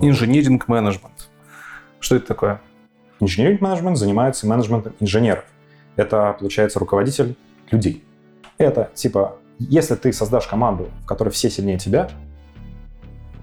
Инжиниринг 0.00 0.68
менеджмент. 0.68 1.30
Что 2.00 2.16
это 2.16 2.26
такое? 2.26 2.60
Инжиниринг 3.20 3.60
менеджмент 3.60 3.96
занимается 3.96 4.46
менеджментом 4.46 4.94
инженеров. 5.00 5.44
Это, 5.96 6.36
получается, 6.38 6.78
руководитель 6.78 7.36
людей. 7.70 8.04
Это 8.58 8.90
типа, 8.94 9.38
если 9.58 9.94
ты 9.96 10.12
создашь 10.12 10.46
команду, 10.46 10.88
в 11.02 11.06
которой 11.06 11.30
все 11.30 11.50
сильнее 11.50 11.78
тебя, 11.78 12.10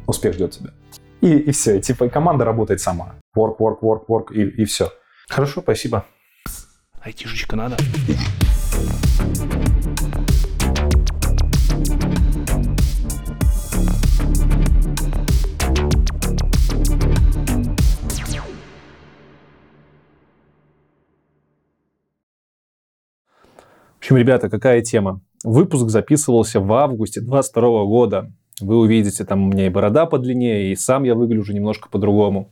успех 0.08 0.34
ждет 0.34 0.52
тебя. 0.52 0.72
И, 1.22 1.38
и 1.38 1.52
все, 1.52 1.78
и, 1.78 1.82
типа 1.82 2.10
команда 2.10 2.46
работает 2.46 2.80
сама. 2.80 3.16
Work, 3.36 3.58
work, 3.60 3.80
work, 3.82 4.06
work, 4.08 4.34
и, 4.34 4.62
и 4.62 4.66
все. 4.66 4.92
Хорошо, 5.28 5.62
спасибо. 5.62 6.06
Айтишечка 7.02 7.56
надо. 7.56 7.78
Общем, 24.06 24.18
ребята, 24.18 24.52
какая 24.52 24.82
тема? 24.82 25.22
Выпуск 25.44 25.90
записывался 25.90 26.60
в 26.60 26.72
августе 26.74 27.22
22 27.22 27.86
года. 27.86 28.32
Вы 28.62 28.78
увидите, 28.78 29.26
там 29.26 29.46
у 29.46 29.48
меня 29.48 29.66
и 29.66 29.70
борода 29.70 30.06
подлиннее, 30.06 30.72
и 30.72 30.76
сам 30.76 31.06
я 31.06 31.16
выгляжу 31.16 31.54
немножко 31.54 31.90
по-другому. 31.90 32.52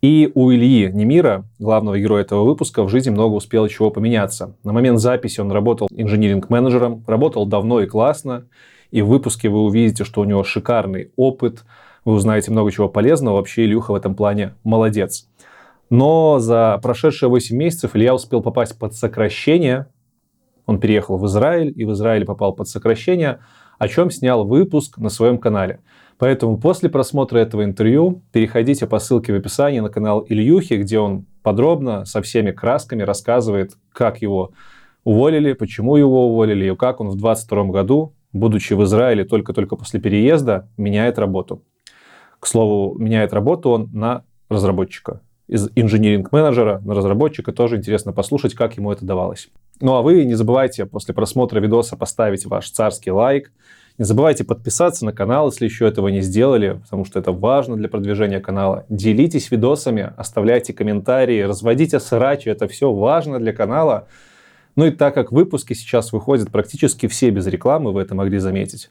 И 0.00 0.32
у 0.34 0.50
Ильи 0.50 0.90
Немира, 0.90 1.44
главного 1.58 1.98
героя 1.98 2.22
этого 2.22 2.44
выпуска, 2.44 2.84
в 2.84 2.88
жизни 2.88 3.10
много 3.10 3.34
успело 3.34 3.68
чего 3.68 3.90
поменяться. 3.90 4.56
На 4.64 4.72
момент 4.72 4.98
записи 4.98 5.42
он 5.42 5.52
работал 5.52 5.88
инжиниринг-менеджером, 5.90 7.04
работал 7.06 7.44
давно 7.44 7.82
и 7.82 7.86
классно. 7.86 8.46
И 8.90 9.02
в 9.02 9.08
выпуске 9.08 9.50
вы 9.50 9.64
увидите, 9.64 10.04
что 10.04 10.22
у 10.22 10.24
него 10.24 10.42
шикарный 10.42 11.12
опыт, 11.16 11.64
вы 12.06 12.14
узнаете 12.14 12.50
много 12.50 12.72
чего 12.72 12.88
полезного. 12.88 13.36
Вообще 13.36 13.66
Илюха 13.66 13.92
в 13.92 13.94
этом 13.94 14.14
плане 14.14 14.54
молодец. 14.64 15.28
Но 15.90 16.38
за 16.38 16.80
прошедшие 16.82 17.28
8 17.28 17.54
месяцев 17.54 17.94
Илья 17.94 18.14
успел 18.14 18.40
попасть 18.40 18.78
под 18.78 18.94
сокращение 18.94 19.88
он 20.68 20.78
переехал 20.78 21.16
в 21.16 21.26
Израиль 21.26 21.72
и 21.74 21.86
в 21.86 21.92
Израиле 21.92 22.26
попал 22.26 22.52
под 22.52 22.68
сокращение, 22.68 23.40
о 23.78 23.88
чем 23.88 24.10
снял 24.10 24.44
выпуск 24.44 24.98
на 24.98 25.08
своем 25.08 25.38
канале. 25.38 25.80
Поэтому 26.18 26.58
после 26.58 26.90
просмотра 26.90 27.38
этого 27.38 27.64
интервью 27.64 28.22
переходите 28.32 28.86
по 28.86 28.98
ссылке 28.98 29.32
в 29.32 29.36
описании 29.36 29.80
на 29.80 29.88
канал 29.88 30.26
Ильюхи, 30.28 30.74
где 30.74 30.98
он 30.98 31.24
подробно 31.42 32.04
со 32.04 32.20
всеми 32.20 32.50
красками 32.50 33.02
рассказывает, 33.02 33.78
как 33.92 34.20
его 34.20 34.52
уволили, 35.04 35.54
почему 35.54 35.96
его 35.96 36.28
уволили 36.28 36.70
и 36.70 36.76
как 36.76 37.00
он 37.00 37.08
в 37.08 37.16
2022 37.16 37.64
году, 37.72 38.12
будучи 38.34 38.74
в 38.74 38.84
Израиле 38.84 39.24
только-только 39.24 39.74
после 39.74 40.00
переезда, 40.00 40.68
меняет 40.76 41.18
работу. 41.18 41.62
К 42.40 42.46
слову, 42.46 42.98
меняет 42.98 43.32
работу 43.32 43.70
он 43.70 43.88
на 43.94 44.22
разработчика. 44.50 45.22
Из 45.46 45.70
инжиниринг-менеджера 45.74 46.80
на 46.84 46.94
разработчика 46.94 47.52
тоже 47.52 47.76
интересно 47.76 48.12
послушать, 48.12 48.52
как 48.52 48.76
ему 48.76 48.92
это 48.92 49.06
давалось. 49.06 49.48
Ну 49.80 49.94
а 49.94 50.02
вы 50.02 50.24
не 50.24 50.34
забывайте 50.34 50.86
после 50.86 51.14
просмотра 51.14 51.60
видоса 51.60 51.96
поставить 51.96 52.46
ваш 52.46 52.70
царский 52.70 53.12
лайк. 53.12 53.52
Не 53.96 54.04
забывайте 54.04 54.44
подписаться 54.44 55.04
на 55.04 55.12
канал, 55.12 55.50
если 55.50 55.64
еще 55.64 55.86
этого 55.86 56.08
не 56.08 56.20
сделали, 56.20 56.80
потому 56.82 57.04
что 57.04 57.18
это 57.18 57.32
важно 57.32 57.76
для 57.76 57.88
продвижения 57.88 58.40
канала. 58.40 58.86
Делитесь 58.88 59.50
видосами, 59.50 60.12
оставляйте 60.16 60.72
комментарии, 60.72 61.42
разводите 61.42 61.98
срачи, 61.98 62.48
это 62.48 62.68
все 62.68 62.92
важно 62.92 63.38
для 63.38 63.52
канала. 63.52 64.06
Ну 64.76 64.86
и 64.86 64.90
так 64.90 65.14
как 65.14 65.32
выпуски 65.32 65.74
сейчас 65.74 66.12
выходят 66.12 66.50
практически 66.50 67.08
все 67.08 67.30
без 67.30 67.46
рекламы, 67.46 67.92
вы 67.92 68.02
это 68.02 68.14
могли 68.14 68.38
заметить, 68.38 68.90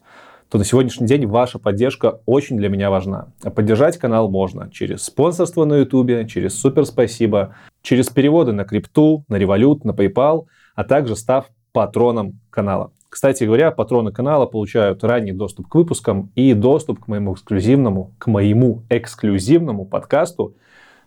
то 0.50 0.58
на 0.58 0.66
сегодняшний 0.66 1.08
день 1.08 1.26
ваша 1.26 1.60
поддержка 1.60 2.20
очень 2.26 2.58
для 2.58 2.68
меня 2.68 2.90
важна. 2.90 3.30
А 3.44 3.50
поддержать 3.50 3.98
канал 3.98 4.30
можно 4.30 4.70
через 4.72 5.04
спонсорство 5.04 5.64
на 5.64 5.76
YouTube, 5.76 6.28
через 6.28 6.60
супер 6.60 6.86
спасибо, 6.86 7.56
через 7.82 8.08
переводы 8.10 8.52
на 8.52 8.66
крипту, 8.66 9.24
на 9.28 9.36
револют, 9.36 9.84
на 9.84 9.92
PayPal– 9.92 10.48
а 10.78 10.84
также 10.84 11.16
став 11.16 11.50
патроном 11.74 12.40
канала. 12.52 12.92
Кстати 13.10 13.46
говоря, 13.46 13.72
патроны 13.72 14.12
канала 14.12 14.46
получают 14.46 15.04
ранний 15.04 15.32
доступ 15.32 15.68
к 15.68 15.76
выпускам 15.76 16.32
и 16.36 16.54
доступ 16.54 17.00
к 17.00 17.08
моему 17.08 17.34
эксклюзивному, 17.34 18.14
к 18.20 18.28
моему 18.28 18.84
эксклюзивному 18.90 19.86
подкасту 19.86 20.56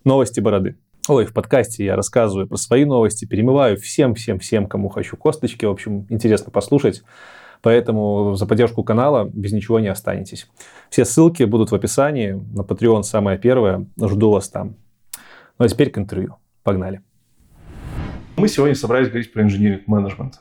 «Новости 0.05 0.41
бороды». 0.41 0.77
Ой, 1.09 1.25
в 1.25 1.33
подкасте 1.33 1.85
я 1.85 1.95
рассказываю 1.95 2.49
про 2.49 2.57
свои 2.57 2.85
новости, 2.85 3.27
перемываю 3.27 3.77
всем-всем-всем, 3.77 4.67
кому 4.67 4.89
хочу 4.89 5.17
косточки. 5.17 5.65
В 5.65 5.71
общем, 5.71 6.05
интересно 6.09 6.51
послушать. 6.51 7.03
Поэтому 7.63 8.35
за 8.35 8.47
поддержку 8.47 8.83
канала 8.83 9.31
без 9.33 9.53
ничего 9.53 9.79
не 9.79 9.89
останетесь. 9.89 10.49
Все 10.89 11.05
ссылки 11.05 11.45
будут 11.45 11.71
в 11.71 11.75
описании. 11.77 12.33
На 12.33 12.63
Patreon 12.63 13.05
самое 13.05 13.39
первое. 13.39 13.87
Жду 14.03 14.33
вас 14.33 14.49
там. 14.49 14.75
Ну 15.59 15.65
а 15.65 15.69
теперь 15.69 15.91
к 15.91 15.99
интервью. 15.99 16.37
Погнали. 16.65 17.03
Мы 18.41 18.49
сегодня 18.49 18.75
собрались 18.75 19.09
говорить 19.09 19.33
про 19.33 19.43
инжиниринг 19.43 19.87
менеджмент. 19.87 20.41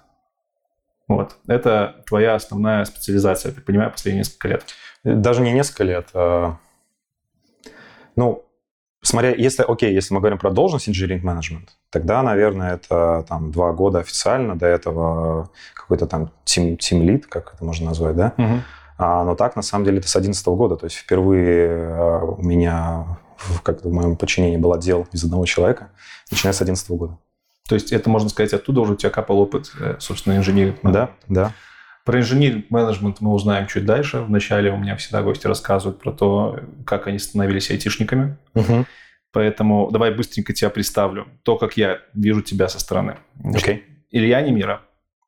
Вот. 1.08 1.36
Это 1.48 2.04
твоя 2.06 2.36
основная 2.36 2.86
специализация, 2.86 3.52
я 3.54 3.62
понимаю, 3.62 3.92
последние 3.92 4.20
несколько 4.20 4.48
лет. 4.48 4.64
Даже 5.04 5.42
не 5.42 5.52
несколько 5.52 5.84
лет. 5.84 6.08
А... 6.14 6.58
Ну, 8.16 8.46
смотря, 9.02 9.34
если, 9.34 9.64
окей, 9.64 9.94
если 9.94 10.14
мы 10.14 10.20
говорим 10.20 10.38
про 10.38 10.52
должность 10.52 10.88
инжиниринг 10.88 11.24
менеджмент, 11.24 11.70
тогда, 11.90 12.22
наверное, 12.22 12.76
это 12.76 13.26
там 13.28 13.52
два 13.52 13.74
года 13.74 14.00
официально, 14.00 14.58
до 14.58 14.68
этого 14.68 15.50
какой-то 15.74 16.06
там 16.06 16.32
team, 16.46 16.78
team 16.78 17.02
lead, 17.02 17.24
как 17.28 17.54
это 17.56 17.66
можно 17.66 17.88
назвать, 17.88 18.16
да? 18.16 18.34
Угу. 18.38 18.62
А, 19.00 19.24
но 19.24 19.36
так, 19.36 19.56
на 19.56 19.62
самом 19.62 19.86
деле, 19.86 19.98
это 19.98 20.08
с 20.08 20.14
2011 20.14 20.48
года. 20.48 20.76
То 20.76 20.86
есть 20.86 20.98
впервые 20.98 21.72
а, 21.72 22.24
у 22.24 22.44
меня 22.44 23.18
как 23.64 23.84
в 23.84 23.92
моем 23.92 24.16
подчинении 24.16 24.58
был 24.58 24.74
отдел 24.74 25.08
из 25.12 25.24
одного 25.24 25.46
человека, 25.46 25.92
начиная 26.30 26.54
с 26.54 26.58
2011 26.58 26.92
года. 26.92 27.18
То 27.70 27.76
есть 27.76 27.94
это, 27.94 28.10
можно 28.10 28.30
сказать, 28.30 28.52
оттуда 28.52 28.82
уже 28.82 28.94
у 28.94 28.96
тебя 28.96 29.12
капал 29.12 29.40
опыт, 29.40 29.72
э, 29.80 29.98
собственно, 30.00 30.36
инженеринг. 30.36 30.80
Да, 30.82 31.12
да. 31.28 31.54
Про 32.04 32.20
инженеринг 32.20 32.72
менеджмент 32.72 33.22
мы 33.22 33.32
узнаем 33.32 33.68
чуть 33.68 33.86
дальше. 33.86 34.22
Вначале 34.22 34.72
у 34.72 34.78
меня 34.78 34.96
всегда 34.96 35.22
гости 35.22 35.46
рассказывают 35.46 36.02
про 36.02 36.12
то, 36.12 36.60
как 36.84 37.06
они 37.06 37.20
становились 37.20 37.70
айтишниками. 37.70 38.38
Угу. 38.56 38.86
Поэтому 39.32 39.92
давай 39.92 40.12
быстренько 40.12 40.52
тебя 40.52 40.72
представлю. 40.72 41.28
То, 41.44 41.58
как 41.58 41.78
я 41.78 42.00
вижу 42.16 42.42
тебя 42.42 42.68
со 42.70 42.80
стороны. 42.80 43.18
Okay. 43.40 43.84
Илья 44.10 44.42
Немира. 44.42 44.82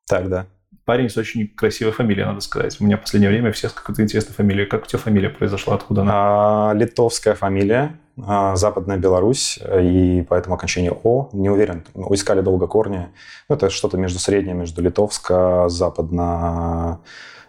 Так, 0.08 0.28
да. 0.28 0.46
Парень 0.84 1.10
с 1.10 1.16
очень 1.16 1.46
красивой 1.46 1.92
фамилией, 1.92 2.26
надо 2.26 2.40
сказать. 2.40 2.76
У 2.80 2.84
меня 2.84 2.96
в 2.96 3.02
последнее 3.02 3.30
время 3.30 3.52
все 3.52 3.68
с 3.68 3.72
какой-то 3.72 4.02
интересной 4.02 4.34
фамилией. 4.34 4.66
Как 4.66 4.82
у 4.82 4.86
тебя 4.86 4.98
фамилия 4.98 5.30
произошла? 5.30 5.76
Откуда 5.76 6.02
она? 6.02 6.12
А, 6.14 6.74
литовская 6.74 7.36
фамилия. 7.36 8.00
А, 8.26 8.56
Западная 8.56 8.98
Беларусь, 8.98 9.58
и 9.58 10.24
поэтому 10.28 10.54
окончание 10.54 10.92
О. 10.92 11.28
Не 11.32 11.50
уверен, 11.50 11.84
искали 12.10 12.40
долго 12.40 12.66
корни. 12.66 13.08
Ну, 13.48 13.56
это 13.56 13.70
что-то 13.70 13.96
между 13.96 14.18
средним, 14.18 14.58
между 14.58 14.82
литовско, 14.82 15.68
западно 15.68 17.00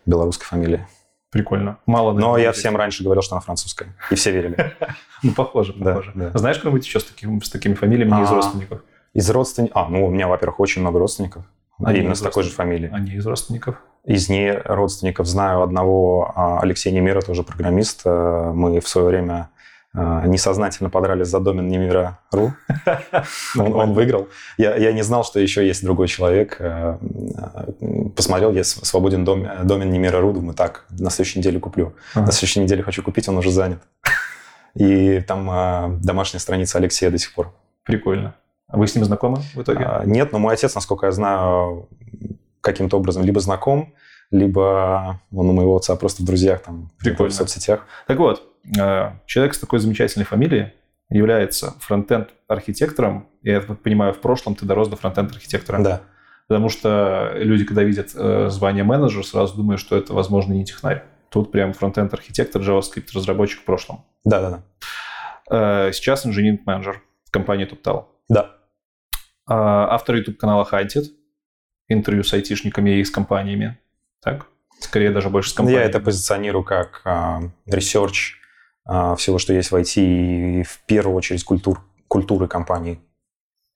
белорусской 0.06 0.48
фамилией. 0.48 0.82
Прикольно. 1.30 1.80
Мало. 1.88 2.14
Но 2.14 2.38
я 2.38 2.52
всем 2.52 2.78
раньше 2.78 3.04
говорил, 3.04 3.24
что 3.24 3.36
она 3.36 3.42
французская. 3.42 3.96
И 4.12 4.16
все 4.16 4.32
верили. 4.32 4.74
Ну, 5.26 5.32
похоже, 5.32 5.72
похоже. 5.72 6.12
Знаешь 6.34 6.60
кого-нибудь 6.60 6.86
еще 6.86 7.00
с 7.00 7.50
такими 7.50 7.76
фамилиями, 7.76 8.22
из 8.22 8.30
а, 8.30 8.36
родственников? 8.36 8.82
Из 9.14 9.30
родственников? 9.30 9.78
А, 9.78 9.88
ну, 9.88 10.06
у 10.06 10.10
меня, 10.10 10.28
во-первых, 10.28 10.60
очень 10.60 10.82
много 10.82 11.00
родственников. 11.00 11.46
Они 11.82 12.00
именно 12.00 12.16
с 12.16 12.20
такой 12.20 12.44
же 12.44 12.50
фамилией. 12.50 12.92
Они 12.92 13.14
из 13.14 13.26
родственников? 13.26 13.78
Из 14.04 14.28
не 14.28 14.52
родственников 14.52 15.28
знаю 15.28 15.62
одного, 15.62 16.34
а, 16.36 16.60
Алексея 16.60 16.94
Немира, 16.94 17.22
тоже 17.22 17.44
программист. 17.44 18.02
Э, 18.04 18.52
мы 18.54 18.82
в 18.82 18.88
свое 18.90 19.08
время 19.08 19.34
а, 19.34 19.53
несознательно 19.94 20.90
подрались 20.90 21.28
за 21.28 21.40
домен 21.40 21.68
Немира.ру. 21.68 22.54
он, 23.60 23.74
он 23.74 23.94
выиграл. 23.94 24.28
Я, 24.58 24.76
я 24.76 24.92
не 24.92 25.04
знал, 25.04 25.24
что 25.24 25.40
еще 25.40 25.66
есть 25.66 25.84
другой 25.84 26.08
человек. 26.08 26.58
Э, 26.60 26.98
посмотрел, 28.16 28.52
есть 28.54 28.86
свободен 28.86 29.24
дом, 29.24 29.48
домен 29.64 29.92
Немира.ру. 29.92 30.34
Думаю, 30.34 30.56
так, 30.56 30.86
на 30.90 31.10
следующей 31.10 31.40
неделе 31.40 31.60
куплю. 31.60 31.94
Ага. 32.16 32.26
На 32.26 32.32
следующей 32.32 32.62
неделе 32.62 32.82
хочу 32.82 33.04
купить, 33.04 33.30
он 33.30 33.38
уже 33.38 33.52
занят. 33.52 33.80
И 34.76 35.22
там 35.22 35.50
э, 35.52 36.00
домашняя 36.04 36.40
страница 36.40 36.80
Алексея 36.80 37.12
до 37.12 37.20
сих 37.20 37.34
пор. 37.34 37.54
Прикольно. 37.84 38.34
А 38.68 38.78
вы 38.78 38.88
с 38.88 38.96
ним 38.96 39.06
знакомы 39.06 39.42
в 39.54 39.62
итоге? 39.62 39.86
А, 39.86 40.04
нет, 40.06 40.32
но 40.32 40.40
мой 40.40 40.56
отец, 40.56 40.74
насколько 40.74 41.06
я 41.06 41.12
знаю, 41.12 41.88
каким-то 42.62 42.98
образом 42.98 43.24
либо 43.24 43.40
знаком, 43.40 43.94
либо 44.32 45.22
он 45.32 45.50
у 45.50 45.54
моего 45.54 45.76
отца 45.76 45.96
просто 45.96 46.24
в 46.24 46.26
друзьях 46.26 46.64
там 46.64 46.90
Прикольно. 46.98 47.32
в 47.32 47.36
соцсетях. 47.36 47.86
Так 48.08 48.18
вот, 48.18 48.53
человек 49.26 49.54
с 49.54 49.60
такой 49.60 49.80
замечательной 49.80 50.26
фамилией 50.26 50.74
является 51.10 51.76
фронтенд-архитектором. 51.80 53.28
Я 53.42 53.62
понимаю, 53.62 54.14
в 54.14 54.20
прошлом 54.20 54.56
ты 54.56 54.66
дорос 54.66 54.88
до 54.88 54.96
фронтенд-архитектора. 54.96 55.84
Да. 55.84 56.02
Потому 56.48 56.70
что 56.70 57.32
люди, 57.36 57.66
когда 57.66 57.84
видят 57.84 58.12
э, 58.16 58.50
звание 58.50 58.84
менеджер, 58.84 59.26
сразу 59.26 59.56
думают, 59.56 59.80
что 59.80 59.96
это, 59.98 60.14
возможно, 60.14 60.54
не 60.54 60.66
технарь. 60.66 61.04
Тут 61.30 61.52
прям 61.52 61.74
фронтенд-архитектор, 61.74 62.62
JavaScript-разработчик 62.62 63.62
в 63.62 63.64
прошлом. 63.64 64.06
Да, 64.24 64.42
да, 64.42 64.64
да. 65.50 65.92
Сейчас 65.92 66.26
инженеринг-менеджер 66.26 67.02
в 67.26 67.32
компании 67.32 67.66
TopTal. 67.66 68.06
Да. 68.30 68.58
Автор 69.46 70.16
YouTube-канала 70.16 70.68
Hunted. 70.70 71.06
Интервью 71.90 72.24
с 72.24 72.34
айтишниками 72.34 73.00
и 73.00 73.04
с 73.04 73.12
компаниями. 73.12 73.78
Так? 74.22 74.48
Скорее 74.80 75.12
даже 75.12 75.30
больше 75.30 75.50
с 75.50 75.54
компаниями. 75.54 75.84
Я 75.84 75.90
это 75.90 76.00
позиционирую 76.00 76.64
как 76.64 77.02
research 77.68 78.36
всего, 78.86 79.38
что 79.38 79.54
есть 79.54 79.72
в 79.72 79.76
IT, 79.76 80.02
и 80.02 80.64
в 80.64 80.80
первую 80.86 81.16
очередь 81.16 81.44
культур, 81.44 81.82
культуры 82.08 82.48
компании. 82.48 83.00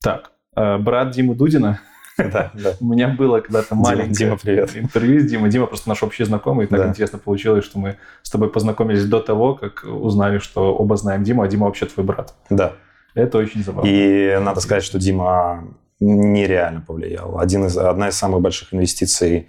Так, 0.01 0.31
э, 0.56 0.77
брат 0.77 1.12
Димы 1.12 1.36
Дудина. 1.36 1.80
Да, 2.18 2.51
да. 2.54 2.74
У 2.80 2.86
меня 2.86 3.07
было 3.09 3.39
когда-то 3.39 3.75
маленькое 3.75 4.13
Дима, 4.13 4.38
привет. 4.38 4.75
интервью 4.75 5.19
с 5.21 5.25
Димой. 5.30 5.50
Дима 5.50 5.68
просто 5.68 5.88
наш 5.89 6.01
общий 6.04 6.24
знакомый. 6.25 6.65
И 6.65 6.69
так 6.69 6.80
Да. 6.80 6.88
интересно 6.89 7.19
получилось, 7.19 7.63
что 7.63 7.80
мы 7.80 7.98
с 8.24 8.30
тобой 8.30 8.50
познакомились 8.50 9.06
до 9.06 9.19
того, 9.19 9.56
как 9.56 9.83
узнали, 9.86 10.39
что 10.39 10.75
оба 10.75 10.98
знаем 10.98 11.24
Диму, 11.24 11.44
а 11.44 11.48
Дима 11.48 11.65
вообще 11.68 11.86
твой 11.86 12.06
брат. 12.06 12.33
Да. 12.50 12.74
Это 13.13 13.38
очень 13.38 13.63
забавно. 13.63 13.88
И 13.88 14.38
надо 14.39 14.59
сказать, 14.62 14.83
что 14.83 15.00
Дима 15.00 15.63
нереально 16.00 16.81
повлиял. 16.81 17.39
Один 17.39 17.65
из, 17.65 17.77
одна 17.77 18.09
из 18.09 18.15
самых 18.18 18.42
больших 18.42 18.74
инвестиций 18.74 19.48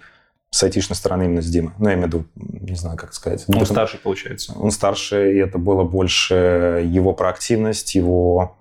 с 0.51 0.63
айтишной 0.63 0.95
стороны 0.95 1.23
именно 1.25 1.41
с 1.41 1.47
Димой. 1.47 1.73
Ну, 1.77 1.89
я 1.89 1.95
имею 1.95 2.07
в 2.09 2.13
виду, 2.13 2.25
не 2.35 2.75
знаю, 2.75 2.97
как 2.97 3.13
сказать. 3.13 3.45
Он 3.47 3.65
старший, 3.65 3.99
получается. 3.99 4.53
Он 4.57 4.71
старше, 4.71 5.33
и 5.33 5.37
это 5.37 5.57
было 5.57 5.83
больше 5.83 6.83
его 6.85 7.13
проактивность, 7.13 7.95
его 7.95 8.57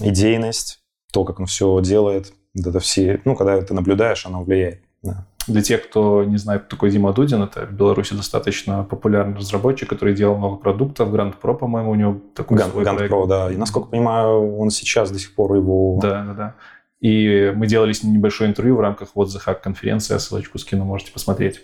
идейность, 0.00 0.80
то, 1.12 1.24
как 1.24 1.40
он 1.40 1.46
все 1.46 1.80
делает. 1.80 2.32
Это 2.54 2.80
все, 2.80 3.20
ну, 3.24 3.36
когда 3.36 3.60
ты 3.60 3.74
наблюдаешь, 3.74 4.26
оно 4.26 4.42
влияет. 4.42 4.82
Да. 5.02 5.26
Для 5.46 5.62
тех, 5.62 5.88
кто 5.88 6.24
не 6.24 6.36
знает, 6.36 6.64
кто 6.64 6.76
такой 6.76 6.90
Дима 6.90 7.12
Дудин, 7.12 7.42
это 7.42 7.66
в 7.66 7.72
Беларуси 7.72 8.14
достаточно 8.14 8.84
популярный 8.84 9.36
разработчик, 9.36 9.88
который 9.88 10.14
делал 10.14 10.36
много 10.36 10.56
продуктов. 10.56 11.10
Grand 11.10 11.34
Pro, 11.40 11.54
по-моему, 11.56 11.90
у 11.90 11.94
него 11.94 12.20
такой 12.34 12.58
Ган, 12.58 12.70
свой 12.70 12.84
Ган 12.84 12.96
проект. 12.96 13.14
Pro, 13.14 13.26
да. 13.26 13.50
И, 13.50 13.56
насколько 13.56 13.88
понимаю, 13.88 14.58
он 14.58 14.70
сейчас 14.70 15.10
до 15.10 15.18
сих 15.18 15.34
пор 15.34 15.54
его... 15.54 15.98
Да, 16.02 16.24
да, 16.24 16.34
да. 16.34 16.54
И 17.00 17.52
мы 17.54 17.66
делали 17.66 17.92
с 17.92 18.02
ним 18.02 18.14
небольшое 18.14 18.50
интервью 18.50 18.76
в 18.76 18.80
рамках 18.80 19.10
вот 19.14 19.28
The 19.28 19.40
Hack 19.44 19.60
конференции, 19.62 20.18
ссылочку 20.18 20.58
скину, 20.58 20.84
можете 20.84 21.12
посмотреть. 21.12 21.60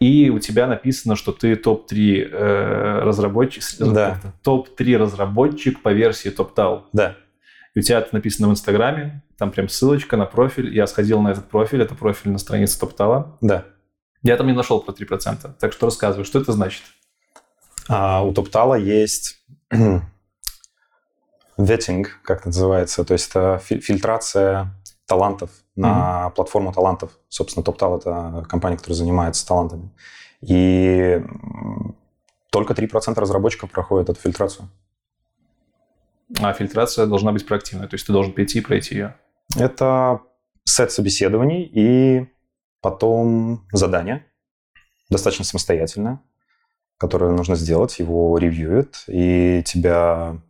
И 0.00 0.30
у 0.30 0.38
тебя 0.38 0.66
написано, 0.66 1.14
что 1.14 1.32
ты 1.32 1.56
топ-3 1.56 2.28
э, 2.30 2.98
разработчик, 3.00 3.62
Да. 3.78 4.18
топ-3 4.42 4.96
разработчик 4.96 5.82
по 5.82 5.92
версии 5.92 6.34
TopTal. 6.34 6.84
Да. 6.92 7.16
И 7.74 7.80
у 7.80 7.82
тебя 7.82 7.98
это 7.98 8.08
написано 8.14 8.48
в 8.48 8.52
Инстаграме, 8.52 9.22
там 9.36 9.50
прям 9.50 9.68
ссылочка 9.68 10.16
на 10.16 10.24
профиль. 10.24 10.74
Я 10.74 10.86
сходил 10.86 11.20
на 11.20 11.28
этот 11.28 11.48
профиль, 11.48 11.82
это 11.82 11.94
профиль 11.94 12.30
на 12.30 12.38
странице 12.38 12.78
TopTal. 12.82 13.34
Да. 13.42 13.64
Я 14.22 14.36
там 14.36 14.46
не 14.46 14.54
нашел 14.54 14.80
про 14.80 14.92
3%. 14.92 15.54
Так 15.60 15.72
что 15.72 15.86
рассказывай, 15.86 16.24
что 16.24 16.40
это 16.40 16.52
значит? 16.52 16.82
А 17.88 18.24
у 18.24 18.32
Топтала 18.32 18.74
есть 18.74 19.38
ветинг, 21.58 22.20
как 22.22 22.40
это 22.40 22.48
называется, 22.48 23.04
то 23.04 23.12
есть 23.12 23.30
это 23.30 23.58
фи- 23.62 23.80
фильтрация 23.80 24.74
талантов 25.06 25.50
на 25.74 26.30
платформу 26.30 26.72
талантов. 26.72 27.12
Собственно, 27.28 27.64
Топтал– 27.64 27.98
это 27.98 28.44
компания, 28.48 28.76
которая 28.76 28.96
занимается 28.96 29.46
талантами. 29.46 29.90
И 30.40 31.22
только 32.50 32.74
3% 32.74 33.18
разработчиков 33.18 33.70
проходят 33.70 34.08
эту 34.08 34.20
фильтрацию. 34.20 34.68
А 36.40 36.52
фильтрация 36.52 37.06
должна 37.06 37.32
быть 37.32 37.46
проактивной, 37.46 37.88
то 37.88 37.94
есть 37.94 38.06
ты 38.06 38.12
должен 38.12 38.32
прийти 38.32 38.58
и 38.58 38.62
пройти 38.62 38.94
ее. 38.96 39.16
Это 39.56 40.20
сет 40.64 40.90
собеседований 40.90 41.62
и 41.62 42.26
потом 42.80 43.66
задание, 43.72 44.26
достаточно 45.08 45.44
самостоятельное, 45.44 46.20
которое 46.98 47.30
нужно 47.30 47.54
сделать, 47.54 48.00
его 48.00 48.36
ревьюют, 48.38 49.04
и 49.06 49.62
тебя 49.64 50.40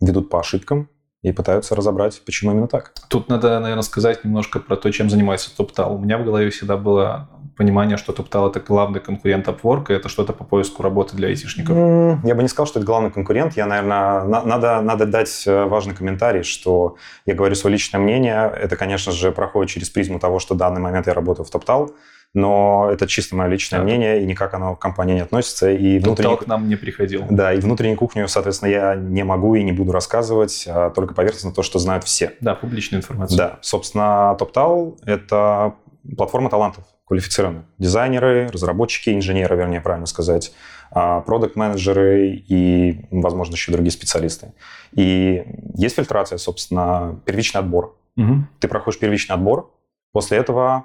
ведут 0.00 0.28
по 0.30 0.40
ошибкам 0.40 0.88
и 1.22 1.32
пытаются 1.32 1.74
разобрать, 1.76 2.22
почему 2.24 2.52
именно 2.52 2.66
так. 2.66 2.92
Тут 3.08 3.28
надо, 3.28 3.60
наверное, 3.60 3.82
сказать 3.82 4.24
немножко 4.24 4.58
про 4.58 4.76
то, 4.76 4.90
чем 4.90 5.10
занимается 5.10 5.50
TopTal. 5.56 5.94
У 5.94 5.98
меня 5.98 6.16
в 6.16 6.24
голове 6.24 6.48
всегда 6.48 6.78
было 6.78 7.28
понимание, 7.58 7.98
что 7.98 8.14
TopTal— 8.14 8.48
это 8.50 8.60
главный 8.60 9.00
конкурент 9.00 9.46
Upwork, 9.46 9.90
и 9.90 9.92
это 9.92 10.08
что-то 10.08 10.32
по 10.32 10.44
поиску 10.44 10.82
работы 10.82 11.14
для 11.16 11.28
айтишников. 11.28 11.76
М, 11.76 12.20
Я 12.24 12.34
бы 12.34 12.40
не 12.42 12.48
сказал, 12.48 12.66
что 12.66 12.78
это 12.78 12.86
главный 12.86 13.10
конкурент. 13.10 13.54
Я, 13.54 13.66
наверное, 13.66 14.24
на- 14.24 14.42
надо, 14.44 14.80
надо 14.80 15.04
дать 15.04 15.44
э, 15.46 15.64
важный 15.66 15.94
комментарий, 15.94 16.42
что 16.42 16.96
я 17.26 17.34
говорю 17.34 17.54
свое 17.54 17.72
личное 17.74 17.98
мнение. 18.00 18.50
Это, 18.58 18.76
конечно 18.76 19.12
же, 19.12 19.30
проходит 19.30 19.70
через 19.70 19.90
призму 19.90 20.18
того, 20.18 20.38
что 20.38 20.54
в 20.54 20.56
данный 20.56 20.80
момент 20.80 21.06
я 21.06 21.12
работаю 21.12 21.44
в 21.44 21.54
TopTal, 21.54 21.90
но 22.34 22.88
это 22.92 23.06
чисто 23.06 23.34
мое 23.34 23.48
личное 23.48 23.78
Да. 23.80 23.84
мнение, 23.84 24.22
и 24.22 24.26
никак 24.26 24.54
оно 24.54 24.76
к 24.76 24.78
компании 24.78 25.14
не 25.14 25.20
относится. 25.20 25.70
И 25.70 25.98
внутренне... 25.98 26.34
TopTal 26.34 26.44
к 26.44 26.46
нам 26.46 26.68
не 26.68 26.76
приходил. 26.76 27.24
Да, 27.28 27.52
и 27.52 27.60
внутреннюю 27.60 27.96
кухню, 27.96 28.28
соответственно, 28.28 28.70
я 28.70 28.94
не 28.94 29.24
могу 29.24 29.54
и 29.56 29.62
не 29.62 29.72
буду 29.72 29.92
рассказывать, 29.92 30.64
а 30.68 30.90
только 30.90 31.14
поверхностно 31.14 31.52
то, 31.52 31.62
что 31.62 31.78
знают 31.78 32.04
все. 32.04 32.34
Да, 32.40 32.54
публичная 32.54 33.00
информация. 33.00 33.36
Да, 33.36 33.58
собственно, 33.62 34.36
TopTal— 34.38 34.98
это 35.06 35.74
платформа 36.16 36.50
талантов 36.50 36.84
квалифицированных. 37.06 37.64
Дизайнеры, 37.78 38.48
разработчики, 38.52 39.10
инженеры, 39.10 39.56
вернее, 39.56 39.80
правильно 39.80 40.06
сказать, 40.06 40.52
продукт-менеджеры 40.92 42.28
и, 42.28 43.06
возможно, 43.10 43.54
еще 43.54 43.72
другие 43.72 43.90
специалисты. 43.90 44.52
И 44.92 45.44
есть 45.74 45.96
фильтрация, 45.96 46.38
собственно, 46.38 47.20
первичный 47.24 47.60
отбор. 47.60 47.96
Мгм. 48.16 48.48
Ты 48.60 48.68
проходишь 48.68 48.98
первичный 49.00 49.34
отбор, 49.34 49.72
после 50.12 50.38
этого 50.38 50.84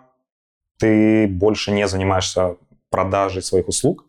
ты 0.78 1.28
больше 1.28 1.72
не 1.72 1.88
занимаешься 1.88 2.58
продажей 2.90 3.42
своих 3.42 3.68
услуг, 3.68 4.06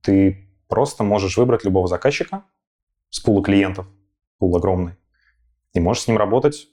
ты 0.00 0.48
просто 0.68 1.04
можешь 1.04 1.36
выбрать 1.36 1.64
любого 1.64 1.86
заказчика 1.88 2.44
с 3.10 3.20
пула 3.20 3.42
клиентов, 3.42 3.86
пул 4.38 4.56
огромный, 4.56 4.96
и 5.74 5.80
можешь 5.80 6.04
с 6.04 6.08
ним 6.08 6.18
работать, 6.18 6.68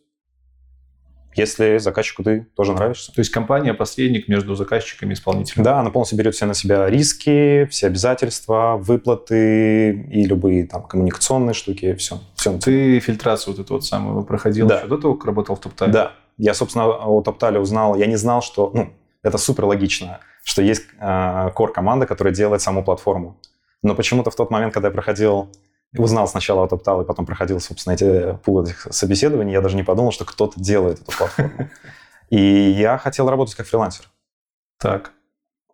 если 1.36 1.78
заказчику 1.78 2.24
ты 2.24 2.48
тоже 2.56 2.74
нравишься. 2.74 3.14
То 3.14 3.20
есть 3.20 3.32
компания 3.32 3.74
посредник 3.74 4.28
между 4.28 4.56
заказчиками 4.56 5.12
и 5.12 5.14
исполнителем. 5.14 5.64
Да, 5.64 5.80
она 5.80 5.92
полностью 5.92 6.18
берет 6.18 6.34
все 6.34 6.46
на 6.46 6.54
себя 6.54 6.90
риски, 6.90 7.66
все 7.70 7.88
обязательства, 7.88 8.78
выплаты 8.80 9.92
и 9.92 10.26
любые 10.26 10.66
там 10.66 10.84
коммуникационные 10.84 11.54
штуки, 11.54 11.94
все. 11.96 12.20
все 12.36 12.58
Ты 12.58 13.00
фильтрацию 13.00 13.54
вот 13.54 13.64
эту 13.64 13.74
вот 13.76 13.86
самую 13.86 14.24
проходил 14.26 14.68
Да. 14.68 14.80
еще 14.80 14.88
до 14.88 14.98
того, 14.98 15.16
как 15.16 15.26
работал 15.26 15.56
в 15.56 15.60
TopTal? 15.60 15.90
Да, 15.90 16.14
я, 16.38 16.54
собственно, 16.54 16.88
о 16.88 17.22
Топтале 17.22 17.60
узнал, 17.60 17.96
я 17.96 18.08
не 18.08 18.16
знал, 18.16 18.42
что, 18.42 18.72
ну, 18.74 18.94
это 19.24 19.38
супер 19.38 19.66
логично, 19.66 20.20
что 20.44 20.62
есть 20.62 20.84
э, 21.00 21.50
core-команда, 21.56 22.06
которая 22.06 22.34
делает 22.34 22.62
саму 22.62 22.84
платформу. 22.84 23.38
Но 23.84 23.96
почему-то 23.96 24.32
в 24.32 24.36
тот 24.36 24.52
момент, 24.52 24.74
когда 24.74 24.88
я 24.90 24.94
проходил, 24.94 25.50
узнал 25.98 26.28
сначала 26.28 26.64
о 26.64 26.68
Топтал 26.68 27.02
и 27.02 27.06
потом 27.06 27.26
проходил, 27.26 27.60
собственно, 27.60 27.94
эти 27.94 28.34
пул 28.44 28.62
этих 28.64 28.88
собеседований, 28.92 29.54
я 29.54 29.62
даже 29.62 29.76
не 29.76 29.84
подумал, 29.84 30.12
что 30.12 30.26
кто-то 30.26 30.60
делает 30.60 31.02
эту 31.02 31.12
платформу. 31.18 31.70
И 32.30 32.40
я 32.40 32.98
хотел 33.00 33.28
работать 33.30 33.56
как 33.56 33.66
фрилансер. 33.66 34.06
Так. 34.78 35.12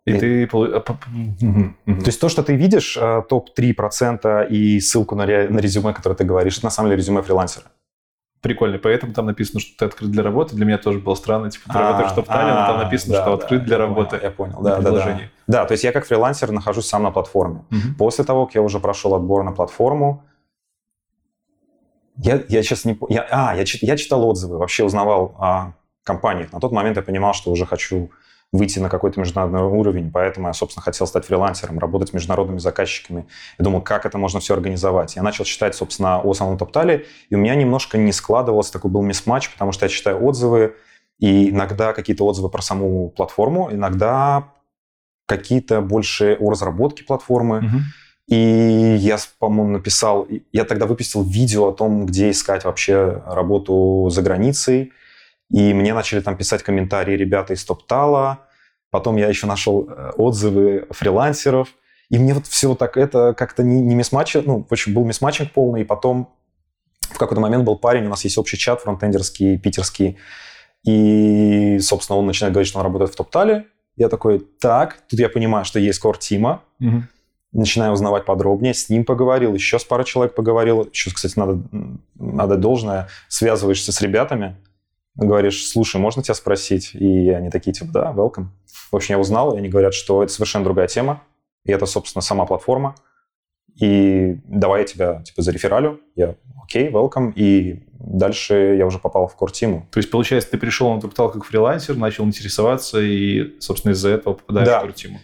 И, 0.05 0.11
И- 0.15 0.19
ты... 0.19 0.45
а. 0.45 0.79
То 0.79 2.05
есть 2.05 2.21
то, 2.21 2.29
что 2.29 2.43
ты 2.43 2.55
видишь, 2.55 2.95
э, 2.95 3.23
топ-3% 3.27 4.47
и 4.49 4.79
ссылку 4.79 5.15
на, 5.15 5.25
ре- 5.25 5.49
на 5.49 5.59
резюме, 5.59 5.93
которое 5.93 6.15
ты 6.15 6.23
говоришь, 6.23 6.57
это 6.57 6.67
на 6.67 6.71
самом 6.71 6.89
деле 6.89 7.01
резюме 7.01 7.21
фрилансера. 7.21 7.65
Прикольно, 8.45 8.77
поэтому 8.77 9.11
там 9.11 9.25
написано, 9.25 9.59
что 9.59 9.75
ты 9.75 9.85
открыт 9.85 10.11
для 10.11 10.21
работы. 10.21 10.55
Для 10.55 10.65
меня 10.65 10.77
тоже 10.77 10.99
было 10.99 11.15
странно, 11.15 11.49
типа, 11.49 11.73
ты 11.73 11.79
работаешь 11.79 12.11
в 12.11 12.15
TopTal, 12.15 12.47
но 12.47 12.67
там 12.67 12.75
а, 12.75 12.83
написано, 12.83 13.15
что 13.15 13.33
открыт 13.33 13.65
для 13.65 13.79
работы. 13.79 14.19
Я 14.21 14.29
понял, 14.29 14.61
да, 14.61 14.79
да, 14.79 15.19
да. 15.47 15.65
то 15.65 15.71
есть 15.71 15.83
я 15.83 15.91
как 15.91 16.05
фрилансер 16.05 16.51
нахожусь 16.51 16.85
сам 16.85 17.01
на 17.01 17.09
платформе. 17.09 17.65
После 17.97 18.23
того, 18.23 18.45
как 18.45 18.53
я 18.53 18.61
уже 18.61 18.79
прошел 18.79 19.15
отбор 19.15 19.43
на 19.43 19.51
платформу, 19.51 20.23
я, 22.17 22.43
я 22.47 22.61
сейчас 22.61 22.85
не... 22.85 22.95
Я, 23.09 23.25
а, 23.31 23.55
я, 23.55 23.63
я 23.81 23.97
читал 23.97 24.23
отзывы, 24.27 24.59
вообще 24.59 24.83
узнавал 24.83 25.35
о 25.39 25.73
компаниях. 26.03 26.53
На 26.53 26.59
тот 26.59 26.71
момент 26.71 26.97
я 26.97 27.03
понимал, 27.03 27.33
что 27.33 27.49
уже 27.49 27.65
хочу 27.65 28.11
выйти 28.51 28.79
на 28.79 28.89
какой-то 28.89 29.19
международный 29.19 29.61
уровень, 29.61 30.11
поэтому 30.11 30.47
я, 30.47 30.53
собственно, 30.53 30.83
хотел 30.83 31.07
стать 31.07 31.25
фрилансером, 31.25 31.79
работать 31.79 32.09
с 32.09 32.13
международными 32.13 32.59
заказчиками. 32.59 33.27
Я 33.57 33.63
думал, 33.63 33.81
как 33.81 34.05
это 34.05 34.17
можно 34.17 34.39
все 34.39 34.53
организовать. 34.53 35.15
Я 35.15 35.23
начал 35.23 35.43
читать, 35.43 35.75
собственно, 35.75 36.21
о 36.21 36.33
самом 36.33 36.57
Топтале, 36.57 37.05
и 37.29 37.35
у 37.35 37.37
меня 37.37 37.55
немножко 37.55 37.97
не 37.97 38.11
складывался, 38.11 38.71
такой 38.71 38.91
был 38.91 39.01
мисс-матч, 39.01 39.51
потому 39.51 39.71
что 39.71 39.85
я 39.85 39.89
читаю 39.89 40.23
отзывы, 40.23 40.75
и 41.19 41.49
иногда 41.49 41.93
какие-то 41.93 42.25
отзывы 42.25 42.49
про 42.49 42.61
саму 42.61 43.09
платформу, 43.09 43.69
иногда 43.71 44.51
какие-то 45.27 45.81
больше 45.81 46.37
о 46.39 46.51
разработке 46.51 47.03
платформы. 47.03 47.61
Мгм. 47.61 47.79
И 48.27 48.95
я, 48.99 49.17
по-моему, 49.39 49.73
написал, 49.73 50.27
я 50.51 50.65
тогда 50.65 50.85
выпустил 50.87 51.23
видео 51.23 51.69
о 51.69 51.73
том, 51.73 52.05
где 52.05 52.31
искать 52.31 52.65
вообще 52.65 53.21
работу 53.27 54.09
за 54.09 54.21
границей. 54.21 54.93
И 55.51 55.73
мне 55.73 55.93
начали 55.93 56.21
там 56.21 56.37
писать 56.37 56.63
комментарии 56.63 57.15
ребята 57.15 57.53
из 57.53 57.63
Топтала. 57.63 58.39
Потом 58.91 59.15
я 59.17 59.27
еще 59.27 59.47
нашел 59.47 59.87
э, 59.89 60.11
отзывы 60.17 60.87
фрилансеров. 60.91 61.69
И 62.09 62.17
мне 62.17 62.33
вот 62.33 62.47
все 62.47 62.75
так 62.75 62.97
это 62.97 63.33
как-то 63.33 63.63
не, 63.63 63.81
не 63.81 63.95
мисс-матч, 63.95 64.35
ну, 64.35 64.65
в 64.67 64.71
общем, 64.71 64.93
был 64.93 65.05
мисс-матчинг 65.05 65.51
полный. 65.51 65.81
И 65.81 65.85
потом 65.85 66.33
в 67.01 67.17
какой-то 67.17 67.41
момент 67.41 67.63
был 67.63 67.77
парень, 67.77 68.05
у 68.05 68.09
нас 68.09 68.23
есть 68.23 68.37
общий 68.37 68.57
чат 68.57 68.81
фронтендерский, 68.81 69.57
питерский. 69.57 70.17
И, 70.85 71.79
собственно, 71.79 72.19
он 72.19 72.27
начинает 72.27 72.53
говорить, 72.53 72.69
что 72.69 72.79
он 72.79 72.85
работает 72.85 73.11
в 73.11 73.15
Топтале. 73.15 73.65
Я 73.95 74.09
такой, 74.09 74.39
так, 74.39 74.97
тут 75.09 75.19
я 75.19 75.29
понимаю, 75.29 75.65
что 75.65 75.79
есть 75.79 75.99
кор 75.99 76.17
Тима, 76.17 76.61
Мгм. 76.79 77.07
начинаю 77.53 77.93
узнавать 77.93 78.25
подробнее, 78.25 78.73
с 78.73 78.89
ним 78.89 79.05
поговорил, 79.05 79.53
еще 79.53 79.79
с 79.79 79.85
парой 79.85 80.05
человек 80.05 80.35
поговорил. 80.35 80.89
Еще, 80.91 81.11
кстати, 81.11 81.39
надо, 81.39 81.63
надо 82.15 82.57
должное, 82.57 83.07
связываешься 83.29 83.93
с 83.93 84.01
ребятами, 84.01 84.57
говоришь, 85.15 85.67
слушай, 85.67 85.99
можно 85.99 86.21
тебя 86.21 86.33
спросить? 86.33 86.93
И 86.93 87.29
они 87.29 87.49
такие, 87.49 87.73
типа, 87.73 87.91
да, 87.91 88.13
welcome. 88.13 88.47
В 88.91 88.95
общем, 88.95 89.15
я 89.15 89.19
узнал, 89.19 89.55
и 89.55 89.57
они 89.57 89.69
говорят, 89.69 89.93
что 89.93 90.23
это 90.23 90.31
совершенно 90.31 90.63
другая 90.63 90.87
тема, 90.87 91.23
и 91.65 91.71
это, 91.71 91.85
собственно, 91.85 92.21
сама 92.21 92.45
платформа. 92.45 92.95
и 93.79 94.37
давай 94.45 94.81
я 94.81 94.87
тебя 94.87 95.21
типа 95.23 95.41
зарефералю. 95.41 95.99
Я 96.15 96.35
окей, 96.63 96.89
welcome. 96.89 97.33
И 97.35 97.83
дальше 97.99 98.75
я 98.77 98.85
уже 98.85 98.99
попал 98.99 99.27
в 99.27 99.35
core-тиму. 99.41 99.87
То 99.91 99.99
есть, 99.99 100.09
получается, 100.11 100.51
ты 100.51 100.57
пришел 100.57 100.93
на 100.93 101.01
Труптал 101.01 101.31
как 101.31 101.43
фрилансер, 101.43 101.95
начал 101.95 102.25
интересоваться, 102.25 103.01
и, 103.01 103.59
собственно, 103.59 103.93
из-за 103.93 104.09
этого 104.09 104.35
попадаешь 104.35 104.67
да. 104.67 104.81
в 104.81 104.85
core-тиму. 104.85 105.19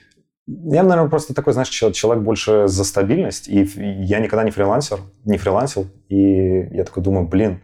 Я, 0.48 0.84
наверное, 0.84 1.10
просто 1.10 1.34
такой, 1.34 1.54
знаешь, 1.54 1.70
человек 1.70 2.24
больше 2.24 2.68
за 2.68 2.84
стабильность, 2.84 3.48
и 3.48 3.64
я 4.04 4.20
никогда 4.20 4.44
не 4.44 4.52
фрилансер, 4.52 5.00
не 5.24 5.38
фрилансил, 5.38 5.88
и 6.10 6.68
я 6.72 6.84
такой 6.84 7.04
думаю, 7.04 7.28
блин, 7.28 7.62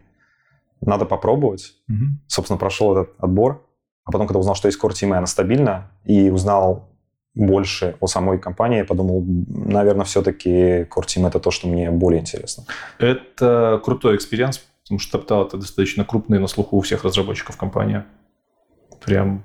надо 0.80 1.04
попробовать. 1.04 1.74
Угу. 1.88 2.04
Собственно, 2.26 2.58
прошел 2.58 2.96
этот 2.96 3.14
отбор, 3.18 3.64
а 4.04 4.10
потом, 4.12 4.26
когда 4.26 4.40
узнал, 4.40 4.54
что 4.54 4.68
есть 4.68 4.82
core 4.82 4.90
team, 4.90 5.10
и 5.12 5.16
она 5.16 5.26
стабильна, 5.26 5.90
и 6.04 6.30
узнал 6.30 6.88
больше 7.34 7.96
о 8.00 8.06
самой 8.06 8.38
компании, 8.38 8.78
я 8.78 8.84
подумал, 8.84 9.22
наверное, 9.24 10.04
все-таки 10.04 10.82
core 10.82 11.06
team 11.06 11.26
это 11.26 11.38
то, 11.40 11.50
что 11.50 11.68
мне 11.68 11.90
более 11.90 12.20
интересно. 12.20 12.64
Это 12.98 13.80
крутой 13.84 14.16
experience, 14.16 14.64
потому 14.82 14.98
что 14.98 15.18
Toptal 15.18 15.46
это 15.46 15.56
достаточно 15.58 16.04
крупный 16.04 16.38
на 16.38 16.46
слуху 16.46 16.76
у 16.76 16.80
всех 16.80 17.04
разработчиков 17.04 17.56
компания. 17.56 18.06
Прям 19.04 19.44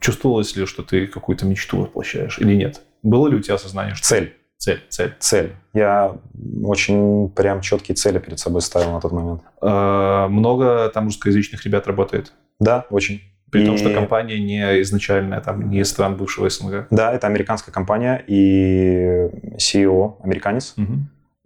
чувствовалось 0.00 0.54
ли, 0.56 0.66
что 0.66 0.82
ты 0.82 1.06
какую-то 1.06 1.46
мечту 1.46 1.80
воплощаешь 1.80 2.38
или 2.38 2.54
нет? 2.54 2.82
Было 3.02 3.28
ли 3.28 3.36
у 3.36 3.40
тебя 3.40 3.56
осознание, 3.56 3.94
что... 3.94 4.06
Цель. 4.06 4.36
Цель, 4.64 4.82
цель. 4.88 5.14
Цель. 5.18 5.52
Я 5.74 6.16
очень 6.62 7.28
прям 7.28 7.60
четкие 7.60 7.96
цели 7.96 8.18
перед 8.18 8.38
собой 8.38 8.62
ставил 8.62 8.92
на 8.92 9.00
тот 9.02 9.12
момент. 9.12 9.42
А, 9.60 10.26
много 10.28 10.88
там 10.88 11.04
русскоязычных 11.04 11.66
ребят 11.66 11.86
работает? 11.86 12.32
Да, 12.58 12.86
очень. 12.88 13.20
При 13.50 13.62
и... 13.62 13.66
том, 13.66 13.76
что 13.76 13.92
компания 13.92 14.38
не 14.38 14.80
изначальная, 14.80 15.42
там, 15.42 15.68
не 15.68 15.80
из 15.80 15.90
стран 15.90 16.16
бывшего 16.16 16.48
СНГ. 16.48 16.86
Да, 16.90 17.12
это 17.12 17.26
американская 17.26 17.74
компания, 17.74 18.24
и 18.26 19.28
CEO 19.58 20.16
американец. 20.22 20.72
Угу. 20.78 20.92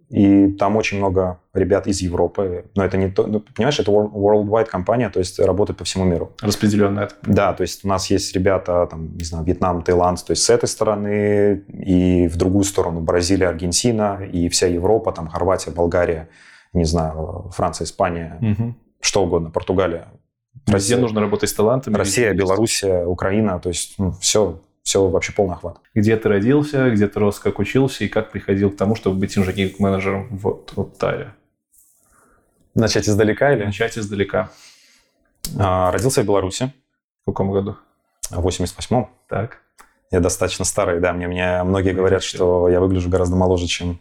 И 0.09 0.51
там 0.53 0.75
очень 0.75 0.97
много 0.97 1.39
ребят 1.53 1.85
из 1.85 2.01
Европы. 2.01 2.65
Но 2.75 2.83
это 2.83 2.97
не 2.97 3.09
то... 3.09 3.27
Ну, 3.27 3.39
понимаешь, 3.39 3.79
это 3.79 3.91
worldwide 3.91 4.65
компания, 4.65 5.09
то 5.09 5.19
есть 5.19 5.39
работает 5.39 5.77
по 5.77 5.83
всему 5.83 6.03
миру. 6.03 6.31
Распределенная. 6.41 7.09
Да, 7.21 7.53
то 7.53 7.61
есть 7.61 7.85
у 7.85 7.87
нас 7.87 8.09
есть 8.09 8.33
ребята, 8.33 8.87
там, 8.89 9.15
не 9.15 9.23
знаю, 9.23 9.45
Вьетнам, 9.45 9.83
Таиланд, 9.83 10.25
то 10.25 10.31
есть 10.31 10.43
с 10.43 10.49
этой 10.49 10.67
стороны, 10.67 11.63
и 11.67 12.27
в 12.27 12.37
другую 12.37 12.63
сторону 12.63 13.01
Бразилия, 13.01 13.49
Аргентина, 13.49 14.19
и 14.23 14.49
вся 14.49 14.65
Европа, 14.67 15.11
там, 15.11 15.27
Хорватия, 15.27 15.71
Болгария, 15.71 16.29
не 16.73 16.85
знаю, 16.85 17.51
Франция, 17.53 17.85
Испания, 17.85 18.37
угу. 18.41 18.75
что 18.99 19.23
угодно, 19.23 19.51
Португалия. 19.51 20.07
Везде 20.65 20.97
нужно 20.97 21.21
работать 21.21 21.49
с 21.49 21.53
талантами. 21.53 21.95
Россия, 21.95 22.33
Белоруссия, 22.33 23.05
Украина, 23.05 23.59
то 23.59 23.69
есть 23.69 23.95
ну, 23.97 24.11
все, 24.11 24.59
все 24.89 25.07
вообще 25.07 25.33
полный 25.33 25.53
охват. 25.53 25.79
Где 25.93 26.17
ты 26.17 26.27
родился, 26.29 26.89
где 26.89 27.07
ты 27.07 27.19
рос, 27.19 27.37
как 27.37 27.59
учился 27.59 28.03
и 28.03 28.07
как 28.07 28.31
приходил 28.31 28.71
к 28.71 28.75
тому, 28.75 28.95
чтобы 28.95 29.19
быть 29.19 29.37
инженеринг-менеджером 29.37 30.29
в 30.31 30.65
Трутаре? 30.65 31.35
Начать 32.73 33.07
издалека 33.07 33.53
или? 33.53 33.65
Начать 33.65 33.99
издалека. 33.99 34.49
А, 35.59 35.91
родился 35.91 36.23
в 36.23 36.25
Беларуси. 36.25 36.73
В 37.21 37.31
каком 37.31 37.51
году? 37.51 37.77
В 38.31 38.47
88-м. 38.47 39.09
Так. 39.27 39.59
Я 40.09 40.21
достаточно 40.21 40.65
старый, 40.65 40.99
да. 40.99 41.13
Мне, 41.13 41.27
мне 41.27 41.61
многие 41.61 41.93
говорят, 41.93 42.23
что 42.23 42.67
я 42.67 42.79
выгляжу 42.79 43.11
гораздо 43.11 43.35
моложе, 43.35 43.67
чем, 43.67 43.99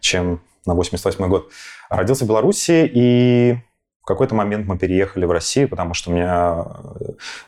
чем 0.00 0.40
на 0.64 0.72
88-й 0.72 1.28
год. 1.28 1.50
Родился 1.90 2.24
в 2.24 2.28
Беларуси, 2.28 2.90
и 2.90 3.58
в 4.02 4.04
какой-то 4.04 4.34
момент 4.34 4.66
мы 4.66 4.76
переехали 4.76 5.24
в 5.24 5.30
Россию, 5.30 5.68
потому 5.68 5.94
что 5.94 6.10
у 6.10 6.14
меня 6.14 6.66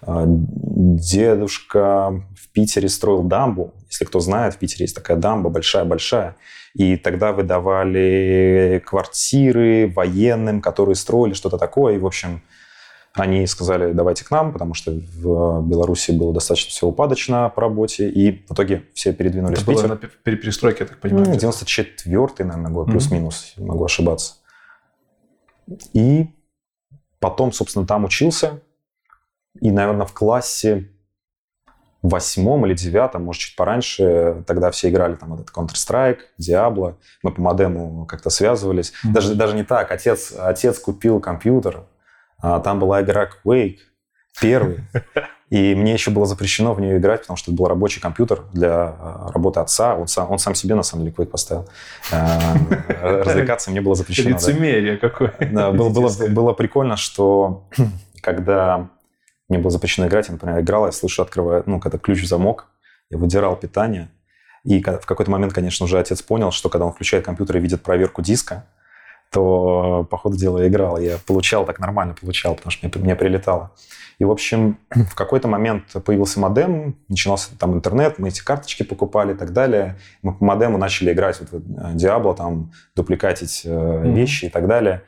э, 0.03 0.25
дедушка 0.27 2.23
в 2.37 2.49
Питере 2.53 2.89
строил 2.89 3.25
дамбу. 3.25 3.75
Если 3.91 4.05
кто 4.05 4.21
знает, 4.21 4.55
в 4.55 4.59
Питере 4.59 4.85
есть 4.85 4.95
такая 4.95 5.17
дамба 5.17 5.51
большая-большая. 5.51 6.37
И 6.75 6.97
тогда 6.97 7.33
выдавали 7.33 8.81
квартиры 8.87 9.93
военным, 9.95 10.61
которые 10.61 10.95
строили 10.95 11.35
что-то 11.35 11.59
такое. 11.59 11.97
И, 11.97 11.99
в 11.99 12.07
общем, 12.07 12.41
они 13.15 13.45
сказали, 13.49 13.93
давайте 13.93 14.25
к 14.25 14.31
нам, 14.31 14.53
потому 14.53 14.75
что 14.75 14.93
в 14.93 15.61
Беларуси 15.69 16.13
было 16.13 16.33
достаточно 16.33 16.71
все 16.71 16.87
упадочно 16.87 17.49
по 17.49 17.63
работе, 17.63 18.09
и 18.09 18.45
в 18.47 18.53
итоге 18.53 18.85
все 18.95 19.13
передвинулись 19.13 19.59
Это 19.59 19.65
в 19.65 19.75
Питер. 19.75 19.89
было 19.89 19.99
на 19.99 20.37
перестройке, 20.37 20.85
я 20.85 20.87
так 20.87 20.99
понимаю? 21.01 21.27
94-й, 21.27 22.45
наверное, 22.45 22.71
год, 22.71 22.87
mm-hmm. 22.87 22.91
плюс-минус, 22.91 23.55
могу 23.57 23.85
ошибаться. 23.85 24.35
И 25.93 26.29
Потом, 27.25 27.53
собственно, 27.53 27.87
там 27.87 28.05
учился. 28.05 28.61
И, 29.59 29.71
наверное, 29.71 30.05
в 30.05 30.13
классе 30.13 30.91
восьмом 32.03 32.67
или 32.67 32.75
девятом, 32.75 33.25
может, 33.25 33.41
чуть 33.41 33.57
пораньше, 33.57 34.45
тогда 34.47 34.71
все 34.71 34.91
играли 34.91 35.15
там 35.15 35.33
этот 35.33 35.49
Counter-Strike, 35.49 36.19
Diablo. 36.39 36.97
Мы 37.23 37.33
по 37.33 37.41
модему 37.41 38.05
как-то 38.05 38.29
связывались. 38.29 38.91
Mm-hmm. 38.91 39.13
Даже, 39.13 39.35
даже 39.37 39.57
не 39.57 39.65
так. 39.65 39.91
Отец, 39.91 40.35
отец 40.37 40.79
купил 40.79 41.19
компьютер. 41.19 41.87
А 42.43 42.61
там 42.61 42.79
была 42.79 43.01
игра 43.01 43.31
Quake, 43.43 43.79
первый. 44.39 44.81
И 45.55 45.77
мне 45.77 45.93
еще 45.93 46.11
было 46.11 46.27
запрещено 46.27 46.75
в 46.75 46.81
нее 46.81 46.99
играть, 46.99 47.21
потому 47.21 47.37
что 47.37 47.53
это 47.53 47.57
был 47.57 47.69
рабочий 47.69 48.01
компьютер 48.01 48.43
для 48.53 48.97
э, 48.99 49.31
работы 49.33 49.61
отца. 49.61 49.95
Он 49.95 50.09
сам, 50.09 50.29
он 50.33 50.41
сам 50.41 50.57
себе, 50.57 50.75
на 50.75 50.83
самом 50.83 51.05
деле, 51.05 51.15
Quake 51.17 51.27
поставил. 51.27 51.69
Э, 52.11 53.23
развлекаться 53.23 53.71
мне 53.71 53.81
было 53.81 53.95
запрещено. 53.95 54.31
Лицемерие 54.31 54.97
какое. 54.97 55.33
Было, 56.29 56.55
прикольно, 56.55 56.97
что 56.97 57.69
когда 58.21 58.89
мне 59.49 59.61
было 59.61 59.71
запрещено 59.71 60.09
играть, 60.09 60.27
я, 60.27 60.33
например, 60.33 60.59
играл, 60.59 60.87
я 60.87 60.93
слышу, 60.93 61.23
открываю, 61.23 61.63
ну, 61.67 61.79
когда 61.79 61.99
ключ 61.99 62.23
в 62.23 62.27
замок, 62.27 62.67
я 63.11 63.19
выдирал 63.19 63.55
питание. 63.55 64.11
И 64.65 64.83
в 64.83 65.07
какой-то 65.07 65.31
момент, 65.31 65.53
конечно, 65.53 65.85
уже 65.85 66.01
отец 66.01 66.21
понял, 66.21 66.51
что 66.51 66.69
когда 66.69 66.85
он 66.85 66.93
включает 66.93 67.25
компьютер 67.25 67.59
и 67.59 67.61
видит 67.61 67.81
проверку 67.81 68.23
диска, 68.23 68.67
то, 69.31 70.05
по 70.11 70.17
ходу 70.17 70.37
дела, 70.37 70.67
играл. 70.67 70.99
Я 70.99 71.19
получал 71.25 71.65
так 71.65 71.79
нормально, 71.79 72.17
получал, 72.21 72.57
потому 72.57 72.73
что 72.73 72.89
мне, 72.89 73.05
мне 73.05 73.15
прилетало. 73.15 73.71
И, 74.19 74.25
в 74.25 74.31
общем, 74.31 74.79
в 74.91 75.15
какой-то 75.15 75.49
момент 75.49 75.85
появился 76.05 76.41
модем, 76.41 76.97
начинался 77.09 77.57
там 77.59 77.75
интернет, 77.75 78.19
мы 78.19 78.29
эти 78.29 78.43
карточки 78.43 78.83
покупали 78.83 79.33
и 79.33 79.37
так 79.37 79.53
далее. 79.53 79.97
Мы 80.23 80.35
по 80.35 80.45
модему 80.45 80.79
начали 80.79 81.13
играть 81.13 81.41
вот 81.41 81.51
в 81.51 81.57
э, 81.57 81.95
Diablo, 81.95 82.35
там, 82.37 82.73
дупликатить 82.95 83.63
mm-hmm. 83.65 84.13
вещи 84.15 84.47
и 84.47 84.49
так 84.49 84.67
далее. 84.67 85.03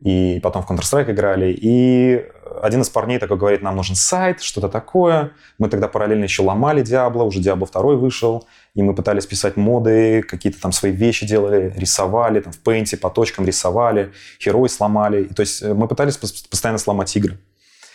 И 0.00 0.40
потом 0.42 0.62
в 0.62 0.70
Counter-Strike 0.70 1.10
играли. 1.10 1.54
И 1.60 2.26
один 2.62 2.80
из 2.80 2.88
парней 2.88 3.18
такой 3.18 3.36
говорит, 3.36 3.60
нам 3.60 3.76
нужен 3.76 3.94
сайт, 3.94 4.40
что-то 4.40 4.68
такое. 4.70 5.32
Мы 5.58 5.68
тогда 5.68 5.88
параллельно 5.88 6.24
еще 6.24 6.42
ломали 6.42 6.82
Diablo, 6.82 7.24
уже 7.24 7.40
Diablo 7.40 7.70
2 7.70 7.96
вышел. 7.96 8.46
И 8.74 8.82
мы 8.82 8.94
пытались 8.94 9.26
писать 9.26 9.56
моды, 9.56 10.22
какие-то 10.22 10.60
там 10.60 10.72
свои 10.72 10.92
вещи 10.92 11.26
делали, 11.26 11.74
рисовали, 11.76 12.40
там 12.40 12.52
в 12.52 12.62
Paint 12.62 12.96
по 12.96 13.10
точкам 13.10 13.44
рисовали, 13.44 14.12
герои 14.42 14.68
сломали. 14.68 15.24
И, 15.24 15.34
то 15.34 15.40
есть 15.40 15.62
э, 15.62 15.74
мы 15.74 15.86
пытались 15.86 16.16
постоянно 16.16 16.78
сломать 16.78 17.14
игры. 17.16 17.38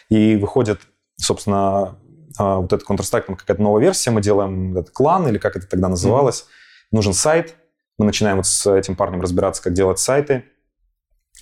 И 0.10 0.36
выходит, 0.36 0.82
собственно, 1.18 1.98
а, 2.38 2.58
вот 2.58 2.74
этот 2.74 2.88
Counter-Strike, 2.88 3.24
там 3.28 3.36
какая-то 3.36 3.62
новая 3.62 3.82
версия, 3.82 4.12
мы 4.12 4.22
делаем 4.22 4.78
этот 4.78 4.94
клан, 4.94 5.28
или 5.28 5.38
как 5.38 5.56
это 5.56 5.68
тогда 5.68 5.88
называлось. 5.88 6.42
Mm-hmm. 6.42 6.88
Нужен 6.92 7.14
сайт, 7.14 7.56
мы 7.98 8.06
начинаем 8.06 8.38
вот 8.38 8.46
с 8.46 8.72
этим 8.72 8.96
парнем 8.96 9.22
разбираться, 9.22 9.64
как 9.64 9.74
делать 9.74 10.00
сайты. 10.00 10.46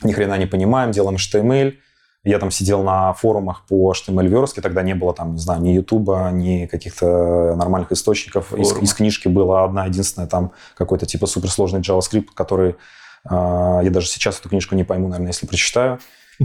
Ни 0.03 0.11
хрена 0.11 0.37
не 0.37 0.45
понимаем, 0.45 0.91
делаем 0.91 1.17
HTML. 1.17 1.75
Я 2.23 2.39
там 2.39 2.51
сидел 2.51 2.83
на 2.83 3.13
форумах 3.13 3.65
по 3.67 3.91
HTML-верстке, 3.91 4.61
тогда 4.61 4.81
не 4.81 4.95
было 4.95 5.13
там, 5.13 5.33
не 5.33 5.39
знаю, 5.39 5.61
ни 5.61 5.71
Ютуба, 5.71 6.29
ни 6.31 6.67
каких-то 6.67 7.55
нормальных 7.55 7.91
источников. 7.91 8.53
Из, 8.53 8.71
из 8.77 8.93
книжки 8.93 9.27
была 9.27 9.65
одна 9.65 9.85
единственная 9.85 10.27
там 10.27 10.53
какой-то 10.75 11.05
типа 11.05 11.25
суперсложный 11.25 11.81
JavaScript, 11.81 12.29
который 12.33 12.71
э, 13.29 13.79
я 13.83 13.89
даже 13.89 14.07
сейчас 14.07 14.39
эту 14.39 14.47
книжку 14.47 14.75
не 14.75 14.85
пойму, 14.85 15.09
наверное, 15.09 15.31
если 15.31 15.47
прочитаю. 15.47 15.99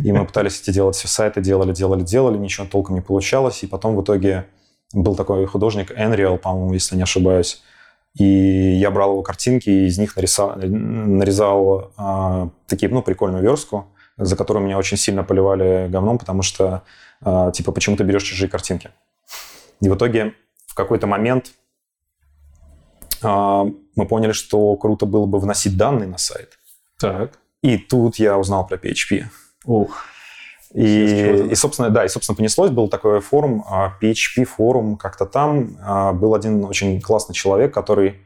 И 0.04 0.12
мы 0.12 0.24
пытались 0.24 0.60
эти 0.60 0.70
делать 0.70 0.96
все 0.96 1.08
сайты, 1.08 1.40
делали, 1.40 1.72
делали, 1.72 2.02
делали, 2.02 2.38
ничего 2.38 2.66
толком 2.66 2.94
не 2.94 3.00
получалось. 3.00 3.62
И 3.62 3.66
потом 3.66 3.96
в 3.96 4.02
итоге 4.02 4.46
был 4.92 5.14
такой 5.14 5.46
художник 5.46 5.90
Enreal, 5.90 6.38
по-моему, 6.38 6.72
если 6.72 6.96
не 6.96 7.02
ошибаюсь. 7.02 7.62
И 8.14 8.24
я 8.24 8.90
брал 8.90 9.12
его 9.12 9.22
картинки 9.22 9.68
и 9.68 9.86
из 9.86 9.98
них 9.98 10.16
нарисал, 10.16 10.54
нарезал 10.56 11.92
э, 11.96 12.48
такие, 12.66 12.90
ну, 12.90 13.02
прикольную 13.02 13.42
верстку, 13.42 13.86
за 14.16 14.36
которую 14.36 14.64
меня 14.64 14.78
очень 14.78 14.96
сильно 14.96 15.22
поливали 15.22 15.88
говном, 15.88 16.18
потому 16.18 16.42
что, 16.42 16.82
э, 17.24 17.52
типа, 17.54 17.70
почему 17.72 17.96
ты 17.96 18.04
берешь 18.04 18.24
чужие 18.24 18.48
картинки. 18.48 18.90
И 19.80 19.88
в 19.88 19.94
итоге 19.94 20.34
в 20.66 20.74
какой-то 20.74 21.06
момент 21.06 21.52
э, 23.22 23.26
мы 23.94 24.06
поняли, 24.06 24.32
что 24.32 24.74
круто 24.76 25.06
было 25.06 25.26
бы 25.26 25.38
вносить 25.38 25.76
данные 25.76 26.08
на 26.08 26.18
сайт. 26.18 26.58
Так. 26.98 27.38
И 27.62 27.76
тут 27.76 28.16
я 28.16 28.38
узнал 28.38 28.66
про 28.66 28.76
PHP. 28.76 29.26
Ух. 29.64 30.04
И, 30.74 31.48
и, 31.50 31.54
собственно, 31.54 31.90
да, 31.90 32.04
и, 32.04 32.08
собственно, 32.08 32.36
понеслось. 32.36 32.70
Был 32.70 32.88
такой 32.88 33.20
форум, 33.20 33.64
а, 33.68 33.94
форум, 34.46 34.96
как-то 34.96 35.24
там 35.24 35.78
а, 35.82 36.12
был 36.12 36.34
один 36.34 36.64
очень 36.64 37.00
классный 37.00 37.34
человек, 37.34 37.72
который... 37.72 38.20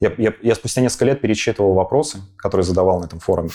Я, 0.00 0.12
я, 0.18 0.34
я 0.42 0.54
спустя 0.54 0.82
несколько 0.82 1.06
лет 1.06 1.20
перечитывал 1.20 1.72
вопросы, 1.72 2.18
которые 2.36 2.64
задавал 2.64 3.00
на 3.00 3.06
этом 3.06 3.18
форуме. 3.18 3.50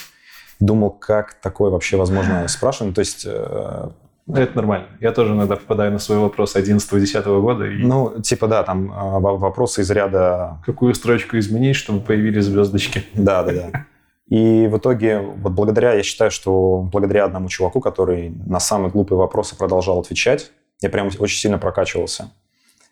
Думал, 0.60 0.92
как 0.92 1.36
такое 1.36 1.70
вообще 1.70 1.98
возможно 1.98 2.48
спрашивать. 2.48 2.90
Ну, 2.90 2.94
то 2.96 3.02
есть, 3.02 3.24
э, 3.26 3.90
Это 4.28 4.56
нормально. 4.56 4.88
Я 5.02 5.12
тоже 5.12 5.34
иногда 5.34 5.56
попадаю 5.58 5.92
на 5.92 6.00
свой 6.00 6.18
вопрос 6.18 6.56
11-10 6.56 7.42
года. 7.42 7.66
И... 7.66 7.84
Ну, 7.84 8.22
типа, 8.22 8.48
да, 8.48 8.64
там 8.64 8.92
э, 8.92 9.20
вопросы 9.20 9.82
из 9.82 9.92
ряда... 9.92 10.58
Какую 10.66 10.96
строчку 10.96 11.38
изменить, 11.38 11.76
чтобы 11.76 12.00
появились 12.00 12.46
звездочки? 12.46 13.04
Да, 13.14 13.44
да, 13.44 13.52
да. 13.52 13.86
И 14.32 14.68
в 14.68 14.78
итоге, 14.78 15.20
вот 15.20 15.52
благодаря, 15.52 15.92
я 15.92 16.04
считаю, 16.04 16.32
что 16.32 16.88
благодаря 16.90 17.26
одному 17.26 17.50
чуваку, 17.50 17.82
который 17.82 18.30
на 18.48 18.62
самые 18.62 18.90
глупые 18.90 19.20
вопросы 19.20 19.58
продолжал 19.58 20.00
отвечать, 20.00 20.54
я 20.80 20.90
прям 20.90 21.08
очень 21.20 21.38
сильно 21.38 21.58
прокачивался. 21.58 22.32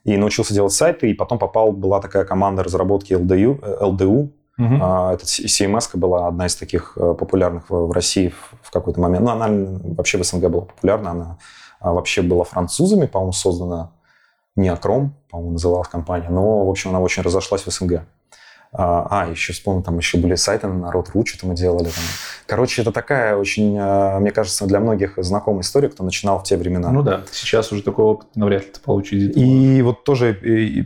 И 0.03 0.17
научился 0.17 0.53
делать 0.53 0.74
сайты, 0.74 1.10
и 1.10 1.13
потом 1.13 1.39
попал, 1.39 1.72
была 1.72 2.01
такая 2.01 2.25
команда 2.25 2.62
разработки 2.62 3.13
LDU, 3.13 3.58
LDU 3.81 4.31
Угу. 4.60 4.74
Uh-huh. 4.74 5.13
Это 5.13 5.24
CMS 5.24 5.89
была 5.93 6.27
одна 6.27 6.48
из 6.48 6.55
таких 6.58 6.98
э, 6.98 7.15
популярных 7.17 7.69
в 7.69 7.93
России 7.93 8.34
в 8.62 8.72
какой-то 8.72 9.00
момент. 9.00 9.24
Ну, 9.24 9.31
она 9.31 9.48
вообще 9.96 10.17
в 10.17 10.25
СНГ 10.25 10.50
была 10.50 10.65
популярна. 10.65 11.12
Она 11.12 11.38
а, 11.79 11.93
вообще 11.93 12.22
была 12.22 12.43
французами, 12.43 13.05
по-моему, 13.05 13.31
создана. 13.31 13.93
Не 14.58 14.67
Акром, 14.67 15.15
по-моему, 15.29 15.53
называлась 15.53 15.88
компания. 15.88 16.27
Но, 16.29 16.65
в 16.65 16.69
общем, 16.69 16.89
она 16.89 17.00
очень 17.00 17.24
разошлась 17.24 17.65
в 17.65 17.72
СНГ. 17.72 18.01
А, 18.71 19.23
а, 19.23 19.29
еще 19.29 19.53
вспомнил, 19.53 19.81
там 19.81 19.97
еще 19.97 20.17
были 20.19 20.35
сайты 20.35 20.67
на 20.67 20.75
Народ.ру, 20.75 21.25
что-то 21.25 21.47
мы 21.47 21.55
делали. 21.55 21.85
Там. 21.85 22.03
Короче, 22.45 22.83
это 22.83 22.91
такая 22.91 23.35
очень, 23.35 23.75
э, 23.75 24.19
мне 24.19 24.31
кажется, 24.31 24.67
для 24.67 24.79
многих 24.79 25.13
знакомая 25.17 25.61
история, 25.61 25.89
кто 25.89 26.03
начинал 26.03 26.39
в 26.39 26.43
те 26.43 26.55
времена. 26.55 26.91
Ну 26.91 27.01
да, 27.01 27.23
сейчас 27.31 27.71
уже 27.71 27.81
такого 27.81 28.11
опыта 28.11 28.29
навряд 28.35 28.65
ли 28.65 28.71
ты 28.71 28.79
получить. 28.79 29.35
И 29.35 29.81
вот 29.81 30.03
тоже 30.03 30.38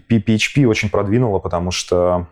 PHP 0.10 0.66
очень 0.66 0.90
продвинуло, 0.90 1.40
потому 1.40 1.72
что 1.72 2.28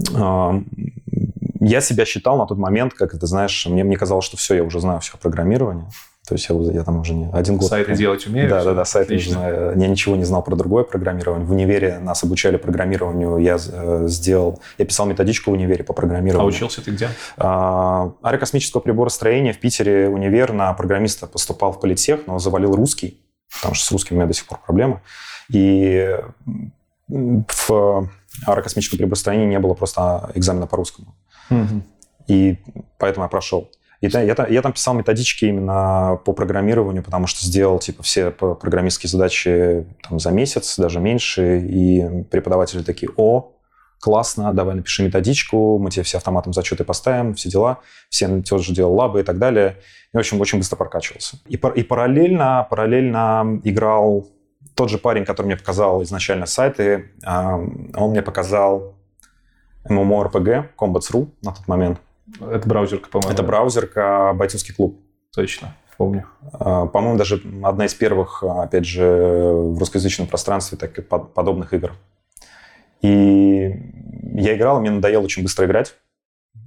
я 0.00 1.80
себя 1.80 2.04
считал 2.04 2.36
на 2.36 2.46
тот 2.46 2.58
момент, 2.58 2.94
как 2.94 3.12
ты 3.12 3.26
знаешь, 3.26 3.66
мне, 3.66 3.84
мне 3.84 3.96
казалось, 3.96 4.24
что 4.24 4.36
все, 4.36 4.56
я 4.56 4.64
уже 4.64 4.80
знаю 4.80 5.00
все 5.00 5.14
о 5.14 5.18
программировании. 5.18 5.86
То 6.26 6.34
есть 6.34 6.48
я, 6.48 6.56
я 6.72 6.84
там 6.84 7.00
уже 7.00 7.12
не 7.12 7.28
один 7.32 7.58
год... 7.58 7.68
Сайты 7.68 7.94
делать 7.94 8.26
умею? 8.26 8.48
Да, 8.48 8.64
да, 8.64 8.72
да, 8.72 8.84
сайты 8.86 9.16
уже 9.16 9.32
знаю. 9.32 9.78
Я 9.78 9.88
ничего 9.88 10.16
не 10.16 10.24
знал 10.24 10.42
про 10.42 10.56
другое 10.56 10.84
программирование. 10.84 11.46
В 11.46 11.52
универе 11.52 11.98
нас 11.98 12.24
обучали 12.24 12.56
программированию. 12.56 13.36
Я 13.36 13.58
э, 13.60 14.04
сделал... 14.08 14.60
Я 14.78 14.86
писал 14.86 15.04
методичку 15.04 15.50
в 15.50 15.54
универе 15.54 15.84
по 15.84 15.92
программированию. 15.92 16.46
А 16.46 16.48
учился 16.48 16.82
ты 16.82 16.92
где? 16.92 17.10
А, 17.36 18.12
аэрокосмического 18.22 18.80
приборостроения 18.80 19.52
в 19.52 19.58
Питере 19.58 20.08
универ 20.08 20.54
на 20.54 20.72
программиста 20.72 21.26
поступал 21.26 21.72
в 21.72 21.80
политех, 21.80 22.20
но 22.26 22.38
завалил 22.38 22.74
русский, 22.74 23.20
потому 23.54 23.74
что 23.74 23.84
с 23.84 23.92
русским 23.92 24.16
у 24.16 24.18
меня 24.18 24.26
до 24.26 24.32
сих 24.32 24.46
пор 24.46 24.60
проблема. 24.64 25.02
И 25.52 26.18
в 27.06 28.08
аэрокосмическом 28.46 28.98
приборостроении 28.98 29.46
не 29.46 29.58
было 29.58 29.74
просто 29.74 30.30
экзамена 30.34 30.66
по 30.66 30.78
русскому. 30.78 31.14
Угу. 31.50 31.82
И 32.28 32.56
поэтому 32.98 33.26
я 33.26 33.28
прошел. 33.28 33.70
И 34.04 34.08
я, 34.08 34.20
я, 34.20 34.46
я 34.50 34.60
там 34.60 34.72
писал 34.74 34.92
методички 34.92 35.46
именно 35.46 36.20
по 36.26 36.34
программированию, 36.34 37.02
потому 37.02 37.26
что 37.26 37.42
сделал 37.44 37.78
типа 37.78 38.02
все 38.02 38.30
программистские 38.30 39.08
задачи 39.08 39.86
там, 40.06 40.20
за 40.20 40.30
месяц, 40.30 40.78
даже 40.78 41.00
меньше. 41.00 41.60
И 41.60 42.24
преподаватели 42.30 42.82
такие, 42.82 43.10
о, 43.16 43.54
классно, 44.00 44.52
давай 44.52 44.74
напиши 44.74 45.02
методичку, 45.02 45.78
мы 45.78 45.90
тебе 45.90 46.02
все 46.02 46.18
автоматом 46.18 46.52
зачеты 46.52 46.84
поставим, 46.84 47.32
все 47.32 47.48
дела. 47.48 47.78
Все 48.10 48.42
тоже 48.42 48.74
делал 48.74 48.94
лабы 48.94 49.20
и 49.20 49.22
так 49.22 49.38
далее. 49.38 49.78
И, 50.12 50.16
в 50.18 50.20
общем, 50.20 50.38
очень 50.38 50.58
быстро 50.58 50.76
прокачивался. 50.76 51.38
И, 51.46 51.54
и 51.54 51.82
параллельно, 51.82 52.66
параллельно 52.68 53.58
играл 53.64 54.28
тот 54.74 54.90
же 54.90 54.98
парень, 54.98 55.24
который 55.24 55.46
мне 55.46 55.56
показал 55.56 56.02
изначально 56.02 56.44
сайты, 56.44 57.10
он 57.24 58.10
мне 58.10 58.20
показал 58.20 58.96
MMORPG, 59.88 60.74
Combats.ru 60.76 61.30
на 61.42 61.52
тот 61.52 61.66
момент. 61.68 62.00
Это 62.40 62.68
браузерка, 62.68 63.08
по-моему. 63.08 63.32
Это 63.32 63.42
браузерка 63.42 64.32
«Бойцовский 64.34 64.74
клуб». 64.74 65.00
Точно, 65.34 65.74
помню. 65.96 66.26
А, 66.52 66.86
по-моему, 66.86 67.18
даже 67.18 67.42
одна 67.62 67.86
из 67.86 67.94
первых, 67.94 68.42
опять 68.42 68.84
же, 68.84 69.04
в 69.04 69.78
русскоязычном 69.78 70.26
пространстве 70.26 70.78
так, 70.78 71.06
подобных 71.08 71.72
игр. 71.72 71.92
И 73.02 73.74
я 74.34 74.56
играл, 74.56 74.78
и 74.78 74.80
мне 74.80 74.90
надоело 74.90 75.22
очень 75.22 75.42
быстро 75.42 75.66
играть. 75.66 75.96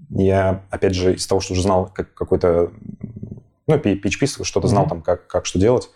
Я, 0.10 0.64
опять 0.70 0.96
же, 0.96 1.16
из 1.16 1.28
того, 1.28 1.42
что 1.42 1.54
уже 1.54 1.64
знал 1.64 1.92
как, 1.94 2.14
какой-то, 2.14 2.72
ну, 3.68 3.76
PHP, 3.76 4.44
что-то 4.44 4.68
знал 4.68 4.86
mm-hmm. 4.86 4.90
там, 4.90 5.02
как, 5.02 5.28
как 5.28 5.46
что 5.46 5.60
делать, 5.60 5.90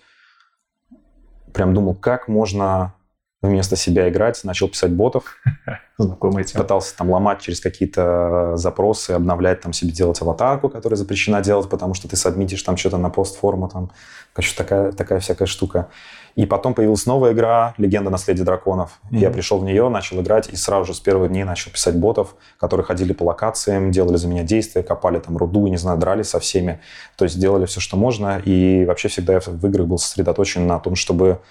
прям 1.53 1.73
думал, 1.73 1.95
как 1.95 2.27
можно 2.27 2.93
вместо 3.41 3.75
себя 3.75 4.07
играть, 4.09 4.39
начал 4.43 4.69
писать 4.69 4.91
ботов. 4.91 5.37
Знакомая 5.97 6.43
тема. 6.43 6.63
Пытался 6.63 6.95
там 6.95 7.09
ломать 7.09 7.41
через 7.41 7.59
какие-то 7.59 8.53
запросы, 8.55 9.11
обновлять 9.11 9.61
там 9.61 9.73
себе, 9.73 9.91
делать 9.91 10.21
аватарку, 10.21 10.69
которая 10.69 10.97
запрещена 10.97 11.41
делать, 11.41 11.69
потому 11.69 11.93
что 11.93 12.07
ты 12.07 12.15
сабмитишь 12.15 12.61
там 12.63 12.77
что-то 12.77 12.97
на 12.97 13.09
постформу, 13.09 13.67
там, 13.67 13.91
короче, 14.33 14.55
такая, 14.55 14.91
такая 14.91 15.19
всякая 15.19 15.47
штука. 15.47 15.89
И 16.35 16.45
потом 16.45 16.73
появилась 16.73 17.05
новая 17.05 17.33
игра 17.33 17.73
«Легенда 17.77 18.09
наследия 18.09 18.43
драконов». 18.43 18.99
Mm-hmm. 19.11 19.17
Я 19.17 19.31
пришел 19.31 19.57
в 19.57 19.63
нее, 19.63 19.89
начал 19.89 20.21
играть, 20.21 20.49
и 20.49 20.55
сразу 20.55 20.85
же 20.85 20.93
с 20.93 20.99
первых 20.99 21.29
дней 21.29 21.43
начал 21.43 21.71
писать 21.71 21.95
ботов, 21.95 22.35
которые 22.57 22.85
ходили 22.85 23.13
по 23.13 23.23
локациям, 23.23 23.91
делали 23.91 24.17
за 24.17 24.27
меня 24.27 24.43
действия, 24.43 24.83
копали 24.83 25.19
там 25.19 25.35
руду, 25.37 25.67
не 25.67 25.77
знаю, 25.77 25.97
дрались 25.97 26.29
со 26.29 26.39
всеми. 26.39 26.79
То 27.17 27.25
есть 27.25 27.39
делали 27.39 27.65
все, 27.65 27.79
что 27.79 27.97
можно. 27.97 28.39
И 28.45 28.85
вообще 28.85 29.09
всегда 29.09 29.33
я 29.33 29.39
в 29.39 29.65
играх 29.65 29.87
был 29.87 29.97
сосредоточен 29.97 30.67
на 30.67 30.79
том, 30.79 30.95
чтобы... 30.95 31.41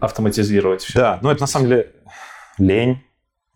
Автоматизировать 0.00 0.82
все. 0.82 0.98
Да, 0.98 1.18
но 1.22 1.32
это 1.32 1.40
на 1.40 1.46
самом 1.46 1.68
деле 1.68 1.92
лень. 2.58 3.02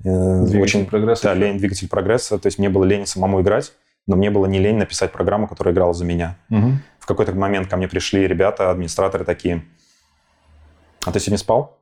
Э, 0.05 0.45
двигатель 0.45 0.63
очень, 0.63 0.87
прогресса. 0.87 1.25
Да, 1.25 1.35
лень, 1.35 1.59
двигатель 1.59 1.89
прогресса. 1.89 2.39
То 2.39 2.47
есть 2.47 2.59
мне 2.59 2.69
было 2.69 2.85
лень 2.85 3.07
самому 3.07 3.41
играть, 3.43 3.73
но 4.07 4.17
мне 4.17 4.31
было 4.31 4.47
не 4.47 4.59
лень 4.59 4.77
написать 4.77 5.13
программу, 5.13 5.47
которая 5.47 5.75
играла 5.75 5.95
за 5.95 6.05
меня. 6.05 6.37
Угу. 6.51 6.73
В 7.01 7.07
какой-то 7.07 7.33
момент 7.35 7.69
ко 7.69 7.77
мне 7.77 7.89
пришли 7.89 8.27
ребята, 8.27 8.71
администраторы 8.71 9.25
такие, 9.25 9.65
а 11.05 11.13
ты 11.13 11.21
сегодня 11.21 11.39
спал? 11.39 11.79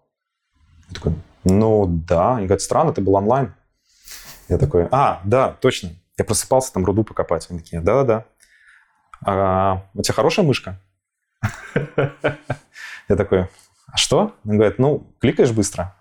Я 0.88 0.94
такой, 0.94 1.14
ну 1.44 1.86
да. 1.86 2.36
Они 2.36 2.46
говорят, 2.46 2.62
странно, 2.62 2.92
ты 2.92 3.00
был 3.00 3.14
онлайн. 3.14 3.54
Я 4.48 4.58
такой, 4.58 4.88
а, 4.90 5.20
да, 5.24 5.56
точно. 5.60 5.90
Я 6.18 6.24
просыпался 6.24 6.72
там 6.72 6.84
руду 6.84 7.04
покопать. 7.04 7.46
Они 7.50 7.60
такие, 7.60 7.80
да-да-да. 7.80 8.24
А, 9.24 9.86
у 9.94 10.02
тебя 10.02 10.14
хорошая 10.14 10.44
мышка? 10.44 10.80
Я 13.08 13.16
такой, 13.16 13.48
а 13.92 13.96
что? 13.96 14.34
Он 14.44 14.56
говорит, 14.56 14.78
ну, 14.78 15.06
кликаешь 15.20 15.52
быстро. 15.52 15.94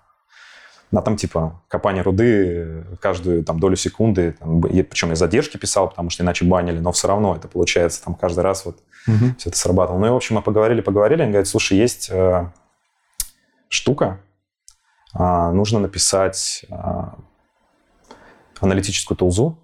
А 0.92 1.02
там 1.02 1.18
типа 1.18 1.62
копание 1.68 2.02
руды 2.02 2.84
каждую 3.00 3.44
там 3.44 3.60
долю 3.60 3.76
секунды, 3.76 4.36
там, 4.40 4.62
и, 4.62 4.82
причем 4.82 5.10
я 5.10 5.16
задержки 5.16 5.58
писал, 5.58 5.88
потому 5.90 6.10
что 6.10 6.24
иначе 6.24 6.46
банили, 6.46 6.80
но 6.80 6.92
все 6.92 7.08
равно 7.08 7.36
это 7.36 7.48
получается 7.48 8.04
там 8.04 8.16
каждый 8.16 8.40
раз 8.40 8.66
вот 8.66 8.80
угу. 9.08 9.36
все 9.38 9.50
это 9.50 9.58
срабатывало. 9.58 10.00
Ну 10.00 10.08
и 10.08 10.10
в 10.10 10.16
общем 10.16 10.36
мы 10.36 10.42
поговорили, 10.42 10.82
поговорили, 10.82 11.22
они 11.22 11.32
говорят, 11.32 11.48
слушай, 11.48 11.78
есть 11.78 12.10
э, 12.10 12.52
штука. 13.68 14.20
А, 15.14 15.52
нужно 15.52 15.80
написать 15.80 16.66
а, 16.72 17.18
аналитическую 18.60 19.18
тулзу, 19.18 19.60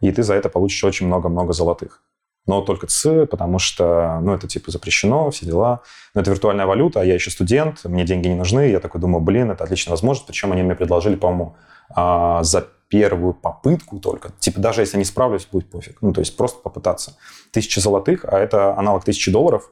и 0.00 0.10
ты 0.12 0.22
за 0.22 0.34
это 0.34 0.48
получишь 0.48 0.82
очень 0.84 1.06
много-много 1.06 1.52
золотых. 1.52 2.02
Но 2.48 2.62
только 2.62 2.86
ц, 2.86 3.26
потому 3.26 3.58
что, 3.58 4.18
ну, 4.22 4.32
это 4.34 4.48
типа 4.48 4.70
запрещено, 4.70 5.30
все 5.30 5.44
дела. 5.44 5.82
Но 6.14 6.22
это 6.22 6.30
виртуальная 6.30 6.64
валюта, 6.64 7.02
а 7.02 7.04
я 7.04 7.14
еще 7.14 7.30
студент, 7.30 7.84
мне 7.84 8.04
деньги 8.04 8.26
не 8.26 8.34
нужны. 8.34 8.70
Я 8.70 8.80
такой 8.80 9.00
думаю, 9.00 9.20
блин, 9.20 9.50
это 9.50 9.64
отличная 9.64 9.92
возможность. 9.92 10.26
Причем 10.26 10.50
они 10.52 10.62
мне 10.62 10.74
предложили, 10.74 11.14
по-моему, 11.14 11.56
а, 11.90 12.42
за 12.42 12.66
первую 12.88 13.34
попытку 13.34 13.98
только. 13.98 14.32
Типа 14.38 14.60
даже 14.60 14.80
если 14.80 14.96
не 14.96 15.04
справлюсь, 15.04 15.46
будет 15.46 15.70
пофиг. 15.70 15.98
Ну, 16.00 16.14
то 16.14 16.20
есть 16.20 16.36
просто 16.38 16.58
попытаться. 16.60 17.18
Тысяча 17.52 17.80
золотых, 17.80 18.24
а 18.24 18.38
это 18.38 18.74
аналог 18.78 19.04
тысячи 19.04 19.30
долларов. 19.30 19.70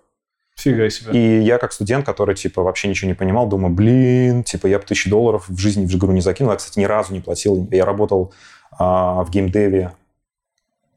Фига 0.57 0.91
себе. 0.91 1.13
И 1.13 1.43
я 1.43 1.57
как 1.57 1.73
студент, 1.73 2.05
который, 2.05 2.35
типа, 2.35 2.63
вообще 2.63 2.89
ничего 2.89 3.09
не 3.09 3.15
понимал, 3.15 3.47
думаю, 3.47 3.75
блин, 3.75 4.43
типа, 4.43 4.67
я 4.67 4.79
бы 4.79 4.85
тысячу 4.85 5.09
долларов 5.09 5.49
в 5.49 5.59
жизни 5.59 5.87
в 5.87 5.95
игру 5.95 6.13
не 6.13 6.21
закинул. 6.21 6.53
Я, 6.53 6.59
кстати, 6.59 6.79
ни 6.79 6.85
разу 6.85 7.15
не 7.15 7.21
платил. 7.21 7.67
Я 7.71 7.87
работал 7.87 8.35
а, 8.79 9.23
в 9.25 9.31
геймдеве, 9.31 9.93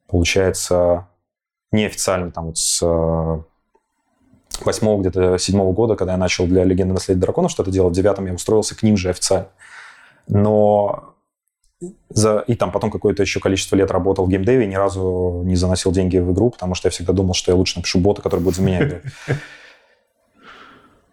получается, 0.07 1.07
неофициально, 1.71 2.31
там, 2.31 2.47
вот 2.47 2.57
с 2.57 2.81
а, 2.83 3.43
восьмого, 4.61 4.99
где-то 5.01 5.37
седьмого 5.37 5.73
года, 5.73 5.95
когда 5.95 6.13
я 6.13 6.17
начал 6.17 6.45
для 6.47 6.63
«Легенды 6.63 6.93
наследия 6.93 7.21
драконов» 7.21 7.51
что-то 7.51 7.71
делать, 7.71 7.93
в 7.93 7.95
девятом 7.95 8.25
я 8.25 8.33
устроился 8.33 8.75
к 8.75 8.83
ним 8.83 8.97
же 8.97 9.09
официально. 9.09 9.47
Но 10.27 11.15
за, 12.09 12.39
и 12.39 12.55
там 12.55 12.71
потом 12.71 12.91
какое-то 12.91 13.23
еще 13.23 13.39
количество 13.39 13.75
лет 13.75 13.89
работал 13.91 14.25
в 14.25 14.29
геймдеве, 14.29 14.67
ни 14.67 14.75
разу 14.75 15.41
не 15.45 15.55
заносил 15.55 15.91
деньги 15.91 16.17
в 16.17 16.33
игру, 16.33 16.49
потому 16.49 16.75
что 16.75 16.87
я 16.87 16.91
всегда 16.91 17.13
думал, 17.13 17.33
что 17.33 17.51
я 17.51 17.55
лучше 17.55 17.77
напишу 17.77 17.99
бота, 17.99 18.21
который 18.21 18.41
будет 18.41 18.55
за 18.55 18.61
меня 18.61 18.85
играть. 18.85 19.03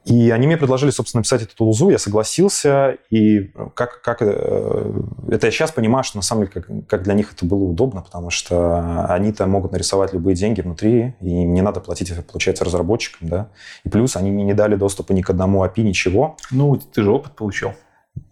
И 0.06 0.30
они 0.30 0.46
мне 0.46 0.56
предложили, 0.56 0.90
собственно, 0.90 1.20
написать 1.20 1.42
эту 1.42 1.56
тулзу, 1.56 1.90
я 1.90 1.98
согласился, 1.98 2.96
и 3.10 3.50
как, 3.74 4.00
как 4.02 4.22
э, 4.22 4.92
это 5.28 5.48
я 5.48 5.50
сейчас 5.50 5.72
понимаю, 5.72 6.04
что 6.04 6.18
на 6.18 6.22
самом 6.22 6.46
деле 6.46 6.52
как, 6.52 6.86
как 6.86 7.02
для 7.02 7.14
них 7.14 7.32
это 7.32 7.44
было 7.44 7.64
удобно, 7.64 8.02
потому 8.02 8.30
что 8.30 9.06
они-то 9.08 9.46
могут 9.46 9.72
нарисовать 9.72 10.12
любые 10.12 10.36
деньги 10.36 10.60
внутри, 10.60 11.16
и 11.20 11.42
им 11.42 11.52
не 11.54 11.60
надо 11.60 11.80
платить, 11.80 12.12
получается, 12.24 12.64
разработчикам, 12.64 13.28
да. 13.28 13.48
И 13.82 13.88
плюс 13.88 14.14
они 14.14 14.30
мне 14.30 14.44
не 14.44 14.54
дали 14.54 14.76
доступа 14.76 15.12
ни 15.12 15.22
к 15.22 15.30
одному 15.30 15.64
API, 15.64 15.82
ничего. 15.82 16.36
Ну, 16.52 16.76
ты 16.76 17.02
же 17.02 17.10
опыт 17.10 17.32
получил. 17.32 17.72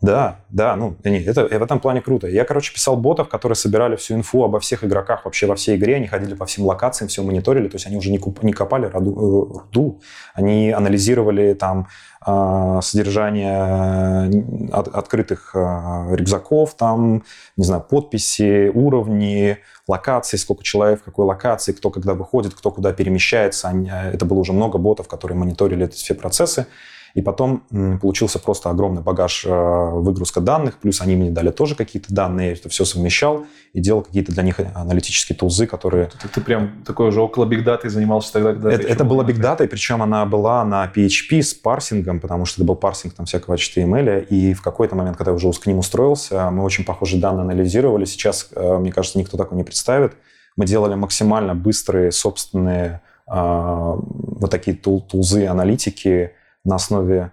Да, 0.05 0.41
да, 0.51 0.77
ну, 0.77 0.97
нет, 1.03 1.27
это, 1.27 1.47
в 1.47 1.63
этом 1.63 1.81
плане 1.81 2.03
круто. 2.03 2.27
Я, 2.27 2.45
короче, 2.45 2.75
писал 2.75 2.97
ботов, 2.97 3.29
которые 3.29 3.57
собирали 3.57 3.97
всю 3.97 4.15
инфу 4.15 4.45
обо 4.45 4.61
всех 4.61 4.85
игроках 4.85 5.25
вообще 5.25 5.47
во 5.47 5.55
всей 5.55 5.77
игре, 5.77 5.97
они 5.97 6.07
ходили 6.07 6.35
по 6.35 6.45
всем 6.45 6.67
локациям, 6.67 7.09
все 7.09 7.23
мониторили, 7.23 7.69
то 7.69 7.77
есть 7.77 7.87
они 7.87 7.97
уже 7.97 8.11
не, 8.11 8.19
куп, 8.19 8.43
не 8.43 8.53
копали 8.53 8.85
роду, 8.85 9.13
э, 9.13 9.59
руду, 9.61 10.03
они 10.35 10.73
анализировали 10.73 11.55
там 11.55 11.89
э, 12.27 12.81
содержание 12.83 14.45
от, 14.73 14.89
открытых 14.89 15.53
э, 15.55 16.15
рюкзаков, 16.15 16.75
там, 16.75 17.23
не 17.57 17.65
знаю, 17.65 17.83
подписи, 17.83 18.71
уровни, 18.75 19.59
локации, 19.89 20.37
сколько 20.37 20.63
человек 20.63 21.01
в 21.01 21.05
какой 21.05 21.25
локации, 21.25 21.73
кто 21.73 21.91
когда 21.91 22.13
выходит, 22.13 22.53
кто 22.53 22.71
куда 22.71 22.93
перемещается. 22.93 23.69
Они, 23.69 23.91
это 23.91 24.27
было 24.27 24.39
уже 24.39 24.53
много 24.53 24.77
ботов, 24.79 25.09
которые 25.09 25.39
мониторили 25.39 25.87
эти 25.87 25.97
все 25.97 26.15
процессы. 26.15 26.67
И 27.15 27.23
потом 27.23 27.63
получился 28.01 28.39
просто 28.41 28.71
огромный 28.71 29.01
багаж 29.01 29.45
э, 29.47 29.49
выгрузка 29.49 30.41
данных, 30.41 30.79
плюс 30.79 31.01
они 31.01 31.15
мне 31.15 31.31
дали 31.31 31.51
тоже 31.51 31.77
какие-то 31.77 32.13
данные, 32.13 32.49
я 32.49 32.53
это 32.55 32.69
все 32.69 32.85
совмещал 32.85 33.47
и 33.73 33.81
делал 33.81 34.03
какие-то 34.03 34.33
для 34.33 34.43
них 34.43 34.59
аналитические 34.75 35.37
тулзы, 35.37 35.67
которые... 35.67 36.11
Ты, 36.21 36.29
ты 36.29 36.41
прям 36.41 36.83
такой 36.85 37.09
уже 37.09 37.21
около 37.21 37.47
Big 37.47 37.65
Data 37.65 37.89
занимался 37.89 38.33
тогда, 38.33 38.53
когда... 38.53 38.73
Это, 38.73 38.89
это 38.89 39.05
была 39.05 39.23
Big 39.25 39.41
Data, 39.41 39.65
и 39.65 39.69
причем 39.69 40.03
она 40.03 40.27
была 40.27 40.65
на 40.65 40.91
PHP 40.93 41.41
с 41.41 41.55
парсингом, 41.55 42.19
потому 42.19 42.47
что 42.47 42.61
это 42.61 42.67
был 42.67 42.77
парсинг 42.77 43.15
там 43.15 43.27
всякого 43.27 43.55
HTML, 43.55 44.27
и 44.27 44.53
в 44.53 44.63
какой-то 44.63 44.97
момент, 44.97 45.17
когда 45.17 45.31
я 45.31 45.37
уже 45.37 45.53
к 45.53 45.67
ним 45.67 45.79
устроился, 45.79 46.51
мы 46.51 46.65
очень 46.65 46.85
похожие 46.85 47.21
данные 47.21 47.43
анализировали. 47.43 48.07
Сейчас, 48.07 48.49
э, 48.55 48.79
мне 48.79 48.91
кажется, 48.91 49.19
никто 49.19 49.37
такого 49.37 49.57
не 49.57 49.65
представит. 49.65 50.15
Мы 50.57 50.67
делали 50.67 50.95
максимально 50.95 51.55
быстрые 51.55 52.11
собственные 52.13 53.03
а, 53.27 53.97
вот 53.97 54.51
такие 54.51 54.77
тул, 54.77 55.01
тулзы, 55.01 55.47
аналитики, 55.47 56.33
на 56.65 56.77
основе, 56.77 57.33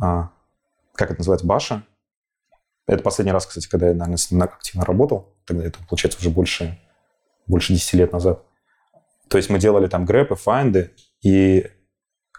а, 0.00 0.30
как 0.94 1.10
это 1.10 1.20
называется, 1.20 1.46
баша. 1.46 1.84
Это 2.86 3.02
последний 3.02 3.32
раз, 3.32 3.46
кстати, 3.46 3.68
когда 3.68 3.88
я, 3.88 3.92
наверное, 3.94 4.16
с 4.16 4.30
ним 4.30 4.42
активно 4.42 4.84
работал. 4.84 5.34
Тогда 5.46 5.64
это, 5.64 5.78
получается, 5.88 6.18
уже 6.18 6.30
больше, 6.30 6.78
больше 7.46 7.72
10 7.72 7.94
лет 7.94 8.12
назад. 8.12 8.44
То 9.28 9.38
есть 9.38 9.48
мы 9.50 9.58
делали 9.58 9.86
там 9.86 10.04
грэпы, 10.04 10.34
файнды, 10.34 10.92
и 11.22 11.70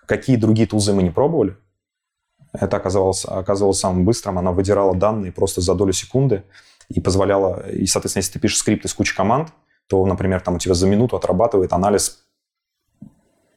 какие 0.05 0.35
другие 0.35 0.67
тулзы 0.67 0.93
мы 0.93 1.01
не 1.01 1.09
пробовали, 1.09 1.57
это 2.51 2.77
оказалось, 2.77 3.25
оказалось 3.25 3.79
самым 3.79 4.05
быстрым. 4.05 4.37
Она 4.37 4.51
выдирала 4.51 4.95
данные 4.95 5.31
просто 5.31 5.61
за 5.61 5.73
долю 5.73 5.91
секунды 5.91 6.43
и 6.89 6.99
позволяла... 7.01 7.67
И, 7.69 7.87
соответственно, 7.87 8.21
если 8.21 8.33
ты 8.33 8.39
пишешь 8.39 8.59
скрипт 8.59 8.85
из 8.85 8.93
кучи 8.93 9.15
команд, 9.15 9.49
то, 9.87 10.05
например, 10.05 10.41
там 10.41 10.55
у 10.55 10.59
тебя 10.59 10.75
за 10.75 10.87
минуту 10.87 11.15
отрабатывает 11.15 11.73
анализ 11.73 12.25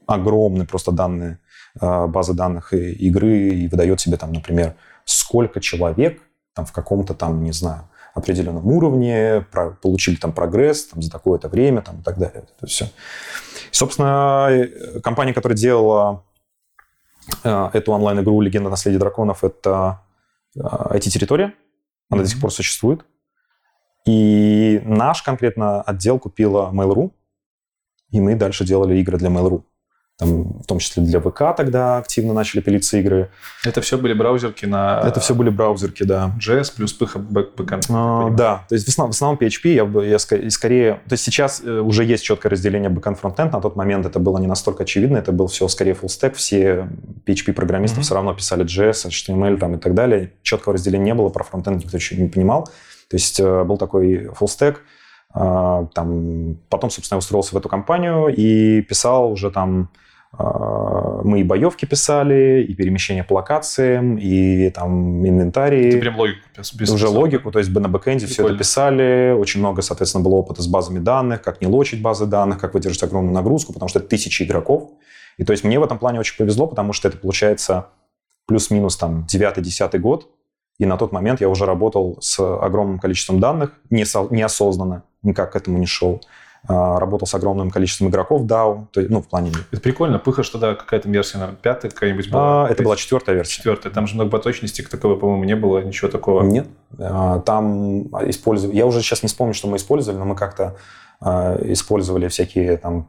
огромные 0.06 0.66
просто 0.66 0.92
данные 0.92 1.40
базы 1.80 2.32
данных 2.34 2.72
игры 2.72 3.48
и 3.48 3.68
выдает 3.68 4.00
себе 4.00 4.16
там, 4.16 4.32
например, 4.32 4.74
сколько 5.04 5.60
человек 5.60 6.20
там 6.54 6.64
в 6.64 6.72
каком-то 6.72 7.14
там, 7.14 7.42
не 7.44 7.52
знаю, 7.52 7.88
определенном 8.16 8.66
уровне, 8.66 9.46
про, 9.52 9.72
получили 9.72 10.16
там 10.16 10.32
прогресс 10.32 10.86
там, 10.86 11.02
за 11.02 11.10
такое-то 11.10 11.48
время 11.48 11.82
там, 11.82 12.00
и 12.00 12.02
так 12.02 12.18
далее. 12.18 12.44
Это 12.58 12.66
все. 12.66 12.86
И, 12.86 13.74
собственно, 13.74 14.48
э, 14.50 15.00
компания, 15.00 15.34
которая 15.34 15.56
делала 15.56 16.24
э, 17.44 17.70
эту 17.74 17.92
онлайн-игру 17.92 18.40
«Легенда 18.40 18.70
наследия 18.70 18.98
драконов»— 18.98 19.44
это 19.44 20.00
IT-территория. 20.56 21.48
Э, 21.48 21.52
Она 22.08 22.20
mm-hmm. 22.20 22.24
до 22.24 22.30
сих 22.30 22.40
пор 22.40 22.50
существует. 22.50 23.04
И 24.06 24.80
наш 24.84 25.22
конкретно 25.22 25.82
отдел 25.82 26.18
купила 26.18 26.70
Mail.ru, 26.72 27.12
и 28.10 28.20
мы 28.20 28.34
дальше 28.34 28.64
делали 28.64 28.96
игры 28.96 29.18
для 29.18 29.28
Mail.ru 29.28 29.62
там, 30.18 30.60
в 30.62 30.66
том 30.66 30.78
числе 30.78 31.02
для 31.02 31.20
ВК 31.20 31.54
тогда 31.54 31.98
активно 31.98 32.32
начали 32.32 32.60
пилиться 32.60 32.96
игры. 32.98 33.30
Это 33.64 33.82
все 33.82 33.98
были 33.98 34.14
браузерки 34.14 34.64
на... 34.64 35.02
Это 35.04 35.20
все 35.20 35.34
были 35.34 35.50
браузерки, 35.50 36.04
да. 36.04 36.34
JS 36.40 36.72
плюс 36.74 36.94
backend. 36.94 37.86
А, 37.90 38.30
да, 38.30 38.64
то 38.68 38.74
есть 38.74 38.86
в 38.86 38.88
основном, 38.88 39.12
в 39.12 39.14
основном 39.14 39.38
PHP 39.38 39.74
я, 39.74 39.84
бы, 39.84 40.06
я 40.06 40.18
скорее... 40.18 40.94
То 41.06 41.12
есть 41.12 41.24
сейчас 41.24 41.60
э, 41.62 41.80
уже 41.80 42.04
есть 42.04 42.24
четкое 42.24 42.50
разделение 42.50 42.88
backend 42.88 43.18
frontend 43.18 43.52
на 43.52 43.60
тот 43.60 43.76
момент 43.76 44.06
это 44.06 44.18
было 44.18 44.38
не 44.38 44.46
настолько 44.46 44.84
очевидно, 44.84 45.18
это 45.18 45.32
был 45.32 45.48
все 45.48 45.68
скорее 45.68 45.92
full 45.92 46.08
stack, 46.08 46.34
все 46.34 46.88
PHP-программисты 47.26 48.00
mm-hmm. 48.00 48.04
все 48.04 48.14
равно 48.14 48.32
писали 48.32 48.64
JS, 48.64 49.08
HTML 49.10 49.58
там, 49.58 49.74
и 49.74 49.78
так 49.78 49.94
далее. 49.94 50.32
Четкого 50.42 50.74
разделения 50.74 51.04
не 51.04 51.14
было, 51.14 51.28
про 51.28 51.44
frontend 51.44 51.84
никто 51.84 51.96
еще 51.96 52.16
не 52.16 52.28
понимал. 52.28 52.64
То 53.10 53.16
есть 53.16 53.38
э, 53.38 53.64
был 53.64 53.76
такой 53.76 54.28
full 54.28 54.46
stack, 54.46 54.76
а, 55.38 55.86
там, 55.92 56.56
потом, 56.70 56.88
собственно, 56.88 57.16
я 57.16 57.18
устроился 57.18 57.54
в 57.54 57.58
эту 57.58 57.68
компанию 57.68 58.28
и 58.28 58.80
писал 58.80 59.30
уже 59.30 59.50
там 59.50 59.90
мы 60.38 61.40
и 61.40 61.42
боевки 61.42 61.86
писали, 61.86 62.64
и 62.68 62.74
перемещение 62.74 63.24
по 63.24 63.34
локациям, 63.34 64.16
и 64.18 64.70
там 64.70 65.26
инвентарий. 65.26 65.90
Ты 65.92 66.00
прям 66.00 66.18
логику 66.18 66.40
писал? 66.54 66.94
Уже 66.94 67.08
логику, 67.08 67.50
то 67.50 67.58
есть 67.58 67.70
на 67.70 67.88
бэкэнде 67.88 68.26
все 68.26 68.46
это 68.46 68.56
писали. 68.56 69.32
Очень 69.32 69.60
много, 69.60 69.82
соответственно, 69.82 70.24
было 70.24 70.34
опыта 70.34 70.62
с 70.62 70.66
базами 70.66 70.98
данных, 70.98 71.42
как 71.42 71.60
не 71.60 71.66
лочить 71.66 72.02
базы 72.02 72.26
данных, 72.26 72.58
как 72.58 72.74
выдержать 72.74 73.02
огромную 73.02 73.34
нагрузку, 73.34 73.72
потому 73.72 73.88
что 73.88 73.98
это 73.98 74.08
тысячи 74.08 74.42
игроков. 74.42 74.90
И 75.38 75.44
то 75.44 75.52
есть 75.52 75.64
мне 75.64 75.78
в 75.78 75.84
этом 75.84 75.98
плане 75.98 76.20
очень 76.20 76.36
повезло, 76.36 76.66
потому 76.66 76.92
что 76.92 77.08
это 77.08 77.18
получается 77.18 77.88
плюс-минус 78.46 78.96
там 78.96 79.26
9-10 79.30 79.98
год, 79.98 80.30
и 80.78 80.86
на 80.86 80.96
тот 80.96 81.12
момент 81.12 81.40
я 81.40 81.48
уже 81.48 81.66
работал 81.66 82.18
с 82.20 82.38
огромным 82.38 82.98
количеством 82.98 83.40
данных, 83.40 83.72
неосознанно, 83.90 85.02
никак 85.22 85.52
к 85.52 85.56
этому 85.56 85.78
не 85.78 85.86
шел. 85.86 86.20
А, 86.68 86.98
работал 86.98 87.26
с 87.26 87.34
огромным 87.34 87.70
количеством 87.70 88.08
игроков 88.08 88.42
DAO, 88.42 88.86
то, 88.90 89.00
ну, 89.00 89.22
в 89.22 89.28
плане... 89.28 89.52
Это 89.70 89.80
прикольно. 89.80 90.18
Пыха, 90.18 90.42
что 90.42 90.58
да, 90.58 90.74
какая-то 90.74 91.08
версия, 91.08 91.38
наверное, 91.38 91.60
пятая 91.60 91.90
какая-нибудь 91.90 92.30
была? 92.30 92.66
А, 92.66 92.68
это 92.68 92.82
была 92.82 92.96
четвертая 92.96 93.36
версия. 93.36 93.56
Четвертая. 93.56 93.92
Там 93.92 94.06
же 94.06 94.16
многопоточности 94.16 94.82
таковой, 94.82 95.18
по-моему, 95.18 95.44
не 95.44 95.54
было, 95.54 95.78
ничего 95.78 96.10
такого. 96.10 96.42
Нет. 96.42 96.66
А, 96.98 97.38
там 97.40 98.06
использовали... 98.28 98.76
Я 98.76 98.86
уже 98.86 99.00
сейчас 99.00 99.22
не 99.22 99.28
вспомню, 99.28 99.54
что 99.54 99.68
мы 99.68 99.76
использовали, 99.76 100.18
но 100.18 100.24
мы 100.24 100.34
как-то 100.34 100.76
а, 101.20 101.56
использовали 101.62 102.26
всякие 102.28 102.76
там... 102.78 103.08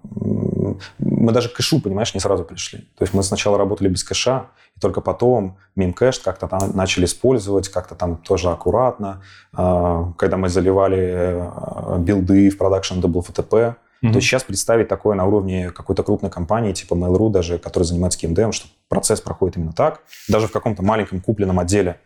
Мы 1.00 1.32
даже 1.32 1.50
к 1.50 1.54
кэшу, 1.54 1.82
понимаешь, 1.82 2.14
не 2.14 2.20
сразу 2.20 2.44
пришли. 2.44 2.80
То 2.98 3.04
есть 3.04 3.14
мы 3.14 3.24
сначала 3.24 3.58
работали 3.58 3.88
без 3.88 4.04
кэша, 4.04 4.48
и 4.78 4.80
только 4.80 5.02
потом 5.02 5.58
мемкэш 5.76 6.20
как-то 6.20 6.48
там 6.48 6.72
начали 6.76 7.06
использовать, 7.06 7.70
как-то 7.70 7.96
там 7.96 8.18
тоже 8.18 8.50
аккуратно. 8.50 9.22
А, 9.54 10.12
когда 10.18 10.38
мы 10.38 10.50
заливали 10.50 11.36
а, 11.36 11.98
билды 12.00 12.50
в 12.50 12.58
продакшн, 12.58 13.00
это 13.00 13.08
был 13.08 13.22
FTP. 13.22 13.76
Mm-hmm. 14.04 14.12
То 14.12 14.16
есть 14.16 14.28
сейчас 14.28 14.44
представить 14.44 14.88
такое 14.88 15.16
на 15.16 15.26
уровне 15.26 15.72
какой-то 15.72 16.04
крупной 16.04 16.30
компании, 16.30 16.74
типа 16.74 16.94
Mail.ru 16.94 17.32
даже, 17.32 17.58
которая 17.58 17.86
занимается 17.86 18.20
KMDM, 18.20 18.52
что 18.52 18.68
процесс 18.90 19.22
проходит 19.22 19.58
именно 19.58 19.74
так, 19.74 20.02
даже 20.30 20.48
в 20.48 20.52
каком-то 20.52 20.84
маленьком 20.84 21.20
купленном 21.20 21.60
отделе, 21.60 22.00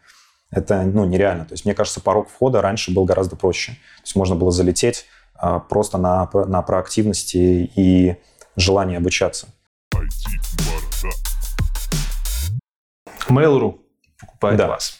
это 0.51 0.83
ну, 0.83 1.05
нереально. 1.05 1.45
То 1.45 1.53
есть 1.53 1.65
мне 1.65 1.73
кажется, 1.73 2.01
порог 2.01 2.29
входа 2.29 2.61
раньше 2.61 2.93
был 2.93 3.03
гораздо 3.05 3.35
проще. 3.35 3.73
То 3.73 4.03
есть 4.03 4.15
можно 4.15 4.35
было 4.35 4.51
залететь 4.51 5.05
а, 5.35 5.59
просто 5.59 5.97
на, 5.97 6.29
на 6.33 6.61
проактивности 6.61 7.71
и 7.75 8.15
желании 8.55 8.97
обучаться. 8.97 9.47
Mail.ru 13.29 13.79
покупает 14.19 14.57
да. 14.57 14.67
вас. 14.67 14.99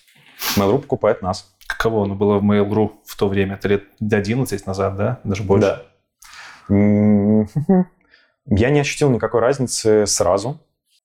Mail.ru 0.58 0.80
покупает 0.80 1.22
нас. 1.22 1.54
Каково 1.68 2.04
оно 2.04 2.16
было 2.16 2.40
в 2.40 2.44
Mail.ru 2.44 2.92
в 3.06 3.16
то 3.16 3.28
время? 3.28 3.56
Это 3.56 3.68
лет 3.68 3.84
11 4.00 4.66
назад, 4.68 4.96
да? 4.96 5.20
Даже 5.24 5.44
больше? 5.44 5.68
Да. 5.68 7.46
Я 8.46 8.70
не 8.70 8.80
ощутил 8.80 9.10
никакой 9.10 9.42
разницы 9.42 10.06
сразу. 10.06 10.60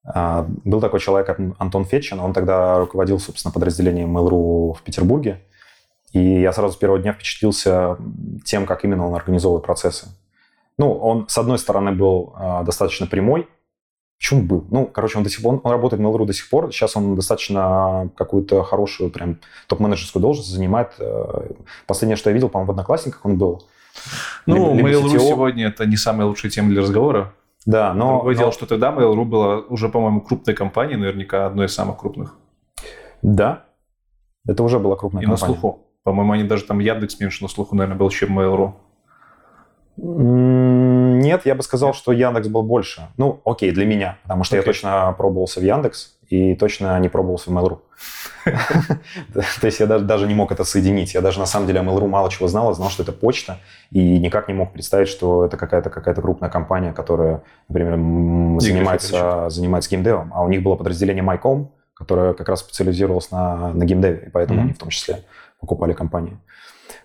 А, 0.05 0.47
был 0.65 0.81
такой 0.81 1.01
человек, 1.01 1.37
Антон 1.59 1.85
Фетчин, 1.85 2.21
он 2.21 2.33
тогда 2.33 2.79
руководил, 2.79 3.19
собственно, 3.19 3.53
подразделением 3.53 4.17
Mail.ru 4.17 4.75
в 4.75 4.83
Петербурге. 4.83 5.43
И 6.13 6.41
я 6.41 6.53
сразу 6.53 6.75
с 6.75 6.77
первого 6.77 6.99
дня 6.99 7.13
впечатлился 7.13 7.99
тем, 8.45 8.67
как 8.67 8.85
именно 8.85 9.07
он 9.07 9.15
организовывает 9.15 9.67
процессы. 9.67 10.09
Ну, 10.79 10.93
он, 10.93 11.29
с 11.29 11.37
одной 11.39 11.59
стороны, 11.59 11.93
был 11.93 12.35
э, 12.39 12.63
достаточно 12.65 13.07
прямой. 13.07 13.49
Почему 14.19 14.43
был? 14.43 14.67
Ну, 14.71 14.87
короче, 14.87 15.19
он 15.19 15.25
до 15.25 15.31
сих 15.31 15.43
пор, 15.43 15.61
он 15.63 15.71
работает 15.71 16.01
в 16.01 16.05
Mail.ru 16.05 16.25
до 16.25 16.33
сих 16.33 16.49
пор. 16.49 16.73
Сейчас 16.73 16.97
он 16.97 17.15
достаточно 17.15 18.11
какую-то 18.17 18.63
хорошую 18.63 19.11
прям 19.11 19.39
топ-менеджерскую 19.67 20.23
должность 20.23 20.49
занимает. 20.49 20.95
Э, 20.99 21.51
последнее, 21.87 22.17
что 22.17 22.31
я 22.31 22.35
видел, 22.35 22.49
по-моему, 22.49 22.69
в 22.69 22.71
Одноклассниках 22.71 23.25
он 23.25 23.37
был. 23.37 23.65
Ну, 24.47 24.75
Mail.ru 24.75 25.19
сегодня 25.19 25.69
это 25.69 25.87
не 25.87 25.97
самая 25.97 26.27
лучшая 26.27 26.51
тема 26.51 26.71
для 26.71 26.81
разговора. 26.83 27.35
Да, 27.67 27.93
но... 27.93 28.17
Другое 28.17 28.35
но... 28.35 28.39
дело, 28.39 28.53
что 28.53 28.67
тогда 28.67 28.91
Mail.ru 28.91 29.25
была 29.25 29.59
уже, 29.59 29.89
по-моему, 29.89 30.21
крупной 30.23 30.55
компанией, 30.55 30.97
наверняка 30.97 31.47
одной 31.47 31.67
из 31.67 31.75
самых 31.75 31.99
крупных. 31.99 32.37
Да, 33.23 33.65
это 34.47 34.63
уже 34.63 34.79
была 34.79 34.97
крупная 34.97 35.23
И 35.23 35.27
компания. 35.27 35.49
на 35.49 35.55
слуху. 35.55 35.87
По-моему, 36.05 36.33
они 36.33 36.45
даже 36.45 36.65
там 36.65 36.79
Яндекс 36.79 37.19
меньше 37.19 37.43
на 37.43 37.49
слуху, 37.49 37.75
наверное, 37.75 37.99
был, 37.99 38.09
чем 38.11 38.39
Mail.ru. 38.39 38.75
Нет, 39.97 41.47
я 41.47 41.55
бы 41.55 41.63
сказал, 41.63 41.95
что 41.95 42.13
Яндекс 42.13 42.49
был 42.49 42.63
больше. 42.63 43.09
Ну, 43.17 43.41
окей, 43.45 43.71
для 43.71 43.87
меня, 43.87 44.19
потому 44.23 44.45
что 44.45 44.57
okay. 44.57 44.61
я 44.61 44.63
точно 44.65 45.15
пробовался 45.17 45.61
в 45.61 45.63
Яндекс 45.63 46.17
и 46.29 46.55
точно 46.55 46.99
не 47.01 47.09
пробовался 47.09 47.51
в 47.51 47.55
Mail.ru. 47.55 47.79
То 49.33 49.67
есть 49.67 49.81
я 49.81 49.87
даже 49.87 50.27
не 50.27 50.35
мог 50.35 50.53
это 50.53 50.65
соединить. 50.65 51.15
Я 51.15 51.21
даже 51.21 51.39
на 51.39 51.47
самом 51.47 51.67
деле 51.67 51.81
о 51.81 51.83
Mail.ru 51.83 52.07
мало 52.09 52.31
чего 52.31 52.49
знал. 52.49 52.69
Я 52.69 52.75
знал, 52.75 52.91
что 52.91 53.03
это 53.03 53.13
почта, 53.13 53.59
и 53.91 54.19
никак 54.19 54.49
не 54.49 54.55
мог 54.55 54.73
представить, 54.73 55.09
что 55.09 55.45
это 55.45 55.57
какая-то 55.57 55.89
какая-то 55.89 56.21
крупная 56.21 56.51
компания, 56.51 56.93
которая, 56.93 57.43
например, 57.69 58.61
занимается, 58.61 59.49
занимается 59.49 59.91
геймдевом. 59.91 60.33
А 60.35 60.43
у 60.43 60.49
них 60.49 60.63
было 60.63 60.77
подразделение 60.77 61.25
MyCom, 61.25 61.69
которая 61.95 62.35
как 62.35 62.49
раз 62.49 62.61
специализировалась 62.61 63.31
на, 63.31 63.73
на 63.73 63.85
геймдеве, 63.85 64.25
и 64.27 64.31
поэтому 64.31 64.61
они 64.63 64.73
в 64.73 64.79
том 64.79 64.91
числе 64.91 65.25
покупали 65.59 65.95
компании. 65.95 66.39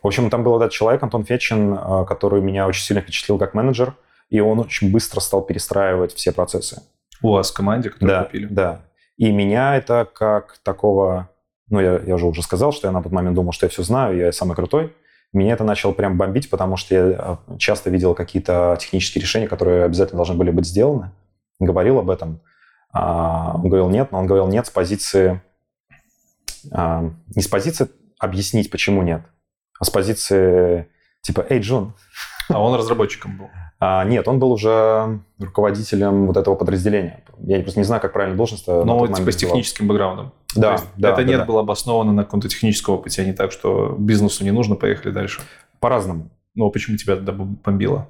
В 0.02 0.08
общем, 0.08 0.30
там 0.30 0.44
был 0.44 0.58
этот 0.60 0.72
человек, 0.72 1.04
Антон 1.04 1.24
Фечин, 1.24 1.74
э, 1.74 2.06
который 2.08 2.42
меня 2.42 2.68
очень 2.68 2.84
сильно 2.84 3.02
впечатлил 3.02 3.38
как 3.38 3.54
менеджер, 3.54 3.96
и 4.30 4.40
он 4.40 4.60
очень 4.60 4.92
быстро 4.92 5.20
стал 5.20 5.42
перестраивать 5.42 6.14
все 6.14 6.32
процессы. 6.32 6.82
У 7.22 7.32
вас 7.32 7.52
в 7.52 7.54
команде, 7.54 7.90
которую 7.90 8.18
Да, 8.18 8.24
купили. 8.26 8.46
да. 8.48 8.82
И 9.18 9.32
меня 9.32 9.76
это 9.78 10.08
как 10.12 10.58
такого... 10.64 11.30
Ну, 11.70 11.80
я, 11.80 12.00
я 12.00 12.18
же 12.18 12.26
уже 12.26 12.42
сказал, 12.42 12.72
что 12.72 12.88
я 12.88 12.92
на 12.92 13.02
тот 13.04 13.12
момент 13.12 13.36
думал, 13.36 13.52
что 13.52 13.66
я 13.66 13.70
все 13.70 13.84
знаю, 13.84 14.18
я 14.18 14.32
самый 14.32 14.56
крутой. 14.56 14.94
Меня 15.34 15.54
это 15.54 15.64
начало 15.64 15.94
прям 15.94 16.18
бомбить, 16.18 16.50
потому 16.50 16.76
что 16.78 16.96
я 16.96 17.38
э, 17.48 17.58
часто 17.58 17.90
видел 17.90 18.16
какие-то 18.16 18.76
технические 18.80 19.22
решения, 19.22 19.48
которые 19.48 19.86
обязательно 19.86 20.18
должны 20.18 20.36
были 20.36 20.52
быть 20.52 20.66
сделаны. 20.66 21.12
Говорил 21.60 22.00
об 22.00 22.10
этом. 22.10 22.42
А, 22.92 23.54
Он 23.56 23.62
говорил 23.70 23.90
нет, 23.90 24.12
но 24.12 24.20
он 24.20 24.26
говорил 24.26 24.48
нет 24.48 24.66
с 24.66 24.70
позиции... 24.70 25.42
а, 26.72 27.10
Не 27.36 27.42
с 27.42 27.48
позиции 27.48 27.88
объяснить, 28.20 28.70
почему 28.72 29.02
нет, 29.04 29.22
с 29.82 29.90
позиции 29.90 30.88
типа 31.22 31.46
«Эй, 31.50 31.60
Джун, 31.60 31.94
А 32.50 32.62
он 32.62 32.76
разработчиком 32.76 33.38
был. 33.38 33.50
а, 33.80 34.04
нет, 34.06 34.28
он 34.28 34.40
был 34.40 34.52
уже 34.52 35.20
руководителем 35.40 36.28
вот 36.28 36.38
этого 36.38 36.56
подразделения. 36.56 37.24
Я 37.40 37.60
просто 37.62 37.80
не 37.80 37.84
знаю, 37.86 38.02
как 38.02 38.14
правильно 38.14 38.36
должность. 38.38 38.68
на 38.68 38.84
Но 38.84 39.06
тот 39.08 39.16
типа 39.18 39.32
с 39.32 39.36
техническим 39.36 39.88
бэкграундом. 39.88 40.34
Да, 40.56 40.78
да, 40.98 41.10
это 41.10 41.18
да, 41.18 41.24
нет 41.24 41.40
да. 41.40 41.46
было 41.46 41.62
обосновано 41.62 42.12
на 42.12 42.24
каком-то 42.24 42.50
техническом 42.50 42.96
опыте, 42.96 43.22
а 43.22 43.26
не 43.26 43.34
так, 43.34 43.52
что 43.52 43.96
бизнесу 43.98 44.44
не 44.44 44.52
нужно, 44.52 44.76
поехали 44.76 45.12
дальше. 45.12 45.42
По-разному. 45.80 46.30
Ну, 46.56 46.68
а 46.68 46.70
почему 46.72 46.98
тебя 46.98 47.16
тогда 47.16 47.32
бомбило? 47.32 48.08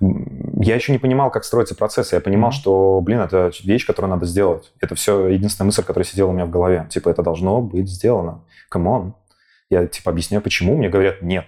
Я 0.00 0.74
еще 0.74 0.90
не 0.92 0.98
понимал, 0.98 1.30
как 1.30 1.44
строятся 1.44 1.76
процессы. 1.76 2.16
Я 2.16 2.20
понимал, 2.20 2.50
Мгм. 2.50 2.58
что, 2.58 3.00
блин, 3.00 3.20
это 3.20 3.52
вещь, 3.62 3.86
которую 3.86 4.10
надо 4.10 4.26
сделать. 4.26 4.72
Это 4.80 4.94
все 4.96 5.28
единственная 5.28 5.66
мысль, 5.66 5.84
которая 5.84 6.04
сидела 6.04 6.30
у 6.30 6.32
меня 6.32 6.46
в 6.46 6.50
голове. 6.50 6.86
Типа, 6.90 7.08
это 7.10 7.22
должно 7.22 7.60
быть 7.60 7.88
сделано. 7.88 8.40
Come 8.74 8.84
on. 8.86 9.12
Я, 9.74 9.88
типа, 9.88 10.12
объясняю, 10.12 10.40
почему. 10.40 10.76
Мне 10.76 10.88
говорят, 10.88 11.20
нет. 11.20 11.46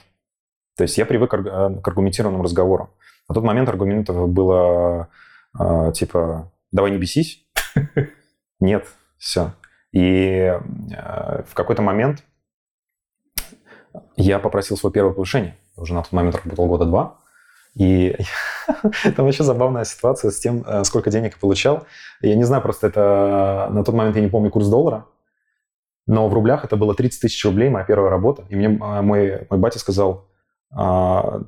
То 0.77 0.83
есть 0.83 0.99
я 0.99 1.07
привык 1.07 1.33
э, 1.33 1.81
к 1.81 1.89
аргументированным 1.89 2.43
разговорам. 2.43 2.91
На 3.29 3.35
тот 3.37 3.45
момент 3.45 3.69
аргументов 3.69 4.29
было, 4.29 5.09
э, 5.59 5.93
типа, 5.95 6.51
давай 6.73 6.91
не 6.91 6.99
бесись. 6.99 7.47
Нет, 8.61 8.87
все. 9.17 9.53
И 9.93 10.11
э, 10.11 11.43
в 11.45 11.55
какой-то 11.55 11.83
момент 11.83 12.25
я 14.17 14.41
попросил 14.41 14.77
свое 14.77 14.93
первое 14.93 15.12
повышение. 15.12 15.57
Уже 15.77 15.95
на 15.95 16.03
тот 16.03 16.11
момент 16.11 16.35
работал 16.35 16.67
года 16.67 16.85
два. 16.85 17.19
И 17.77 18.17
там 19.15 19.27
вообще 19.27 19.45
забавная 19.45 19.85
ситуация 19.85 20.33
с 20.33 20.41
тем, 20.41 20.65
сколько 20.85 21.11
денег 21.11 21.35
я 21.35 21.39
получал. 21.39 21.87
Я 22.23 22.35
не 22.35 22.45
знаю, 22.45 22.61
просто 22.61 22.89
это... 22.89 23.69
На 23.71 23.85
тот 23.85 23.95
момент 23.95 24.17
я 24.17 24.23
не 24.23 24.29
помню 24.29 24.51
курс 24.51 24.67
доллара, 24.67 25.07
но 26.07 26.29
в 26.29 26.35
рублях 26.35 26.64
это 26.64 26.77
было 26.77 26.95
30 26.95 27.21
тысяч 27.21 27.45
рублей, 27.45 27.69
моя 27.69 27.85
первая 27.85 28.11
работа. 28.11 28.45
И 28.49 28.57
мне 28.57 28.66
э, 28.66 29.01
мой, 29.03 29.47
мой 29.51 29.59
батя 29.59 29.79
сказал... 29.79 30.29
а, 30.71 31.42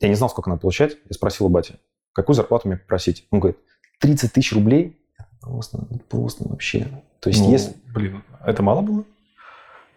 Я 0.00 0.08
не 0.08 0.14
знал, 0.14 0.30
сколько 0.30 0.48
надо 0.48 0.60
получать. 0.62 0.92
Я 1.08 1.14
спросил 1.14 1.46
у 1.46 1.48
бати, 1.50 1.74
какую 2.12 2.34
зарплату 2.34 2.68
мне 2.68 2.76
попросить. 2.78 3.26
Он 3.30 3.40
говорит, 3.40 3.58
30 4.00 4.32
тысяч 4.32 4.52
рублей? 4.52 4.96
Просто, 5.40 5.78
просто 6.08 6.48
вообще. 6.48 6.88
То 7.20 7.28
есть 7.30 7.40
Ну, 7.42 7.50
если... 7.50 7.74
Блин, 7.94 8.22
это 8.44 8.62
мало 8.62 8.80
было? 8.82 9.04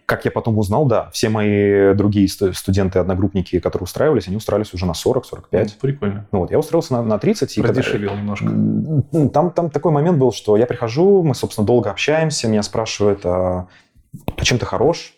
Как 0.06 0.26
я 0.26 0.32
потом 0.32 0.58
узнал, 0.58 0.86
да, 0.86 1.10
все 1.12 1.30
мои 1.30 1.94
другие 1.94 2.28
сту- 2.28 2.52
студенты-одногруппники, 2.54 3.60
которые 3.60 3.86
устраивались, 3.86 4.28
они 4.28 4.36
устраивались 4.36 4.74
уже 4.74 4.86
на 4.86 4.92
40-45. 4.92 5.24
Ну, 5.54 5.66
прикольно. 5.80 6.28
Ну 6.34 6.40
вот, 6.40 6.52
я 6.52 6.60
устроился 6.60 6.94
на, 6.94 7.04
на 7.04 7.18
30. 7.20 7.58
и 7.58 7.62
когда- 7.62 7.74
Продешевил 7.74 8.14
немножко. 8.14 8.46
Там, 9.34 9.52
там 9.52 9.70
такой 9.70 9.94
момент 9.94 10.18
был, 10.18 10.34
что 10.34 10.58
я 10.58 10.66
прихожу, 10.66 11.24
мы, 11.24 11.34
собственно, 11.36 11.66
долго 11.66 11.90
общаемся, 11.90 12.50
меня 12.50 12.64
спрашивают, 12.64 13.22
а, 13.26 13.68
а 14.44 14.46
чем 14.46 14.60
ты 14.60 14.66
хорош? 14.66 15.14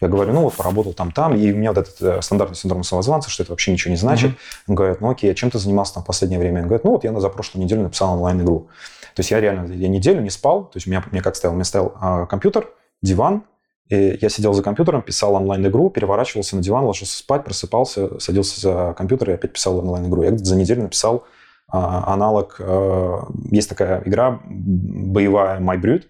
Я 0.00 0.08
говорю, 0.08 0.32
ну 0.32 0.42
вот, 0.42 0.54
поработал 0.54 0.92
там-там, 0.92 1.34
и 1.34 1.52
у 1.52 1.56
меня 1.56 1.72
вот 1.72 1.78
этот 1.78 2.00
э, 2.02 2.22
стандартный 2.22 2.54
синдром 2.54 2.84
самозванца, 2.84 3.30
что 3.30 3.42
это 3.42 3.52
вообще 3.52 3.72
ничего 3.72 3.90
не 3.90 3.96
значит. 3.96 4.30
Мгм. 4.30 4.38
Он 4.68 4.74
говорит, 4.76 5.00
ну 5.00 5.10
окей, 5.10 5.32
а 5.32 5.34
чем 5.34 5.50
ты 5.50 5.58
занимался 5.58 5.94
там 5.94 6.04
в 6.04 6.06
последнее 6.06 6.38
время? 6.38 6.60
Он 6.60 6.66
говорит, 6.68 6.84
ну 6.84 6.92
вот 6.92 7.02
я 7.02 7.18
за 7.18 7.28
прошлую 7.30 7.64
неделю 7.64 7.82
написал 7.82 8.12
онлайн-игру. 8.12 8.68
То 9.14 9.20
есть 9.20 9.30
я 9.30 9.40
реально, 9.40 9.72
я 9.72 9.88
неделю 9.88 10.20
не 10.20 10.30
спал, 10.30 10.66
то 10.66 10.76
есть 10.76 10.86
у 10.86 10.90
меня, 10.90 11.02
мне 11.10 11.22
как 11.22 11.34
стоял? 11.34 11.54
У 11.54 11.56
меня 11.56 11.64
стоял 11.64 11.94
а, 11.98 12.26
компьютер, 12.26 12.68
диван, 13.02 13.42
и 13.88 14.18
я 14.20 14.28
сидел 14.28 14.52
за 14.52 14.62
компьютером, 14.62 15.02
писал 15.02 15.34
онлайн-игру, 15.34 15.90
переворачивался 15.90 16.54
на 16.56 16.62
диван, 16.62 16.84
ложился 16.84 17.18
спать, 17.18 17.44
просыпался, 17.44 18.20
садился 18.20 18.60
за 18.60 18.94
компьютер 18.96 19.30
и 19.30 19.32
опять 19.32 19.54
писал 19.54 19.78
онлайн-игру. 19.78 20.22
Я 20.22 20.30
где-то 20.30 20.44
за 20.44 20.56
неделю 20.56 20.82
написал 20.82 21.24
а, 21.68 22.12
аналог. 22.12 22.56
э, 22.60 23.18
есть 23.50 23.68
такая 23.68 24.02
игра 24.04 24.40
боевая 24.44 25.58
My 25.58 25.80
Brute, 25.80 26.04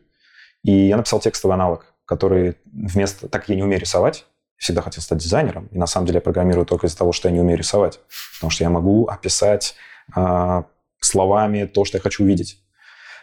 и 0.64 0.72
я 0.72 0.96
написал 0.96 1.20
текстовый 1.20 1.54
аналог, 1.54 1.86
который 2.08 2.56
вместо... 2.64 3.28
Так 3.28 3.50
я 3.50 3.54
не 3.54 3.62
умею 3.62 3.80
рисовать, 3.80 4.24
всегда 4.56 4.80
хотел 4.80 5.02
стать 5.02 5.18
дизайнером, 5.18 5.66
и 5.66 5.78
на 5.78 5.86
самом 5.86 6.06
деле 6.06 6.16
я 6.16 6.20
программирую 6.22 6.64
только 6.64 6.86
из-за 6.86 6.96
того, 6.96 7.12
что 7.12 7.28
я 7.28 7.34
не 7.34 7.40
умею 7.40 7.58
рисовать, 7.58 8.00
потому 8.34 8.50
что 8.50 8.64
я 8.64 8.70
могу 8.70 9.06
описать 9.06 9.76
а, 10.16 10.64
словами 11.00 11.64
то, 11.64 11.84
что 11.84 11.98
я 11.98 12.02
хочу 12.02 12.24
увидеть. 12.24 12.60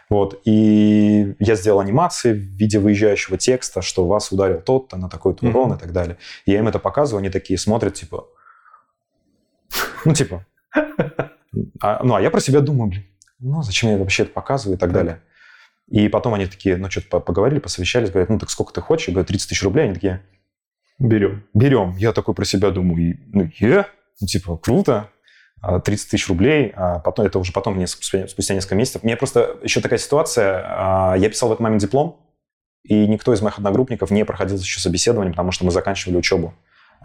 Вот, 0.08 0.40
и 0.44 1.34
я 1.40 1.56
сделал 1.56 1.80
анимации 1.80 2.32
в 2.32 2.36
виде 2.36 2.78
выезжающего 2.78 3.36
текста, 3.36 3.82
что 3.82 4.06
вас 4.06 4.30
ударил 4.30 4.60
тот-то 4.60 4.96
на 4.96 5.08
такой-то 5.08 5.44
урон 5.44 5.70
Мгм. 5.70 5.76
и 5.76 5.80
так 5.80 5.92
далее. 5.92 6.16
И 6.44 6.52
я 6.52 6.60
им 6.60 6.68
это 6.68 6.78
показываю, 6.78 7.18
они 7.18 7.30
такие 7.30 7.58
смотрят, 7.58 7.94
типа... 7.94 8.28
Ну, 10.04 10.14
типа... 10.14 10.46
а, 11.80 12.04
ну, 12.04 12.14
а 12.14 12.20
я 12.20 12.30
про 12.30 12.38
себя 12.38 12.60
думаю, 12.60 12.90
блин, 12.90 13.04
ну, 13.40 13.62
зачем 13.64 13.90
я 13.90 13.98
вообще 13.98 14.22
это 14.22 14.32
показываю 14.32 14.76
и 14.76 14.78
Так. 14.78 14.92
далее. 14.92 15.22
И 15.88 16.08
потом 16.08 16.34
они 16.34 16.46
такие, 16.46 16.76
ну, 16.76 16.90
что-то 16.90 17.08
по- 17.08 17.20
поговорили, 17.20 17.60
посовещались, 17.60 18.10
говорят, 18.10 18.28
ну, 18.28 18.38
так 18.38 18.50
сколько 18.50 18.72
ты 18.72 18.80
хочешь? 18.80 19.08
Я 19.08 19.14
говорю, 19.14 19.26
30 19.26 19.48
тысяч 19.48 19.62
рублей. 19.62 19.84
Они 19.84 19.94
такие, 19.94 20.22
Берем. 20.98 21.44
берем. 21.52 21.96
Я 21.96 22.12
такой 22.12 22.34
про 22.34 22.44
себя 22.44 22.70
думаю, 22.70 23.18
ну, 23.32 23.50
е, 23.58 23.86
ну, 24.20 24.26
типа, 24.26 24.56
круто. 24.56 25.10
А, 25.60 25.80
30 25.80 26.10
тысяч 26.10 26.28
рублей, 26.28 26.72
а 26.76 26.98
потом 26.98 27.26
это 27.26 27.38
уже 27.38 27.52
потом, 27.52 27.84
спустя, 27.86 28.28
спустя 28.28 28.54
несколько 28.54 28.74
месяцев. 28.74 29.02
У 29.02 29.06
меня 29.06 29.16
просто 29.16 29.58
еще 29.62 29.80
такая 29.80 29.98
ситуация, 29.98 30.64
а, 30.66 31.14
я 31.16 31.28
писал 31.28 31.48
в 31.48 31.52
этот 31.52 31.60
момент 31.60 31.82
диплом, 31.82 32.20
и 32.84 33.06
никто 33.06 33.32
из 33.32 33.40
моих 33.42 33.58
одногруппников 33.58 34.10
не 34.10 34.24
проходил 34.24 34.58
еще 34.58 34.80
собеседование, 34.80 35.32
потому 35.32 35.52
что 35.52 35.64
мы 35.64 35.70
заканчивали 35.70 36.16
учебу. 36.16 36.54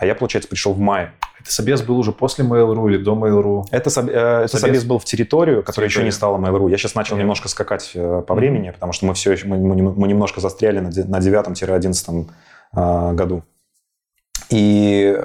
А 0.02 0.06
я, 0.08 0.16
получается, 0.16 0.50
пришел 0.50 0.74
в 0.74 0.80
мае. 0.80 1.14
Это 1.40 1.52
собес 1.54 1.84
был 1.84 1.96
уже 2.00 2.12
после 2.12 2.44
Mail.ru 2.44 2.90
или 2.90 2.98
до 2.98 3.14
Mail.ru? 3.14 3.66
Это, 3.70 3.92
соб- 3.92 4.10
э, 4.10 4.46
это 4.46 4.48
Собес. 4.48 4.62
собес 4.62 4.84
был 4.84 4.98
в 4.98 5.06
территорию, 5.06 5.62
которая 5.62 5.90
еще 5.90 6.04
не 6.04 6.10
стала 6.12 6.40
Mail.ru. 6.40 6.72
Я 6.72 6.78
сейчас 6.78 6.96
начал 6.96 7.18
немножко 7.18 7.48
скакать 7.50 7.92
э, 7.94 8.24
по 8.26 8.34
времени, 8.34 8.72
потому 8.72 8.94
что 8.94 9.06
мы 9.06 9.14
все 9.14 9.32
еще, 9.32 9.46
мы, 9.46 9.60
мы 9.60 9.76
нем- 9.76 9.94
мы 9.96 10.08
немножко 10.08 10.42
застряли 10.42 10.80
на 10.80 10.92
де- 10.92 11.04
на 11.04 11.20
9-11 11.20 12.28
э, 12.76 13.14
году. 13.14 13.44
И 14.50 15.16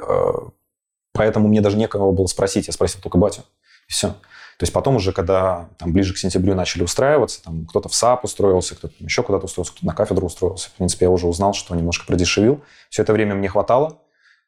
поэтому 1.15 1.49
мне 1.49 1.63
даже 1.63 1.79
некого 1.79 2.13
было 2.13 2.27
спросить. 2.27 2.67
Я 2.67 2.75
спросил 2.75 3.01
только 3.01 3.17
батю. 3.17 3.45
И 3.89 3.93
все. 3.93 4.09
То 4.09 4.63
есть 4.63 4.75
потом 4.75 4.97
уже, 4.97 5.13
когда 5.13 5.71
там, 5.79 5.93
ближе 5.93 6.13
к 6.13 6.19
сентябрю 6.19 6.55
начали 6.55 6.83
устраиваться, 6.83 7.43
там 7.43 7.65
кто-то 7.67 7.89
в 7.89 7.95
SAP 7.95 8.25
устроился, 8.25 8.75
кто-то 8.75 8.95
еще 8.99 9.23
куда-то 9.23 9.47
устроился, 9.47 9.73
кто-то 9.73 9.87
на 9.87 9.95
кафедру 9.95 10.27
устроился. 10.27 10.69
В 10.69 10.73
принципе, 10.73 11.07
я 11.07 11.11
уже 11.11 11.27
узнал, 11.27 11.55
что 11.55 11.75
немножко 11.75 12.07
продешевил. 12.07 12.61
Все 12.91 13.03
это 13.03 13.15
время 13.15 13.35
мне 13.35 13.49
хватало. 13.49 14.01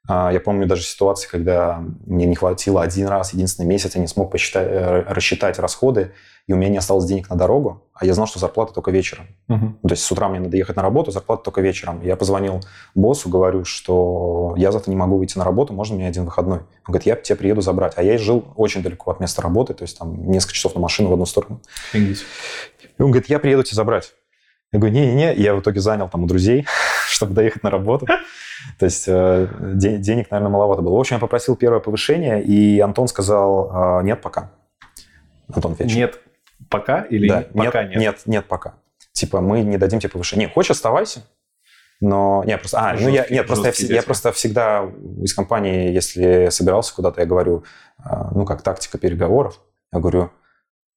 А, 0.07 0.33
Я 0.33 0.41
помню 0.41 0.67
даже 0.67 0.83
ситуации, 0.83 1.29
когда 1.29 1.83
мне 2.07 2.27
не 2.27 2.35
хватило 2.35 2.83
один 2.83 3.09
раз, 3.09 3.33
единственный 3.33 3.67
месяц, 3.67 3.95
я 3.95 4.01
не 4.01 4.07
смог 4.07 4.31
посчитать, 4.31 4.67
э, 4.69 5.05
рассчитать 5.07 5.59
расходы, 5.59 6.13
и 6.47 6.55
у 6.55 6.57
меня 6.57 6.71
не 6.71 6.79
осталось 6.79 7.05
денег 7.05 7.29
на 7.29 7.37
дорогу, 7.37 7.87
а 7.93 8.07
я 8.07 8.15
знал, 8.15 8.27
что 8.27 8.39
зарплата 8.39 8.73
только 8.73 8.91
вечером. 8.91 9.27
Мгм. 9.49 9.79
То 9.83 9.91
есть 9.91 10.03
с 10.03 10.11
утра 10.11 10.29
мне 10.29 10.41
надо 10.41 10.57
ехать 10.57 10.77
на 10.77 10.83
работу, 10.83 11.11
зарплата 11.11 11.43
только 11.45 11.61
вечером. 11.61 12.01
Я 12.03 12.17
позвонил 12.17 12.63
боссу, 12.95 13.29
говорю, 13.29 13.67
что 13.67 14.55
я 14.57 14.73
завтра 14.73 14.91
не 14.91 14.97
могу 14.97 15.19
выйти 15.19 15.37
на 15.37 15.45
работу, 15.45 15.75
можно 15.75 15.97
мне 15.97 16.09
один 16.09 16.25
выходной? 16.25 16.61
Он 16.61 16.65
говорит, 16.87 17.07
я 17.07 17.17
тебя 17.17 17.37
приеду 17.37 17.61
забрать. 17.61 17.93
А 17.97 18.03
я 18.03 18.17
жил 18.17 18.47
очень 18.57 18.83
далеко 18.83 19.11
от 19.11 19.21
места 19.21 19.43
работы, 19.43 19.75
то 19.75 19.83
есть 19.83 19.99
там 19.99 20.31
несколько 20.31 20.55
часов 20.55 20.75
на 20.75 20.81
машину 20.81 21.11
в 21.11 21.13
одну 21.13 21.27
сторону. 21.27 21.61
Офигеть. 21.91 22.25
И 22.99 23.03
он 23.03 23.11
говорит, 23.11 23.29
я 23.29 23.39
приеду 23.39 23.63
тебя 23.63 23.77
забрать. 23.77 24.15
Я 24.73 24.79
говорю, 24.79 24.95
не-не-не, 24.95 25.35
я 25.35 25.55
в 25.55 25.61
итоге 25.61 25.81
занял 25.81 26.09
там 26.09 26.25
у 26.25 26.27
друзей, 26.27 26.67
чтобы 27.09 27.35
доехать 27.35 27.63
на 27.63 27.71
работу. 27.71 28.07
То 28.79 28.85
есть 28.87 29.05
э, 29.09 29.49
де- 29.75 29.99
денег, 29.99 30.31
наверное, 30.31 30.51
маловато 30.53 30.83
было. 30.83 30.97
В 30.97 31.01
общем, 31.01 31.17
я 31.17 31.21
попросил 31.21 31.57
первое 31.57 31.81
повышение, 31.81 32.43
и 32.43 32.81
Антон 32.81 33.09
сказал, 33.09 33.71
«А, 33.73 34.03
нет 34.03 34.21
пока. 34.21 34.51
Антон 35.53 35.73
Федорович. 35.75 35.97
Нет 35.97 36.21
пока 36.69 37.03
или 37.03 37.29
Да, 37.29 37.45
пока 37.55 37.83
нет, 37.85 37.91
нет? 37.93 38.01
нет, 38.01 38.23
нет 38.27 38.47
пока. 38.47 38.75
Типа 39.13 39.41
мы 39.41 39.63
не 39.63 39.79
дадим 39.79 40.01
тебе 40.01 40.11
повышение. 40.11 40.47
Не, 40.47 40.53
хочешь, 40.53 40.73
оставайся. 40.73 41.25
Но 42.01 42.45
не, 42.45 42.57
просто, 42.57 42.79
а, 42.79 42.93
ну 42.95 43.09
я, 43.09 43.27
нет, 43.29 43.47
просто 43.47 43.73
я, 43.87 43.95
я 43.97 44.03
просто 44.03 44.31
всегда 44.33 44.89
из 45.21 45.35
компании, 45.35 45.91
если 45.91 46.49
собирался 46.51 46.95
куда-то, 46.95 47.21
я 47.21 47.27
говорю, 47.27 47.65
а, 47.99 48.31
ну 48.33 48.45
как 48.45 48.63
тактика 48.63 48.99
переговоров, 48.99 49.61
я 49.93 49.99
говорю, 49.99 50.31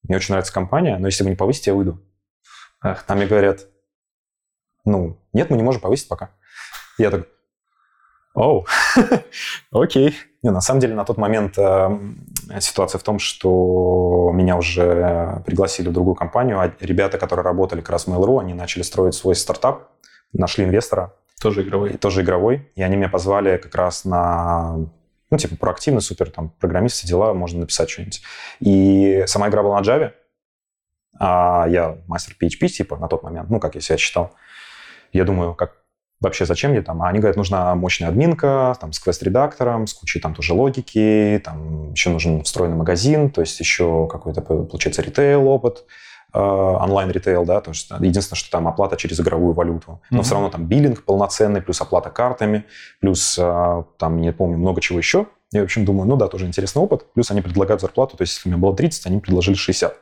мне 0.03 0.15
очень 0.17 0.33
нравится 0.33 0.53
компания, 0.53 0.97
но 0.99 1.07
если 1.07 1.23
вы 1.23 1.31
не 1.31 1.35
повысите, 1.35 1.71
я 1.71 1.75
уйду. 1.75 1.99
Ах, 2.81 3.03
А 3.07 3.15
мне 3.15 3.25
говорят, 3.25 3.61
ну 4.85 5.17
нет, 5.33 5.49
мы 5.49 5.57
не 5.57 5.63
можем 5.63 5.81
повысить 5.81 6.07
пока. 6.07 6.29
Я 6.99 7.09
так, 7.09 7.27
Оу, 8.33 8.65
окей. 9.71 10.15
Не, 10.43 10.51
на 10.51 10.61
самом 10.61 10.79
деле, 10.79 10.95
на 10.95 11.05
тот 11.05 11.17
момент 11.17 11.57
э, 11.57 11.99
ситуация 12.59 12.97
в 12.97 13.03
том, 13.03 13.19
что 13.19 14.31
меня 14.33 14.57
уже 14.57 15.43
пригласили 15.45 15.89
в 15.89 15.93
другую 15.93 16.15
компанию, 16.15 16.59
а 16.59 16.71
ребята, 16.79 17.17
которые 17.17 17.43
работали 17.43 17.81
как 17.81 17.91
раз 17.91 18.07
в 18.07 18.09
Mail.ru, 18.09 18.39
они 18.39 18.53
начали 18.53 18.81
строить 18.83 19.13
свой 19.13 19.35
стартап, 19.35 19.89
нашли 20.33 20.63
инвестора. 20.63 21.13
Тоже 21.41 21.63
игровой. 21.63 21.91
И 21.91 21.97
тоже 21.97 22.21
игровой. 22.21 22.71
И 22.75 22.83
они 22.83 22.95
меня 22.95 23.09
позвали 23.09 23.57
как 23.57 23.75
раз 23.75 24.05
на 24.05 24.77
ну, 25.31 25.37
типа, 25.37 25.55
проактивный, 25.55 26.01
супер, 26.01 26.29
там, 26.29 26.49
программист, 26.59 26.97
все 26.97 27.07
дела, 27.07 27.33
можно 27.33 27.61
написать 27.61 27.89
что-нибудь. 27.89 28.21
И 28.59 29.23
сама 29.27 29.47
игра 29.47 29.63
была 29.63 29.79
на 29.79 29.83
Java, 29.83 30.11
а 31.17 31.65
я 31.69 31.97
мастер 32.07 32.35
PHP, 32.39 32.67
типа, 32.67 32.97
на 32.97 33.07
тот 33.07 33.23
момент, 33.23 33.49
ну, 33.49 33.59
как 33.59 33.75
я 33.75 33.81
себя 33.81 33.97
считал. 33.97 34.35
Я 35.13 35.23
думаю, 35.23 35.55
как 35.55 35.80
вообще 36.21 36.45
зачем 36.45 36.71
мне 36.71 36.81
там? 36.81 37.01
А 37.01 37.09
они 37.09 37.19
говорят, 37.19 37.35
нужна 37.35 37.75
мощная 37.75 38.07
админка, 38.07 38.75
там, 38.79 38.93
с 38.93 38.99
квест-редактором, 38.99 39.87
с 39.87 39.93
кучей 39.93 40.19
там 40.19 40.33
тоже 40.33 40.53
логики, 40.53 41.41
там 41.43 41.91
еще 41.91 42.11
нужен 42.11 42.43
встроенный 42.43 42.77
магазин, 42.77 43.31
то 43.31 43.41
есть 43.41 43.59
еще 43.59 44.07
какой-то, 44.09 44.41
получается, 44.41 45.01
ритейл-опыт, 45.01 45.83
э, 46.33 46.39
онлайн-ритейл, 46.39 47.43
да, 47.43 47.59
то 47.59 47.71
есть 47.71 47.89
единственное, 47.99 48.37
что 48.37 48.51
там 48.51 48.67
оплата 48.67 48.95
через 48.97 49.19
игровую 49.19 49.53
валюту, 49.53 49.99
но 50.11 50.19
mm-hmm. 50.19 50.23
все 50.23 50.33
равно 50.35 50.49
там 50.49 50.65
биллинг 50.65 51.03
полноценный, 51.03 51.61
плюс 51.61 51.81
оплата 51.81 52.11
картами, 52.11 52.65
плюс 52.99 53.37
э, 53.39 53.83
там, 53.97 54.21
не 54.21 54.31
помню, 54.31 54.57
много 54.57 54.79
чего 54.79 54.99
еще. 54.99 55.25
Я, 55.51 55.61
в 55.61 55.63
общем, 55.65 55.83
думаю, 55.83 56.07
ну 56.07 56.15
да, 56.15 56.27
тоже 56.27 56.45
интересный 56.45 56.81
опыт, 56.81 57.11
плюс 57.13 57.29
они 57.31 57.41
предлагают 57.41 57.81
зарплату, 57.81 58.15
то 58.15 58.21
есть 58.21 58.37
если 58.37 58.47
у 58.47 58.51
меня 58.51 58.61
было 58.61 58.75
30, 58.75 59.07
они 59.07 59.19
предложили 59.19 59.55
60. 59.55 59.93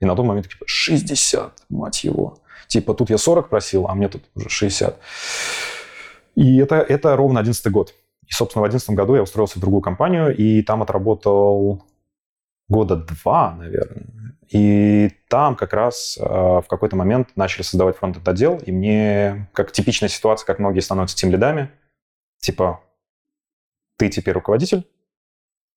И 0.00 0.04
на 0.04 0.14
тот 0.14 0.24
момент 0.24 0.48
типа 0.48 0.64
60, 0.66 1.64
мать 1.70 2.04
его. 2.04 2.38
Типа 2.68 2.94
тут 2.94 3.10
я 3.10 3.18
40 3.18 3.48
просил, 3.48 3.86
а 3.86 3.94
мне 3.94 4.08
тут 4.08 4.24
уже 4.34 4.48
60. 4.48 4.98
И 6.34 6.58
это, 6.58 6.76
это 6.76 7.16
ровно 7.16 7.40
11 7.40 7.70
год. 7.72 7.94
И, 8.26 8.32
собственно, 8.32 8.62
в 8.62 8.66
11 8.66 8.90
году 8.90 9.14
я 9.14 9.22
устроился 9.22 9.58
в 9.58 9.60
другую 9.60 9.82
компанию, 9.82 10.36
и 10.36 10.62
там 10.62 10.82
отработал 10.82 11.84
года 12.68 12.96
два, 12.96 13.54
наверное. 13.54 14.06
И 14.48 15.10
там 15.28 15.56
как 15.56 15.72
раз 15.72 16.18
э, 16.18 16.24
в 16.24 16.64
какой-то 16.68 16.94
момент 16.96 17.30
начали 17.36 17.62
создавать 17.62 17.96
фронтенд 17.96 18.26
отдел, 18.28 18.58
и 18.64 18.70
мне, 18.70 19.48
как 19.52 19.72
типичная 19.72 20.08
ситуация, 20.08 20.46
как 20.46 20.58
многие 20.58 20.80
становятся 20.80 21.16
тем 21.16 21.30
лидами, 21.30 21.70
типа, 22.38 22.80
ты 23.96 24.08
теперь 24.08 24.34
руководитель, 24.34 24.86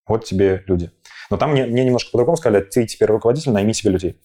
вот 0.08 0.26
тебе 0.26 0.64
люди. 0.68 0.92
Но 1.30 1.38
там 1.38 1.52
мне, 1.52 1.66
мне 1.66 1.86
немножко 1.86 2.12
по-другому 2.12 2.38
сказали, 2.38 2.64
ты 2.64 2.86
теперь 2.86 3.10
руководитель, 3.10 3.52
найми 3.52 3.74
себе 3.74 3.92
людей. 3.92 4.22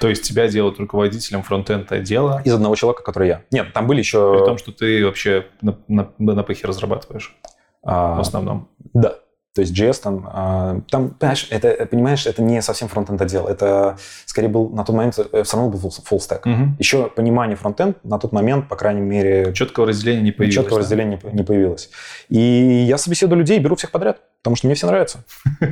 То 0.00 0.08
есть 0.08 0.22
тебя 0.22 0.48
делают 0.48 0.78
руководителем 0.78 1.42
фронтенд 1.42 1.90
отдела? 1.92 2.42
Из 2.44 2.52
одного 2.52 2.74
человека, 2.76 3.02
который 3.02 3.28
я. 3.28 3.42
Нет, 3.50 3.72
там 3.72 3.86
были 3.86 3.98
еще... 3.98 4.38
При 4.38 4.44
том, 4.44 4.58
что 4.58 4.72
ты 4.72 5.04
вообще 5.04 5.46
на, 5.62 5.78
на, 5.88 6.12
на 6.18 6.42
пахе 6.42 6.66
разрабатываешь 6.66 7.36
а, 7.82 8.16
в 8.16 8.20
основном. 8.20 8.68
Да. 8.94 9.16
То 9.56 9.62
есть 9.62 9.72
JS 9.72 10.02
там, 10.02 10.28
а, 10.30 10.80
там, 10.90 11.10
понимаешь, 11.10 11.48
это, 11.48 11.86
понимаешь, 11.86 12.26
это 12.26 12.42
не 12.42 12.60
совсем 12.60 12.88
фронтенд 12.88 13.22
отдел, 13.22 13.46
это 13.46 13.96
скорее 14.26 14.48
был 14.48 14.68
на 14.68 14.84
тот 14.84 14.94
момент 14.94 15.18
э, 15.18 15.44
все 15.44 15.56
равно 15.56 15.72
был 15.72 15.78
full 15.78 16.18
stack. 16.18 16.40
Угу. 16.44 16.76
Еще 16.78 17.08
понимание 17.08 17.56
фронтенд 17.56 17.96
на 18.04 18.18
тот 18.18 18.32
момент, 18.32 18.68
по 18.68 18.76
крайней 18.76 19.00
мере... 19.00 19.54
Четкого 19.54 19.86
разделения 19.86 20.20
не 20.20 20.32
появилось. 20.32 20.56
Четкого 20.56 20.80
да? 20.80 20.82
разделения 20.82 21.18
не, 21.22 21.38
не 21.38 21.42
появилось. 21.42 21.88
И 22.28 22.38
я 22.38 22.98
собеседую 22.98 23.38
людей, 23.38 23.58
беру 23.58 23.76
всех 23.76 23.92
подряд, 23.92 24.20
потому 24.42 24.56
что 24.56 24.66
мне 24.66 24.74
все 24.74 24.88
нравятся. 24.88 25.24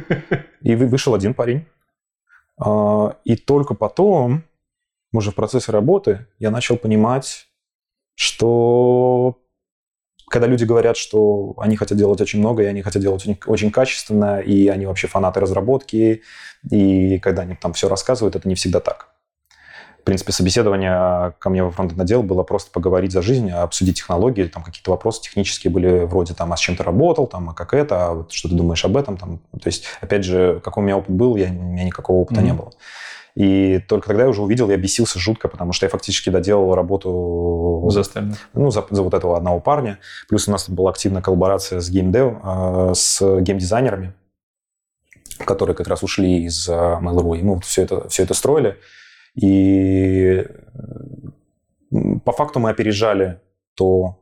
И 0.62 0.74
вышел 0.74 1.14
один 1.14 1.34
парень. 1.34 1.66
А, 2.58 3.16
и 3.24 3.36
только 3.36 3.74
потом, 3.74 4.44
уже 5.12 5.30
в 5.30 5.34
процессе 5.34 5.72
работы, 5.72 6.26
я 6.38 6.50
начал 6.50 6.76
понимать, 6.76 7.46
что 8.14 9.40
когда 10.28 10.46
люди 10.46 10.64
говорят, 10.64 10.96
что 10.96 11.54
они 11.58 11.76
хотят 11.76 11.98
делать 11.98 12.20
очень 12.20 12.40
много, 12.40 12.62
и 12.62 12.66
они 12.66 12.82
хотят 12.82 13.02
делать 13.02 13.22
очень, 13.22 13.38
очень 13.46 13.70
качественно, 13.70 14.40
и 14.40 14.68
они 14.68 14.86
вообще 14.86 15.06
фанаты 15.06 15.40
разработки, 15.40 16.22
и 16.70 17.18
когда 17.20 17.42
они 17.42 17.54
там 17.54 17.72
все 17.72 17.88
рассказывают, 17.88 18.34
это 18.36 18.48
не 18.48 18.54
всегда 18.54 18.80
так. 18.80 19.13
В 20.04 20.06
принципе, 20.06 20.32
собеседование 20.32 21.32
ко 21.38 21.48
мне 21.48 21.64
во 21.64 21.70
фронтенд 21.70 21.98
отдел 21.98 22.22
было 22.22 22.42
просто 22.42 22.70
поговорить 22.70 23.10
за 23.10 23.22
жизнь, 23.22 23.50
обсудить 23.50 23.96
технологии, 23.96 24.44
там 24.44 24.62
какие-то 24.62 24.90
вопросы 24.90 25.22
технические 25.22 25.72
были 25.72 26.04
вроде 26.04 26.34
там, 26.34 26.52
а 26.52 26.58
с 26.58 26.60
чем 26.60 26.76
ты 26.76 26.82
работал, 26.82 27.26
там, 27.26 27.48
а 27.48 27.54
как 27.54 27.72
это, 27.72 28.08
а 28.08 28.12
вот 28.12 28.30
что 28.30 28.50
ты 28.50 28.54
думаешь 28.54 28.84
об 28.84 28.98
этом, 28.98 29.16
там, 29.16 29.38
то 29.38 29.66
есть, 29.66 29.84
опять 30.02 30.22
же, 30.22 30.60
какой 30.62 30.82
у 30.82 30.84
меня 30.84 30.98
опыт 30.98 31.08
был, 31.08 31.36
я, 31.36 31.48
у 31.48 31.52
меня 31.52 31.84
никакого 31.84 32.18
опыта 32.18 32.42
mm-hmm. 32.42 32.44
не 32.44 32.52
было. 32.52 32.72
И 33.34 33.80
только 33.88 34.08
тогда 34.08 34.24
я 34.24 34.28
уже 34.28 34.42
увидел, 34.42 34.68
я 34.68 34.76
бесился 34.76 35.18
жутко, 35.18 35.48
потому 35.48 35.72
что 35.72 35.86
я 35.86 35.90
фактически 35.90 36.28
доделал 36.28 36.74
работу... 36.74 37.88
За 37.90 38.00
остальных. 38.00 38.36
Ну, 38.52 38.70
за, 38.70 38.84
за 38.90 39.02
вот 39.02 39.14
этого 39.14 39.38
одного 39.38 39.58
парня. 39.58 40.00
Плюс 40.28 40.46
у 40.48 40.50
нас 40.50 40.68
была 40.68 40.90
активная 40.90 41.22
коллаборация 41.22 41.80
с 41.80 41.88
геймдев, 41.88 42.34
э, 42.44 42.92
с 42.94 43.40
геймдизайнерами, 43.40 44.12
которые 45.46 45.74
как 45.74 45.88
раз 45.88 46.02
ушли 46.02 46.44
из 46.44 46.68
э, 46.68 46.72
Mail.ru. 46.72 47.38
И 47.38 47.42
мы 47.42 47.54
вот 47.54 47.64
все 47.64 47.84
это, 47.84 48.06
все 48.10 48.24
это 48.24 48.34
строили. 48.34 48.76
И 49.34 50.46
по 52.24 52.32
факту 52.32 52.60
мы 52.60 52.70
опережали 52.70 53.40
то, 53.74 54.20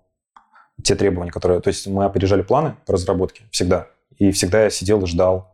те 0.82 0.94
требования, 0.94 1.30
которые... 1.30 1.60
То 1.60 1.68
есть 1.68 1.86
мы 1.86 2.04
опережали 2.04 2.42
планы 2.42 2.76
по 2.86 2.94
разработке 2.94 3.44
всегда. 3.50 3.88
И 4.16 4.30
всегда 4.32 4.64
я 4.64 4.70
сидел 4.70 5.02
и 5.02 5.06
ждал, 5.06 5.52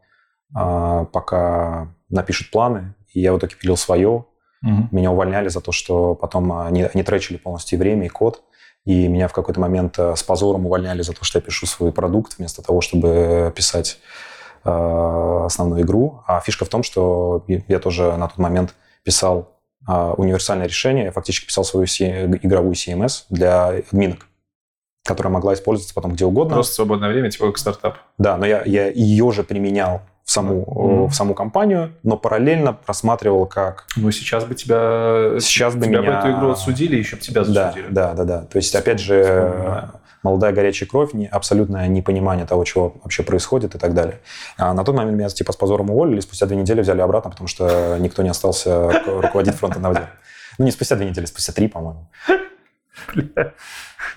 э, 0.57 1.07
пока 1.13 1.95
напишут 2.09 2.51
планы, 2.51 2.95
и 3.13 3.21
я 3.21 3.33
в 3.33 3.39
итоге 3.39 3.57
пилил 3.57 3.77
свое. 3.77 4.25
Угу. 4.63 4.89
Меня 4.91 5.11
увольняли 5.11 5.49
за 5.49 5.61
то, 5.61 5.73
что 5.73 6.15
потом 6.15 6.53
они, 6.53 6.83
они 6.83 7.03
тречили 7.03 7.37
полностью 7.37 7.79
время, 7.79 8.07
и 8.07 8.09
код. 8.09 8.43
И 8.85 9.07
меня 9.09 9.29
в 9.29 9.33
какой-то 9.33 9.61
момент 9.61 9.99
э, 9.99 10.15
с 10.17 10.23
позором 10.23 10.67
увольняли 10.67 11.03
за 11.03 11.13
то, 11.13 11.25
что 11.25 11.39
я 11.39 11.43
пишу 11.43 11.67
свой 11.67 11.93
продукт, 11.93 12.39
вместо 12.39 12.63
того, 12.63 12.81
чтобы 12.81 13.53
писать 13.55 13.99
э, 14.65 15.43
основную 15.45 15.83
игру. 15.83 16.23
А 16.27 16.41
фишка 16.41 16.65
в 16.65 16.69
том, 16.69 16.83
что 16.83 17.45
я 17.47 17.79
тоже 17.81 18.17
на 18.17 18.29
тот 18.29 18.39
момент 18.39 18.75
писал 19.09 19.59
э, 19.89 20.15
универсальное 20.19 20.67
решение. 20.67 21.07
Я 21.07 21.13
фактически 21.13 21.47
писал 21.47 21.65
свою 21.65 21.87
игровую 21.87 22.75
CMS 22.75 23.25
для 23.31 23.69
админок 23.69 24.27
которая 25.05 25.33
могла 25.33 25.55
использоваться 25.55 25.95
потом 25.95 26.13
где 26.13 26.27
угодно. 26.27 26.53
Просто 26.53 26.75
свободное 26.75 27.09
время, 27.09 27.31
типа 27.31 27.47
как 27.47 27.57
стартап. 27.57 27.97
Да, 28.19 28.37
но 28.37 28.45
я, 28.45 28.63
я 28.67 28.89
ее 28.89 29.31
же 29.33 29.43
применял 29.43 30.03
в 30.23 30.31
саму, 30.31 30.65
mm-hmm. 30.67 31.07
в 31.07 31.15
саму 31.15 31.33
компанию, 31.33 31.95
но 32.03 32.19
параллельно 32.19 32.75
просматривал 32.75 33.47
как... 33.47 33.87
Ну, 33.97 34.11
сейчас 34.11 34.45
бы 34.45 34.55
тебя... 34.55 35.41
Сейчас 35.41 35.75
бы 35.77 35.87
тебя 35.87 36.01
меня... 36.01 36.13
бы 36.13 36.19
эту 36.19 36.39
игру 36.39 36.51
отсудили, 36.51 36.97
еще 36.97 37.17
бы 37.17 37.23
тебя 37.23 37.43
засудили. 37.43 37.87
Да, 37.89 38.13
да, 38.13 38.25
да. 38.25 38.41
да. 38.41 38.45
То 38.45 38.59
есть, 38.59 38.75
опять 38.75 39.01
же, 39.01 39.23
Вспоминаю. 39.23 39.93
Молодая 40.23 40.53
горячая 40.53 40.89
кровь, 40.89 41.13
не, 41.13 41.27
абсолютное 41.27 41.89
непонимание 41.89 42.47
того, 42.47 42.65
чего 42.65 42.97
вообще 43.03 43.23
происходит 43.23 43.75
и 43.75 43.79
так 43.79 43.95
далее. 43.95 44.21
А 44.57 44.73
на 44.75 44.85
тот 44.85 44.95
момент 44.95 45.17
меня 45.17 45.29
типа 45.29 45.53
с 45.53 45.57
позором 45.57 45.91
уволили, 45.91 46.21
спустя 46.21 46.47
две 46.47 46.57
недели 46.57 46.81
взяли 46.81 47.01
обратно, 47.01 47.31
потому 47.31 47.49
что 47.49 47.97
никто 47.99 48.23
не 48.23 48.29
остался 48.29 48.91
руководить 49.07 49.55
фронтом 49.55 49.83
на 49.83 50.11
Ну, 50.59 50.65
не 50.65 50.71
спустя 50.71 50.97
две 50.97 51.09
недели, 51.09 51.27
спустя 51.27 51.53
три, 51.53 51.69
по-моему. 51.69 52.09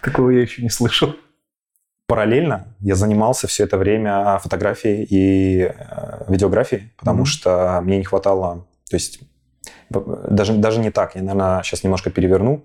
Такого 0.01 0.29
я 0.31 0.41
еще 0.41 0.61
не 0.61 0.69
слышал. 0.69 1.15
Параллельно 2.07 2.75
я 2.79 2.95
занимался 2.95 3.47
все 3.47 3.63
это 3.63 3.77
время 3.77 4.37
фотографией 4.39 5.05
и 5.09 5.61
э, 5.63 6.23
видеографией, 6.27 6.91
потому 6.97 7.23
mm-hmm. 7.23 7.25
что 7.25 7.79
мне 7.83 7.99
не 7.99 8.03
хватало, 8.03 8.67
то 8.89 8.95
есть 8.97 9.21
даже, 9.89 10.53
даже 10.53 10.79
не 10.79 10.91
так, 10.91 11.15
я, 11.15 11.21
наверное, 11.21 11.63
сейчас 11.63 11.83
немножко 11.83 12.09
переверну. 12.09 12.63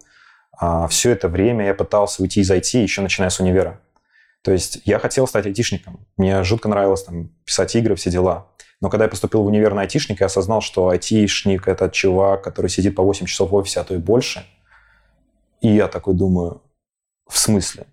А, 0.58 0.88
все 0.88 1.10
это 1.10 1.28
время 1.28 1.66
я 1.66 1.74
пытался 1.74 2.22
уйти 2.22 2.40
из 2.40 2.50
IT, 2.50 2.82
еще 2.82 3.02
начиная 3.02 3.30
с 3.30 3.40
универа. 3.40 3.80
То 4.42 4.52
есть 4.52 4.80
я 4.84 4.98
хотел 4.98 5.26
стать 5.26 5.46
айтишником. 5.46 6.06
Мне 6.16 6.42
жутко 6.44 6.68
нравилось 6.68 7.04
там, 7.04 7.30
писать 7.44 7.74
игры, 7.74 7.96
все 7.96 8.10
дела. 8.10 8.48
Но 8.80 8.90
когда 8.90 9.04
я 9.04 9.10
поступил 9.10 9.42
в 9.42 9.46
универ 9.46 9.74
на 9.74 9.82
айтишника, 9.82 10.24
я 10.24 10.26
осознал, 10.26 10.60
что 10.60 10.88
айтишник– 10.88 11.66
это 11.68 11.88
чувак, 11.90 12.44
который 12.44 12.68
сидит 12.68 12.94
по 12.94 13.02
8 13.02 13.26
часов 13.26 13.50
в 13.50 13.54
офисе, 13.54 13.80
а 13.80 13.84
то 13.84 13.94
и 13.94 13.98
больше. 13.98 14.44
И 15.60 15.68
я 15.68 15.88
такой 15.88 16.14
думаю, 16.14 16.62
в 17.28 17.38
смысле? 17.38 17.86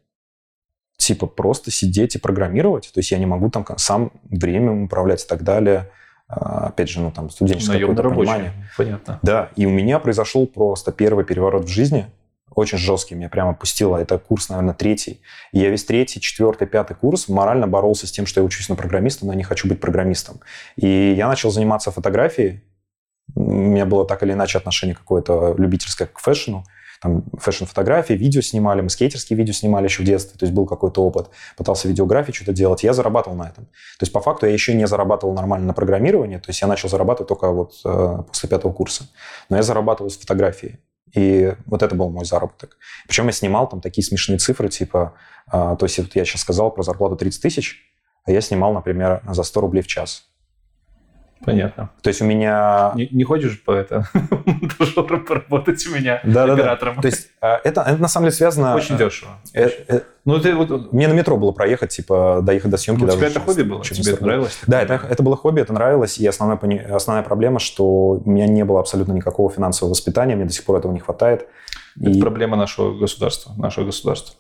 типа 1.04 1.28
просто 1.28 1.72
сидеть 1.72 2.16
и 2.16 2.20
программировать. 2.20 2.92
То 2.94 3.00
есть 3.00 3.12
я 3.12 3.18
не 3.18 3.26
могу 3.26 3.50
там 3.50 3.66
сам 3.78 4.12
время 4.24 4.86
управлять 4.86 5.24
и 5.24 5.28
так 5.28 5.44
далее. 5.44 5.90
А, 6.28 6.68
опять 6.68 6.90
же, 6.90 7.02
ну 7.02 7.12
там 7.12 7.30
студенческое 7.30 7.80
какое-то 7.80 8.04
понимание. 8.04 8.54
Понятно. 8.78 9.20
Да, 9.22 9.50
и 9.56 9.66
у 9.66 9.70
меня 9.70 10.00
произошел 10.00 10.48
просто 10.48 10.92
первый 10.92 11.26
переворот 11.26 11.66
в 11.66 11.68
жизни, 11.68 12.08
очень 12.56 12.78
жесткий, 12.78 13.16
меня 13.16 13.30
прямо 13.30 13.54
пустило. 13.54 13.98
Это 13.98 14.18
курс, 14.18 14.50
наверное, 14.50 14.74
третий. 14.74 15.22
И 15.52 15.60
я 15.60 15.70
весь 15.70 15.84
третий, 15.84 16.20
четвертый, 16.22 16.68
пятый 16.68 16.96
курс 16.96 17.28
морально 17.28 17.68
боролся 17.68 18.08
с 18.08 18.12
тем, 18.12 18.26
что 18.26 18.42
я 18.42 18.46
учусь 18.46 18.70
на 18.70 18.76
программиста, 18.76 19.26
но 19.26 19.34
не 19.34 19.44
хочу 19.44 19.68
быть 19.68 19.80
программистом. 19.80 20.40
И 20.76 21.14
я 21.14 21.28
начал 21.28 21.52
заниматься 21.52 21.92
фотографией. 21.92 22.64
У 23.36 23.42
меня 23.42 23.86
было 23.86 24.06
так 24.06 24.24
или 24.24 24.34
иначе 24.34 24.58
отношение 24.58 24.96
какое-то 24.96 25.56
любительское 25.58 26.08
к 26.08 26.20
фэшну 26.20 26.66
там 27.04 27.26
фэшн-фотографии, 27.38 28.14
видео 28.14 28.42
снимали, 28.42 28.80
мы 28.80 28.90
скейтерские 28.90 29.36
видео 29.36 29.54
снимали 29.54 29.86
еще 29.86 30.04
в 30.04 30.06
детстве, 30.06 30.40
то 30.40 30.46
есть 30.46 30.56
был 30.56 30.66
какой-то 30.66 31.04
опыт, 31.04 31.30
пытался 31.58 31.90
видеографии 31.90 32.32
что-то 32.32 32.54
делать, 32.54 32.84
я 32.84 32.94
зарабатывал 32.94 33.36
на 33.36 33.50
этом. 33.50 33.66
То 33.66 34.04
есть 34.04 34.14
по 34.14 34.22
факту 34.22 34.46
я 34.46 34.54
еще 34.54 34.74
не 34.74 34.88
зарабатывал 34.88 35.34
нормально 35.34 35.68
на 35.68 35.74
программировании, 35.74 36.38
то 36.38 36.50
есть 36.50 36.62
я 36.62 36.68
начал 36.68 36.88
зарабатывать 36.88 37.28
только 37.28 37.52
вот 37.52 37.74
э, 37.84 38.24
после 38.26 38.48
пятого 38.48 38.72
курса, 38.72 39.10
но 39.50 39.58
я 39.58 39.64
зарабатывал 39.64 40.10
с 40.10 40.18
фотографией. 40.18 40.80
И 41.14 41.54
вот 41.66 41.84
это 41.84 41.96
был 41.96 42.10
мой 42.10 42.26
заработок. 42.26 42.78
Причем 43.08 43.28
я 43.28 43.32
снимал 43.32 43.70
там 43.70 43.82
такие 43.82 44.04
смешные 44.04 44.40
цифры, 44.40 44.70
типа, 44.70 45.14
а, 45.48 45.76
то 45.76 45.86
есть 45.86 46.00
вот 46.00 46.16
я 46.16 46.26
сейчас 46.26 46.42
сказал 46.42 46.72
про 46.72 46.84
зарплату 46.84 47.16
30 47.16 47.42
тысяч, 47.42 47.78
а 48.26 48.32
я 48.32 48.42
снимал, 48.42 48.74
например, 48.74 49.22
за 49.30 49.44
100 49.44 49.62
рублей 49.62 49.82
в 49.82 49.88
час. 49.88 50.33
Понятно. 51.46 51.90
То 52.02 52.08
есть 52.10 52.22
у 52.22 52.26
меня... 52.26 52.92
Не, 52.96 53.08
не 53.12 53.24
хочешь 53.24 53.62
по 53.64 53.72
это 53.72 54.08
поработать 55.28 55.86
у 55.88 55.96
меня 55.96 56.22
Да, 56.24 56.46
да, 56.46 56.48
да. 56.48 56.54
оператором? 56.54 57.02
То 57.02 57.08
есть 57.08 57.30
а, 57.42 57.60
это, 57.64 57.82
это 57.82 57.98
на 58.02 58.08
самом 58.08 58.26
деле 58.28 58.36
связано... 58.36 58.76
Очень 58.76 58.98
дешево. 58.98 59.32
Э, 59.54 59.70
э, 59.88 60.02
Ну, 60.26 60.40
ты 60.40 60.56
вот... 60.56 60.94
Мне 60.94 61.08
на 61.08 61.14
метро 61.14 61.38
было 61.38 61.52
проехать, 61.52 61.92
типа, 61.92 62.40
доехать 62.42 62.72
до 62.72 62.78
съемки. 62.78 63.02
Ну, 63.02 63.06
у 63.06 63.08
даже 63.08 63.20
тебя 63.20 63.28
это 63.28 63.40
хобби 63.40 63.62
было? 63.64 63.84
Тебе 63.84 64.00
это 64.00 64.10
40. 64.12 64.22
нравилось? 64.22 64.60
Да, 64.68 64.82
это, 64.82 64.94
это 65.10 65.24
было 65.24 65.36
хобби, 65.36 65.62
это 65.62 65.74
нравилось, 65.74 66.18
и 66.18 66.26
основная, 66.26 66.58
основная 66.96 67.24
проблема, 67.24 67.60
что 67.60 67.86
у 68.24 68.30
меня 68.30 68.48
не 68.48 68.64
было 68.64 68.80
абсолютно 68.80 69.12
никакого 69.14 69.52
финансового 69.52 69.92
воспитания, 69.92 70.36
мне 70.36 70.46
до 70.46 70.54
сих 70.54 70.64
пор 70.64 70.78
этого 70.80 70.92
не 70.92 71.00
хватает. 71.00 71.48
Это 72.00 72.10
И, 72.10 72.22
проблема 72.22 72.58
нашего 72.58 72.98
государства. 72.98 73.54
Нашего 73.58 73.86
государства. 73.86 74.36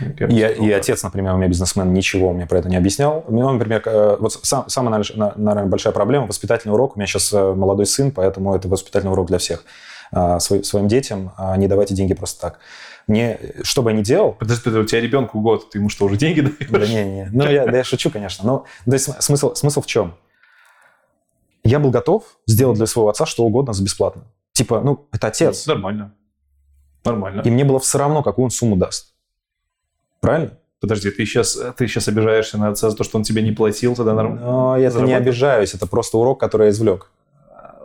И, 0.00 0.34
и 0.34 0.72
отец, 0.72 1.02
например, 1.02 1.34
у 1.34 1.36
меня 1.38 1.48
бизнесмен, 1.48 1.92
ничего 1.92 2.32
мне 2.32 2.46
про 2.46 2.58
это 2.58 2.68
не 2.68 2.76
объяснял. 2.76 3.24
У 3.26 3.32
меня, 3.32 3.50
например, 3.50 3.82
э, 3.86 4.16
вот 4.18 4.32
сам- 4.32 4.68
самая, 4.68 5.02
наверное, 5.16 5.66
большая 5.66 5.92
проблема– 5.92 6.26
воспитательный 6.28 6.74
урок. 6.74 6.96
У 6.96 6.98
меня 6.98 7.06
сейчас 7.06 7.32
э, 7.32 7.54
молодой 7.54 7.86
сын, 7.86 8.10
поэтому 8.10 8.54
это 8.54 8.68
воспитательный 8.68 9.12
урок 9.12 9.28
для 9.28 9.38
всех. 9.38 9.64
А, 10.12 10.38
свой- 10.38 10.64
своим 10.64 10.86
детям 10.88 11.32
а, 11.36 11.56
не 11.56 11.66
давайте 11.66 11.94
деньги 11.94 12.14
просто 12.14 12.40
так. 12.40 12.58
Мне, 13.06 13.38
что 13.62 13.82
бы 13.82 13.90
я 13.90 13.96
ни 13.96 14.02
делал, 14.02 14.32
Подожди, 14.32 14.62
подожди, 14.62 14.84
у 14.84 14.86
тебя 14.86 15.00
ребенку 15.00 15.40
год, 15.40 15.70
ты 15.70 15.78
ему 15.78 15.88
что, 15.88 16.06
уже 16.06 16.16
деньги 16.16 16.40
даешь? 16.40 16.70
Да 16.70 16.86
не, 16.86 17.04
не. 17.04 17.28
Ну, 17.32 17.48
я, 17.48 17.66
да 17.66 17.76
я 17.78 17.84
шучу, 17.84 18.10
конечно. 18.10 18.44
Но 18.46 18.64
то 18.84 18.92
есть 18.92 19.22
смысл, 19.22 19.54
смысл 19.54 19.80
в 19.80 19.86
чем? 19.86 20.14
Я 21.64 21.78
был 21.78 21.90
готов 21.90 22.24
сделать 22.46 22.76
для 22.76 22.86
своего 22.86 23.08
отца 23.08 23.26
что 23.26 23.44
угодно 23.44 23.72
за 23.72 23.82
бесплатно. 23.82 24.24
Типа, 24.52 24.80
ну, 24.80 25.08
это 25.12 25.26
отец. 25.28 25.66
Нормально. 25.66 26.14
Нормально. 27.04 27.42
И 27.42 27.50
мне 27.50 27.64
было 27.64 27.78
все 27.78 27.98
равно, 27.98 28.22
какую 28.22 28.44
он 28.44 28.50
сумму 28.50 28.76
даст. 28.76 29.14
Правильно? 30.20 30.52
Подожди, 30.80 31.10
ты 31.10 31.24
сейчас, 31.24 31.58
ты 31.76 31.88
сейчас 31.88 32.08
обижаешься 32.08 32.58
на 32.58 32.68
отца 32.68 32.90
за 32.90 32.96
то, 32.96 33.04
что 33.04 33.18
он 33.18 33.24
тебе 33.24 33.42
не 33.42 33.52
платил, 33.52 33.94
тогда 33.94 34.14
нормально? 34.14 34.44
Но 34.44 34.76
я 34.76 34.90
не 34.90 35.14
обижаюсь, 35.14 35.74
это 35.74 35.86
просто 35.86 36.18
урок, 36.18 36.38
который 36.38 36.66
я 36.66 36.70
извлек. 36.70 37.10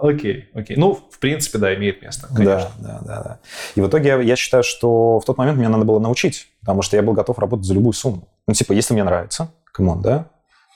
Окей, 0.01 0.49
окей. 0.55 0.75
Ну, 0.77 0.95
в 0.95 1.19
принципе, 1.19 1.59
да, 1.59 1.75
имеет 1.75 2.01
место, 2.01 2.27
конечно. 2.27 2.71
Да, 2.79 2.99
да, 2.99 2.99
да, 3.05 3.23
да. 3.23 3.39
И 3.75 3.81
в 3.81 3.87
итоге 3.87 4.09
я, 4.09 4.19
я 4.19 4.35
считаю, 4.35 4.63
что 4.63 5.19
в 5.19 5.25
тот 5.25 5.37
момент 5.37 5.59
мне 5.59 5.69
надо 5.69 5.85
было 5.85 5.99
научить, 5.99 6.47
потому 6.61 6.81
что 6.81 6.95
я 6.95 7.03
был 7.03 7.13
готов 7.13 7.37
работать 7.37 7.67
за 7.67 7.75
любую 7.75 7.93
сумму. 7.93 8.27
Ну, 8.47 8.53
типа, 8.55 8.73
если 8.73 8.93
мне 8.93 9.03
нравится, 9.03 9.51
come 9.71 9.88
on, 9.88 10.01
да? 10.01 10.25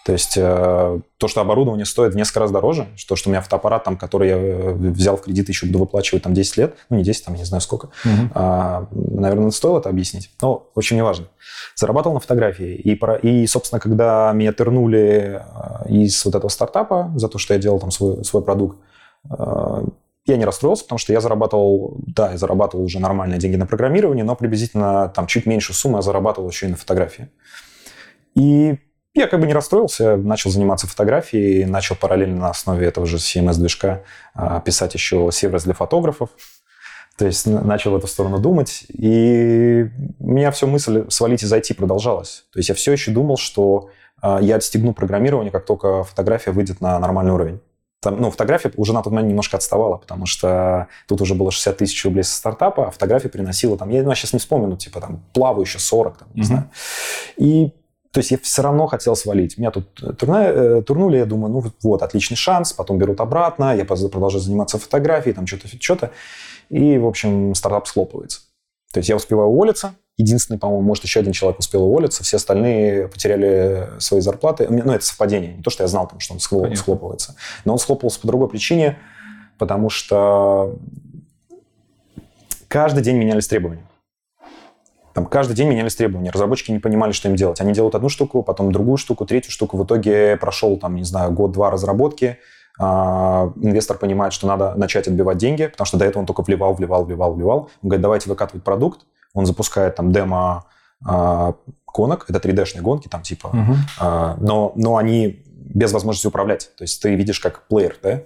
То 0.06 0.12
есть 0.12 0.38
э, 0.38 1.00
то, 1.18 1.28
что 1.28 1.42
оборудование 1.42 1.84
стоит 1.84 2.14
в 2.14 2.16
несколько 2.16 2.42
раз 2.42 2.52
дороже, 2.52 2.86
что, 2.96 3.16
что 3.16 3.30
у 3.30 3.32
меня 3.32 3.42
фотоаппарат, 3.42 3.86
там, 3.86 3.98
который 3.98 4.30
я 4.30 4.38
э, 4.38 4.74
взял 4.74 5.18
в 5.18 5.24
кредит, 5.24 5.50
еще 5.50 5.66
буду 5.66 5.80
выплачивать 5.80 6.22
там 6.22 6.36
10 6.36 6.58
лет, 6.58 6.76
ну, 6.92 6.98
не 6.98 7.04
10, 7.04 7.26
там, 7.26 7.34
не 7.34 7.44
знаю 7.44 7.60
сколько, 7.60 7.90
Мгм. 8.04 8.32
а, 8.36 8.88
наверное, 8.92 9.50
стоило 9.50 9.80
это 9.80 9.90
объяснить. 9.90 10.30
Но 10.44 10.70
очень 10.76 10.98
неважно. 10.98 11.26
Зарабатывал 11.74 12.14
на 12.14 12.20
фотографии. 12.20 12.76
И, 12.76 13.00
и, 13.28 13.48
собственно, 13.48 13.80
когда 13.80 14.32
меня 14.34 14.54
тернули 14.54 15.42
а, 15.44 15.86
из 15.90 16.24
вот 16.24 16.36
этого 16.36 16.50
стартапа 16.50 17.12
за 17.16 17.28
то, 17.28 17.40
что 17.40 17.56
я 17.56 17.60
делал 17.60 17.80
там 17.80 17.90
свой, 17.90 18.24
свой 18.24 18.44
продукт, 18.44 18.78
я 19.28 20.38
не 20.38 20.46
расстроился, 20.46 20.84
потому 20.84 21.00
что 21.00 21.14
я 21.14 21.20
зарабатывал, 21.22 21.98
да, 22.06 22.32
я 22.32 22.38
зарабатывал 22.38 22.86
уже 22.86 23.00
нормальные 23.00 23.40
деньги 23.40 23.56
на 23.56 23.66
программирование, 23.66 24.24
но 24.24 24.36
приблизительно 24.36 25.10
там 25.10 25.26
чуть 25.26 25.48
меньше 25.48 25.74
суммы 25.74 25.98
я 25.98 26.02
зарабатывал 26.04 26.48
еще 26.48 26.68
и 26.68 26.70
на 26.70 26.76
фотографии. 26.76 27.30
И 28.36 28.78
я 29.16 29.28
как 29.28 29.40
бы 29.40 29.48
не 29.48 29.54
расстроился, 29.54 30.18
начал 30.18 30.50
заниматься 30.50 30.88
фотографией, 30.88 31.66
начал 31.66 31.96
параллельно 31.96 32.38
на 32.38 32.50
основе 32.50 32.86
этого 32.86 33.08
же 33.08 33.18
CMS-движка 33.18 34.04
а, 34.34 34.60
писать 34.60 34.94
еще 34.94 35.30
сервис 35.32 35.64
для 35.64 35.74
фотографов. 35.74 36.30
То 37.18 37.26
есть 37.26 37.48
начал 37.48 37.92
в 37.92 37.96
эту 37.96 38.08
сторону 38.08 38.40
думать, 38.40 38.84
и 38.90 39.90
у 40.20 40.32
меня 40.32 40.52
все 40.52 40.68
мысль 40.68 41.06
свалить 41.10 41.44
из 41.44 41.54
IT 41.54 41.76
продолжалась. 41.76 42.44
То 42.52 42.60
есть 42.60 42.68
я 42.68 42.76
все 42.76 42.92
еще 42.92 43.12
думал, 43.12 43.38
что 43.38 43.90
а, 44.22 44.40
я 44.42 44.58
отстегну 44.58 44.94
программирование, 44.94 45.50
как 45.52 45.66
только 45.66 46.04
фотография 46.04 46.52
выйдет 46.52 46.82
на 46.82 47.00
нормальный 47.00 47.32
уровень. 47.32 47.62
Там, 48.02 48.20
ну, 48.20 48.30
фотография 48.30 48.72
уже 48.76 48.94
на 48.94 49.02
тот 49.02 49.14
момент 49.14 49.30
немножко 49.30 49.56
отставала, 49.56 49.96
потому 49.96 50.26
что 50.26 50.88
тут 51.08 51.22
уже 51.22 51.36
было 51.36 51.52
60 51.52 51.78
тысяч 51.78 52.04
рублей 52.04 52.24
со 52.24 52.36
стартапа, 52.36 52.90
а 52.90 52.92
фотография 52.92 53.30
приносила 53.30 53.78
там, 53.78 53.90
я 53.90 54.04
ну, 54.04 54.14
сейчас 54.14 54.34
не 54.34 54.40
вспомню, 54.40 54.68
ну, 54.68 54.76
типа 54.76 55.00
там 55.00 55.24
плавающие 55.34 55.80
40, 55.80 56.18
там, 56.18 56.28
не 56.34 56.42
Мгм. 56.42 56.48
знаю. 56.48 56.70
И 57.38 57.72
то 58.16 58.20
есть 58.20 58.32
я 58.32 58.38
все 58.38 58.62
равно 58.62 58.88
хотел 58.88 59.14
свалить. 59.18 59.58
Меня 59.58 59.72
тут 59.72 60.02
турна- 60.02 60.48
э, 60.80 60.82
турнули, 60.84 61.18
я 61.18 61.26
думаю, 61.26 61.52
ну 61.52 61.64
вот, 61.84 62.02
отличный 62.02 62.38
шанс, 62.38 62.72
потом 62.72 62.98
берут 62.98 63.20
обратно, 63.20 63.76
я 63.76 63.84
продолжаю 63.84 64.42
заниматься 64.42 64.78
фотографией, 64.78 65.36
там 65.36 65.46
что-то, 65.46 65.68
что-то. 65.68 66.12
И, 66.70 66.98
в 66.98 67.06
общем, 67.06 67.54
стартап 67.56 67.88
схлопывается. 67.88 68.40
То 68.94 69.00
есть 69.00 69.10
я 69.10 69.18
успеваю 69.18 69.50
уволиться. 69.50 69.96
Единственный, 70.16 70.58
по-моему, 70.58 70.82
может, 70.82 71.04
еще 71.04 71.20
один 71.20 71.34
человек 71.34 71.60
успел 71.60 71.84
уволиться. 71.84 72.24
Все 72.24 72.38
остальные 72.38 73.10
потеряли 73.10 73.90
свои 74.00 74.22
зарплаты. 74.22 74.66
Ну, 74.70 74.94
это 74.94 75.04
совпадение. 75.04 75.58
Не 75.58 75.62
то, 75.62 75.70
что 75.70 75.84
я 75.84 75.88
знал, 75.90 76.08
там, 76.08 76.22
что 76.22 76.36
он 76.36 76.40
схло- 76.40 76.62
Понятно. 76.62 76.78
схлопывается. 76.78 77.36
Но 77.66 77.74
он 77.74 77.80
схлопывался 77.80 78.22
по 78.22 78.28
другой 78.28 78.48
причине, 78.48 78.98
потому 79.58 79.90
что 79.90 80.78
каждый 82.70 83.04
день 83.04 83.18
менялись 83.18 83.48
требования. 83.50 83.86
Там 85.16 85.26
каждый 85.28 85.56
день 85.56 85.70
менялись 85.70 85.96
требования. 85.96 86.30
Разработчики 86.30 86.72
не 86.72 86.80
понимали, 86.80 87.14
что 87.14 87.30
им 87.30 87.38
делать. 87.38 87.62
Они 87.62 87.72
делают 87.72 87.96
одну 87.96 88.10
штуку, 88.10 88.44
потом 88.44 88.74
другую 88.74 88.98
штуку, 88.98 89.26
третью 89.26 89.50
штуку. 89.50 89.78
В 89.78 89.86
итоге 89.86 90.36
прошел, 90.36 90.76
там, 90.76 90.98
не 90.98 91.06
знаю, 91.06 91.32
год-два 91.32 91.72
разработки. 91.72 92.38
А, 92.78 93.50
инвестор 93.56 93.98
понимает, 93.98 94.34
что 94.34 94.46
надо 94.46 94.76
начать 94.76 95.08
отбивать 95.08 95.38
деньги, 95.38 95.68
потому 95.68 95.86
что 95.86 95.98
до 95.98 96.04
этого 96.04 96.20
он 96.20 96.26
только 96.26 96.42
вливал, 96.42 96.74
вливал, 96.74 97.06
вливал, 97.06 97.34
вливал. 97.34 97.60
Он 97.82 97.90
говорит, 97.90 98.02
давайте 98.02 98.30
выкатывать 98.30 98.66
продукт. 98.66 99.06
Он 99.34 99.46
запускает 99.46 99.96
там 99.96 100.12
демо 100.12 100.66
а, 101.06 101.54
гонок. 101.88 102.26
Это 102.28 102.46
3D-шные 102.46 102.82
гонки, 102.82 103.08
там 103.08 103.22
типа 103.22 103.52
Мгм. 103.54 103.76
а, 103.98 104.36
но, 104.42 104.74
но 104.76 104.98
они 104.98 105.44
без 105.48 105.94
возможности 105.94 106.28
управлять. 106.28 106.72
То 106.76 106.84
есть 106.84 107.02
ты 107.02 107.16
видишь 107.16 107.40
как 107.40 107.70
плеер, 107.70 107.98
да? 108.04 108.24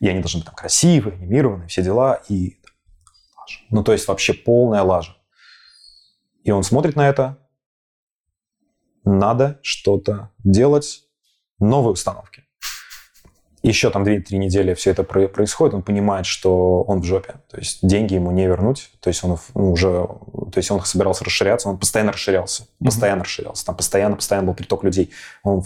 И 0.00 0.08
они 0.10 0.20
должны 0.20 0.40
быть 0.40 0.46
там 0.46 0.54
красивые, 0.54 1.16
анимированные, 1.16 1.68
все 1.68 1.82
дела. 1.82 2.20
И 2.28 2.58
лажа. 3.38 3.60
Ну, 3.70 3.82
то 3.82 3.92
есть 3.92 4.06
вообще 4.06 4.34
полная 4.34 4.82
лажа. 4.82 5.16
И 6.46 6.52
он 6.52 6.62
смотрит 6.62 6.94
на 6.94 7.08
это. 7.08 7.38
Надо 9.04 9.58
что-то 9.62 10.30
делать. 10.44 11.02
Новые 11.58 11.92
установки. 11.92 12.44
Еще 13.62 13.90
там 13.90 14.04
2-3 14.04 14.36
недели 14.36 14.74
все 14.74 14.92
это 14.92 15.02
про- 15.02 15.26
происходит, 15.26 15.74
он 15.74 15.82
понимает, 15.82 16.24
что 16.24 16.82
он 16.82 17.00
в 17.00 17.04
жопе. 17.04 17.34
То 17.50 17.58
есть 17.58 17.84
деньги 17.84 18.14
ему 18.14 18.30
не 18.30 18.46
вернуть. 18.46 18.92
То 19.00 19.08
есть 19.08 19.24
он 19.24 19.38
ну, 19.54 19.72
уже, 19.72 19.90
то 19.90 20.58
есть 20.58 20.70
он 20.70 20.84
собирался 20.84 21.24
расширяться, 21.24 21.68
он 21.68 21.78
постоянно 21.78 22.12
расширялся, 22.12 22.68
постоянно 22.78 23.24
расширялся. 23.24 23.66
Там 23.66 23.76
постоянно, 23.76 24.14
постоянно 24.14 24.46
был 24.46 24.54
приток 24.54 24.84
людей. 24.84 25.10
Он 25.42 25.64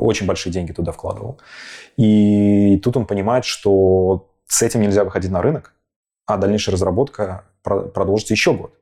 очень 0.00 0.26
большие 0.26 0.52
деньги 0.52 0.72
туда 0.72 0.90
вкладывал. 0.90 1.38
И 1.96 2.80
тут 2.82 2.96
он 2.96 3.06
понимает, 3.06 3.44
что 3.44 4.32
с 4.48 4.62
этим 4.62 4.80
нельзя 4.80 5.04
выходить 5.04 5.30
на 5.30 5.42
рынок, 5.42 5.74
а 6.26 6.38
дальнейшая 6.38 6.72
разработка 6.72 7.44
про- 7.62 7.82
продолжится 7.82 8.34
еще 8.34 8.52
год. 8.52 8.77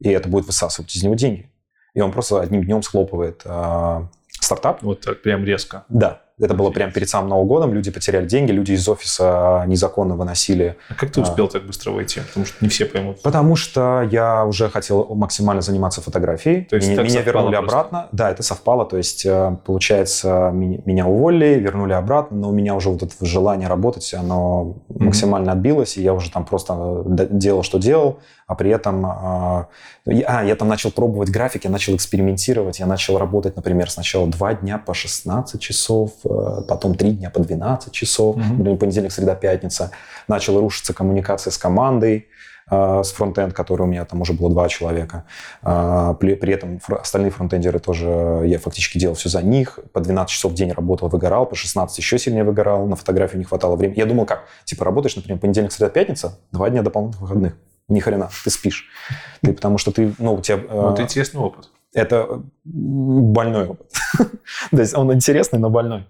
И 0.00 0.08
это 0.10 0.28
будет 0.28 0.46
высасывать 0.46 0.94
из 0.94 1.02
него 1.02 1.14
деньги. 1.14 1.50
И 1.94 2.00
он 2.00 2.12
просто 2.12 2.40
одним 2.40 2.64
днем 2.64 2.82
схлопывает 2.82 3.42
а, 3.44 4.08
стартап. 4.40 4.82
Вот 4.82 5.00
так 5.00 5.22
прям 5.22 5.44
резко. 5.44 5.84
Да, 5.88 6.22
это 6.38 6.54
было 6.54 6.70
прямо 6.70 6.90
перед 6.92 7.08
самым 7.08 7.28
Новым 7.30 7.48
годом. 7.48 7.74
Люди 7.74 7.90
потеряли 7.90 8.26
деньги, 8.26 8.50
люди 8.52 8.72
из 8.72 8.88
офиса 8.88 9.64
незаконно 9.66 10.14
выносили. 10.16 10.76
А 10.88 10.94
как 10.94 11.10
ты 11.10 11.20
А. 11.20 11.24
успел 11.24 11.48
так 11.48 11.66
быстро 11.66 11.90
войти? 11.90 12.20
Потому 12.28 12.46
что 12.46 12.56
не 12.64 12.68
все 12.70 12.86
поймут. 12.86 13.20
Потому 13.22 13.56
что 13.56 14.08
я 14.10 14.46
уже 14.46 14.70
хотел 14.70 15.04
максимально 15.14 15.60
заниматься 15.60 16.00
фотографией. 16.00 16.64
То 16.64 16.76
есть 16.76 16.88
меня 16.88 17.02
меня 17.02 17.20
вернули 17.22 17.56
просто? 17.56 17.58
обратно. 17.58 18.08
Да, 18.12 18.30
это 18.30 18.42
совпало. 18.42 18.86
То 18.86 18.96
есть, 18.96 19.26
э, 19.26 19.56
получается, 19.66 20.50
меня, 20.54 21.06
уволили, 21.06 21.58
вернули 21.60 21.92
обратно, 21.92 22.38
но 22.38 22.48
у 22.50 22.52
меня 22.52 22.74
уже 22.74 22.88
вот 22.88 23.02
это 23.02 23.12
желание 23.26 23.68
работать, 23.68 24.14
оно 24.14 24.78
Мгм. 24.88 25.06
максимально 25.06 25.52
отбилось, 25.52 25.98
и 25.98 26.02
я 26.02 26.14
уже 26.14 26.30
там 26.30 26.46
просто 26.46 27.04
э, 27.18 27.26
делал, 27.30 27.62
что 27.64 27.78
делал, 27.78 28.20
а 28.50 28.54
при 28.56 28.70
этом... 28.72 29.06
э, 29.06 29.64
я- 30.06 30.26
А, 30.40 30.44
я 30.44 30.56
там 30.56 30.66
начал 30.68 30.90
пробовать 30.90 31.30
графики, 31.30 31.66
я 31.66 31.70
начал 31.70 31.94
экспериментировать, 31.94 32.80
я 32.80 32.86
начал 32.86 33.16
работать, 33.16 33.54
например, 33.54 33.88
сначала 33.90 34.26
два 34.26 34.54
дня 34.54 34.76
по 34.78 34.92
16 34.92 35.60
часов, 35.60 36.10
э, 36.24 36.62
потом 36.66 36.94
три 36.96 37.12
дня 37.12 37.30
по 37.30 37.38
12 37.40 37.92
часов, 37.92 38.36
например, 38.36 38.76
понедельник, 38.76 39.12
среда, 39.12 39.36
пятница. 39.36 39.92
Начала 40.26 40.60
рушиться 40.60 40.92
коммуникация 40.92 41.52
с 41.52 41.58
командой, 41.58 42.26
э, 42.72 43.02
с 43.04 43.12
фронтенд, 43.12 43.52
который 43.52 43.82
у 43.82 43.86
меня 43.86 44.04
там 44.04 44.20
уже 44.20 44.32
было 44.32 44.50
два 44.50 44.68
человека. 44.68 45.22
А, 45.62 46.14
При, 46.14 46.34
при 46.34 46.52
этом 46.54 46.80
остальные 46.88 47.30
фронтендеры 47.30 47.78
тоже, 47.78 48.42
я 48.46 48.58
фактически 48.58 48.98
делал 48.98 49.14
все 49.14 49.28
за 49.28 49.42
них. 49.42 49.78
По 49.92 50.00
12 50.00 50.28
часов 50.34 50.52
в 50.52 50.54
день 50.56 50.72
работал, 50.72 51.08
выгорал, 51.08 51.46
по 51.46 51.54
16 51.54 51.96
еще 51.98 52.18
сильнее 52.18 52.42
выгорал, 52.44 52.86
на 52.86 52.96
фотографию 52.96 53.38
не 53.38 53.44
хватало 53.44 53.76
времени. 53.76 53.98
Я 53.98 54.06
думал, 54.06 54.26
как? 54.26 54.42
Типа 54.64 54.84
работаешь, 54.84 55.14
например, 55.16 55.38
понедельник, 55.38 55.70
среда, 55.72 55.88
пятница, 55.90 56.32
два 56.52 56.68
дня 56.70 56.82
дополнительных 56.82 57.22
выходных. 57.22 57.52
Ни 57.90 58.00
хрена, 58.00 58.30
ты 58.44 58.50
спишь. 58.50 58.86
Ты, 59.42 59.52
потому 59.52 59.76
что 59.76 59.90
ты, 59.90 60.14
ну, 60.18 60.34
у 60.34 60.40
тебя... 60.40 60.58
э, 60.58 60.66
Ну, 60.70 60.92
это 60.92 61.02
интересный 61.02 61.40
опыт. 61.40 61.68
это 61.92 62.42
больной 62.64 63.66
опыт. 63.66 63.92
То 64.70 64.78
есть 64.78 64.94
он 64.94 65.12
интересный, 65.12 65.58
но 65.58 65.70
больной. 65.70 66.06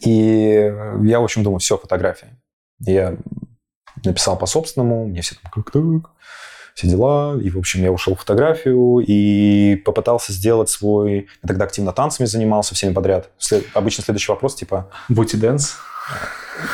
И 0.00 0.72
я, 1.02 1.20
в 1.20 1.24
общем, 1.24 1.42
думаю, 1.44 1.60
все, 1.60 1.78
фотография. 1.78 2.36
Я 2.80 3.16
написал 4.04 4.36
по-собственному, 4.36 5.06
мне 5.06 5.22
все 5.22 5.36
там 5.40 5.50
как 5.52 5.70
так, 5.70 6.10
все 6.74 6.88
дела. 6.88 7.38
И, 7.40 7.48
в 7.50 7.58
общем, 7.58 7.82
я 7.82 7.92
ушел 7.92 8.14
в 8.14 8.20
фотографию 8.20 8.98
и 8.98 9.76
попытался 9.76 10.32
сделать 10.32 10.68
свой... 10.68 11.28
Я 11.42 11.48
тогда 11.48 11.64
активно 11.64 11.92
танцами 11.92 12.26
занимался 12.26 12.74
всеми 12.74 12.92
подряд. 12.92 13.30
След... 13.38 13.64
Обычно 13.72 14.04
следующий 14.04 14.32
вопрос, 14.32 14.56
типа... 14.56 14.90
Booty 15.08 15.36
dance? 15.36 15.76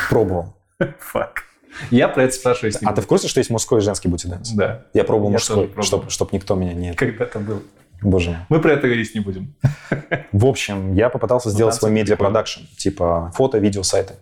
Пробовал. 0.09 0.53
Fuck. 0.99 1.43
Я 1.91 2.07
про 2.07 2.23
это 2.23 2.33
спрашиваю. 2.33 2.71
если 2.71 2.85
А 2.85 2.89
не 2.89 2.95
ты 2.95 3.01
в 3.01 3.07
курсе, 3.07 3.27
что 3.27 3.39
есть 3.39 3.49
мужской 3.49 3.79
и 3.79 3.81
женский 3.81 4.07
booty 4.07 4.27
dance? 4.27 4.51
буду. 4.51 4.59
Да. 4.59 4.85
Я 4.93 5.03
пробовал 5.03 5.29
Я 5.29 5.33
мужской, 5.33 5.71
чтобы 5.81 6.09
чтоб 6.09 6.31
никто 6.33 6.55
меня 6.55 6.73
не... 6.73 6.93
Когда-то 6.93 7.39
был. 7.39 7.63
Боже. 8.01 8.45
Мы 8.49 8.59
про 8.59 8.73
это 8.73 8.87
говорить 8.87 9.13
не 9.15 9.21
будем. 9.21 9.55
В 10.31 10.45
общем, 10.45 10.93
я 10.93 11.09
попытался 11.09 11.49
Ну, 11.49 11.53
сделать 11.53 11.75
свой 11.75 11.91
медиа-продакшн, 11.91 12.61
типа 12.77 13.31
фото, 13.35 13.59
видео, 13.59 13.83
сайты. 13.83 14.15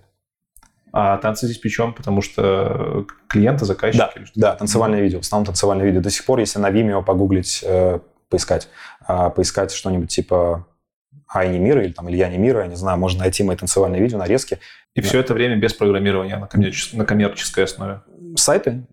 А 0.94 1.18
танцы 1.18 1.46
здесь 1.46 1.58
причем? 1.58 1.94
Потому 1.94 2.22
что 2.22 3.06
клиенты, 3.28 3.66
заказчики 3.66 3.98
Да, 4.36 4.52
да, 4.52 4.56
танцевальное 4.56 5.02
видео. 5.02 5.20
В 5.20 5.22
основном 5.22 5.46
танцевальное 5.46 5.86
видео. 5.86 6.02
До 6.02 6.10
сих 6.10 6.26
пор, 6.26 6.40
если 6.40 6.60
на 6.60 6.70
Vimeo 6.70 7.04
погуглить, 7.04 7.64
э, 7.66 8.00
поискать, 8.30 8.68
а, 9.08 9.30
поискать 9.30 9.72
что-нибудь 9.72 10.10
типа 10.10 10.68
Айни 11.28 11.60
Мира 11.60 11.84
или 11.84 11.94
там 11.94 12.10
Илья 12.10 12.28
Мира, 12.30 12.62
я 12.62 12.68
не 12.68 12.76
знаю, 12.76 12.98
можно 12.98 13.22
найти 13.22 13.44
мои 13.44 13.56
танцевальные 13.56 14.02
видео, 14.02 14.18
нарезки. 14.18 14.60
И 14.94 15.02
все 15.02 15.20
это 15.20 15.34
время 15.34 15.56
без 15.58 15.74
программирования 15.74 16.38
на, 16.38 16.46
коммерчес- 16.48 16.96
на 16.96 17.06
коммерческой 17.06 17.64
основе. 17.64 18.02
Сайты. 18.36 18.86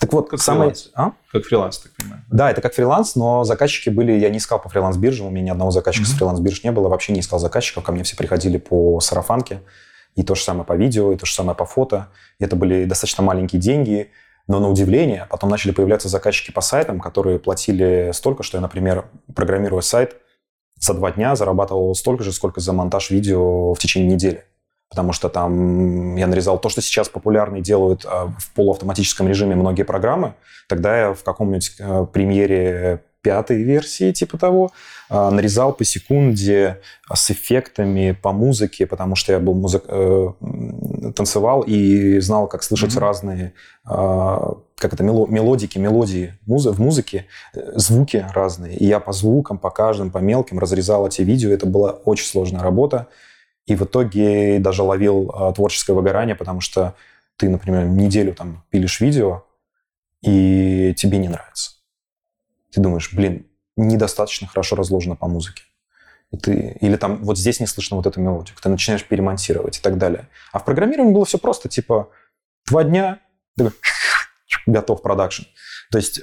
Так 0.00 0.12
вот, 0.12 0.30
Как 0.30 0.40
самое... 0.40 0.70
фриланс. 0.70 0.90
А? 0.94 1.12
Как 1.32 1.44
фриланс, 1.44 1.78
так 1.78 1.92
понимаю. 1.96 2.22
Да, 2.30 2.50
это 2.50 2.60
как 2.60 2.72
фриланс, 2.72 3.16
но 3.16 3.42
заказчики 3.44 3.90
были... 3.90 4.12
Я 4.12 4.30
не 4.30 4.38
искал 4.38 4.60
по 4.60 4.68
фриланс-биржам, 4.68 5.26
у 5.26 5.30
меня 5.30 5.46
ни 5.46 5.50
одного 5.50 5.70
заказчика 5.70 6.06
с 6.06 6.10
Мгм. 6.10 6.18
фриланс-бирж 6.18 6.60
не 6.62 6.70
было, 6.72 6.88
вообще 6.88 7.12
не 7.12 7.20
искал 7.20 7.38
заказчиков, 7.40 7.82
ко 7.84 7.90
мне 7.92 8.04
все 8.04 8.16
приходили 8.16 8.58
по 8.58 9.00
сарафанке, 9.00 9.60
и 10.14 10.22
то 10.22 10.34
же 10.34 10.42
самое 10.42 10.64
по 10.64 10.74
видео, 10.76 11.12
и 11.12 11.16
то 11.16 11.26
же 11.26 11.32
самое 11.34 11.56
по 11.56 11.64
фото. 11.64 12.08
И 12.38 12.44
это 12.44 12.54
были 12.54 12.84
достаточно 12.84 13.24
маленькие 13.24 13.60
деньги, 13.60 14.10
но 14.46 14.60
на 14.60 14.68
удивление 14.68 15.26
потом 15.28 15.50
начали 15.50 15.72
появляться 15.72 16.08
заказчики 16.08 16.52
по 16.52 16.60
сайтам, 16.60 17.00
которые 17.00 17.38
платили 17.40 18.10
столько, 18.14 18.44
что 18.44 18.58
я, 18.58 18.62
например, 18.62 19.06
программируя 19.34 19.80
сайт, 19.82 20.16
за 20.78 20.94
два 20.94 21.10
дня 21.12 21.34
зарабатывал 21.34 21.94
столько 21.96 22.22
же, 22.22 22.32
сколько 22.32 22.60
за 22.60 22.72
монтаж 22.72 23.10
видео 23.10 23.74
в 23.74 23.78
течение 23.78 24.14
недели. 24.14 24.44
Потому 24.92 25.14
что 25.14 25.30
там 25.30 26.16
я 26.16 26.26
нарезал 26.26 26.58
то, 26.58 26.68
что 26.68 26.82
сейчас 26.82 27.08
популярно 27.08 27.56
и 27.56 27.60
делают 27.62 28.04
а, 28.04 28.30
в 28.38 28.52
полуавтоматическом 28.52 29.26
режиме 29.26 29.56
многие 29.56 29.84
программы. 29.84 30.34
Тогда 30.68 30.98
я 30.98 31.14
в 31.14 31.22
каком-нибудь 31.22 31.76
э, 31.78 32.06
премьере 32.12 33.02
пятой 33.22 33.62
версии, 33.62 34.12
типа 34.12 34.36
того, 34.36 34.70
а, 35.08 35.30
нарезал 35.30 35.72
по 35.72 35.82
секунде 35.84 36.80
с 37.10 37.30
эффектами 37.30 38.12
по 38.12 38.32
музыке, 38.32 38.86
потому 38.86 39.14
что 39.14 39.32
я 39.32 39.38
был 39.38 39.54
музык... 39.54 39.84
э, 39.88 40.28
танцевал 41.16 41.62
и 41.62 42.20
знал, 42.20 42.46
как 42.46 42.62
слышать 42.62 42.94
Мгм. 42.94 43.00
разные 43.00 43.52
как 43.84 44.92
это, 44.94 45.04
мело- 45.04 45.28
мелодики, 45.28 45.78
мелодии 45.78 46.34
музы- 46.44 46.72
в 46.72 46.80
музыке, 46.80 47.26
э, 47.54 47.72
звуки 47.76 48.26
разные. 48.34 48.76
И 48.76 48.84
я 48.84 48.98
по 48.98 49.12
звукам, 49.12 49.58
по 49.58 49.70
каждым, 49.70 50.10
по 50.10 50.18
мелким 50.18 50.58
разрезал 50.58 51.06
эти 51.06 51.22
видео. 51.22 51.50
Это 51.50 51.66
была 51.66 51.92
очень 51.92 52.26
сложная 52.26 52.62
работа. 52.62 53.06
И 53.66 53.76
в 53.76 53.82
итоге 53.82 54.58
даже 54.58 54.82
ловил 54.82 55.30
а, 55.34 55.52
творческое 55.52 55.92
выгорание, 55.92 56.34
потому 56.34 56.60
что 56.60 56.94
ты, 57.36 57.48
например, 57.48 57.86
неделю 57.86 58.34
там 58.34 58.64
пилишь 58.70 59.00
видео, 59.00 59.44
и 60.22 60.94
тебе 60.96 61.18
не 61.18 61.28
нравится. 61.28 61.72
Ты 62.70 62.80
думаешь, 62.80 63.12
блин, 63.12 63.46
недостаточно 63.76 64.46
хорошо 64.46 64.76
разложено 64.76 65.16
по 65.16 65.28
музыке. 65.28 65.64
И 66.30 66.38
ты, 66.38 66.78
или 66.80 66.96
там 66.96 67.22
вот 67.24 67.38
здесь 67.38 67.60
не 67.60 67.66
слышно 67.66 67.96
вот 67.96 68.06
эту 68.06 68.20
мелодию. 68.20 68.56
Ты 68.60 68.68
начинаешь 68.68 69.04
перемонтировать 69.04 69.78
и 69.78 69.80
так 69.80 69.98
далее. 69.98 70.28
А 70.52 70.58
в 70.58 70.64
программировании 70.64 71.12
было 71.12 71.24
все 71.24 71.38
просто, 71.38 71.68
типа, 71.68 72.10
два 72.66 72.84
дня, 72.84 73.20
такой, 73.56 73.72
готов 74.66 75.02
продакшн. 75.02 75.42
То 75.90 75.98
есть 75.98 76.22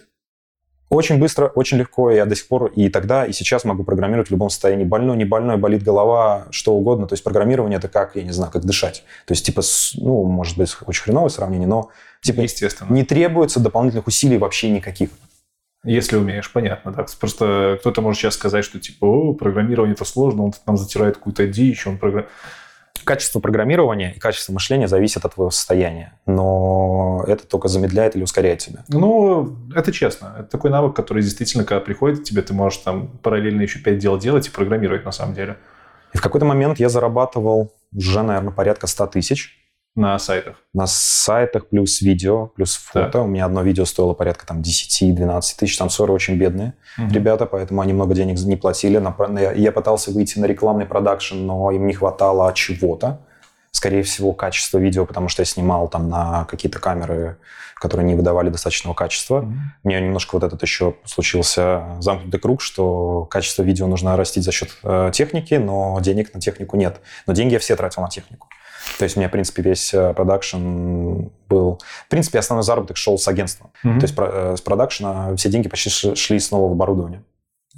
очень 0.89 1.19
быстро, 1.19 1.47
очень 1.47 1.77
легко. 1.77 2.11
Я 2.11 2.25
до 2.25 2.35
сих 2.35 2.47
пор 2.47 2.71
и 2.75 2.89
тогда, 2.89 3.25
и 3.25 3.31
сейчас 3.31 3.63
могу 3.63 3.83
программировать 3.83 4.29
в 4.29 4.31
любом 4.31 4.49
состоянии. 4.49 4.83
Больной, 4.83 5.17
не 5.17 5.25
больной, 5.25 5.57
болит 5.57 5.83
голова, 5.83 6.47
что 6.51 6.73
угодно. 6.73 7.07
То 7.07 7.13
есть 7.13 7.23
программирование 7.23 7.77
это 7.77 7.87
как, 7.87 8.15
я 8.15 8.23
не 8.23 8.31
знаю, 8.31 8.51
как 8.51 8.65
дышать. 8.65 9.03
То 9.25 9.33
есть 9.33 9.45
типа, 9.45 9.61
ну, 9.95 10.23
может 10.23 10.57
быть, 10.57 10.75
очень 10.85 11.03
хреновое 11.03 11.29
сравнение, 11.29 11.67
но 11.67 11.89
типа 12.21 12.41
Естественно. 12.41 12.91
не 12.91 13.03
требуется 13.03 13.59
дополнительных 13.59 14.07
усилий 14.07 14.37
вообще 14.37 14.69
никаких. 14.69 15.09
Если 15.83 16.17
умеешь, 16.17 16.51
понятно. 16.51 16.91
Да. 16.91 17.05
Просто 17.19 17.77
кто-то 17.79 18.01
может 18.01 18.19
сейчас 18.19 18.33
сказать, 18.33 18.65
что 18.65 18.79
типа, 18.79 19.05
о, 19.05 19.33
программирование 19.33 19.93
это 19.93 20.05
сложно, 20.05 20.43
он 20.43 20.51
тут 20.51 20.61
нам 20.65 20.77
затирает 20.77 21.17
какую-то 21.17 21.47
дичь, 21.47 21.87
он 21.87 21.97
програ... 21.97 22.27
Качество 23.03 23.39
программирования 23.39 24.13
и 24.15 24.19
качество 24.19 24.53
мышления 24.53 24.87
зависит 24.87 25.25
от 25.25 25.33
твоего 25.33 25.51
состояния. 25.51 26.13
Но 26.25 27.23
это 27.27 27.45
только 27.47 27.67
замедляет 27.67 28.15
или 28.15 28.23
ускоряет 28.23 28.59
тебя. 28.59 28.83
Ну, 28.87 29.55
это 29.75 29.91
честно. 29.91 30.35
Это 30.39 30.49
такой 30.49 30.71
навык, 30.71 30.95
который 30.95 31.23
действительно, 31.23 31.63
когда 31.63 31.81
приходит 31.81 32.21
к 32.21 32.23
тебе, 32.23 32.41
ты 32.41 32.53
можешь 32.53 32.79
там 32.79 33.07
параллельно 33.21 33.61
еще 33.61 33.79
пять 33.79 33.97
дел 33.97 34.17
делать 34.17 34.47
и 34.47 34.51
программировать 34.51 35.05
на 35.05 35.11
самом 35.11 35.33
деле 35.33 35.57
И 36.13 36.17
в 36.17 36.21
какой-то 36.21 36.45
момент 36.45 36.79
я 36.79 36.89
зарабатывал 36.89 37.73
уже, 37.93 38.21
наверное, 38.21 38.51
порядка 38.51 38.87
100 38.87 39.07
тысяч 39.07 39.58
на 39.95 40.17
сайтах. 40.19 40.55
на 40.73 40.87
сайтах 40.87 41.67
плюс 41.67 42.01
видео, 42.01 42.47
плюс 42.47 42.75
фото. 42.77 43.09
Так. 43.11 43.23
У 43.23 43.27
меня 43.27 43.45
одно 43.45 43.61
видео 43.63 43.85
стоило 43.85 44.13
порядка 44.13 44.45
там 44.47 44.61
10-12 44.61 45.41
тысяч. 45.57 45.77
Там 45.77 45.89
ссоры 45.89 46.13
очень 46.13 46.35
бедные 46.37 46.73
Мгм. 46.97 47.11
ребята, 47.11 47.45
поэтому 47.45 47.81
они 47.81 47.93
много 47.93 48.13
денег 48.13 48.39
не 48.39 48.55
платили. 48.55 49.01
Я 49.57 49.71
пытался 49.71 50.11
выйти 50.11 50.39
на 50.39 50.45
рекламный 50.45 50.85
продакшн, 50.85 51.35
но 51.35 51.71
им 51.71 51.85
не 51.87 51.93
хватало 51.93 52.51
чего-то. 52.53 53.19
Скорее 53.71 54.01
всего, 54.03 54.33
качество 54.33 54.77
видео, 54.79 55.05
потому 55.05 55.27
что 55.29 55.41
я 55.41 55.45
снимал 55.45 55.87
там 55.89 56.09
на 56.09 56.45
какие-то 56.45 56.79
камеры, 56.79 57.37
которые 57.75 58.05
не 58.07 58.15
выдавали 58.15 58.49
достаточного 58.49 58.93
качества. 58.95 59.41
Мгм. 59.41 59.59
У 59.83 59.87
меня 59.89 59.99
немножко 59.99 60.35
вот 60.35 60.43
этот 60.43 60.61
еще 60.63 60.95
случился 61.05 61.83
замкнутый 61.99 62.39
круг, 62.39 62.61
что 62.61 63.25
качество 63.25 63.63
видео 63.63 63.87
нужно 63.87 64.15
растить 64.17 64.43
за 64.43 64.51
счет 64.51 64.69
э, 64.83 65.11
техники, 65.13 65.53
но 65.55 65.99
денег 66.01 66.33
на 66.33 66.39
технику 66.41 66.77
нет. 66.77 66.99
Но 67.27 67.33
деньги 67.33 67.53
я 67.53 67.59
все 67.59 67.75
тратил 67.75 68.01
на 68.01 68.09
технику. 68.09 68.47
То 68.97 69.03
есть 69.03 69.15
у 69.15 69.19
меня, 69.19 69.29
в 69.29 69.31
принципе, 69.31 69.61
весь 69.61 69.93
э, 69.93 70.13
продакшн 70.13 71.29
был... 71.47 71.79
В 72.05 72.09
принципе, 72.09 72.39
основной 72.39 72.63
заработок 72.63 72.97
шел 72.97 73.17
с 73.17 73.27
агентства. 73.27 73.71
Мгм. 73.83 73.99
То 73.99 74.05
есть 74.05 74.15
э, 74.17 74.55
с 74.57 74.61
продакшена 74.61 75.35
все 75.35 75.49
деньги 75.49 75.67
почти 75.67 75.89
шли 76.15 76.39
снова 76.39 76.69
в 76.69 76.73
оборудование. 76.73 77.23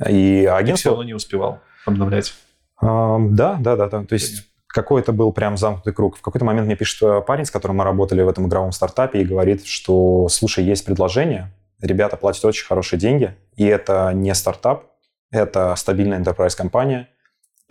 И 0.08 0.42
И 0.42 0.42
все 0.42 0.54
агентство... 0.54 0.90
равно 0.92 1.04
не 1.04 1.14
успевал 1.14 1.60
обновлять. 1.86 2.34
Да, 2.82 3.58
да, 3.60 3.76
да, 3.76 3.88
да. 3.88 4.04
То 4.04 4.14
есть 4.14 4.52
какой-то 4.68 5.12
был 5.12 5.32
прям 5.34 5.58
замкнутый 5.58 5.94
круг. 5.94 6.18
В 6.18 6.22
какой-то 6.22 6.46
момент 6.46 6.66
мне 6.66 6.76
пишет 6.76 7.02
э, 7.04 7.22
парень, 7.22 7.46
с 7.46 7.52
которым 7.52 7.78
мы 7.78 7.84
работали 7.84 8.22
в 8.22 8.30
этом 8.30 8.48
игровом 8.48 8.72
стартапе, 8.72 9.22
и 9.22 9.26
говорит, 9.26 9.66
что, 9.66 10.28
слушай, 10.30 10.64
есть 10.64 10.86
предложение, 10.86 11.52
ребята 11.82 12.18
платят 12.18 12.46
очень 12.46 12.66
хорошие 12.66 13.00
деньги, 13.00 13.36
и 13.56 13.66
это 13.66 14.12
не 14.14 14.34
стартап, 14.34 14.86
это 15.30 15.76
стабильная 15.76 16.20
enterprise 16.20 16.56
компания, 16.56 17.10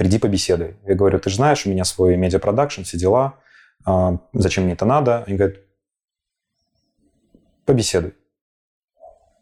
приди 0.01 0.19
побеседуй. 0.19 0.77
Я 0.87 0.95
говорю, 0.95 1.19
ты 1.19 1.29
же 1.29 1.37
знаешь, 1.37 1.67
у 1.67 1.69
меня 1.69 1.85
свой 1.85 2.17
медиапродакшн, 2.17 2.85
все 2.85 2.97
дела, 2.97 3.35
а, 3.85 4.17
зачем 4.33 4.65
мне 4.65 4.73
это 4.73 4.87
надо? 4.87 5.25
Они 5.27 5.37
говорят, 5.37 5.59
побеседуй. 7.67 8.15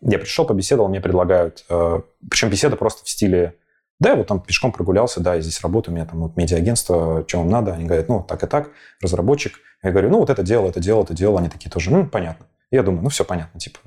Я 0.01 0.19
пришел, 0.19 0.45
побеседовал, 0.45 0.89
мне 0.89 1.01
предлагают, 1.01 1.65
э, 1.69 2.01
причем 2.29 2.51
беседа 2.51 2.75
просто 2.75 3.05
в 3.05 3.09
стиле, 3.09 3.55
да, 4.01 4.11
я 4.11 4.17
вот 4.17 4.27
там 4.27 4.41
пешком 4.41 4.73
прогулялся, 4.73 5.21
да, 5.21 5.37
я 5.37 5.43
здесь 5.43 5.61
работаю, 5.61 5.93
у 5.93 5.97
меня 5.97 6.07
там 6.07 6.19
вот 6.23 6.37
медиа-агентство, 6.37 7.25
что 7.29 7.39
вам 7.39 7.51
надо? 7.51 7.75
Они 7.75 7.85
говорят, 7.85 8.09
ну, 8.09 8.25
так 8.25 8.43
и 8.43 8.49
так, 8.49 8.73
разработчик. 9.01 9.61
Я 9.85 9.93
говорю, 9.93 10.11
ну, 10.11 10.19
вот 10.19 10.29
это 10.29 10.43
дело, 10.43 10.69
это 10.69 10.81
дело, 10.81 11.05
это 11.05 11.15
дело. 11.15 11.39
Они 11.39 11.49
такие 11.49 11.71
тоже, 11.71 11.93
ну, 11.93 12.05
понятно. 12.05 12.47
Я 12.73 12.83
думаю, 12.83 13.05
ну, 13.05 13.11
все 13.11 13.25
понятно, 13.25 13.61
типа, 13.61 13.79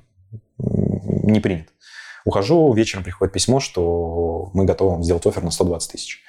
не 0.58 1.42
принято. 1.42 1.74
Ухожу, 2.24 2.72
вечером 2.72 3.04
приходит 3.04 3.34
письмо, 3.34 3.60
что 3.60 4.52
мы 4.54 4.64
готовы 4.64 4.92
вам 4.92 5.04
сделать 5.04 5.26
офер 5.26 5.44
на 5.44 5.52
120 5.52 5.92
тысяч. 5.92 6.24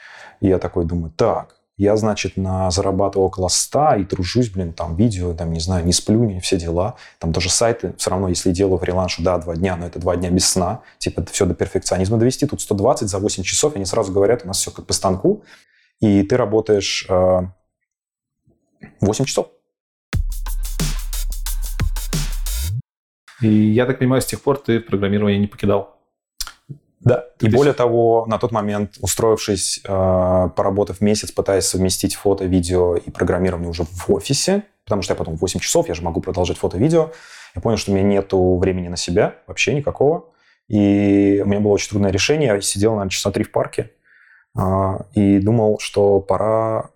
Я 0.48 0.58
такой 0.58 0.84
думаю, 0.84 1.12
так, 1.16 1.54
я, 1.76 1.96
значит, 1.96 2.36
на 2.36 2.68
зарабатываю 2.70 3.28
около 3.28 3.46
100 3.46 3.94
и 3.94 4.04
тружусь, 4.04 4.50
блин, 4.50 4.72
там, 4.72 4.96
видео, 4.96 5.34
там, 5.34 5.52
не 5.52 5.60
знаю, 5.60 5.84
не 5.84 5.92
сплю, 5.92 6.24
не 6.24 6.40
все 6.40 6.58
дела. 6.58 6.96
Там 7.20 7.32
тоже 7.32 7.48
сайты, 7.48 7.94
все 7.96 8.10
равно, 8.10 8.28
если 8.28 8.50
делаю 8.50 8.78
фриланс, 8.78 9.14
да, 9.18 9.38
два 9.38 9.54
дня, 9.54 9.76
но 9.76 9.86
это 9.86 10.00
два 10.00 10.16
дня 10.16 10.30
без 10.30 10.48
сна, 10.48 10.82
типа, 10.98 11.24
все 11.30 11.46
до 11.46 11.54
перфекционизма 11.54 12.18
довести. 12.18 12.46
Тут 12.46 12.60
120 12.60 13.08
за 13.08 13.18
8 13.18 13.44
часов, 13.44 13.76
они 13.76 13.84
сразу 13.84 14.12
говорят, 14.12 14.42
у 14.44 14.48
нас 14.48 14.58
все 14.58 14.72
как 14.72 14.84
по 14.84 14.92
станку, 14.92 15.44
и 16.00 16.24
ты 16.24 16.36
работаешь 16.36 17.06
э, 17.08 17.42
8 19.00 19.24
часов. 19.24 19.46
И 23.40 23.48
я 23.48 23.86
так 23.86 24.00
понимаю, 24.00 24.22
с 24.22 24.26
тех 24.26 24.42
пор 24.42 24.58
ты 24.58 24.80
программирование 24.80 25.38
не 25.38 25.46
покидал. 25.46 26.01
Да. 27.04 27.26
И 27.40 27.46
есть- 27.46 27.56
более 27.56 27.72
того, 27.74 28.26
на 28.26 28.38
тот 28.38 28.52
момент, 28.52 28.96
устроившись, 29.00 29.80
э, 29.84 30.48
поработав 30.56 31.00
месяц, 31.00 31.32
пытаясь 31.32 31.64
совместить 31.64 32.14
фото, 32.14 32.44
видео 32.44 32.96
и 32.96 33.10
программирование 33.10 33.68
уже 33.68 33.84
в 33.84 34.10
офисе, 34.12 34.62
потому 34.84 35.02
что 35.02 35.12
я 35.12 35.16
потом 35.16 35.36
8 35.36 35.60
часов, 35.60 35.88
я 35.88 35.94
же 35.94 36.02
могу 36.02 36.20
продолжать 36.20 36.58
фото-видео, 36.58 37.10
я 37.54 37.60
понял, 37.62 37.76
что 37.76 37.92
у 37.92 37.94
меня 37.94 38.04
нету 38.06 38.56
времени 38.56 38.88
на 38.88 38.96
себя, 38.96 39.36
вообще 39.46 39.74
никакого. 39.74 40.26
И 40.68 41.42
у 41.44 41.48
меня 41.48 41.60
было 41.60 41.72
очень 41.72 41.90
трудное 41.90 42.10
решение. 42.12 42.48
Я 42.54 42.60
сидел, 42.60 42.92
наверное, 42.92 43.10
часа 43.10 43.30
три 43.30 43.44
в 43.44 43.52
парке 43.52 43.90
э, 44.56 44.62
и 45.14 45.38
думал, 45.40 45.78
что 45.80 46.20
пора 46.20 46.90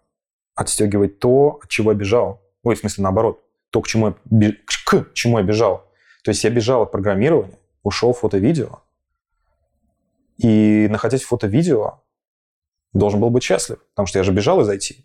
отстегивать 0.55 1.19
то, 1.19 1.61
от 1.63 1.69
чего 1.69 1.93
я 1.93 1.99
бежал. 1.99 2.41
Ой, 2.63 2.75
в 2.75 2.79
смысле, 2.79 3.03
наоборот. 3.05 3.43
то, 3.71 3.83
к 3.83 3.89
чему 3.89 4.15
я, 4.31 4.53
к 4.87 5.13
чему 5.13 5.39
я 5.39 5.45
бежал. 5.45 5.85
То 6.25 6.31
есть 6.31 6.43
я 6.45 6.51
бежал 6.51 6.83
от 6.83 6.93
программирования, 6.93 7.59
ушел 7.83 8.15
в 8.15 8.19
фото-видео, 8.21 8.81
и, 10.39 10.89
находясь 10.91 11.23
в 11.23 11.29
фото-видео, 11.29 12.03
должен 12.93 13.21
был 13.21 13.31
быть 13.31 13.43
счастлив, 13.43 13.79
потому 13.91 14.07
что 14.07 14.19
я 14.19 14.23
же 14.23 14.33
бежал 14.33 14.61
из 14.61 14.69
IT. 14.69 15.05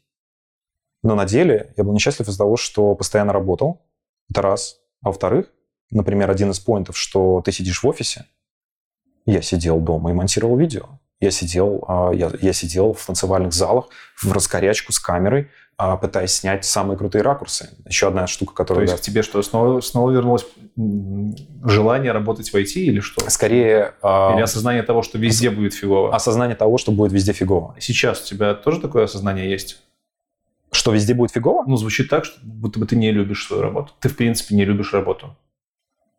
Но 1.04 1.16
на 1.16 1.26
деле 1.26 1.74
я 1.78 1.84
был 1.84 1.94
несчастлив 1.94 2.28
из-за 2.28 2.38
того, 2.38 2.58
что 2.58 2.96
постоянно 2.96 3.34
работал. 3.34 3.82
Это 4.30 4.42
раз. 4.42 4.80
А 5.02 5.08
во-вторых, 5.08 5.48
например, 5.90 6.30
один 6.30 6.52
из 6.52 6.60
поинтов, 6.60 6.98
что 6.98 7.42
ты 7.42 7.52
сидишь 7.52 7.82
в 7.82 7.88
офисе, 7.88 8.26
я 9.26 9.42
сидел 9.42 9.80
дома 9.80 10.12
и 10.12 10.14
монтировал 10.14 10.58
видео. 10.58 11.00
Я 11.20 11.32
сидел, 11.32 11.84
а, 11.88 12.12
я, 12.14 12.32
я 12.42 12.54
сидел 12.54 12.94
в 12.94 13.06
танцевальных 13.06 13.54
залах 13.54 13.90
в 14.22 14.32
раскорячку 14.32 14.92
с 14.92 15.00
камерой, 15.00 15.50
пытаясь 15.78 16.34
снять 16.34 16.64
самые 16.66 16.98
крутые 16.98 17.24
ракурсы. 17.24 17.70
Еще 17.86 18.08
одна 18.08 18.28
штука, 18.28 18.54
которая... 18.54 18.86
То 18.86 18.92
есть 18.92 19.04
да, 19.04 19.12
тебе 19.12 19.24
что, 19.24 19.42
снова, 19.42 19.82
снова 19.82 20.12
вернулось 20.12 20.46
желание 21.64 22.12
работать 22.12 22.50
в 22.50 22.56
IT 22.56 22.74
или 22.76 23.00
что? 23.00 23.28
Скорее... 23.30 23.96
А, 24.02 24.34
или 24.34 24.42
осознание 24.42 24.84
того, 24.84 25.02
что 25.02 25.18
везде 25.18 25.50
ос... 25.50 25.56
будет 25.56 25.74
фигово? 25.74 26.14
Осознание 26.14 26.56
того, 26.56 26.78
что 26.78 26.92
будет 26.92 27.12
везде 27.12 27.34
фигово. 27.34 27.76
Сейчас 27.80 28.22
у 28.22 28.26
тебя 28.26 28.54
тоже 28.54 28.80
такое 28.80 29.06
осознание 29.06 29.50
есть? 29.50 29.82
Что 30.72 30.92
везде 30.92 31.14
будет 31.14 31.32
фигово? 31.32 31.64
Ну, 31.66 31.78
звучит 31.78 32.10
так, 32.10 32.26
что 32.26 32.40
будто 32.44 32.80
бы 32.80 32.86
ты 32.86 32.96
не 32.96 33.12
любишь 33.12 33.46
свою 33.46 33.64
работу. 33.64 33.92
Ты, 34.00 34.10
в 34.10 34.16
принципе, 34.16 34.56
не 34.56 34.66
любишь 34.66 34.94
работу. 34.94 35.36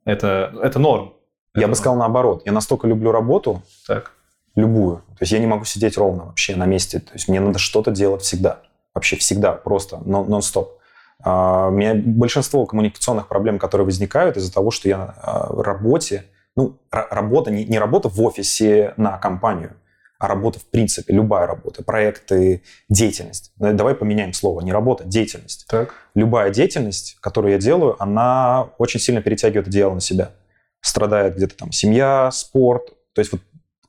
Это, 0.04 0.52
это 0.62 0.78
норм. 0.78 1.14
Я 1.54 1.62
это 1.62 1.70
бы 1.70 1.74
сказал 1.76 1.96
наоборот. 1.96 2.42
Я 2.44 2.52
настолько 2.52 2.88
люблю 2.88 3.12
работу, 3.12 3.62
так 3.86 4.12
любую. 4.54 4.96
То 4.96 5.18
есть 5.20 5.32
я 5.32 5.38
не 5.38 5.46
могу 5.46 5.64
сидеть 5.64 5.96
ровно 5.96 6.24
вообще 6.24 6.56
на 6.56 6.66
месте. 6.66 7.00
То 7.00 7.12
есть 7.14 7.28
мне 7.28 7.40
надо 7.40 7.58
что-то 7.58 7.90
делать 7.90 8.22
всегда. 8.22 8.60
Вообще 8.94 9.16
всегда, 9.16 9.52
просто 9.52 9.98
нон-стоп. 9.98 10.78
А, 11.24 11.68
у 11.68 11.70
меня 11.70 11.94
большинство 11.94 12.66
коммуникационных 12.66 13.28
проблем, 13.28 13.58
которые 13.58 13.84
возникают 13.84 14.36
из-за 14.36 14.52
того, 14.52 14.70
что 14.70 14.88
я 14.88 15.14
а, 15.22 15.52
в 15.52 15.60
работе, 15.60 16.24
ну, 16.56 16.78
работа, 16.90 17.50
не, 17.50 17.64
не 17.64 17.78
работа 17.78 18.08
в 18.08 18.20
офисе 18.20 18.92
на 18.96 19.16
компанию, 19.18 19.76
а 20.18 20.28
работа 20.28 20.58
в 20.58 20.66
принципе, 20.66 21.14
любая 21.14 21.46
работа, 21.46 21.82
проекты, 21.82 22.62
деятельность. 22.88 23.52
Давай 23.56 23.94
поменяем 23.94 24.32
слово, 24.32 24.60
не 24.60 24.72
работа, 24.72 25.04
деятельность. 25.04 25.66
Так. 25.68 25.94
Любая 26.14 26.50
деятельность, 26.50 27.16
которую 27.20 27.52
я 27.52 27.58
делаю, 27.58 27.96
она 28.02 28.68
очень 28.78 29.00
сильно 29.00 29.22
перетягивает 29.22 29.68
одеяло 29.68 29.94
на 29.94 30.00
себя. 30.00 30.32
Страдает 30.80 31.36
где-то 31.36 31.56
там 31.56 31.72
семья, 31.72 32.30
спорт. 32.32 32.92
То 33.14 33.20
есть 33.20 33.32
вот 33.32 33.40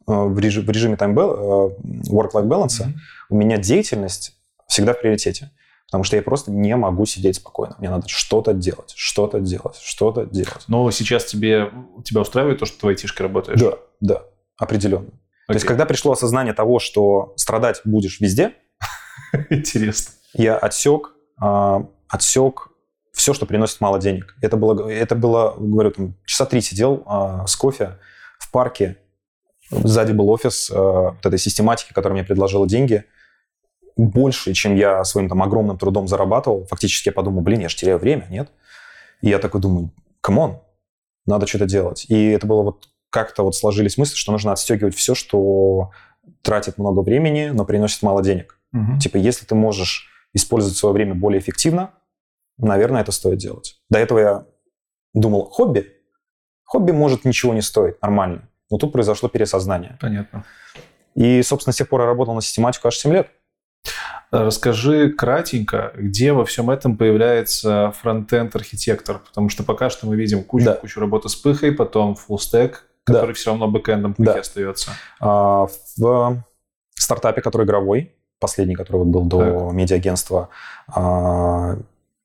Э, 0.07 0.25
в, 0.25 0.37
режим, 0.39 0.65
в 0.65 0.69
режиме 0.69 0.95
time 0.95 1.13
э, 1.13 2.09
work-life 2.09 2.47
balance 2.47 2.81
mm-hmm. 2.81 2.93
у 3.29 3.35
меня 3.35 3.57
деятельность 3.57 4.35
всегда 4.74 4.93
в 4.93 4.99
приоритете. 4.99 5.51
Потому 5.88 6.03
что 6.03 6.15
я 6.15 6.24
просто 6.24 6.51
не 6.51 6.76
могу 6.76 7.05
сидеть 7.05 7.36
спокойно. 7.36 7.76
Мне 7.78 7.89
надо 7.89 8.07
что-то 8.09 8.53
делать, 8.53 8.93
что-то 8.95 9.39
делать, 9.39 9.78
что-то 9.78 10.26
делать. 10.26 10.63
Но 10.67 10.89
сейчас 10.89 11.26
тебе, 11.26 11.71
тебя 12.03 12.21
устраивает 12.21 12.59
то, 12.59 12.65
что 12.65 12.80
ты 12.80 12.86
в 12.88 12.89
айтишке 12.89 13.24
работаешь? 13.24 13.59
Да, 13.59 13.78
да, 13.99 14.24
определенно. 14.57 15.05
Okay. 15.05 15.47
То 15.47 15.53
есть, 15.53 15.65
когда 15.65 15.86
пришло 15.86 16.13
осознание 16.13 16.53
того, 16.53 16.80
что 16.80 17.34
страдать 17.36 17.82
будешь 17.86 18.19
везде, 18.19 18.55
интересно, 19.51 20.15
я 20.34 20.57
отсек, 20.57 21.11
а, 21.39 21.88
отсек 22.07 22.69
все, 23.11 23.36
что 23.36 23.45
приносит 23.45 23.80
мало 23.80 23.99
денег. 23.99 24.36
Это 24.41 24.57
было, 24.57 24.89
это 24.89 25.15
было, 25.15 25.53
говорю, 25.55 25.91
там, 25.91 26.15
часа 26.26 26.45
три 26.45 26.61
сидел 26.61 27.03
а, 27.05 27.45
с 27.45 27.55
кофе 27.55 27.99
в 28.39 28.49
парке 28.49 28.97
Сзади 29.84 30.11
был 30.11 30.30
офис 30.30 30.69
э, 30.69 30.76
вот 30.76 31.26
этой 31.26 31.39
систематики, 31.39 31.93
которая 31.93 32.19
мне 32.19 32.26
предложила 32.26 32.67
деньги. 32.67 33.05
Больше, 33.95 34.53
чем 34.53 34.75
я 34.75 35.03
своим 35.03 35.29
там 35.29 35.43
огромным 35.43 35.77
трудом 35.77 36.07
зарабатывал. 36.07 36.65
Фактически 36.65 37.09
я 37.09 37.13
подумал, 37.13 37.41
блин, 37.41 37.61
я 37.61 37.69
же 37.69 37.75
теряю 37.75 37.99
время, 37.99 38.25
нет? 38.29 38.49
И 39.21 39.29
я 39.29 39.39
такой 39.39 39.61
думаю, 39.61 39.91
come 40.21 40.43
on, 40.43 40.59
надо 41.25 41.47
что-то 41.47 41.65
делать. 41.65 42.05
И 42.09 42.29
это 42.29 42.47
было 42.47 42.63
вот 42.63 42.89
как-то 43.09 43.43
вот 43.43 43.55
сложились 43.55 43.97
мысли, 43.97 44.15
что 44.15 44.31
нужно 44.31 44.51
отстегивать 44.51 44.95
все, 44.95 45.13
что 45.13 45.91
тратит 46.41 46.77
много 46.77 47.01
времени, 47.01 47.51
но 47.53 47.65
приносит 47.65 48.01
мало 48.01 48.23
денег. 48.23 48.59
Угу. 48.73 48.99
Типа, 48.99 49.17
если 49.17 49.45
ты 49.45 49.55
можешь 49.55 50.09
использовать 50.33 50.77
свое 50.77 50.93
время 50.93 51.13
более 51.13 51.39
эффективно, 51.39 51.91
наверное, 52.57 53.01
это 53.01 53.11
стоит 53.11 53.37
делать. 53.37 53.79
До 53.89 53.99
этого 53.99 54.19
я 54.19 54.45
думал, 55.13 55.45
хобби. 55.45 55.91
Хобби 56.63 56.91
может 56.91 57.23
ничего 57.23 57.53
не 57.53 57.61
стоить, 57.61 58.01
нормально. 58.01 58.49
Но 58.71 58.77
тут 58.77 58.91
произошло 58.91 59.29
пересознание. 59.29 59.97
Понятно. 60.01 60.43
И, 61.13 61.43
собственно, 61.43 61.73
с 61.73 61.77
тех 61.77 61.87
пор 61.87 62.01
я 62.01 62.07
работал 62.07 62.33
на 62.33 62.41
систематику 62.41 62.87
аж 62.87 62.97
7 62.97 63.13
лет. 63.13 63.29
Расскажи 64.31 65.09
кратенько, 65.09 65.91
где 65.95 66.34
во 66.34 66.43
всем 66.43 66.71
этом 66.71 66.97
появляется 66.97 67.93
фронтенд-архитектор, 68.01 69.19
потому 69.19 69.49
что 69.49 69.63
пока 69.63 69.91
что 69.91 70.07
мы 70.07 70.15
видим 70.15 70.43
кучу, 70.43 70.65
да. 70.65 70.73
кучу 70.73 70.99
работы 70.99 71.29
с 71.29 71.36
пыхой, 71.36 71.71
потом 71.71 72.13
full 72.13 72.38
stack, 72.38 72.75
который 73.03 73.27
да. 73.27 73.34
все 73.34 73.51
равно 73.51 73.67
бэкэндом 73.67 74.15
да. 74.17 74.39
остается. 74.39 74.91
А, 75.19 75.67
в 75.97 76.43
стартапе, 76.95 77.41
который 77.41 77.65
игровой, 77.65 78.15
последний, 78.39 78.75
который 78.75 79.05
был 79.05 79.25
до 79.25 79.39
так. 79.39 79.73
медиагентства, 79.73 80.49
а, 80.88 81.77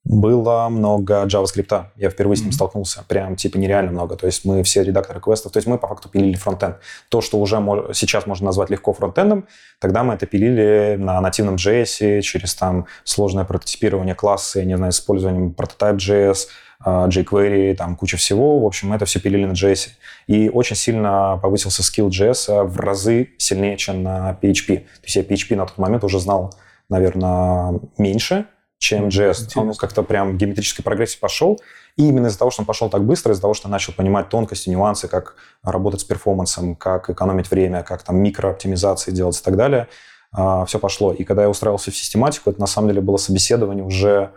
было 0.08 0.68
много 0.70 1.24
JavaScript. 1.26 1.84
Я 1.96 2.08
впервые 2.08 2.38
с 2.38 2.42
ним 2.42 2.50
столкнулся. 2.50 3.04
Прям 3.06 3.36
типа 3.36 3.58
нереально 3.58 3.92
много. 3.92 4.16
То 4.16 4.26
есть 4.26 4.44
мы 4.44 4.62
все 4.62 4.82
редакторы 4.82 5.20
квестов. 5.20 5.52
То 5.52 5.58
есть 5.58 5.66
мы 5.68 5.76
по 5.76 5.86
факту 5.86 6.08
пилили 6.08 6.34
фронтенд. 6.34 6.76
То, 7.10 7.20
что 7.20 7.38
уже 7.38 7.56
мож- 7.56 7.92
сейчас 7.92 8.26
можно 8.26 8.46
назвать 8.46 8.70
легко 8.70 8.94
фронтендом, 8.94 9.46
тогда 9.78 10.02
мы 10.02 10.14
это 10.14 10.24
пилили 10.24 10.96
на 10.98 11.20
нативном 11.20 11.56
JS 11.56 12.22
через 12.22 12.54
там 12.54 12.86
сложное 13.04 13.44
прототипирование 13.44 14.14
класса, 14.14 14.60
я 14.60 14.64
не 14.64 14.76
знаю, 14.78 14.92
с 14.92 14.96
использованием 14.96 15.54
Prototype.js, 15.56 16.38
а, 16.80 17.08
jQuery, 17.08 17.74
там 17.74 17.94
куча 17.94 18.16
всего. 18.16 18.60
В 18.60 18.66
общем, 18.66 18.88
мы 18.88 18.96
это 18.96 19.04
все 19.04 19.20
пилили 19.20 19.44
на 19.44 19.52
JS. 19.52 19.88
И 20.26 20.48
очень 20.48 20.76
сильно 20.76 21.38
повысился 21.42 21.82
скилл 21.82 22.08
JS 22.08 22.64
в 22.64 22.80
разы 22.80 23.28
сильнее, 23.36 23.76
чем 23.76 24.02
на 24.02 24.38
PHP. 24.40 24.78
То 24.78 25.04
есть 25.04 25.16
я 25.16 25.22
PHP 25.22 25.54
на 25.54 25.66
тот 25.66 25.76
момент 25.76 26.02
уже 26.02 26.18
знал, 26.18 26.54
наверное, 26.88 27.78
меньше, 27.98 28.46
чем 28.78 29.08
JS. 29.08 29.50
Он 29.56 29.74
как-то 29.74 30.02
прям 30.02 30.38
геометрической 30.38 30.84
прогрессии 30.84 31.18
пошел. 31.18 31.60
И 31.96 32.08
именно 32.08 32.28
из-за 32.28 32.38
того, 32.38 32.50
что 32.50 32.62
он 32.62 32.66
пошел 32.66 32.88
так 32.88 33.04
быстро, 33.04 33.32
из-за 33.32 33.42
того, 33.42 33.54
что 33.54 33.68
начал 33.68 33.92
понимать 33.92 34.28
тонкости, 34.28 34.70
нюансы, 34.70 35.08
как 35.08 35.34
работать 35.62 36.00
с 36.00 36.04
перформансом, 36.04 36.76
как 36.76 37.10
экономить 37.10 37.50
время, 37.50 37.82
как 37.82 38.04
там 38.04 38.16
микрооптимизации 38.22 39.10
делать 39.10 39.38
и 39.38 39.42
так 39.42 39.56
далее, 39.56 39.88
а, 40.32 40.64
все 40.64 40.78
пошло. 40.78 41.12
И 41.12 41.24
когда 41.24 41.42
я 41.42 41.50
устраивался 41.50 41.90
в 41.90 41.96
систематику, 41.96 42.50
это 42.50 42.60
на 42.60 42.66
самом 42.66 42.88
деле 42.88 43.00
было 43.00 43.16
собеседование 43.16 43.84
уже... 43.84 44.30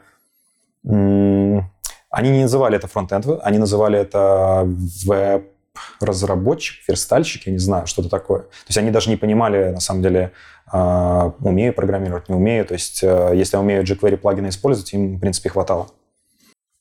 Они 0.84 2.30
не 2.30 2.42
называли 2.42 2.76
это 2.76 2.88
фронтенд, 2.88 3.26
они 3.44 3.58
называли 3.58 3.98
это 3.98 4.64
веб 5.06 5.51
разработчик, 6.00 6.88
верстальщик, 6.88 7.48
я 7.48 7.54
не 7.54 7.60
знаю, 7.60 7.88
что-то 7.88 8.10
такое. 8.10 8.42
То 8.42 8.68
есть 8.68 8.78
они 8.78 8.92
даже 8.92 9.10
не 9.10 9.18
понимали, 9.18 9.72
на 9.72 9.80
самом 9.80 10.02
деле, 10.02 10.32
а, 10.68 11.34
умею 11.40 11.74
программировать, 11.74 12.30
не 12.30 12.36
умею. 12.36 12.66
То 12.66 12.74
есть 12.74 13.04
э, 13.04 13.32
если 13.36 13.58
я 13.58 13.62
умею 13.62 13.84
jQuery 13.84 14.18
плагины 14.18 14.50
использовать, 14.50 14.94
им, 14.94 15.18
в 15.18 15.20
принципе, 15.20 15.50
хватало. 15.50 15.90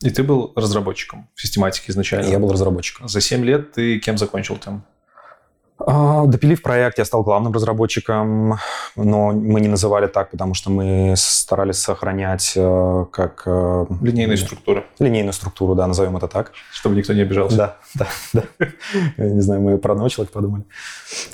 И 0.02 0.10
ты 0.10 0.22
был 0.22 0.52
разработчиком 0.56 1.28
в 1.34 1.42
систематике 1.42 1.92
изначально? 1.92 2.30
Я 2.30 2.38
был 2.38 2.52
разработчиком. 2.52 3.08
За 3.08 3.20
7 3.20 3.44
лет 3.44 3.72
ты 3.72 3.98
кем 3.98 4.16
закончил 4.16 4.56
там? 4.56 4.84
А, 5.86 6.26
допилив 6.26 6.62
проект, 6.62 6.98
я 6.98 7.04
стал 7.04 7.22
главным 7.22 7.52
разработчиком, 7.52 8.58
но 8.96 9.32
мы 9.32 9.60
не 9.60 9.68
называли 9.68 10.06
так, 10.06 10.30
потому 10.30 10.54
что 10.54 10.70
мы 10.70 11.14
старались 11.16 11.78
сохранять 11.78 12.52
э, 12.56 13.06
как... 13.10 13.44
Э, 13.46 13.86
линейную 14.02 14.36
структуру. 14.36 14.84
Линейную 14.98 15.32
структуру, 15.32 15.74
да, 15.74 15.86
назовем 15.86 16.16
это 16.16 16.28
так. 16.28 16.52
Чтобы 16.72 16.96
никто 16.96 17.12
не 17.14 17.22
обижался. 17.22 17.56
Да, 17.56 17.76
да, 17.94 18.06
да. 18.32 18.66
Не 19.16 19.40
знаю, 19.40 19.62
мы 19.62 19.78
про 19.78 19.92
одного 19.92 20.08
человека 20.08 20.34
подумали. 20.34 20.64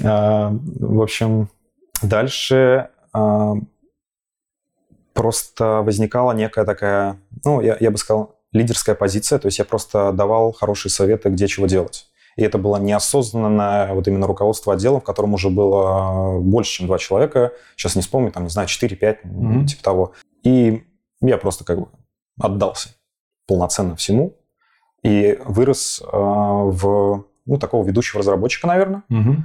А, 0.05 0.53
в 0.53 1.03
общем, 1.03 1.49
дальше 2.03 2.89
а, 3.13 3.55
просто 5.13 5.83
возникала 5.83 6.33
некая 6.33 6.65
такая, 6.65 7.19
ну, 7.45 7.61
я, 7.61 7.77
я 7.81 7.91
бы 7.91 7.99
сказал, 7.99 8.37
лидерская 8.53 8.95
позиция, 8.95 9.39
то 9.39 9.47
есть 9.47 9.59
я 9.59 9.65
просто 9.65 10.13
давал 10.13 10.53
хорошие 10.53 10.93
советы, 10.93 11.31
где 11.31 11.49
чего 11.49 11.67
делать. 11.67 12.07
И 12.37 12.43
это 12.43 12.59
было 12.59 12.77
неосознанное 12.77 13.95
вот 13.95 14.07
именно 14.09 14.27
руководство 14.27 14.75
отделом, 14.75 15.01
в 15.01 15.05
котором 15.05 15.35
уже 15.35 15.49
было 15.49 16.39
больше, 16.39 16.73
чем 16.73 16.87
два 16.87 16.99
человека. 16.99 17.53
Сейчас 17.77 17.97
не 17.97 18.03
вспомню, 18.03 18.31
там, 18.31 18.45
не 18.45 18.51
знаю, 18.51 18.69
4-5, 18.69 19.19
mm-hmm. 19.25 19.67
типа 19.67 19.83
того. 19.83 20.13
И 20.43 20.85
я 21.23 21.39
просто 21.39 21.65
как 21.65 21.81
бы 21.81 21.89
отдался 22.39 22.91
полноценно 23.47 23.97
всему 23.97 24.37
и 25.03 25.39
вырос 25.45 26.03
э, 26.03 26.07
в 26.13 27.25
ну, 27.47 27.59
такого 27.59 27.87
ведущего 27.87 28.21
разработчика, 28.21 28.67
наверное. 28.67 29.05
Mm-hmm. 29.11 29.37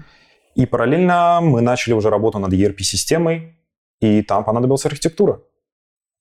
И 0.56 0.66
параллельно 0.66 1.40
мы 1.42 1.62
начали 1.62 1.94
уже 1.94 2.10
работу 2.10 2.40
над 2.40 2.52
ERP-системой, 2.52 3.58
и 4.02 4.22
там 4.22 4.44
понадобилась 4.44 4.86
архитектура 4.86 5.40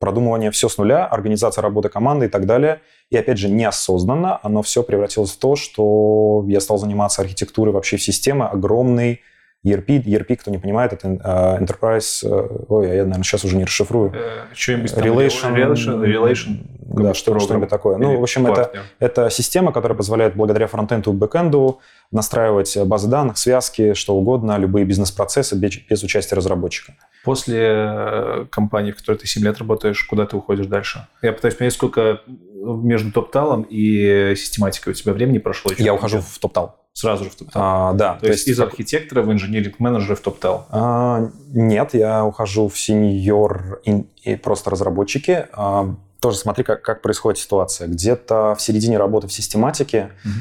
продумывание 0.00 0.50
все 0.50 0.68
с 0.68 0.78
нуля, 0.78 1.06
организация 1.06 1.62
работы 1.62 1.90
команды 1.90 2.26
и 2.26 2.28
так 2.28 2.46
далее. 2.46 2.80
И 3.10 3.16
опять 3.16 3.38
же, 3.38 3.48
неосознанно 3.48 4.40
оно 4.42 4.62
все 4.62 4.82
превратилось 4.82 5.32
в 5.32 5.38
то, 5.38 5.54
что 5.54 6.44
я 6.48 6.60
стал 6.60 6.78
заниматься 6.78 7.22
архитектурой 7.22 7.72
вообще 7.72 7.98
в 7.98 8.02
системы 8.02 8.46
огромной 8.46 9.20
ERP. 9.64 10.02
ERP, 10.02 10.36
кто 10.36 10.50
не 10.50 10.58
понимает, 10.58 10.94
это 10.94 11.08
uh, 11.08 11.60
Enterprise... 11.60 12.24
Uh, 12.24 12.64
ой, 12.68 12.86
я, 12.86 12.92
наверное, 13.04 13.22
сейчас 13.22 13.44
уже 13.44 13.56
не 13.56 13.64
расшифрую. 13.64 14.10
Uh, 14.10 14.54
Что-нибудь 14.54 14.92
Relation... 14.94 15.54
Relation, 15.54 16.02
relation 16.02 16.56
да, 16.90 17.14
что, 17.14 17.38
что-нибудь 17.38 17.68
такое. 17.68 17.98
Ну, 17.98 18.18
в 18.18 18.22
общем, 18.22 18.46
это, 18.46 18.72
это 18.98 19.30
система, 19.30 19.72
которая 19.72 19.96
позволяет 19.96 20.34
благодаря 20.34 20.66
фронтенду 20.66 21.12
и 21.12 21.14
бэкенду 21.14 21.80
настраивать 22.10 22.76
базы 22.86 23.08
данных, 23.08 23.38
связки, 23.38 23.94
что 23.94 24.16
угодно, 24.16 24.58
любые 24.58 24.84
бизнес-процессы 24.84 25.54
без, 25.56 25.76
без 25.88 26.02
участия 26.02 26.34
разработчика. 26.34 26.94
После 27.24 27.60
э, 27.60 28.46
компании, 28.50 28.92
в 28.92 28.96
которой 28.96 29.16
ты 29.16 29.26
7 29.26 29.44
лет 29.44 29.58
работаешь, 29.58 30.02
куда 30.04 30.26
ты 30.26 30.36
уходишь 30.36 30.66
дальше? 30.66 31.06
Я 31.22 31.32
пытаюсь 31.32 31.54
понять, 31.54 31.72
сколько 31.72 32.20
между 32.26 33.12
топталом 33.12 33.62
и 33.62 34.34
систематикой 34.36 34.92
у 34.92 34.94
тебя 34.94 35.12
времени 35.12 35.38
прошло? 35.38 35.72
Я 35.78 35.94
ухожу 35.94 36.20
в 36.20 36.38
топтал. 36.38 36.76
Сразу 36.92 37.24
же 37.24 37.30
в 37.30 37.36
топтал? 37.36 37.62
А, 37.64 37.92
да. 37.92 38.14
То, 38.14 38.20
то 38.20 38.26
есть, 38.26 38.46
есть 38.46 38.48
из 38.48 38.60
архитектора 38.60 39.22
в 39.22 39.32
инженеринг-менеджера 39.32 40.16
в 40.16 40.20
топтал? 40.20 40.66
А, 40.70 41.30
нет, 41.48 41.94
я 41.94 42.24
ухожу 42.24 42.68
в 42.68 42.78
сеньор 42.78 43.80
и 43.84 44.36
просто 44.36 44.70
разработчики. 44.70 45.46
А, 45.52 45.94
тоже 46.20 46.36
смотри, 46.36 46.64
как, 46.64 46.82
как 46.82 47.00
происходит 47.02 47.38
ситуация. 47.38 47.88
Где-то 47.88 48.54
в 48.56 48.60
середине 48.60 48.98
работы 48.98 49.28
в 49.28 49.32
систематике, 49.32 50.10
угу. 50.24 50.32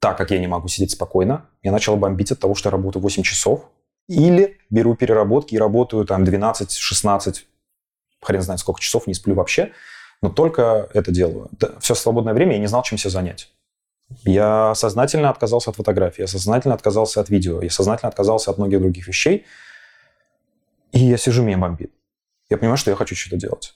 Так 0.00 0.16
как 0.16 0.30
я 0.30 0.38
не 0.38 0.46
могу 0.46 0.68
сидеть 0.68 0.92
спокойно, 0.92 1.46
я 1.62 1.72
начал 1.72 1.96
бомбить 1.96 2.32
от 2.32 2.38
того, 2.38 2.54
что 2.54 2.68
я 2.68 2.72
работаю 2.72 3.02
8 3.02 3.22
часов, 3.22 3.68
или 4.08 4.58
беру 4.70 4.94
переработки 4.94 5.54
и 5.54 5.58
работаю 5.58 6.06
там 6.06 6.24
12-16, 6.24 7.44
хрен 8.22 8.42
знает 8.42 8.60
сколько 8.60 8.80
часов, 8.80 9.06
не 9.06 9.14
сплю 9.14 9.34
вообще, 9.34 9.72
но 10.22 10.30
только 10.30 10.88
это 10.94 11.12
делаю. 11.12 11.50
Все 11.80 11.94
свободное 11.94 12.34
время 12.34 12.54
я 12.54 12.58
не 12.58 12.66
знал, 12.66 12.82
чем 12.82 12.98
себя 12.98 13.10
занять. 13.10 13.52
Я 14.24 14.74
сознательно 14.74 15.28
отказался 15.28 15.70
от 15.70 15.76
фотографий, 15.76 16.22
я 16.22 16.26
сознательно 16.26 16.74
отказался 16.74 17.20
от 17.20 17.28
видео, 17.28 17.60
я 17.60 17.70
сознательно 17.70 18.08
отказался 18.08 18.50
от 18.50 18.58
многих 18.58 18.80
других 18.80 19.06
вещей. 19.06 19.44
И 20.92 21.00
я 21.00 21.18
сижу, 21.18 21.42
меня 21.42 21.58
бомбит. 21.58 21.92
Я 22.48 22.56
понимаю, 22.56 22.78
что 22.78 22.90
я 22.90 22.96
хочу 22.96 23.14
что-то 23.14 23.36
делать. 23.36 23.74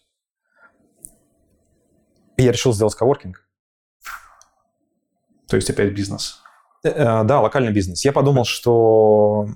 И 2.38 2.42
я 2.42 2.52
решил 2.52 2.72
сделать 2.72 2.94
коворкинг. 2.94 3.41
То 5.52 5.56
есть 5.56 5.68
опять 5.68 5.92
бизнес? 5.92 6.40
Э, 6.82 6.88
э, 6.88 7.24
да, 7.24 7.42
локальный 7.42 7.72
бизнес. 7.72 8.06
Я 8.06 8.12
подумал, 8.12 8.46
что 8.46 9.50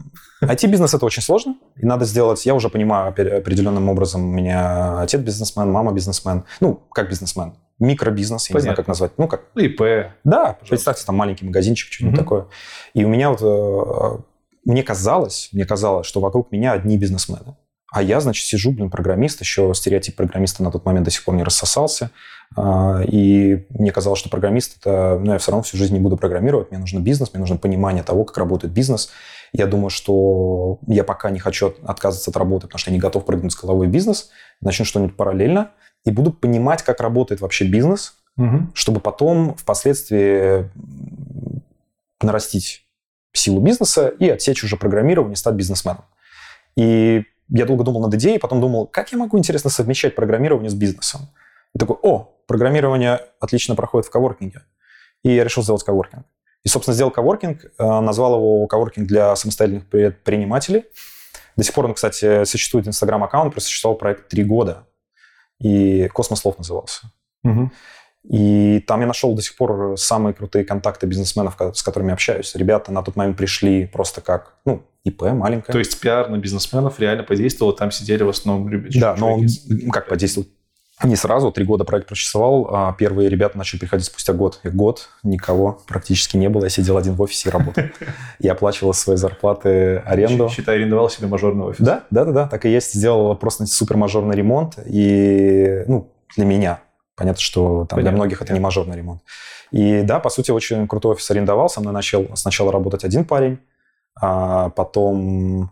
IT-бизнес 0.44 0.92
это 0.92 1.07
очень 1.07 1.22
сложно, 1.22 1.57
и 1.74 1.86
надо 1.86 2.05
сделать, 2.05 2.44
я 2.44 2.55
уже 2.55 2.68
понимаю 2.68 3.09
определенным 3.09 3.88
образом, 3.88 4.28
у 4.28 4.30
меня 4.30 5.01
отец 5.01 5.22
бизнесмен, 5.22 5.72
мама 5.72 5.92
бизнесмен, 5.92 6.44
ну, 6.61 6.82
как 6.92 7.09
бизнесмен, 7.09 7.55
микробизнес, 7.78 8.51
я 8.51 8.53
Понятно. 8.53 8.59
не 8.59 8.62
знаю, 8.62 8.76
как 8.76 8.88
назвать, 8.88 9.12
ну, 9.16 9.26
как... 9.26 9.44
ИП. 9.55 9.80
Да, 10.24 10.38
Пожалуйста. 10.38 10.66
представьте, 10.68 11.07
там 11.07 11.16
маленький 11.16 11.47
магазинчик, 11.47 11.90
что-нибудь 11.90 12.18
угу. 12.18 12.24
такое. 12.24 12.47
И 12.92 13.03
у 13.03 13.09
меня 13.09 13.30
вот, 13.30 13.40
э, 13.40 14.22
мне 14.66 14.82
казалось, 14.82 15.49
мне 15.53 15.64
казалось, 15.64 16.07
что 16.07 16.20
вокруг 16.20 16.53
меня 16.53 16.72
одни 16.72 16.99
бизнесмены. 16.99 17.57
А 17.90 18.03
я, 18.03 18.20
значит, 18.20 18.44
сижу, 18.44 18.72
блин, 18.72 18.90
программист, 18.90 19.40
еще 19.40 19.72
стереотип 19.72 20.16
программиста 20.16 20.62
на 20.62 20.70
тот 20.70 20.84
момент 20.84 21.07
до 21.07 21.11
сих 21.11 21.24
пор 21.24 21.36
не 21.36 21.42
рассосался. 21.42 22.11
А, 22.55 23.03
и 23.03 23.66
мне 23.70 23.92
казалось, 23.92 24.18
что 24.18 24.30
программист 24.30 24.78
это... 24.80 25.18
Ну, 25.22 25.32
я 25.32 25.38
все 25.38 25.51
равно 25.51 25.62
всю 25.62 25.76
жизнь 25.76 25.94
не 25.94 26.01
буду 26.01 26.16
программировать, 26.16 26.70
мне 26.70 26.78
нужен 26.78 27.03
бизнес, 27.03 27.32
мне 27.32 27.40
нужно 27.40 27.57
понимание 27.57 28.03
того, 28.03 28.24
как 28.24 28.38
работает 28.38 28.72
бизнес. 28.72 29.11
Я 29.53 29.66
думаю, 29.66 29.90
что 29.90 30.78
я 30.86 31.05
пока 31.05 31.30
не 31.30 31.38
хочу 31.38 31.74
отказываться 31.84 32.30
от 32.30 32.36
работы, 32.36 32.66
потому 32.66 32.78
что 32.78 32.90
я 32.90 32.94
не 32.94 33.01
готов 33.01 33.24
прыгнуть 33.24 33.53
с 33.53 33.61
головой 33.61 33.88
в 33.88 33.90
бизнес, 33.90 34.30
начну 34.61 34.84
что-нибудь 34.84 35.16
параллельно 35.16 35.70
и 36.05 36.11
буду 36.11 36.32
понимать, 36.32 36.82
как 36.82 37.01
работает 37.01 37.40
вообще 37.40 37.66
бизнес, 37.66 38.14
угу. 38.36 38.68
чтобы 38.74 39.01
потом 39.01 39.55
впоследствии 39.57 40.70
нарастить 42.22 42.86
силу 43.32 43.61
бизнеса 43.61 44.09
и 44.09 44.28
отсечь 44.28 44.64
уже 44.64 44.76
программирование, 44.76 45.36
стать 45.36 45.55
бизнесменом. 45.55 46.05
И 46.76 47.24
я 47.49 47.66
долго 47.66 47.84
думал 47.84 48.03
над 48.03 48.14
идеей, 48.14 48.38
потом 48.38 48.61
думал, 48.61 48.86
как 48.86 49.12
я 49.12 49.18
могу, 49.18 49.38
интересно, 49.38 49.70
совмещать 49.70 50.14
программирование 50.14 50.70
с 50.70 50.74
бизнесом. 50.74 51.28
И 51.75 51.79
такой, 51.79 51.97
о, 52.03 52.37
программирование 52.47 53.21
отлично 53.41 53.75
проходит 53.75 54.07
в 54.07 54.11
коворкинге. 54.11 54.62
И 55.23 55.35
я 55.35 55.45
решил 55.45 55.62
сделать 55.62 55.85
коворкинг. 55.85 56.25
И, 56.64 56.69
собственно, 56.69 56.95
сделал 56.95 57.11
коворкинг, 57.11 57.64
э, 57.64 58.01
назвал 58.01 58.37
его 58.37 58.67
коворкинг 58.67 59.07
для 59.07 59.37
самостоятельных 59.37 59.89
предпринимателей. 59.89 60.85
До 61.57 61.64
сих 61.64 61.75
пор 61.75 61.87
он, 61.87 61.95
кстати, 61.95 62.45
существует 62.45 62.87
инстаграм-аккаунт, 62.87 63.53
просто 63.53 63.69
существовал 63.69 63.97
проект 63.97 64.29
три 64.29 64.45
года. 64.45 64.87
И 65.59 66.09
«Космослов» 66.09 66.59
назывался. 66.59 67.11
Угу. 67.45 67.71
И 68.29 68.81
там 68.81 69.01
я 69.01 69.07
нашел 69.07 69.35
до 69.35 69.43
сих 69.43 69.57
пор 69.57 69.97
самые 69.97 70.35
крутые 70.35 70.64
контакты 70.64 71.07
бизнесменов, 71.07 71.57
с 71.75 71.83
которыми 71.83 72.12
общаюсь. 72.12 72.55
Ребята 72.55 72.91
на 72.93 73.03
тот 73.03 73.17
момент 73.17 73.37
пришли 73.37 73.87
просто 73.87 74.21
как, 74.21 74.57
ну, 74.64 74.85
ИП 75.05 75.23
маленькое. 75.23 75.73
То 75.73 75.79
есть 75.79 76.01
пиар 76.01 76.29
на 76.29 76.37
бизнесменов 76.37 76.99
реально 76.99 77.23
подействовал, 77.23 77.73
там 77.73 77.93
сидели 77.93 78.25
в 78.25 78.29
основном 78.29 78.69
люди. 78.69 78.99
Да, 78.99 79.14
но 79.17 79.35
он 79.35 79.47
как 79.93 80.09
подействовал? 80.09 80.49
Не 81.03 81.14
сразу, 81.14 81.53
три 81.53 81.64
года 81.66 81.84
проект 81.84 82.09
прочесывал, 82.09 82.68
а 82.72 82.92
первые 82.94 83.28
ребята 83.28 83.59
начали 83.59 83.78
приходить 83.78 84.07
спустя 84.07 84.32
год. 84.32 84.61
И 84.64 84.70
год 84.70 85.11
никого 85.22 85.78
практически 85.86 86.38
не 86.38 86.49
было, 86.49 86.64
я 86.64 86.70
сидел 86.70 86.97
один 86.97 87.14
в 87.14 87.22
офисе 87.22 87.51
и 87.51 87.53
работал. 87.53 87.84
Я 88.38 88.53
оплачивал 88.53 88.94
свои 88.94 89.16
зарплаты 89.16 89.99
аренду. 89.99 90.49
Считай, 90.49 90.76
арендовал 90.76 91.11
себе 91.11 91.28
мажорный 91.28 91.66
офис. 91.66 91.84
Да, 91.84 92.05
да, 92.11 92.24
да, 92.24 92.32
да, 92.32 92.49
так 92.49 92.64
и 92.64 92.70
есть. 92.70 92.94
Сделал 92.94 93.36
просто 93.36 93.66
супер 93.66 93.99
мажорный 93.99 94.34
ремонт. 94.34 94.78
И, 94.86 95.84
ну, 95.86 96.11
для 96.34 96.47
меня. 96.47 96.80
Понятно, 97.14 97.40
что 97.40 97.84
там 97.84 98.01
для 98.01 98.11
многих 98.11 98.40
это 98.40 98.55
не 98.55 98.61
мажорный 98.61 98.97
ремонт. 98.97 99.20
И 99.72 100.03
да, 100.03 100.18
по 100.18 100.30
сути, 100.30 100.51
очень 100.51 100.88
крутой 100.88 101.12
офис 101.12 101.30
арендовал. 101.30 101.68
Со 101.68 101.80
мной 101.80 101.92
начал 101.92 102.26
сначала 102.36 102.72
работать 102.72 103.05
один 103.05 103.26
парень, 103.26 103.59
а 104.18 104.70
потом 104.70 105.70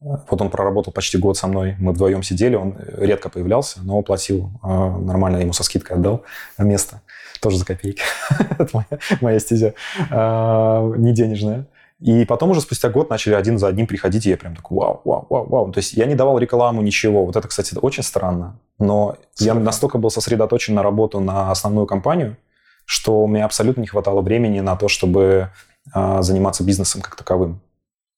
вот 0.00 0.40
он 0.40 0.48
проработал 0.48 0.92
почти 0.92 1.18
год 1.18 1.36
со 1.36 1.46
мной, 1.46 1.76
мы 1.78 1.92
вдвоем 1.92 2.22
сидели, 2.22 2.56
он 2.56 2.76
редко 2.96 3.28
появлялся, 3.28 3.80
но 3.82 4.00
платил 4.02 4.50
а, 4.62 4.96
нормально, 4.98 5.38
ему 5.38 5.52
со 5.52 5.62
скидкой 5.62 5.98
отдал 5.98 6.22
место, 6.56 7.02
тоже 7.40 7.58
за 7.58 7.66
копейки. 7.66 8.02
Это 8.58 8.68
моя, 8.72 8.98
моя 9.20 9.38
стезя, 9.38 9.74
а, 10.10 10.90
не 10.96 11.12
денежная. 11.12 11.66
И 11.98 12.24
потом 12.24 12.50
уже 12.50 12.62
спустя 12.62 12.88
год 12.88 13.10
начали 13.10 13.34
один 13.34 13.58
за 13.58 13.68
одним 13.68 13.86
приходить, 13.86 14.24
и 14.24 14.30
я 14.30 14.38
прям 14.38 14.56
такой, 14.56 14.78
вау, 14.78 15.02
вау, 15.04 15.26
вау, 15.28 15.46
вау. 15.46 15.72
То 15.72 15.80
есть 15.80 15.92
я 15.92 16.06
не 16.06 16.14
давал 16.14 16.38
рекламу, 16.38 16.80
ничего. 16.80 17.26
Вот 17.26 17.36
это, 17.36 17.46
кстати, 17.46 17.76
очень 17.76 18.02
странно. 18.02 18.58
Но 18.78 19.18
я 19.38 19.52
настолько 19.52 19.98
был 19.98 20.08
сосредоточен 20.08 20.74
на 20.74 20.82
работу 20.82 21.20
на 21.20 21.50
основную 21.50 21.86
компанию, 21.86 22.38
что 22.86 23.26
мне 23.26 23.44
абсолютно 23.44 23.82
не 23.82 23.86
хватало 23.86 24.22
времени 24.22 24.60
на 24.60 24.76
то, 24.76 24.88
чтобы 24.88 25.50
э, 25.94 26.22
заниматься 26.22 26.64
бизнесом 26.64 27.02
как 27.02 27.16
таковым. 27.16 27.60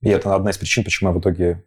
И 0.00 0.10
это 0.10 0.32
одна 0.36 0.52
из 0.52 0.58
причин, 0.58 0.84
почему 0.84 1.10
я 1.10 1.16
в 1.16 1.18
итоге 1.18 1.64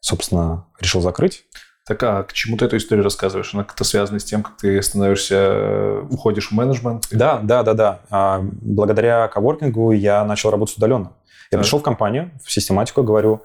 собственно, 0.00 0.66
решил 0.80 1.00
закрыть. 1.00 1.44
Так 1.86 2.02
а 2.02 2.22
к 2.22 2.34
чему 2.34 2.56
ты 2.58 2.66
эту 2.66 2.76
историю 2.76 3.02
рассказываешь? 3.02 3.54
Она 3.54 3.64
как-то 3.64 3.82
связана 3.82 4.18
с 4.18 4.24
тем, 4.24 4.42
как 4.42 4.58
ты 4.58 4.82
становишься, 4.82 5.34
э, 5.36 6.06
уходишь 6.10 6.50
в 6.50 6.52
менеджмент? 6.52 7.08
Да, 7.10 7.40
да, 7.42 7.62
да, 7.62 7.72
да. 7.72 8.00
А, 8.10 8.40
благодаря 8.42 9.26
коворкингу 9.28 9.92
я 9.92 10.24
начал 10.24 10.50
работать 10.50 10.76
удаленно. 10.76 11.12
Я 11.50 11.56
так. 11.56 11.60
пришел 11.60 11.78
в 11.78 11.82
компанию, 11.82 12.30
в 12.44 12.52
систематику, 12.52 13.02
говорю, 13.02 13.42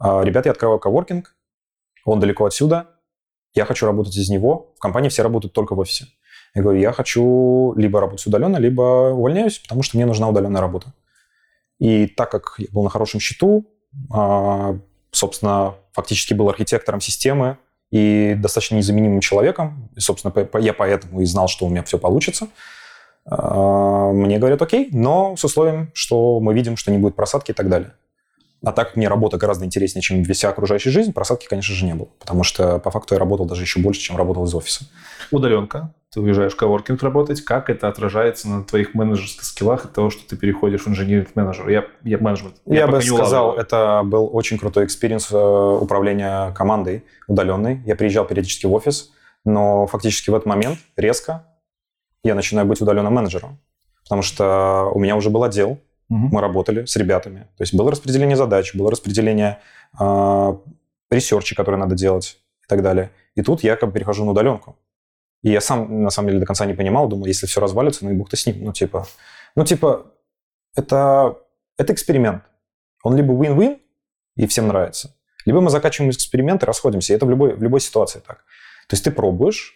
«А, 0.00 0.22
ребята, 0.22 0.48
я 0.48 0.52
открываю 0.52 0.80
коворкинг, 0.80 1.36
он 2.04 2.18
далеко 2.18 2.46
отсюда, 2.46 2.88
я 3.54 3.64
хочу 3.64 3.86
работать 3.86 4.16
из 4.16 4.28
него. 4.28 4.74
В 4.76 4.80
компании 4.80 5.08
все 5.08 5.22
работают 5.22 5.52
только 5.52 5.74
в 5.74 5.78
офисе. 5.78 6.06
Я 6.54 6.62
говорю, 6.62 6.80
я 6.80 6.92
хочу 6.92 7.74
либо 7.76 8.00
работать 8.00 8.26
удаленно, 8.26 8.56
либо 8.56 9.10
увольняюсь, 9.12 9.58
потому 9.58 9.82
что 9.82 9.96
мне 9.96 10.06
нужна 10.06 10.28
удаленная 10.28 10.60
работа. 10.60 10.92
И 11.78 12.06
так 12.06 12.30
как 12.30 12.54
я 12.58 12.66
был 12.72 12.82
на 12.82 12.90
хорошем 12.90 13.20
счету, 13.20 13.66
а, 14.12 14.78
собственно, 15.16 15.74
фактически 15.92 16.34
был 16.34 16.48
архитектором 16.48 17.00
системы 17.00 17.58
и 17.90 18.34
достаточно 18.38 18.76
незаменимым 18.76 19.20
человеком. 19.20 19.90
И, 19.96 20.00
собственно, 20.00 20.32
я 20.58 20.72
поэтому 20.72 21.20
и 21.20 21.24
знал, 21.24 21.48
что 21.48 21.66
у 21.66 21.68
меня 21.68 21.82
все 21.82 21.98
получится. 21.98 22.48
А, 23.26 24.10
мне 24.12 24.38
говорят, 24.38 24.60
окей, 24.60 24.88
но 24.92 25.36
с 25.36 25.44
условием, 25.44 25.90
что 25.94 26.40
мы 26.40 26.54
видим, 26.54 26.76
что 26.76 26.90
не 26.90 26.98
будет 26.98 27.16
просадки 27.16 27.52
и 27.52 27.54
так 27.54 27.68
далее. 27.68 27.92
А 28.64 28.72
так 28.72 28.96
мне 28.96 29.08
работа 29.08 29.36
гораздо 29.36 29.64
интереснее, 29.66 30.02
чем 30.02 30.24
вся 30.24 30.48
окружающая 30.48 30.90
жизнь, 30.90 31.12
просадки, 31.12 31.46
конечно 31.46 31.74
же, 31.74 31.84
не 31.84 31.94
было. 31.94 32.08
Потому 32.18 32.44
что 32.44 32.78
по 32.78 32.90
факту 32.90 33.14
я 33.14 33.18
работал 33.18 33.46
даже 33.46 33.62
еще 33.62 33.80
больше, 33.80 34.00
чем 34.00 34.16
работал 34.16 34.44
из 34.44 34.54
офиса. 34.54 34.86
Удаленка 35.30 35.92
ты 36.14 36.20
уезжаешь 36.20 36.52
в 36.52 36.56
коворкинг 36.56 37.02
работать, 37.02 37.42
как 37.42 37.68
это 37.68 37.88
отражается 37.88 38.48
на 38.48 38.62
твоих 38.62 38.94
менеджерских 38.94 39.42
скиллах 39.42 39.84
от 39.84 39.94
того, 39.94 40.10
что 40.10 40.26
ты 40.28 40.36
переходишь 40.36 40.82
в 40.82 40.88
engineering 40.88 41.34
manager? 41.34 41.68
Я, 41.68 41.86
я 42.04 42.18
менеджмент. 42.18 42.54
Я, 42.66 42.80
я 42.80 42.86
бы 42.86 43.02
сказал, 43.02 43.46
улавливаю. 43.46 43.66
это 43.66 44.02
был 44.04 44.30
очень 44.32 44.56
крутой 44.56 44.84
experience 44.84 45.32
э, 45.32 45.36
управления 45.36 46.52
командой 46.52 47.04
удаленной. 47.26 47.82
Я 47.84 47.96
приезжал 47.96 48.26
периодически 48.26 48.66
в 48.66 48.72
офис, 48.72 49.10
но 49.44 49.88
фактически 49.88 50.30
в 50.30 50.36
этот 50.36 50.46
момент 50.46 50.78
резко 50.96 51.44
я 52.22 52.36
начинаю 52.36 52.68
быть 52.68 52.80
удаленным 52.80 53.12
менеджером. 53.12 53.58
Потому 54.04 54.22
что 54.22 54.92
у 54.94 55.00
меня 55.00 55.16
уже 55.16 55.30
был 55.30 55.42
отдел, 55.42 55.80
угу. 56.08 56.28
мы 56.30 56.40
работали 56.40 56.84
с 56.84 56.94
ребятами. 56.94 57.48
То 57.56 57.62
есть 57.62 57.74
было 57.74 57.90
распределение 57.90 58.36
задач, 58.36 58.72
было 58.72 58.88
распределение 58.88 59.58
э, 59.98 60.54
research 61.10 61.47
а, 61.47 61.56
которые 61.56 61.80
надо 61.80 61.96
делать 61.96 62.38
и 62.62 62.68
так 62.68 62.82
далее. 62.82 63.10
И 63.34 63.42
тут 63.42 63.64
я 63.64 63.74
как 63.74 63.88
бы 63.88 63.94
перехожу 63.94 64.24
на 64.24 64.30
удаленку. 64.30 64.76
И 65.44 65.50
я 65.50 65.60
сам, 65.60 66.02
на 66.02 66.08
самом 66.08 66.28
деле, 66.28 66.40
до 66.40 66.46
конца 66.46 66.64
не 66.64 66.72
понимал, 66.72 67.06
думал, 67.06 67.26
если 67.26 67.44
все 67.46 67.60
развалится, 67.60 68.04
ну 68.04 68.10
и 68.10 68.14
бог-то 68.14 68.34
с 68.34 68.46
ним. 68.46 68.64
Ну, 68.64 68.72
типа, 68.72 69.06
ну, 69.54 69.64
типа, 69.66 70.06
это, 70.74 71.36
это 71.76 71.92
эксперимент. 71.92 72.42
Он 73.02 73.14
либо 73.14 73.34
win-win, 73.34 73.78
и 74.36 74.46
всем 74.46 74.68
нравится, 74.68 75.14
либо 75.44 75.60
мы 75.60 75.68
заканчиваем 75.68 76.10
эксперимент 76.10 76.62
и 76.62 76.66
расходимся. 76.66 77.12
И 77.12 77.16
это 77.16 77.26
в 77.26 77.30
любой, 77.30 77.54
в 77.54 77.62
любой 77.62 77.80
ситуации 77.80 78.22
так. 78.26 78.38
То 78.88 78.94
есть 78.94 79.04
ты 79.04 79.10
пробуешь, 79.10 79.74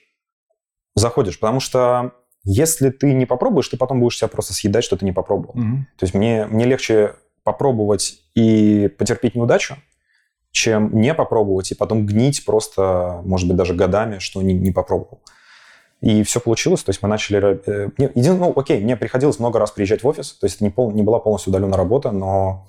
заходишь, 0.94 1.38
потому 1.38 1.60
что 1.60 2.12
если 2.44 2.88
ты 2.88 3.12
не 3.12 3.26
попробуешь, 3.26 3.68
ты 3.68 3.76
потом 3.76 4.00
будешь 4.00 4.16
себя 4.16 4.28
просто 4.28 4.54
съедать, 4.54 4.84
что 4.84 4.96
ты 4.96 5.04
не 5.04 5.12
попробовал. 5.12 5.54
Мгм. 5.54 5.86
То 5.98 6.04
есть 6.04 6.14
мне, 6.14 6.46
мне 6.46 6.64
легче 6.64 7.14
попробовать 7.42 8.22
и 8.34 8.88
потерпеть 8.96 9.34
неудачу, 9.34 9.76
чем 10.50 10.98
не 10.98 11.12
попробовать 11.12 11.72
и 11.72 11.74
потом 11.74 12.06
гнить 12.06 12.46
просто, 12.46 13.20
может 13.26 13.46
быть, 13.46 13.58
даже 13.58 13.74
годами, 13.74 14.18
что 14.18 14.40
не, 14.40 14.54
не 14.54 14.72
попробовал. 14.72 15.20
И 16.00 16.22
все 16.22 16.38
получилось, 16.38 16.84
то 16.84 16.90
есть 16.90 17.02
мы 17.02 17.08
начали... 17.08 17.60
э, 17.66 17.88
един- 18.14 18.38
ну, 18.38 18.52
окей, 18.54 18.80
мне 18.82 18.96
приходилось 18.96 19.40
много 19.40 19.58
раз 19.58 19.72
приезжать 19.72 20.04
в 20.04 20.06
офис, 20.06 20.32
то 20.32 20.46
есть 20.46 20.56
это 20.56 20.64
не, 20.64 20.70
пол, 20.70 20.92
не 20.92 21.02
была 21.02 21.18
полностью 21.18 21.50
удаленная 21.50 21.76
работа, 21.76 22.12
но 22.12 22.68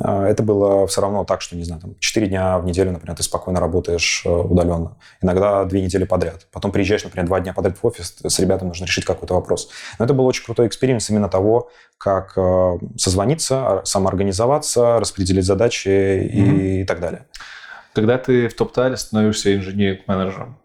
э, 0.00 0.26
это 0.26 0.44
было 0.44 0.86
все 0.86 1.00
равно 1.00 1.24
так, 1.24 1.40
что, 1.40 1.56
не 1.56 1.64
знаю, 1.64 1.80
там, 1.82 1.96
4 1.98 2.28
дня 2.28 2.56
в 2.58 2.64
неделю, 2.64 2.92
например, 2.92 3.16
ты 3.16 3.24
спокойно 3.24 3.58
работаешь 3.58 4.22
э, 4.24 4.30
удаленно. 4.30 4.96
Иногда 5.20 5.64
две 5.64 5.82
недели 5.82 6.04
подряд. 6.04 6.46
Потом 6.52 6.70
приезжаешь, 6.70 7.02
например, 7.02 7.26
два 7.26 7.40
дня 7.40 7.52
подряд 7.52 7.76
в 7.82 7.84
офис, 7.84 8.16
с 8.24 8.38
ребятами 8.38 8.68
нужно 8.68 8.84
решить 8.84 9.04
какой-то 9.04 9.34
вопрос. 9.34 9.70
Но 9.98 10.04
это 10.04 10.14
был 10.14 10.24
очень 10.26 10.44
крутой 10.44 10.68
experience 10.68 11.10
именно 11.10 11.28
того, 11.28 11.70
как 11.98 12.38
созвониться, 12.96 13.80
самоорганизоваться, 13.84 15.00
распределить 15.00 15.44
задачи 15.44 15.88
и, 15.88 16.84
так 16.84 17.00
далее. 17.00 17.26
Когда 17.92 18.18
ты 18.18 18.46
в 18.46 18.54
Toptal 18.54 18.90
е 18.90 18.96
становишься 18.96 19.52
engineering 19.56 20.09
manager 20.09 20.43
ом, 20.43 20.58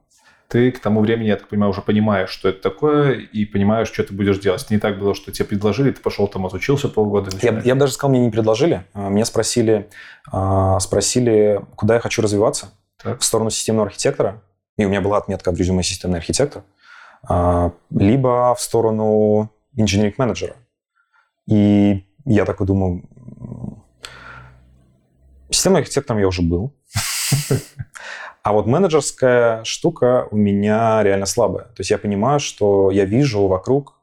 ты 0.48 0.72
к 0.72 0.80
тому 0.80 1.02
времени, 1.02 1.28
я 1.28 1.36
так 1.38 1.48
понимаю, 1.48 1.72
уже 1.72 1.82
понимаешь, 1.82 2.30
что 2.30 2.50
это 2.50 2.62
такое, 2.62 3.14
и 3.14 3.46
понимаешь, 3.46 3.88
что 3.88 4.04
ты 4.04 4.14
будешь 4.14 4.38
делать. 4.39 4.70
Не 4.70 4.78
так 4.78 5.00
было, 5.00 5.16
что 5.16 5.32
тебе 5.32 5.46
предложили, 5.46 5.91
ты 5.91 6.02
пошел 6.02 6.28
там, 6.28 6.46
отучился 6.46 6.89
полгода. 6.89 7.32
Я, 7.41 7.60
я 7.62 7.74
бы 7.74 7.80
даже 7.80 7.94
сказал, 7.94 8.12
мне 8.12 8.20
не 8.26 8.30
предложили. 8.32 8.86
А, 8.94 9.10
Меня 9.10 9.26
спросили, 9.26 9.89
а, 10.32 10.80
спросили, 10.80 11.60
куда 11.76 11.96
я 11.96 12.00
хочу 12.00 12.22
развиваться. 12.22 12.72
Так. 13.02 13.20
В 13.22 13.24
сторону 13.24 13.50
системного 13.50 13.88
архитектора. 13.88 14.44
И 14.78 14.86
у 14.86 14.89
меня 14.89 15.02
была 15.02 15.18
отметка 15.18 15.52
в 15.52 15.58
резюме 15.58 15.84
системный 15.84 16.20
архитектор. 16.20 16.64
а, 17.28 17.72
Либо 17.89 18.54
в 18.56 18.62
сторону 18.62 19.50
инженеринг-менеджера. 19.76 20.56
И 21.48 22.06
я 22.26 22.46
такой 22.46 22.68
думаю, 22.68 23.04
системным 25.50 25.82
архитектором 25.82 26.22
я 26.22 26.28
уже 26.28 26.41
был. 26.41 26.74
А 28.44 28.52
вот 28.52 28.68
менеджерская 28.68 29.64
штука 29.64 30.28
у 30.30 30.36
меня 30.36 31.02
реально 31.02 31.26
слабая. 31.26 31.64
То 31.66 31.80
есть 31.80 31.91
я 31.91 31.98
понимаю, 31.98 32.39
что 32.41 32.91
я 32.91 33.06
вижу 33.06 33.48
вокруг 33.48 33.96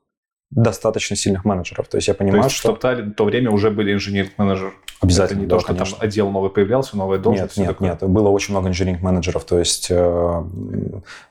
достаточно 0.51 1.14
сильных 1.14 1.45
менеджеров. 1.45 1.88
То 1.88 1.97
есть 1.99 2.09
я 2.09 2.14
То 2.14 2.18
понимаю, 2.18 2.45
есть 2.45 2.57
в 2.57 2.59
что... 2.59 2.74
в 2.74 3.12
то 3.12 3.24
время 3.24 3.51
уже 3.51 3.70
были 3.70 3.93
инженеринг-менеджеры. 3.93 4.72
Обязательно, 5.01 5.38
Это 5.38 5.41
не 5.41 5.47
да, 5.47 5.57
то, 5.57 5.61
что 5.61 5.68
конечно. 5.68 5.97
там 5.97 6.07
отдел 6.07 6.30
новый 6.30 6.51
появлялся, 6.51 6.97
новая 6.97 7.18
Нет, 7.18 7.24
должность. 7.24 7.53
всё 7.53 7.61
нет, 7.62 7.70
такое. 7.70 7.88
нет. 7.91 8.03
Было 8.03 8.28
очень 8.30 8.53
много 8.53 8.68
инженеринг-менеджеров. 8.68 9.45
То 9.45 9.59
есть 9.59 9.88
э, 9.91 10.45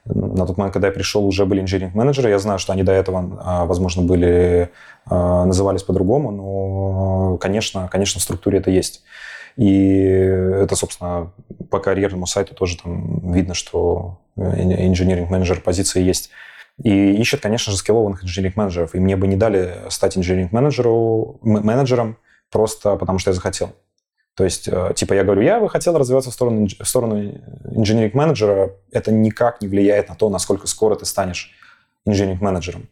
на 0.06 0.46
тот 0.48 0.58
момент, 0.58 0.74
когда 0.74 0.88
я 0.88 0.94
пришел, 0.94 1.26
уже 1.26 1.46
были 1.46 1.62
инженеринг-менеджеры. 1.62 2.30
Я 2.30 2.40
знаю, 2.40 2.60
что 2.60 2.74
они 2.74 2.84
до 2.84 2.94
этого, 2.94 3.40
а, 3.44 3.66
возможно, 3.66 4.04
были 4.04 4.70
а, 5.06 5.46
назывались 5.46 5.84
по-другому, 5.84 6.32
но, 6.32 7.38
конечно, 7.38 7.90
конечно, 7.92 8.20
в 8.20 8.24
структуре 8.24 8.60
это 8.60 8.72
есть. 8.72 9.04
И 9.58 10.02
это, 10.04 10.76
собственно, 10.76 11.32
по 11.70 11.80
карьерному 11.80 12.26
сайту 12.26 12.56
тоже 12.56 12.78
там 12.78 13.32
видно, 13.34 13.54
что 13.54 14.20
инженеринг-менеджер 14.38 15.62
позиции 15.62 16.02
есть. 16.02 16.30
И 16.82 17.14
ищет, 17.16 17.42
конечно 17.42 17.72
же, 17.72 17.78
скиллованных 17.78 18.24
инженеринг-менеджеров. 18.24 18.96
И 18.96 19.00
мне 19.00 19.18
бы 19.18 19.28
не 19.28 19.36
дали 19.36 19.76
стать 19.90 20.18
инженеринг-менеджеру, 20.18 21.40
м- 21.44 21.66
менеджером 21.66 22.18
просто 22.52 22.96
потому, 22.96 23.20
что 23.20 23.32
я 23.32 23.36
захотел. 23.36 23.74
То 24.36 24.46
есть, 24.46 24.70
э, 24.70 24.94
типа, 24.96 25.14
я 25.14 25.26
говорю, 25.26 25.42
я 25.42 25.60
бы 25.60 25.68
хотел 25.68 25.98
развиваться 25.98 26.32
в 26.32 26.34
сторону, 26.34 26.66
в 26.68 26.86
сторону 26.86 27.34
инженеринг-менеджера. 27.66 28.72
Это 28.92 29.12
никак 29.12 29.62
не 29.62 29.68
влияет 29.68 30.08
на 30.08 30.16
то, 30.16 30.30
насколько 30.30 30.68
скоро 30.68 30.96
ты 30.96 31.06
станешь 31.06 31.52
инженеринг-менеджером. 32.06 32.88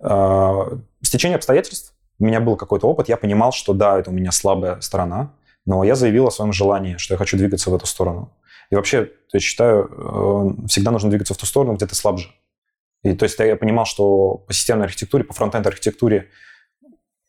Э, 0.00 0.78
С 1.02 1.10
течением 1.10 1.36
обстоятельств 1.36 1.92
у 2.18 2.24
меня 2.24 2.40
был 2.40 2.56
какой-то 2.56 2.88
опыт, 2.88 3.10
я 3.10 3.18
понимал, 3.18 3.52
что 3.52 3.74
да, 3.74 3.98
это 3.98 4.10
у 4.10 4.14
меня 4.14 4.32
слабая 4.32 4.80
сторона, 4.80 5.32
но 5.66 5.84
я 5.84 5.96
заявил 5.96 6.26
о 6.26 6.30
своем 6.30 6.52
желании, 6.52 6.96
что 6.96 7.14
я 7.14 7.18
хочу 7.18 7.36
двигаться 7.36 7.70
в 7.70 7.74
эту 7.74 7.86
сторону. 7.86 8.32
И 8.70 8.74
вообще, 8.74 9.12
есть, 9.32 9.44
считаю, 9.44 9.90
э, 9.90 10.66
всегда 10.68 10.90
нужно 10.90 11.10
двигаться 11.10 11.34
в 11.34 11.36
ту 11.36 11.46
сторону, 11.46 11.74
где 11.74 11.86
ты 11.86 11.94
слабже. 11.94 12.30
И 13.02 13.14
то 13.14 13.24
есть 13.24 13.38
я 13.38 13.56
понимал, 13.56 13.84
что 13.84 14.38
по 14.38 14.52
системной 14.52 14.86
архитектуре, 14.86 15.24
по 15.24 15.34
фронтенд 15.34 15.66
архитектуре, 15.66 16.30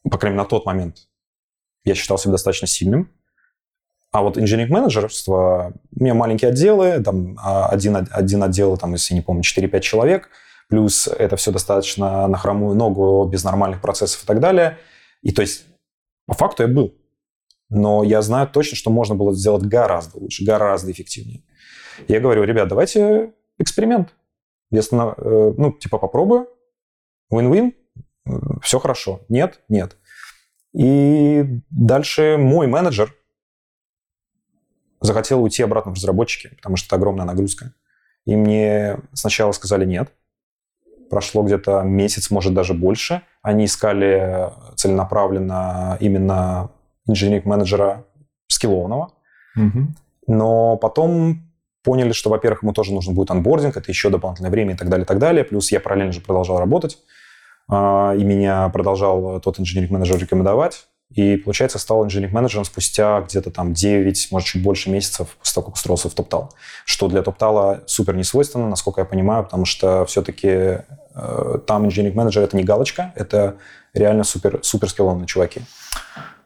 по 0.10 0.18
крайней 0.18 0.36
мере, 0.36 0.44
на 0.44 0.50
тот 0.50 0.66
момент, 0.66 1.08
я 1.84 1.96
считал 1.96 2.18
себя 2.18 2.32
достаточно 2.32 2.68
сильным. 2.68 3.12
А 4.12 4.22
вот 4.22 4.38
инженеринг-менеджерство, 4.38 5.74
у 5.96 6.04
меня 6.04 6.14
маленькие 6.14 6.50
отделы, 6.50 7.04
там 7.04 7.38
а, 7.40 7.68
один, 7.68 8.08
один 8.10 8.42
отдел, 8.42 8.78
там, 8.78 8.94
если 8.94 9.14
не 9.14 9.22
помню, 9.22 9.44
4-5 9.44 9.80
человек, 9.82 10.30
плюс 10.70 11.08
это 11.08 11.36
все 11.36 11.52
достаточно 11.52 12.28
на 12.28 12.38
хромую 12.38 12.76
ногу, 12.76 13.28
без 13.30 13.44
нормальных 13.44 13.82
процессов 13.82 14.24
и 14.24 14.26
так 14.26 14.40
далее. 14.40 14.78
И 15.22 15.32
то 15.32 15.42
есть 15.42 15.66
по 16.26 16.34
факту 16.34 16.64
я 16.64 16.70
был. 16.70 16.94
Но 17.70 18.04
я 18.04 18.22
знаю 18.22 18.48
точно, 18.48 18.78
что 18.78 18.90
можно 18.90 19.16
было 19.16 19.34
сделать 19.34 19.64
гораздо 19.64 20.20
лучше, 20.20 20.46
гораздо 20.46 20.92
эффективнее. 20.92 21.44
Я 22.08 22.20
говорю, 22.20 22.44
ребят, 22.44 22.68
давайте 22.68 23.34
эксперимент. 23.58 24.14
Если, 24.72 24.98
э, 24.98 25.54
ну, 25.58 25.72
типа, 25.74 25.98
попробую, 25.98 26.48
win-win, 27.34 27.74
все 28.62 28.80
хорошо. 28.80 29.22
Нет? 29.30 29.62
Нет. 29.70 29.98
И 30.74 31.62
дальше 31.70 32.38
мой 32.38 32.68
менеджер 32.68 33.14
захотел 35.02 35.44
уйти 35.44 35.64
обратно 35.64 35.92
в 35.92 35.96
разработчики, 35.96 36.56
потому 36.56 36.76
что 36.76 36.88
это 36.88 36.96
огромная 36.96 37.26
нагрузка. 37.26 37.74
И 38.26 38.36
мне 38.36 39.00
сначала 39.14 39.52
сказали 39.54 39.86
нет. 39.86 40.12
Прошло 41.10 41.44
где-то 41.44 41.82
месяц, 41.84 42.30
может, 42.30 42.54
даже 42.54 42.74
больше. 42.74 43.22
Они 43.42 43.66
искали 43.66 44.52
целенаправленно 44.76 45.98
именно 46.02 46.72
инженеринг-менеджера 47.08 48.06
скиллованного. 48.48 49.14
Мгм. 49.56 49.96
Но 50.28 50.78
потом 50.78 51.48
поняли, 51.84 52.12
что, 52.12 52.30
во-первых, 52.30 52.64
ему 52.64 52.74
тоже 52.74 52.94
нужен 52.94 53.14
будет 53.14 53.32
анбординг, 53.32 53.78
это 53.78 53.90
еще 53.90 54.10
дополнительное 54.10 54.52
время 54.52 54.74
и 54.74 54.78
так 54.78 54.90
далее, 54.90 55.06
и 55.06 55.08
так 55.08 55.20
далее. 55.20 55.44
Плюс 55.44 55.72
я 55.72 55.80
параллельно 55.80 56.12
же 56.12 56.22
продолжал 56.22 56.60
работать, 56.60 56.98
а, 57.70 58.14
и 58.18 58.24
меня 58.24 58.68
продолжал 58.70 59.40
тот 59.40 59.60
инженеринг-менеджер 59.60 60.18
рекомендовать. 60.18 60.88
И, 61.16 61.38
получается, 61.38 61.80
стал 61.80 62.04
инженеринг-менеджером 62.04 62.66
спустя 62.66 63.22
где-то 63.22 63.50
там 63.50 63.74
9, 63.74 64.28
может, 64.32 64.50
чуть 64.50 64.62
больше 64.62 64.90
месяцев 64.90 65.38
после 65.40 65.54
того, 65.56 65.68
как 65.68 65.76
устроился 65.76 66.10
в 66.10 66.14
Топтал. 66.14 66.54
Что 66.84 67.08
для 67.08 67.22
Топтала 67.22 67.84
супер 67.86 68.16
не 68.16 68.24
свойственно, 68.24 68.68
насколько 68.68 69.00
я 69.00 69.06
понимаю, 69.06 69.46
потому 69.46 69.64
что 69.64 70.06
все-таки 70.06 70.80
э, 71.16 71.60
там 71.66 71.86
инженеринг-менеджер– 71.86 72.44
это 72.44 72.58
не 72.58 72.64
галочка, 72.64 73.14
это 73.16 73.56
реально 73.94 74.26
супер, 74.26 74.60
супер 74.64 74.90
скиллованные 74.90 75.28
чуваки. 75.28 75.62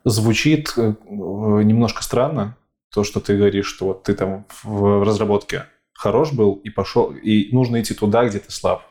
Звучит 0.04 0.74
э, 0.78 0.94
немножко 1.08 2.04
странно, 2.04 2.58
то, 2.94 3.04
что 3.04 3.20
ты 3.20 3.38
говоришь, 3.38 3.68
что 3.68 3.86
вот 3.88 4.04
ты 4.04 4.14
там 4.14 4.46
в 4.64 5.04
разработке 5.06 5.66
хорош 5.94 6.34
был 6.34 6.56
и 6.56 6.70
пошел, 6.70 7.12
и 7.12 7.54
нужно 7.54 7.82
идти 7.82 7.94
туда, 7.94 8.28
где 8.28 8.40
ты 8.40 8.52
слаб. 8.52 8.84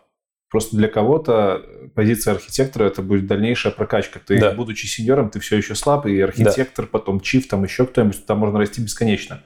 Просто 0.48 0.76
для 0.76 0.88
кого-то 0.88 1.62
позиция 1.94 2.34
архитектора 2.34 2.84
это 2.84 3.02
будет 3.02 3.26
дальнейшая 3.26 3.72
прокачка. 3.72 4.20
Ты, 4.24 4.38
Да. 4.38 4.52
будучи 4.52 4.86
сеньором, 4.86 5.30
ты 5.30 5.38
все 5.38 5.56
еще 5.56 5.74
слаб, 5.74 6.06
и 6.06 6.20
архитектор, 6.20 6.86
потом 6.86 7.20
чиф, 7.20 7.46
там 7.48 7.62
еще 7.64 7.86
кто-нибудь, 7.86 8.26
там 8.26 8.38
можно 8.38 8.58
расти 8.58 8.80
бесконечно. 8.80 9.42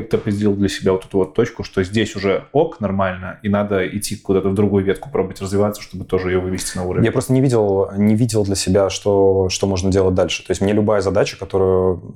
Как 0.00 0.10
ты 0.10 0.16
определил 0.16 0.54
для 0.54 0.68
себя 0.68 0.92
вот 0.92 1.04
эту 1.04 1.18
вот 1.18 1.34
точку, 1.34 1.64
что 1.64 1.82
здесь 1.82 2.14
уже 2.14 2.44
ок, 2.52 2.80
нормально, 2.80 3.40
и 3.42 3.48
надо 3.48 3.86
идти 3.86 4.16
куда-то 4.16 4.48
в 4.48 4.54
другую 4.54 4.84
ветку, 4.84 5.10
пробовать 5.10 5.40
развиваться, 5.40 5.82
чтобы 5.82 6.04
тоже 6.04 6.30
ее 6.30 6.38
вывести 6.38 6.76
на 6.76 6.84
уровень. 6.84 7.04
Я 7.04 7.12
просто 7.12 7.32
не 7.32 7.40
видел, 7.40 7.90
не 7.96 8.14
видел 8.14 8.44
для 8.44 8.54
себя, 8.54 8.90
что, 8.90 9.48
что 9.48 9.66
можно 9.66 9.90
делать 9.90 10.14
дальше. 10.14 10.46
То 10.46 10.52
есть 10.52 10.60
мне 10.60 10.72
любая 10.72 11.00
задача, 11.00 11.36
которую 11.36 12.14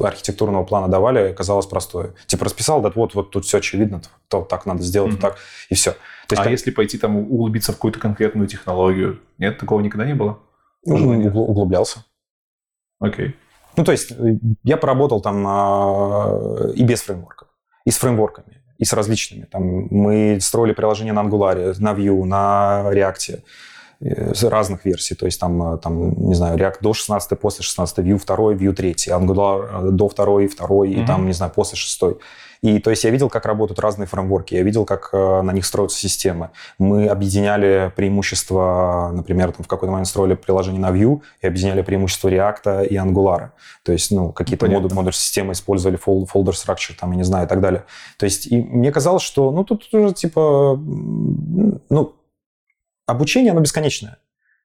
архитектурного 0.00 0.64
плана 0.64 0.88
давали, 0.88 1.32
казалась 1.32 1.66
простой. 1.66 2.10
Типа 2.26 2.44
расписал, 2.44 2.80
да 2.82 2.90
вот, 2.94 3.14
вот 3.14 3.30
тут 3.30 3.44
все 3.44 3.58
очевидно, 3.58 4.02
то 4.28 4.42
так 4.42 4.66
надо 4.66 4.82
сделать, 4.82 5.12
вот 5.12 5.20
так, 5.20 5.36
и 5.68 5.74
все. 5.74 5.92
То 5.92 6.34
есть 6.34 6.40
а 6.40 6.44
как- 6.44 6.52
если 6.52 6.70
пойти 6.70 6.98
там 6.98 7.16
углубиться 7.16 7.72
в 7.72 7.76
какую-то 7.76 7.98
конкретную 7.98 8.48
технологию? 8.48 9.20
Нет, 9.38 9.58
такого 9.58 9.80
никогда 9.80 10.06
не 10.06 10.14
было? 10.14 10.38
ну, 10.84 11.28
углублялся. 11.42 12.04
Окей. 12.98 13.34
Ну, 13.80 13.84
то 13.84 13.92
есть 13.92 14.12
э, 14.12 14.36
я 14.62 14.76
поработал 14.76 15.22
там 15.22 15.42
а, 15.48 16.70
и 16.74 16.84
без 16.84 17.00
фреймворков, 17.00 17.48
и 17.86 17.90
с 17.90 17.96
фреймворками, 17.96 18.60
и 18.76 18.84
с 18.84 18.92
различными. 18.92 19.46
Там 19.50 19.62
мы 19.90 20.38
строили 20.42 20.74
приложения 20.74 21.14
на 21.14 21.22
Angular, 21.22 21.74
на 21.78 21.94
Vue, 21.94 22.24
на 22.24 22.82
React, 22.92 23.36
э, 23.36 23.42
разных 24.00 24.84
версий. 24.84 25.14
То 25.14 25.26
есть 25.26 25.38
там, 25.40 25.74
э, 25.74 25.78
там, 25.78 26.12
не 26.28 26.34
знаю, 26.34 26.58
React 26.58 26.76
до 26.80 26.92
16, 26.94 27.38
после 27.38 27.62
16, 27.62 27.98
Vue 27.98 28.18
2, 28.24 28.36
Vue 28.54 28.72
3, 28.72 28.92
Angular 29.08 29.88
э, 29.88 29.90
до 29.90 30.08
2, 30.08 30.48
2 30.58 30.84
и 30.86 30.96
Мгм. 30.96 31.06
там, 31.06 31.26
не 31.26 31.32
знаю, 31.32 31.52
после 31.54 31.76
6. 31.76 32.02
И 32.62 32.78
то 32.78 32.90
есть 32.90 33.04
я 33.04 33.10
видел, 33.10 33.30
как 33.30 33.46
работают 33.46 33.78
разные 33.80 34.06
фреймворки, 34.06 34.54
я 34.54 34.62
видел, 34.62 34.84
как 34.84 35.10
э, 35.14 35.42
на 35.42 35.50
них 35.52 35.64
строятся 35.64 35.98
системы. 35.98 36.50
Мы 36.78 37.06
объединяли 37.06 37.90
преимущества, 37.96 39.10
например, 39.14 39.52
там 39.52 39.64
в 39.64 39.68
какой-то 39.68 39.90
момент 39.92 40.08
строили 40.08 40.34
приложение 40.34 40.80
на 40.80 40.90
Vue 40.90 41.20
и 41.40 41.46
объединяли 41.46 41.82
преимущества 41.82 42.28
React 42.28 42.86
и 42.86 42.96
Angular. 42.96 43.50
То 43.82 43.92
есть, 43.92 44.10
ну, 44.10 44.32
какие-то 44.32 44.66
модуль, 44.66 44.92
модуль 44.92 45.12
системы 45.14 45.52
использовали, 45.52 45.96
фол- 45.96 46.28
folder 46.32 46.52
structure, 46.52 46.92
там, 47.00 47.12
я 47.12 47.16
не 47.16 47.24
знаю, 47.24 47.46
и 47.46 47.48
так 47.48 47.60
далее. 47.60 47.84
То 48.18 48.24
есть, 48.26 48.46
и 48.46 48.60
мне 48.60 48.92
казалось, 48.92 49.22
что, 49.22 49.50
ну, 49.52 49.64
тут 49.64 49.88
уже, 49.94 50.12
типа, 50.12 50.76
ну, 51.90 52.12
обучение, 53.06 53.52
оно 53.52 53.60
бесконечное. 53.60 54.18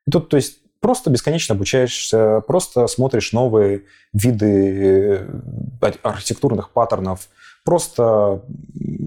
И 0.07 0.11
тут, 0.11 0.29
то 0.29 0.38
есть, 0.38 0.59
просто 0.79 1.09
бесконечно 1.09 1.55
обучаешься, 1.55 2.41
просто 2.41 2.88
смотришь 2.88 3.31
новые 3.31 3.83
виды 4.13 5.27
э, 5.81 5.97
архитектурных 6.03 6.71
паттернов, 6.71 7.29
просто 7.63 8.43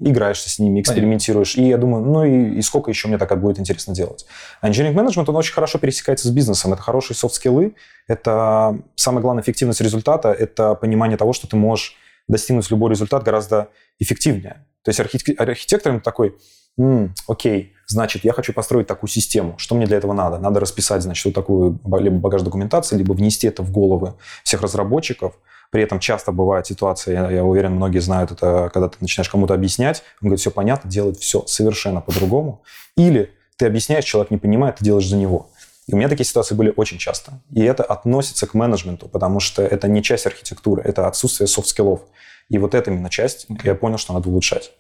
играешься 0.03 0.51
с 0.51 0.59
ними, 0.59 0.81
экспериментируешь. 0.81 1.55
Понятно. 1.55 1.69
И 1.69 1.71
я 1.71 1.79
думаю, 1.79 2.05
ну 2.05 2.25
и, 2.25 2.59
и 2.59 2.63
сколько 2.63 2.91
еще 2.91 3.07
мне 3.07 3.17
так 3.17 3.41
будет 3.41 3.61
интересно 3.61 3.95
делать. 3.95 4.27
А 4.61 4.69
инженеринг 4.69 4.97
менеджмент, 4.97 5.29
он 5.29 5.37
очень 5.37 5.55
хорошо 5.55 5.79
пересекается 5.79 6.27
с 6.27 6.31
бизнесом. 6.33 6.73
Это 6.73 6.83
хорошие 6.83 7.17
софт-скиллы, 7.17 7.77
это 8.09 8.77
самая 8.97 9.23
главная 9.23 9.45
эффективность 9.45 9.81
результата, 9.81 10.33
это 10.33 10.75
понимание 10.75 11.17
того, 11.17 11.33
что 11.33 11.47
ты 11.47 11.57
можешь 11.57 11.95
достигнуть 12.27 12.69
любой 12.71 12.91
результат 12.91 13.23
гораздо 13.23 13.69
эффективнее. 14.01 14.67
То 14.83 14.89
есть 14.89 15.01
архитектор 15.01 16.01
такой, 16.01 16.35
М, 16.79 17.15
окей, 17.27 17.75
значит, 17.89 18.25
я 18.25 18.33
хочу 18.33 18.53
построить 18.53 18.87
такую 18.87 19.11
систему. 19.11 19.55
Что 19.59 19.75
мне 19.75 19.87
для 19.87 19.97
этого 19.97 20.13
надо? 20.13 20.39
Надо 20.39 20.61
расписать, 20.61 21.03
значит, 21.03 21.25
вот 21.25 21.35
такую 21.35 21.81
либо 21.99 22.17
багаж 22.17 22.43
документации, 22.43 22.97
либо 22.97 23.13
внести 23.13 23.47
это 23.47 23.63
в 23.63 23.73
головы 23.73 24.15
всех 24.45 24.63
разработчиков. 24.63 25.35
При 25.71 25.83
этом 25.83 26.01
часто 26.01 26.33
бывает 26.33 26.67
ситуация, 26.67 27.15
я, 27.15 27.31
я 27.31 27.45
уверен, 27.45 27.73
многие 27.73 27.99
знают 27.99 28.31
это, 28.31 28.71
когда 28.73 28.89
ты 28.89 28.97
начинаешь 29.01 29.29
кому-то 29.29 29.53
объяснять, 29.53 30.03
он 30.23 30.29
говорит, 30.29 30.41
все 30.41 30.51
понятно, 30.51 30.91
делает 30.91 31.19
все 31.19 31.45
совершенно 31.47 32.01
по-другому. 32.01 32.63
Или 32.97 33.35
ты 33.57 33.67
объясняешь, 33.67 34.05
человек 34.05 34.31
не 34.31 34.39
понимает, 34.39 34.77
ты 34.77 34.85
делаешь 34.85 35.07
за 35.07 35.17
него. 35.17 35.51
И 35.87 35.95
у 35.95 35.97
меня 35.97 36.09
такие 36.09 36.27
ситуации 36.27 36.55
были 36.55 36.73
очень 36.77 36.99
часто. 36.99 37.41
И 37.51 37.63
это 37.63 37.83
относится 37.83 38.47
к 38.47 38.55
менеджменту, 38.55 39.09
потому 39.09 39.41
что 39.41 39.63
это 39.63 39.89
не 39.89 40.03
часть 40.03 40.27
архитектуры, 40.27 40.83
это 40.83 41.07
отсутствие 41.07 41.49
soft 41.49 41.66
skill 41.66 41.88
ов. 41.88 42.01
И 42.49 42.57
вот 42.59 42.75
эта 42.75 42.91
именно 42.91 43.11
часть, 43.11 43.47
я 43.63 43.75
понял, 43.75 43.99
что 43.99 44.15
надо 44.15 44.29
улучшать. 44.29 44.73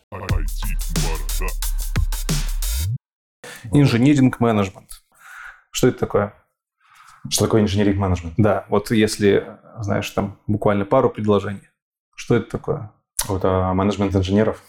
Engineering 3.72 4.38
management. 4.38 5.03
Что 5.71 5.89
это 5.89 5.99
такое? 5.99 6.35
Что 7.29 7.45
такое 7.45 7.62
инжиниринг-менеджмент? 7.62 8.35
Да, 8.37 8.64
вот 8.69 8.91
если, 8.91 9.59
знаешь, 9.81 10.09
там 10.11 10.39
буквально 10.47 10.85
пару 10.85 11.11
предложений. 11.11 11.69
Что 12.14 12.37
это 12.37 12.51
такое? 12.51 12.93
Это 13.29 13.73
менеджмент 13.75 14.14
инженеров. 14.14 14.62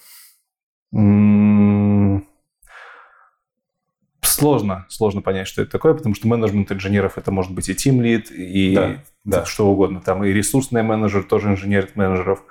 Сложно, 4.21 4.85
сложно 4.89 5.21
понять, 5.21 5.47
что 5.47 5.61
это 5.61 5.71
такое, 5.71 5.93
потому 5.93 6.15
что 6.15 6.27
менеджмент 6.27 6.71
инженеров 6.71 7.17
это 7.17 7.31
может 7.31 7.53
быть 7.53 7.67
и 7.69 7.73
team 7.73 7.99
lead, 7.99 8.33
и 8.33 8.75
да, 8.75 9.03
да. 9.25 9.45
что 9.45 9.69
угодно. 9.69 10.01
Там 10.01 10.23
и 10.23 10.31
ресурсный 10.31 10.81
менеджер, 10.81 11.23
тоже 11.23 11.49
инженер 11.49 11.89
менеджеров. 11.95 12.43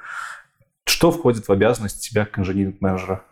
Что 0.84 1.11
входит 1.11 1.49
в 1.49 1.53
обязанность 1.53 2.03
тебя 2.03 2.24
как 2.24 2.38
инженеринг-менеджера? 2.40 3.22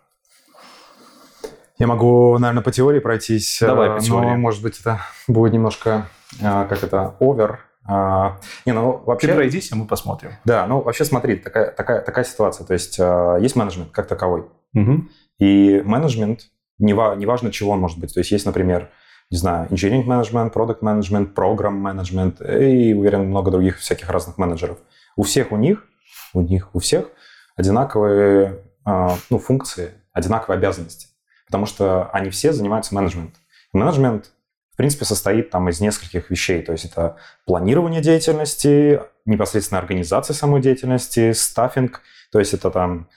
Я 1.79 1.87
могу, 1.87 2.39
наверное, 2.39 2.62
по 2.62 2.72
теории 2.72 3.01
пройтись. 3.01 3.59
Давай 3.61 3.91
по 3.91 4.01
теории. 4.01 4.31
Но, 4.31 4.37
может 4.37 4.62
быть, 4.62 4.81
это 4.81 5.01
будет 5.29 5.53
немножко, 5.53 6.07
а, 6.43 6.64
как 6.64 6.83
это, 6.83 7.16
овер. 7.20 7.61
А, 7.85 8.39
не, 8.64 8.72
ну, 8.72 9.03
вообще... 9.05 9.29
Ты 9.29 9.35
пройдись, 9.35 9.70
а 9.72 9.77
мы 9.77 9.87
посмотрим. 9.87 10.33
Да, 10.45 10.66
ну, 10.66 10.81
вообще 10.81 11.05
смотри, 11.05 11.37
такая, 11.37 11.70
такая, 11.70 12.01
такая 12.01 12.24
ситуация. 12.24 12.66
То 12.66 12.72
есть 12.72 12.99
а, 12.99 13.37
есть 13.37 13.57
менеджмент 13.57 13.91
как 13.91 14.07
таковой. 14.07 14.47
Угу. 14.74 15.05
И 15.39 15.83
менеджмент, 15.85 16.49
неважно 16.79 17.53
чего 17.53 17.72
он 17.72 17.81
может 17.81 17.99
быть. 17.99 18.14
То 18.14 18.20
есть 18.20 18.31
есть, 18.31 18.47
например, 18.47 18.89
не 19.31 19.37
знаю, 19.37 19.68
engineering 19.68 20.05
менеджмент, 20.05 20.55
продукт 20.55 20.81
менеджмент, 20.81 21.35
программ 21.35 21.74
менеджмент 21.74 22.41
и, 22.41 22.95
уверен, 22.95 23.27
много 23.27 23.51
других 23.51 23.79
всяких 23.79 24.09
разных 24.09 24.39
менеджеров. 24.39 24.79
У 25.14 25.24
всех 25.24 25.53
у 25.53 25.57
них, 25.57 25.85
у 26.33 26.41
них, 26.41 26.70
у 26.74 26.79
всех 26.79 27.09
одинаковые 27.57 28.62
ну, 28.85 29.39
функции, 29.39 29.91
одинаковые 30.12 30.59
обязанности 30.59 31.09
потому 31.47 31.66
что 31.66 32.11
они 32.12 32.30
все 32.30 32.53
занимаются 32.53 32.94
менеджментом. 32.94 33.40
Менеджмент, 33.72 34.32
в 34.72 34.76
принципе, 34.76 35.05
состоит 35.05 35.51
там 35.51 35.68
из 35.68 35.80
нескольких 35.80 36.30
вещей. 36.30 36.62
То 36.62 36.72
есть 36.72 36.84
это 36.84 37.16
планирование 37.47 38.03
деятельности, 38.03 39.01
непосредственно 39.24 39.80
организация 39.80 40.34
самой 40.34 40.61
деятельности, 40.61 41.32
стаффинг, 41.32 42.03
то 42.30 42.38
есть 42.38 42.53
это 42.55 42.70
там 42.70 43.09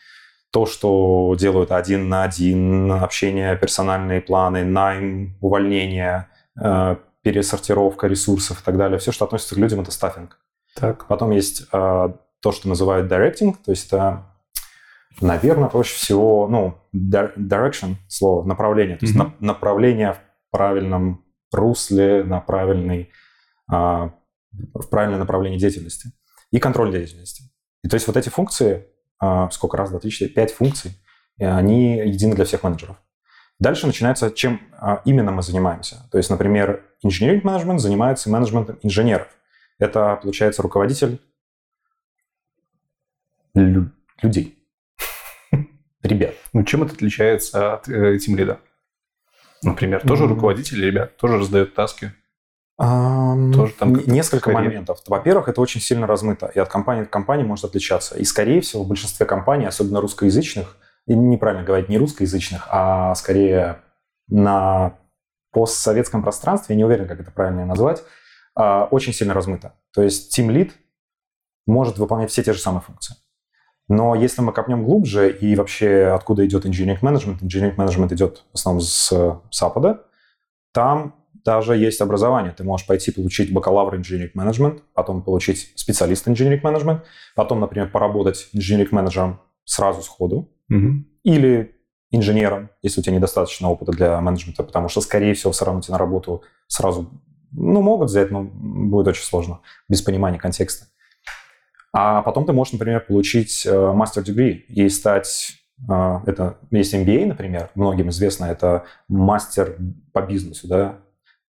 то, 0.52 0.66
что 0.66 1.36
делают 1.38 1.72
один 1.72 2.10
на 2.10 2.24
один, 2.24 2.92
общение, 2.92 3.56
персональные 3.56 4.22
планы, 4.22 4.64
найм, 4.64 5.38
увольнение, 5.42 6.28
э, 6.60 6.96
пересортировка 7.22 8.08
ресурсов 8.08 8.62
и 8.62 8.64
так 8.64 8.78
далее. 8.78 8.98
Все, 8.98 9.12
что 9.12 9.26
относится 9.26 9.56
к 9.56 9.58
людям, 9.60 9.82
это 9.82 9.92
стаффинг. 9.92 10.40
Так. 10.76 11.08
Потом 11.08 11.32
есть 11.32 11.68
э, 11.72 12.10
то, 12.42 12.52
что 12.52 12.68
называют 12.68 13.12
directing, 13.12 13.56
то 13.64 13.72
есть 13.72 13.88
это 13.88 14.26
Наверное, 15.22 15.70
проще 15.70 15.96
всего, 15.96 16.48
ну, 16.48 16.78
direction, 16.94 17.96
слово, 18.08 18.46
направление. 18.46 18.98
То 18.98 19.06
есть 19.06 19.18
mm-hmm. 19.18 19.34
на, 19.40 19.48
направление 19.48 20.14
в 20.14 20.22
правильном 20.52 21.26
русле, 21.52 22.24
на 22.24 22.40
правильный, 22.40 23.10
а, 23.70 24.14
в 24.52 24.88
правильное 24.90 25.20
направление 25.20 25.60
деятельности. 25.60 26.12
И 26.52 26.60
контроль 26.60 26.92
деятельности. 26.92 27.44
И 27.84 27.90
то 27.90 27.96
есть 27.96 28.08
вот 28.08 28.18
эти 28.18 28.30
функции, 28.30 28.88
а, 29.20 29.50
сколько 29.50 29.78
раз, 29.78 29.90
два, 29.90 30.00
три, 30.00 30.10
четыре, 30.12 30.32
пять 30.32 30.54
функций, 30.54 30.92
они 31.38 31.98
едины 31.98 32.36
для 32.36 32.46
всех 32.46 32.64
менеджеров. 32.64 32.98
Дальше 33.60 33.88
начинается, 33.88 34.32
чем 34.32 34.62
а, 34.78 35.02
именно 35.04 35.32
мы 35.32 35.42
занимаемся. 35.42 36.08
То 36.12 36.18
есть, 36.18 36.30
например, 36.30 36.86
engineering 37.06 37.42
management 37.42 37.80
занимается 37.80 38.30
менеджментом 38.30 38.80
инженеров. 38.84 39.28
Это, 39.80 40.18
получается, 40.22 40.62
руководитель 40.62 41.22
лю- 43.54 43.92
людей 44.22 44.59
ребят. 46.04 46.36
Ну, 46.54 46.64
чем 46.64 46.84
это 46.84 46.94
отличается 46.94 47.74
от 47.74 47.88
э, 47.88 48.18
Team 48.18 48.36
Lead? 48.36 48.58
Например, 49.64 50.02
тоже 50.02 50.24
mm-hmm. 50.24 50.28
руководитель 50.28 50.86
ребят, 50.86 51.18
тоже 51.18 51.38
раздает 51.38 51.76
таски. 51.76 52.14
Um, 52.82 53.54
тоже 53.54 53.74
там 53.74 53.94
несколько 53.94 54.52
моментов. 54.52 55.00
Во-первых, 55.06 55.50
это 55.50 55.60
очень 55.60 55.82
сильно 55.82 56.08
размыто, 56.08 56.50
и 56.56 56.60
от 56.60 56.70
компании 56.70 57.04
к 57.04 57.10
компании 57.10 57.44
может 57.44 57.66
отличаться. 57.66 58.18
И, 58.18 58.24
скорее 58.24 58.62
всего, 58.62 58.84
в 58.84 58.88
большинстве 58.88 59.26
компаний, 59.26 59.66
особенно 59.66 60.00
русскоязычных, 60.00 60.78
и 61.06 61.14
неправильно 61.14 61.66
говорить 61.66 61.90
не 61.90 61.98
русскоязычных, 61.98 62.68
а 62.70 63.14
скорее 63.16 63.80
на 64.30 64.98
постсоветском 65.52 66.22
пространстве, 66.22 66.76
я 66.76 66.78
не 66.78 66.86
уверен, 66.86 67.08
как 67.08 67.20
это 67.20 67.32
правильно 67.32 67.66
назвать, 67.66 68.04
а, 68.56 68.86
очень 68.86 69.14
сильно 69.14 69.34
размыто. 69.34 69.74
То 69.94 70.04
есть 70.04 70.38
Team 70.38 70.48
Lead 70.48 70.72
может 71.66 71.98
выполнять 71.98 72.32
все 72.32 72.44
те 72.44 72.54
же 72.54 72.60
самые 72.60 72.82
функции. 72.82 73.16
Но 73.90 74.14
если 74.16 74.42
мы 74.42 74.54
копнем 74.54 74.86
глубже 74.86 75.32
и 75.32 75.56
вообще 75.56 76.06
откуда 76.06 76.46
идет 76.46 76.66
engineering 76.66 77.02
management, 77.02 77.40
engineering 77.42 77.76
management 77.76 78.14
идет 78.14 78.46
в 78.52 78.56
основном 78.56 78.82
с 78.82 79.42
Запада, 79.52 80.04
там 80.72 81.16
даже 81.44 81.76
есть 81.76 82.00
образование. 82.02 82.54
Ты 82.56 82.64
можешь 82.64 82.86
пойти 82.86 83.12
получить 83.12 83.52
бакалавр 83.52 83.96
engineering 83.96 84.34
management, 84.36 84.82
потом 84.94 85.24
получить 85.24 85.74
специалист 85.76 86.28
engineering 86.28 86.62
management, 86.62 87.02
потом, 87.36 87.60
например, 87.60 87.90
поработать 87.92 88.50
engineering 88.54 88.90
менеджером 88.92 89.42
сразу 89.66 90.02
сходу, 90.02 90.50
mm-hmm. 90.72 91.04
или 91.24 91.76
инженером, 92.12 92.70
если 92.82 93.02
у 93.02 93.04
тебя 93.04 93.16
недостаточно 93.16 93.70
опыта 93.70 93.92
для 93.92 94.20
менеджмента, 94.22 94.64
потому 94.64 94.90
что, 94.90 95.02
скорее 95.02 95.34
всего, 95.34 95.52
все 95.52 95.66
равно 95.66 95.82
тебя 95.82 95.94
на 95.94 96.00
работу 96.00 96.44
сразу, 96.68 97.10
ну, 97.52 97.82
могут 97.82 98.10
взять, 98.10 98.32
но 98.32 98.44
будет 98.44 99.08
очень 99.08 99.24
сложно, 99.24 99.62
без 99.88 100.02
понимания 100.02 100.40
контекста. 100.40 100.88
А 101.92 102.22
потом 102.22 102.46
ты 102.46 102.54
можешь, 102.54 102.74
например, 102.74 103.02
получить 103.02 103.66
э, 103.66 103.92
мастер-дегри 103.94 104.66
и 104.68 104.90
стать 104.90 105.54
э, 105.90 106.20
это 106.28 106.58
есть 106.72 106.94
MBA, 106.94 107.26
например, 107.26 107.70
многим 107.76 108.10
известно, 108.10 108.46
это 108.46 108.86
мастер 109.08 109.78
по 110.14 110.22
бизнесу, 110.22 110.68
да, 110.68 111.00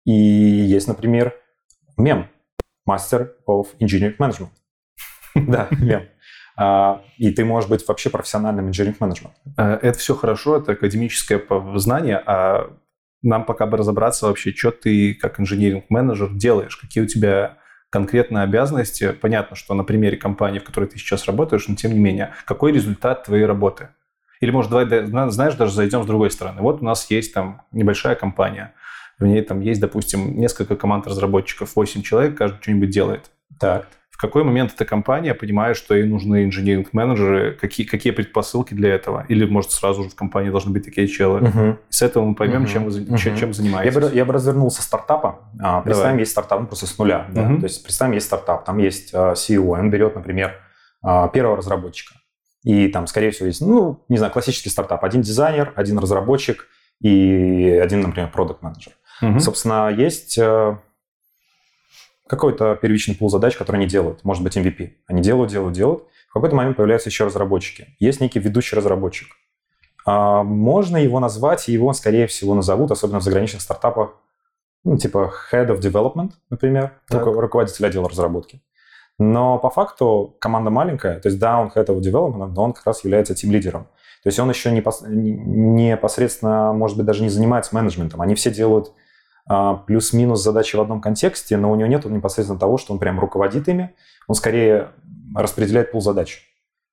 и 0.04 0.12
есть, 0.12 0.86
например, 0.86 1.34
мем, 1.96 2.28
Master 2.88 3.30
of 3.46 3.66
Engineering 3.80 4.16
Management. 4.18 4.50
Да, 5.34 5.68
мем. 5.70 6.08
А, 6.56 7.02
и 7.18 7.30
ты 7.30 7.44
можешь 7.44 7.70
быть 7.70 7.86
вообще 7.86 8.10
профессиональным 8.10 8.68
инженеринг 8.68 8.98
менеджером. 9.00 9.32
Э, 9.56 9.78
это 9.82 9.98
все 9.98 10.14
хорошо, 10.14 10.56
это 10.56 10.72
академическое 10.72 11.40
знание, 11.76 12.20
а 12.26 12.72
нам 13.22 13.44
пока 13.44 13.66
бы 13.66 13.76
разобраться 13.76 14.26
вообще, 14.26 14.52
что 14.52 14.72
ты 14.72 15.14
как 15.14 15.38
инженеринг-менеджер 15.38 16.34
делаешь, 16.34 16.76
какие 16.76 17.04
у 17.04 17.06
тебя 17.06 17.58
конкретные 17.90 18.44
обязанности. 18.44 19.12
Понятно, 19.12 19.56
что 19.56 19.74
на 19.74 19.84
примере 19.84 20.16
компании, 20.16 20.58
в 20.58 20.64
которой 20.64 20.86
ты 20.86 20.98
сейчас 20.98 21.26
работаешь, 21.26 21.68
но 21.68 21.74
тем 21.74 21.92
не 21.92 21.98
менее, 21.98 22.34
какой 22.44 22.72
результат 22.72 23.24
твоей 23.24 23.44
работы? 23.44 23.88
Или, 24.40 24.50
может, 24.50 24.70
давай, 24.70 24.86
знаешь, 25.30 25.54
даже 25.54 25.72
зайдем 25.72 26.04
с 26.04 26.06
другой 26.06 26.30
стороны. 26.30 26.60
Вот 26.62 26.80
у 26.80 26.84
нас 26.84 27.10
есть 27.10 27.34
там 27.34 27.62
небольшая 27.72 28.14
компания, 28.14 28.74
в 29.18 29.26
ней 29.26 29.42
там 29.42 29.60
есть, 29.60 29.80
допустим, 29.80 30.38
несколько 30.38 30.76
команд 30.76 31.06
разработчиков, 31.06 31.74
8 31.74 32.02
человек, 32.02 32.38
каждый 32.38 32.62
что-нибудь 32.62 32.90
делает. 32.90 33.30
Так 33.58 33.88
в 34.18 34.20
какой 34.20 34.42
момент 34.42 34.72
эта 34.74 34.84
компания 34.84 35.32
понимает, 35.32 35.76
что 35.76 35.94
ей 35.94 36.04
нужны 36.04 36.44
инженеринг-менеджеры, 36.44 37.52
какие, 37.52 37.86
какие 37.86 38.12
предпосылки 38.12 38.74
для 38.74 38.92
этого? 38.92 39.24
Или, 39.28 39.46
может, 39.46 39.70
сразу 39.70 40.02
же 40.02 40.10
в 40.10 40.16
компании 40.16 40.50
должны 40.50 40.72
быть 40.72 40.84
такие 40.84 41.06
челы? 41.06 41.48
Угу. 41.48 41.78
с 41.88 42.02
этого 42.02 42.24
мы 42.24 42.34
поймем, 42.34 42.62
угу. 42.62 42.68
чем, 42.68 42.84
вы, 42.84 43.00
угу. 43.00 43.16
чем 43.16 43.54
занимаетесь. 43.54 43.94
Я 43.94 44.00
бы, 44.00 44.10
я 44.12 44.24
бы 44.24 44.32
развернул 44.32 44.72
со 44.72 44.82
стартапа. 44.82 45.38
А, 45.60 45.82
представим, 45.82 46.10
Давай. 46.10 46.20
есть 46.22 46.32
стартап 46.32 46.60
ну, 46.62 46.66
просто 46.66 46.88
с 46.88 46.98
нуля. 46.98 47.28
Да? 47.30 47.42
Угу. 47.42 47.58
То 47.58 47.66
есть 47.66 47.80
представим, 47.84 48.12
есть 48.14 48.26
стартап, 48.26 48.64
там 48.64 48.78
есть 48.78 49.14
uh, 49.14 49.34
CEO, 49.34 49.78
он 49.78 49.88
берет, 49.88 50.16
например, 50.16 50.56
uh, 51.06 51.30
первого 51.30 51.56
разработчика. 51.56 52.16
И 52.64 52.88
там, 52.88 53.06
скорее 53.06 53.30
всего, 53.30 53.46
есть, 53.46 53.60
ну, 53.60 54.04
не 54.08 54.16
знаю, 54.16 54.32
классический 54.32 54.68
стартап. 54.68 55.04
Один 55.04 55.22
дизайнер, 55.22 55.72
один 55.76 55.96
разработчик 55.96 56.66
и 57.00 57.80
один, 57.80 58.00
например, 58.00 58.32
продукт 58.32 58.62
менеджер 58.62 58.94
Угу. 59.20 59.40
Собственно, 59.40 59.90
есть 59.90 60.38
э, 60.38 60.78
какой-то 62.28 62.76
первичный 62.76 63.14
пул 63.14 63.30
задач, 63.30 63.56
которые 63.56 63.80
они 63.80 63.88
делают. 63.88 64.24
Может 64.24 64.42
быть, 64.42 64.56
MVP. 64.56 64.92
Они 65.06 65.22
делают, 65.22 65.50
делают, 65.50 65.74
делают. 65.74 66.04
В 66.28 66.34
какой-то 66.34 66.54
момент 66.54 66.76
появляются 66.76 67.08
еще 67.08 67.24
разработчики. 67.24 67.96
Есть 67.98 68.20
некий 68.20 68.38
ведущий 68.38 68.76
разработчик. 68.76 69.28
А, 70.04 70.42
можно 70.42 70.96
его 70.96 71.20
назвать, 71.20 71.68
и 71.68 71.72
его, 71.72 71.92
скорее 71.92 72.26
всего, 72.26 72.54
назовут, 72.54 72.90
особенно 72.90 73.20
в 73.20 73.22
заграничных 73.22 73.62
стартапах, 73.62 74.14
ну, 74.84 74.96
типа 74.96 75.32
Head 75.52 75.68
of 75.68 75.80
Development, 75.80 76.30
например, 76.50 76.92
так. 77.08 77.26
руководитель 77.26 77.86
отдела 77.86 78.08
разработки. 78.08 78.62
Но 79.18 79.58
по 79.58 79.70
факту 79.70 80.36
команда 80.40 80.70
маленькая, 80.70 81.18
то 81.18 81.28
есть 81.28 81.40
да, 81.40 81.58
он 81.58 81.72
Head 81.74 81.86
of 81.86 82.00
Development, 82.00 82.52
но 82.54 82.62
он 82.62 82.72
как 82.72 82.86
раз 82.86 83.04
является 83.04 83.34
тим-лидером. 83.34 83.88
То 84.22 84.28
есть 84.28 84.38
он 84.38 84.48
еще 84.48 84.70
непосредственно, 84.70 86.72
может 86.72 86.96
быть, 86.96 87.06
даже 87.06 87.22
не 87.22 87.28
занимается 87.28 87.74
менеджментом. 87.74 88.20
Они 88.20 88.34
все 88.34 88.50
делают 88.50 88.92
плюс-минус 89.86 90.42
задачи 90.42 90.76
в 90.76 90.80
одном 90.80 91.00
контексте, 91.00 91.56
но 91.56 91.72
у 91.72 91.76
него 91.76 91.88
нет 91.88 92.04
непосредственно 92.04 92.58
того, 92.58 92.78
что 92.78 92.92
он 92.92 92.98
прям 92.98 93.18
руководит 93.18 93.68
ими. 93.68 93.94
Он 94.26 94.34
скорее 94.34 94.88
распределяет 95.34 95.92
пул 95.92 96.00
задач. 96.00 96.44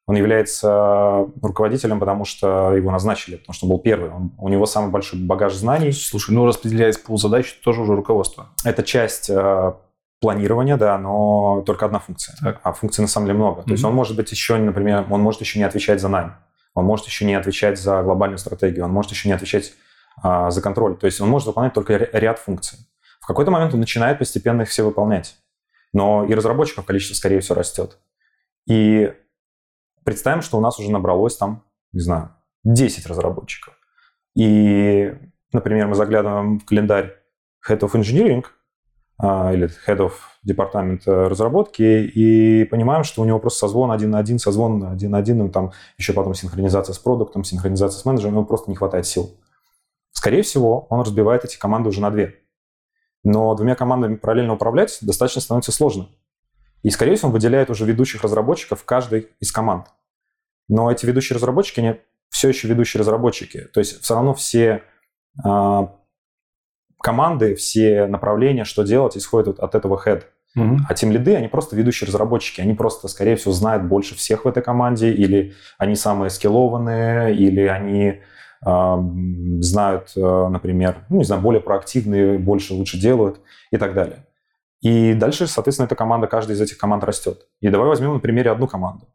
Он 0.08 0.16
является 0.16 1.28
руководителем, 1.42 2.00
потому 2.00 2.26
что 2.26 2.74
его 2.74 2.92
назначили, 2.92 3.38
потому 3.38 3.54
что 3.56 3.66
он 3.66 3.72
был 3.72 3.80
первый. 3.80 4.12
Он, 4.12 4.32
у 4.38 4.50
него 4.50 4.68
самый 4.68 4.92
большой 4.92 5.20
багаж 5.20 5.54
знаний. 5.54 5.92
Слушай, 5.92 6.32
ну 6.36 6.46
распределяет 6.46 7.02
пул 7.04 7.18
задач, 7.18 7.54
это 7.54 7.64
тоже 7.64 7.82
уже 7.82 7.96
руководство. 7.96 8.50
Это 8.64 8.84
часть 8.84 9.32
э, 9.32 9.74
планирования, 10.22 10.78
да, 10.78 11.00
но 11.00 11.64
только 11.66 11.88
одна 11.88 11.98
функция. 12.00 12.36
Так. 12.40 12.60
А 12.62 12.74
функций 12.74 13.02
на 13.02 13.08
самом 13.08 13.28
деле 13.28 13.40
много. 13.40 13.62
Mm-hmm. 13.62 13.66
То 13.66 13.72
есть 13.72 13.84
он 13.84 13.96
может 13.96 14.16
быть 14.16 14.32
еще, 14.32 14.58
например, 14.58 15.08
он 15.10 15.22
может 15.22 15.42
еще 15.42 15.58
не 15.58 15.66
отвечать 15.66 16.00
за 16.00 16.08
найм. 16.08 16.36
Он 16.76 16.86
может 16.86 17.08
еще 17.08 17.26
не 17.26 17.34
отвечать 17.34 17.80
за 17.80 18.04
глобальную 18.04 18.38
стратегию. 18.38 18.86
Он 18.86 18.92
может 18.92 19.10
еще 19.10 19.28
не 19.28 19.34
отвечать 19.34 19.74
э, 20.24 20.50
за 20.50 20.62
контроль. 20.62 20.98
То 20.98 21.06
есть 21.06 21.22
он 21.22 21.30
может 21.30 21.48
выполнять 21.48 21.74
только 21.74 21.98
ряд 21.98 22.40
функций. 22.40 22.80
В 23.20 23.28
какой-то 23.28 23.52
момент 23.52 23.74
он 23.74 23.80
начинает 23.80 24.20
постепенно 24.20 24.64
их 24.64 24.70
все 24.70 24.84
выполнять. 24.84 25.38
Но 25.94 26.26
и 26.26 26.34
разработчиков 26.34 26.86
количество, 26.86 27.16
скорее 27.16 27.40
всего, 27.40 27.56
растет. 27.56 27.98
И 28.68 29.14
представим, 30.04 30.42
что 30.42 30.58
у 30.58 30.62
нас 30.62 30.80
уже 30.80 30.92
набралось 30.92 31.38
там, 31.38 31.64
не 31.92 32.02
знаю, 32.02 32.32
10 32.64 33.06
разработчиков. 33.08 33.74
И, 34.36 35.14
например, 35.54 35.88
мы 35.88 35.96
заглядываем 35.96 36.60
в 36.60 36.66
календарь 36.66 37.16
Head 37.68 37.80
of 37.80 37.94
Engineering 37.94 38.46
а, 39.18 39.54
или 39.54 39.70
Head 39.88 39.98
of 39.98 40.12
департамента 40.44 41.30
разработки 41.30 41.82
и 41.82 42.66
понимаем, 42.66 43.04
что 43.04 43.22
у 43.22 43.26
него 43.26 43.40
просто 43.40 43.60
созвон 43.60 43.92
один 43.92 44.12
на 44.12 44.20
один, 44.20 44.38
созвон 44.38 44.84
один 44.86 45.12
на 45.12 45.18
один, 45.18 45.50
там 45.50 45.72
еще 45.98 46.14
потом 46.14 46.34
синхронизация 46.34 46.94
с 46.94 47.00
продуктом, 47.00 47.44
синхронизация 47.44 48.00
с 48.00 48.06
менеджером, 48.06 48.36
ему 48.36 48.46
просто 48.46 48.70
не 48.70 48.76
хватает 48.76 49.08
сил. 49.08 49.32
Скорее 50.26 50.42
всего, 50.42 50.88
он 50.90 51.02
разбивает 51.02 51.46
эти 51.46 51.56
команды 51.56 51.90
уже 51.90 52.02
на 52.02 52.10
две. 52.10 52.34
Но 53.24 53.54
двумя 53.54 53.76
командами 53.76 54.16
параллельно 54.16 54.54
управлять 54.54 54.98
достаточно 55.02 55.40
становится 55.40 55.72
сложно. 55.72 56.10
И, 56.82 56.90
скорее 56.90 57.14
всего, 57.14 57.28
он 57.28 57.34
выделяет 57.34 57.70
уже 57.70 57.86
ведущих 57.86 58.24
разработчиков 58.24 58.84
каждой 58.86 59.30
из 59.40 59.52
команд. 59.52 59.86
Но 60.68 60.92
эти 60.92 61.06
ведущие 61.06 61.36
разработчики, 61.36 61.80
они 61.80 62.00
все 62.30 62.50
еще 62.50 62.68
ведущие 62.68 63.02
разработчики. 63.02 63.66
То 63.72 63.80
есть 63.80 64.02
все 64.02 64.16
равно 64.16 64.34
все 64.34 64.82
э, 65.46 65.88
команды, 67.04 67.54
все 67.54 68.08
направления, 68.08 68.64
что 68.64 68.82
делать, 68.82 69.16
исходят 69.16 69.60
от 69.60 69.76
этого 69.76 70.02
head. 70.04 70.24
Mm-hmm. 70.58 70.78
А 70.90 70.94
тем 70.96 71.12
лиды, 71.12 71.36
они 71.36 71.50
просто 71.50 71.76
ведущие 71.76 72.08
разработчики. 72.08 72.62
Они 72.62 72.74
просто, 72.74 73.10
скорее 73.10 73.36
всего, 73.36 73.54
знают 73.54 73.84
больше 73.84 74.16
всех 74.16 74.46
в 74.46 74.48
этой 74.48 74.64
команде, 74.64 75.12
или 75.12 75.54
они 75.78 75.94
самые 75.94 76.32
скиллованные, 76.32 77.36
или 77.36 77.62
они 77.68 78.24
знают, 78.62 80.12
э, 80.16 80.48
например, 80.50 81.06
ну, 81.10 81.18
не 81.18 81.24
знаю, 81.24 81.42
более 81.42 81.62
проактивные, 81.62 82.38
больше, 82.40 82.74
лучше 82.74 83.00
делают 83.00 83.40
и 83.72 83.78
так 83.78 83.94
далее. 83.94 84.26
И 84.82 85.14
дальше, 85.14 85.48
соответственно, 85.48 85.88
эта 85.88 85.96
команда, 85.96 86.28
каждая 86.28 86.56
из 86.56 86.62
этих 86.62 86.78
команд 86.78 87.04
растет. 87.04 87.48
И 87.62 87.70
давай 87.70 87.88
возьмем 87.88 88.14
на 88.14 88.20
примере 88.20 88.52
одну 88.52 88.68
команду. 88.68 89.08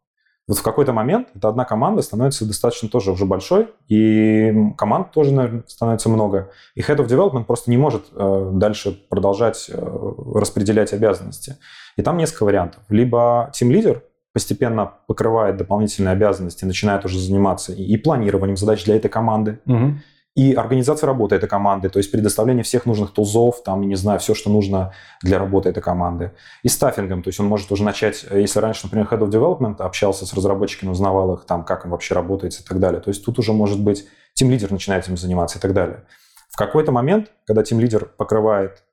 Вот 0.47 0.57
в 0.57 0.63
какой-то 0.63 0.91
момент 0.91 1.29
эта 1.35 1.49
одна 1.49 1.65
команда 1.65 2.01
становится 2.01 2.45
достаточно 2.45 2.89
тоже 2.89 3.11
уже 3.11 3.25
большой, 3.25 3.69
и 3.87 4.53
команд 4.77 5.11
тоже, 5.11 5.31
наверное, 5.31 5.63
становится 5.67 6.09
много. 6.09 6.49
И 6.75 6.81
Head 6.81 6.97
of 6.97 7.07
Development 7.07 7.45
просто 7.45 7.69
не 7.69 7.77
может 7.77 8.07
э, 8.13 8.49
дальше 8.53 8.91
продолжать 9.09 9.69
э, 9.71 10.13
распределять 10.35 10.93
обязанности. 10.93 11.57
И 11.95 12.01
там 12.01 12.17
несколько 12.17 12.43
вариантов. 12.43 12.83
Либо 12.89 13.51
Team 13.53 13.69
Leader 13.69 14.01
постепенно 14.33 14.93
покрывает 15.07 15.57
дополнительные 15.57 16.13
обязанности, 16.13 16.65
начинает 16.65 17.05
уже 17.05 17.19
заниматься 17.19 17.73
и 17.73 17.97
планированием 17.97 18.57
задач 18.57 18.85
для 18.85 18.95
этой 18.95 19.09
команды, 19.09 19.59
угу 19.65 19.95
и 20.35 20.53
организация 20.53 21.07
работы 21.07 21.35
этой 21.35 21.49
команды, 21.49 21.89
то 21.89 21.97
есть 21.97 22.09
предоставление 22.09 22.63
всех 22.63 22.85
нужных 22.85 23.11
тулзов, 23.11 23.63
там, 23.63 23.81
не 23.81 23.95
знаю, 23.95 24.19
все, 24.19 24.33
что 24.33 24.49
нужно 24.49 24.93
для 25.21 25.37
работы 25.37 25.69
этой 25.69 25.83
команды. 25.83 26.31
И 26.63 26.69
стаффингом, 26.69 27.21
то 27.21 27.27
есть 27.27 27.39
он 27.39 27.47
может 27.47 27.69
уже 27.71 27.83
начать, 27.83 28.25
если 28.31 28.59
раньше, 28.59 28.85
например, 28.85 29.07
Head 29.11 29.19
of 29.19 29.29
Development 29.29 29.81
общался 29.81 30.25
с 30.25 30.33
разработчиками, 30.33 30.89
узнавал 30.89 31.33
их, 31.33 31.45
там, 31.45 31.65
как 31.65 31.83
им 31.83 31.91
вообще 31.91 32.15
работает 32.15 32.53
и 32.53 32.63
так 32.63 32.79
далее, 32.79 33.01
то 33.01 33.09
есть 33.09 33.25
тут 33.25 33.39
уже 33.39 33.51
может 33.51 33.83
быть 33.83 34.07
тим 34.33 34.49
лидер 34.49 34.71
начинает 34.71 35.03
этим 35.03 35.17
заниматься 35.17 35.59
и 35.59 35.61
так 35.61 35.73
далее. 35.73 36.05
В 36.49 36.55
какой-то 36.55 36.93
момент, 36.93 37.31
когда 37.45 37.63
тим 37.63 37.81
лидер 37.81 38.05
покрывает 38.05 38.83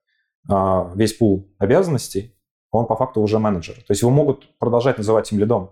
э, 0.51 0.55
весь 0.97 1.13
пул 1.13 1.55
обязанностей, 1.59 2.37
он 2.71 2.87
по 2.87 2.97
факту 2.97 3.21
уже 3.21 3.39
менеджер. 3.39 3.75
То 3.75 3.91
есть 3.91 4.03
его 4.03 4.11
могут 4.11 4.59
продолжать 4.59 4.99
называть 4.99 5.29
тим 5.29 5.39
лидом, 5.39 5.71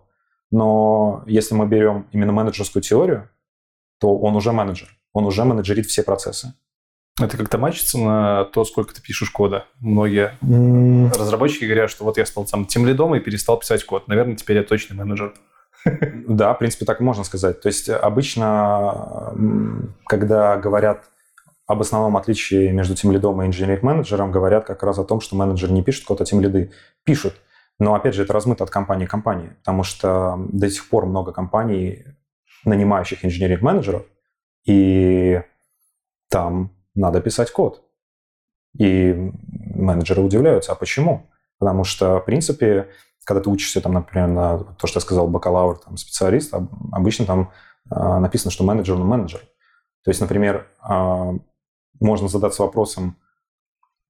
но 0.51 1.23
если 1.27 1.55
мы 1.55 1.67
берем 1.67 2.07
именно 2.13 2.33
менеджерскую 2.33 2.83
теорию, 2.83 3.29
то 3.99 4.17
он 4.19 4.37
уже 4.37 4.53
менеджер 4.53 4.97
он 5.17 5.25
уже 5.25 5.45
менеджерит 5.45 5.87
все 5.87 6.03
процессы. 6.03 6.53
Это 7.19 7.39
как-то 7.39 7.57
мачится 7.57 7.97
на 7.97 8.45
то, 8.45 8.67
сколько 8.67 8.95
ты 8.95 9.01
пишешь 9.01 9.31
кода. 9.31 9.65
Многие 9.81 10.37
mm. 10.43 11.19
разработчики 11.19 11.65
говорят, 11.65 11.91
что 11.91 12.05
вот 12.05 12.19
я 12.19 12.27
стал 12.27 12.45
там 12.45 12.67
тем 12.67 12.85
лидом 12.85 13.15
и 13.15 13.21
перестал 13.21 13.59
писать 13.59 13.83
код. 13.85 14.09
Наверное, 14.09 14.37
теперь 14.37 14.59
я 14.59 14.63
точный 14.63 14.95
менеджер. 14.95 15.33
Да, 16.29 16.53
в 16.53 16.59
принципе, 16.59 16.85
так 16.85 17.01
можно 17.01 17.25
сказать. 17.25 17.63
То 17.63 17.69
есть 17.69 17.89
обычно, 17.89 19.33
когда 20.07 20.59
говорят 20.59 21.05
об 21.67 21.81
основном 21.81 22.17
отличии 22.17 22.71
между 22.71 22.95
тем 22.95 23.11
лидом 23.13 23.43
и 23.43 23.47
инженеринг 23.47 23.83
менеджером, 23.83 24.31
говорят 24.31 24.67
как 24.67 24.83
раз 24.83 24.99
о 24.99 25.05
том, 25.05 25.21
что 25.21 25.37
менеджер 25.37 25.71
не 25.71 25.83
пишет 25.83 26.05
код, 26.05 26.21
а 26.21 26.25
тем 26.25 26.41
лиды 26.41 26.73
пишут. 27.05 27.35
Но 27.79 27.95
опять 27.95 28.15
же, 28.15 28.23
это 28.23 28.33
размыто 28.33 28.65
от 28.65 28.71
компании 28.71 29.07
к 29.07 29.11
компании, 29.11 29.51
потому 29.59 29.83
что 29.83 30.37
до 30.49 30.71
сих 30.71 30.89
пор 30.89 31.07
много 31.07 31.33
компаний, 31.33 32.05
нанимающих 32.65 33.25
инженеринг 33.25 33.63
менеджеров, 33.63 34.05
и 34.65 35.43
там 36.31 36.71
надо 36.95 37.21
писать 37.21 37.51
код. 37.51 37.83
И 38.79 39.33
менеджеры 39.75 40.23
удивляются, 40.23 40.73
а 40.73 40.75
почему? 40.75 41.31
Потому 41.59 41.85
что, 41.85 42.21
в 42.21 42.25
принципе, 42.25 42.89
когда 43.25 43.43
ты 43.43 43.51
учишься, 43.51 43.81
там, 43.81 43.93
например, 43.93 44.29
на 44.29 44.59
то, 44.59 44.87
что 44.87 44.99
я 44.99 45.01
сказал, 45.01 45.27
бакалавр, 45.29 45.79
там, 45.79 45.97
специалист, 45.97 46.55
обычно 46.93 47.27
там 47.27 47.53
э, 47.91 48.19
написано, 48.19 48.51
что 48.51 48.65
менеджер, 48.65 48.97
ну, 48.97 49.05
менеджер. 49.05 49.41
То 50.05 50.11
есть, 50.11 50.21
например, 50.21 50.69
э, 50.89 51.39
можно 52.01 52.29
задаться 52.29 52.63
вопросом, 52.63 53.17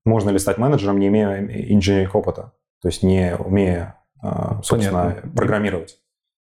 можно 0.04 0.30
ли 0.30 0.38
стать 0.38 0.58
менеджером, 0.58 0.98
не 0.98 1.08
имея 1.08 1.40
инженерных 1.72 2.14
опыта, 2.14 2.52
то 2.80 2.88
есть 2.88 3.02
не 3.02 3.36
умея, 3.36 3.98
э, 4.22 4.60
собственно, 4.62 5.04
Понятно. 5.04 5.30
программировать. 5.30 5.98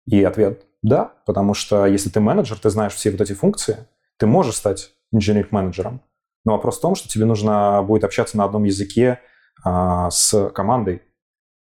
И 0.05 0.23
ответ– 0.23 0.65
да, 0.83 1.13
потому 1.25 1.53
что 1.53 1.85
если 1.85 2.09
ты 2.09 2.19
менеджер, 2.19 2.59
ты 2.59 2.69
знаешь 2.69 2.93
все 2.93 3.09
вот 3.09 3.21
эти 3.21 3.31
функции, 3.31 3.87
ты 4.17 4.27
можешь 4.27 4.55
стать 4.55 4.91
engineering 5.13 5.59
manager 5.59 5.89
ом, 5.89 6.01
но 6.43 6.51
вопрос 6.51 6.77
в 6.77 6.81
том, 6.81 6.95
что 6.95 7.07
тебе 7.07 7.23
нужно 7.23 7.81
будет 7.83 8.03
общаться 8.03 8.37
на 8.37 8.43
одном 8.43 8.65
языке 8.65 9.21
а, 9.63 10.11
с 10.11 10.49
командой. 10.49 11.01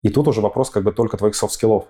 И 0.01 0.09
тут 0.09 0.29
уже 0.29 0.39
вопрос 0.39 0.69
как 0.69 0.83
бы 0.83 0.93
только 0.93 1.17
твоих 1.17 1.35
soft 1.35 1.52
skill 1.52 1.74
ов. 1.74 1.87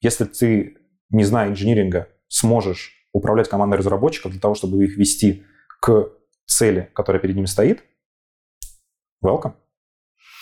Если 0.00 0.24
ты, 0.24 0.78
не 1.10 1.22
зная 1.22 1.48
инжиниринга, 1.48 2.08
сможешь 2.26 3.06
управлять 3.12 3.48
командой 3.48 3.76
разработчиков 3.76 4.32
для 4.32 4.40
того, 4.40 4.54
чтобы 4.54 4.84
их 4.84 4.96
вести 4.96 5.44
к 5.80 6.10
цели, 6.48 6.90
которая 6.94 7.20
перед 7.20 7.36
ними 7.36 7.46
стоит, 7.46 7.84
welcome. 9.24 9.54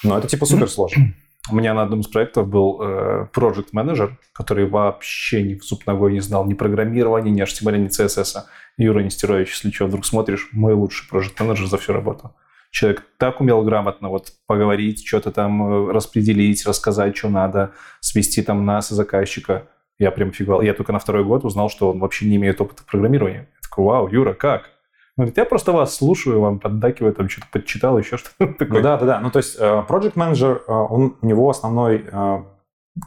Но 0.02 0.16
это 0.16 0.28
типа 0.28 0.46
супер 0.46 0.68
сложно. 0.70 1.14
У 1.48 1.54
меня 1.54 1.74
на 1.74 1.82
одном 1.82 2.00
из 2.00 2.08
проектов 2.08 2.48
был 2.48 2.80
э, 2.82 3.28
project 3.32 3.68
менеджер, 3.72 4.18
который 4.32 4.68
вообще 4.68 5.42
ни 5.42 5.54
в 5.54 5.62
зуб 5.62 5.86
ногой 5.86 6.12
не 6.12 6.20
знал 6.20 6.44
ни 6.44 6.54
программирования, 6.54 7.30
ни 7.30 7.42
HTML, 7.42 7.78
ни 7.78 7.88
CSS. 7.88 8.42
Юра 8.78 9.00
Нестерович, 9.00 9.50
если 9.50 9.70
что, 9.70 9.86
вдруг 9.86 10.04
смотришь, 10.04 10.48
мой 10.52 10.74
лучший 10.74 11.08
project 11.08 11.34
менеджер 11.38 11.66
за 11.66 11.78
всю 11.78 11.92
работу. 11.92 12.34
Человек 12.72 13.04
так 13.16 13.40
умел 13.40 13.62
грамотно 13.62 14.08
вот 14.08 14.32
поговорить, 14.46 15.06
что-то 15.06 15.30
там 15.30 15.62
э, 15.88 15.92
распределить, 15.92 16.66
рассказать, 16.66 17.16
что 17.16 17.28
надо, 17.28 17.72
свести 18.00 18.42
там 18.42 18.66
нас 18.66 18.90
и 18.90 18.94
заказчика. 18.94 19.68
Я 19.98 20.10
прям 20.10 20.32
фиговал. 20.32 20.62
Я 20.62 20.74
только 20.74 20.92
на 20.92 20.98
второй 20.98 21.24
год 21.24 21.44
узнал, 21.44 21.70
что 21.70 21.90
он 21.90 22.00
вообще 22.00 22.26
не 22.26 22.36
имеет 22.36 22.60
опыта 22.60 22.82
программирования. 22.84 23.48
Я 23.54 23.60
такой, 23.62 23.84
вау, 23.84 24.08
Юра, 24.08 24.34
как? 24.34 24.75
Говорит, 25.16 25.38
я 25.38 25.46
просто 25.46 25.72
вас 25.72 25.96
слушаю, 25.96 26.40
вам 26.40 26.58
поддакиваю, 26.58 27.14
там 27.14 27.28
что-то 27.28 27.46
подчитал, 27.50 27.98
еще 27.98 28.18
что-то 28.18 28.52
такое. 28.52 28.78
Ну, 28.78 28.82
да, 28.82 28.98
да, 28.98 29.06
да. 29.06 29.20
Ну, 29.20 29.30
то 29.30 29.38
есть 29.38 29.56
э, 29.58 29.84
project 29.88 30.14
manager, 30.14 30.60
э, 30.66 30.72
он, 30.72 31.16
у 31.20 31.26
него 31.26 31.48
основной, 31.48 32.04
э, 32.10 32.42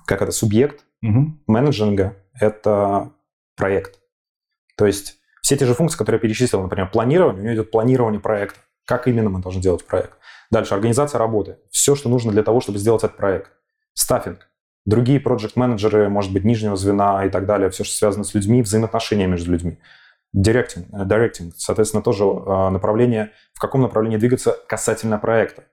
как 0.05 0.21
это, 0.23 0.31
субъект 0.31 0.85
угу. 1.03 1.37
managing 1.45 2.08
а– 2.08 2.15
это 2.39 3.11
проект. 3.55 3.99
То 4.75 4.87
есть 4.87 5.19
все 5.41 5.55
те 5.55 5.65
же 5.65 5.75
функции, 5.75 5.97
которые 5.97 6.17
я 6.17 6.21
перечислил, 6.21 6.61
например, 6.61 6.89
планирование, 6.89 7.41
у 7.41 7.43
него 7.43 7.55
идет 7.55 7.71
планирование 7.71 8.19
проекта. 8.19 8.59
как 8.85 9.07
именно 9.07 9.29
мы 9.29 9.39
должны 9.39 9.61
делать 9.61 9.85
проект. 9.85 10.13
Дальше, 10.49 10.73
организация 10.73 11.19
работы. 11.19 11.57
Все, 11.69 11.93
что 11.93 12.09
нужно 12.09 12.31
для 12.31 12.41
того, 12.41 12.59
чтобы 12.59 12.79
сделать 12.79 13.03
этот 13.03 13.17
проект. 13.17 13.51
Staffing. 13.93 14.49
Другие 14.85 15.19
проект-менеджеры, 15.19 16.09
может 16.09 16.33
быть, 16.33 16.43
нижнего 16.43 16.75
звена 16.75 17.23
и 17.25 17.29
так 17.29 17.45
далее, 17.45 17.69
все, 17.69 17.83
что 17.83 17.93
связано 17.93 18.23
с 18.23 18.33
людьми, 18.33 18.63
взаимоотношения 18.63 19.27
между 19.27 19.51
людьми. 19.51 19.77
Directing, 20.31 20.85
directing, 21.07 21.55
соответственно, 21.57 22.03
тоже 22.03 22.23
э, 22.23 22.69
направление, 22.69 23.31
в 23.53 23.59
каком 23.59 23.81
направлении 23.81 24.17
двигаться 24.17 24.55
касательно 24.67 25.17
проекта. 25.17 25.63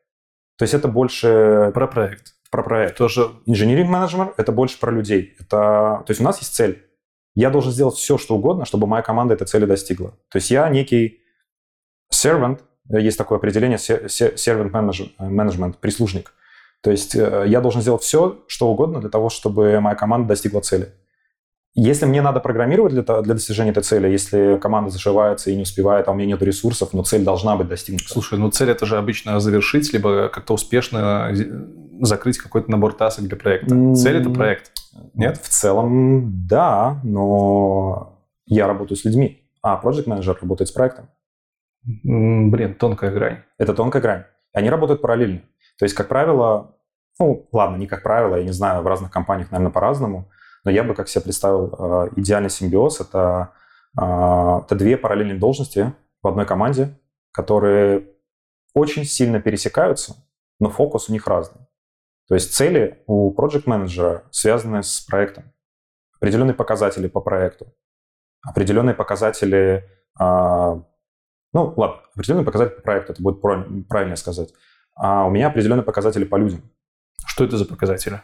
То 0.56 0.62
есть 0.62 0.72
это 0.72 0.88
больше... 0.88 1.70
Про 1.74 1.86
проект. 1.86 2.34
Про 2.50 2.62
проект. 2.62 2.96
Тоже... 2.96 3.30
Инженеринг 3.44 3.90
менеджмент— 3.90 4.32
это 4.38 4.52
больше 4.52 4.80
про 4.80 4.90
людей. 4.90 5.36
Это... 5.38 6.02
То 6.06 6.10
есть 6.10 6.20
у 6.20 6.24
нас 6.24 6.38
есть 6.38 6.54
цель. 6.54 6.86
Я 7.34 7.50
должен 7.50 7.70
сделать 7.70 7.96
все, 7.96 8.16
что 8.16 8.34
угодно, 8.34 8.64
чтобы 8.64 8.86
моя 8.86 9.02
команда 9.02 9.34
этой 9.34 9.46
цели 9.46 9.66
достигла. 9.66 10.12
То 10.30 10.36
есть 10.38 10.50
я 10.50 10.68
некий 10.70 11.20
servant, 12.10 12.60
есть 12.88 13.18
такое 13.18 13.36
определение, 13.36 13.76
servant 13.76 14.70
management, 15.18 15.74
прислужник. 15.80 16.32
То 16.82 16.90
есть 16.90 17.14
э, 17.14 17.44
я 17.46 17.60
должен 17.60 17.82
сделать 17.82 18.02
все, 18.02 18.42
что 18.46 18.68
угодно 18.68 19.00
для 19.00 19.10
того, 19.10 19.28
чтобы 19.28 19.80
моя 19.80 19.96
команда 19.96 20.28
достигла 20.28 20.60
цели. 20.60 20.94
Если 21.78 22.06
мне 22.06 22.22
надо 22.22 22.40
программировать 22.40 22.94
для, 22.94 23.02
для 23.02 23.34
достижения 23.34 23.70
этой 23.70 23.82
цели, 23.82 24.08
если 24.08 24.56
команда 24.56 24.90
зашивается 24.90 25.50
и 25.50 25.56
не 25.56 25.62
успевает, 25.62 26.08
а 26.08 26.12
у 26.12 26.14
меня 26.14 26.28
нет 26.28 26.42
ресурсов, 26.42 26.94
но 26.94 27.02
цель 27.02 27.22
должна 27.22 27.54
быть 27.54 27.68
достигнута. 27.68 28.08
Слушай, 28.08 28.38
ну 28.38 28.50
цель 28.50 28.70
это 28.70 28.86
же 28.86 28.96
обычно 28.96 29.38
завершить, 29.40 29.92
либо 29.92 30.30
как-то 30.30 30.54
успешно 30.54 31.30
закрыть 32.00 32.38
какой-то 32.38 32.70
набор 32.70 32.94
тасок 32.94 33.26
для 33.26 33.36
проекта. 33.36 33.94
Цель 33.94 34.16
это 34.16 34.30
проект, 34.30 34.72
нет? 35.12 35.36
В 35.36 35.48
целом, 35.50 36.46
да, 36.46 36.98
но 37.04 38.22
я 38.46 38.66
работаю 38.66 38.96
с 38.96 39.04
людьми, 39.04 39.42
а 39.60 39.78
project 39.82 40.08
менеджер 40.08 40.38
работает 40.40 40.68
с 40.70 40.72
проектом. 40.72 41.10
Блин, 41.84 42.74
тонкая 42.74 43.10
грань. 43.12 43.42
Это 43.58 43.74
тонкая 43.74 44.00
грань. 44.00 44.24
Они 44.54 44.70
работают 44.70 45.02
параллельно. 45.02 45.42
То 45.78 45.84
есть, 45.84 45.94
как 45.94 46.08
правило, 46.08 46.74
ну, 47.18 47.46
ладно, 47.52 47.76
не 47.76 47.86
как 47.86 48.02
правило, 48.02 48.36
я 48.36 48.44
не 48.44 48.52
знаю, 48.52 48.82
в 48.82 48.86
разных 48.86 49.10
компаниях, 49.10 49.50
наверное, 49.50 49.72
по-разному, 49.72 50.30
но 50.66 50.72
я 50.72 50.82
бы 50.82 50.94
как 50.94 51.08
себе 51.08 51.22
представил 51.22 51.72
э, 51.78 52.08
идеальный 52.16 52.50
симбиоз. 52.50 53.00
Это, 53.00 53.52
э, 53.96 54.02
это 54.02 54.74
две 54.74 54.96
параллельные 54.96 55.38
должности 55.38 55.94
в 56.22 56.26
одной 56.26 56.44
команде, 56.44 56.98
которые 57.30 58.08
очень 58.74 59.04
сильно 59.04 59.40
пересекаются, 59.40 60.16
но 60.58 60.68
фокус 60.68 61.08
у 61.08 61.12
них 61.12 61.28
разный. 61.28 61.60
То 62.26 62.34
есть 62.34 62.52
цели 62.52 63.04
у 63.06 63.32
project 63.32 63.62
менеджера 63.66 64.24
связаны 64.32 64.82
с 64.82 65.02
проектом. 65.02 65.52
Определенные 66.16 66.54
показатели 66.54 67.06
по 67.06 67.20
проекту, 67.20 67.72
определенные 68.42 68.96
показатели, 68.96 69.88
э, 70.18 70.24
ну 71.52 71.74
ладно, 71.76 72.00
определенные 72.12 72.44
показатели 72.44 72.74
по 72.74 72.82
проекту, 72.82 73.12
это 73.12 73.22
будет 73.22 73.40
правильно 73.88 74.16
сказать. 74.16 74.52
А 74.96 75.26
у 75.26 75.30
меня 75.30 75.46
определенные 75.46 75.84
показатели 75.84 76.24
по 76.24 76.34
людям. 76.34 76.62
Что 77.24 77.44
это 77.44 77.56
за 77.56 77.66
показатели? 77.66 78.20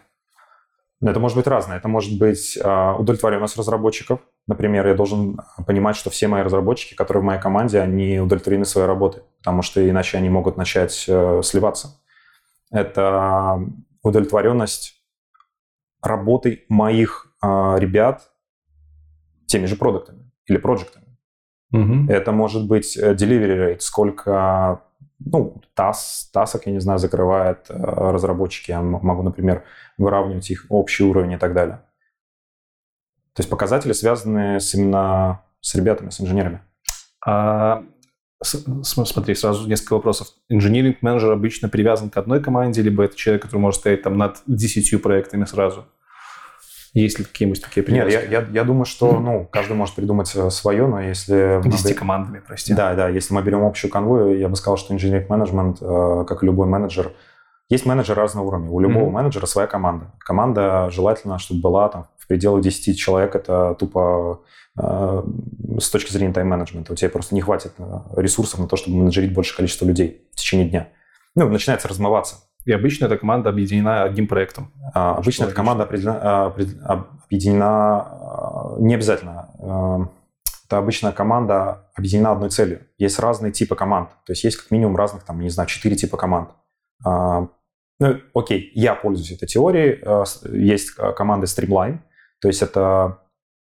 Ну, 1.03 1.11
это 1.11 1.19
может 1.19 1.37
быть 1.37 1.49
разное. 1.49 1.79
Это 1.79 1.89
может 1.89 2.17
быть 2.17 2.57
э, 2.57 2.93
удовлетворенность 2.97 3.59
разработчиков. 3.59 4.21
Например, 4.47 4.87
я 4.87 4.95
должен 4.95 5.37
понимать, 5.67 5.97
что 5.97 6.11
все 6.11 6.29
мои 6.29 6.43
разработчики, 6.43 6.95
которые 6.95 7.23
в 7.23 7.25
моей 7.25 7.41
команде, 7.41 7.81
они 7.81 8.21
удовлетворены 8.21 8.65
своей 8.65 8.87
работой, 8.87 9.25
потому 9.39 9.63
что 9.63 9.87
иначе 9.87 10.17
они 10.17 10.31
могут 10.31 10.57
начать 10.57 11.05
э, 11.09 11.41
сливаться. 11.43 12.01
Это 12.71 13.59
удовлетворенность 14.05 14.95
работой 16.01 16.67
моих 16.69 17.35
э, 17.43 17.47
ребят 17.79 18.31
теми 19.47 19.67
же 19.67 19.75
продуктами 19.75 20.31
или 20.47 20.57
проектами. 20.57 21.19
Угу. 21.73 22.13
Это 22.13 22.31
может 22.31 22.69
быть 22.69 22.97
э, 22.97 23.15
delivery 23.15 23.73
rate, 23.73 23.81
сколько 23.81 24.83
ну, 25.25 25.63
тас, 25.75 26.31
тасок, 26.33 26.67
я 26.67 26.73
не 26.73 26.81
знаю, 26.81 26.99
закрывает 26.99 27.67
э, 27.69 27.75
разработчики. 27.75 28.71
Я 28.71 28.83
могу, 28.83 29.23
например, 29.23 29.65
выравнивать 29.99 30.51
их 30.51 30.67
общий 30.69 31.05
уровень 31.05 31.33
и 31.33 31.39
так 31.39 31.55
далее. 31.55 31.83
То 33.35 33.41
есть 33.41 33.51
показатели 33.51 33.93
связаны 33.93 34.61
с 34.61 34.75
именно 34.75 35.43
с 35.61 35.75
ребятами, 35.75 36.11
с 36.11 36.21
инженерами. 36.21 36.61
А, 37.25 37.85
смотри, 38.43 39.35
сразу 39.35 39.69
несколько 39.69 39.95
вопросов. 39.95 40.29
Инженеринг-менеджер 40.49 41.31
обычно 41.31 41.69
привязан 41.69 42.11
к 42.11 42.17
одной 42.17 42.43
команде, 42.43 42.83
либо 42.83 43.05
это 43.05 43.17
человек, 43.17 43.43
который 43.43 43.61
может 43.61 43.81
стоять 43.81 44.03
там 44.03 44.19
над 44.19 44.43
десятью 44.47 45.01
проектами 45.01 45.45
сразу? 45.45 45.87
Есть 46.95 47.19
ли 47.19 47.25
какие-нибудь 47.25 47.63
такие 47.63 47.83
примеры? 47.83 48.11
Нет, 48.11 48.31
я, 48.31 48.41
я, 48.41 48.47
я 48.53 48.65
думаю, 48.65 48.85
что 48.85 49.19
ну, 49.19 49.49
каждый 49.51 49.75
может 49.75 49.95
придумать 49.95 50.29
свое, 50.29 50.87
но 50.87 51.01
если... 51.01 51.61
Десяти 51.65 51.95
командами, 51.95 52.43
прости. 52.47 52.75
Да, 52.75 52.95
да, 52.95 53.09
если 53.09 53.33
мы 53.33 53.43
берем 53.43 53.65
общую 53.65 53.91
конвою, 53.91 54.39
я 54.39 54.49
бы 54.49 54.57
сказал, 54.57 54.77
что 54.77 54.93
инженеринг 54.93 55.31
менеджмент, 55.31 55.79
э, 55.81 56.25
как 56.29 56.43
и 56.43 56.47
любой 56.47 56.67
менеджер, 56.67 57.13
есть 57.71 57.87
менеджер 57.87 58.15
разного 58.15 58.45
уровня. 58.45 58.71
У 58.71 58.79
любого 58.81 59.09
mm-hmm. 59.09 59.13
менеджера 59.13 59.47
своя 59.47 59.67
команда. 59.67 60.13
Команда 60.19 60.91
желательно, 60.91 61.39
чтобы 61.39 61.63
была 61.63 61.89
там 61.89 62.09
в 62.19 62.27
пределах 62.27 62.63
10 62.63 62.99
человек. 62.99 63.35
Это 63.35 63.75
тупо 63.79 64.43
э, 64.79 65.23
с 65.81 65.89
точки 65.89 66.13
зрения 66.13 66.35
тайм-менеджмента. 66.35 66.93
У 66.93 66.97
тебя 66.97 67.09
просто 67.09 67.35
не 67.35 67.41
хватит 67.41 67.73
э, 67.79 68.01
ресурсов 68.17 68.61
на 68.61 68.69
то, 68.69 68.77
чтобы 68.77 68.99
менеджерить 68.99 69.33
большее 69.33 69.57
количество 69.57 69.87
людей 69.87 70.29
в 70.33 70.37
течение 70.37 70.69
дня. 70.69 70.89
Ну, 71.35 71.49
начинается 71.49 71.89
размываться. 71.89 72.37
И 72.65 72.73
обычно 72.73 73.07
эта 73.07 73.17
команда 73.17 73.51
объединена 73.51 74.05
одним 74.05 74.29
проектом. 74.29 74.73
А, 74.95 75.17
обычно 75.17 75.45
эта 75.45 75.55
команда 75.55 75.85
а, 75.85 76.55
объединена 77.25 78.01
а, 78.01 78.77
не 78.79 78.95
обязательно. 78.95 79.51
А, 79.59 80.09
это 80.67 80.79
обычно 80.79 81.13
команда 81.13 81.91
объединена 81.95 82.33
одной 82.33 82.51
целью. 82.51 82.87
Есть 82.99 83.19
разные 83.19 83.53
типы 83.53 83.75
команд. 83.75 84.11
То 84.25 84.33
есть 84.33 84.45
есть 84.45 84.57
как 84.57 84.71
минимум 84.71 84.97
разных, 84.97 85.25
там, 85.25 85.41
не 85.41 85.51
знаю, 85.51 85.69
четыре 85.69 85.97
типа 85.97 86.17
команд. 86.17 86.51
Ну, 87.05 87.51
окей, 88.35 88.71
я 88.75 88.95
пользуюсь 88.95 89.33
этой 89.33 89.47
теорией. 89.47 90.01
Есть 90.57 90.93
команды 90.93 91.47
Streamline, 91.47 91.99
то 92.41 92.49
есть 92.49 92.63
это, 92.63 93.19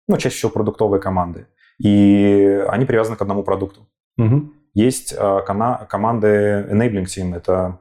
ну, 0.09 0.17
чаще 0.19 0.37
всего 0.37 0.51
продуктовые 0.51 1.01
команды. 1.01 1.47
И 1.79 2.65
они 2.69 2.85
привязаны 2.85 3.17
к 3.17 3.23
одному 3.23 3.43
продукту. 3.43 3.89
Угу. 4.19 4.53
Есть 4.75 5.15
команды 5.17 6.69
Enabling 6.71 7.07
Team, 7.07 7.35
это 7.35 7.81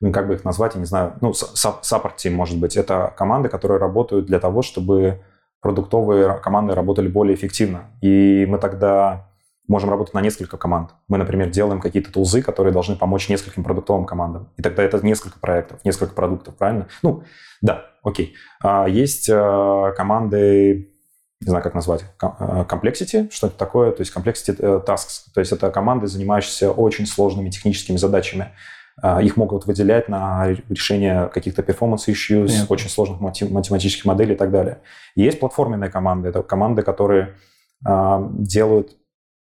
ну, 0.00 0.12
как 0.12 0.28
бы 0.28 0.34
их 0.34 0.44
назвать, 0.44 0.74
я 0.74 0.80
не 0.80 0.86
знаю, 0.86 1.14
ну, 1.20 1.30
support 1.30 2.16
team, 2.16 2.30
может 2.30 2.58
быть. 2.58 2.76
Это 2.76 3.12
команды, 3.16 3.48
которые 3.48 3.78
работают 3.78 4.26
для 4.26 4.40
того, 4.40 4.62
чтобы 4.62 5.20
продуктовые 5.60 6.38
команды 6.38 6.74
работали 6.74 7.08
более 7.08 7.34
эффективно. 7.34 7.90
И 8.00 8.46
мы 8.48 8.58
тогда 8.58 9.30
можем 9.68 9.88
работать 9.90 10.14
на 10.14 10.20
несколько 10.20 10.56
команд. 10.56 10.90
Мы, 11.06 11.16
например, 11.16 11.50
делаем 11.50 11.80
какие-то 11.80 12.12
тулзы, 12.12 12.42
которые 12.42 12.72
должны 12.72 12.96
помочь 12.96 13.28
нескольким 13.28 13.62
продуктовым 13.62 14.04
командам. 14.04 14.48
И 14.56 14.62
тогда 14.62 14.82
это 14.82 15.04
несколько 15.06 15.38
проектов, 15.38 15.78
несколько 15.84 16.12
продуктов, 16.12 16.56
правильно? 16.56 16.88
Ну, 17.02 17.22
да, 17.60 17.86
окей. 18.02 18.34
А 18.62 18.88
есть 18.88 19.28
э, 19.28 19.92
команды, 19.96 20.92
не 21.40 21.48
знаю, 21.48 21.62
как 21.62 21.74
назвать, 21.74 22.04
э, 22.20 22.64
complexity, 22.68 23.30
что 23.30 23.46
это 23.46 23.56
такое, 23.56 23.92
то 23.92 24.00
есть 24.00 24.14
complexity 24.14 24.56
э, 24.58 24.82
tasks, 24.84 25.30
то 25.32 25.40
есть 25.40 25.52
это 25.52 25.70
команды, 25.70 26.08
занимающиеся 26.08 26.72
очень 26.72 27.06
сложными 27.06 27.50
техническими 27.50 27.96
задачами. 27.96 28.52
А, 29.02 29.22
их 29.22 29.36
могут 29.36 29.66
выделять 29.66 30.08
на 30.08 30.48
решение 30.68 31.28
каких-то 31.28 31.62
performance 31.62 32.06
issues, 32.08 32.48
Понятно. 32.48 32.66
очень 32.68 32.90
сложных 32.90 33.20
математических 33.20 34.04
моделей 34.04 34.34
и 34.34 34.36
так 34.36 34.50
далее. 34.50 34.82
И 35.14 35.22
есть 35.22 35.40
платформенные 35.40 35.90
команды. 35.90 36.28
Это 36.28 36.42
команды, 36.42 36.82
которые 36.82 37.36
а, 37.84 38.28
делают 38.32 38.96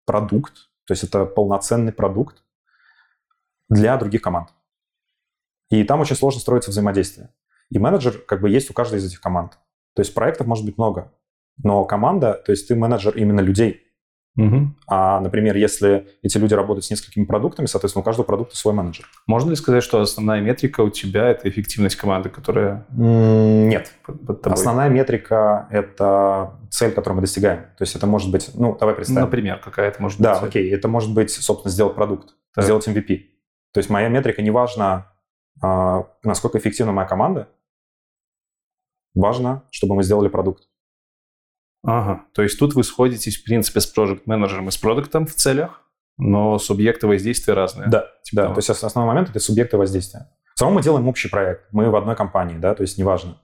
продукт, 0.05 0.53
то 0.85 0.93
есть 0.93 1.03
это 1.03 1.25
полноценный 1.25 1.91
продукт 1.91 2.43
для 3.69 3.97
других 3.97 4.21
команд. 4.21 4.49
И 5.69 5.83
там 5.83 5.99
очень 5.99 6.15
сложно 6.15 6.39
строится 6.41 6.71
взаимодействие. 6.71 7.29
И 7.69 7.79
менеджер 7.79 8.17
как 8.17 8.41
бы 8.41 8.49
есть 8.49 8.69
у 8.69 8.73
каждой 8.73 8.99
из 8.99 9.05
этих 9.05 9.19
команд. 9.19 9.59
То 9.93 10.01
есть 10.01 10.13
проектов 10.13 10.47
может 10.47 10.65
быть 10.65 10.77
много, 10.77 11.13
но 11.61 11.83
команда, 11.85 12.33
то 12.33 12.51
есть 12.51 12.67
ты 12.67 12.75
менеджер 12.75 13.15
именно 13.17 13.41
людей. 13.41 13.86
Угу. 14.37 14.75
А, 14.87 15.19
например, 15.19 15.55
если 15.55 16.07
эти 16.21 16.37
люди 16.37 16.53
работают 16.53 16.85
с 16.85 16.91
несколькими 16.91 17.25
продуктами, 17.25 17.65
соответственно, 17.65 18.01
у 18.01 18.05
каждого 18.05 18.25
продукта 18.25 18.55
свой 18.55 18.73
менеджер. 18.73 19.09
Можно 19.25 19.49
ли 19.49 19.55
сказать, 19.55 19.83
что 19.83 19.99
основная 19.99 20.41
метрика 20.41 20.81
у 20.81 20.89
тебя– 20.89 21.27
это 21.29 21.49
эффективность 21.49 21.95
команды, 21.95 22.29
которая… 22.29 22.85
Нет. 22.91 23.91
Под, 24.05 24.25
под 24.25 24.41
тобой? 24.43 24.53
Основная 24.53 24.89
метрика– 24.89 25.67
это 25.71 26.53
цель, 26.69 26.91
которую 26.91 27.15
мы 27.15 27.21
достигаем. 27.21 27.61
То 27.77 27.81
есть 27.81 27.95
это 27.95 28.05
может 28.05 28.31
быть… 28.31 28.51
Ну, 28.53 28.77
давай 28.79 28.93
представим. 28.93 29.23
Например, 29.23 29.59
какая 29.59 29.89
это 29.89 30.01
может 30.01 30.19
да, 30.19 30.33
быть 30.33 30.41
Да, 30.41 30.47
окей. 30.47 30.71
Это 30.71 30.87
может 30.87 31.13
быть, 31.13 31.31
собственно, 31.31 31.71
сделать 31.71 31.95
продукт, 31.95 32.35
так. 32.53 32.63
сделать 32.63 32.87
MVP. 32.87 33.25
То 33.73 33.79
есть 33.79 33.89
моя 33.89 34.07
метрика 34.07 34.43
не 34.43 34.51
важна, 34.51 35.11
насколько 35.61 36.59
эффективна 36.59 36.91
моя 36.91 37.07
команда, 37.07 37.49
важно, 39.15 39.63
чтобы 39.71 39.95
мы 39.95 40.03
сделали 40.03 40.27
продукт. 40.27 40.67
Ага, 41.83 42.25
то 42.33 42.43
есть 42.43 42.59
тут 42.59 42.73
вы 42.73 42.83
сходитесь, 42.83 43.37
в 43.37 43.43
принципе, 43.43 43.79
с 43.79 43.85
проект-менеджером 43.85 44.67
и 44.67 44.71
с 44.71 44.77
продуктом 44.77 45.25
в 45.25 45.33
целях, 45.33 45.83
но 46.17 46.57
субъекты 46.59 47.07
воздействия 47.07 47.53
разные. 47.53 47.87
Да, 47.87 48.07
типа 48.23 48.41
да. 48.41 48.43
Того. 48.43 48.55
То 48.55 48.59
есть 48.59 48.69
основной 48.69 49.13
момент– 49.13 49.29
это 49.31 49.39
субъекты 49.39 49.77
воздействия. 49.77 50.29
В 50.55 50.59
целом 50.59 50.73
мы 50.73 50.81
делаем 50.81 51.07
общий 51.07 51.29
проект, 51.29 51.71
мы 51.71 51.89
в 51.89 51.95
одной 51.95 52.15
компании, 52.15 52.57
да, 52.57 52.73
то 52.73 52.81
есть 52.81 52.97
неважно. 52.97 53.37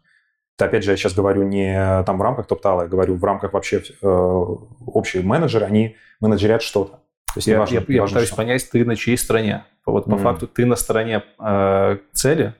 Это, 0.57 0.65
опять 0.65 0.83
же, 0.83 0.91
я 0.91 0.97
сейчас 0.97 1.13
говорю 1.13 1.43
не 1.43 2.03
там 2.03 2.17
в 2.17 2.21
рамках 2.21 2.47
топтала, 2.47 2.83
я 2.83 2.87
говорю 2.87 3.15
в 3.15 3.23
рамках 3.23 3.53
вообще 3.53 3.83
э, 4.01 4.07
общие 4.07 5.23
менеджеры, 5.23 5.65
они 5.65 5.95
менеджерят 6.19 6.61
что-то. 6.61 6.97
То 7.33 7.37
есть 7.37 7.47
я, 7.47 7.59
важно, 7.59 7.75
я, 7.75 7.85
я 7.87 8.01
важно, 8.01 8.15
пытаюсь 8.15 8.27
что... 8.27 8.37
понять, 8.37 8.69
ты 8.69 8.85
на 8.85 8.95
чьей 8.95 9.17
стороне. 9.17 9.65
Вот 9.85 10.05
по 10.05 10.11
mm. 10.11 10.17
факту 10.19 10.47
ты 10.47 10.65
на 10.65 10.75
стороне 10.75 11.23
э, 11.39 11.97
цели, 12.13 12.53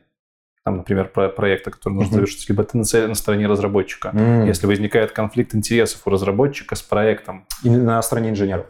там, 0.66 0.78
например, 0.78 1.10
про 1.10 1.30
проекта, 1.30 1.72
который 1.72 1.94
нужно 1.94 2.12
mm-hmm. 2.12 2.16
завершить, 2.16 2.50
либо 2.50 2.64
ты 2.64 2.78
на, 2.78 2.86
цели, 2.86 3.08
на 3.08 3.16
стороне 3.16 3.48
разработчика. 3.48 4.12
Mm. 4.14 4.48
Если 4.48 4.66
возникает 4.66 5.12
конфликт 5.12 5.54
интересов 5.54 6.02
у 6.06 6.10
разработчика 6.10 6.76
с 6.76 6.82
проектом. 6.82 7.46
И 7.64 7.70
на 7.70 8.02
стороне 8.02 8.30
инженеров. 8.30 8.66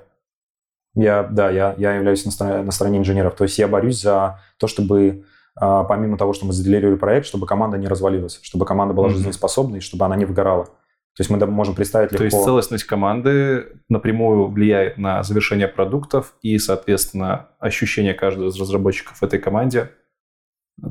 Я, 0.96 1.24
да, 1.24 1.52
я, 1.52 1.76
я 1.78 1.96
являюсь 1.96 2.26
на 2.26 2.32
стороне, 2.32 2.64
на 2.64 2.72
стороне 2.72 2.98
инженеров. 3.00 3.36
То 3.36 3.44
есть 3.44 3.60
я 3.60 3.68
борюсь 3.68 4.02
за 4.02 4.40
то, 4.58 4.68
чтобы 4.68 5.26
а, 5.56 5.84
помимо 5.84 6.18
того, 6.18 6.34
что 6.34 6.48
мы 6.48 6.54
заделировали 6.54 6.96
проект, 6.96 7.28
чтобы 7.28 7.46
команда 7.46 7.78
не 7.78 7.88
развалилась, 7.88 8.40
чтобы 8.42 8.66
команда 8.66 8.96
была 8.96 9.10
mm-hmm. 9.10 9.12
жизнеспособной, 9.12 9.80
чтобы 9.80 10.06
она 10.06 10.16
не 10.16 10.26
выгорала. 10.26 10.66
То 10.66 11.22
есть 11.22 11.30
мы 11.30 11.38
можем 11.46 11.76
представить 11.76 12.12
легко... 12.12 12.18
То 12.18 12.24
есть 12.24 12.44
целостность 12.44 12.86
команды 12.86 13.68
напрямую 13.88 14.48
влияет 14.48 14.98
на 14.98 15.22
завершение 15.22 15.68
продуктов 15.68 16.34
и, 16.42 16.58
соответственно, 16.58 17.50
ощущение 17.60 18.16
каждого 18.16 18.50
из 18.50 18.60
разработчиков 18.60 19.18
в 19.18 19.24
этой 19.24 19.38
команде 19.38 19.92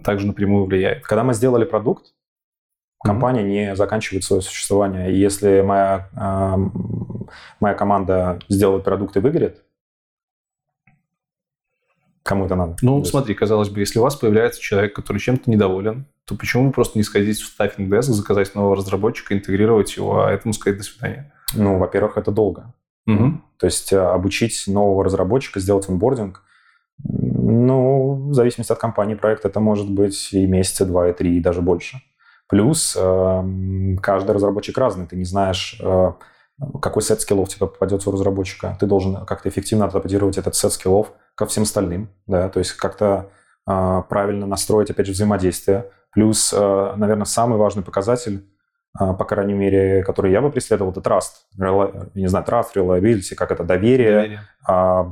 также 0.04 0.26
напрямую 0.26 0.64
влияет. 0.66 1.04
Когда 1.04 1.24
мы 1.24 1.34
сделали 1.34 1.64
продукт, 1.64 2.12
компания 3.02 3.42
mm-hmm. 3.42 3.70
не 3.70 3.76
заканчивает 3.76 4.24
свое 4.24 4.42
существование. 4.42 5.12
И 5.12 5.16
если 5.16 5.60
моя, 5.60 6.09
э, 6.16 6.56
моя 7.60 7.74
команда 7.74 8.38
сделает 8.48 8.84
продукт 8.84 9.16
и 9.16 9.20
выгорит, 9.20 9.62
кому 12.22 12.46
это 12.46 12.54
надо? 12.54 12.76
Ну, 12.82 13.04
смотри, 13.04 13.34
казалось 13.34 13.68
бы, 13.68 13.80
если 13.80 13.98
у 13.98 14.02
вас 14.02 14.16
появляется 14.16 14.60
человек, 14.60 14.94
который 14.94 15.18
чем-то 15.18 15.50
недоволен, 15.50 16.06
то 16.24 16.36
почему 16.36 16.68
бы 16.68 16.72
просто 16.72 16.98
не 16.98 17.02
сходить 17.02 17.40
в 17.40 17.46
стаффинг 17.46 17.90
деск, 17.90 18.10
заказать 18.10 18.54
нового 18.54 18.76
разработчика, 18.76 19.34
интегрировать 19.34 19.96
его, 19.96 20.24
а 20.24 20.30
этому 20.30 20.54
сказать 20.54 20.78
«до 20.78 20.84
свидания»? 20.84 21.32
Ну, 21.54 21.78
во-первых, 21.78 22.16
это 22.16 22.30
долго. 22.30 22.72
Угу. 23.06 23.40
То 23.59 23.66
есть 23.66 23.92
э, 23.92 23.98
обучить 23.98 24.64
нового 24.68 25.04
разработчика, 25.04 25.59
сделать 25.59 25.88
онбординг, 25.88 26.42
ну, 27.53 28.29
в 28.31 28.35
зависимости 28.35 28.73
от 28.73 28.79
компании 28.79 29.15
проекта, 29.15 29.49
это 29.49 29.61
может 29.61 29.91
быть 29.91 30.33
и 30.33 30.47
месяца, 30.47 30.85
два, 30.85 31.09
и 31.09 31.12
три, 31.12 31.37
и 31.37 31.41
даже 31.41 31.61
больше. 31.61 31.99
Плюс 32.49 32.97
э, 32.99 33.97
каждый 34.03 34.33
разработчик 34.33 34.77
разный. 34.77 35.07
Ты 35.07 35.16
не 35.16 35.24
знаешь, 35.24 35.81
э, 35.83 36.12
какой 36.81 37.03
сет 37.03 37.20
скиллов 37.20 37.49
тебе 37.49 37.66
попадется 37.66 38.11
у 38.11 38.12
разработчика. 38.12 38.77
Ты 38.79 38.87
должен 38.87 39.24
как-то 39.24 39.49
эффективно 39.49 39.87
адаптировать 39.87 40.39
этот 40.39 40.55
сет 40.55 40.73
скиллов 40.73 41.12
ко 41.35 41.47
всем 41.47 41.62
остальным. 41.62 42.11
Да? 42.27 42.49
То 42.49 42.59
есть 42.59 42.73
как-то 42.73 43.31
э, 43.66 44.03
правильно 44.09 44.47
настроить, 44.47 44.91
опять 44.91 45.07
же, 45.07 45.12
взаимодействие. 45.12 45.91
Плюс, 46.12 46.53
э, 46.53 46.93
наверное, 46.97 47.24
самый 47.24 47.59
важный 47.59 47.83
показатель, 47.83 48.47
по 48.98 49.24
крайней 49.24 49.55
мере, 49.55 50.02
который 50.05 50.32
я 50.32 50.43
бы 50.43 50.51
преследовал, 50.51 50.93
это 50.93 51.01
trust. 51.01 52.10
Не 52.14 52.27
знаю, 52.27 52.44
trust, 52.47 52.74
reliability, 52.74 53.35
как 53.35 53.51
это, 53.51 53.64
доверие, 53.64 54.12
доверие. 54.12 54.40
Э, 54.69 55.05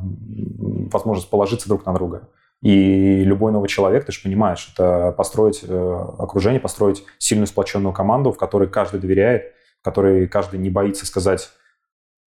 возможность 0.93 1.31
положиться 1.31 1.69
друг 1.69 1.87
на 1.87 1.95
друга. 1.95 2.29
И 2.63 3.25
любой 3.25 3.53
новый 3.53 3.69
человек, 3.69 4.05
ты 4.05 4.13
же 4.13 4.21
понимаешь, 4.23 4.71
это 4.75 5.13
построить 5.13 5.65
э, 5.67 6.07
окружение, 6.19 6.61
построить 6.61 7.05
сильную 7.19 7.47
сплоченную 7.47 7.95
команду, 7.95 8.33
в 8.33 8.37
которой 8.37 8.69
каждый 8.69 9.01
доверяет, 9.01 9.55
в 9.81 9.85
которой 9.85 10.29
каждый 10.29 10.61
не 10.61 10.69
боится 10.69 11.07
сказать 11.07 11.51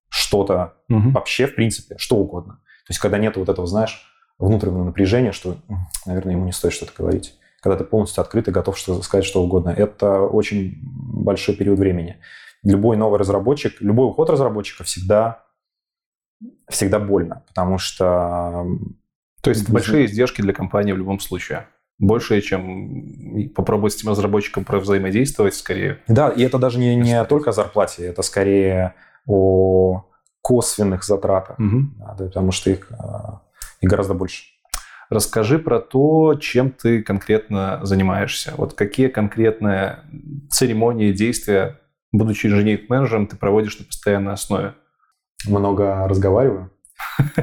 что-то 0.09 0.75
угу. 0.89 1.11
вообще, 1.11 1.47
в 1.47 1.55
принципе, 1.55 1.97
что 1.99 2.17
угодно. 2.17 2.55
То 2.87 2.91
есть, 2.91 3.01
когда 3.01 3.19
нет 3.19 3.37
вот 3.37 3.51
этого, 3.51 3.67
знаешь, 3.67 4.07
внутреннего 4.39 4.85
напряжения, 4.85 5.33
что, 5.33 5.57
наверное, 6.07 6.35
ему 6.35 6.47
не 6.47 6.53
стоит 6.53 6.73
что-то 6.73 6.93
говорить 6.97 7.39
когда 7.65 7.79
ты 7.79 7.85
полностью 7.85 8.21
открыт 8.21 8.47
и 8.47 8.51
готов 8.51 8.77
что 8.77 9.01
сказать 9.01 9.25
что 9.25 9.43
угодно. 9.43 9.71
Это 9.71 10.21
очень 10.21 10.81
большой 10.85 11.57
период 11.57 11.79
времени. 11.79 12.19
Любой 12.63 12.99
новый 12.99 13.19
разработчик, 13.19 13.81
любой 13.81 14.07
уход 14.09 14.29
разработчика 14.29 14.85
всегда, 14.85 15.45
всегда 16.69 16.99
больно, 16.99 17.43
потому 17.49 17.79
что... 17.79 18.67
То 19.41 19.49
есть 19.49 19.71
большие 19.71 20.05
издержки 20.05 20.43
для 20.43 20.53
компании 20.53 20.93
в 20.93 20.99
любом 20.99 21.21
случае. 21.21 21.67
Больше, 21.99 22.39
чем 22.43 23.49
попробовать 23.55 23.95
с 23.95 23.97
этим 23.97 24.11
разработчиком 24.11 24.67
взаимодействовать, 24.69 25.55
скорее. 25.55 26.01
Да, 26.07 26.29
и 26.29 26.43
это 26.43 26.59
даже 26.59 26.79
не, 26.79 26.95
не 26.97 27.25
только 27.25 27.51
о 27.51 27.53
зарплате, 27.55 28.05
это 28.05 28.21
скорее 28.21 28.95
о 29.27 30.05
косвенных 30.43 31.03
затратах, 31.03 31.59
угу. 31.59 31.85
да, 31.97 32.27
потому 32.27 32.53
что 32.53 32.69
их, 32.69 32.93
а, 32.93 33.41
их 33.81 33.89
гораздо 33.89 34.13
больше. 34.13 34.54
Расскажи 35.15 35.61
про 35.61 35.79
то, 35.79 36.35
чем 36.35 36.71
ты 36.73 37.01
конкретно 37.01 37.79
занимаешься. 37.85 38.53
Вот 38.57 38.75
какие 38.75 39.07
конкретные 39.07 40.01
церемонии, 40.51 41.13
действия, 41.13 41.79
будучи 42.11 42.49
инженерным-менеджером, 42.49 43.29
ты 43.29 43.37
проводишь 43.37 43.79
на 43.79 43.85
постоянной 43.85 44.33
основе? 44.33 44.75
Много 45.47 46.09
разговариваю. 46.09 46.71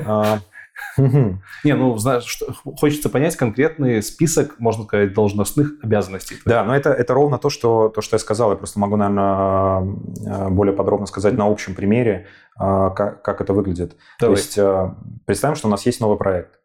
А, 0.05 0.39
Не, 0.97 1.75
ну, 1.75 1.95
знаешь, 1.97 2.39
хочется 2.77 3.09
понять 3.09 3.37
конкретный 3.37 4.01
список, 4.03 4.59
можно 4.59 4.83
сказать, 4.83 5.13
должностных 5.13 5.75
обязанностей. 5.81 6.37
Да, 6.43 6.65
но 6.65 6.75
это, 6.75 6.89
это 6.89 7.13
ровно 7.13 7.37
то 7.37 7.49
что, 7.49 7.87
то, 7.87 8.01
что 8.01 8.15
я 8.15 8.19
сказал. 8.19 8.51
Я 8.51 8.57
просто 8.57 8.79
могу, 8.79 8.97
наверное, 8.97 9.95
э, 10.25 10.49
более 10.49 10.75
подробно 10.75 11.05
сказать 11.05 11.35
на 11.35 11.45
общем 11.45 11.75
примере, 11.75 12.27
э, 12.59 12.89
как, 12.95 13.21
как 13.21 13.39
это 13.39 13.53
выглядит. 13.53 13.95
Давай. 14.19 14.35
То 14.35 14.41
есть 14.41 14.59
представим, 15.25 15.55
что 15.55 15.67
у 15.69 15.71
нас 15.71 15.85
есть 15.85 16.01
новый 16.01 16.17
проект 16.17 16.60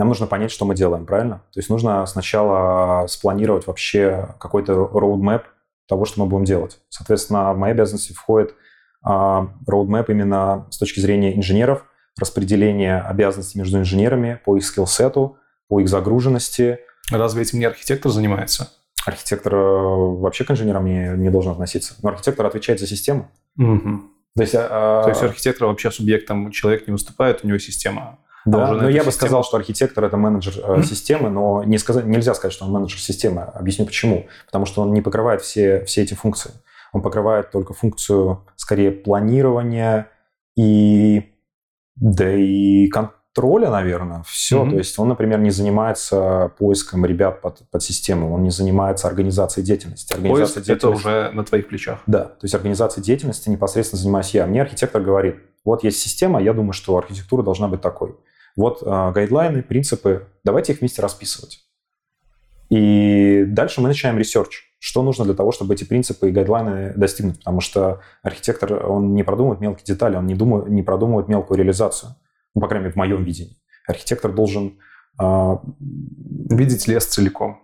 нам 0.00 0.08
нужно 0.08 0.26
понять, 0.26 0.50
что 0.50 0.64
мы 0.64 0.74
делаем, 0.74 1.04
правильно? 1.04 1.42
То 1.52 1.60
есть 1.60 1.68
нужно 1.68 2.06
сначала 2.06 3.06
спланировать 3.06 3.66
вообще 3.66 4.34
какой-то 4.40 4.72
roadmap 4.94 5.42
того, 5.86 6.06
что 6.06 6.20
мы 6.20 6.26
будем 6.26 6.46
делать. 6.46 6.80
Соответственно, 6.88 7.52
в 7.52 7.58
мои 7.58 7.72
обязанности 7.72 8.14
входит 8.14 8.54
а, 9.04 9.48
roadmap 9.68 10.06
именно 10.08 10.66
с 10.70 10.78
точки 10.78 11.00
зрения 11.00 11.36
инженеров, 11.36 11.84
распределение 12.18 12.98
обязанностей 13.02 13.58
между 13.58 13.76
инженерами 13.76 14.40
по 14.42 14.56
их 14.56 14.64
скиллсету, 14.64 15.36
по 15.68 15.80
их 15.80 15.88
загруженности. 15.90 16.78
Разве 17.12 17.42
этим 17.42 17.58
не 17.58 17.66
архитектор 17.66 18.10
занимается? 18.10 18.70
Архитектор 19.04 19.54
э, 19.54 19.58
вообще 19.58 20.44
к 20.44 20.50
инженерам 20.50 20.86
не, 20.86 21.10
не 21.18 21.28
должен 21.28 21.52
относиться. 21.52 21.94
Но 22.02 22.08
архитектор 22.08 22.46
отвечает 22.46 22.80
за 22.80 22.86
систему. 22.86 23.30
Угу. 23.58 24.00
То 24.34 24.42
есть, 24.42 24.54
а, 24.56 25.02
То 25.02 25.10
есть 25.10 25.22
архитектор 25.22 25.68
вообще 25.68 25.90
субъектом 25.90 26.50
человек 26.52 26.86
не 26.86 26.92
выступает, 26.92 27.44
у 27.44 27.48
него 27.48 27.58
система 27.58 28.18
да, 28.44 28.72
но 28.72 28.84
я 28.84 28.88
систему... 28.88 29.04
бы 29.04 29.12
сказал, 29.12 29.44
что 29.44 29.56
архитектор 29.56 30.04
это 30.04 30.16
менеджер 30.16 30.54
mm-hmm. 30.54 30.82
системы, 30.82 31.30
но 31.30 31.62
не 31.64 31.78
сказать, 31.78 32.06
нельзя 32.06 32.34
сказать, 32.34 32.52
что 32.54 32.64
он 32.64 32.72
менеджер 32.72 32.98
системы. 32.98 33.42
Объясню 33.42 33.86
почему. 33.86 34.26
Потому 34.46 34.66
что 34.66 34.82
он 34.82 34.92
не 34.92 35.02
покрывает 35.02 35.42
все, 35.42 35.84
все 35.84 36.02
эти 36.02 36.14
функции. 36.14 36.52
Он 36.92 37.02
покрывает 37.02 37.50
только 37.50 37.74
функцию, 37.74 38.46
скорее, 38.56 38.90
планирования 38.90 40.08
и, 40.56 41.32
да 41.96 42.32
и 42.34 42.88
контроля, 42.88 43.70
наверное, 43.70 44.22
все. 44.26 44.64
Mm-hmm. 44.64 44.70
То 44.70 44.76
есть 44.78 44.98
он, 44.98 45.08
например, 45.08 45.38
не 45.38 45.50
занимается 45.50 46.52
поиском 46.58 47.04
ребят 47.04 47.42
под, 47.42 47.68
под 47.70 47.82
систему, 47.82 48.32
он 48.34 48.42
не 48.42 48.50
занимается 48.50 49.06
организацией 49.06 49.64
деятельности. 49.66 50.14
Организация 50.14 50.62
Поиск 50.62 50.66
деятельности... 50.66 50.86
это 50.86 50.88
уже 50.88 51.30
на 51.32 51.44
твоих 51.44 51.68
плечах. 51.68 52.00
Да, 52.06 52.24
то 52.24 52.40
есть 52.42 52.54
организацией 52.54 53.04
деятельности 53.04 53.50
непосредственно 53.50 54.00
занимаюсь 54.00 54.34
я. 54.34 54.46
Мне 54.46 54.62
архитектор 54.62 55.00
говорит, 55.00 55.36
вот 55.64 55.84
есть 55.84 56.00
система, 56.00 56.42
я 56.42 56.54
думаю, 56.54 56.72
что 56.72 56.96
архитектура 56.96 57.42
должна 57.42 57.68
быть 57.68 57.82
такой. 57.82 58.16
Вот 58.60 58.82
э, 58.82 59.12
guideline 59.12 59.53
ы, 59.53 59.62
принципы, 59.62 60.26
давайте 60.44 60.74
их 60.74 60.80
вместе 60.80 61.00
расписывать. 61.00 61.60
И 62.68 63.44
дальше 63.46 63.80
мы 63.80 63.88
начинаем 63.88 64.18
research. 64.18 64.64
Что 64.78 65.02
нужно 65.02 65.24
для 65.24 65.32
того, 65.32 65.50
чтобы 65.50 65.72
эти 65.72 65.84
принципы 65.84 66.28
и 66.28 66.30
guideline 66.30 66.86
ы 66.86 66.92
достигнуть? 66.94 67.38
Потому 67.38 67.62
что 67.62 68.00
архитектор, 68.22 68.86
он 68.86 69.14
не 69.14 69.22
продумывает 69.22 69.62
мелкие 69.62 69.86
детали, 69.86 70.16
он 70.16 70.26
не, 70.26 70.34
думает, 70.34 70.68
не 70.68 70.82
продумывает 70.82 71.26
мелкую 71.26 71.56
реализацию. 71.56 72.16
Ну, 72.54 72.60
по 72.60 72.68
крайней 72.68 72.84
мере, 72.84 72.92
в 72.92 72.96
моем 72.96 73.24
видении. 73.24 73.56
Архитектор 73.88 74.30
должен... 74.30 74.78
Э, 75.18 75.56
Видеть 76.50 76.86
лес 76.86 77.06
целиком. 77.06 77.62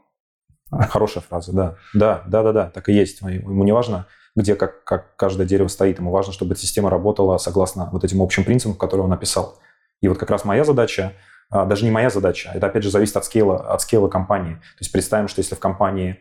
Хорошая 0.70 1.22
фраза, 1.22 1.52
да. 1.52 1.76
Да, 1.92 2.24
да, 2.26 2.42
да, 2.42 2.52
да, 2.52 2.70
так 2.70 2.88
и 2.88 2.94
есть. 2.94 3.20
Ему 3.20 3.64
не 3.64 3.72
важно, 3.72 4.06
где 4.34 4.54
как, 4.54 4.82
как 4.84 5.14
каждое 5.16 5.46
дерево 5.46 5.68
стоит. 5.68 5.98
Ему 5.98 6.10
важно, 6.10 6.32
чтобы 6.32 6.52
эта 6.52 6.62
система 6.62 6.88
работала 6.88 7.36
согласно 7.36 7.90
вот 7.92 8.02
этим 8.02 8.22
общим 8.22 8.44
принципам, 8.44 8.76
которые 8.76 9.04
он 9.04 9.10
написал. 9.10 9.58
И 10.00 10.08
вот 10.08 10.18
как 10.18 10.30
раз 10.30 10.44
моя 10.44 10.64
задача, 10.64 11.12
а, 11.50 11.64
даже 11.64 11.84
не 11.84 11.90
моя 11.90 12.10
задача, 12.10 12.50
это 12.54 12.66
опять 12.66 12.82
же 12.82 12.90
зависит 12.90 13.16
от 13.16 13.24
скейла, 13.24 13.72
от 13.72 13.80
скейла 13.82 14.08
компании. 14.08 14.54
То 14.54 14.80
есть 14.80 14.92
представим, 14.92 15.28
что 15.28 15.40
если 15.40 15.54
в 15.54 15.58
компании 15.58 16.18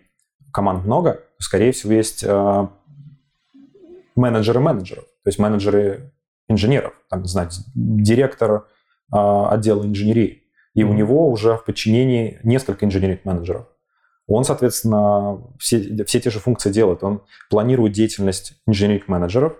команд 0.52 0.86
много, 0.86 1.14
то, 1.14 1.44
скорее 1.44 1.72
всего, 1.72 1.94
есть 1.94 2.24
а, 2.28 2.70
менеджеры 4.16 4.60
менеджеров, 4.60 5.06
то 5.06 5.28
есть 5.28 5.40
менеджеры 5.40 6.14
инженеров, 6.48 6.94
там, 7.10 7.24
не 7.24 7.28
знаю, 7.28 7.50
директор 7.74 8.68
а, 9.12 9.50
отдела 9.50 9.84
инженерии. 9.84 10.44
И 10.74 10.82
mm-hmm. 10.82 10.86
у 10.86 10.94
него 10.94 11.30
уже 11.30 11.58
в 11.58 11.66
подчинении 11.66 12.40
несколько 12.44 12.86
инженерных-менеджеров. 12.86 13.68
Он, 14.28 14.44
соответственно, 14.44 15.42
все, 15.60 16.04
все 16.06 16.20
те 16.20 16.30
же 16.30 16.40
функции 16.40 16.72
делает. 16.72 17.04
Он 17.04 17.22
планирует 17.50 17.94
деятельность 17.94 18.54
инженерных-менеджеров, 18.66 19.56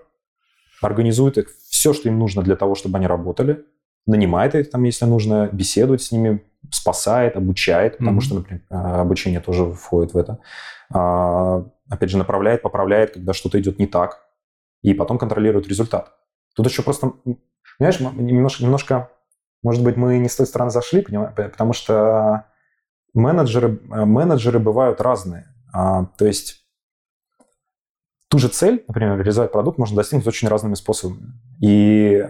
организует 0.82 1.38
их 1.38 1.50
все, 1.70 1.94
что 1.94 2.10
им 2.10 2.20
нужно 2.20 2.42
для 2.42 2.56
того, 2.56 2.76
чтобы 2.76 2.98
они 2.98 3.08
работали, 3.08 3.64
нанимает 4.06 4.56
их 4.56 4.70
там, 4.70 4.84
если 4.84 5.06
нужно, 5.06 5.50
беседует 5.52 6.02
с 6.02 6.12
ними, 6.12 6.44
спасает, 6.72 7.36
обучает, 7.36 7.98
потому 7.98 8.20
mm-hmm. 8.20 8.24
что, 8.24 8.36
например, 8.36 8.62
а, 8.70 9.02
обучение 9.02 9.40
тоже 9.40 9.72
входит 9.72 10.14
в 10.14 10.18
это. 10.18 10.40
А, 10.94 11.66
опять 11.90 12.10
же, 12.10 12.18
направляет, 12.18 12.62
поправляет, 12.62 13.14
когда 13.14 13.34
что-то 13.34 13.60
идет 13.60 13.80
не 13.80 13.88
так, 13.88 14.26
и 14.82 14.94
потом 14.94 15.18
контролирует 15.18 15.68
результат. 15.68 16.14
Тут 16.56 16.68
еще 16.68 16.82
просто, 16.84 17.14
понимаешь, 17.78 18.00
немножко, 18.00 18.64
немножко 18.64 19.10
Может 19.64 19.84
быть, 19.84 19.98
мы 19.98 20.18
не 20.20 20.30
с 20.30 20.36
той 20.36 20.46
стороны 20.46 20.72
зашли, 20.72 21.02
потому 21.36 21.74
что 21.74 22.46
менеджеры, 23.14 23.80
менеджеры 23.84 24.60
бывают 24.60 25.02
разные. 25.02 25.48
А, 25.74 26.06
то 26.18 26.26
есть 26.26 26.66
ту 28.30 28.38
же 28.38 28.48
цель, 28.48 28.84
например, 28.88 29.18
реализовать 29.18 29.52
продукт, 29.52 29.78
можно 29.78 29.96
достигнуть 29.96 30.28
очень 30.28 30.48
разными 30.48 30.76
способами. 30.76 31.34
И 31.62 32.24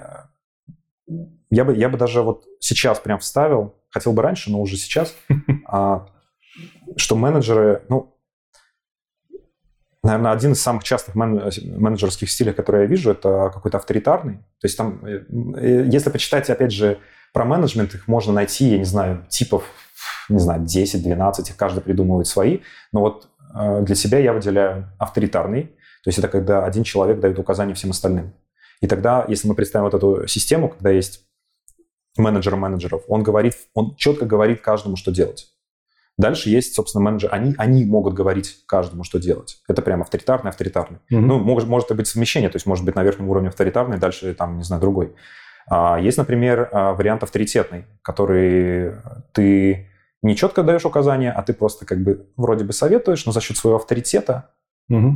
я 1.55 1.63
бы, 1.63 1.75
я 1.75 1.89
бы 1.89 1.97
даже 1.97 2.21
вот 2.21 2.45
сейчас 2.59 2.99
прям 2.99 3.19
вставил, 3.19 3.75
хотел 3.89 4.13
бы 4.13 4.21
раньше, 4.21 4.51
но 4.51 4.61
уже 4.61 4.75
сейчас, 4.75 5.15
а, 5.67 6.07
что 6.97 7.15
менеджеры, 7.15 7.83
ну, 7.89 8.13
наверное, 10.03 10.33
один 10.33 10.51
из 10.51 10.61
самых 10.61 10.83
частых 10.83 11.15
менеджерских 11.15 12.29
стилей, 12.29 12.53
которые 12.53 12.83
я 12.83 12.87
вижу, 12.87 13.11
это 13.11 13.49
какой-то 13.53 13.77
авторитарный. 13.77 14.35
То 14.59 14.65
есть 14.65 14.77
там, 14.77 15.03
э, 15.05 15.25
э, 15.57 15.85
если 15.87 16.09
почитать, 16.09 16.49
опять 16.49 16.71
же, 16.71 16.99
про 17.33 17.45
менеджмент, 17.45 17.95
их 17.95 18.07
можно 18.07 18.33
найти, 18.33 18.65
я 18.65 18.77
не 18.77 18.85
знаю, 18.85 19.25
типов, 19.29 19.63
не 20.29 20.39
знаю, 20.39 20.61
10-12, 20.61 21.49
их 21.49 21.57
каждый 21.57 21.81
придумывает 21.81 22.27
свои. 22.27 22.59
Но 22.91 22.99
вот 22.99 23.29
э, 23.55 23.81
для 23.81 23.95
себя 23.95 24.19
я 24.19 24.33
выделяю 24.33 24.91
авторитарный. 24.99 25.63
То 26.03 26.09
есть 26.09 26.19
это 26.19 26.27
когда 26.27 26.65
один 26.65 26.83
человек 26.83 27.19
дает 27.19 27.39
указания 27.39 27.73
всем 27.73 27.91
остальным. 27.91 28.33
И 28.81 28.87
тогда, 28.87 29.25
если 29.27 29.47
мы 29.47 29.55
представим 29.55 29.85
вот 29.85 29.93
эту 29.95 30.27
систему, 30.27 30.69
когда 30.69 30.91
есть 30.91 31.24
менеджер 32.17 32.55
менеджеров, 32.55 33.03
он 33.07 33.23
говорит, 33.23 33.55
он 33.73 33.95
четко 33.95 34.25
говорит 34.25 34.61
каждому, 34.61 34.95
что 34.95 35.11
делать. 35.11 35.51
Дальше 36.17 36.49
есть, 36.49 36.73
собственно, 36.75 37.03
менеджер. 37.03 37.29
Они, 37.33 37.53
они 37.57 37.83
могут 37.83 38.13
говорить 38.13 38.63
каждому, 38.67 39.03
что 39.03 39.19
делать. 39.19 39.61
Это 39.67 39.81
прям 39.81 40.01
авторитарный, 40.01 40.49
авторитарный. 40.49 40.99
Mm-hmm. 41.11 41.19
Ну, 41.19 41.39
может, 41.39 41.67
может 41.67 41.93
быть 41.93 42.07
совмещение, 42.07 42.49
то 42.49 42.55
есть 42.55 42.65
может 42.65 42.85
быть 42.85 42.95
на 42.95 43.03
верхнем 43.03 43.29
уровне 43.29 43.49
авторитарный, 43.49 43.97
дальше 43.97 44.33
там, 44.33 44.57
не 44.57 44.63
знаю, 44.63 44.81
другой. 44.81 45.13
А 45.67 45.99
есть, 45.99 46.17
например, 46.17 46.69
а, 46.71 46.93
вариант 46.93 47.23
авторитетный, 47.23 47.85
который 48.01 48.93
ты 49.33 49.89
не 50.21 50.35
четко 50.35 50.63
даешь 50.63 50.85
указания, 50.85 51.31
а 51.31 51.43
ты 51.43 51.53
просто 51.53 51.85
как 51.85 52.01
бы 52.01 52.29
вроде 52.37 52.63
бы 52.63 52.71
советуешь, 52.71 53.25
но 53.25 53.31
за 53.31 53.41
счет 53.41 53.57
своего 53.57 53.77
авторитета 53.77 54.51
mm-hmm. 54.89 55.15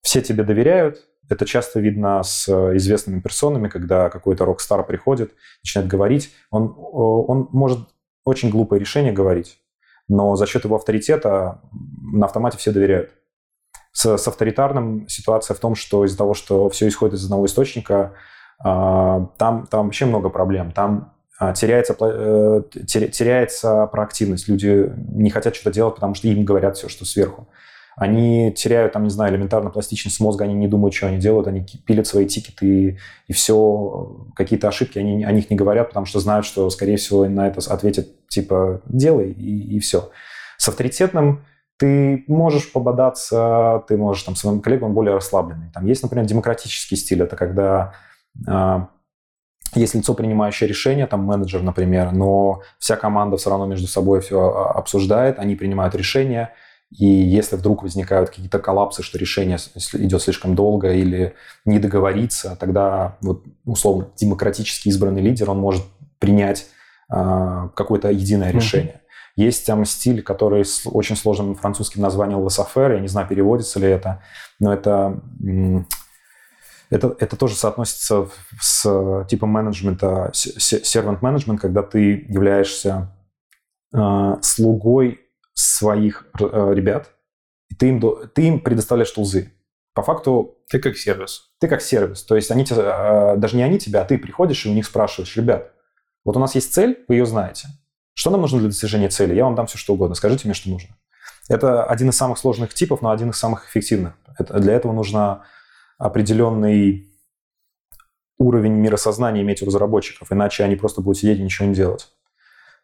все 0.00 0.22
тебе 0.22 0.44
доверяют. 0.44 1.06
Это 1.30 1.46
часто 1.46 1.80
видно 1.80 2.22
с 2.22 2.48
известными 2.76 3.20
персонами, 3.20 3.68
когда 3.68 4.10
какой-то 4.10 4.44
рок-стар 4.44 4.84
приходит, 4.84 5.32
начинает 5.62 5.88
говорить. 5.88 6.34
Он, 6.50 6.74
он 6.76 7.48
может 7.52 7.88
очень 8.24 8.50
глупое 8.50 8.80
решение 8.80 9.12
говорить, 9.12 9.58
но 10.08 10.36
за 10.36 10.46
счет 10.46 10.64
его 10.64 10.76
авторитета 10.76 11.62
на 12.12 12.26
автомате 12.26 12.58
все 12.58 12.72
доверяют. 12.72 13.12
С, 13.92 14.18
с 14.18 14.28
авторитарным 14.28 15.08
ситуация 15.08 15.54
в 15.54 15.60
том, 15.60 15.74
что 15.74 16.04
из-за 16.04 16.18
того, 16.18 16.34
что 16.34 16.68
все 16.68 16.86
исходит 16.88 17.14
из 17.14 17.24
одного 17.24 17.46
источника, 17.46 18.12
а, 18.62 19.26
там, 19.38 19.66
там 19.66 19.86
вообще 19.86 20.06
много 20.06 20.28
проблем. 20.28 20.72
Там 20.72 21.14
а, 21.38 21.54
теряется, 21.54 21.96
э, 21.98 22.62
теряется 22.84 23.86
проактивность. 23.86 24.48
Люди 24.48 24.92
не 25.12 25.30
хотят 25.30 25.54
что-то 25.54 25.72
делать, 25.72 25.94
потому 25.94 26.14
что 26.14 26.28
им 26.28 26.44
говорят 26.44 26.76
все, 26.76 26.88
что 26.88 27.04
сверху. 27.04 27.48
Они 27.96 28.52
теряют, 28.52 28.92
там, 28.92 29.04
не 29.04 29.10
знаю, 29.10 29.32
элементарно 29.32 29.70
пластичность 29.70 30.20
мозга, 30.20 30.44
они 30.44 30.54
не 30.54 30.68
думают, 30.68 30.94
что 30.94 31.08
они 31.08 31.18
делают, 31.18 31.48
они 31.48 31.66
пилят 31.86 32.06
свои 32.06 32.26
тикеты 32.26 32.66
и, 32.66 32.98
и 33.26 33.32
все, 33.32 34.26
какие-то 34.34 34.68
ошибки, 34.68 34.98
они 34.98 35.24
о 35.24 35.32
них 35.32 35.50
не 35.50 35.56
говорят, 35.56 35.88
потому 35.88 36.06
что 36.06 36.20
знают, 36.20 36.46
что, 36.46 36.70
скорее 36.70 36.96
всего, 36.96 37.26
на 37.26 37.48
это 37.48 37.60
ответят, 37.72 38.08
типа, 38.28 38.80
делай, 38.86 39.32
и, 39.32 39.76
и 39.76 39.80
все. 39.80 40.10
С 40.56 40.68
авторитетным 40.68 41.44
ты 41.78 42.24
можешь 42.26 42.70
пободаться, 42.72 43.84
ты 43.88 43.96
можешь 43.96 44.22
там 44.22 44.36
своим 44.36 44.60
коллегам 44.60 44.92
более 44.92 45.14
расслабленный. 45.14 45.70
Там 45.72 45.86
есть, 45.86 46.02
например, 46.02 46.26
демократический 46.26 46.96
стиль, 46.96 47.22
это 47.22 47.36
когда 47.36 47.94
э, 48.46 48.80
есть 49.74 49.94
лицо, 49.94 50.14
принимающее 50.14 50.68
решение, 50.68 51.06
там 51.06 51.24
менеджер, 51.24 51.62
например, 51.62 52.12
но 52.12 52.62
вся 52.78 52.96
команда 52.96 53.36
все 53.36 53.50
равно 53.50 53.66
между 53.66 53.86
собой 53.86 54.20
все 54.20 54.40
а, 54.40 54.72
обсуждает, 54.72 55.38
они 55.38 55.54
принимают 55.54 55.94
решения, 55.94 56.52
и 56.90 57.06
если 57.06 57.54
вдруг 57.54 57.84
возникают 57.84 58.30
какие-то 58.30 58.58
коллапсы, 58.58 59.02
что 59.02 59.16
решение 59.16 59.58
идет 59.94 60.22
слишком 60.22 60.56
долго 60.56 60.92
или 60.92 61.34
не 61.64 61.78
договориться, 61.78 62.56
тогда 62.58 63.16
вот, 63.20 63.44
условно 63.64 64.08
демократически 64.16 64.88
избранный 64.88 65.22
лидер, 65.22 65.50
он 65.50 65.58
может 65.58 65.84
принять 66.18 66.66
э, 67.12 67.68
какое-то 67.74 68.10
единое 68.10 68.50
решение. 68.50 68.94
Mm-hmm. 68.94 69.00
Есть 69.36 69.66
там 69.66 69.84
стиль, 69.84 70.22
который 70.22 70.64
с 70.64 70.82
очень 70.84 71.14
сложным 71.14 71.54
французским 71.54 72.02
названием 72.02 72.40
«лассафер», 72.40 72.92
я 72.92 73.00
не 73.00 73.08
знаю, 73.08 73.28
переводится 73.28 73.78
ли 73.78 73.88
это, 73.88 74.20
но 74.58 74.74
это, 74.74 75.22
это, 76.90 77.16
это 77.20 77.36
тоже 77.36 77.54
соотносится 77.54 78.28
с 78.60 79.24
типом 79.30 79.50
менеджмента, 79.50 80.32
сервант 80.34 81.22
менеджмент, 81.22 81.60
когда 81.60 81.82
ты 81.82 82.26
являешься 82.28 83.14
э, 83.94 84.36
слугой 84.42 85.20
своих 85.54 86.26
э, 86.38 86.72
ребят, 86.74 87.10
и 87.68 87.74
ты 87.74 87.88
им, 87.88 88.00
ты 88.34 88.42
им 88.42 88.60
предоставляешь 88.60 89.10
тулзы. 89.10 89.52
По 89.94 90.02
факту... 90.02 90.56
Ты 90.68 90.78
как 90.78 90.96
сервис. 90.96 91.50
Ты 91.58 91.68
как 91.68 91.82
сервис. 91.82 92.22
То 92.22 92.36
есть 92.36 92.50
они, 92.50 92.64
э, 92.68 93.36
даже 93.36 93.56
не 93.56 93.62
они 93.62 93.78
тебя, 93.78 94.02
а 94.02 94.04
ты 94.04 94.18
приходишь 94.18 94.64
и 94.66 94.70
у 94.70 94.74
них 94.74 94.86
спрашиваешь, 94.86 95.36
ребят, 95.36 95.72
вот 96.24 96.36
у 96.36 96.40
нас 96.40 96.54
есть 96.54 96.72
цель, 96.72 97.04
вы 97.08 97.16
ее 97.16 97.26
знаете. 97.26 97.68
Что 98.14 98.30
нам 98.30 98.42
нужно 98.42 98.58
для 98.58 98.68
достижения 98.68 99.08
цели? 99.08 99.34
Я 99.34 99.44
вам 99.44 99.54
дам 99.54 99.66
все, 99.66 99.78
что 99.78 99.94
угодно. 99.94 100.14
Скажите 100.14 100.46
мне, 100.46 100.54
что 100.54 100.68
нужно. 100.68 100.96
Это 101.48 101.84
один 101.84 102.10
из 102.10 102.16
самых 102.16 102.38
сложных 102.38 102.74
типов, 102.74 103.02
но 103.02 103.10
один 103.10 103.30
из 103.30 103.36
самых 103.36 103.68
эффективных. 103.68 104.14
Это, 104.38 104.60
для 104.60 104.74
этого 104.74 104.92
нужно 104.92 105.44
определенный 105.98 107.10
уровень 108.38 108.72
миросознания 108.72 109.42
иметь 109.42 109.62
у 109.62 109.66
разработчиков, 109.66 110.32
иначе 110.32 110.64
они 110.64 110.76
просто 110.76 111.02
будут 111.02 111.18
сидеть 111.18 111.38
и 111.38 111.42
ничего 111.42 111.68
не 111.68 111.74
делать. 111.74 112.08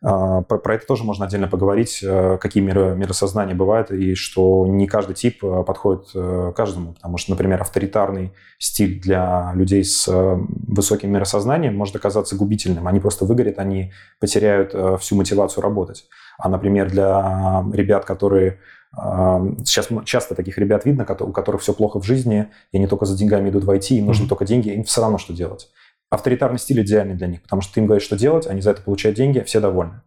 А, 0.03 0.43
про, 0.43 0.59
про 0.59 0.75
это 0.75 0.87
тоже 0.87 1.05
можно 1.05 1.25
отдельно 1.25 1.49
поговорить, 1.49 2.01
э, 2.03 2.39
какие 2.39 2.63
миры, 2.63 2.95
миросознания 2.95 3.55
бывают, 3.55 3.91
и 3.91 4.15
что 4.15 4.67
не 4.67 4.87
каждый 4.87 5.15
тип 5.15 5.43
э, 5.43 5.65
подходит 5.65 6.11
э, 6.15 6.53
каждому. 6.55 6.93
Потому 6.95 7.17
что, 7.17 7.31
например, 7.31 7.63
авторитарный 7.63 8.33
стиль 8.59 9.01
для 9.01 9.53
людей 9.55 9.85
с 9.85 10.07
высоким 10.09 11.13
миросознанием 11.13 11.77
может 11.77 11.97
оказаться 11.97 12.37
губительным. 12.37 12.87
Они 12.89 13.01
просто 13.01 13.25
выгорят, 13.25 13.59
они 13.59 13.93
потеряют 14.21 14.75
всю 15.01 15.17
мотивацию 15.17 15.63
работать. 15.63 16.07
А, 16.39 16.49
например, 16.49 16.91
для 16.91 17.65
ребят, 17.73 18.05
которые 18.05 18.59
Сейчас 18.95 19.89
часто 20.07 20.35
таких 20.35 20.57
ребят 20.57 20.87
видно, 20.87 21.05
у 21.21 21.33
которых 21.33 21.61
все 21.61 21.75
плохо 21.75 22.01
в 22.01 22.05
жизни, 22.07 22.49
и 22.73 22.79
они 22.79 22.87
только 22.87 23.05
за 23.05 23.15
деньгами 23.15 23.51
идут 23.51 23.65
в 23.65 23.71
IT, 23.71 23.89
им 23.91 24.07
нужны 24.07 24.25
mm-hmm. 24.25 24.29
только 24.29 24.47
деньги, 24.47 24.71
им 24.71 24.85
все 24.85 25.03
равно, 25.03 25.19
что 25.19 25.35
делать 25.35 25.69
авторитарный 26.17 26.59
стиль 26.59 26.83
идеальный 26.83 27.15
для 27.15 27.29
них, 27.29 27.43
потому 27.43 27.63
что 27.63 27.75
ты 27.75 27.81
им 27.81 27.87
говоришь, 27.87 28.05
что 28.05 28.17
делать, 28.17 28.47
они 28.47 28.61
за 28.61 28.73
это 28.73 28.83
получают 28.83 29.17
деньги, 29.17 29.41
все 29.41 29.61
довольны. 29.61 30.03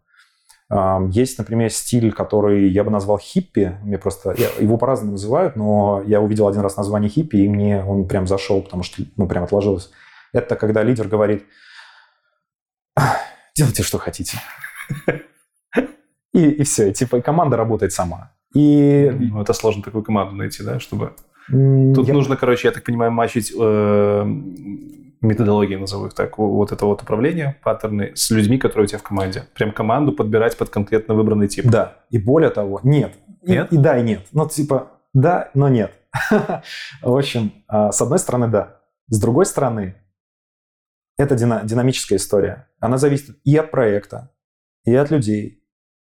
Есть, 1.09 1.39
например, 1.39 1.71
стиль, 1.71 2.11
который 2.11 2.69
я 2.69 2.83
бы 2.83 2.91
назвал 2.91 3.17
хиппи. 3.17 3.79
Мне 3.81 3.97
просто 3.97 4.35
его 4.59 4.77
по-разному 4.77 5.13
называют, 5.13 5.55
но 5.55 6.03
я 6.05 6.21
увидел 6.21 6.47
один 6.47 6.61
раз 6.61 6.77
название 6.77 7.09
хиппи, 7.09 7.37
и 7.37 7.47
мне 7.47 7.83
он 7.83 8.07
прям 8.07 8.27
зашел, 8.27 8.61
потому 8.61 8.83
что 8.83 9.01
ну 9.17 9.27
прям 9.27 9.45
отложилось. 9.45 9.89
Это 10.31 10.55
когда 10.55 10.83
лидер 10.83 11.07
говорит: 11.07 11.43
делайте, 13.55 13.81
что 13.81 13.97
хотите. 13.97 14.37
И, 16.33 16.47
и 16.47 16.63
все, 16.63 16.89
и, 16.91 16.93
типа 16.93 17.21
команда 17.21 17.57
работает 17.57 17.91
сама. 17.91 18.33
И 18.53 19.09
ну, 19.11 19.41
это 19.41 19.53
сложно 19.53 19.81
такую 19.81 20.03
команду 20.03 20.35
найти, 20.35 20.61
да, 20.61 20.79
чтобы. 20.79 21.15
Тут 21.47 22.07
я... 22.07 22.13
нужно, 22.13 22.37
короче, 22.37 22.67
я 22.67 22.71
так 22.71 22.83
понимаю, 22.83 23.11
мачить 23.11 23.51
э, 23.59 24.23
методологии, 25.21 25.75
назову 25.75 26.07
их 26.07 26.13
так, 26.13 26.37
вот 26.37 26.71
это 26.71 26.85
вот 26.85 27.01
управление, 27.01 27.57
паттерны 27.63 28.15
с 28.15 28.29
людьми, 28.29 28.57
которые 28.57 28.85
у 28.85 28.87
тебя 28.87 28.99
в 28.99 29.03
команде. 29.03 29.45
Прям 29.53 29.71
команду 29.71 30.13
подбирать 30.13 30.57
под 30.57 30.69
конкретно 30.69 31.13
выбранный 31.13 31.47
тип. 31.47 31.65
Да, 31.65 31.97
и 32.09 32.17
более 32.17 32.49
того, 32.49 32.79
нет. 32.83 33.13
Нет? 33.41 33.71
И, 33.71 33.75
и 33.75 33.77
да, 33.77 33.97
и 33.97 34.03
нет. 34.03 34.27
Ну, 34.31 34.47
типа, 34.47 34.91
да, 35.13 35.51
но 35.53 35.69
нет. 35.69 35.91
В 37.01 37.17
общем, 37.17 37.51
а, 37.67 37.91
с 37.91 38.01
одной 38.01 38.19
стороны, 38.19 38.47
да. 38.47 38.81
С 39.07 39.19
другой 39.19 39.45
стороны, 39.45 39.95
это 41.17 41.35
динамическая 41.35 42.17
история. 42.17 42.69
Она 42.79 42.97
зависит 42.97 43.37
и 43.43 43.55
от 43.57 43.71
проекта, 43.71 44.31
и 44.85 44.95
от 44.95 45.11
людей, 45.11 45.63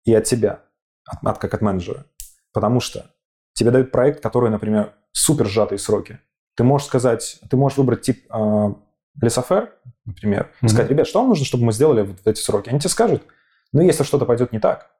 и 0.05 0.13
от 0.13 0.23
тебя, 0.23 0.61
от, 1.05 1.25
от, 1.27 1.37
как 1.39 1.53
от 1.53 1.61
менеджера. 1.61 2.05
Потому 2.53 2.79
что 2.79 3.11
тебе 3.53 3.71
дают 3.71 3.91
проект, 3.91 4.21
который, 4.21 4.49
например, 4.49 4.93
супер 5.11 5.47
сжатые 5.47 5.79
сроки. 5.79 6.19
Ты 6.55 6.63
можешь 6.63 6.87
сказать, 6.87 7.39
ты 7.49 7.57
можешь 7.57 7.77
выбрать 7.77 8.01
тип 8.01 8.25
а, 8.29 8.75
Лесофер, 9.21 9.73
например, 10.05 10.51
mm-hmm. 10.61 10.67
сказать, 10.67 10.89
ребят, 10.89 11.07
что 11.07 11.19
вам 11.19 11.29
нужно, 11.29 11.45
чтобы 11.45 11.65
мы 11.65 11.71
сделали 11.71 12.01
вот 12.01 12.17
эти 12.25 12.39
сроки? 12.39 12.69
Они 12.69 12.79
тебе 12.79 12.89
скажут, 12.89 13.23
ну, 13.71 13.81
если 13.81 14.03
что-то 14.03 14.25
пойдет 14.25 14.51
не 14.51 14.59
так, 14.59 14.91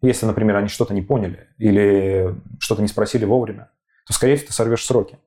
если, 0.00 0.26
например, 0.26 0.56
они 0.56 0.68
что-то 0.68 0.94
не 0.94 1.02
поняли 1.02 1.48
или 1.58 2.34
что-то 2.60 2.82
не 2.82 2.88
спросили 2.88 3.24
вовремя, 3.24 3.70
то, 4.06 4.12
скорее 4.12 4.36
всего, 4.36 4.48
ты 4.48 4.52
сорвешь 4.52 4.84
сроки. 4.84 5.18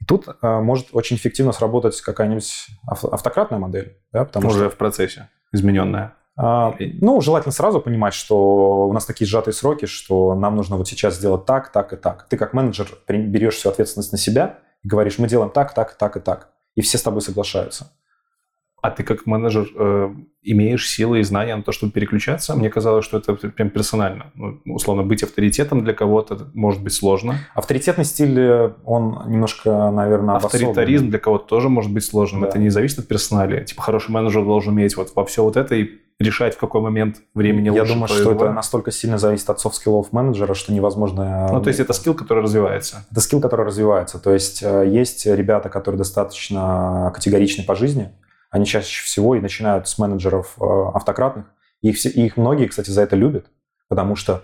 И 0.00 0.04
тут 0.04 0.26
а, 0.42 0.60
может 0.60 0.88
очень 0.92 1.16
эффективно 1.16 1.52
сработать 1.52 2.00
какая-нибудь 2.00 2.68
автократная 2.86 3.58
модель. 3.58 3.98
Да, 4.12 4.24
потому 4.24 4.48
Уже 4.48 4.66
что... 4.66 4.70
в 4.70 4.76
процессе, 4.76 5.28
измененная. 5.52 6.14
А, 6.36 6.74
ну, 6.78 7.20
желательно 7.20 7.52
сразу 7.52 7.80
понимать, 7.80 8.14
что 8.14 8.86
у 8.86 8.92
нас 8.92 9.06
такие 9.06 9.26
сжатые 9.26 9.54
сроки, 9.54 9.86
что 9.86 10.34
нам 10.34 10.56
нужно 10.56 10.76
вот 10.76 10.86
сейчас 10.88 11.16
сделать 11.16 11.46
так, 11.46 11.72
так 11.72 11.92
и 11.92 11.96
так. 11.96 12.28
Ты 12.28 12.36
как 12.36 12.52
менеджер 12.52 12.86
берешь 13.08 13.56
всю 13.56 13.70
ответственность 13.70 14.12
на 14.12 14.18
себя 14.18 14.60
и 14.82 14.88
говоришь, 14.88 15.18
мы 15.18 15.26
делаем 15.26 15.50
так, 15.50 15.74
так, 15.74 15.94
так 15.94 16.16
и 16.16 16.20
так 16.20 16.50
и 16.78 16.80
все 16.80 16.96
с 16.96 17.02
тобой 17.02 17.22
соглашаются. 17.22 17.90
А 18.80 18.90
ты 18.90 19.02
как 19.02 19.26
менеджер 19.26 19.66
э, 19.74 20.14
имеешь 20.42 20.88
силы 20.88 21.18
и 21.18 21.22
знания 21.24 21.56
на 21.56 21.64
то, 21.64 21.72
чтобы 21.72 21.90
переключаться? 21.90 22.54
Мне 22.54 22.70
казалось, 22.70 23.04
что 23.04 23.18
это 23.18 23.34
прям 23.34 23.70
персонально. 23.70 24.30
Ну, 24.36 24.60
условно, 24.66 25.02
быть 25.02 25.24
авторитетом 25.24 25.82
для 25.82 25.92
кого-то 25.92 26.48
может 26.54 26.80
быть 26.80 26.92
сложно. 26.92 27.40
Авторитетный 27.56 28.04
стиль, 28.04 28.38
э, 28.38 28.70
он 28.84 29.24
немножко, 29.26 29.90
наверное, 29.90 30.36
Авторитаризм 30.36 31.10
для 31.10 31.18
кого-то 31.18 31.46
тоже 31.48 31.68
может 31.68 31.92
быть 31.92 32.04
сложным. 32.04 32.42
Да. 32.42 32.48
Это 32.48 32.60
не 32.60 32.70
зависит 32.70 33.00
от 33.00 33.08
персонали. 33.08 33.64
Типа 33.64 33.82
хороший 33.82 34.12
менеджер 34.12 34.44
должен 34.44 34.72
уметь 34.74 34.96
вот 34.96 35.10
во 35.16 35.24
все 35.24 35.42
вот 35.42 35.56
это 35.56 35.74
и 35.74 35.98
решать, 36.18 36.56
в 36.56 36.58
какой 36.58 36.80
момент 36.80 37.18
времени 37.34 37.66
Я 37.66 37.82
лучше. 37.82 37.92
думаю, 37.92 38.08
что 38.08 38.32
это 38.32 38.52
настолько 38.52 38.90
сильно 38.90 39.18
зависит 39.18 39.48
от 39.50 39.60
soft 39.60 39.79
skill 39.79 40.03
ов 40.03 40.12
менеджера, 40.12 40.54
что 40.54 40.72
невозможно... 40.72 41.48
Ну, 41.52 41.62
то 41.62 41.68
есть 41.68 41.78
это 41.78 41.92
skill, 41.92 42.14
который 42.14 42.42
развивается? 42.42 43.06
Это 43.10 43.20
skill, 43.20 43.40
который 43.40 43.64
развивается. 43.64 44.18
То 44.18 44.32
есть 44.32 44.62
э, 44.62 44.88
есть 44.88 45.26
ребята, 45.26 45.68
которые 45.68 45.98
достаточно 45.98 47.12
категоричны 47.14 47.64
по 47.64 47.76
жизни, 47.76 48.12
они 48.50 48.66
чаще 48.66 49.04
всего 49.04 49.36
и 49.36 49.40
начинают 49.40 49.88
с 49.88 49.96
менеджеров 49.98 50.56
э, 50.60 50.64
автократных. 50.94 51.46
И 51.82 51.90
их, 51.90 51.96
все, 51.96 52.08
и 52.08 52.26
их 52.26 52.36
многие, 52.36 52.66
кстати, 52.66 52.90
за 52.90 53.02
это 53.02 53.14
любят, 53.14 53.46
потому 53.88 54.16
что 54.16 54.42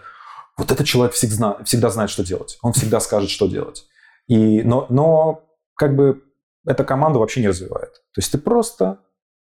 вот 0.56 0.70
этот 0.70 0.86
человек 0.86 1.14
всегда, 1.14 1.56
всегда 1.64 1.90
знает, 1.90 2.10
что 2.10 2.24
делать. 2.24 2.58
Он 2.62 2.72
всегда 2.72 3.00
скажет, 3.00 3.30
что 3.30 3.48
делать. 3.48 3.86
И, 4.28 4.62
но, 4.62 4.86
но 4.88 5.42
как 5.74 5.96
бы 5.96 6.22
эта 6.64 6.84
команда 6.84 7.18
вообще 7.18 7.40
не 7.40 7.48
развивает. 7.48 7.92
То 7.92 8.18
есть 8.18 8.30
ты 8.30 8.38
просто 8.38 9.00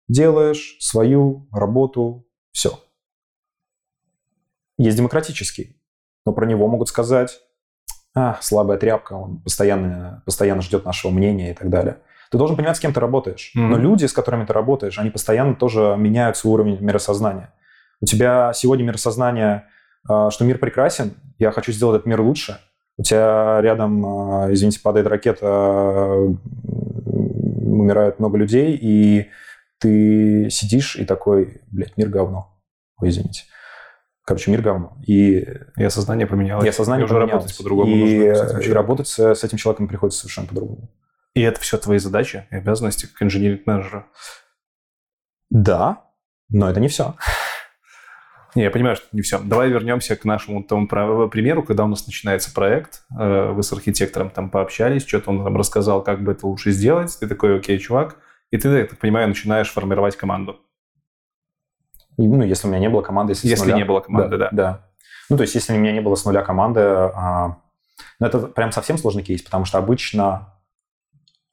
делаешь 0.08 0.76
свою 0.80 1.48
работу, 1.52 2.26
все. 2.52 2.78
Есть 4.78 4.96
демократический, 4.96 5.80
но 6.24 6.32
про 6.32 6.46
него 6.46 6.68
могут 6.68 6.88
сказать, 6.88 7.40
а, 8.14 8.38
слабая 8.40 8.78
тряпка, 8.78 9.12
он 9.14 9.40
постоянно, 9.42 10.22
постоянно 10.24 10.62
ждет 10.62 10.84
нашего 10.84 11.10
мнения 11.12 11.50
и 11.50 11.54
так 11.54 11.68
далее. 11.68 11.98
Ты 12.30 12.38
должен 12.38 12.56
понимать, 12.56 12.76
с 12.76 12.80
кем 12.80 12.92
ты 12.92 13.00
работаешь. 13.00 13.52
Mm-hmm. 13.56 13.66
Но 13.66 13.76
люди, 13.76 14.06
с 14.06 14.12
которыми 14.12 14.44
ты 14.44 14.52
работаешь, 14.52 14.98
они 14.98 15.10
постоянно 15.10 15.54
тоже 15.54 15.96
меняют 15.98 16.36
свой 16.36 16.54
уровень 16.54 16.80
миросознания. 16.80 17.52
У 18.00 18.06
тебя 18.06 18.52
сегодня 18.54 18.84
миросознание, 18.84 19.66
а, 20.08 20.30
что 20.30 20.44
мир 20.44 20.58
прекрасен, 20.58 21.14
я 21.38 21.50
хочу 21.52 21.72
сделать 21.72 21.96
этот 21.96 22.06
мир 22.06 22.20
лучше. 22.20 22.58
У 22.98 23.02
тебя 23.02 23.60
рядом, 23.60 24.04
а, 24.06 24.52
извините, 24.52 24.80
падает 24.80 25.06
ракета, 25.06 26.16
умирает 27.06 28.18
много 28.18 28.38
людей, 28.38 28.78
и 28.80 29.28
ты 29.78 30.48
сидишь 30.50 30.96
и 30.96 31.04
такой, 31.04 31.62
блядь, 31.70 31.96
мир 31.96 32.08
говно. 32.08 32.58
Ой, 32.98 33.10
извините. 33.10 33.44
Короче, 34.24 34.50
мир 34.50 34.62
говно. 34.62 34.96
И, 35.06 35.46
и 35.76 35.84
осознание 35.84 36.26
поменялось. 36.26 36.66
И 36.66 36.68
осознание 36.68 37.02
и 37.02 37.04
уже 37.04 37.18
работать 37.18 37.56
по-другому 37.56 37.94
и, 37.94 38.28
нужно. 38.28 38.58
И 38.58 38.72
работать 38.72 39.08
с, 39.08 39.18
с 39.18 39.44
этим 39.44 39.58
человеком 39.58 39.86
приходится 39.86 40.20
совершенно 40.20 40.48
по-другому. 40.48 40.90
И 41.34 41.42
это 41.42 41.60
все 41.60 41.78
твои 41.78 41.98
задачи 41.98 42.46
и 42.50 42.56
обязанности 42.56 43.06
как 43.06 43.22
инженеринг-менеджера? 43.22 44.06
Да, 45.50 46.06
но 46.48 46.68
это 46.68 46.80
не 46.80 46.88
все. 46.88 47.14
Не, 48.54 48.62
я 48.62 48.70
понимаю, 48.70 48.96
что 48.96 49.06
не 49.12 49.20
все. 49.20 49.38
Давай 49.38 49.68
вернемся 49.68 50.16
к 50.16 50.24
нашему 50.24 50.64
тому 50.64 50.88
примеру, 50.88 51.62
когда 51.62 51.84
у 51.84 51.88
нас 51.88 52.06
начинается 52.06 52.54
проект, 52.54 53.02
э, 53.16 53.50
вы 53.52 53.62
с 53.62 53.70
архитектором 53.70 54.30
там 54.30 54.48
пообщались, 54.48 55.06
что-то 55.06 55.30
он 55.30 55.44
там 55.44 55.56
рассказал, 55.56 56.02
как 56.02 56.24
бы 56.24 56.32
это 56.32 56.46
лучше 56.46 56.70
сделать. 56.70 57.14
Ты 57.20 57.28
такой, 57.28 57.58
окей, 57.58 57.78
чувак, 57.78 58.16
и 58.50 58.58
ты, 58.58 58.68
я 58.68 58.86
так 58.86 58.98
понимаю, 58.98 59.28
начинаешь 59.28 59.70
формировать 59.70 60.16
команду. 60.16 60.60
Ну, 62.16 62.42
если 62.42 62.66
у 62.66 62.70
меня 62.70 62.80
не 62.80 62.88
было 62.88 63.02
команды, 63.02 63.32
если, 63.32 63.48
если 63.48 63.72
не 63.72 63.84
было 63.84 64.00
команды, 64.00 64.38
да, 64.38 64.48
да. 64.50 64.50
Да. 64.52 64.86
Ну, 65.28 65.36
то 65.36 65.42
есть, 65.42 65.54
если 65.54 65.74
у 65.74 65.78
меня 65.78 65.92
не 65.92 66.00
было 66.00 66.14
с 66.14 66.24
нуля 66.24 66.42
команды, 66.42 66.80
а, 66.80 67.58
ну, 68.20 68.26
это 68.26 68.38
прям 68.40 68.72
совсем 68.72 68.96
сложный 68.96 69.22
кейс, 69.22 69.42
потому 69.42 69.64
что 69.64 69.78
обычно 69.78 70.54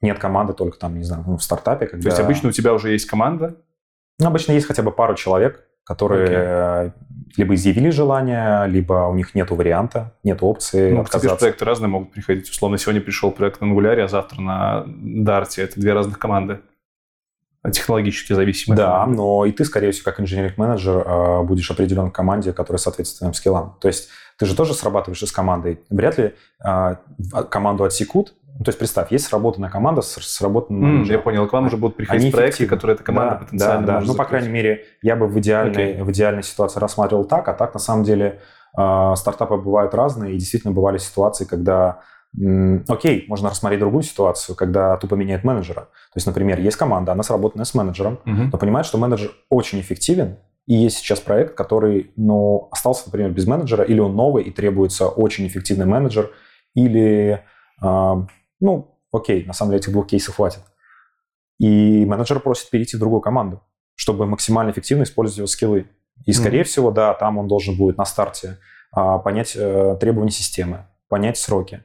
нет 0.00 0.18
команды 0.18 0.52
только 0.52 0.78
там, 0.78 0.96
не 0.96 1.04
знаю, 1.04 1.24
ну, 1.26 1.36
в 1.36 1.42
стартапе. 1.42 1.86
Когда... 1.86 2.02
То 2.02 2.08
есть 2.08 2.20
обычно 2.20 2.48
у 2.50 2.52
тебя 2.52 2.72
уже 2.72 2.92
есть 2.92 3.06
команда? 3.06 3.56
Ну, 4.18 4.26
обычно 4.26 4.52
есть 4.52 4.66
хотя 4.66 4.82
бы 4.82 4.92
пару 4.92 5.14
человек, 5.16 5.66
которые 5.82 6.28
okay. 6.28 6.92
либо 7.36 7.54
изъявили 7.54 7.90
желание, 7.90 8.66
либо 8.68 9.08
у 9.08 9.14
них 9.14 9.34
нет 9.34 9.50
варианта, 9.50 10.14
нет 10.22 10.38
опции 10.42 10.92
ну, 10.92 11.00
отказаться. 11.00 11.36
проекты 11.36 11.64
разные 11.64 11.88
могут 11.88 12.12
приходить. 12.12 12.48
Условно, 12.48 12.78
сегодня 12.78 13.00
пришел 13.00 13.32
проект 13.32 13.60
на 13.60 13.66
Angular, 13.66 14.00
а 14.00 14.08
завтра 14.08 14.40
на 14.40 14.84
Dart. 14.86 15.48
Это 15.56 15.78
две 15.78 15.92
разных 15.92 16.18
команды 16.18 16.60
технологически 17.72 18.32
зависимые. 18.32 18.76
Да, 18.76 19.06
но 19.06 19.44
и 19.46 19.52
ты, 19.52 19.64
скорее 19.64 19.92
всего, 19.92 20.04
как 20.04 20.20
инженеринг-менеджер 20.20 21.02
а, 21.06 21.42
будешь 21.42 21.70
определен 21.70 22.10
команде, 22.10 22.52
которая 22.52 22.78
соответствует 22.78 23.18
твоим 23.20 23.34
скиллам. 23.34 23.76
То 23.80 23.88
есть 23.88 24.08
ты 24.38 24.46
же 24.46 24.54
тоже 24.54 24.74
срабатываешь 24.74 25.20
с 25.20 25.32
командой. 25.32 25.80
Вряд 25.90 26.18
ли 26.18 26.34
а, 26.62 26.96
команду 27.50 27.84
отсекут, 27.84 28.34
ну, 28.56 28.64
то 28.64 28.68
есть 28.68 28.78
представь, 28.78 29.10
есть 29.10 29.26
сработанная 29.26 29.68
команда 29.68 30.00
с 30.00 30.12
сработанным 30.22 31.02
mm, 31.02 31.06
Я 31.06 31.18
понял, 31.18 31.48
к 31.48 31.52
вам 31.52 31.66
уже 31.66 31.76
будут 31.76 31.96
приходить 31.96 32.22
Они 32.22 32.30
проекты, 32.30 32.66
которые 32.66 32.94
эта 32.94 33.02
команда 33.02 33.34
да, 33.34 33.44
потенциально 33.44 33.86
да, 33.86 34.00
да. 34.00 34.06
Ну, 34.06 34.14
по 34.14 34.24
крайней 34.24 34.48
мере, 34.48 34.84
я 35.02 35.16
бы 35.16 35.26
в 35.26 35.36
идеальной, 35.40 35.94
okay. 35.94 36.04
в 36.04 36.10
идеальной 36.12 36.44
ситуации 36.44 36.78
рассматривал 36.78 37.24
так, 37.24 37.48
а 37.48 37.54
так, 37.54 37.74
на 37.74 37.80
самом 37.80 38.04
деле, 38.04 38.40
э, 38.78 39.12
стартапы 39.16 39.56
бывают 39.56 39.92
разные, 39.92 40.34
и 40.34 40.38
действительно 40.38 40.72
бывали 40.72 40.98
ситуации, 40.98 41.46
когда 41.46 42.02
Окей, 42.88 43.26
можно 43.28 43.50
рассмотреть 43.50 43.80
другую 43.80 44.02
ситуацию, 44.02 44.56
когда 44.56 44.96
тупо 44.96 45.14
меняет 45.14 45.44
менеджера. 45.44 45.82
То 45.82 46.16
есть, 46.16 46.26
например, 46.26 46.58
есть 46.58 46.76
команда, 46.76 47.12
она 47.12 47.22
сработанная 47.22 47.64
с 47.64 47.74
менеджером, 47.74 48.18
uh-huh. 48.24 48.48
но 48.50 48.58
понимает, 48.58 48.86
что 48.86 48.98
менеджер 48.98 49.30
очень 49.50 49.80
эффективен, 49.80 50.38
и 50.66 50.74
есть 50.74 50.98
сейчас 50.98 51.20
проект, 51.20 51.54
который, 51.54 52.12
ну, 52.16 52.68
остался, 52.72 53.04
например, 53.06 53.30
без 53.30 53.46
менеджера, 53.46 53.84
или 53.84 54.00
он 54.00 54.16
новый, 54.16 54.44
и 54.44 54.50
требуется 54.50 55.08
очень 55.08 55.46
эффективный 55.46 55.86
менеджер, 55.86 56.30
или 56.74 57.44
э, 57.82 58.14
ну, 58.60 58.98
окей, 59.12 59.44
на 59.44 59.52
самом 59.52 59.70
деле 59.70 59.80
этих 59.80 59.92
двух 59.92 60.06
кейсов 60.06 60.36
хватит. 60.36 60.62
И 61.58 62.04
менеджер 62.06 62.40
просит 62.40 62.70
перейти 62.70 62.96
в 62.96 63.00
другую 63.00 63.20
команду, 63.20 63.62
чтобы 63.94 64.26
максимально 64.26 64.72
эффективно 64.72 65.04
использовать 65.04 65.38
его 65.38 65.46
скиллы. 65.46 65.86
И, 66.26 66.32
скорее 66.32 66.62
mm-hmm. 66.62 66.64
всего, 66.64 66.90
да, 66.90 67.14
там 67.14 67.38
он 67.38 67.46
должен 67.46 67.76
будет 67.76 67.98
на 67.98 68.04
старте 68.04 68.58
а, 68.90 69.18
понять 69.18 69.54
э, 69.56 69.96
требования 70.00 70.30
системы, 70.30 70.86
понять 71.08 71.36
сроки, 71.36 71.82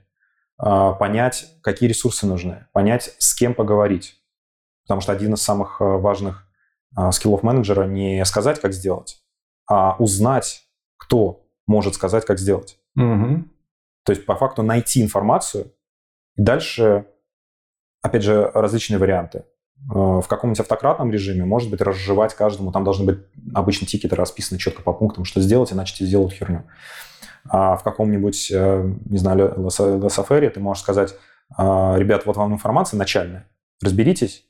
понять, 0.60 1.54
какие 1.62 1.88
ресурсы 1.88 2.28
нужны, 2.28 2.68
понять, 2.74 3.16
с 3.18 3.34
кем 3.34 3.54
поговорить. 3.54 4.20
Потому 4.84 5.02
что 5.02 5.12
один 5.12 5.36
из 5.36 5.42
самых 5.42 5.80
э, 5.80 5.84
важных 5.84 6.50
а, 6.96 7.12
скиллов 7.12 7.44
менеджера 7.44 7.86
не 7.86 8.26
сказать, 8.26 8.60
как 8.60 8.74
сделать, 8.74 9.22
а 9.70 9.96
узнать, 10.00 10.64
кто 10.98 11.46
может 11.68 11.94
сказать, 11.94 12.26
как 12.26 12.40
сделать. 12.40 12.80
Mm-hmm. 12.98 13.44
То 14.04 14.12
есть, 14.12 14.26
по 14.26 14.36
факту, 14.36 14.64
найти 14.64 15.04
информацию, 15.04 15.72
и 16.36 16.42
дальше, 16.42 17.06
опять 18.02 18.24
же, 18.24 18.50
различные 18.54 18.98
варианты. 18.98 19.46
В 19.86 20.26
каком-нибудь 20.28 20.60
автократном 20.60 21.12
режиме, 21.12 21.46
может 21.46 21.70
быть, 21.70 21.82
разжевать 21.82 22.34
каждому, 22.34 22.72
там 22.72 22.84
должны 22.84 23.06
быть 23.06 23.20
обычно 23.54 23.86
тикеты 23.86 24.16
расписаны 24.16 24.60
четко 24.60 24.82
по 24.82 24.92
пунктам, 24.92 25.24
что 25.24 25.40
сделать, 25.40 25.72
иначе 25.72 25.96
тебе 25.96 26.08
сделают 26.08 26.34
херню. 26.34 26.66
А 27.52 27.76
в 27.76 27.84
каком-нибудь, 27.84 28.52
э, 28.52 28.94
не 29.06 29.18
знаю, 29.18 29.56
Лесофере 29.58 30.50
ты 30.52 30.60
можешь 30.60 30.84
сказать, 30.84 31.16
«А, 31.58 31.98
ребят, 31.98 32.26
вот 32.26 32.38
вам 32.38 32.54
информация 32.54 32.98
начальная, 32.98 33.48
разберитесь, 33.82 34.46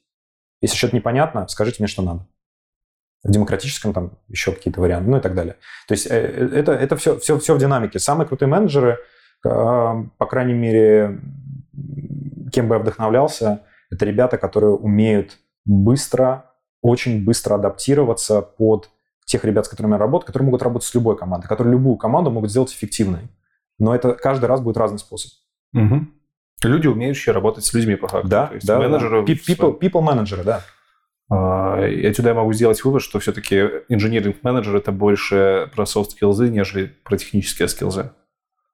если 0.62 0.76
что-то 0.76 0.98
непонятно, 0.98 1.48
скажите 1.48 1.78
мне, 1.80 1.88
что 1.88 2.02
надо. 2.02 2.28
В 3.24 3.32
демократическом 3.32 3.94
там 3.94 4.18
еще 4.28 4.52
какие-то 4.52 4.82
варианты, 4.82 5.10
ну 5.10 5.18
и 5.18 5.22
так 5.22 5.34
далее. 5.34 5.56
То 5.88 5.94
есть 5.94 6.08
э, 6.08 6.14
это, 6.14 6.74
это 6.74 6.98
все, 6.98 7.18
все, 7.20 7.40
все 7.40 7.56
в 7.56 7.58
динамике. 7.58 8.00
Самые 8.00 8.28
крутые 8.28 8.50
менеджеры, 8.50 9.00
по 9.42 10.26
крайней 10.30 10.54
мере, 10.54 11.22
кем 12.52 12.68
бы 12.68 12.76
я 12.76 12.80
вдохновлялся, 12.80 13.62
это 13.90 14.06
ребята, 14.06 14.38
которые 14.38 14.72
умеют 14.72 15.38
быстро, 15.64 16.52
очень 16.82 17.24
быстро 17.24 17.56
адаптироваться 17.56 18.42
под 18.42 18.90
тех 19.30 19.46
ребят, 19.46 19.66
с 19.66 19.70
которыми 19.70 19.94
я 19.94 19.98
работаю, 20.00 20.28
которые 20.28 20.48
могут 20.48 20.64
работать 20.64 20.88
с 20.88 20.94
любой 20.96 21.16
командой, 21.16 21.48
которые 21.48 21.72
любую 21.72 21.98
команду 21.98 22.32
могут 22.32 22.50
сделать 22.50 22.74
эффективной. 22.74 23.30
Но 23.78 23.94
это 23.94 24.14
каждый 24.14 24.46
раз 24.46 24.60
будет 24.60 24.78
разный 24.78 24.98
способ. 24.98 25.32
Угу. 25.74 26.08
Люди, 26.64 26.88
умеющие 26.88 27.34
работать 27.34 27.64
с 27.64 27.74
людьми, 27.74 27.96
по 27.96 28.08
факту. 28.08 28.28
Да, 28.28 28.48
То 28.48 28.56
есть 28.56 28.68
да. 28.68 28.80
Менеджеры... 28.80 29.26
Да. 29.26 29.32
People, 29.32 29.80
people 29.80 30.02
менеджеры, 30.02 30.44
да. 30.44 30.62
А, 31.30 31.86
и 31.86 32.06
отсюда 32.06 32.30
я 32.30 32.36
могу 32.36 32.52
сделать 32.54 32.84
вывод, 32.84 33.04
что 33.04 33.20
все-таки 33.20 33.56
инженеринг-менеджер– 33.88 34.76
это 34.78 34.92
больше 34.92 35.70
про 35.76 35.86
софт-скиллзы, 35.86 36.50
нежели 36.50 36.88
про 37.04 37.18
технические 37.18 37.68
скиллзы. 37.68 38.12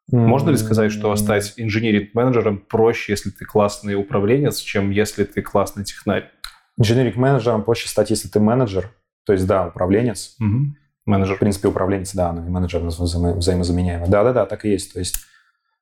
Можно 0.09 0.51
ли 0.51 0.57
сказать, 0.57 0.91
что 0.91 1.13
стать 1.17 1.53
инженеринг-менеджером 1.57 2.59
проще, 2.59 3.11
если 3.11 3.29
ты 3.29 3.43
классный 3.43 3.95
управленец, 3.95 4.59
чем 4.59 4.91
если 4.91 5.25
ты 5.25 5.41
классный 5.41 5.83
технарь? 5.83 6.31
Инженеринг-менеджером 6.77 7.63
проще 7.63 7.89
стать, 7.89 8.09
если 8.09 8.29
ты 8.29 8.39
менеджер, 8.39 8.91
то 9.25 9.33
есть, 9.33 9.45
да, 9.47 9.67
управленец. 9.67 10.35
Угу. 10.39 10.75
Менеджер. 11.05 11.35
В 11.35 11.39
принципе, 11.39 11.67
управленец, 11.67 12.13
да, 12.13 12.31
но 12.33 12.45
и 12.45 12.49
менеджер 12.49 12.81
вза- 12.81 13.37
взаимозаменяемый. 13.37 14.09
Да-да-да, 14.09 14.45
так 14.45 14.65
и 14.65 14.69
есть. 14.69 14.93
То 14.93 14.99
есть... 14.99 15.17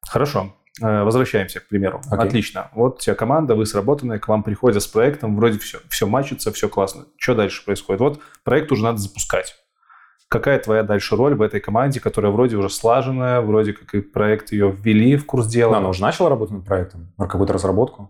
Хорошо. 0.02 0.53
Э, 0.82 1.03
возвращаемся 1.03 1.60
к 1.60 1.68
примеру. 1.68 2.02
Okay. 2.11 2.18
Отлично. 2.18 2.70
Вот 2.74 2.98
у 2.98 2.99
тебя 2.99 3.15
команда, 3.15 3.56
вы 3.56 3.65
сработанные, 3.65 4.20
к 4.20 4.28
вам 4.28 4.44
приходят 4.44 4.82
с 4.82 4.88
проектом, 4.88 5.36
вроде 5.36 5.60
все, 5.60 5.80
все 5.90 6.07
мачится, 6.07 6.52
все 6.52 6.68
классно. 6.68 7.06
Что 7.18 7.36
дальше 7.36 7.64
происходит? 7.64 8.02
Вот 8.02 8.20
проект 8.44 8.72
уже 8.72 8.84
надо 8.84 8.98
запускать. 8.98 9.56
Какая 10.30 10.57
твоя 10.57 10.82
дальше 10.82 11.15
роль 11.15 11.36
в 11.36 11.44
этой 11.44 11.60
команде, 11.60 11.99
которая 11.99 12.32
вроде 12.32 12.56
уже 12.56 12.70
слаженная, 12.70 13.41
вроде 13.41 13.74
как 13.74 13.94
и 13.94 14.02
проект 14.02 14.52
ее 14.52 14.72
ввели 14.72 15.15
в 15.15 15.28
курс 15.28 15.45
дела? 15.45 15.74
Да, 15.74 15.78
она 15.78 15.90
уже 15.90 16.02
начала 16.02 16.30
работать 16.30 16.56
над 16.56 16.65
проектом, 16.65 17.14
какую-то 17.20 17.53
разработку? 17.53 18.10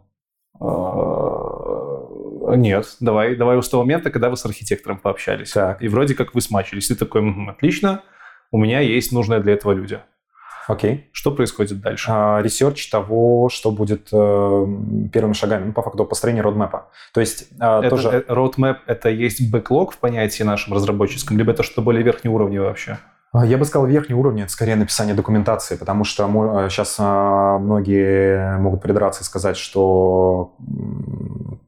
А, 2.54 2.58
Нет, 2.58 2.96
давай, 3.00 3.36
давай 3.36 3.62
с 3.62 3.70
того 3.70 3.84
момента, 3.84 4.12
когда 4.12 4.30
вы 4.30 4.38
с 4.38 4.46
архитектором 4.46 4.98
пообщались. 4.98 5.52
Так. 5.52 5.82
И 5.82 5.88
вроде 5.88 6.16
как 6.16 6.34
вы 6.36 6.42
смачились. 6.42 6.88
Ты 6.88 6.96
такой, 6.96 7.22
«Мгм, 7.22 7.50
отлично, 7.50 8.02
у 8.52 8.58
меня 8.58 8.80
есть 8.80 9.12
нужное 9.12 9.40
для 9.40 9.54
этого 9.54 9.72
люди. 9.74 10.00
Окей. 10.68 11.10
Что 11.12 11.32
происходит 11.32 11.82
дальше? 11.82 12.10
А, 12.10 12.40
Research 12.42 12.90
того, 12.90 13.50
что 13.50 13.72
будет 13.72 14.08
э, 14.14 14.68
первыми 15.12 15.34
шагами, 15.34 15.66
ну, 15.66 15.74
по 15.74 15.82
факту, 15.82 16.06
построение 16.06 16.42
roadmap 16.42 16.77
а. 16.77 16.88
То 17.14 17.20
есть 17.20 17.50
а, 17.60 17.80
это, 17.82 17.90
тоже... 17.90 18.10
э, 18.28 18.32
roadmap— 18.32 18.78
это 18.88 19.10
есть 19.10 19.52
backlog 19.52 19.92
в 19.94 19.98
понятии 19.98 20.44
нашем 20.44 20.74
разработческом, 20.74 21.38
либо 21.38 21.52
это 21.52 21.64
что-то 21.64 21.82
более 21.82 22.04
верхнеуровневое 22.04 22.70
вообще? 22.70 22.98
А, 23.34 23.46
Я 23.46 23.58
бы 23.58 23.66
сказал, 23.66 23.88
верхний 23.88 24.16
уровень– 24.16 24.42
это 24.44 24.52
скорее 24.52 24.76
написание 24.76 25.16
документации, 25.16 25.76
потому 25.76 26.06
что 26.06 26.28
сейчас 26.70 26.98
многие 27.00 28.58
могут 28.60 28.82
придраться 28.82 29.24
и 29.24 29.26
сказать, 29.26 29.58
что 29.58 30.56
м, 30.60 31.60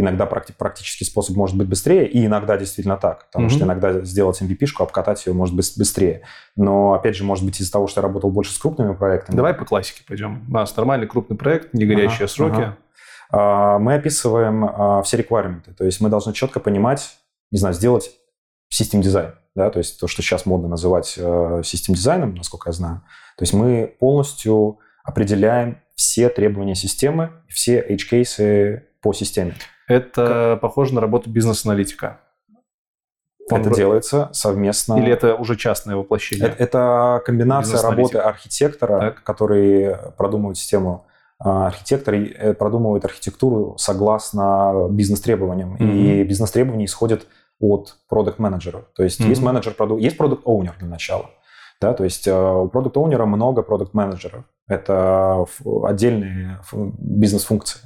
иногда 0.00 0.24
практи- 0.26 0.52
практический 0.56 1.04
способ 1.04 1.36
может 1.36 1.56
быть 1.56 1.68
быстрее, 1.68 2.06
и 2.08 2.26
иногда 2.26 2.56
действительно 2.56 2.96
так, 2.96 3.26
потому 3.26 3.46
Мгм. 3.46 3.54
что 3.54 3.64
иногда 3.64 4.00
сделать 4.04 4.40
MVP-шку, 4.42 4.82
обкатать 4.82 5.24
ее 5.26 5.32
может 5.32 5.54
быть 5.54 5.72
быстрее. 5.76 6.22
Но, 6.56 6.94
опять 6.94 7.16
же, 7.16 7.24
может 7.24 7.44
быть 7.44 7.60
из-за 7.60 7.72
того, 7.72 7.86
что 7.86 8.00
я 8.00 8.02
работал 8.02 8.30
больше 8.30 8.52
с 8.52 8.58
крупными 8.58 8.94
проектами. 8.94 9.36
Давай 9.36 9.54
по 9.54 9.64
классике 9.64 10.02
пойдем. 10.06 10.44
У 10.48 10.52
нас 10.52 10.76
нормальный 10.76 11.06
крупный 11.06 11.36
проект, 11.36 11.72
не 11.74 11.84
горящие 11.86 12.24
Ага, 12.24 12.28
сроки. 12.28 12.60
ага. 12.60 12.76
А, 13.32 13.78
Мы 13.78 13.94
описываем 13.94 14.64
а, 14.64 15.02
все 15.02 15.16
requirements, 15.18 15.72
то 15.76 15.84
есть 15.84 16.00
мы 16.00 16.08
должны 16.08 16.32
четко 16.32 16.58
понимать, 16.60 17.16
не 17.52 17.58
знаю, 17.58 17.74
сделать 17.74 18.10
систем 18.68 19.02
дизайн, 19.02 19.32
да, 19.54 19.70
то 19.70 19.78
есть 19.78 20.00
то, 20.00 20.06
что 20.08 20.22
сейчас 20.22 20.46
модно 20.46 20.68
называть 20.68 21.14
э, 21.16 21.62
систем 21.64 21.94
дизайном, 21.94 22.34
насколько 22.34 22.68
я 22.68 22.72
знаю. 22.72 23.02
То 23.36 23.42
есть 23.42 23.52
мы 23.52 23.94
полностью 23.98 24.78
определяем 25.04 25.78
все 25.96 26.28
требования 26.28 26.74
системы, 26.74 27.30
все 27.48 27.80
edge-кейсы 27.88 28.84
по 29.02 29.12
системе. 29.12 29.54
Это 29.90 30.58
похоже 30.60 30.94
на 30.94 31.00
работу 31.00 31.30
бизнес-аналитика. 31.30 32.20
Он 33.50 33.60
это 33.62 33.74
делается 33.74 34.28
совместно. 34.32 34.94
Или 34.98 35.10
это 35.12 35.34
уже 35.34 35.56
частное 35.56 35.96
воплощение? 35.96 36.48
Это, 36.48 36.62
это 36.62 37.22
комбинация 37.24 37.82
работы 37.82 38.18
архитектора, 38.18 39.00
Так. 39.00 39.24
который 39.24 39.96
продумывает 40.16 40.56
систему. 40.56 41.06
А, 41.42 41.66
Архитектор 41.68 42.14
э, 42.14 42.52
продумывает 42.54 43.04
архитектуру 43.04 43.74
согласно 43.78 44.88
бизнес-требованиям. 44.90 45.76
И 45.76 45.84
Мгм. 45.84 46.28
бизнес-требования 46.28 46.84
исходят 46.84 47.26
от 47.58 47.96
продукт-менеджера. 48.08 48.84
То 48.94 49.02
есть 49.02 49.20
Мгм. 49.20 49.30
есть 49.30 49.42
менеджер 49.42 49.74
продукт, 49.74 50.02
есть 50.02 50.16
продукт-оунер 50.18 50.74
для 50.78 50.88
начала. 50.88 51.30
Да, 51.80 51.94
то 51.94 52.04
есть 52.04 52.28
э, 52.28 52.32
у 52.34 52.68
продукт-оунера 52.68 53.24
много 53.24 53.62
продукт-менеджеров. 53.62 54.44
Это 54.68 55.46
отдельные 55.84 56.60
бизнес-функции. 56.72 57.80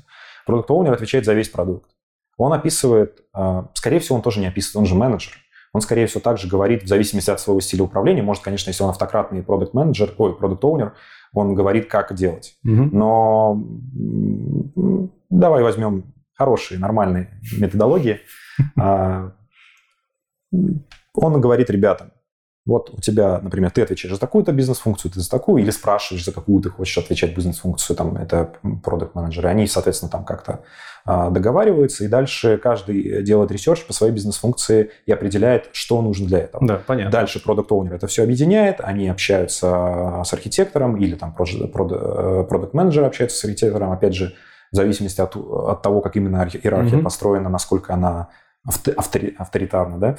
Продукт-оунер 0.47 0.93
отвечает 0.93 1.25
за 1.25 1.33
весь 1.35 1.49
продукт. 1.49 1.89
Он 2.37 2.53
описывает, 2.53 3.21
э, 3.37 3.63
скорее 3.75 3.99
всего, 3.99 4.17
он 4.17 4.23
тоже 4.23 4.41
не 4.41 4.47
описывает, 4.47 4.77
он 4.77 4.87
же 4.87 4.95
менеджер. 4.95 5.35
Он, 5.73 5.81
скорее 5.81 6.07
всего, 6.07 6.21
также 6.21 6.47
говорит, 6.47 6.85
в 6.85 6.89
зависимости 6.89 7.31
от 7.31 7.41
своего 7.41 7.61
стиля 7.61 7.83
управления, 7.83 8.23
может, 8.23 8.45
конечно, 8.45 8.71
если 8.71 8.85
он 8.85 8.91
автократный 8.91 9.43
продукт-менеджер, 9.43 10.15
ой, 10.19 10.37
продукт-оунер, 10.37 10.95
он 11.33 11.55
говорит, 11.55 11.89
как 11.89 12.15
делать. 12.15 12.57
Мгм. 12.63 12.91
Но 12.93 13.61
давай 15.31 15.65
возьмем 15.65 16.15
хорошие, 16.35 16.79
нормальные 16.79 17.41
методологии. 17.59 18.21
А, 18.79 19.33
Он 20.53 21.41
говорит 21.41 21.69
ребятам, 21.69 22.13
вот 22.67 22.91
у 22.91 23.01
тебя, 23.01 23.41
например, 23.43 23.71
ты 23.71 23.83
отвечаешь 23.83 24.15
за 24.15 24.21
такую-то 24.21 24.53
бизнес-функцию, 24.53 25.13
ты 25.13 25.21
за 25.21 25.29
такую, 25.31 25.63
или 25.63 25.71
спрашиваешь, 25.71 26.25
за 26.25 26.33
какую 26.33 26.63
ты 26.63 26.71
хочешь 26.71 26.97
отвечать 26.97 27.35
бизнес-функцию, 27.37 27.95
там, 27.95 28.17
это 28.17 28.55
product 28.83 29.12
manager 29.12 29.41
ы. 29.41 29.49
Они, 29.49 29.67
соответственно, 29.67 30.11
там 30.11 30.25
как-то 30.25 30.61
а, 31.05 31.29
договариваются, 31.29 32.05
и 32.05 32.09
дальше 32.09 32.57
каждый 32.57 33.23
делает 33.23 33.51
research 33.51 33.85
по 33.87 33.93
своей 33.93 34.15
бизнес-функции 34.15 34.91
и 35.05 35.13
определяет, 35.13 35.69
что 35.73 36.01
нужно 36.01 36.27
для 36.27 36.39
этого. 36.39 36.67
Да, 36.67 36.81
понятно. 36.87 37.11
Дальше 37.13 37.43
product 37.43 37.71
owner 37.71 37.95
это 37.95 38.07
все 38.07 38.23
объединяет, 38.23 38.81
они 38.81 39.09
общаются 39.09 40.23
с 40.25 40.33
архитектором 40.33 40.97
или 40.97 41.17
там 41.17 41.35
product 41.35 42.73
manager 42.73 43.05
общается 43.05 43.37
с 43.39 43.45
архитектором, 43.45 43.93
опять 43.93 44.15
же, 44.15 44.35
в 44.73 44.77
зависимости 44.77 45.21
от, 45.21 45.37
от 45.37 45.83
того, 45.83 46.01
как 46.01 46.17
именно 46.17 46.43
архи- 46.43 46.59
иерархия 46.63 46.97
Мгм. 46.97 47.05
построена, 47.05 47.49
насколько 47.51 47.93
она 47.93 48.31
авто- 48.67 48.95
автори- 48.95 49.35
авторитарна, 49.37 49.99
да. 49.99 50.17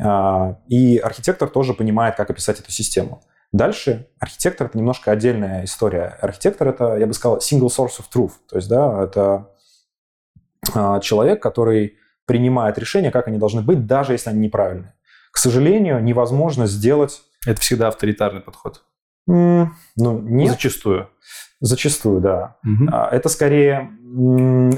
А, 0.00 0.58
И 0.68 0.98
архитектор 0.98 1.48
тоже 1.48 1.74
понимает, 1.74 2.16
как 2.16 2.30
описать 2.30 2.60
эту 2.60 2.70
систему. 2.70 3.22
Дальше 3.52 4.08
архитектор 4.18 4.66
это 4.66 4.76
немножко 4.76 5.12
отдельная 5.12 5.64
история. 5.64 6.18
Архитектор 6.20 6.68
это, 6.68 6.96
я 6.96 7.06
бы 7.06 7.14
сказал, 7.14 7.38
single 7.38 7.68
source 7.68 8.00
of 8.00 8.06
truth, 8.12 8.32
то 8.48 8.56
есть, 8.56 8.68
да, 8.68 9.04
это 9.04 9.48
а, 10.74 10.98
человек, 11.00 11.40
который 11.42 11.98
принимает 12.26 12.78
решения, 12.78 13.10
как 13.10 13.28
они 13.28 13.38
должны 13.38 13.62
быть, 13.62 13.86
даже 13.86 14.12
если 14.12 14.30
они 14.30 14.40
неправильные. 14.40 14.94
К 15.30 15.38
сожалению, 15.38 16.02
невозможно 16.02 16.66
сделать... 16.66 17.22
Это 17.46 17.60
всегда 17.60 17.88
авторитарный 17.88 18.40
подход. 18.40 18.82
м, 19.28 19.76
Ну, 19.96 20.18
нет, 20.20 20.52
Зачастую. 20.52 21.10
Зачастую, 21.64 22.20
да. 22.20 22.56
А, 22.92 23.08
Это 23.10 23.28
скорее 23.28 23.90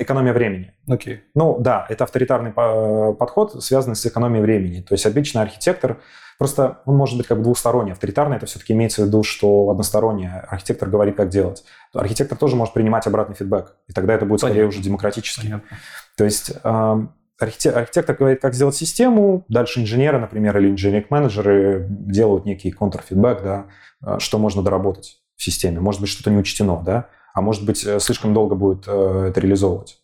экономия 0.00 0.32
времени. 0.32 0.72
Окей. 0.88 1.20
Ну 1.34 1.58
да, 1.60 1.84
это 1.88 2.04
авторитарный 2.04 2.52
по- 2.52 3.12
подход, 3.12 3.62
связанный 3.62 3.96
с 3.96 4.06
экономией 4.06 4.42
времени. 4.42 4.80
То 4.80 4.94
есть 4.94 5.04
обычно 5.04 5.42
архитектор, 5.42 5.98
просто 6.38 6.78
он 6.86 6.96
может 6.96 7.18
быть 7.18 7.26
как 7.26 7.36
бы 7.38 7.42
двухсторонний. 7.44 7.92
Авторитарный 7.92 8.36
это 8.38 8.46
все-таки 8.46 8.72
имеется 8.72 9.02
в 9.02 9.06
виду, 9.06 9.22
что 9.22 9.68
односторонний 9.70 10.28
архитектор 10.48 10.88
говорит, 10.88 11.16
как 11.16 11.28
делать. 11.28 11.64
Архитектор 11.92 12.38
тоже 12.38 12.56
может 12.56 12.72
принимать 12.72 13.06
обратный 13.06 13.36
фидбэк, 13.36 13.74
и 13.88 13.92
тогда 13.92 14.14
это 14.14 14.24
будет 14.24 14.40
скорее 14.40 14.54
Понятно. 14.54 14.68
уже 14.78 14.82
демократически. 14.82 15.42
Понятно. 15.42 15.68
То 16.16 16.24
есть 16.24 16.52
эм, 16.64 17.12
архите- 17.38 17.70
архитектор 17.70 18.16
говорит, 18.16 18.40
как 18.40 18.54
сделать 18.54 18.74
систему, 18.76 19.44
дальше 19.48 19.80
инженеры, 19.82 20.18
например, 20.18 20.56
или 20.58 20.70
инженеринг-менеджеры 20.70 21.86
делают 21.90 22.46
некий 22.46 22.70
контрфидбэк, 22.70 23.42
да, 23.42 23.66
э, 24.06 24.18
что 24.18 24.38
можно 24.38 24.62
доработать 24.62 25.18
в 25.36 25.42
системе. 25.42 25.80
Может 25.80 26.00
быть, 26.00 26.10
что-то 26.10 26.30
не 26.30 26.38
учтено, 26.38 26.82
да, 26.84 27.08
а 27.34 27.40
может 27.42 27.64
быть, 27.66 27.84
э, 27.84 28.00
слишком 28.00 28.34
долго 28.34 28.54
будет 28.54 28.84
э, 28.86 29.26
это 29.30 29.40
реализовывать. 29.40 29.98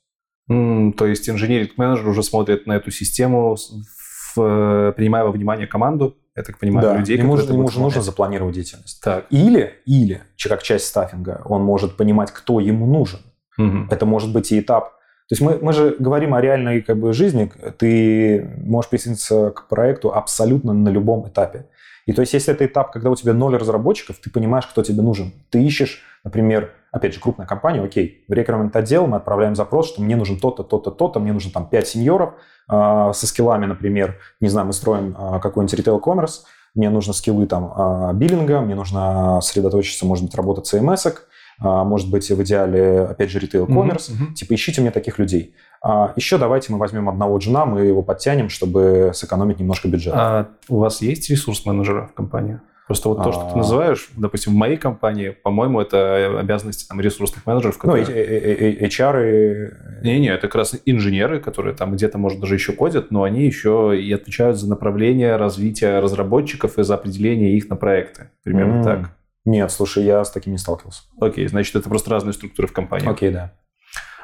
М, 0.48 0.92
То 0.92 1.06
есть 1.06 1.28
инженеринг-менеджер 1.28 2.06
уже 2.09 2.22
смотрит 2.22 2.66
на 2.66 2.72
эту 2.76 2.90
систему, 2.90 3.56
в- 3.56 4.40
э, 4.40 4.92
принимая 4.96 5.24
во 5.24 5.30
внимание 5.32 5.66
команду, 5.66 6.16
я 6.36 6.42
так 6.42 6.59
понимаю, 6.59 6.86
да, 6.88 6.96
людей, 6.96 7.16
ему, 7.18 7.32
которые 7.32 7.48
же- 7.48 7.59
ему 7.59 7.68
же 7.70 7.80
нужно 7.80 8.02
запланировать 8.02 8.54
деятельность. 8.54 9.02
Так. 9.02 9.26
Или, 9.30 9.74
или, 9.86 10.22
как 10.48 10.62
часть 10.62 10.86
стаффинга, 10.86 11.42
он 11.44 11.62
может 11.62 11.96
понимать, 11.96 12.30
кто 12.32 12.60
ему 12.60 12.86
нужен. 12.86 13.20
Мгм. 13.59 13.88
Это 13.90 14.06
может 14.06 14.32
быть 14.32 14.50
и 14.52 14.59
этап. 14.60 14.92
То 15.28 15.34
есть 15.34 15.42
мы, 15.42 15.59
мы 15.62 15.72
же 15.72 15.94
говорим 15.98 16.34
о 16.34 16.40
реальной 16.40 16.82
как 16.82 16.98
бы, 16.98 17.12
жизни. 17.12 17.50
Ты 17.78 18.50
можешь 18.64 18.90
присоединиться 18.90 19.50
к 19.50 19.68
проекту 19.68 20.12
абсолютно 20.14 20.72
на 20.72 20.88
любом 20.90 21.28
этапе. 21.28 21.66
И 22.07 22.12
то 22.12 22.20
есть 22.20 22.33
если 22.33 22.53
это 22.53 22.66
этап, 22.66 22.93
когда 22.93 23.11
у 23.11 23.15
тебя 23.15 23.33
ноль 23.33 23.57
разработчиков, 23.57 24.19
ты 24.19 24.31
понимаешь, 24.31 24.66
кто 24.66 24.83
тебе 24.83 25.03
нужен. 25.03 25.33
Ты 25.51 25.62
ищешь, 25.62 26.03
например, 26.24 26.73
опять 26.91 27.15
же, 27.15 27.20
крупная 27.20 27.47
компания, 27.47 27.81
окей, 27.81 28.24
в 28.29 28.33
рекрутмент 28.33 28.77
отдел 28.77 29.07
мы 29.07 29.16
отправляем 29.16 29.55
запрос, 29.55 29.89
что 29.89 30.03
мне 30.03 30.15
нужен 30.16 30.39
то-то, 30.39 30.62
то-то, 30.62 30.91
то-то, 30.91 31.20
мне 31.20 31.33
нужно 31.33 31.51
там 31.51 31.66
5 31.66 31.89
сеньоров 31.89 32.35
а, 32.69 33.12
со 33.12 33.27
скиллами, 33.27 33.66
например, 33.66 34.19
не 34.41 34.49
знаю, 34.49 34.66
мы 34.66 34.73
строим 34.73 35.15
а, 35.19 35.41
какой-нибудь 35.41 35.79
retail-commerce, 35.79 36.43
мне 36.74 36.91
нужно 36.91 37.12
скиллы 37.12 37.47
там 37.47 37.73
а, 37.74 38.12
биллинга, 38.12 38.61
мне 38.61 38.74
нужно 38.74 39.41
сосредоточиться, 39.41 40.07
может 40.07 40.24
быть, 40.24 40.35
работа 40.35 40.61
CMS-ок, 40.62 41.27
может 41.62 42.10
быть, 42.10 42.28
в 42.30 42.43
идеале, 42.43 43.01
опять 43.01 43.30
же, 43.30 43.40
Мгм, 43.52 44.24
мгм. 44.26 44.34
Типа, 44.34 44.55
ищите 44.55 44.80
мне 44.80 44.90
таких 44.90 45.18
людей. 45.18 45.55
А 45.82 46.12
еще 46.16 46.39
давайте 46.39 46.72
мы 46.72 46.78
возьмем 46.78 47.09
одного 47.09 47.39
джуна, 47.39 47.64
мы 47.64 47.80
его 47.82 48.02
подтянем, 48.02 48.48
чтобы 48.48 49.10
сэкономить 49.14 49.59
немножко 49.59 49.89
бюджета. 49.89 50.16
А 50.18 50.48
у 50.68 50.78
вас 50.78 51.02
есть 51.02 51.28
ресурс-менеджеры 51.30 52.09
в 52.09 52.14
компании? 52.14 52.60
Просто 52.86 53.09
вот 53.09 53.22
то, 53.22 53.32
что 53.32 53.43
ты 53.44 53.52
А. 53.55 53.56
называешь, 53.56 54.10
допустим, 54.16 54.52
в 54.52 54.56
моей 54.56 54.76
компании, 54.76 55.30
по-моему, 55.30 55.80
это 55.80 56.39
обязанности 56.40 56.86
там, 56.86 57.01
ресурсных 57.01 57.47
менеджеров, 57.47 57.78
ну, 57.82 57.93
которые... 57.93 58.06
э- 58.06 58.86
HR... 58.86 60.02
Не-не, 60.02 60.28
это 60.28 60.43
как 60.48 60.56
раз 60.56 60.76
инженеры, 60.84 61.40
которые 61.40 61.74
там 61.74 61.93
где-то, 61.93 62.18
может, 62.18 62.40
даже 62.40 62.55
еще 62.55 62.72
кодят, 62.72 63.10
но 63.10 63.22
они 63.22 63.44
еще 63.47 63.98
и 63.98 64.12
отвечают 64.12 64.59
за 64.59 64.68
направление 64.68 65.36
развития 65.36 66.01
разработчиков 66.01 66.78
и 66.78 66.82
за 66.82 66.94
определение 66.94 67.56
их 67.56 67.68
на 67.68 67.76
проекты. 67.76 68.30
Примерно 68.43 68.78
М. 68.78 68.82
так. 68.84 69.10
Нет, 69.44 69.70
слушай, 69.73 70.05
я 70.05 70.24
с 70.24 70.31
таким 70.31 70.52
не 70.52 70.59
сталкивался. 70.59 71.02
Окей, 71.20 71.47
значит, 71.48 71.74
это 71.74 71.89
просто 71.89 72.10
разные 72.10 72.32
структуры 72.32 72.69
в 72.69 72.73
компании. 72.73 73.09
Окей, 73.09 73.31
да. 73.31 73.52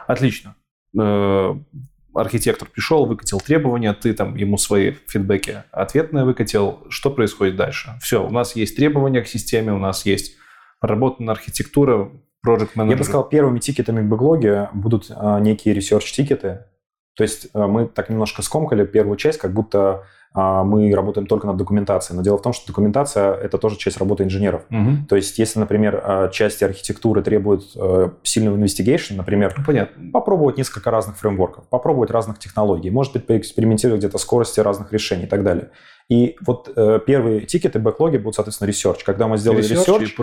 Отлично. 0.07 0.55
Э, 0.99 1.55
Архитектор 2.15 2.69
пришел, 2.69 3.07
выкатил 3.07 3.41
требования, 3.41 3.93
ты 3.93 4.13
там 4.15 4.35
ему 4.35 4.57
свои 4.59 4.93
фидбэки 5.07 5.63
ответные 5.71 6.25
выкатил. 6.25 6.85
Что 6.89 7.11
происходит 7.11 7.57
дальше? 7.57 7.97
Все, 8.01 8.27
у 8.27 8.31
нас 8.31 8.57
есть 8.57 8.77
требования 8.77 9.23
к 9.23 9.29
системе, 9.29 9.73
у 9.73 9.79
нас 9.79 10.07
есть 10.07 10.37
проработанная 10.81 11.35
архитектура, 11.35 12.11
project 12.47 12.71
Я 12.75 12.83
manager. 12.83 12.97
бы 12.97 13.05
сказал, 13.05 13.29
первыми 13.29 13.59
тикетами 13.59 14.01
в 14.01 14.09
бэклоге 14.09 14.69
будут 14.73 15.11
а, 15.11 15.39
некие 15.41 15.75
research-тикеты, 15.75 16.65
То 17.15 17.23
есть 17.23 17.49
э, 17.53 17.67
мы 17.67 17.87
так 17.87 18.11
немножко 18.11 18.43
скомкали 18.43 18.87
первую 18.87 19.17
часть, 19.17 19.39
как 19.39 19.53
будто 19.53 19.79
а, 19.79 20.03
мы 20.35 20.95
работаем 20.95 21.27
только 21.27 21.47
над 21.47 21.57
документацией. 21.57 22.17
Но 22.17 22.23
дело 22.23 22.39
в 22.39 22.43
том, 22.43 22.53
что 22.53 22.67
документация– 22.67 23.35
это 23.35 23.59
тоже 23.59 23.77
часть 23.77 23.99
работы 23.99 24.25
инженеров. 24.25 24.63
Мгм. 24.69 25.07
То 25.07 25.17
есть 25.17 25.39
если, 25.39 25.59
например, 25.59 26.01
а, 26.05 26.29
части 26.29 26.65
архитектуры 26.65 27.23
требуют 27.23 27.65
э, 27.77 28.11
сильного 28.23 28.57
инвестигейшн, 28.57 29.17
например, 29.17 29.55
Ну, 29.57 29.65
Понятно. 29.65 30.11
попробовать 30.13 30.57
несколько 30.59 30.91
разных 30.91 31.17
фреймворков, 31.17 31.69
попробовать 31.69 32.11
разных 32.11 32.39
технологий, 32.39 32.91
может 32.91 33.13
быть, 33.13 33.27
поэкспериментировать 33.27 34.01
где-то 34.01 34.19
скорости 34.19 34.61
разных 34.61 34.93
решений 34.93 35.25
и 35.25 35.27
так 35.27 35.43
далее. 35.43 35.71
И 36.09 36.37
вот 36.47 36.73
э, 36.75 37.01
первые 37.07 37.43
тикеты, 37.43 37.79
бэклоги 37.79 38.17
будут, 38.17 38.37
соответственно, 38.37 38.71
research. 38.71 39.01
Когда 39.05 39.29
мы 39.29 39.37
сделали 39.37 39.61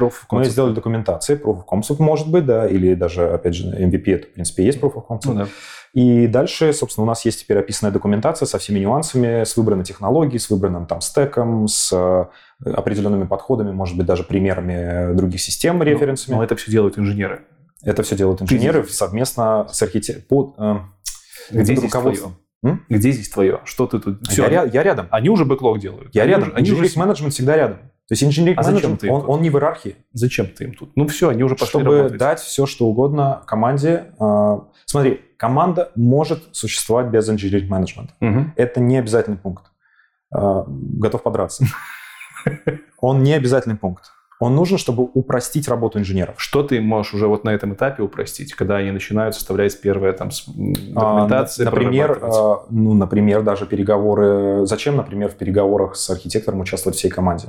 of 0.10 0.14
мы 0.32 0.46
сделали 0.46 0.74
документации, 0.74 1.40
proof 1.40 1.64
of 1.64 1.64
concept, 1.72 1.98
может 2.00 2.30
быть, 2.30 2.46
да, 2.46 2.68
или 2.68 2.96
даже, 2.96 3.30
опять 3.30 3.54
же, 3.54 3.68
MVP, 3.68 4.16
это, 4.16 4.28
в 4.28 4.34
принципе, 4.34 4.66
есть 4.66 4.80
proof 4.80 4.94
of 4.94 5.04
concept. 5.08 5.26
Ну 5.26 5.34
да. 5.36 5.48
И 5.96 6.28
дальше, 6.28 6.74
собственно, 6.74 7.06
у 7.06 7.08
нас 7.08 7.24
есть 7.24 7.40
теперь 7.40 7.58
описанная 7.58 7.94
документация 7.94 8.46
со 8.46 8.58
всеми 8.60 8.80
нюансами, 8.80 9.46
с 9.46 9.56
выбранной 9.56 9.86
технологией, 9.86 10.40
с 10.40 10.50
выбранным 10.50 10.88
там 10.88 11.00
стеком, 11.00 11.70
с 11.70 11.92
э, 11.94 12.26
определенными 12.70 13.24
подходами, 13.26 13.72
может 13.72 13.96
быть, 13.96 14.06
даже 14.06 14.24
примерами 14.24 15.16
других 15.16 15.40
систем, 15.40 15.82
референсами. 15.82 16.36
Но 16.36 16.44
это 16.44 16.58
все 16.58 16.70
делают 16.70 17.00
инженеры. 17.00 17.46
Это 17.82 18.04
все 18.04 18.18
делают 18.18 18.42
инженеры 18.42 18.84
совместно 18.86 19.68
с 19.72 19.82
архитектором. 19.82 20.94
Где 21.50 21.76
здесь 21.76 21.92
твое? 21.92 22.18
М? 22.64 22.84
Где 22.90 23.12
здесь 23.12 23.30
твое? 23.30 23.62
Что 23.64 23.88
ты 23.88 24.00
тут? 24.00 24.28
Всё, 24.28 24.50
я, 24.50 24.66
ря- 24.66 24.70
я 24.74 24.84
рядом. 24.84 25.08
Они 25.12 25.30
уже 25.30 25.46
бэклог 25.46 25.80
делают. 25.80 26.14
Я 26.14 26.24
Они 26.24 26.32
рядом. 26.32 26.48
уже- 26.50 26.58
они 26.58 26.72
уже 26.72 27.00
менеджмент 27.00 27.34
всегда 27.34 27.56
рядом. 27.56 27.78
То 28.08 28.14
есть 28.14 28.22
engineering 28.24 28.54
А 28.58 28.64
ты 28.98 29.08
им 29.08 29.14
он, 29.14 29.24
он 29.30 29.42
не 29.42 29.50
в 29.50 29.56
иерархии. 29.56 29.96
Зачем 30.14 30.48
ты 30.48 30.66
им 30.66 30.74
тут? 30.74 30.92
Ну 30.96 31.08
все, 31.08 31.30
они 31.30 31.44
уже 31.44 31.56
пошли 31.56 31.68
чтобы 31.70 31.98
работать. 31.98 32.20
дать 32.20 32.40
все, 32.40 32.66
что 32.66 32.86
угодно 32.88 33.44
команде. 33.48 34.14
Э, 34.20 34.58
Смотри, 34.86 35.22
команда 35.38 35.92
может 35.96 36.44
существовать 36.56 37.08
без 37.08 37.30
engineering 37.30 37.68
management. 37.70 38.10
Мгм. 38.20 38.54
Это 38.56 38.80
не 38.80 38.98
обязательный 38.98 39.38
пункт. 39.38 39.66
Э, 40.36 40.64
Готов 40.68 41.24
подраться. 41.24 41.66
Он 43.00 43.24
не 43.24 43.34
обязательный 43.34 43.76
пункт. 43.78 44.12
Он 44.42 44.54
нужен, 44.54 44.78
чтобы 44.78 45.04
упростить 45.14 45.70
работу 45.70 45.98
инженеров. 45.98 46.36
Что 46.38 46.62
ты 46.62 46.82
можешь 46.82 47.14
уже 47.14 47.28
вот 47.28 47.46
на 47.46 47.52
этом 47.54 47.74
этапе 47.74 48.04
упростить, 48.04 48.54
когда 48.54 48.76
они 48.78 48.92
начинают 48.92 49.34
составлять 49.34 49.80
первые 49.80 50.12
там 50.12 50.28
м, 50.58 50.74
А, 50.96 51.00
документации, 51.14 51.64
Например, 51.64 52.20
э, 52.22 52.56
ну, 52.70 52.94
например, 52.94 53.44
даже 53.44 53.66
переговоры. 53.66 54.66
Зачем, 54.66 54.98
например, 54.98 55.30
в 55.30 55.36
переговорах 55.36 55.96
с 55.96 56.10
архитектором 56.10 56.60
участвовать 56.60 56.98
всей 56.98 57.10
команде? 57.10 57.48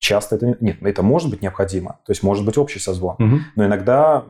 Часто 0.00 0.36
это 0.36 0.46
не- 0.46 0.56
нет, 0.60 0.76
это 0.82 1.02
может 1.02 1.30
быть 1.30 1.40
необходимо. 1.40 1.98
То 2.04 2.12
есть 2.12 2.22
может 2.22 2.44
быть 2.44 2.58
общий 2.58 2.78
созвон. 2.78 3.16
Мгм. 3.18 3.40
но 3.56 3.64
иногда 3.64 4.24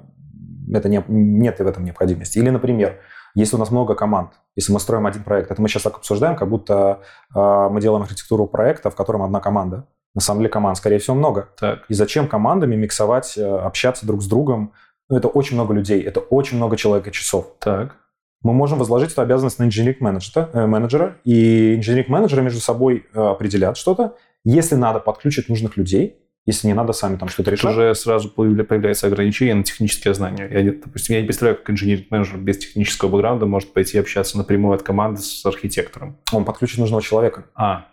это 0.73 0.89
не, 0.89 1.03
нет 1.09 1.59
в 1.59 1.66
этом 1.66 1.85
необходимости. 1.85 2.39
Или, 2.39 2.51
например, 2.51 2.99
если 3.35 3.57
у 3.57 3.59
нас 3.59 3.70
много 3.70 3.95
команд, 3.95 4.32
если 4.57 4.73
мы 4.73 4.81
строим 4.81 5.07
один 5.07 5.23
проект, 5.23 5.51
это 5.51 5.61
мы 5.62 5.69
сейчас 5.69 5.82
так 5.82 5.97
обсуждаем, 5.97 6.36
как 6.36 6.49
будто 6.49 7.01
э, 7.35 7.69
мы 7.70 7.81
делаем 7.81 8.03
архитектуру 8.03 8.47
проекта, 8.47 8.90
в 8.90 8.97
котором 8.97 9.23
одна 9.23 9.40
команда. 9.40 9.86
На 10.15 10.20
самом 10.20 10.40
деле 10.40 10.51
команд, 10.51 10.77
скорее 10.78 10.99
всего, 10.99 11.15
много. 11.15 11.51
Так. 11.61 11.85
И 11.89 11.95
зачем 11.95 12.28
командами 12.28 12.74
миксовать, 12.74 13.36
э, 13.36 13.45
общаться 13.45 14.07
друг 14.07 14.23
с 14.23 14.27
другом? 14.27 14.73
Ну, 15.09 15.16
это 15.16 15.28
очень 15.28 15.55
много 15.55 15.74
людей, 15.74 16.03
это 16.03 16.20
очень 16.20 16.57
много 16.57 16.77
человека 16.77 17.11
часов. 17.11 17.47
Так. 17.61 17.97
Мы 18.43 18.53
можем 18.53 18.78
возложить 18.78 19.12
эту 19.12 19.23
обязанность 19.23 19.59
на 19.59 19.65
инженеринг 19.65 20.01
менеджера, 20.01 20.49
э, 20.53 20.66
менеджера 20.66 21.16
и 21.24 21.77
инженеринг 21.77 22.09
менеджеры 22.09 22.43
между 22.43 22.61
собой 22.61 23.07
э, 23.12 23.20
определят 23.20 23.77
что-то. 23.77 24.16
Если 24.45 24.77
надо, 24.77 25.01
подключат 25.01 25.49
нужных 25.49 25.77
людей. 25.77 26.16
Если 26.48 26.66
не 26.66 26.72
надо, 26.72 26.94
сами 26.94 27.16
там 27.16 27.28
что-то 27.28 27.50
Тут 27.50 27.58
решат. 27.58 27.72
уже 27.72 27.94
сразу 27.94 28.32
появля- 28.34 28.64
появляется 28.64 29.06
ограничение 29.06 29.54
на 29.54 29.64
технические 29.64 30.14
знания. 30.14 30.48
Я, 30.50 30.72
допустим, 30.72 31.14
я 31.16 31.20
не 31.20 31.26
представляю, 31.26 31.58
как 31.58 31.68
инженер-менеджер 31.68 32.38
без 32.38 32.56
технического 32.56 33.10
бэкграунда 33.10 33.44
может 33.44 33.74
пойти 33.74 33.98
общаться 33.98 34.38
напрямую 34.38 34.74
от 34.74 34.82
команды 34.82 35.20
с 35.20 35.44
архитектором. 35.44 36.16
Он 36.32 36.46
подключит 36.46 36.78
нужного 36.78 37.02
человека. 37.02 37.44
А. 37.54 37.84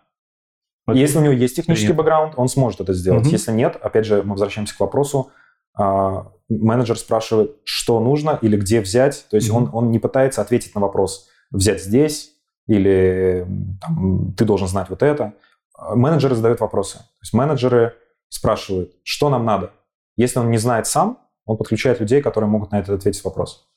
Окей. 0.86 1.02
Если 1.02 1.18
у 1.18 1.22
него 1.22 1.34
есть 1.34 1.56
технический 1.58 1.88
Принято. 1.88 2.04
бэкграунд, 2.04 2.34
он 2.38 2.48
сможет 2.48 2.80
это 2.80 2.94
сделать. 2.94 3.24
Мгм. 3.24 3.32
Если 3.32 3.52
нет, 3.52 3.76
опять 3.82 4.06
же, 4.06 4.24
мы 4.24 4.32
возвращаемся 4.32 4.76
к 4.76 4.80
вопросу. 4.80 5.32
а, 5.78 6.32
менеджер 6.48 6.98
спрашивает, 6.98 7.58
что 7.66 8.00
нужно 8.00 8.40
или 8.42 8.56
где 8.56 8.80
взять. 8.80 9.26
То 9.30 9.36
есть 9.36 9.50
Мгм. 9.50 9.58
он, 9.58 9.70
он 9.74 9.92
не 9.92 10.00
пытается 10.00 10.42
ответить 10.42 10.74
на 10.74 10.80
вопрос, 10.80 11.28
взять 11.52 11.84
здесь 11.84 12.32
или 12.68 13.46
там, 13.82 14.34
ты 14.38 14.46
должен 14.46 14.70
знать 14.70 14.90
вот 14.90 15.04
это. 15.04 15.34
А 15.78 15.96
Менеджеры 15.96 16.34
задают 16.36 16.62
вопросы. 16.62 17.00
То 17.00 17.04
есть 17.24 17.34
менеджеры 17.34 17.94
спрашивают, 18.30 18.96
что 19.04 19.30
нам 19.30 19.46
надо. 19.46 19.74
Если 20.16 20.40
он 20.40 20.52
не 20.52 20.58
знает 20.58 20.88
сам, 20.88 21.20
он 21.46 21.58
подключает 21.58 22.00
людей, 22.00 22.22
которые 22.22 22.50
могут 22.50 22.72
на 22.72 22.80
этот 22.80 23.00
ответить 23.00 23.24
вопрос. 23.24 23.70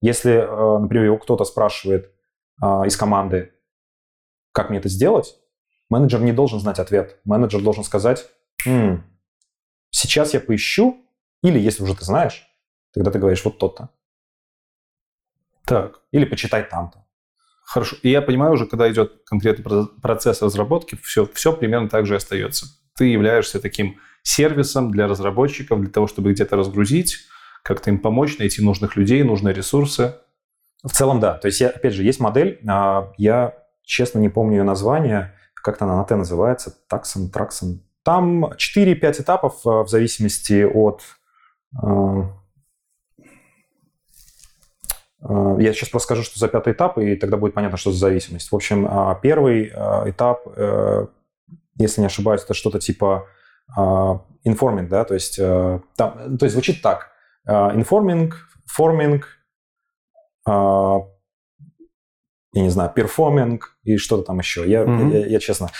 Если, 0.00 0.32
э, 0.32 0.78
например, 0.78 1.04
его 1.06 1.18
кто-то 1.18 1.44
спрашивает 1.44 2.12
а, 2.60 2.86
из 2.86 2.96
команды, 2.96 3.52
как 4.52 4.68
мне 4.70 4.78
это 4.78 4.88
сделать, 4.88 5.36
менеджер 5.88 6.20
не 6.20 6.32
должен 6.32 6.60
знать 6.60 6.78
ответ. 6.78 7.20
Менеджер 7.24 7.60
должен 7.62 7.82
сказать, 7.82 8.28
«М, 8.66 9.04
сейчас 9.90 10.34
я 10.34 10.40
поищу, 10.40 11.04
или 11.42 11.58
если 11.58 11.82
уже 11.82 11.96
ты 11.96 12.04
знаешь, 12.04 12.46
тогда 12.92 13.10
ты 13.10 13.18
говоришь 13.18 13.44
вот 13.44 13.58
то-то. 13.58 13.88
Так. 15.66 16.02
Или 16.10 16.24
почитай 16.24 16.62
там-то. 16.68 17.06
Хорошо. 17.64 17.96
И 18.02 18.10
я 18.10 18.20
понимаю 18.22 18.52
уже, 18.52 18.66
когда 18.66 18.90
идет 18.90 19.22
конкретный 19.24 19.64
про- 19.64 19.86
процесс 20.00 20.42
разработки, 20.42 20.96
все, 20.96 21.26
все 21.26 21.52
примерно 21.56 21.88
так 21.88 22.06
же 22.06 22.14
и 22.14 22.16
остается. 22.16 22.66
Ты 22.96 23.06
являешься 23.06 23.60
таким 23.60 23.98
сервисом 24.22 24.90
для 24.90 25.06
разработчиков, 25.08 25.80
для 25.80 25.90
того, 25.90 26.06
чтобы 26.06 26.32
где-то 26.32 26.56
разгрузить, 26.56 27.18
как-то 27.62 27.90
им 27.90 27.98
помочь, 27.98 28.38
найти 28.38 28.62
нужных 28.62 28.96
людей, 28.96 29.22
нужные 29.22 29.54
ресурсы. 29.54 30.16
В 30.82 30.90
целом, 30.90 31.20
да. 31.20 31.34
То 31.34 31.46
есть, 31.46 31.60
я, 31.60 31.68
опять 31.68 31.94
же, 31.94 32.02
есть 32.02 32.20
модель, 32.20 32.60
а, 32.68 33.12
я, 33.16 33.54
честно, 33.84 34.18
не 34.18 34.28
помню 34.28 34.58
ее 34.58 34.62
название, 34.64 35.34
как-то 35.54 35.84
она 35.84 35.96
на 35.96 36.04
Т 36.04 36.16
называется, 36.16 36.74
таксон, 36.88 37.30
траксон. 37.30 37.82
Там 38.02 38.46
4-5 38.46 39.22
этапов 39.22 39.64
а, 39.64 39.84
в 39.84 39.88
зависимости 39.88 40.64
от... 40.64 41.02
а, 41.80 42.36
Я 45.58 45.72
сейчас 45.72 45.88
просто 45.88 46.06
скажу, 46.06 46.22
что 46.24 46.40
за 46.40 46.48
пятый 46.48 46.72
этап, 46.72 46.98
и 46.98 47.14
тогда 47.14 47.36
будет 47.36 47.54
понятно, 47.54 47.76
что 47.76 47.92
за 47.92 47.98
зависимость. 47.98 48.50
В 48.50 48.56
общем, 48.56 48.88
первый 49.22 49.68
этап, 49.68 50.48
э, 50.56 51.06
если 51.76 52.00
не 52.00 52.06
ошибаюсь, 52.06 52.42
это 52.42 52.54
что-то 52.54 52.78
типа 52.78 53.26
а, 53.76 54.20
informing, 54.44 54.88
да, 54.88 55.04
то 55.04 55.14
есть, 55.14 55.38
э, 55.38 55.80
там, 55.96 56.36
то 56.36 56.44
есть 56.44 56.52
звучит 56.52 56.82
так. 56.82 57.10
А, 57.46 57.74
Informing, 57.74 58.48
forming, 58.66 59.26
а, 60.46 60.98
я 62.52 62.62
не 62.62 62.70
знаю, 62.70 62.90
перформинг 62.94 63.76
и 63.84 63.96
что-то 63.96 64.24
там 64.24 64.38
еще. 64.38 64.68
Я, 64.68 64.84
Мгм. 64.84 65.10
я, 65.10 65.26
я 65.26 65.38
честно, 65.38 65.70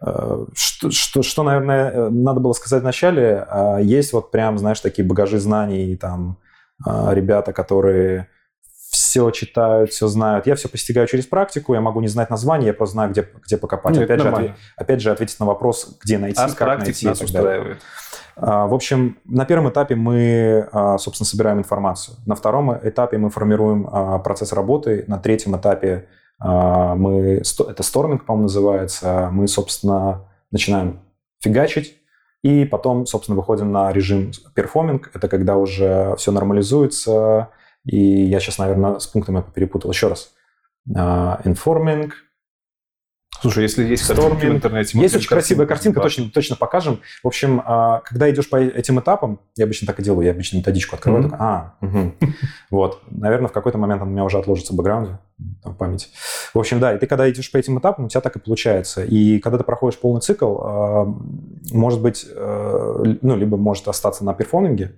э, 0.00 0.46
что, 0.54 0.90
что, 0.90 1.22
что, 1.22 1.42
наверное, 1.42 1.90
э, 1.90 2.08
надо 2.10 2.40
было 2.40 2.52
сказать 2.52 2.82
вначале, 2.82 3.44
а, 3.48 3.78
есть 3.78 4.12
вот 4.12 4.30
прям, 4.30 4.58
знаешь, 4.58 4.80
такие 4.80 5.06
багажи 5.06 5.38
знаний, 5.38 5.96
там, 5.96 6.38
ребята, 6.86 7.52
которые 7.52 8.28
все 8.90 9.30
читают, 9.30 9.90
все 9.90 10.08
знают. 10.08 10.46
Я 10.46 10.56
все 10.56 10.68
постигаю 10.68 11.06
через 11.06 11.26
практику, 11.26 11.74
я 11.74 11.80
могу 11.80 12.00
не 12.00 12.08
знать 12.08 12.28
название, 12.28 12.68
я 12.68 12.74
просто 12.74 12.94
знаю, 12.94 13.10
где, 13.10 13.26
где 13.44 13.56
покопать. 13.56 13.94
Ну, 13.94 14.02
это 14.02 14.12
опять, 14.14 14.20
же, 14.20 14.24
нормально. 14.24 14.48
отве- 14.50 14.56
опять 14.76 15.00
же, 15.00 15.10
ответить 15.10 15.38
на 15.38 15.46
вопрос, 15.46 15.96
где 16.02 16.18
найти, 16.18 16.40
А 16.40 16.48
как 16.50 16.80
найти 16.80 17.06
нас 17.06 17.20
устраивает. 17.20 17.78
А, 18.36 18.66
В 18.66 18.74
общем, 18.74 19.18
на 19.24 19.44
первом 19.44 19.70
этапе 19.70 19.94
мы, 19.94 20.68
а, 20.72 20.98
собственно, 20.98 21.26
собираем 21.26 21.58
информацию. 21.58 22.16
На 22.26 22.34
втором 22.34 22.72
этапе 22.72 23.18
мы 23.18 23.30
формируем 23.30 23.88
а, 23.90 24.18
процесс 24.18 24.52
работы. 24.52 25.04
На 25.06 25.18
третьем 25.18 25.56
этапе 25.56 26.08
мы, 26.42 27.42
это 27.68 27.82
storming, 27.82 28.24
по-моему, 28.24 28.44
называется, 28.44 29.28
мы, 29.30 29.46
собственно, 29.46 30.24
начинаем 30.50 31.00
фигачить. 31.40 31.96
И 32.42 32.64
потом, 32.64 33.04
собственно, 33.04 33.36
выходим 33.36 33.70
на 33.72 33.92
режим 33.92 34.32
performing. 34.54 35.10
Это 35.12 35.28
когда 35.28 35.56
уже 35.56 36.14
все 36.16 36.32
нормализуется. 36.32 37.50
И 37.84 38.24
я 38.24 38.40
сейчас, 38.40 38.58
наверное, 38.58 38.98
с 38.98 39.06
пунктами 39.06 39.42
перепутал 39.54 39.90
еще 39.90 40.08
раз. 40.08 40.32
А, 40.96 41.40
Norming, 41.44 42.14
Слушай, 43.40 43.62
если 43.62 43.84
есть 43.84 44.06
картинки 44.06 44.28
в 44.28 44.36
Storming. 44.36 44.56
интернете... 44.56 44.98
есть 44.98 45.16
очень 45.16 45.28
красивая 45.28 45.64
картинка, 45.64 46.00
точно, 46.02 46.28
точно 46.30 46.56
покажем. 46.56 47.00
В 47.22 47.26
общем, 47.26 47.62
а, 47.64 48.00
когда 48.00 48.30
идешь 48.30 48.50
по 48.50 48.56
этим 48.56 49.00
этапам, 49.00 49.40
я 49.56 49.64
обычно 49.64 49.86
так 49.86 49.98
и 49.98 50.02
делаю, 50.02 50.26
я 50.26 50.32
обычно 50.32 50.58
методичку 50.58 50.96
открываю, 50.96 51.22
Мгм. 51.22 51.30
такой, 51.30 51.46
а, 51.46 51.74
мгм. 51.80 52.16
вот. 52.70 53.00
Наверное, 53.10 53.48
в 53.48 53.52
какой-то 53.52 53.78
момент 53.78 54.02
он 54.02 54.08
у 54.08 54.10
меня 54.10 54.24
уже 54.24 54.36
отложится 54.38 54.74
в 54.74 54.76
бэкграунде, 54.76 55.18
там, 55.62 55.74
память. 55.74 56.10
В 56.52 56.58
общем, 56.58 56.80
да, 56.80 56.94
и 56.94 56.98
ты 56.98 57.06
когда 57.06 57.30
идешь 57.30 57.50
по 57.50 57.56
этим 57.56 57.78
этапам, 57.78 58.06
у 58.06 58.08
тебя 58.08 58.20
так 58.20 58.36
и 58.36 58.40
получается. 58.40 59.04
И 59.04 59.38
когда 59.38 59.56
ты 59.56 59.64
проходишь 59.64 59.98
полный 59.98 60.20
цикл, 60.20 60.58
а, 60.60 61.04
может 61.72 62.02
быть, 62.02 62.26
э, 62.30 63.04
ну, 63.22 63.36
либо 63.36 63.56
может 63.56 63.88
остаться 63.88 64.22
на 64.22 64.34
перформинге, 64.34 64.96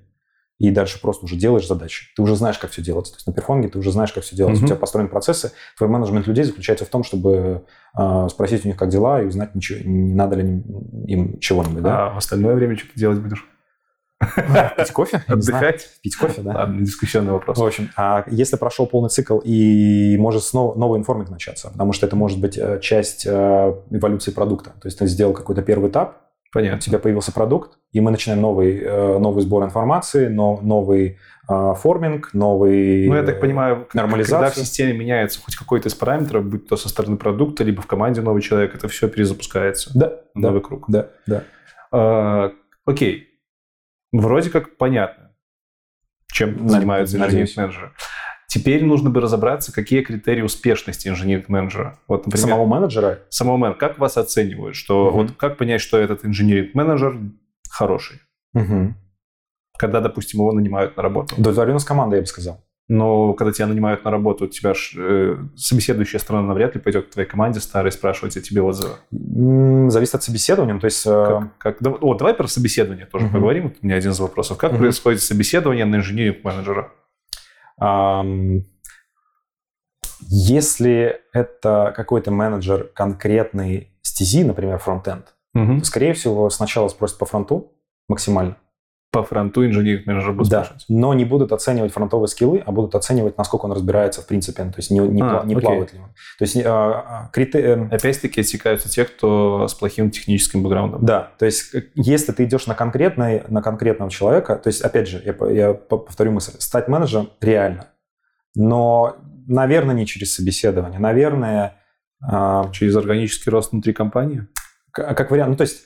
и 0.58 0.70
дальше 0.70 1.00
просто 1.00 1.24
уже 1.24 1.36
делаешь 1.36 1.66
задачи. 1.66 2.06
Ты 2.14 2.22
уже 2.22 2.36
знаешь, 2.36 2.58
как 2.58 2.70
все 2.70 2.82
делать. 2.82 3.10
То 3.10 3.16
есть 3.16 3.26
на 3.26 3.32
перформинге 3.32 3.68
ты 3.68 3.78
уже 3.78 3.90
знаешь, 3.90 4.12
как 4.12 4.22
все 4.22 4.36
делать. 4.36 4.54
Мгм. 4.54 4.64
У 4.64 4.66
тебя 4.68 4.76
построены 4.76 5.08
процессы. 5.08 5.52
Твой 5.76 5.90
менеджмент 5.90 6.26
людей 6.26 6.44
заключается 6.44 6.84
в 6.84 6.88
том, 6.88 7.02
чтобы 7.02 7.64
э, 7.98 8.28
спросить 8.30 8.64
у 8.64 8.68
них, 8.68 8.76
как 8.76 8.88
дела, 8.88 9.22
и 9.22 9.26
узнать, 9.26 9.54
ничего, 9.54 9.80
не 9.84 10.14
надо 10.14 10.36
ли 10.36 10.62
им 11.08 11.38
чего-нибудь. 11.40 11.82
Да? 11.82 12.06
А 12.06 12.14
в 12.14 12.18
остальное 12.18 12.54
время 12.54 12.76
что 12.76 12.86
ты 12.92 13.00
делать 13.00 13.18
будешь? 13.18 13.44
Пить 14.76 14.92
кофе? 14.92 15.24
Отдыхать? 15.26 15.88
Пить 16.02 16.16
кофе, 16.16 16.42
да. 16.42 16.52
Ладно, 16.52 16.80
дискуссионный 16.80 17.32
вопрос. 17.32 17.58
В 17.58 17.64
общем, 17.64 17.90
а 17.96 18.24
если 18.28 18.56
прошел 18.56 18.86
полный 18.86 19.10
цикл 19.10 19.38
и 19.38 20.16
может 20.18 20.44
снова 20.44 20.78
новый 20.78 21.00
информинг 21.00 21.30
начаться, 21.30 21.70
потому 21.70 21.92
что 21.92 22.06
это 22.06 22.16
может 22.16 22.40
быть 22.40 22.56
э, 22.56 22.78
часть 22.80 23.26
э, 23.26 23.74
эволюции 23.90 24.30
продукта. 24.30 24.70
То 24.80 24.86
есть 24.86 24.98
ты 24.98 25.06
сделал 25.06 25.32
какой-то 25.32 25.62
первый 25.62 25.90
этап, 25.90 26.18
у 26.52 26.58
Понятно. 26.58 26.80
тебя 26.80 26.98
появился 26.98 27.32
продукт, 27.32 27.78
и 27.92 28.00
мы 28.00 28.10
начинаем 28.10 28.42
новый, 28.42 28.78
э, 28.78 29.18
новый 29.18 29.42
сбор 29.42 29.64
информации, 29.64 30.28
но, 30.28 30.60
новый 30.60 31.18
э, 31.48 31.74
форминг, 31.76 32.34
новый... 32.34 33.08
Ну, 33.08 33.14
я 33.14 33.22
так 33.22 33.40
понимаю, 33.40 33.88
нормализацию. 33.94 34.50
когда 34.50 34.50
в 34.50 34.66
системе 34.66 34.92
меняется 34.92 35.40
хоть 35.40 35.56
какой-то 35.56 35.88
из 35.88 35.94
параметров, 35.94 36.44
будь 36.44 36.68
то 36.68 36.76
со 36.76 36.90
стороны 36.90 37.16
продукта, 37.16 37.64
либо 37.64 37.80
в 37.80 37.86
команде 37.86 38.20
новый 38.20 38.42
человек, 38.42 38.74
это 38.74 38.86
все 38.88 39.08
перезапускается. 39.08 39.90
Да, 39.94 40.08
в 40.34 40.40
да, 40.40 40.48
Новый 40.48 40.60
круг. 40.60 40.84
да, 40.88 41.08
да. 41.26 41.44
А, 41.90 42.52
окей. 42.84 43.28
Вроде 44.12 44.50
как 44.50 44.76
понятно, 44.76 45.34
чем 46.30 46.68
занимаются 46.68 47.16
надеюсь. 47.16 47.52
инженеринг-менеджеры. 47.52 47.92
Теперь 48.52 48.84
нужно 48.84 49.08
бы 49.08 49.22
разобраться, 49.22 49.72
какие 49.72 50.02
критерии 50.02 50.42
успешности 50.42 51.08
инженеринг-менеджера. 51.08 51.98
Вот, 52.06 52.26
например, 52.26 52.48
Самого 52.48 52.66
менеджера 52.66 53.20
самого 53.30 53.56
мен- 53.56 53.72
как 53.74 53.98
вас 53.98 54.18
оценивают? 54.18 54.76
Что, 54.76 55.06
Мгм. 55.06 55.12
вот 55.16 55.32
как 55.38 55.56
понять, 55.56 55.80
что 55.80 55.96
этот 55.96 56.26
инженеринг-менеджер 56.26 57.18
хороший? 57.70 58.20
Мгм. 58.52 58.96
Когда, 59.78 60.00
допустим, 60.02 60.40
его 60.40 60.52
нанимают 60.52 60.98
на 60.98 61.02
работу. 61.02 61.34
Удовлетворенность 61.38 61.86
команды, 61.86 62.16
я 62.16 62.22
бы 62.22 62.26
сказал. 62.26 62.62
Но 62.88 63.32
когда 63.32 63.52
тебя 63.52 63.68
нанимают 63.68 64.04
на 64.04 64.10
работу, 64.10 64.46
тебя 64.48 64.74
ж, 64.74 64.92
э, 64.98 65.36
собеседующая 65.56 66.20
сторона 66.20 66.46
навряд 66.48 66.74
ли 66.74 66.80
пойдет 66.82 67.06
к 67.06 67.10
твоей 67.12 67.26
команде 67.28 67.58
старой 67.60 67.90
спрашивать 67.90 68.36
о 68.36 68.42
тебе 68.42 68.60
отзывы. 68.60 68.96
Зависит 69.90 70.14
от 70.16 70.22
собеседования. 70.24 70.78
То 70.78 70.84
есть, 70.86 71.06
э, 71.06 71.10
Как, 71.10 71.58
как- 71.58 71.76
да- 71.80 71.90
о, 71.92 72.14
давай 72.14 72.34
про 72.34 72.46
собеседование 72.48 73.06
тоже 73.06 73.24
Мгм. 73.26 73.34
поговорим. 73.34 73.62
Вот 73.68 73.74
у 73.80 73.86
меня 73.86 73.96
один 73.96 74.10
из 74.10 74.20
вопросов. 74.20 74.58
Как 74.58 74.72
Мгм. 74.72 74.80
происходит 74.80 75.22
собеседование 75.22 75.86
на 75.86 75.96
инженеринг-менеджера? 75.96 76.90
Если 80.20 81.20
это 81.32 81.92
какой-то 81.96 82.30
менеджер 82.30 82.84
конкретной 82.94 83.88
стези, 84.02 84.44
например, 84.44 84.78
фронтенд, 84.78 85.34
Мгм. 85.54 85.80
то, 85.80 85.84
скорее 85.86 86.14
всего, 86.14 86.48
сначала 86.50 86.88
спросят 86.88 87.18
по 87.18 87.26
фронту 87.26 87.72
максимально. 88.08 88.56
По 89.12 89.22
фронту 89.22 89.66
инженеринг-менеджер 89.66 90.32
будет 90.32 90.48
Да, 90.48 90.64
спрашивать. 90.64 90.86
но 90.88 91.12
не 91.12 91.26
будут 91.26 91.52
оценивать 91.52 91.92
фронтовые 91.92 92.28
скиллы, 92.28 92.62
а 92.64 92.72
будут 92.72 92.94
оценивать, 92.94 93.36
насколько 93.36 93.66
он 93.66 93.72
разбирается 93.72 94.22
в 94.22 94.26
принципе, 94.26 94.62
то 94.64 94.72
есть 94.78 94.90
не, 94.90 95.00
не, 95.00 95.20
А, 95.20 95.24
пла- 95.42 95.46
не 95.46 95.54
плавает 95.54 95.92
ли 95.92 95.98
он. 96.00 96.06
То 96.38 96.42
есть 96.44 96.56
а, 96.64 96.70
а, 96.70 97.30
крите- 97.30 97.60
э, 97.60 97.88
Опять-таки 97.94 98.40
отсекаются 98.40 98.88
те, 98.88 99.04
кто 99.04 99.68
с 99.68 99.74
плохим 99.74 100.10
техническим 100.10 100.62
бэкграундом. 100.62 101.04
Да, 101.04 101.30
то 101.38 101.44
есть 101.44 101.74
э, 101.74 101.82
если 101.94 102.32
ты 102.32 102.44
идешь 102.44 102.66
на, 102.66 102.74
конкретный, 102.74 103.42
на 103.48 103.60
конкретного 103.60 104.10
человека, 104.10 104.56
то 104.56 104.68
есть, 104.68 104.80
опять 104.80 105.06
же, 105.08 105.22
я, 105.22 105.48
я 105.50 105.74
по- 105.74 105.98
повторю 105.98 106.32
мысль, 106.32 106.52
стать 106.58 106.88
менеджером 106.88 107.28
реально, 107.42 107.88
но, 108.54 109.16
наверное, 109.46 109.94
не 109.94 110.06
через 110.06 110.34
собеседование, 110.34 110.98
наверное, 110.98 111.76
а, 112.24 112.70
Через 112.72 112.96
органический 112.96 113.50
рост 113.50 113.72
внутри 113.72 113.92
компании. 113.92 114.46
к- 114.90 115.12
как 115.14 115.30
вариант, 115.30 115.50
ну, 115.50 115.56
то 115.56 115.62
есть 115.64 115.82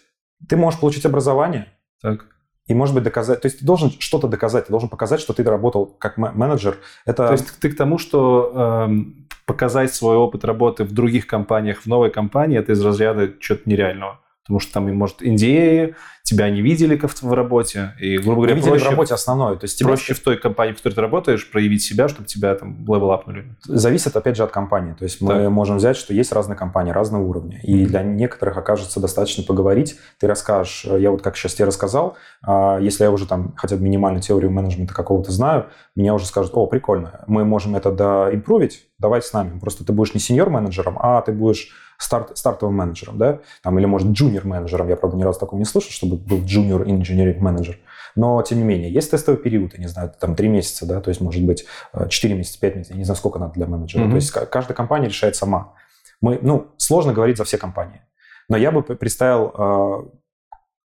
ты 0.49 0.57
можешь 0.57 0.79
получить 0.79 1.05
образование 1.07 1.67
Так. 2.01 2.27
И, 2.67 2.75
может 2.75 2.95
быть, 2.95 3.05
доказать, 3.05 3.41
то 3.41 3.47
есть 3.47 3.61
ты 3.61 3.65
должен 3.65 3.91
что-то 3.99 4.29
доказать, 4.29 4.67
ты 4.67 4.71
должен 4.71 4.89
показать, 4.89 5.21
что 5.21 5.33
ты 5.33 5.45
работал 5.45 5.87
как 5.87 6.17
менеджер. 6.17 6.79
Это 7.05 7.29
То 7.29 7.33
есть 7.33 7.59
ты 7.61 7.71
к 7.71 7.77
тому, 7.77 7.99
что 7.99 8.87
эм, 8.89 9.27
показать 9.45 9.95
свой 9.95 10.17
опыт 10.17 10.45
работы 10.45 10.85
в 10.85 10.93
других 10.93 11.27
компаниях, 11.27 11.83
в 11.83 11.87
новой 11.87 12.11
компании, 12.11 12.59
это 12.59 12.73
из 12.73 12.85
разряда 12.85 13.33
чего-то 13.39 13.63
нереального. 13.67 14.21
Потому 14.47 14.61
что 14.61 14.75
там, 14.75 14.95
может, 14.95 15.23
NDA, 15.23 15.95
тебя 16.23 16.51
не 16.51 16.61
видели 16.63 16.97
в 17.01 17.33
работе, 17.33 17.95
и, 18.01 18.17
грубо 18.19 18.31
не 18.31 18.35
говоря, 18.37 18.55
видели 18.55 18.71
проще, 18.71 18.85
в 18.87 18.91
работе 18.91 19.15
основное. 19.15 19.57
То 19.57 19.65
есть 19.65 19.79
тебе 19.79 19.89
проще 19.89 20.15
в 20.15 20.21
той 20.21 20.37
компании, 20.39 20.73
в 20.73 20.77
которой 20.77 20.95
ты 20.95 21.01
работаешь, 21.01 21.51
проявить 21.51 21.83
себя, 21.83 22.09
чтобы 22.09 22.27
тебя 22.29 22.55
там 22.55 22.79
левелапнули. 22.85 23.57
зависит, 23.65 24.17
опять 24.17 24.37
же, 24.37 24.45
от 24.45 24.51
компании. 24.53 24.93
То 24.95 25.05
есть 25.05 25.21
мы 25.21 25.35
Так. 25.35 25.51
можем 25.51 25.77
взять, 25.79 25.97
что 25.97 26.15
есть 26.15 26.33
разные 26.33 26.57
компании, 26.57 26.93
разного 26.93 27.23
уровня. 27.25 27.61
И 27.63 27.75
Мгм. 27.75 27.87
для 27.87 28.03
некоторых 28.03 28.57
окажется 28.57 29.01
достаточно 29.01 29.43
поговорить. 29.45 29.97
Ты 30.21 30.27
расскажешь, 30.29 30.85
э, 30.89 31.01
я 31.01 31.11
вот 31.11 31.23
как 31.23 31.37
сейчас 31.37 31.55
тебе 31.55 31.67
рассказал, 31.67 32.17
а, 32.43 32.79
если 32.79 33.05
я 33.05 33.11
уже 33.11 33.27
там 33.27 33.53
хотя 33.57 33.77
бы 33.77 33.83
минимальную 33.83 34.23
теорию 34.23 34.51
менеджмента 34.51 34.95
какого-то 34.95 35.33
знаю, 35.33 35.67
меня 35.97 36.15
уже 36.15 36.27
скажут, 36.27 36.53
о, 36.55 36.67
прикольно, 36.67 37.25
мы 37.27 37.45
можем 37.45 37.75
это 37.77 37.91
доимпровить, 37.93 38.87
давай 38.99 39.23
с 39.23 39.33
нами. 39.33 39.59
Просто 39.59 39.85
ты 39.85 39.93
будешь 39.93 40.15
не 40.15 40.21
сеньор-менеджером, 40.21 40.99
а 41.01 41.21
ты 41.23 41.33
будешь 41.33 41.71
старт, 41.99 42.37
стартовым 42.37 42.77
менеджером, 42.77 43.19
да, 43.19 43.41
там, 43.63 43.79
или, 43.79 43.87
может, 43.87 44.09
джуниор-менеджером. 44.09 44.89
Я, 44.89 44.97
правда, 44.97 45.17
ни 45.17 45.23
разу 45.23 45.39
такого 45.41 45.59
не 45.59 45.65
слышал, 45.65 45.91
чтобы 45.91 46.17
был 46.17 46.39
junior 46.39 46.85
engineering 46.85 47.39
менеджер. 47.39 47.79
Но, 48.15 48.41
тем 48.43 48.59
не 48.59 48.65
менее, 48.65 48.91
есть 48.91 49.11
тестовый 49.11 49.41
период, 49.41 49.75
я 49.75 49.81
не 49.81 49.89
знаю, 49.89 50.13
там, 50.19 50.35
три 50.35 50.49
месяца, 50.49 50.87
да, 50.87 51.01
то 51.01 51.11
есть, 51.11 51.21
может 51.21 51.45
быть, 51.45 51.67
э, 51.93 52.09
4 52.09 52.35
месяца, 52.35 52.59
5 52.59 52.75
месяцев, 52.77 52.95
я 52.95 52.99
не 52.99 53.05
знаю, 53.05 53.17
сколько 53.19 53.39
надо 53.39 53.53
для 53.55 53.67
менеджера. 53.67 54.03
Мгм. 54.03 54.11
То 54.13 54.17
есть, 54.17 54.31
ка- 54.31 54.47
каждая 54.47 54.75
компания 54.75 55.09
решает 55.09 55.37
сама. 55.37 55.75
Мы, 56.23 56.39
ну, 56.41 56.69
сложно 56.79 57.13
говорить 57.13 57.37
за 57.37 57.45
все 57.45 57.59
компании. 57.59 58.01
Но 58.49 58.57
я 58.57 58.71
бы 58.71 58.83
представил, 58.83 59.53
э, 59.55 60.11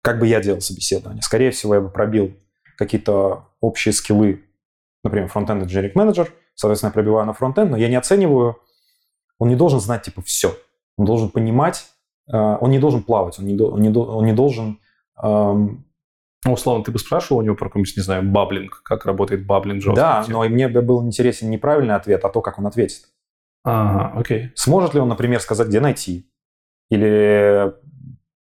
как 0.03 0.19
бы 0.19 0.27
я 0.27 0.41
делал 0.43 0.61
собеседование. 0.61 1.23
Скорее 1.23 1.51
всего, 1.51 1.75
я 1.75 1.81
бы 1.81 1.89
пробил 1.89 2.35
какие-то 2.77 3.49
общие 3.61 3.93
скиллы, 3.93 4.43
например, 5.03 5.29
фронтенд 5.29 5.63
engineering 5.65 5.93
менеджер, 5.95 6.31
соответственно, 6.55 6.89
я 6.91 6.93
пробиваю 6.93 7.25
на 7.27 7.33
фронтенд, 7.33 7.71
но 7.71 7.77
я 7.79 7.89
не 7.89 7.97
оцениваю, 7.97 8.59
он 9.39 9.49
не 9.49 9.57
должен 9.57 9.81
знать, 9.81 10.03
типа, 10.03 10.21
все. 10.23 10.55
Он 10.97 11.05
должен 11.07 11.29
понимать, 11.31 11.87
э, 12.33 12.37
он 12.37 12.71
не 12.71 12.79
должен 12.79 13.03
плавать, 13.03 13.39
он 13.39 13.47
не, 13.47 13.61
он 13.61 13.81
не, 13.81 13.91
он 13.91 14.25
не 14.25 14.33
должен... 14.33 14.79
эм, 15.23 15.85
Ну, 16.47 16.53
условно, 16.53 16.85
ты 16.85 16.93
бы 16.93 16.99
спрашивал 16.99 17.39
у 17.39 17.43
него 17.43 17.57
про 17.57 17.69
какой-нибудь, 17.69 17.97
не 17.97 18.03
знаю, 18.03 18.23
баблинг, 18.23 18.83
как 18.85 19.07
работает 19.07 19.47
баблинг 19.47 19.83
в 19.83 19.95
да, 19.95 20.21
JavaScript? 20.21 20.33
но 20.33 20.45
и 20.45 20.49
мне 20.49 20.69
бы 20.69 20.83
был 20.83 21.05
интересен 21.05 21.51
не 21.51 21.59
правильный 21.59 21.95
ответ, 21.95 22.25
а 22.25 22.29
то, 22.29 22.41
как 22.43 22.59
он 22.59 22.67
ответит. 22.67 23.09
Ага, 23.65 24.13
окей. 24.19 24.51
Сможет 24.55 24.95
ли 24.95 25.01
он, 25.01 25.09
например, 25.09 25.41
сказать, 25.41 25.69
где 25.69 25.81
найти? 25.81 26.31
Или 26.91 27.73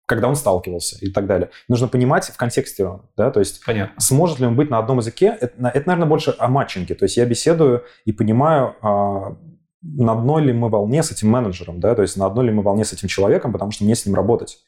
когда 0.06 0.28
он 0.28 0.34
сталкивался 0.36 0.98
и 1.00 1.10
так 1.10 1.26
далее. 1.26 1.50
Нужно 1.68 1.88
понимать 1.88 2.24
в 2.26 2.36
контексте, 2.36 3.00
да, 3.16 3.30
то 3.30 3.38
есть 3.40 3.64
Понятно. 3.64 3.98
сможет 3.98 4.40
ли 4.40 4.46
он 4.46 4.56
быть 4.56 4.68
на 4.68 4.78
одном 4.78 4.98
языке, 4.98 5.38
это, 5.40 5.68
это, 5.68 5.88
наверное, 5.88 6.08
больше 6.08 6.34
о 6.38 6.48
матчинге. 6.48 6.94
То 6.96 7.04
есть 7.04 7.16
я 7.16 7.24
беседую 7.24 7.84
и 8.04 8.12
понимаю, 8.12 8.74
а, 8.82 9.36
на 9.82 10.12
одной 10.12 10.42
ли 10.44 10.52
мы 10.52 10.68
волне 10.68 11.02
с 11.02 11.10
этим 11.10 11.28
менеджером, 11.30 11.80
да, 11.80 11.94
то 11.94 12.02
есть 12.02 12.16
на 12.16 12.26
одной 12.26 12.46
ли 12.46 12.52
мы 12.52 12.62
волне 12.62 12.84
с 12.84 12.92
этим 12.92 13.08
человеком, 13.08 13.52
потому 13.52 13.70
что 13.72 13.84
мне 13.84 13.94
с 13.94 14.06
ним 14.06 14.14
работать. 14.14 14.58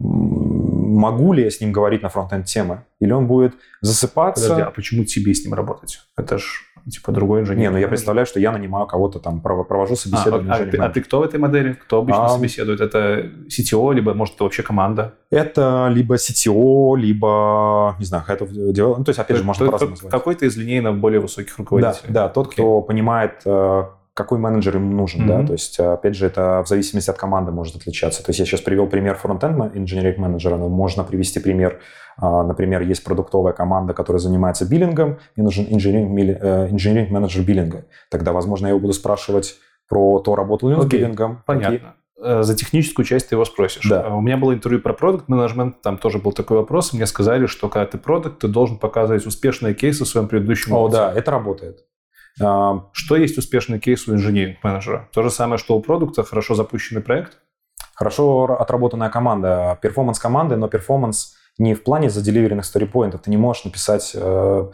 Могу 0.00 1.32
ли 1.32 1.42
я 1.44 1.50
с 1.50 1.60
ним 1.60 1.72
говорить 1.72 2.02
на 2.02 2.08
фронтенд 2.08 2.46
темы? 2.46 2.84
Или 3.00 3.12
он 3.12 3.26
будет 3.26 3.54
засыпаться? 3.80 4.44
Подожди, 4.44 4.62
а 4.68 4.70
почему 4.70 5.04
тебе 5.04 5.34
с 5.34 5.44
ним 5.44 5.54
работать? 5.54 6.00
Это 6.16 6.38
ж, 6.38 6.62
типа, 6.90 7.12
другой 7.12 7.40
инженер. 7.42 7.60
Не, 7.60 7.70
ну 7.70 7.78
я 7.78 7.88
представляю, 7.88 8.26
что 8.26 8.40
я 8.40 8.52
нанимаю 8.52 8.86
кого-то 8.86 9.18
там, 9.18 9.40
пров- 9.44 9.64
провожу 9.64 9.94
А, 9.94 9.96
собеседование. 9.96 10.52
а 10.52 10.56
ты, 10.56 10.62
инженерным 10.64 10.90
а 10.90 10.92
ты 10.92 11.00
кто 11.02 11.18
в 11.18 11.22
этой 11.22 11.38
модели? 11.40 11.72
Кто 11.74 11.98
обычно 11.98 12.24
А, 12.26 12.28
собеседует? 12.28 12.80
Это 12.80 13.30
CTO, 13.48 13.92
либо, 13.92 14.14
может, 14.14 14.36
это 14.36 14.44
вообще 14.44 14.62
команда? 14.62 15.14
Это 15.30 15.88
либо 15.90 16.14
CTO, 16.14 16.96
либо, 16.96 17.96
не 17.98 18.04
знаю, 18.04 18.24
of 18.40 18.50
development. 18.50 18.94
Ну, 18.98 19.04
то 19.04 19.10
есть, 19.10 19.18
опять 19.18 19.36
же, 19.36 19.42
То- 19.42 19.46
можно 19.46 19.66
то- 19.66 19.72
по-разному. 19.72 20.10
Какой-то 20.10 20.46
из 20.46 20.56
линейно 20.56 20.92
более 20.92 21.20
высоких 21.20 21.54
Да, 21.56 21.62
руководителей. 21.62 22.12
да, 22.12 22.28
тот, 22.28 22.46
Окей. 22.46 22.54
кто 22.54 22.80
понимает, 22.82 23.42
э, 23.44 23.84
какой 24.14 24.38
менеджер 24.38 24.76
ему 24.76 24.92
нужен, 24.92 25.26
да, 25.26 25.38
Мгм. 25.38 25.46
то 25.48 25.52
есть, 25.54 25.78
э, 25.80 25.92
опять 25.92 26.14
же, 26.14 26.26
это 26.26 26.62
в 26.64 26.68
зависимости 26.68 27.10
от 27.10 27.16
команды 27.18 27.50
может 27.52 27.74
отличаться. 27.76 28.22
То 28.24 28.30
есть, 28.30 28.38
я 28.40 28.46
сейчас 28.46 28.60
привел 28.60 28.86
пример 28.86 29.16
фронтенд 29.16 29.76
инженеринг 29.76 30.18
менеджера, 30.18 30.56
но 30.56 30.68
можно 30.68 31.02
привести 31.04 31.40
пример, 31.40 31.80
а, 32.16 32.44
например, 32.44 32.82
есть 32.82 33.02
продуктовая 33.04 33.52
команда, 33.52 33.92
которая 33.92 34.20
занимается 34.20 34.64
биллингом, 34.68 35.18
мне 35.36 35.44
нужен 35.44 35.66
инженеринг 35.68 37.10
менеджер 37.10 37.42
биллинга. 37.44 37.84
Тогда, 38.10 38.32
возможно, 38.32 38.66
я 38.66 38.70
его 38.70 38.80
буду 38.80 38.92
спрашивать 38.92 39.56
про 39.88 40.18
то, 40.20 40.34
работал 40.34 40.68
ли 40.70 40.76
он 40.76 40.82
с 40.82 40.86
Окей, 40.86 41.00
биллингом. 41.00 41.42
какие- 41.46 41.66
Понятно. 41.68 41.94
Э, 42.22 42.42
За 42.42 42.54
техническую 42.54 43.04
часть 43.04 43.28
ты 43.28 43.34
его 43.34 43.44
спросишь. 43.44 43.86
Да. 43.88 44.02
А 44.06 44.14
У 44.16 44.20
меня 44.22 44.36
было 44.38 44.54
интервью 44.54 44.80
про 44.80 44.94
продукт 44.94 45.28
менеджмент, 45.28 45.82
там 45.82 45.98
тоже 45.98 46.18
был 46.18 46.32
такой 46.32 46.56
вопрос. 46.56 46.92
Мне 46.92 47.06
сказали, 47.06 47.46
что 47.46 47.68
когда 47.68 47.84
ты 47.86 47.98
продукт, 47.98 48.38
ты 48.38 48.48
должен 48.48 48.78
показывать 48.78 49.26
успешные 49.26 49.74
кейсы 49.74 50.04
в 50.04 50.08
своем 50.08 50.28
предыдущем 50.28 50.72
О, 50.72 50.84
опыте. 50.84 50.96
да, 50.98 51.12
это 51.12 51.30
работает. 51.32 51.80
А, 52.40 52.86
Что 52.92 53.16
есть 53.16 53.38
успешный 53.38 53.78
кейс 53.78 54.08
у 54.08 54.14
инженеринг-менеджера? 54.14 55.08
То 55.12 55.22
же 55.22 55.30
самое, 55.30 55.58
что 55.58 55.76
у 55.76 55.80
продукта, 55.80 56.24
хорошо 56.24 56.54
запущенный 56.54 57.02
проект? 57.02 57.38
Хорошо 57.94 58.56
отработанная 58.60 59.08
команда, 59.08 59.78
performance 59.80 60.18
команды, 60.18 60.56
но 60.56 60.68
performance 60.68 61.36
не 61.58 61.74
в 61.74 61.84
плане 61.84 62.10
заделиверенных 62.10 62.64
сторипоинтов. 62.64 63.22
Ты 63.22 63.30
не 63.30 63.36
можешь 63.36 63.64
написать, 63.64 64.10
э, 64.14 64.70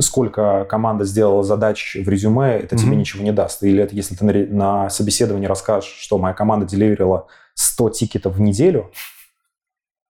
сколько 0.00 0.66
команда 0.68 1.06
сделала 1.06 1.42
задач 1.42 1.96
в 1.98 2.06
резюме, 2.06 2.58
это 2.58 2.76
тебе 2.76 2.90
Мгм. 2.90 2.98
ничего 2.98 3.24
не 3.24 3.32
даст. 3.32 3.62
Или 3.62 3.82
это 3.82 3.94
если 3.94 4.14
ты 4.14 4.24
на 4.48 4.90
собеседовании 4.90 5.46
расскажешь, 5.46 5.88
что 5.90 6.18
моя 6.18 6.34
команда 6.34 6.66
deliver 6.66 7.08
ила 7.08 7.26
100 7.54 7.88
тикетов 7.88 8.34
в 8.34 8.40
неделю, 8.42 8.90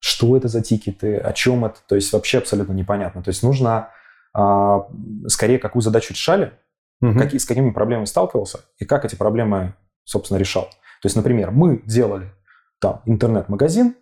что 0.00 0.36
это 0.36 0.48
за 0.48 0.62
тикеты, 0.62 1.16
о 1.18 1.32
чем 1.32 1.64
это, 1.64 1.76
то 1.86 1.94
есть 1.94 2.12
вообще 2.12 2.38
абсолютно 2.38 2.72
непонятно. 2.72 3.22
То 3.22 3.28
есть 3.28 3.44
нужно 3.44 3.90
а, 4.32 4.86
скорее 5.28 5.58
какую 5.58 5.82
задачу 5.82 6.12
решали, 6.14 6.52
какие, 7.01 7.39
с 7.39 7.47
какими 7.47 7.70
проблемами 7.70 8.05
сталкивался 8.05 8.60
и 8.78 8.85
как 8.85 9.05
эти 9.05 9.14
проблемы, 9.14 9.74
собственно, 10.05 10.39
решал. 10.39 10.64
То 11.01 11.06
есть, 11.06 11.16
например, 11.16 11.51
мы 11.51 11.82
делали 11.86 12.32
там 12.78 13.02
интернет-магазин, 13.06 13.94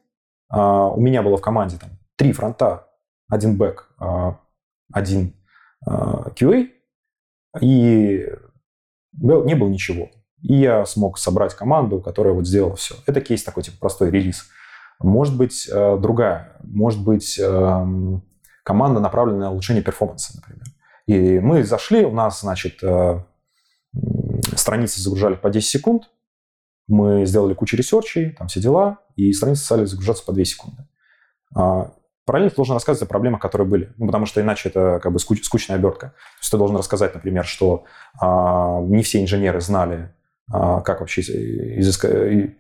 а, 0.49 0.89
у 0.89 1.01
меня 1.01 1.23
было 1.23 1.37
в 1.37 1.43
команде 1.43 1.77
там 1.79 1.91
три 2.17 2.33
фронта, 2.33 2.89
один 3.29 3.57
бэк, 3.57 3.89
а, 3.99 4.41
один 4.93 5.35
а, 5.87 6.31
QA, 6.31 6.69
и 7.61 8.27
не 9.13 9.55
было 9.55 9.69
ничего. 9.69 10.11
И 10.43 10.55
я 10.55 10.85
смог 10.87 11.19
собрать 11.19 11.55
команду, 11.55 12.01
которая 12.01 12.33
вот 12.33 12.47
сделала 12.47 12.77
все. 12.77 12.95
Это 13.07 13.21
кейс 13.21 13.43
такой, 13.43 13.65
типа, 13.65 13.79
простой 13.81 14.11
релиз. 14.11 14.49
Может 15.01 15.37
быть, 15.37 15.69
э, 15.69 15.97
другая. 15.99 16.57
Может 16.63 17.03
быть, 17.03 17.39
эм, 17.39 18.23
команда 18.65 19.01
направлена 19.01 19.39
на 19.39 19.51
улучшение 19.51 19.83
перформанса, 19.83 20.37
например. 20.37 20.65
И 21.09 21.41
мы 21.41 21.65
зашли, 21.65 22.05
у 22.05 22.13
нас, 22.13 22.43
значит, 22.43 22.83
э, 22.83 23.21
страницы 24.55 25.01
загружали 25.01 25.37
по 25.37 25.49
10 25.49 25.67
секунд, 25.67 26.11
мы 26.87 27.25
сделали 27.25 27.55
кучу 27.55 27.77
research 27.79 28.18
ей, 28.18 28.33
там 28.33 28.49
все 28.49 28.61
дела, 28.61 28.99
и 29.17 29.33
страницы 29.33 29.65
стали 29.65 29.87
загружаться 29.87 30.25
по 30.25 30.33
2 30.33 30.45
секунды. 30.45 30.87
А, 31.55 31.95
параллельно 32.27 32.51
ты 32.51 32.57
должен 32.57 32.75
рассказывать 32.75 33.09
о 33.09 33.11
проблемах, 33.11 33.41
которые 33.41 33.67
были, 33.67 33.95
ну, 33.97 34.05
потому 34.07 34.27
что 34.27 34.43
иначе 34.43 34.69
это 34.69 35.01
как 35.03 35.11
бы 35.13 35.19
скуч, 35.19 35.43
скучная 35.45 35.79
обертка. 35.79 36.09
То 36.09 36.41
есть 36.41 36.51
ты 36.51 36.59
должен 36.59 36.77
рассказать, 36.77 37.15
например, 37.15 37.47
что 37.47 37.85
а, 38.21 38.79
не 38.83 39.03
все 39.03 39.23
инженеры 39.23 39.63
знали, 39.63 40.15
а, 40.53 40.83
как 40.83 41.01
вообще 41.01 41.23
изыска... 41.23 42.53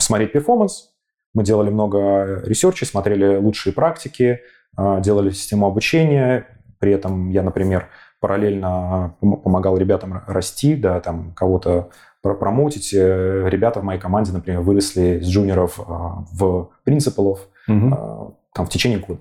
смотреть 0.00 0.32
performance. 0.32 0.90
Мы 1.32 1.44
делали 1.44 1.70
много 1.70 2.42
research 2.44 2.74
ей, 2.74 2.86
смотрели 2.86 3.36
лучшие 3.36 3.72
практики, 3.72 4.40
а, 4.76 5.00
делали 5.00 5.30
систему 5.30 5.66
обучения. 5.66 6.57
При 6.78 6.92
этом 6.92 7.30
я, 7.30 7.42
например, 7.42 7.88
параллельно 8.20 9.16
помогал 9.20 9.76
ребятам 9.76 10.22
расти, 10.26 10.76
да, 10.76 11.00
там 11.00 11.32
кого-то 11.34 11.90
промоутить. 12.22 12.92
Э, 12.92 13.48
ребята 13.48 13.80
в 13.80 13.84
моей 13.84 14.00
команде, 14.00 14.32
например, 14.32 14.60
выросли 14.60 15.20
с 15.20 15.28
джуниоров 15.28 15.80
а, 15.80 16.24
в 16.32 16.70
принципалов 16.84 17.48
угу. 17.66 18.36
там, 18.52 18.66
в 18.66 18.68
течение 18.68 18.98
года. 18.98 19.20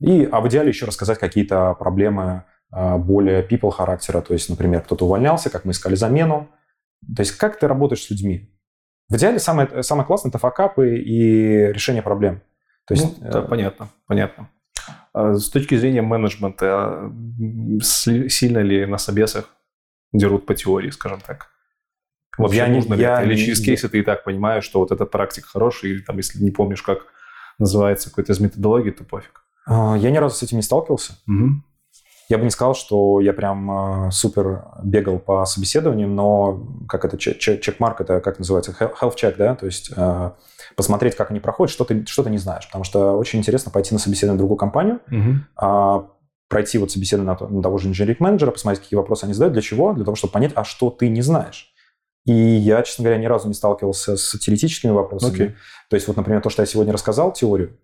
И, 0.00 0.28
а 0.30 0.40
в 0.40 0.48
идеале 0.48 0.68
еще 0.68 0.86
рассказать 0.86 1.18
какие-то 1.18 1.74
проблемы 1.74 2.44
а, 2.70 2.98
более 2.98 3.46
people 3.46 3.70
характера, 3.70 4.20
то 4.20 4.32
есть, 4.32 4.48
например, 4.48 4.82
кто-то 4.82 5.06
увольнялся, 5.06 5.50
как 5.50 5.64
мы 5.64 5.72
искали 5.72 5.94
замену. 5.94 6.48
То 7.16 7.22
есть, 7.22 7.32
как 7.32 7.58
ты 7.58 7.66
работаешь 7.66 8.04
с 8.04 8.10
людьми? 8.10 8.54
В 9.08 9.16
идеале 9.16 9.38
самое, 9.38 9.82
самое 9.82 10.06
классное– 10.06 10.28
это 10.30 10.38
факапы 10.38 10.98
и 10.98 11.72
решение 11.72 12.02
проблем. 12.02 12.42
То 12.86 12.94
есть, 12.94 13.20
ну, 13.20 13.30
да, 13.30 13.40
э... 13.40 13.48
понятно, 13.48 13.88
понятно. 14.06 14.50
А 15.18 15.34
с 15.34 15.48
точки 15.48 15.76
зрения 15.76 16.00
менеджмента, 16.00 17.12
сильно 17.82 18.58
ли 18.58 18.86
на 18.86 18.98
собесах 18.98 19.46
дерут 20.12 20.46
по 20.46 20.54
теории, 20.54 20.90
скажем 20.90 21.20
так? 21.26 21.48
Вообще 22.36 22.58
я 22.58 22.68
нужно 22.68 22.94
не, 22.94 22.98
ли 22.98 23.02
я 23.02 23.24
Или 23.24 23.34
через 23.34 23.60
кейсы 23.60 23.88
ты 23.88 23.98
и 23.98 24.02
так 24.02 24.22
понимаешь, 24.22 24.62
что 24.62 24.78
вот 24.78 24.92
эта 24.92 25.06
практика 25.06 25.48
хорошая, 25.48 25.90
или 25.90 26.02
там, 26.02 26.18
если 26.18 26.40
не 26.40 26.52
помнишь, 26.52 26.82
как 26.82 27.06
называется 27.58 28.10
какой-то 28.10 28.32
из 28.32 28.38
методологий, 28.38 28.92
то 28.92 29.02
пофиг. 29.02 29.42
А, 29.66 29.96
я 29.96 30.12
ни 30.12 30.18
разу 30.18 30.36
с 30.36 30.42
этим 30.44 30.58
не 30.58 30.62
сталкивался. 30.62 31.14
Угу. 31.26 31.64
Я 32.28 32.38
бы 32.38 32.44
не 32.44 32.50
сказал, 32.50 32.76
что 32.76 33.20
я 33.20 33.32
прям 33.32 34.12
супер 34.12 34.66
бегал 34.84 35.18
по 35.18 35.44
собеседованиям, 35.46 36.14
но 36.14 36.84
как 36.88 37.04
это 37.04 37.18
чек-марк, 37.18 38.02
это 38.02 38.20
как 38.20 38.38
называется, 38.38 38.70
health 38.78 39.16
check, 39.16 39.34
да, 39.36 39.56
то 39.56 39.66
есть 39.66 39.90
посмотреть, 40.78 41.16
как 41.16 41.32
они 41.32 41.40
проходят, 41.40 41.72
что 41.72 41.84
ты, 41.84 42.06
что 42.06 42.22
ты 42.22 42.30
не 42.30 42.38
знаешь, 42.38 42.64
потому 42.68 42.84
что 42.84 43.18
очень 43.18 43.40
интересно 43.40 43.72
пойти 43.72 43.92
на 43.92 43.98
собеседование 43.98 44.36
в 44.36 44.38
другую 44.38 44.56
компанию, 44.56 45.00
угу. 45.10 46.08
пройти 46.48 46.78
вот 46.78 46.92
собеседование 46.92 47.36
на, 47.38 47.48
на 47.48 47.62
того 47.64 47.78
же 47.78 47.88
инженерик-менеджера, 47.88 48.52
посмотреть, 48.52 48.84
какие 48.84 48.96
вопросы 48.96 49.24
они 49.24 49.32
задают, 49.32 49.54
для 49.54 49.62
чего? 49.62 49.92
Для 49.92 50.04
того, 50.04 50.14
чтобы 50.14 50.32
понять, 50.32 50.52
а 50.54 50.62
что 50.62 50.90
ты 50.90 51.08
не 51.08 51.20
знаешь. 51.20 51.74
И 52.26 52.32
я, 52.32 52.82
честно 52.82 53.02
говоря, 53.02 53.20
ни 53.20 53.26
разу 53.26 53.48
не 53.48 53.54
сталкивался 53.54 54.16
с 54.16 54.38
теоретическими 54.38 54.92
вопросами. 54.92 55.36
Okay. 55.36 55.54
То 55.90 55.96
есть 55.96 56.06
вот, 56.06 56.16
например, 56.16 56.42
то, 56.42 56.48
что 56.48 56.62
я 56.62 56.66
сегодня 56.66 56.92
рассказал, 56.92 57.32
теорию, 57.32 57.76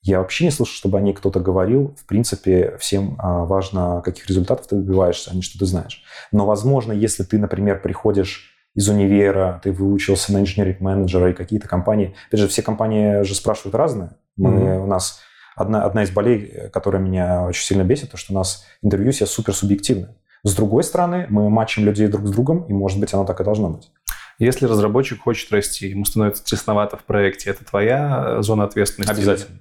я 0.00 0.20
вообще 0.20 0.44
не 0.44 0.50
слышу, 0.50 0.72
чтобы 0.72 0.96
о 0.96 1.02
ней 1.02 1.12
кто-то 1.12 1.40
говорил. 1.40 1.94
В 2.00 2.06
принципе, 2.06 2.74
всем 2.78 3.16
а, 3.18 3.44
важно, 3.44 4.00
каких 4.02 4.26
результатов 4.28 4.66
ты 4.66 4.76
добиваешься, 4.76 5.30
а 5.30 5.34
не 5.34 5.42
что 5.42 5.58
ты 5.58 5.66
знаешь. 5.66 6.02
Но, 6.32 6.46
возможно, 6.46 6.92
если 6.92 7.22
ты, 7.22 7.38
например, 7.38 7.82
приходишь 7.82 8.59
из 8.80 8.88
универа, 8.88 9.60
ты 9.62 9.72
выучился 9.72 10.32
на 10.32 10.38
инженеринг-менеджера 10.38 11.30
и 11.30 11.34
какие-то 11.34 11.68
компании. 11.68 12.14
Опять 12.28 12.40
же, 12.40 12.48
все 12.48 12.62
компании 12.62 13.22
же 13.24 13.34
спрашивают 13.34 13.74
разное. 13.74 14.16
Мы, 14.36 14.50
mm-hmm. 14.50 14.82
У 14.84 14.86
нас 14.86 15.20
одна, 15.54 15.84
одна 15.84 16.02
из 16.02 16.10
болей, 16.10 16.70
которая 16.72 17.02
меня 17.02 17.44
очень 17.44 17.62
сильно 17.62 17.84
бесит, 17.84 18.10
то, 18.10 18.16
что 18.16 18.32
у 18.32 18.36
нас 18.36 18.64
интервью 18.80 19.12
все 19.12 19.26
супер 19.26 19.54
субъективны. 19.54 20.16
С 20.44 20.54
другой 20.56 20.82
стороны, 20.82 21.26
мы 21.28 21.50
матчим 21.50 21.84
людей 21.84 22.08
друг 22.08 22.26
с 22.26 22.30
другом, 22.30 22.64
и, 22.68 22.72
может 22.72 22.98
быть, 22.98 23.12
оно 23.12 23.26
так 23.26 23.38
и 23.42 23.44
должно 23.44 23.68
быть. 23.68 23.92
Если 24.38 24.64
разработчик 24.64 25.20
хочет 25.20 25.52
расти, 25.52 25.88
ему 25.88 26.06
становится 26.06 26.42
тесновато 26.42 26.96
в 26.96 27.04
проекте, 27.04 27.50
это 27.50 27.62
твоя 27.66 28.40
зона 28.40 28.64
ответственности? 28.64 29.12
Обязательно. 29.12 29.58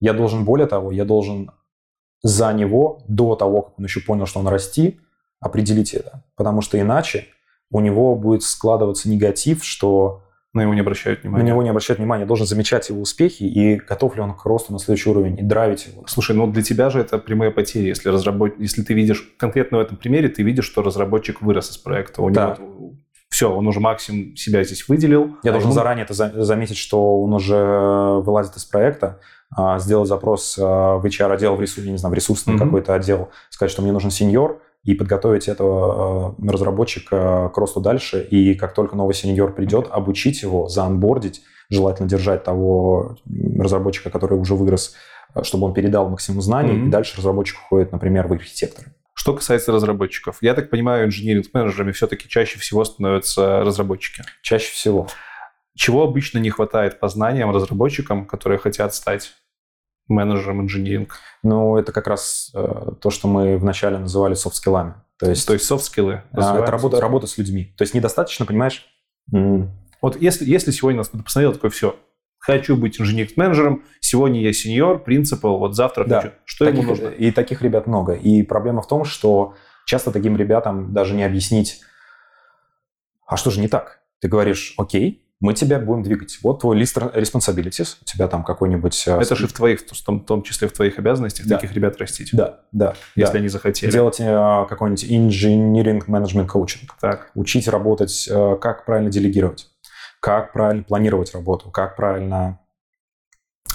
Я 0.00 0.14
должен, 0.14 0.44
более 0.44 0.66
того, 0.66 0.90
я 0.90 1.04
должен 1.04 1.52
за 2.24 2.52
него, 2.52 3.04
до 3.06 3.36
того, 3.36 3.62
как 3.62 3.78
он 3.78 3.84
еще 3.84 4.00
понял, 4.00 4.26
что 4.26 4.40
он 4.40 4.48
расти, 4.48 4.98
определить 5.38 5.94
это. 5.94 6.24
Потому 6.34 6.60
что 6.60 6.80
иначе 6.80 7.28
у 7.70 7.80
него 7.80 8.14
будет 8.14 8.42
складываться 8.42 9.08
негатив, 9.08 9.64
что 9.64 10.22
на 10.54 10.62
него 10.62 10.74
не 10.74 10.80
обращают 10.80 11.22
внимания. 11.22 11.44
На 11.44 11.48
него 11.48 11.62
не 11.62 11.68
обращают 11.68 11.98
внимания. 11.98 12.24
Должен 12.24 12.46
замечать 12.46 12.88
его 12.88 13.00
успехи 13.00 13.42
и 13.42 13.76
готов 13.76 14.16
ли 14.16 14.22
он 14.22 14.34
к 14.34 14.44
росту 14.46 14.72
на 14.72 14.78
следующий 14.78 15.10
уровень 15.10 15.38
и 15.38 15.42
драйвить 15.42 15.86
его. 15.86 16.04
Слушай, 16.06 16.34
ну 16.34 16.50
для 16.50 16.62
тебя 16.62 16.90
же 16.90 17.00
это 17.00 17.18
прямые 17.18 17.50
потери. 17.50 17.86
Если, 17.86 18.08
разработ... 18.08 18.54
Если 18.58 18.82
ты 18.82 18.94
видишь 18.94 19.34
конкретно 19.36 19.78
в 19.78 19.80
этом 19.80 19.96
примере, 19.96 20.28
ты 20.28 20.42
видишь, 20.42 20.64
что 20.64 20.82
разработчик 20.82 21.42
вырос 21.42 21.70
из 21.70 21.76
проекта. 21.76 22.22
У 22.22 22.30
да. 22.30 22.56
него 22.58 22.94
все, 23.28 23.52
он 23.52 23.66
уже 23.66 23.78
максимум 23.78 24.36
себя 24.36 24.64
здесь 24.64 24.88
выделил. 24.88 25.36
Я 25.42 25.50
а 25.50 25.52
должен 25.52 25.68
ему... 25.68 25.74
заранее 25.74 26.04
это 26.04 26.14
заметить, 26.14 26.78
что 26.78 27.20
он 27.20 27.34
уже 27.34 27.56
вылазит 28.22 28.56
из 28.56 28.64
проекта, 28.64 29.20
а, 29.54 29.78
сделать 29.78 30.08
запрос 30.08 30.58
а, 30.58 30.96
в 30.96 31.04
HR-отдел, 31.04 31.54
в, 31.54 31.60
ресурс, 31.60 31.86
не 31.86 31.98
знаю, 31.98 32.12
в 32.12 32.16
ресурсный 32.16 32.54
mm-hmm. 32.54 32.58
какой-то 32.58 32.94
отдел, 32.94 33.28
сказать, 33.50 33.70
что 33.70 33.82
мне 33.82 33.92
нужен 33.92 34.10
сеньор, 34.10 34.62
и 34.84 34.94
подготовить 34.94 35.48
этого 35.48 36.28
а, 36.30 36.34
разработчика 36.50 37.50
к 37.54 37.58
росту 37.58 37.80
дальше. 37.80 38.26
И 38.30 38.54
как 38.54 38.74
только 38.74 38.96
новый 38.96 39.14
сеньор 39.14 39.54
придет, 39.54 39.88
обучить 39.90 40.42
его, 40.42 40.68
заанбордить, 40.68 41.42
желательно 41.70 42.08
держать 42.08 42.44
того 42.44 43.16
разработчика, 43.58 44.10
который 44.10 44.38
уже 44.38 44.54
вырос, 44.54 44.94
чтобы 45.42 45.66
он 45.66 45.74
передал 45.74 46.08
максимум 46.08 46.40
знаний, 46.40 46.72
mm-hmm. 46.72 46.86
и 46.86 46.90
дальше 46.90 47.16
разработчик 47.18 47.58
уходит, 47.58 47.92
например, 47.92 48.28
в 48.28 48.32
архитекторы. 48.32 48.92
Что 49.14 49.34
касается 49.34 49.72
разработчиков, 49.72 50.38
я 50.42 50.54
так 50.54 50.70
понимаю, 50.70 51.06
engineering-менеджерами 51.06 51.90
все-таки 51.90 52.28
чаще 52.28 52.58
всего 52.60 52.84
становятся 52.84 53.60
разработчики. 53.64 54.22
Чаще 54.42 54.70
всего. 54.72 55.08
Чего 55.74 56.04
обычно 56.04 56.38
не 56.38 56.50
хватает 56.50 57.00
по 57.00 57.08
знаниям 57.08 57.50
разработчикам, 57.50 58.26
которые 58.26 58.58
хотят 58.58 58.94
стать 58.94 59.32
менеджером 60.08 60.62
инжиниринг? 60.62 61.14
Ну, 61.42 61.76
это 61.76 61.92
как 61.92 62.06
раз 62.06 62.50
э, 62.54 62.92
то, 63.00 63.10
что 63.10 63.28
мы 63.28 63.58
вначале 63.58 63.98
называли 63.98 64.34
soft 64.34 64.52
skill 64.52 64.75
ами. 64.75 64.94
То 65.18 65.28
есть, 65.28 65.46
то 65.46 65.52
есть 65.52 65.64
soft 65.66 65.86
skill 65.86 66.12
ы? 66.12 66.22
А, 66.32 66.58
это 66.58 66.70
работа, 66.70 67.00
работа 67.00 67.26
с 67.26 67.38
людьми. 67.38 67.74
То 67.76 67.82
есть 67.82 67.94
недостаточно, 67.94 68.46
понимаешь? 68.46 68.86
Mm. 69.32 69.68
Вот 70.00 70.20
если, 70.20 70.44
если 70.44 70.70
сегодня 70.70 70.98
нас 70.98 71.08
кто-то 71.08 71.24
посмотрел, 71.24 71.52
такой, 71.52 71.70
все, 71.70 71.96
хочу 72.38 72.76
быть 72.76 73.00
инженер-менеджером, 73.00 73.84
сегодня 74.00 74.40
я 74.40 74.52
сеньор, 74.52 75.02
принципал, 75.02 75.58
вот 75.58 75.74
завтра 75.74 76.04
да. 76.04 76.20
хочу. 76.22 76.34
Что 76.44 76.64
таких, 76.64 76.80
ему 76.80 76.90
нужно? 76.90 77.08
И 77.08 77.30
таких 77.30 77.62
ребят 77.62 77.86
много. 77.86 78.12
И 78.14 78.42
проблема 78.42 78.82
в 78.82 78.88
том, 78.88 79.04
что 79.04 79.54
часто 79.86 80.12
таким 80.12 80.36
ребятам 80.36 80.92
даже 80.92 81.14
не 81.14 81.24
объяснить, 81.24 81.80
а 83.26 83.36
что 83.36 83.50
же 83.50 83.60
не 83.60 83.68
так? 83.68 84.00
Ты 84.20 84.28
говоришь, 84.28 84.74
окей, 84.78 85.27
мы 85.40 85.54
тебя 85.54 85.78
будем 85.78 86.02
двигать. 86.02 86.38
Вот 86.42 86.60
твой 86.60 86.76
лист 86.76 86.96
responsibilities, 86.96 87.96
у 88.02 88.04
тебя 88.04 88.26
там 88.26 88.42
какой-нибудь... 88.42 89.04
Э, 89.06 89.20
Это 89.20 89.36
же 89.36 89.46
в 89.46 89.52
твоих, 89.52 89.80
в 89.80 90.04
том, 90.04 90.20
в 90.20 90.24
том 90.24 90.42
числе 90.42 90.66
в 90.66 90.72
твоих 90.72 90.98
обязанностях 90.98 91.46
да. 91.46 91.56
таких 91.56 91.74
ребят 91.74 91.96
растить. 91.98 92.30
Да, 92.32 92.60
да. 92.72 92.94
Если 93.14 93.34
да. 93.34 93.38
они 93.38 93.48
захотели. 93.48 93.90
Делать 93.90 94.18
э, 94.18 94.66
какой-нибудь 94.68 95.04
engineering 95.04 96.04
management 96.06 96.48
coaching. 96.48 96.88
Так. 97.00 97.30
Учить 97.34 97.68
работать, 97.68 98.28
э, 98.28 98.56
как 98.60 98.84
правильно 98.84 99.10
делегировать, 99.10 99.68
как 100.20 100.52
правильно 100.52 100.82
планировать 100.82 101.32
работу, 101.32 101.70
как 101.70 101.94
правильно 101.94 102.58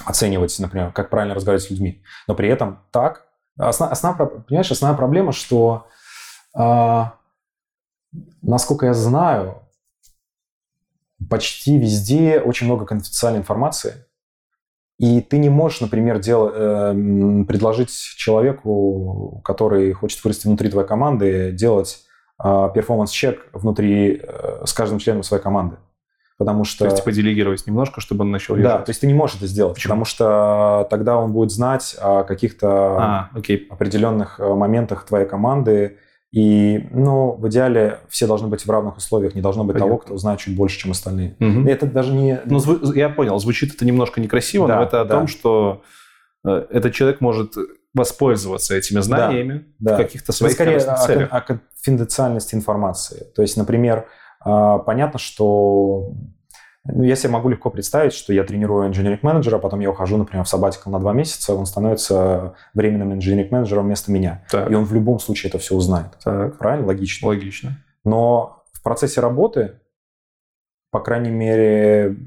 оценивать, 0.05 0.57
например, 0.59 0.91
как 0.91 1.09
правильно 1.09 1.33
разговаривать 1.33 1.65
с 1.65 1.69
людьми. 1.69 2.03
Но 2.27 2.35
при 2.35 2.49
этом 2.49 2.83
так... 2.91 3.27
Основ, 3.57 3.91
основ, 3.91 4.17
понимаешь, 4.47 4.71
основная 4.71 4.97
проблема, 4.97 5.31
что, 5.31 5.87
э, 6.57 7.03
насколько 8.41 8.87
я 8.87 8.93
знаю, 8.93 9.62
почти 11.29 11.77
везде 11.77 12.39
очень 12.39 12.67
много 12.67 12.85
конфиденциальной 12.85 13.39
информации, 13.39 14.05
и 14.99 15.21
ты 15.21 15.37
не 15.37 15.49
можешь, 15.49 15.81
например, 15.81 16.19
дел, 16.19 16.51
э, 16.53 17.43
предложить 17.47 17.91
человеку, 17.91 19.41
который 19.43 19.91
хочет 19.93 20.23
вырасти 20.23 20.47
внутри 20.47 20.69
твоей 20.69 20.87
команды, 20.87 21.51
делать 21.51 22.03
э, 22.43 22.69
перформанс-чек 22.73 23.49
внутри 23.53 24.21
э, 24.21 24.63
с 24.65 24.73
каждым 24.73 24.99
членом 24.99 25.23
своей 25.23 25.41
команды. 25.41 25.77
Потому 26.37 26.63
что... 26.63 26.79
То 26.79 26.85
есть, 26.85 26.97
типа, 26.97 27.11
делегировать 27.11 27.65
немножко, 27.67 28.01
чтобы 28.01 28.23
он 28.23 28.31
начал 28.31 28.55
езжать? 28.55 28.71
Да, 28.71 28.81
то 28.81 28.89
есть 28.89 29.01
ты 29.01 29.07
не 29.07 29.13
можешь 29.13 29.37
это 29.37 29.47
сделать, 29.47 29.75
Почему? 29.75 29.91
потому 29.91 30.05
что 30.05 30.87
тогда 30.89 31.17
он 31.17 31.31
будет 31.31 31.51
знать 31.51 31.95
о 31.99 32.23
каких-то 32.23 32.67
а, 32.69 33.29
окей. 33.33 33.67
определенных 33.69 34.39
э, 34.39 34.53
моментах 34.53 35.05
твоей 35.05 35.27
команды, 35.27 35.97
и, 36.33 36.87
ну, 36.89 37.33
в 37.33 37.47
идеале 37.47 37.99
все 38.09 38.25
должны 38.25 38.47
быть 38.47 38.65
в 38.65 38.71
равных 38.71 38.97
условиях, 38.97 39.35
не 39.35 39.41
должно 39.41 39.63
быть 39.65 39.75
Понятно. 39.75 39.89
того, 39.89 39.97
кто 39.99 40.17
знает 40.17 40.39
чуть 40.39 40.55
больше, 40.55 40.79
чем 40.79 40.89
остальные. 40.89 41.35
Угу. 41.39 41.67
И 41.67 41.67
это 41.67 41.85
даже 41.85 42.11
не... 42.11 42.41
Ну, 42.45 42.59
я 42.93 43.09
понял, 43.09 43.37
звучит 43.37 43.75
это 43.75 43.85
немножко 43.85 44.19
некрасиво, 44.19 44.67
да, 44.67 44.77
но 44.77 44.83
это 44.83 45.01
о 45.01 45.05
да. 45.05 45.15
том, 45.15 45.27
что 45.27 45.83
э, 46.43 46.65
этот 46.71 46.91
человек 46.95 47.21
может 47.21 47.53
воспользоваться 47.93 48.75
этими 48.75 48.99
знаниями 49.01 49.67
да, 49.77 49.93
в 49.93 49.97
каких-то 49.97 50.31
своих 50.31 50.53
скорее 50.53 50.71
корыстных 50.71 50.95
о, 50.95 51.05
целях. 51.05 51.29
о 51.31 51.41
конфиденциальности 51.41 52.55
информации. 52.55 53.27
То 53.35 53.43
есть, 53.43 53.55
например, 53.55 54.07
а, 54.39 54.79
понятно, 54.79 55.19
что 55.19 56.13
ну, 56.85 57.03
я 57.03 57.15
себе 57.15 57.31
могу 57.31 57.47
легко 57.47 57.69
представить, 57.69 58.13
что 58.13 58.33
я 58.33 58.43
тренирую 58.43 58.87
инженеринг-менеджера, 58.87 59.57
потом 59.57 59.79
я 59.79 59.89
ухожу, 59.89 60.17
например, 60.17 60.43
в 60.43 60.49
сабатикал 60.49 60.91
на 60.91 60.99
два 60.99 61.13
месяца, 61.13 61.55
он 61.55 61.65
становится 61.65 62.55
временным 62.73 63.13
инженеринг-менеджером 63.13 63.85
вместо 63.85 64.11
меня. 64.11 64.43
Так. 64.51 64.69
И 64.69 64.75
он 64.75 64.83
в 64.83 64.93
любом 64.93 65.19
случае 65.19 65.49
это 65.49 65.59
все 65.59 65.75
узнает. 65.75 66.17
Так, 66.23 66.57
Правильно? 66.57 66.87
Логично. 66.87 67.27
логично. 67.29 67.77
Но 68.03 68.63
в 68.73 68.83
процессе 68.83 69.21
работы, 69.21 69.79
по 70.91 70.99
крайней 70.99 71.31
мере, 71.31 72.17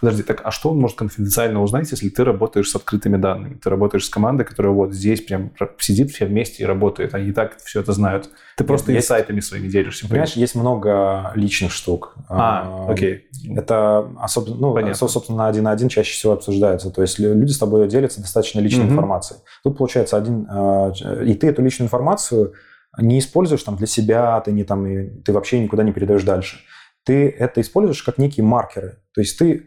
Подожди, 0.00 0.22
так 0.22 0.40
а 0.44 0.50
что 0.50 0.70
он 0.70 0.78
может 0.78 0.96
конфиденциально 0.98 1.62
узнать, 1.62 1.90
если 1.90 2.08
ты 2.08 2.24
работаешь 2.24 2.70
с 2.70 2.74
открытыми 2.76 3.16
данными? 3.16 3.54
Ты 3.54 3.70
работаешь 3.70 4.04
с 4.06 4.08
командой, 4.10 4.44
которая 4.44 4.72
вот 4.72 4.92
здесь 4.92 5.20
прям 5.22 5.52
сидит 5.78 6.10
все 6.10 6.26
вместе 6.26 6.62
и 6.62 6.66
работает. 6.66 7.14
Они 7.14 7.28
и 7.28 7.32
так 7.32 7.56
все 7.64 7.80
это 7.80 7.92
знают. 7.92 8.30
Ты 8.56 8.64
просто 8.64 8.92
есть- 8.92 9.06
инсайтами 9.06 9.40
своими 9.40 9.68
делишься. 9.68 10.08
понимаешь, 10.08 10.32
есть 10.34 10.54
много 10.54 11.32
личных 11.34 11.72
штук. 11.72 12.14
А, 12.28 12.86
окей. 12.88 13.26
Это 13.56 14.10
особенно, 14.18 14.56
ну, 14.56 14.74
Понятно. 14.74 14.94
со- 14.94 15.08
собственно, 15.08 15.48
один 15.48 15.64
на 15.64 15.70
один 15.72 15.88
чаще 15.88 16.12
всего 16.12 16.32
обсуждается. 16.34 16.90
То 16.90 17.02
есть 17.02 17.18
лю- 17.18 17.34
люди 17.34 17.50
с 17.52 17.58
тобой 17.58 17.88
делятся 17.88 18.20
достаточно 18.20 18.60
личной 18.60 18.84
Мгм. 18.84 18.92
информацией. 18.92 19.40
Тут 19.64 19.78
получается 19.78 20.16
один, 20.16 20.46
ч- 20.94 21.24
и 21.24 21.34
ты 21.34 21.48
эту 21.48 21.62
личную 21.62 21.86
информацию 21.86 22.52
не 22.98 23.18
используешь 23.18 23.62
там 23.62 23.76
для 23.76 23.86
себя, 23.86 24.40
ты 24.40 24.52
не 24.52 24.64
там, 24.64 24.84
ты 25.24 25.32
вообще 25.32 25.60
никуда 25.60 25.82
не 25.84 25.92
передаешь 25.92 26.22
дальше. 26.24 26.58
Ты 27.04 27.28
это 27.30 27.60
используешь 27.62 28.02
как 28.02 28.18
некие 28.18 28.44
маркеры. 28.44 28.98
То 29.20 29.22
есть 29.22 29.38
ты, 29.38 29.66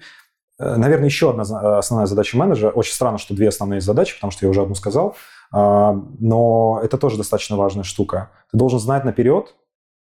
э, 0.60 0.76
наверное, 0.76 1.06
еще 1.06 1.30
одна 1.30 1.44
за- 1.44 1.78
основная 1.78 2.08
задача 2.08 2.36
менеджера. 2.38 2.72
Очень 2.72 2.94
странно, 2.94 3.20
что 3.20 3.36
две 3.36 3.50
основные 3.50 3.82
задачи, 3.82 4.16
потому 4.16 4.32
что 4.32 4.46
я 4.46 4.50
уже 4.50 4.62
одну 4.64 4.74
сказал. 4.76 5.16
А, 5.54 5.94
Но 6.20 6.80
это 6.84 6.98
тоже 6.98 7.18
достаточно 7.18 7.56
важная 7.56 7.84
штука. 7.84 8.32
Ты 8.52 8.58
должен 8.58 8.80
знать 8.80 9.06
наперед, 9.06 9.54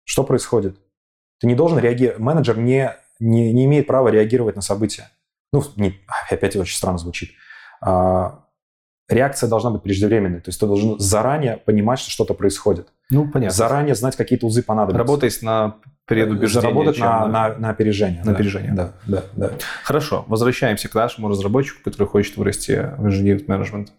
что 0.05 0.25
происходит. 0.25 0.77
Ты 1.41 1.47
не 1.47 1.55
должен 1.55 1.79
реагировать. 1.79 2.19
Менеджер 2.19 2.59
не, 2.59 2.93
не, 3.21 3.53
не 3.53 3.65
имеет 3.67 3.87
права 3.87 4.09
реагировать 4.09 4.57
на 4.57 4.63
события. 4.63 5.09
Ну, 5.53 5.63
не- 5.77 6.01
опять 6.31 6.57
очень 6.57 6.77
странно 6.77 6.99
звучит. 6.99 7.31
А, 7.81 8.45
реакция 9.09 9.49
должна 9.49 9.71
быть 9.71 9.83
преждевременной. 9.83 10.41
То 10.41 10.49
есть 10.49 10.59
ты 10.59 10.67
должен 10.67 10.99
заранее 10.99 11.59
понимать, 11.59 12.01
что 12.01 12.11
что-то 12.11 12.35
происходит. 12.35 12.89
Ну, 13.11 13.31
понятно. 13.31 13.55
Заранее 13.57 13.95
знать, 13.95 14.17
какие-то 14.17 14.47
узы 14.47 14.65
понадобятся. 14.65 14.99
Работать 14.99 15.39
на 15.43 15.77
предубеждение. 16.07 16.61
Заработать 16.61 16.97
чем 16.97 17.07
на, 17.07 17.29
на, 17.29 17.55
на 17.59 17.71
опережение. 17.71 18.21
На 18.21 18.27
да. 18.27 18.33
опережение. 18.33 18.73
Да, 18.73 18.93
да, 19.07 19.25
да. 19.35 19.53
Хорошо, 19.83 20.25
возвращаемся 20.29 20.89
к 20.89 20.95
нашему 20.95 21.29
разработчику, 21.29 21.83
который 21.83 22.07
хочет 22.07 22.37
вырасти 22.37 22.93
в 22.97 23.07
инженеринг 23.07 23.49
менеджмент. 23.49 23.93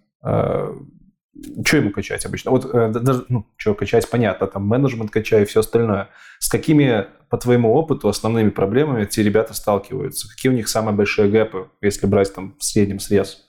Что 1.64 1.78
ему 1.78 1.92
качать 1.92 2.26
обычно? 2.26 2.52
Вот 2.52 2.66
э, 2.74 2.90
да- 2.92 3.00
даже, 3.00 3.26
ну, 3.30 3.46
что 3.58 3.76
качать, 3.76 4.10
понятно, 4.10 4.48
там 4.48 4.66
менеджмент 4.66 5.12
качай 5.12 5.44
и 5.44 5.46
все 5.46 5.60
остальное. 5.60 6.10
С 6.40 6.50
какими, 6.50 7.06
по 7.30 7.38
твоему 7.38 7.74
опыту, 7.74 8.08
основными 8.08 8.50
проблемами 8.50 9.04
эти 9.04 9.20
ребята 9.20 9.54
сталкиваются? 9.54 10.28
Какие 10.30 10.52
у 10.52 10.56
них 10.56 10.68
самые 10.68 10.96
большие 10.96 11.30
гэпы, 11.30 11.70
если 11.82 12.08
брать 12.08 12.34
там 12.34 12.56
в 12.58 12.64
среднем 12.64 13.00
срез? 13.00 13.48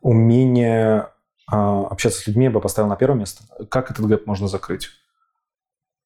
Умение 0.00 1.08
а, 1.46 1.86
общаться 1.86 2.22
с 2.22 2.26
людьми 2.26 2.44
я 2.44 2.50
бы 2.50 2.60
поставил 2.60 2.88
на 2.88 2.96
первое 2.96 3.18
место. 3.18 3.44
Как 3.66 3.90
этот 3.90 4.06
гэп 4.06 4.26
можно 4.26 4.48
закрыть? 4.48 4.90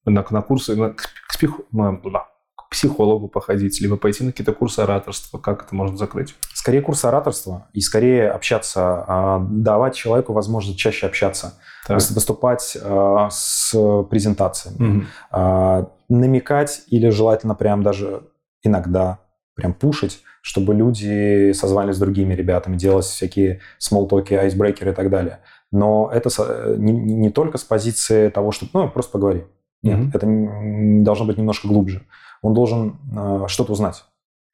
На, 0.09 0.25
на 0.29 0.41
курсы, 0.41 0.75
на- 0.75 0.91
к, 0.91 1.09
псих- 1.33 1.61
на- 1.71 1.91
бла, 1.91 2.27
к 2.55 2.69
психологу 2.69 3.27
походить, 3.27 3.79
либо 3.81 3.97
пойти 3.97 4.23
на 4.23 4.31
какие-то 4.31 4.53
курсы 4.53 4.79
ораторства. 4.79 5.37
Как 5.37 5.63
это 5.65 5.75
можно 5.75 5.97
закрыть? 5.97 6.35
Скорее 6.53 6.81
курс 6.81 7.03
ораторства 7.05 7.67
и 7.73 7.81
скорее 7.81 8.29
общаться, 8.31 9.03
а, 9.07 9.39
давать 9.49 9.95
человеку 9.95 10.33
возможность 10.33 10.79
чаще 10.79 11.07
общаться, 11.07 11.53
Так. 11.87 11.97
выс- 11.97 12.13
выступать 12.13 12.77
а, 12.81 13.29
с 13.29 13.73
презентациями, 14.09 15.05
а, 15.31 15.87
намекать 16.09 16.83
или 16.87 17.09
желательно 17.09 17.53
прям 17.55 17.83
даже 17.83 18.23
иногда 18.63 19.19
прям 19.55 19.73
пушить, 19.73 20.21
чтобы 20.41 20.73
люди 20.73 21.51
созванивались 21.51 21.97
с 21.97 21.99
другими 21.99 22.33
ребятами, 22.33 22.77
делать 22.77 23.05
всякие 23.05 23.59
смолтоки, 23.77 24.33
айсбрейкеры 24.33 24.91
и 24.91 24.93
так 24.93 25.09
далее. 25.09 25.39
Но 25.71 26.09
это 26.13 26.29
не, 26.77 26.91
не 26.93 27.29
только 27.29 27.57
с 27.57 27.63
позиции 27.63 28.29
того, 28.29 28.51
что 28.53 28.67
ну, 28.73 28.89
просто 28.89 29.11
поговори. 29.11 29.45
Нет, 29.87 29.97
Мгм. 29.99 30.11
это 30.13 31.03
должно 31.03 31.25
быть 31.25 31.37
немножко 31.37 31.67
глубже. 31.67 32.01
Он 32.41 32.53
должен 32.53 32.97
э, 33.17 33.45
что-то 33.47 33.73
узнать. 33.73 34.03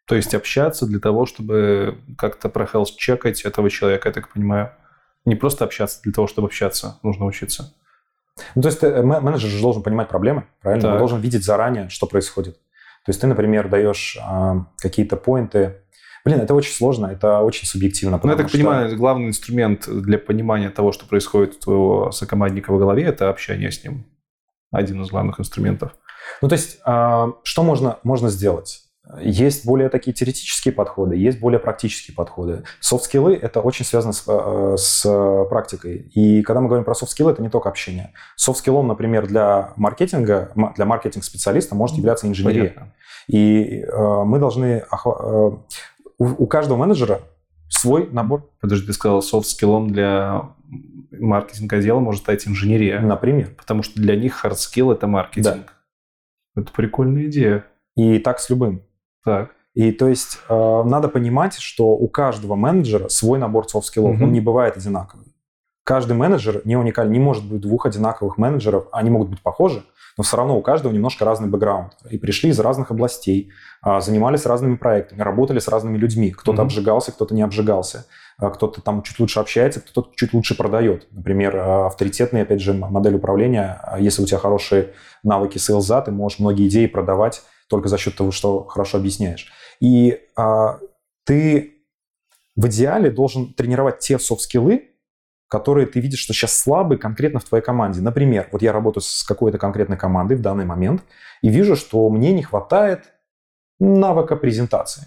То 0.07 0.15
есть 0.15 0.33
общаться 0.35 0.85
для 0.85 0.99
того, 0.99 1.25
чтобы 1.25 1.97
как-то 2.17 2.49
прохелс-чекать 2.49 3.41
этого 3.41 3.69
человека, 3.69 4.09
я 4.09 4.13
так 4.13 4.29
понимаю. 4.33 4.71
Не 5.25 5.35
просто 5.35 5.63
общаться 5.65 5.99
для 6.03 6.11
того, 6.11 6.27
чтобы 6.27 6.47
общаться, 6.47 6.99
нужно 7.03 7.25
учиться. 7.25 7.73
Ну, 8.55 8.61
то 8.61 8.67
есть 8.67 8.79
ты, 8.79 8.87
э, 8.87 9.03
ме- 9.03 9.19
менеджер 9.21 9.49
же 9.49 9.61
должен 9.61 9.83
понимать 9.83 10.09
проблемы, 10.09 10.43
правильно? 10.61 10.87
Он 10.87 10.93
Так. 10.93 10.99
должен 10.99 11.19
видеть 11.21 11.43
заранее, 11.45 11.89
что 11.89 12.07
происходит. 12.07 12.55
То 13.05 13.09
есть 13.09 13.21
ты, 13.21 13.27
например, 13.27 13.69
даешь 13.69 14.17
а, 14.21 14.65
какие-то 14.81 15.15
поинты. 15.17 15.75
Блин, 16.25 16.39
это 16.39 16.53
очень 16.55 16.73
сложно, 16.73 17.07
это 17.07 17.39
очень 17.41 17.67
субъективно. 17.67 18.19
Ну, 18.23 18.29
я 18.29 18.35
так 18.37 18.47
что- 18.49 18.57
понимаю, 18.57 18.95
главный 18.97 19.27
инструмент 19.27 19.87
для 19.87 20.17
понимания 20.17 20.69
того, 20.69 20.91
что 20.93 21.05
происходит 21.05 21.55
у 21.55 21.59
твоего 21.59 22.11
сокомандника 22.11 22.71
в 22.73 22.79
голове, 22.79 23.03
это 23.03 23.29
общение 23.29 23.71
с 23.71 23.83
ним. 23.83 24.05
Один 24.73 25.01
из 25.01 25.09
главных 25.09 25.39
инструментов. 25.39 25.95
Ну, 26.41 26.49
то 26.49 26.53
есть, 26.53 26.79
а, 26.83 27.29
что 27.43 27.63
можно, 27.63 27.99
можно 28.03 28.29
сделать? 28.29 28.81
Есть 29.19 29.65
более 29.65 29.89
такие 29.89 30.13
теоретические 30.13 30.73
подходы, 30.73 31.17
есть 31.17 31.39
более 31.39 31.59
практические 31.59 32.15
подходы. 32.15 32.63
Софт-скиллы– 32.79 33.35
это 33.41 33.59
очень 33.59 33.83
связано 33.83 34.13
с, 34.13 34.23
э, 34.25 34.75
с 34.77 35.45
практикой. 35.49 36.09
И 36.13 36.41
когда 36.41 36.61
мы 36.61 36.67
говорим 36.67 36.85
про 36.85 36.95
софт-скиллы, 36.95 37.33
это 37.33 37.41
не 37.41 37.49
только 37.49 37.67
общение. 37.67 38.13
Софт-скиллом, 38.37 38.87
например, 38.87 39.27
для 39.27 39.73
маркетинга, 39.75 40.53
для 40.75 40.85
маркетинг-специалиста 40.85 41.75
может 41.75 41.97
являться 41.97 42.27
инженерия. 42.27 42.69
Понятно. 42.69 42.93
И 43.27 43.81
э, 43.81 44.23
мы 44.23 44.39
должны... 44.39 44.85
охва- 44.89 45.59
у 46.17 46.47
каждого 46.47 46.77
менеджера 46.77 47.21
свой 47.73 48.09
набор, 48.11 48.49
Подожди, 48.59 48.87
ты 48.87 48.93
сказал, 48.93 49.21
soft 49.21 49.46
skill 49.46 49.77
ом 49.77 49.89
для 49.91 50.49
маркетинга 51.11 51.77
отдела 51.77 51.99
может 51.99 52.21
стать 52.21 52.47
инженерия. 52.47 52.99
например. 52.99 53.51
Потому 53.57 53.83
что 53.83 54.01
для 54.01 54.15
них 54.15 54.43
skill 54.45 54.93
это 54.93 55.07
маркетинг. 55.07 55.73
Это 56.55 56.71
прикольная 56.71 57.25
идея. 57.25 57.65
И 57.95 58.19
так 58.19 58.39
с 58.39 58.49
любым. 58.49 58.83
Так. 59.23 59.51
И 59.73 59.91
то 59.91 60.07
есть 60.07 60.39
э, 60.49 60.83
надо 60.85 61.07
понимать, 61.09 61.55
что 61.57 61.89
у 61.89 62.07
каждого 62.07 62.55
менеджера 62.55 63.07
свой 63.09 63.39
набор 63.39 63.67
soft 63.67 63.83
skill 63.83 64.03
ов. 64.03 64.15
Мгм. 64.15 64.23
Он 64.23 64.31
не 64.31 64.41
бывает 64.41 64.77
одинаковый. 64.77 65.32
Каждый 65.83 66.13
менеджер 66.13 66.61
не 66.65 66.75
уникален. 66.77 67.11
Не 67.11 67.19
может 67.19 67.45
быть 67.47 67.61
двух 67.61 67.85
одинаковых 67.85 68.37
менеджеров. 68.37 68.87
Они 68.91 69.09
могут 69.09 69.29
быть 69.29 69.41
похожи, 69.41 69.83
но 70.17 70.23
все 70.23 70.37
равно 70.37 70.57
у 70.57 70.61
каждого 70.61 70.93
немножко 70.93 71.25
разный 71.25 71.49
бэкграунд. 71.49 71.93
И 72.09 72.17
пришли 72.17 72.51
из 72.51 72.59
разных 72.59 72.91
областей, 72.91 73.51
а, 73.81 73.99
занимались 73.99 74.45
разными 74.45 74.75
проектами, 74.75 75.21
работали 75.21 75.59
с 75.59 75.67
разными 75.67 75.97
людьми. 75.97 76.31
Кто-то 76.31 76.53
Мгм. 76.53 76.61
обжигался, 76.67 77.11
кто-то 77.11 77.35
не 77.35 77.41
обжигался. 77.41 78.05
А 78.37 78.49
Кто-то 78.49 78.81
там 78.81 79.03
чуть 79.03 79.19
лучше 79.19 79.39
общается, 79.39 79.79
кто-то 79.81 80.11
чуть 80.15 80.33
лучше 80.33 80.55
продает. 80.55 81.07
Например, 81.11 81.55
а, 81.57 81.87
авторитетная, 81.87 82.43
опять 82.43 82.61
же, 82.61 82.73
модель 82.73 83.15
управления. 83.15 83.81
Если 83.99 84.23
у 84.23 84.25
тебя 84.25 84.39
хорошие 84.39 84.93
навыки 85.23 85.57
сейлза, 85.57 86.01
ты 86.01 86.11
можешь 86.11 86.39
многие 86.39 86.67
идеи 86.67 86.85
продавать 86.87 87.41
только 87.69 87.89
за 87.89 87.97
счет 87.97 88.15
того, 88.15 88.31
что 88.31 88.63
хорошо 88.63 88.97
объясняешь. 88.99 89.51
И 89.79 90.19
а, 90.35 90.79
ты 91.25 91.73
в 92.55 92.67
идеале 92.67 93.11
должен 93.11 93.53
тренировать 93.53 93.99
те 93.99 94.17
софт-скиллы, 94.17 94.89
которые 95.53 95.85
ты 95.85 95.99
видишь, 95.99 96.19
что 96.19 96.33
сейчас 96.33 96.57
слабы 96.57 96.97
конкретно 96.97 97.39
в 97.39 97.43
твоей 97.43 97.63
команде. 97.63 98.01
Например, 98.01 98.47
вот 98.51 98.63
я 98.63 98.71
работаю 98.73 99.03
с 99.03 99.23
какой-то 99.23 99.59
конкретной 99.59 99.97
командой 99.97 100.35
в 100.35 100.41
данный 100.41 100.65
момент 100.65 101.03
и 101.43 101.49
вижу, 101.49 101.75
что 101.75 102.09
мне 102.09 102.33
не 102.33 102.41
хватает 102.41 103.01
навыка 103.79 104.35
презентации. 104.35 105.03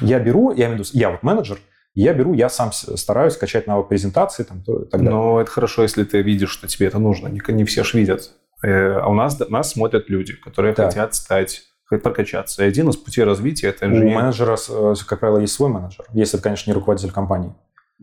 Я 0.00 0.20
беру, 0.20 0.52
я 0.52 0.66
имею 0.66 0.76
в 0.84 0.86
виду, 0.86 0.90
я 0.92 1.10
вот 1.10 1.22
менеджер, 1.24 1.58
я 1.94 2.14
беру, 2.14 2.32
я 2.32 2.48
сам 2.48 2.70
стараюсь 2.72 3.36
качать 3.36 3.66
навык 3.66 3.88
презентации 3.88 4.44
там, 4.44 4.62
то- 4.62 4.82
и 4.82 4.88
так 4.88 5.00
далее. 5.00 5.10
Но 5.10 5.40
это 5.40 5.50
хорошо, 5.50 5.82
если 5.82 6.04
ты 6.04 6.22
видишь, 6.22 6.50
что 6.50 6.68
тебе 6.68 6.86
это 6.86 6.98
нужно. 7.00 7.26
Не, 7.28 7.40
не 7.48 7.64
все 7.64 7.82
ж 7.82 7.94
видят. 7.94 8.30
Э, 8.62 9.00
А 9.02 9.08
у 9.08 9.14
нас, 9.14 9.38
нас 9.50 9.72
смотрят 9.72 10.08
люди, 10.08 10.34
которые 10.34 10.74
Так. 10.74 10.86
хотят 10.86 11.14
стать, 11.14 11.62
хотят 11.84 12.04
прокачаться. 12.04 12.64
И 12.64 12.68
один 12.68 12.88
из 12.88 12.96
путей 12.96 13.24
развития 13.24 13.68
это 13.70 13.86
У 13.86 13.88
инженер. 13.88 14.14
менеджера, 14.14 14.54
с- 14.56 14.70
э, 14.70 14.94
как 15.08 15.18
правило, 15.20 15.38
есть 15.40 15.54
свой 15.54 15.68
менеджер, 15.70 16.04
если 16.14 16.38
это, 16.38 16.44
конечно, 16.44 16.70
не 16.70 16.74
руководитель 16.74 17.10
компании. 17.10 17.52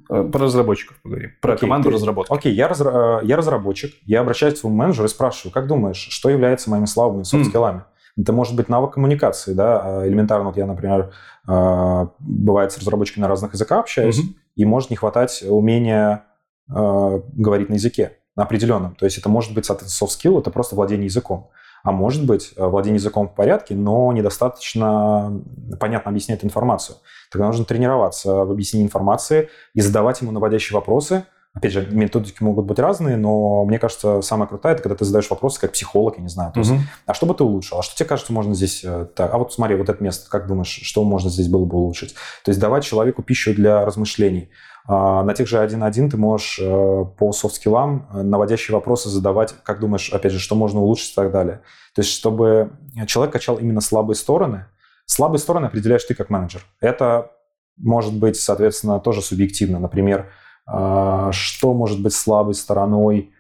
Э, 0.10 0.24
Про 0.32 0.42
разработчиков 0.46 1.02
поговорим. 1.02 1.32
Про 1.42 1.54
Окей, 1.54 1.62
команду 1.62 1.90
ты- 1.90 1.96
разработки. 1.96 2.32
Окей, 2.34 2.54
я, 2.54 2.68
разра- 2.68 3.22
э, 3.22 3.26
я 3.26 3.36
разработчик, 3.38 3.94
я 4.06 4.22
обращаюсь 4.22 4.56
к 4.56 4.58
своему 4.58 4.78
менеджеру 4.78 5.06
и 5.06 5.10
спрашиваю, 5.10 5.54
как 5.54 5.68
думаешь, 5.68 5.98
что 6.10 6.30
является 6.30 6.70
моими 6.70 6.86
слабыми 6.86 7.24
софт-скиллами? 7.24 7.84
Это 8.18 8.34
может 8.34 8.56
быть 8.56 8.70
навык 8.70 8.94
коммуникации, 8.96 9.54
да, 9.54 9.82
а 10.02 10.08
элементарно, 10.08 10.46
вот 10.46 10.58
я, 10.58 10.66
например, 10.66 11.12
э, 11.48 12.08
бывает 12.20 12.72
с 12.72 12.78
разработчиками 12.78 13.22
на 13.24 13.28
разных 13.30 13.54
языках 13.54 13.80
общаюсь, 13.80 14.20
Мгм. 14.20 14.36
и 14.56 14.66
может 14.66 14.90
не 14.90 14.96
хватать 14.96 15.44
умения 15.48 16.26
говорить 16.68 17.70
на 17.70 17.74
языке, 17.76 18.18
на 18.36 18.44
определенном. 18.44 18.94
То 18.96 19.06
есть 19.06 19.18
это 19.18 19.28
может 19.28 19.54
быть, 19.56 19.66
соответственно, 19.66 20.08
soft 20.08 20.12
skill, 20.20 20.40
это 20.40 20.52
просто 20.52 20.76
владение 20.76 21.06
языком. 21.06 21.50
А 21.84 21.92
может 21.92 22.26
быть, 22.26 22.54
э, 22.56 22.66
владение 22.66 22.98
языком 22.98 23.28
в 23.28 23.36
порядке, 23.36 23.76
но 23.76 24.12
недостаточно 24.12 25.42
понятно 25.80 26.10
объяснять 26.12 26.44
информацию. 26.44 26.98
Тогда 27.32 27.48
нужно 27.48 27.66
тренироваться 27.66 28.46
в 28.46 28.52
объяснении 28.52 28.86
информации 28.88 29.50
и 29.74 29.82
задавать 29.82 30.22
ему 30.22 30.32
наводящие 30.32 30.76
вопросы. 30.76 31.24
Опять 31.52 31.72
же, 31.72 31.88
методики 31.90 32.44
могут 32.44 32.66
быть 32.66 32.78
разные, 32.78 33.18
но 33.18 33.66
мне 33.66 33.80
кажется, 33.80 34.22
самое 34.22 34.48
крутое, 34.48 34.74
это 34.76 34.84
когда 34.84 34.96
ты 34.96 35.04
задаешь 35.04 35.30
вопросы 35.32 35.60
как 35.60 35.72
психолог, 35.72 36.16
я 36.18 36.22
не 36.22 36.30
знаю. 36.30 36.52
То 36.54 36.60
есть, 36.60 36.72
Мгм. 36.72 36.82
а 37.08 37.14
что 37.16 37.26
бы 37.26 37.34
ты 37.34 37.44
улучшил? 37.44 37.80
А 37.80 37.82
что 37.82 37.96
тебе 37.96 38.08
кажется, 38.08 38.32
можно 38.32 38.54
здесь... 38.54 38.82
э, 38.84 39.08
Так? 39.16 39.34
А 39.34 39.38
вот 39.40 39.52
смотри, 39.52 39.76
вот 39.76 39.90
это 39.90 40.02
место, 40.04 40.30
как 40.30 40.46
думаешь, 40.48 40.68
что 40.84 41.04
можно 41.04 41.32
здесь 41.32 41.48
было 41.48 41.66
бы 41.66 41.78
улучшить? 41.78 42.14
То 42.46 42.50
есть 42.50 42.60
давать 42.60 42.84
человеку 42.84 43.24
пищу 43.24 43.56
для 43.56 43.84
размышлений. 43.84 44.50
А, 44.92 45.24
На 45.24 45.36
тех 45.36 45.48
же 45.48 45.58
1.1 45.58 46.10
ты 46.10 46.18
можешь 46.18 46.58
э, 46.60 47.06
по 47.16 47.32
софт-скиллам 47.32 48.08
э, 48.12 48.22
наводящие 48.24 48.74
вопросы 48.74 49.08
задавать, 49.08 49.54
как 49.62 49.80
думаешь, 49.80 50.12
опять 50.12 50.32
же, 50.32 50.40
что 50.40 50.56
можно 50.56 50.80
улучшить 50.80 51.12
и 51.12 51.16
так 51.16 51.32
далее. 51.32 51.62
То 51.94 52.02
есть 52.02 52.10
чтобы 52.10 52.72
человек 53.06 53.32
качал 53.32 53.58
именно 53.58 53.82
слабые 53.82 54.16
стороны. 54.16 54.66
Слабые 55.06 55.38
стороны 55.38 55.68
определяешь 55.68 56.04
ты 56.06 56.16
как 56.16 56.32
менеджер. 56.32 56.66
Это 56.82 57.30
может 57.78 58.18
быть, 58.18 58.36
соответственно, 58.38 59.00
тоже 59.00 59.22
субъективно. 59.22 59.78
Например, 59.78 60.32
а, 60.66 61.32
что 61.34 61.76
может 61.76 62.02
быть 62.02 62.14
слабой 62.14 62.56
стороной 62.56 63.32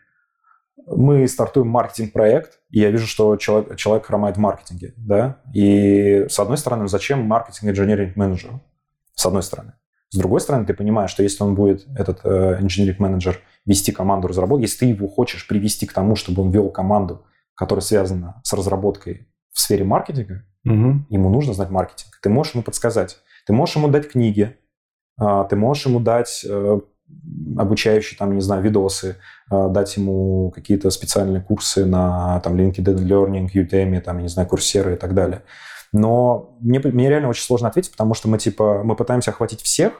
мы 0.85 1.27
стартуем 1.27 1.67
маркетинг-проект, 1.69 2.59
и 2.69 2.79
я 2.79 2.91
вижу, 2.91 3.07
что 3.07 3.37
человек, 3.37 3.75
человек 3.75 4.05
хромает 4.05 4.37
в 4.37 4.39
маркетинге, 4.39 4.93
да, 4.97 5.37
и 5.51 6.27
с 6.29 6.37
одной 6.37 6.57
стороны, 6.57 6.87
зачем 6.87 7.23
маркетинг-инженеринг-менеджеру? 7.23 8.61
С 9.15 9.25
одной 9.25 9.41
стороны. 9.41 9.73
С 10.11 10.17
другой 10.17 10.41
стороны, 10.41 10.65
ты 10.65 10.73
понимаешь, 10.73 11.11
что 11.11 11.21
если 11.23 11.43
он 11.43 11.55
будет, 11.55 11.85
этот 11.95 12.21
э, 12.23 12.57
инженеринг-менеджер, 12.61 13.39
вести 13.65 13.91
команду 13.91 14.27
разработки, 14.27 14.63
если 14.63 14.79
ты 14.79 14.85
его 14.87 15.07
хочешь 15.07 15.47
привести 15.47 15.85
к 15.85 15.93
тому, 15.93 16.15
чтобы 16.15 16.41
он 16.41 16.49
вел 16.49 16.69
команду, 16.69 17.25
которая 17.55 17.81
связана 17.83 18.41
с 18.43 18.53
разработкой 18.53 19.27
в 19.51 19.59
сфере 19.59 19.83
маркетинга, 19.83 20.43
Мгм. 20.63 21.05
ему 21.09 21.29
нужно 21.29 21.53
знать 21.53 21.69
маркетинг. 21.69 22.19
Ты 22.21 22.29
можешь 22.29 22.53
ему 22.53 22.63
подсказать. 22.63 23.17
Ты 23.45 23.53
можешь 23.53 23.75
ему 23.75 23.87
дать 23.87 24.09
книги, 24.09 24.57
а, 25.17 25.43
ты 25.43 25.55
можешь 25.55 25.85
ему 25.85 25.99
дать 25.99 26.45
э, 26.47 26.79
обучающие, 27.57 28.17
там, 28.17 28.35
не 28.35 28.41
знаю, 28.41 28.61
видосы, 28.61 29.17
э, 29.51 29.69
дать 29.69 29.95
ему 29.97 30.51
какие-то 30.51 30.89
специальные 30.89 31.41
курсы 31.41 31.85
на 31.85 32.39
там, 32.41 32.55
LinkedIn 32.55 32.95
Learning, 32.97 33.47
Udemy, 33.53 33.99
там, 34.01 34.19
не 34.21 34.27
знаю, 34.27 34.47
курсеры 34.47 34.93
и 34.93 34.97
так 34.97 35.13
далее. 35.13 35.41
Но 35.91 36.57
мне, 36.61 36.79
мне 36.79 37.09
реально 37.09 37.29
очень 37.29 37.43
сложно 37.43 37.67
ответить, 37.69 37.91
потому 37.91 38.13
что 38.13 38.27
мы, 38.27 38.37
типа, 38.37 38.83
мы 38.83 38.95
пытаемся 38.95 39.31
охватить 39.31 39.61
всех, 39.61 39.93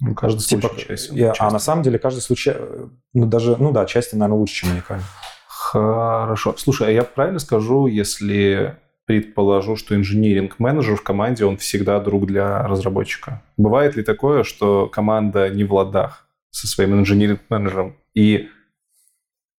Ну, 0.00 0.14
каждый 0.14 0.40
типа, 0.40 0.68
случай 0.68 0.86
часть- 0.86 1.10
я- 1.12 1.34
а 1.38 1.50
на 1.50 1.58
самом 1.58 1.82
деле 1.82 1.98
каждый 1.98 2.20
случай, 2.20 2.52
э, 2.54 2.88
ну, 3.14 3.26
даже, 3.26 3.56
ну 3.58 3.72
да, 3.72 3.86
части, 3.86 4.14
наверное, 4.14 4.38
лучше, 4.38 4.54
чем 4.54 4.72
уникально. 4.72 5.04
Хорошо. 5.48 6.54
Слушай, 6.56 6.88
а 6.88 6.90
я 6.90 7.02
правильно 7.04 7.38
скажу, 7.38 7.86
если 7.86 8.76
предположу, 9.04 9.76
что 9.76 9.94
инжиниринг-менеджер 9.94 10.96
в 10.96 11.02
команде, 11.02 11.44
он 11.44 11.56
всегда 11.58 12.00
друг 12.00 12.26
для 12.26 12.66
разработчика? 12.66 13.42
Бывает 13.56 13.94
ли 13.96 14.02
такое, 14.02 14.42
что 14.42 14.88
команда 14.88 15.48
не 15.48 15.64
в 15.64 15.72
ладах 15.74 16.28
со 16.50 16.66
своим 16.66 16.94
инжиниринг-менеджером? 17.00 17.96
И 18.14 18.48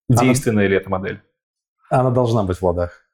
Она- 0.09 0.21
действенная 0.21 0.67
ли 0.67 0.75
эта 0.75 0.89
модель? 0.89 1.21
Она 1.89 2.09
должна 2.11 2.43
быть 2.43 2.57
в 2.57 2.63
ладах. 2.65 3.06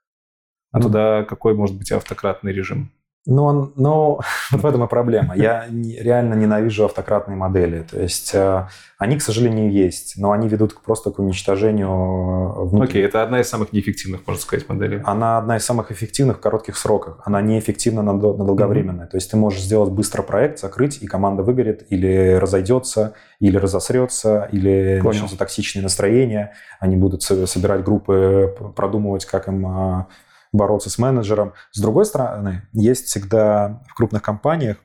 А 0.74 0.80
Ну, 0.80 0.84
туда 0.84 1.24
какой 1.24 1.54
может 1.54 1.78
быть 1.78 1.92
автократный 1.92 2.52
режим? 2.52 2.92
Ну, 3.26 3.44
он- 3.46 3.74
ну, 3.78 4.20
вот 4.52 4.62
в 4.64 4.66
этом 4.66 4.84
и 4.84 4.88
проблема. 4.90 5.34
Я 5.34 5.66
реально 5.70 6.34
ненавижу 6.34 6.84
автократные 6.84 7.38
модели. 7.38 7.86
То 7.90 8.02
есть 8.02 8.32
э, 8.36 8.68
они, 8.98 9.16
к 9.18 9.22
сожалению, 9.22 9.72
есть, 9.72 10.16
но 10.18 10.34
они 10.34 10.50
ведут 10.50 10.78
просто 10.82 11.10
к 11.12 11.20
уничтожению 11.20 11.88
э, 11.90 12.64
внутри. 12.66 12.90
Окей, 12.90 13.06
это 13.06 13.24
одна 13.24 13.40
из 13.40 13.48
самых 13.48 13.72
неэффективных, 13.72 14.28
можно 14.28 14.42
сказать, 14.42 14.68
моделей. 14.68 15.00
Она 15.06 15.38
одна 15.38 15.56
из 15.56 15.64
самых 15.64 15.90
эффективных 15.92 16.38
в 16.38 16.40
коротких 16.42 16.76
сроках. 16.76 17.22
Она 17.24 17.42
неэффективна 17.42 18.02
на, 18.02 18.12
на 18.14 18.44
долговременное. 18.46 19.08
То 19.08 19.16
есть 19.16 19.32
ты 19.32 19.38
можешь 19.38 19.62
сделать 19.62 19.92
быстро 19.92 20.22
проект, 20.22 20.60
закрыть, 20.60 21.02
и 21.02 21.08
команда 21.08 21.44
выгорит, 21.44 21.86
или 21.92 22.34
разойдется, 22.34 23.14
или 23.40 23.56
разосрется, 23.56 24.50
или 24.52 24.98
Понял. 25.02 25.14
начнутся 25.14 25.38
токсичные 25.38 25.84
настроения. 25.84 26.54
Они 26.82 26.98
будут 26.98 27.24
со- 27.24 27.48
собирать 27.48 27.86
группы, 27.86 28.54
продумывать, 28.76 29.24
как 29.26 29.48
им 29.48 29.66
а, 29.66 30.08
бороться 30.54 30.90
с 30.90 30.98
менеджером. 30.98 31.54
С 31.72 31.82
другой 31.82 32.06
стороны, 32.06 32.68
есть 32.72 33.08
всегда 33.08 33.84
в 33.90 33.94
крупных 33.96 34.22
компаниях 34.22 34.78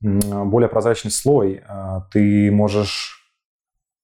более 0.00 0.68
прозрачный 0.68 1.10
слой. 1.10 1.62
А, 1.66 2.02
Ты 2.12 2.50
можешь 2.52 3.22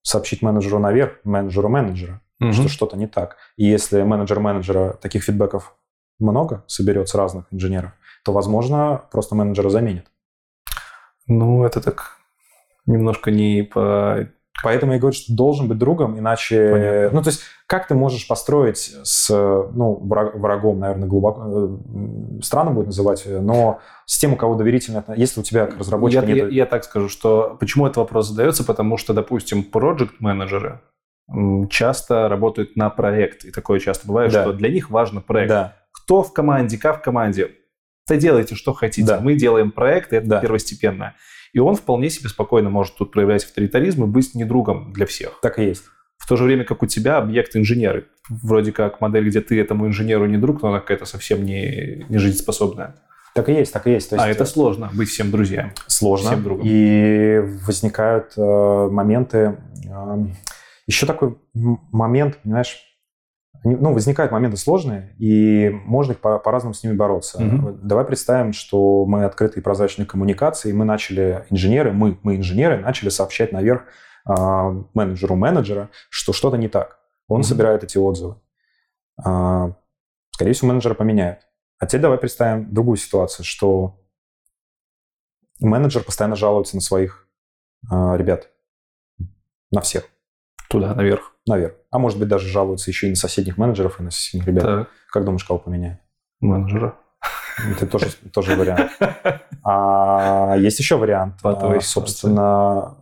сообщить 0.02 0.40
менеджеру 0.42 0.78
наверх, 0.78 1.18
менеджеру 1.24 1.68
менеджера, 1.68 2.20
Мгм. 2.40 2.52
что 2.54 2.68
что-то 2.68 2.96
не 2.96 3.06
так. 3.06 3.36
И 3.56 3.64
если 3.66 4.02
менеджер 4.02 4.40
менеджера 4.40 4.94
таких 4.94 5.22
фидбэков 5.24 5.76
много 6.18 6.64
соберет 6.66 7.08
с 7.08 7.14
разных 7.14 7.44
инженеров, 7.52 7.92
то, 8.24 8.32
возможно, 8.32 9.02
просто 9.12 9.34
менеджера 9.34 9.68
заменит. 9.68 10.06
Ну, 11.26 11.64
это 11.64 11.80
так 11.80 12.16
немножко 12.86 13.30
не 13.30 13.62
по... 13.62 14.28
Поэтому 14.62 14.92
я 14.92 14.98
говорю, 14.98 15.14
что 15.14 15.34
должен 15.34 15.66
быть 15.66 15.78
другом, 15.78 16.18
иначе... 16.18 16.70
Понятно. 16.70 17.18
Ну, 17.18 17.22
то 17.24 17.30
есть, 17.30 17.40
как 17.66 17.88
ты 17.88 17.94
можешь 17.94 18.28
построить 18.28 18.94
с, 19.02 19.28
ну, 19.30 19.98
враг- 20.04 20.36
врагом, 20.36 20.78
наверное, 20.78 21.08
глубоко... 21.08 21.42
э, 21.46 22.42
Странно 22.42 22.70
будет 22.70 22.86
называть, 22.86 23.24
но 23.26 23.80
с 24.06 24.18
тем, 24.18 24.34
у 24.34 24.36
кого 24.36 24.54
доверительные 24.54 25.00
отношения... 25.00 25.22
Если 25.24 25.40
у 25.40 25.42
тебя 25.42 25.66
как 25.66 25.78
разработчика 25.80 26.24
я, 26.26 26.34
нет... 26.34 26.36
я- 26.52 26.56
я 26.62 26.66
так 26.66 26.84
скажу, 26.84 27.08
что 27.08 27.56
почему 27.58 27.86
этот 27.86 27.96
вопрос 27.96 28.28
задается, 28.28 28.62
потому 28.64 28.98
что, 28.98 29.14
допустим, 29.14 29.64
проект-менеджеры 29.64 30.80
часто 31.70 32.28
работают 32.28 32.76
на 32.76 32.90
проект, 32.90 33.44
и 33.44 33.50
такое 33.50 33.80
часто 33.80 34.06
бывает, 34.06 34.32
Да. 34.32 34.42
что 34.42 34.52
для 34.52 34.68
них 34.68 34.90
важно 34.90 35.20
проект. 35.20 35.48
Да, 35.48 35.76
Кто 35.92 36.22
в 36.22 36.32
команде, 36.32 36.78
как 36.78 36.98
в 37.00 37.02
команде, 37.02 37.50
да 38.08 38.16
делайте, 38.16 38.54
что 38.54 38.72
хотите. 38.74 39.06
Да. 39.08 39.20
Мы 39.20 39.34
делаем 39.34 39.70
проект, 39.70 40.12
и 40.12 40.16
это 40.16 40.26
Да. 40.26 40.40
первостепенно. 40.40 41.14
И 41.52 41.58
он 41.58 41.74
вполне 41.74 42.10
себе 42.10 42.28
спокойно 42.28 42.70
может 42.70 42.96
тут 42.96 43.12
проявлять 43.12 43.44
авторитаризм 43.44 44.04
и 44.04 44.06
быть 44.06 44.34
не 44.34 44.44
другом 44.44 44.92
для 44.92 45.06
всех. 45.06 45.38
так 45.42 45.58
и 45.58 45.64
есть. 45.64 45.84
В 46.16 46.28
то 46.28 46.36
же 46.36 46.44
время, 46.44 46.64
как 46.64 46.82
у 46.82 46.86
тебя 46.86 47.18
объект 47.18 47.56
инженеры. 47.56 48.06
Вроде 48.28 48.70
как 48.70 49.00
модель, 49.00 49.28
где 49.28 49.40
ты 49.40 49.60
этому 49.60 49.88
инженеру 49.88 50.26
не 50.26 50.38
друг, 50.38 50.62
но 50.62 50.68
она 50.68 50.78
какая-то 50.78 51.04
совсем 51.04 51.44
не, 51.44 52.06
не 52.08 52.18
жизнеспособная. 52.18 52.94
Так 53.34 53.48
и 53.48 53.52
есть, 53.52 53.72
так 53.72 53.86
и 53.86 53.90
есть. 53.90 54.10
То 54.10 54.16
есть 54.16 54.26
а 54.26 54.28
это 54.28 54.44
сложно, 54.44 54.90
быть 54.94 55.08
всем 55.08 55.30
друзьям. 55.30 55.72
сложно. 55.88 56.30
всем 56.30 56.44
другом. 56.44 56.64
И 56.64 57.40
возникают 57.66 58.34
э, 58.36 58.88
моменты... 58.90 59.58
э, 59.84 60.26
еще 60.86 61.06
такой 61.06 61.38
момент, 61.54 62.38
понимаешь, 62.42 62.76
не- 63.64 63.76
ну, 63.76 63.92
возникают 63.92 64.32
моменты 64.32 64.56
сложные, 64.56 65.14
и 65.18 65.68
можно 65.70 66.12
их 66.12 66.18
по- 66.20 66.38
по-разному 66.38 66.74
с 66.74 66.82
ними 66.82 66.94
бороться. 66.96 67.38
Вот 67.42 67.86
Давай 67.86 68.04
представим, 68.04 68.52
что 68.52 69.04
мы 69.06 69.24
открытые 69.24 69.60
и 69.60 69.64
прозрачные 69.64 70.06
коммуникации, 70.06 70.70
и 70.70 70.72
мы 70.72 70.84
начали, 70.84 71.46
инженеры, 71.50 71.92
мы, 71.92 72.18
мы 72.22 72.36
инженеры, 72.36 72.78
начали 72.78 73.08
сообщать 73.08 73.52
наверх 73.52 73.82
э, 74.28 74.32
менеджеру 74.94 75.34
менеджера, 75.34 75.90
что 76.08 76.32
что-то 76.32 76.56
не 76.56 76.68
так. 76.68 76.98
Он 77.28 77.38
Мгм. 77.40 77.44
собирает 77.44 77.82
эти 77.84 77.98
отзывы. 77.98 78.36
А, 79.24 79.72
скорее 80.30 80.52
всего, 80.52 80.68
менеджера 80.68 80.94
поменяют. 80.94 81.40
А 81.80 81.86
теперь 81.86 82.02
давай 82.02 82.18
представим 82.18 82.72
другую 82.72 82.96
ситуацию, 82.98 83.44
что 83.44 83.98
менеджер 85.60 86.04
постоянно 86.04 86.36
жалуется 86.36 86.76
на 86.76 86.80
своих 86.82 87.26
а, 87.90 88.16
ребят. 88.16 88.48
На 89.72 89.80
всех, 89.80 90.04
Туда, 90.68 90.94
наверх. 90.94 91.31
Наверх. 91.46 91.74
А 91.90 91.98
может 91.98 92.18
быть, 92.18 92.28
даже 92.28 92.48
жалуется 92.48 92.90
еще 92.90 93.06
и 93.08 93.10
на 93.10 93.16
соседних 93.16 93.58
менеджеров, 93.58 94.00
и 94.00 94.02
на 94.02 94.10
соседних 94.10 94.46
ребят. 94.46 94.64
Так, 94.64 94.88
Как 95.10 95.24
думаешь, 95.24 95.44
кого 95.44 95.58
поменяет? 95.58 95.98
менеджера. 96.40 96.96
Это 97.70 97.86
тоже, 97.86 98.06
тоже 98.32 98.56
вариант. 98.56 98.90
А 99.62 100.56
есть 100.58 100.78
еще 100.78 100.96
вариант. 100.96 101.34
Патовая 101.42 101.78
А. 101.78 101.80
Собственно, 101.80 102.96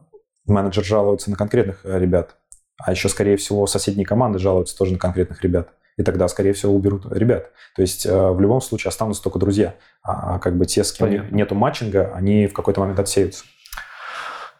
менеджер 0.47 0.85
жалуется 0.85 1.31
на 1.31 1.37
конкретных 1.37 1.81
э, 1.85 1.99
ребят. 1.99 2.37
А 2.79 2.91
еще, 2.91 3.09
скорее 3.09 3.37
всего, 3.37 3.67
соседние 3.67 4.07
команды 4.07 4.39
жалуются 4.39 4.77
тоже 4.77 4.93
на 4.93 4.99
конкретных 4.99 5.43
ребят. 5.43 5.71
И 5.97 6.03
тогда, 6.03 6.29
скорее 6.29 6.53
всего, 6.53 6.75
уберут 6.75 7.07
ребят. 7.13 7.51
То 7.77 7.83
есть 7.83 8.07
э, 8.07 8.31
в 8.31 8.41
любом 8.41 8.61
случае 8.61 8.89
останутся 8.89 9.23
только 9.23 9.39
друзья. 9.39 9.75
А 10.03 10.39
как 10.39 10.57
бы 10.57 10.67
те, 10.67 10.83
с 10.85 10.93
кем 10.93 11.09
Понятно. 11.09 11.35
нету 11.35 11.55
матчинга, 11.55 12.13
они 12.15 12.47
в 12.47 12.53
какой-то 12.53 12.81
момент 12.81 12.99
отсеются. 12.99 13.45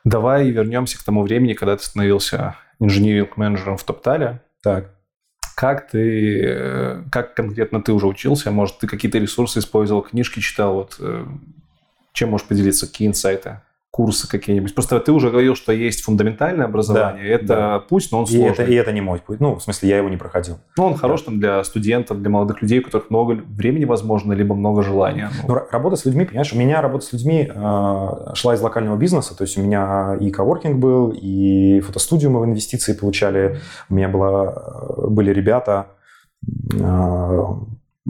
Давай 0.05 0.51
вернемся 0.51 0.99
к 0.99 1.03
тому 1.03 1.23
времени, 1.23 1.53
когда 1.53 1.77
ты 1.77 1.85
становился 1.85 2.57
инжиниринг-менеджером 2.79 3.77
в 3.77 3.85
Топтале. 3.85 4.41
Так. 4.63 4.95
Как 5.57 5.91
ты, 5.91 6.43
э, 6.43 7.05
как 7.13 7.35
конкретно 7.35 7.83
ты 7.83 7.93
уже 7.93 8.07
учился? 8.07 8.51
Может, 8.51 8.79
ты 8.79 8.87
какие-то 8.87 9.19
ресурсы 9.19 9.59
использовал, 9.59 10.03
книжки 10.03 10.41
читал? 10.41 10.75
Вот, 10.75 10.97
э, 10.99 11.27
чем 12.13 12.31
можешь 12.31 12.47
поделиться? 12.47 12.87
Какие 12.87 13.09
инсайты? 13.09 13.61
Курсы 13.93 14.29
какие-нибудь? 14.29 14.73
Просто 14.73 15.01
ты 15.01 15.11
уже 15.11 15.31
говорил, 15.31 15.57
что 15.57 15.73
есть 15.73 16.03
фундаментальное 16.05 16.67
образование. 16.67 17.25
Да, 17.25 17.35
это 17.35 17.47
да. 17.47 17.79
путь, 17.81 18.09
но 18.13 18.19
он 18.21 18.25
И 18.25 18.29
сложный. 18.29 18.51
это, 18.53 18.63
и 18.63 18.75
это 18.75 18.93
не 18.93 19.01
мой 19.01 19.19
путь. 19.19 19.41
Ну, 19.41 19.57
в 19.57 19.63
смысле, 19.63 19.89
я 19.89 19.97
его 19.99 20.09
не 20.09 20.17
проходил. 20.17 20.59
Ну, 20.77 20.85
он 20.85 20.95
хорош 20.95 21.23
там 21.23 21.41
для 21.41 21.65
студентов, 21.65 22.21
для 22.21 22.31
молодых 22.31 22.63
людей, 22.63 22.79
у 22.79 22.85
которых 22.85 23.11
много 23.11 23.33
времени, 23.33 23.85
возможно, 23.87 24.33
либо 24.33 24.55
много 24.55 24.83
желания. 24.85 25.31
Ну, 25.49 25.55
ра- 25.57 25.65
работа 25.73 25.97
с 25.97 26.05
людьми, 26.05 26.25
понимаешь, 26.25 26.53
у 26.53 26.57
меня 26.57 26.81
работа 26.81 27.05
с 27.05 27.13
людьми 27.13 27.51
э, 27.53 28.09
шла 28.35 28.55
из 28.55 28.61
локального 28.61 28.97
бизнеса, 28.97 29.37
то 29.37 29.43
есть 29.43 29.59
у 29.59 29.63
меня 29.63 30.17
и 30.21 30.31
коворкинг 30.31 30.79
был, 30.79 31.13
и 31.15 31.81
фотостудию 31.81 32.31
мы 32.31 32.41
в 32.41 32.45
инвестиции 32.45 32.93
получали, 32.93 33.59
у 33.89 33.95
меня 33.95 34.09
была, 34.09 34.55
э, 34.99 35.07
были 35.09 35.33
ребята, 35.33 35.87
э, 36.73 37.45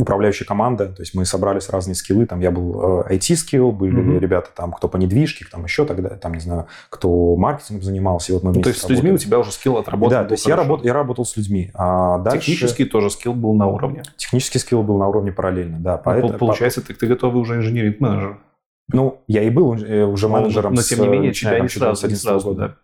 управляющая 0.02 0.46
команда, 0.46 0.86
то 0.88 1.02
есть 1.02 1.14
мы 1.14 1.24
собрались 1.24 1.68
разные 1.68 1.94
скиллы, 1.94 2.26
там 2.26 2.40
я 2.40 2.50
был 2.50 3.02
IT-скилл, 3.08 3.72
были 3.72 3.96
Мгм. 4.00 4.18
ребята 4.18 4.50
там, 4.54 4.72
кто 4.72 4.88
по 4.88 4.96
недвижке, 4.96 5.44
там 5.50 5.64
еще 5.64 5.84
тогда, 5.84 6.10
там, 6.10 6.34
не 6.34 6.40
знаю, 6.40 6.66
кто 6.88 7.36
маркетингом 7.36 7.82
занимался, 7.82 8.32
и 8.32 8.34
вот 8.34 8.42
мы 8.42 8.50
Ну, 8.50 8.54
то 8.54 8.58
вместе 8.60 8.70
есть 8.70 8.86
с 8.86 8.88
людьми 8.88 9.12
у 9.12 9.18
тебя 9.18 9.38
уже 9.38 9.52
скилл 9.52 9.76
отработан. 9.78 10.22
Да, 10.22 10.24
то 10.24 10.32
есть 10.32 10.46
я, 10.46 10.56
работ, 10.56 10.84
я 10.84 10.92
работал 10.92 11.24
с 11.24 11.36
людьми. 11.36 11.70
А 11.74 12.18
дальше 12.18 12.40
Технический 12.50 12.84
тоже 12.84 13.10
скилл 13.10 13.34
был 13.34 13.54
на 13.54 13.66
уровне. 13.66 14.02
технический 14.16 14.58
скилл 14.58 14.82
был 14.82 14.98
на 14.98 15.08
уровне 15.08 15.32
параллельно, 15.32 15.78
да. 15.80 15.96
Ну, 15.96 16.02
поэт- 16.10 16.20
пол- 16.22 16.32
Получается, 16.38 16.80
ты, 16.80 16.94
ты 16.94 17.06
готовый 17.06 17.40
уже 17.40 17.56
инженеринг-менеджер. 17.56 18.34
по- 18.34 18.96
ну, 18.96 19.20
я 19.28 19.42
и 19.42 19.50
был 19.50 19.74
э, 19.74 20.04
уже 20.04 20.26
Но- 20.28 20.34
менеджером 20.40 20.74
Но, 20.74 20.80
с, 20.80 20.88
тем 20.88 21.00
не 21.02 21.08
менее, 21.08 21.28
начиная 21.28 21.54
тебя 21.54 21.58
там 21.58 21.66
не 21.66 21.68
сразу, 21.70 22.06
не 22.06 22.06
11 22.14 22.22
сразу, 22.24 22.48
года. 22.48 22.60
да. 22.68 22.74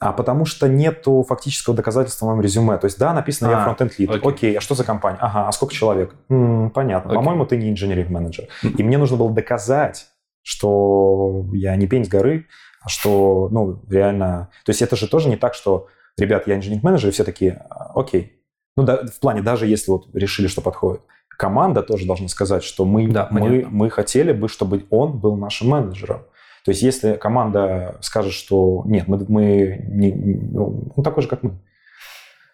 А 0.00 0.12
потому 0.12 0.44
что 0.44 0.68
нету 0.68 1.24
фактического 1.26 1.74
доказательства 1.76 2.26
в 2.26 2.28
моем 2.28 2.40
резюме. 2.42 2.76
То 2.78 2.86
есть, 2.86 2.98
да, 2.98 3.12
написано, 3.14 3.50
я 3.50 3.60
А, 3.60 3.64
фронтенд 3.64 3.98
лид. 3.98 4.10
окей. 4.10 4.22
Окей. 4.28 4.58
а 4.58 4.60
что 4.60 4.74
за 4.74 4.84
компания? 4.84 5.18
Ага, 5.20 5.48
а 5.48 5.52
сколько 5.52 5.72
человек? 5.72 6.14
М, 6.28 6.70
понятно. 6.70 7.10
Окей. 7.12 7.16
По-моему, 7.22 7.46
ты 7.46 7.56
не 7.56 7.70
инженеринг 7.70 8.10
менеджер. 8.10 8.48
И 8.62 8.82
мне 8.82 8.98
нужно 8.98 9.16
было 9.16 9.30
доказать, 9.30 10.06
что 10.42 11.46
я 11.52 11.74
не 11.76 11.86
пень 11.86 12.04
с 12.04 12.08
горы, 12.08 12.46
а 12.82 12.88
что, 12.88 13.48
ну, 13.50 13.80
реально... 13.88 14.50
То 14.64 14.70
есть 14.70 14.82
это 14.82 14.96
же 14.96 15.08
тоже 15.08 15.28
не 15.28 15.36
так, 15.36 15.54
что, 15.54 15.86
ребят, 16.18 16.46
я 16.46 16.56
инженеринг 16.56 16.84
менеджер, 16.84 17.08
и 17.08 17.12
все 17.12 17.24
такие, 17.24 17.64
«А, 17.70 17.92
окей. 17.98 18.40
Ну, 18.76 18.82
да, 18.82 19.06
в 19.06 19.20
плане, 19.20 19.40
даже 19.42 19.66
если 19.66 19.90
вот 19.92 20.08
решили, 20.14 20.48
что 20.48 20.60
подходит. 20.60 21.00
Команда 21.38 21.82
тоже 21.82 22.06
должна 22.06 22.28
сказать, 22.28 22.62
что 22.62 22.84
мы, 22.84 23.08
Да, 23.08 23.28
мы, 23.30 23.40
понятно. 23.40 23.68
мы 23.70 23.90
хотели 23.90 24.32
бы, 24.32 24.48
чтобы 24.48 24.84
он 24.90 25.18
был 25.18 25.36
нашим 25.36 25.68
менеджером. 25.68 26.22
То 26.64 26.70
есть, 26.70 26.82
если 26.82 27.14
команда 27.14 27.98
скажет, 28.00 28.32
что 28.32 28.82
нет, 28.86 29.06
мы, 29.06 29.24
мы 29.28 29.84
не, 29.86 30.12
ну, 30.12 30.92
он 30.96 31.04
такой 31.04 31.22
же, 31.22 31.28
как 31.28 31.42
мы. 31.42 31.58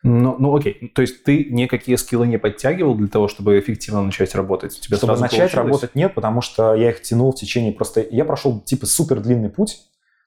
Ну, 0.02 0.36
ну, 0.38 0.56
окей. 0.56 0.90
То 0.94 1.02
есть 1.02 1.24
ты 1.24 1.44
никакие 1.44 1.98
скиллы 1.98 2.26
не 2.26 2.38
подтягивал 2.38 2.94
для 2.94 3.08
того, 3.08 3.28
чтобы 3.28 3.58
эффективно 3.58 4.02
начать 4.02 4.34
работать? 4.34 4.76
У 4.78 4.80
тебя 4.80 4.96
Чтобы 4.96 5.12
начать 5.12 5.30
получилось? 5.30 5.54
работать 5.54 5.94
нет, 5.94 6.14
потому 6.14 6.40
что 6.40 6.74
я 6.74 6.90
их 6.90 7.02
тянул 7.02 7.32
в 7.32 7.36
течение 7.36 7.72
просто... 7.72 8.04
Я 8.10 8.24
прошел 8.24 8.60
типа 8.60 8.86
супер 8.86 9.20
длинный 9.20 9.50
путь, 9.50 9.82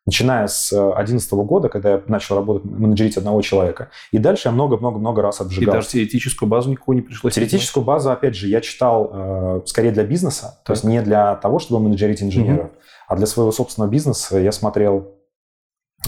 начиная 0.05 0.47
с 0.47 0.69
2011 0.69 1.34
года, 1.34 1.69
когда 1.69 1.93
я 1.93 2.03
начал 2.07 2.35
работать, 2.35 2.65
менеджерить 2.65 3.18
одного 3.18 3.41
человека. 3.41 3.89
И 4.11 4.18
дальше 4.18 4.47
я 4.47 4.51
много-много-много 4.51 5.22
раз 5.22 5.39
И 5.39 5.43
обжигал. 5.43 5.76
даже 5.76 5.88
теоретическую 5.88 6.47
базу 6.47 6.69
никакую 6.69 6.97
не 6.97 7.01
пришлось 7.01 7.34
Теоретическую 7.34 7.84
базу, 7.84 8.11
опять 8.11 8.35
же, 8.35 8.47
я 8.47 8.61
читал 8.61 9.10
э, 9.11 9.61
скорее 9.65 9.91
для 9.91 10.03
бизнеса, 10.03 10.60
то 10.65 10.73
есть 10.73 10.84
не 10.84 11.01
для 11.01 11.35
того, 11.35 11.60
чтобы 11.60 11.84
менеджерить 11.84 12.22
инженеров, 12.22 12.69
а 13.07 13.15
для 13.15 13.25
своего 13.25 13.51
собственного 13.51 13.89
бизнеса. 13.89 14.38
Я 14.38 14.51
смотрел, 14.51 15.15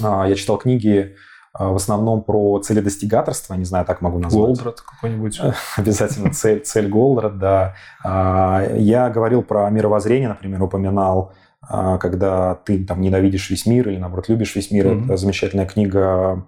а, 0.01 0.27
я 0.27 0.35
читал 0.35 0.57
книги 0.57 1.15
а, 1.53 1.69
в 1.69 1.75
основном 1.75 2.23
про 2.23 2.59
целедостигаторство, 2.59 3.53
не 3.53 3.65
знаю, 3.65 3.85
так 3.85 4.01
могу 4.01 4.19
назвать. 4.19 4.57
Голдрат 4.57 4.81
какой-нибудь. 4.81 5.39
Обязательно 5.77 6.31
цель, 6.33 6.61
цель 6.61 6.89
Голдрат, 6.89 7.37
да. 7.37 7.75
А, 8.03 8.63
Я 8.75 9.09
говорил 9.09 9.41
про 9.43 9.69
мировоззрение, 9.69 10.29
например, 10.29 10.61
упоминал, 10.63 11.33
когда 11.67 12.53
ты 12.53 12.85
там 12.85 13.01
ненавидишь 13.01 13.49
весь 13.49 13.65
мир 13.65 13.89
или, 13.89 13.97
наоборот, 13.97 14.29
любишь 14.29 14.55
весь 14.55 14.69
мир. 14.69 14.85
Это 14.85 15.17
замечательная 15.17 15.65
книга 15.65 16.45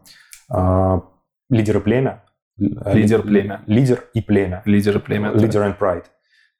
«Лидер 1.49 1.77
и 1.77 1.79
племя». 1.79 2.23
«Лидер, 2.57 3.23
племя». 3.23 3.63
Лидер 3.65 4.03
и 4.13 4.21
племя. 4.21 4.61
Лидеры 4.65 4.99
племя. 4.99 5.31
да. 5.31 5.39
Leader 5.39 5.65
and 5.65 5.77
Pride. 5.79 6.05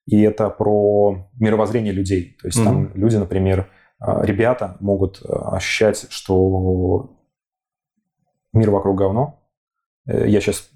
И 0.08 0.22
это 0.22 0.50
про 0.50 1.30
мировоззрение 1.40 1.94
людей. 1.94 2.38
То 2.42 2.48
есть 2.48 2.64
там 2.64 2.92
люди, 2.96 3.18
например, 3.18 3.68
ребята 4.00 4.78
могут 4.80 5.22
а, 5.26 5.56
ощущать, 5.56 6.06
что 6.12 7.18
мир 8.54 8.70
вокруг 8.70 8.98
говно. 8.98 9.40
Э, 10.08 10.28
Я 10.28 10.42
сейчас 10.42 10.70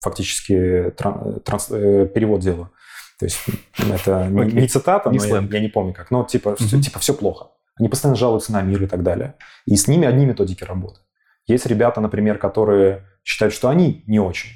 фактически 0.00 0.92
тран- 0.96 1.40
транс- 1.40 1.70
э, 1.70 2.06
перевод 2.06 2.40
делаю. 2.40 2.70
То 3.18 3.24
есть 3.26 3.40
это 3.78 4.28
не, 4.28 4.42
Окей. 4.42 4.60
не 4.62 4.68
цитата, 4.68 5.10
Не 5.10 5.18
но 5.18 5.24
я, 5.26 5.40
я 5.40 5.60
не 5.60 5.68
помню 5.68 5.92
как. 5.92 6.10
Но 6.10 6.24
типа, 6.24 6.54
все, 6.56 6.76
Мгм. 6.76 6.82
типа 6.82 6.98
все 7.00 7.14
плохо. 7.14 7.48
Они 7.76 7.88
постоянно 7.88 8.16
жалуются 8.16 8.52
на 8.52 8.62
мир 8.62 8.82
и 8.82 8.86
так 8.86 9.02
далее. 9.02 9.34
И 9.66 9.74
с 9.76 9.88
ними 9.88 10.06
одни 10.06 10.24
методики 10.26 10.64
работы. 10.64 11.00
Есть 11.46 11.66
ребята, 11.66 12.00
например, 12.00 12.38
которые 12.38 13.04
считают, 13.24 13.54
что 13.54 13.68
они 13.68 14.04
не 14.06 14.20
очень. 14.20 14.50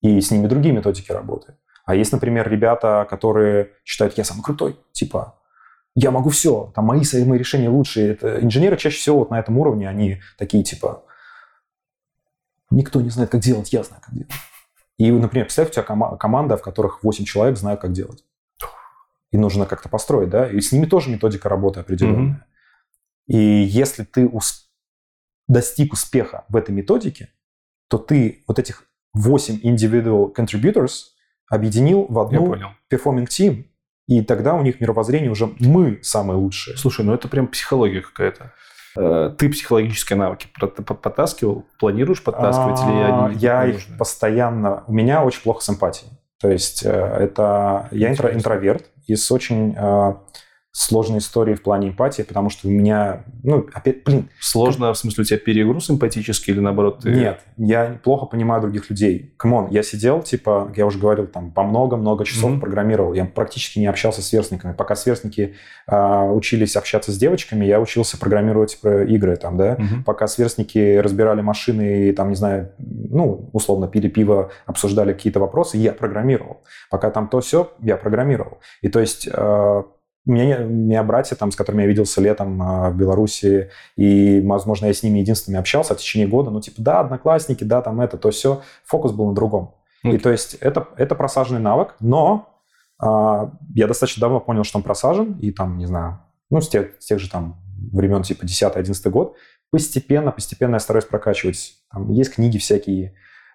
И 0.00 0.20
с 0.20 0.30
ними 0.30 0.46
другие 0.46 0.74
методики 0.74 1.12
работы. 1.12 1.56
А 1.84 1.94
есть, 1.94 2.12
например, 2.12 2.48
ребята, 2.48 3.06
которые 3.08 3.72
считают, 3.84 4.16
я 4.18 4.24
самый 4.24 4.42
крутой. 4.42 4.78
Типа, 4.92 5.37
я 5.94 6.10
могу 6.10 6.30
все, 6.30 6.72
там 6.74 6.84
мои, 6.86 7.02
мои 7.24 7.38
решения 7.38 7.68
лучшие. 7.68 8.12
Это, 8.12 8.40
инженеры 8.42 8.76
чаще 8.76 8.98
всего 8.98 9.20
вот 9.20 9.30
на 9.30 9.38
этом 9.38 9.58
уровне, 9.58 9.88
они 9.88 10.20
такие 10.36 10.62
типа, 10.62 11.04
никто 12.70 13.00
не 13.00 13.10
знает, 13.10 13.30
как 13.30 13.40
делать, 13.40 13.72
я 13.72 13.82
знаю, 13.82 14.02
как 14.04 14.14
делать. 14.14 14.32
И, 14.98 15.10
например, 15.10 15.46
представь, 15.46 15.68
у 15.68 15.72
тебя 15.72 15.82
кома- 15.84 16.16
команда, 16.18 16.56
в 16.56 16.62
которых 16.62 17.02
8 17.02 17.24
человек 17.24 17.56
знают, 17.56 17.80
как 17.80 17.92
делать. 17.92 18.24
И 19.30 19.36
нужно 19.36 19.66
как-то 19.66 19.88
построить, 19.88 20.30
да? 20.30 20.48
И 20.48 20.60
с 20.60 20.72
ними 20.72 20.86
тоже 20.86 21.10
методика 21.10 21.48
работы 21.48 21.80
определенная. 21.80 22.18
Мгм. 22.22 22.44
И 23.26 23.36
если 23.36 24.04
ты 24.04 24.26
ус- 24.26 24.70
достиг 25.46 25.92
успеха 25.92 26.44
в 26.48 26.56
этой 26.56 26.74
методике, 26.74 27.30
то 27.88 27.98
ты 27.98 28.44
вот 28.48 28.58
этих 28.58 28.84
8 29.12 29.60
individual 29.62 30.34
contributors 30.34 31.10
объединил 31.50 32.06
в 32.08 32.18
одну 32.18 32.46
performing 32.90 33.26
team, 33.26 33.64
и 34.08 34.22
тогда 34.22 34.54
у 34.54 34.62
них 34.62 34.80
мировоззрение 34.80 35.30
уже 35.30 35.50
мы 35.60 36.00
самые 36.02 36.38
лучшие. 36.38 36.76
Слушай, 36.76 37.04
ну 37.04 37.14
это 37.14 37.28
прям 37.28 37.46
психология 37.46 38.00
какая-то. 38.00 38.52
Э, 38.96 39.30
Ты 39.38 39.48
психологические 39.50 40.16
навыки 40.18 40.48
про- 40.58 40.66
по- 40.68 40.94
потаскивал? 40.94 41.66
Планируешь 41.78 42.22
подтаскивать 42.24 42.80
или 42.80 43.02
А, 43.02 43.26
они 43.26 43.36
Я 43.36 43.64
не 43.64 43.70
их 43.72 43.74
нужны? 43.76 43.96
постоянно... 43.98 44.82
У 44.86 44.92
меня 44.92 45.22
очень 45.22 45.42
плохо 45.42 45.62
с 45.62 45.68
эмпатией. 45.70 46.10
То 46.40 46.50
есть 46.50 46.84
э, 46.84 46.90
это... 46.90 47.88
Я 47.92 48.10
интро- 48.12 48.34
интроверт 48.34 48.86
и 49.06 49.14
с 49.14 49.30
очень 49.30 49.74
э, 49.78 50.14
сложной 50.78 51.18
историей 51.18 51.56
в 51.56 51.62
плане 51.62 51.88
эмпатии, 51.88 52.22
потому 52.22 52.50
что 52.50 52.68
у 52.68 52.70
меня... 52.70 53.24
Ну, 53.42 53.66
опять, 53.74 54.04
блин, 54.04 54.28
Сложно, 54.40 54.92
в 54.92 54.98
смысле, 54.98 55.22
у 55.22 55.24
тебя 55.24 55.38
перегруз 55.38 55.90
эмпатический 55.90 56.52
или 56.52 56.60
наоборот 56.60 57.00
ты... 57.00 57.10
Нет, 57.10 57.40
я 57.56 57.98
плохо 58.04 58.26
понимаю 58.26 58.62
других 58.62 58.88
людей. 58.88 59.34
Come 59.36 59.54
on, 59.54 59.68
я 59.70 59.82
сидел, 59.82 60.22
типа, 60.22 60.66
как 60.68 60.78
я 60.78 60.86
уже 60.86 61.00
говорил, 61.00 61.26
там, 61.26 61.50
по 61.50 61.64
много-много 61.64 62.24
часов 62.24 62.52
Мгм. 62.52 62.60
программировал. 62.60 63.12
Я 63.12 63.24
практически 63.24 63.80
не 63.80 63.86
общался 63.86 64.22
с 64.22 64.28
сверстниками. 64.28 64.72
Пока 64.72 64.94
сверстники 64.94 65.56
а, 65.88 66.24
учились 66.30 66.76
общаться 66.76 67.10
с 67.10 67.18
девочками, 67.18 67.64
я 67.64 67.80
учился 67.80 68.16
программировать 68.16 68.78
про 68.80 69.02
игры, 69.04 69.36
там, 69.36 69.56
да. 69.56 69.74
Мгм. 69.78 70.04
Пока 70.04 70.28
сверстники 70.28 70.98
разбирали 70.98 71.40
машины 71.40 72.08
и, 72.08 72.12
там, 72.12 72.28
не 72.28 72.36
знаю, 72.36 72.70
ну, 72.78 73.50
условно, 73.52 73.88
пили 73.88 74.08
пиво, 74.08 74.52
обсуждали 74.64 75.12
какие-то 75.12 75.40
вопросы, 75.40 75.76
я 75.76 75.92
программировал. 75.92 76.62
Пока 76.88 77.10
там 77.10 77.26
то 77.28 77.40
все, 77.40 77.72
я 77.82 77.96
программировал. 77.96 78.58
И 78.80 78.88
то 78.88 79.00
есть... 79.00 79.28
э, 79.30 79.82
у 80.28 80.32
меня, 80.32 80.58
у 80.60 80.68
меня 80.68 81.02
братья, 81.02 81.34
там, 81.36 81.50
с 81.50 81.56
которыми 81.56 81.82
я 81.82 81.88
виделся 81.88 82.20
летом 82.20 82.62
э, 82.62 82.90
в 82.90 82.96
Беларуси, 82.96 83.70
и, 83.96 84.42
возможно, 84.46 84.86
я 84.86 84.92
с 84.92 85.02
ними 85.02 85.20
единственными 85.20 85.58
общался 85.58 85.94
в 85.94 85.98
течение 85.98 86.28
года. 86.28 86.50
Ну, 86.50 86.60
типа, 86.60 86.82
да, 86.82 87.00
одноклассники, 87.00 87.64
да, 87.64 87.80
там 87.80 88.00
это, 88.00 88.18
то 88.18 88.30
все. 88.30 88.60
Фокус 88.84 89.12
был 89.12 89.26
на 89.28 89.34
другом. 89.34 89.74
И 90.02 90.08
Окей. 90.08 90.20
то 90.20 90.30
есть 90.30 90.54
это, 90.54 90.88
это 90.96 91.14
просаженный 91.14 91.60
навык, 91.60 91.96
но 91.98 92.60
а, 93.00 93.52
я 93.74 93.86
достаточно 93.86 94.20
давно 94.20 94.38
понял, 94.40 94.64
что 94.64 94.78
он 94.78 94.84
просажен, 94.84 95.32
и 95.38 95.50
там, 95.50 95.78
не 95.78 95.86
знаю, 95.86 96.20
ну, 96.50 96.60
с 96.60 96.68
тех, 96.68 96.90
с 97.00 97.06
тех 97.06 97.18
же 97.18 97.30
там 97.30 97.60
времен 97.92 98.22
типа 98.22 98.44
10-11 98.44 99.10
год, 99.10 99.34
постепенно, 99.70 100.30
постепенно 100.30 100.74
я 100.74 100.80
стараюсь 100.80 101.04
прокачивать. 101.06 101.74
Там 101.90 102.10
есть 102.10 102.34
книги 102.34 102.58
всякие, 102.58 103.14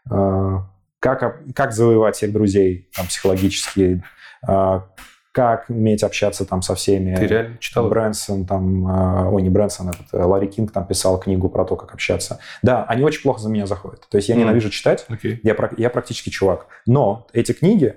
а, 0.09 0.69
как, 0.99 1.23
об- 1.23 1.53
как 1.53 1.71
завоевать 1.71 2.15
всех 2.15 2.33
друзей, 2.33 2.89
там, 2.95 3.05
психологические, 3.05 4.03
а, 4.47 4.87
как 5.33 5.65
уметь 5.69 6.03
общаться 6.03 6.45
там 6.45 6.61
со 6.61 6.75
всеми. 6.75 7.15
Ты 7.15 7.25
реально 7.25 7.57
читал? 7.57 7.89
Брэнсон, 7.89 8.45
там, 8.45 8.87
э, 8.87 9.29
ой, 9.31 9.41
не 9.41 9.49
Брэнсон, 9.49 9.89
этот, 9.89 10.05
э, 10.13 10.23
Ларри 10.23 10.47
Кинг 10.47 10.71
там 10.71 10.85
писал 10.85 11.19
книгу 11.19 11.49
про 11.49 11.65
то, 11.65 11.75
как 11.75 11.91
общаться. 11.91 12.39
Да, 12.61 12.83
они 12.85 13.03
очень 13.03 13.23
плохо 13.23 13.41
за 13.41 13.49
меня 13.49 13.65
заходят. 13.65 14.07
То 14.09 14.17
есть 14.17 14.29
я 14.29 14.35
Мгм. 14.35 14.43
ненавижу 14.43 14.69
читать, 14.69 15.05
Окей. 15.09 15.39
я, 15.43 15.55
я 15.77 15.89
практически 15.89 16.29
чувак. 16.29 16.67
Но 16.85 17.27
эти 17.33 17.51
книги, 17.51 17.95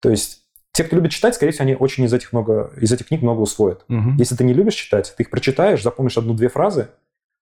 то 0.00 0.08
есть 0.08 0.38
те, 0.72 0.84
кто 0.84 0.96
любит 0.96 1.10
читать, 1.10 1.34
скорее 1.34 1.52
всего, 1.52 1.64
они 1.64 1.74
очень 1.74 2.04
из 2.04 2.14
этих, 2.14 2.32
много, 2.32 2.70
из 2.80 2.90
этих 2.90 3.08
книг 3.08 3.20
много 3.20 3.40
усвоят. 3.40 3.84
Мгм. 3.88 4.16
Если 4.16 4.34
ты 4.34 4.44
не 4.44 4.54
любишь 4.54 4.74
читать, 4.74 5.12
ты 5.14 5.22
их 5.24 5.30
прочитаешь, 5.30 5.82
запомнишь 5.82 6.16
одну-две 6.16 6.48
фразы, 6.48 6.88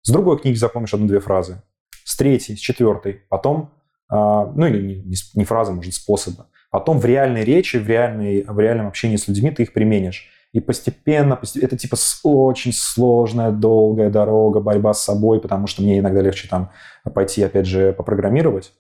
с 0.03 0.11
другой 0.13 0.39
книги 0.39 0.55
запомнишь 0.57 0.95
одну-две 0.95 1.19
фразы, 1.19 1.61
с 2.05 2.17
третьей, 2.17 2.55
с 2.55 2.61
четвертой, 2.61 3.23
потом, 3.29 3.73
а, 4.09 4.47
ну 4.55 4.67
или 4.67 4.81
не, 4.81 4.95
не 5.03 5.17
не 5.35 5.45
фразы, 5.45 5.73
может, 5.73 5.93
способы, 5.95 6.45
потом 6.75 6.99
в 6.99 7.05
реальной 7.05 7.45
речи, 7.45 7.77
в, 7.77 7.87
реальной, 7.87 8.43
в 8.43 8.59
реальном 8.59 8.89
общении 8.89 9.15
с 9.15 9.29
людьми 9.29 9.53
ты 9.53 9.63
их 9.63 9.73
применишь. 9.73 10.29
И 10.53 10.59
постепенно, 10.59 11.35
посте- 11.41 11.61
это 11.63 11.77
типа 11.77 11.95
очень 12.25 12.73
сложная, 12.73 13.53
долгая 13.53 14.11
дорога, 14.11 14.59
борьба 14.59 14.93
с 14.93 15.05
собой, 15.05 15.41
потому 15.41 15.69
что 15.69 15.85
мне 15.85 16.01
иногда 16.01 16.21
легче 16.21 16.49
там 16.49 16.73
пойти, 17.15 17.45
опять 17.45 17.67
же, 17.67 17.93
попрограммировать. 17.93 18.73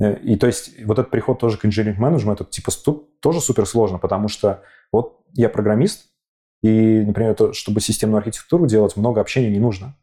Э, 0.00 0.16
И 0.18 0.36
то 0.36 0.46
есть 0.46 0.80
вот 0.84 1.00
этот 1.00 1.10
приход 1.10 1.40
тоже 1.40 1.58
к 1.58 1.64
инженеринг-менеджменту, 1.64 2.44
типа, 2.44 2.70
тут 2.84 3.18
тоже 3.18 3.40
супер 3.40 3.66
сложно, 3.66 3.98
потому 3.98 4.28
что 4.28 4.62
вот 4.92 5.18
я 5.32 5.48
программист, 5.48 6.06
и, 6.62 7.00
например, 7.04 7.34
то, 7.34 7.52
чтобы 7.52 7.80
системную 7.80 8.18
архитектуру 8.18 8.68
делать, 8.68 8.96
много 8.96 9.20
общения 9.20 9.50
не 9.50 9.58
нужно. 9.58 9.96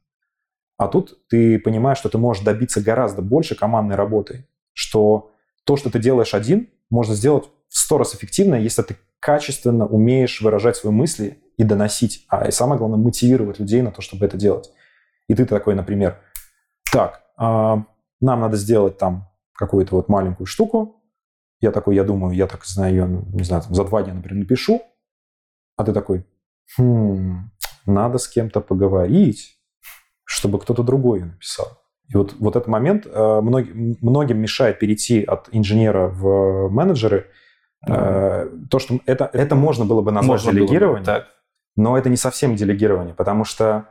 А 0.78 0.90
тут 0.90 1.18
ты 1.30 1.60
понимаешь, 1.60 2.00
что 2.00 2.10
ты 2.10 2.18
можешь 2.18 2.44
добиться 2.44 2.82
гораздо 2.82 3.22
больше 3.22 3.56
командной 3.56 3.96
работы, 3.96 4.50
что 4.74 5.32
то, 5.64 5.78
что 5.78 5.90
ты 5.90 6.00
делаешь 6.00 6.34
один, 6.34 6.68
можно 6.90 7.16
сделать 7.16 7.50
в 7.70 7.78
сто 7.78 7.98
раз 7.98 8.16
эффективнее, 8.16 8.64
если 8.64 8.82
ты 8.82 8.98
качественно 9.20 9.86
умеешь 9.86 10.42
выражать 10.42 10.78
свои 10.78 10.94
мысли 10.94 11.42
и 11.58 11.64
доносить, 11.64 12.26
а 12.30 12.48
и 12.48 12.52
самое 12.52 12.78
главное, 12.78 13.00
мотивировать 13.00 13.60
людей 13.60 13.82
на 13.82 13.92
то, 13.92 14.02
чтобы 14.02 14.26
это 14.26 14.38
делать. 14.38 14.72
И 15.28 15.36
ты 15.36 15.46
такой, 15.46 15.76
например, 15.76 16.20
так, 16.92 17.24
э, 17.38 17.44
нам 17.44 17.86
надо 18.22 18.56
сделать 18.58 18.98
там 18.98 19.30
какую-то 19.54 19.96
вот 19.96 20.08
маленькую 20.08 20.48
штуку. 20.48 21.04
Я 21.60 21.72
такой, 21.72 21.96
я 21.96 22.04
думаю, 22.04 22.36
я 22.36 22.48
так 22.48 22.66
знаю 22.66 22.94
ее, 22.94 23.08
не 23.34 23.44
знаю, 23.44 23.64
там, 23.64 23.74
за 23.74 23.84
два 23.84 24.04
дня, 24.04 24.14
например, 24.14 24.44
напишу. 24.44 24.82
А 25.76 25.84
ты 25.84 25.94
такой, 25.94 26.26
хм, 26.78 27.52
надо 27.86 28.18
с 28.20 28.28
кем-то 28.28 28.62
поговорить, 28.62 29.60
чтобы 30.24 30.60
кто-то 30.60 30.84
другой 30.84 31.22
написал. 31.22 31.77
И 32.14 32.16
вот, 32.18 32.36
вот 32.40 32.56
этот 32.56 32.68
момент 32.68 33.06
э, 33.06 33.42
многим, 33.42 33.98
многим 34.02 34.38
мешает 34.40 34.80
перейти 34.80 35.24
от 35.24 35.50
инженера 35.52 36.08
в 36.08 36.70
менеджеры. 36.70 37.28
Э, 37.88 38.48
то, 38.70 38.80
что 38.80 39.00
это, 39.06 39.30
это 39.34 39.56
можно 39.56 39.86
было 39.86 40.02
бы 40.02 40.12
назвать 40.12 40.28
Можно 40.40 40.52
было 40.52 40.60
бы, 40.62 40.68
делегированием, 40.68 41.04
так. 41.06 41.28
но 41.76 41.98
это 41.98 42.10
не 42.10 42.18
совсем 42.18 42.56
делегирование, 42.56 43.14
потому 43.14 43.44
что 43.44 43.86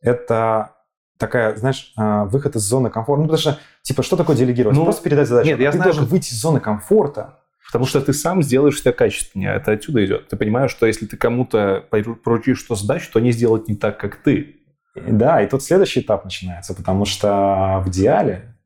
это 0.00 0.72
такая, 1.18 1.54
знаешь, 1.56 1.92
э, 1.98 2.24
выход 2.24 2.56
из 2.56 2.62
зоны 2.62 2.90
комфорта. 2.90 3.22
Ну, 3.22 3.28
потому 3.28 3.38
что, 3.40 3.58
типа, 3.82 4.02
что 4.02 4.16
такое 4.16 4.36
делегировать? 4.36 4.76
Ну, 4.76 4.84
Просто 4.84 5.02
передать 5.04 5.28
задачу. 5.28 5.48
нет, 5.48 5.60
я 5.60 5.70
ты 5.70 5.76
знаю, 5.76 5.88
должен 5.90 6.04
что- 6.04 6.10
выйти 6.12 6.32
из 6.32 6.40
зоны 6.40 6.60
комфорта. 6.60 7.36
Потому 7.66 7.84
что 7.86 8.00
ты 8.00 8.12
сам 8.12 8.42
сделаешь 8.42 8.80
себя 8.80 8.90
качественнее. 8.90 9.54
Это 9.54 9.70
отсюда 9.70 10.04
идет. 10.04 10.26
Ты 10.26 10.36
понимаешь, 10.36 10.72
что 10.72 10.86
если 10.86 11.06
ты 11.06 11.16
кому-то 11.16 11.84
пору- 11.88 12.16
поручишь 12.16 12.58
что 12.58 12.74
задачу, 12.74 13.08
то 13.12 13.20
они 13.20 13.30
сделают 13.30 13.68
не 13.68 13.76
так, 13.76 13.96
как 14.00 14.16
ты. 14.16 14.59
Да, 14.94 15.42
и 15.42 15.48
тут 15.48 15.62
следующий 15.62 16.00
этап 16.00 16.24
начинается, 16.24 16.74
потому 16.74 17.04
что 17.04 17.82
в 17.84 17.88
идеале 17.90 18.56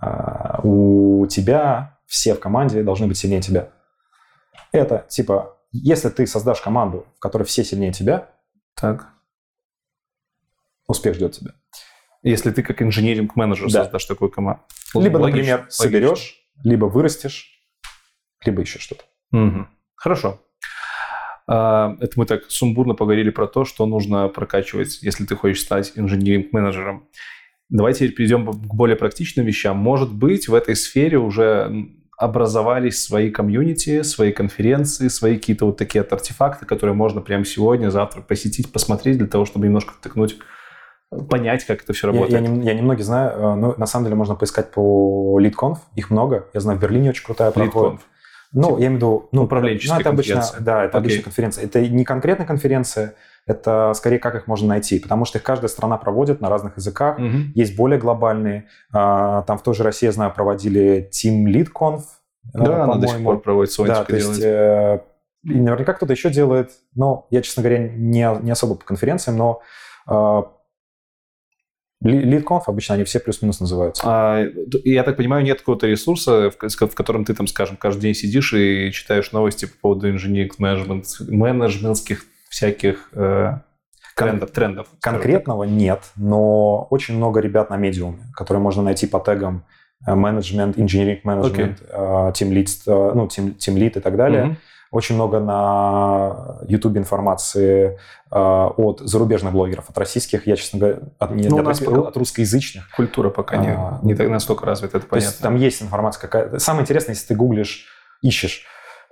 а, 0.00 0.60
у 0.62 1.26
тебя 1.26 1.98
все 2.06 2.34
в 2.34 2.40
команде 2.40 2.82
должны 2.82 3.06
быть 3.06 3.18
сильнее 3.18 3.40
тебя. 3.40 3.70
Это 4.72 5.04
типа, 5.08 5.56
если 5.72 6.08
ты 6.08 6.26
создашь 6.26 6.60
команду, 6.60 7.06
в 7.16 7.18
которой 7.18 7.42
все 7.44 7.64
сильнее 7.64 7.92
тебя, 7.92 8.28
Так. 8.74 9.08
успех 10.86 11.14
ждет 11.16 11.32
тебя. 11.32 11.52
Если 12.22 12.50
ты 12.50 12.62
как 12.62 12.80
инженеринг-менеджер 12.82 13.70
Да. 13.70 13.82
создашь 13.84 14.04
такую 14.04 14.30
команду. 14.30 14.62
Либо, 14.94 15.18
Логично, 15.18 15.26
например, 15.38 15.58
логично. 15.60 15.70
соберешь, 15.70 16.40
либо 16.64 16.86
вырастешь, 16.86 17.60
либо 18.44 18.60
еще 18.60 18.78
что-то. 18.78 19.04
Мгм. 19.30 19.68
Хорошо. 19.94 20.40
А, 21.48 21.96
Это 22.00 22.12
мы 22.16 22.26
так 22.26 22.42
сумбурно 22.48 22.94
поговорили 22.94 23.30
про 23.30 23.46
то, 23.46 23.64
что 23.64 23.86
нужно 23.86 24.28
прокачивать, 24.28 24.98
если 25.02 25.24
ты 25.24 25.36
хочешь 25.36 25.62
стать 25.62 25.92
инженеринг-менеджером. 25.96 27.08
Давайте 27.68 28.00
теперь 28.00 28.14
перейдем 28.16 28.46
к 28.46 28.74
более 28.74 28.96
практичным 28.96 29.44
вещам. 29.46 29.76
Может 29.76 30.12
быть, 30.12 30.48
в 30.48 30.54
этой 30.54 30.76
сфере 30.76 31.18
уже 31.18 31.86
образовались 32.18 33.02
свои 33.02 33.30
комьюнити, 33.30 34.02
свои 34.02 34.32
конференции, 34.32 35.08
свои 35.08 35.36
какие-то 35.36 35.66
вот 35.66 35.76
такие 35.76 36.02
артефакты, 36.02 36.64
которые 36.64 36.94
можно 36.94 37.20
прямо 37.20 37.44
сегодня, 37.44 37.90
завтра 37.90 38.22
посетить, 38.22 38.72
посмотреть 38.72 39.18
для 39.18 39.26
того, 39.26 39.44
чтобы 39.44 39.66
немножко 39.66 39.92
втыкнуть, 39.92 40.38
понять, 41.28 41.64
как 41.64 41.82
это 41.82 41.92
все 41.92 42.08
Я, 42.08 42.12
работает. 42.12 42.40
я, 42.42 42.48
нем- 42.48 42.62
я 42.62 42.74
немного 42.74 43.02
знаю, 43.02 43.30
э, 43.32 43.54
но 43.56 43.74
на 43.76 43.86
самом 43.86 44.06
деле 44.06 44.16
можно 44.16 44.34
поискать 44.34 44.70
по 44.70 45.38
LeadConf, 45.40 45.78
их 45.94 46.10
много. 46.10 46.46
Я 46.54 46.60
знаю, 46.60 46.78
в 46.78 46.82
Берлине 46.82 47.10
очень 47.10 47.24
крутая 47.24 47.50
проходит. 47.50 48.00
LeadConf. 48.00 48.00
Ну, 48.52 48.78
я 48.78 48.86
имею 48.86 48.92
в 48.92 48.94
виду... 48.96 49.28
Ну, 49.32 49.44
Управленческие 49.44 49.94
ну, 49.94 50.00
это 50.00 50.10
обычно. 50.10 50.42
Да, 50.60 50.84
это 50.84 50.98
Окей. 50.98 51.00
обычная 51.00 51.22
конференция. 51.24 51.64
Это 51.64 51.80
не 51.86 52.04
конкретная 52.04 52.46
конференция, 52.46 53.14
это 53.46 53.92
скорее 53.94 54.18
как 54.18 54.34
их 54.34 54.46
можно 54.46 54.68
найти, 54.68 54.98
потому 54.98 55.24
что 55.24 55.38
их 55.38 55.44
каждая 55.44 55.68
страна 55.68 55.96
проводит 55.98 56.40
на 56.40 56.48
разных 56.48 56.76
языках. 56.76 57.18
Мгм. 57.18 57.52
Есть 57.54 57.76
более 57.76 57.98
глобальные. 57.98 58.66
А, 58.92 59.42
Там 59.42 59.58
в 59.58 59.62
той 59.62 59.74
же 59.74 59.82
России, 59.82 60.06
я 60.06 60.12
знаю, 60.12 60.32
проводили 60.34 61.08
Team 61.12 61.44
LeadConf, 61.46 62.00
э, 62.54 62.58
Да, 62.58 62.84
она 62.84 62.96
до 62.96 63.06
сих 63.06 63.22
пор 63.22 63.40
проводит 63.40 63.72
Да, 63.86 64.04
то 64.04 64.14
есть... 64.16 64.40
делает. 64.40 65.02
э, 65.44 65.52
и 65.52 65.60
наверняка 65.60 65.92
кто-то 65.92 66.12
еще 66.12 66.28
делает, 66.28 66.72
но 66.96 67.28
я, 67.30 67.40
честно 67.40 67.62
говоря, 67.62 67.88
не, 67.88 68.28
не 68.42 68.50
особо 68.50 68.74
по 68.74 68.84
конференциям, 68.84 69.36
но 69.36 69.60
э, 72.04 72.08
LeadConf 72.08 72.62
обычно 72.66 72.94
они 72.94 73.04
все 73.04 73.20
плюс-минус 73.20 73.60
называются. 73.60 74.02
А, 74.04 74.44
я 74.84 75.02
так 75.02 75.16
понимаю, 75.16 75.44
нет 75.44 75.60
какого-то 75.60 75.86
ресурса, 75.86 76.50
в, 76.50 76.56
в 76.56 76.94
котором 76.94 77.24
ты 77.24 77.34
там, 77.34 77.46
скажем, 77.46 77.76
каждый 77.76 78.02
день 78.02 78.14
сидишь 78.14 78.52
и 78.52 78.90
читаешь 78.92 79.32
новости 79.32 79.66
по 79.66 79.76
поводу 79.80 80.10
инженеринг 80.10 80.58
менеджмент, 80.58 81.06
менеджментских 81.20 82.24
всяких 82.48 83.10
э, 83.12 83.58
трендов, 84.16 84.50
трендов. 84.50 84.86
Конкретного 85.00 85.64
нет, 85.64 86.00
но 86.16 86.86
очень 86.90 87.16
много 87.16 87.40
ребят 87.40 87.70
на 87.70 87.76
медиуме, 87.76 88.18
которые 88.34 88.62
можно 88.62 88.82
найти 88.82 89.06
по 89.06 89.20
тегам 89.20 89.64
э, 90.06 90.14
менеджмент, 90.14 90.78
инженеринг 90.78 91.24
менеджмент, 91.24 91.82
э, 91.88 91.96
team 91.96 92.50
lead, 92.50 92.68
э, 92.86 93.12
ну, 93.14 93.26
team 93.26 93.56
lead 93.74 93.86
и 93.86 93.90
так 93.90 94.02
так. 94.02 94.16
далее. 94.16 94.44
Мгм. 94.44 94.56
Очень 94.90 95.16
много 95.16 95.40
на 95.40 96.58
YouTube 96.68 96.96
информации 96.96 97.98
э, 98.30 98.38
от 98.38 99.00
зарубежных 99.00 99.52
блогеров, 99.52 99.90
от 99.90 99.98
российских, 99.98 100.46
я, 100.46 100.56
честно 100.56 100.78
говоря, 100.78 100.98
от, 101.18 101.30
не- 101.32 101.48
Ну, 101.48 101.58
от, 101.58 101.64
нас 101.64 101.80
пока- 101.80 102.00
от 102.08 102.16
русскоязычных. 102.16 102.88
Культура 102.96 103.30
пока 103.30 103.56
не, 103.56 103.68
А, 103.70 103.98
не 104.02 104.14
так 104.14 104.28
настолько 104.28 104.64
развита, 104.64 104.98
это 104.98 105.06
То 105.08 105.16
есть 105.16 105.28
понятно. 105.28 105.42
там 105.42 105.56
есть 105.56 105.82
информация 105.82 106.20
какая-то. 106.20 106.58
Самое 106.60 106.82
интересное, 106.82 107.14
если 107.14 107.26
ты 107.28 107.34
гуглишь, 107.34 107.86
ищешь, 108.22 108.64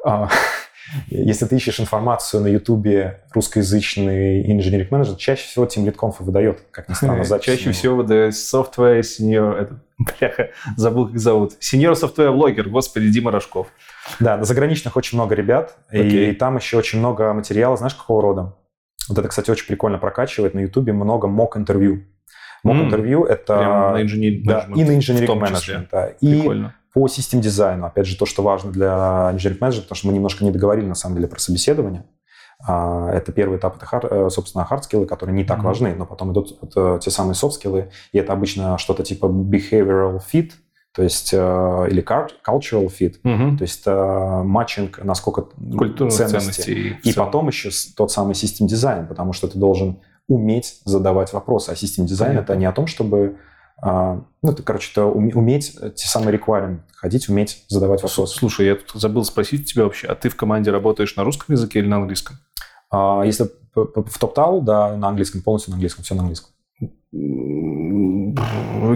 а, 0.05 0.29
если 1.09 1.47
ты 1.47 1.57
ищешь 1.57 1.81
информацию 1.81 2.43
на 2.43 2.49
Ютубе 2.49 3.23
русскоязычный 3.33 4.51
инженеринг 4.53 4.91
менеджер, 4.91 5.17
чаще 5.17 5.47
всего 5.47 5.65
Team 5.65 5.85
Lead 5.85 5.97
Conf 5.97 6.17
выдает, 6.21 6.63
как 6.71 6.89
ни 6.89 6.95
странно, 6.95 7.25
запись. 7.25 7.45
Чаще 7.45 7.73
всего 7.73 7.97
выдают 7.97 8.35
software 8.35 9.01
senior, 9.01 9.55
это, 9.57 9.81
бляха, 9.99 10.51
забыл, 10.77 11.09
как 11.09 11.19
зовут. 11.19 11.53
Senior 11.61 11.93
software 11.93 12.33
блогер, 12.33 12.69
господи, 12.69 13.09
Дима 13.11 13.31
Рожков. 13.31 13.69
Да, 14.21 14.37
на 14.37 14.45
заграничных 14.45 14.97
очень 14.97 15.17
много 15.19 15.35
ребят, 15.35 15.77
Окей. 15.89 16.31
и 16.31 16.35
там 16.35 16.57
еще 16.57 16.77
очень 16.77 16.99
много 16.99 17.33
материала, 17.33 17.77
знаешь, 17.77 17.95
какого 17.95 18.23
рода? 18.23 18.57
Вот 19.09 19.19
это, 19.19 19.29
кстати, 19.29 19.51
очень 19.51 19.67
прикольно 19.67 19.99
прокачивает. 19.99 20.55
На 20.55 20.61
Ютубе 20.61 20.93
много 20.93 21.29
мок-интервью. 21.29 22.05
Мок-интервью— 22.63 23.25
это... 23.27 23.59
Прямо 23.59 23.91
на 23.93 24.03
инженеринг 24.03 24.47
Да, 24.47 24.67
и 24.75 24.85
на 24.85 24.97
инженеринг 24.97 25.31
числе. 25.31 25.35
менеджмент, 25.35 25.89
да. 25.93 26.07
И 26.21 26.41
Прикольно. 26.41 26.75
По 26.95 27.09
систем 27.09 27.41
дизайну. 27.41 27.85
Опять 27.87 28.07
же, 28.07 28.17
то, 28.17 28.25
что 28.25 28.43
важно 28.43 28.71
для 28.71 29.31
инженеринг 29.33 29.61
менеджера, 29.61 29.83
потому 29.83 29.97
что 29.97 30.07
мы 30.07 30.13
немножко 30.15 30.45
не 30.45 30.51
договорили, 30.53 30.87
на 30.87 30.95
самом 30.95 31.17
деле, 31.17 31.29
про 31.29 31.39
собеседование. 31.41 32.05
А, 32.67 33.11
Это 33.11 33.33
первый 33.33 33.59
этап, 33.59 33.77
это, 33.77 33.85
хар- 33.85 34.27
э, 34.27 34.31
собственно, 34.31 34.65
hard 34.65 34.80
skill 34.80 34.99
ы, 34.99 35.07
которые 35.07 35.35
не 35.37 35.45
так 35.45 35.59
Мгм. 35.59 35.67
важны, 35.67 35.95
но 35.97 36.07
потом 36.07 36.33
идут 36.33 36.57
вот, 36.61 36.73
э, 36.77 37.01
те 37.03 37.11
самые 37.11 37.35
soft 37.35 37.55
skill 37.55 37.80
ы, 37.80 37.91
и 38.13 38.19
это 38.19 38.33
обычно 38.33 38.79
что-то 38.79 39.03
типа 39.03 39.27
behavioral 39.27 40.21
fit, 40.33 40.53
то 40.95 41.03
есть, 41.03 41.31
э, 41.35 41.87
или 41.91 42.01
cult- 42.03 42.31
cultural 42.49 42.87
fit, 42.87 43.17
Мгм. 43.25 43.59
то 43.59 43.63
есть 43.63 43.85
matching, 43.87 45.01
насколько 45.03 45.43
Культурных 45.43 46.15
ценности. 46.15 46.61
ценностей. 46.63 46.97
в 47.03 47.07
И 47.07 47.13
целом. 47.13 47.27
потом 47.27 47.49
еще 47.49 47.71
тот 47.97 48.13
самый 48.13 48.35
system 48.37 48.69
design, 48.69 49.07
потому 49.09 49.33
что 49.33 49.49
ты 49.49 49.59
должен 49.59 49.99
уметь 50.29 50.81
задавать 50.85 51.33
вопросы. 51.33 51.71
А 51.71 51.75
system 51.77 52.07
design 52.07 52.35
Понятно. 52.35 52.53
это 52.53 52.61
не 52.61 52.67
о 52.67 52.73
том, 52.73 52.87
чтобы 52.87 53.37
ну, 53.83 54.51
это, 54.51 54.63
короче, 54.63 54.91
это 54.93 55.03
уме- 55.03 55.35
уметь 55.35 55.77
э, 55.81 55.91
те 55.91 56.07
самые 56.07 56.39
requirements, 56.39 56.81
ходить, 56.95 57.29
уметь 57.29 57.65
задавать 57.69 58.03
вопросы. 58.03 58.37
Слушай, 58.37 58.67
я 58.67 58.77
тут 58.77 59.01
забыл 59.01 59.25
спросить 59.25 59.71
тебя 59.71 59.85
вообще, 59.85 60.07
а 60.07 60.15
ты 60.15 60.29
в 60.29 60.37
команде 60.37 60.71
работаешь 60.71 61.17
на 61.17 61.25
русском 61.25 61.55
языке 61.55 61.81
или 61.81 61.89
на 61.89 61.97
английском? 61.97 62.37
А 62.91 63.23
если 63.25 63.51
в 63.75 64.19
топтал, 64.19 64.63
да, 64.63 64.97
на 64.97 65.09
английском, 65.09 65.43
полностью 65.43 65.73
на 65.73 65.77
английском, 65.77 66.05
все 66.05 66.15
на 66.15 66.21
английском. 66.21 66.51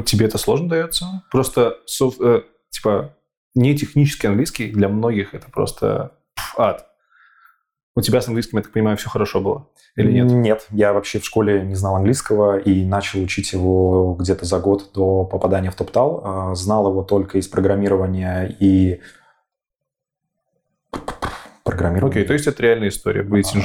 Тебе 0.04 0.26
это 0.26 0.38
сложно 0.38 0.68
дается? 0.68 1.22
Просто, 1.30 1.76
э, 2.20 2.42
типа, 2.70 3.16
не 3.54 3.76
технический 3.76 4.28
английский 4.28 4.70
для 4.70 4.88
многих 4.88 5.34
это 5.34 5.50
просто 5.50 6.12
ад. 6.56 6.86
У 7.98 8.00
тебя 8.00 8.20
с 8.20 8.28
английским, 8.28 8.58
я 8.58 8.62
так 8.62 8.70
понимаю, 8.70 8.96
все 8.96 9.10
хорошо 9.10 9.40
было? 9.40 9.66
Или 9.96 10.12
нет? 10.12 10.30
Нет, 10.30 10.66
я 10.70 10.92
вообще 10.92 11.18
в 11.18 11.24
школе 11.24 11.62
не 11.64 11.74
знал 11.74 11.96
английского 11.96 12.56
и 12.56 12.84
начал 12.84 13.20
учить 13.20 13.52
его 13.52 14.14
где-то 14.14 14.44
за 14.44 14.60
год 14.60 14.92
до 14.94 15.24
попадания 15.24 15.72
в 15.72 15.74
топтал. 15.74 16.22
А, 16.24 16.54
Знал 16.54 16.88
его 16.88 17.02
только 17.02 17.38
из 17.38 17.48
программирования 17.48 18.56
и 18.60 19.00
программирования. 21.64 22.12
Окей, 22.12 22.24
то 22.24 22.34
есть 22.34 22.46
это 22.46 22.62
реальная 22.62 22.86
история. 22.86 23.24
Быть 23.24 23.52
А. 23.52 23.58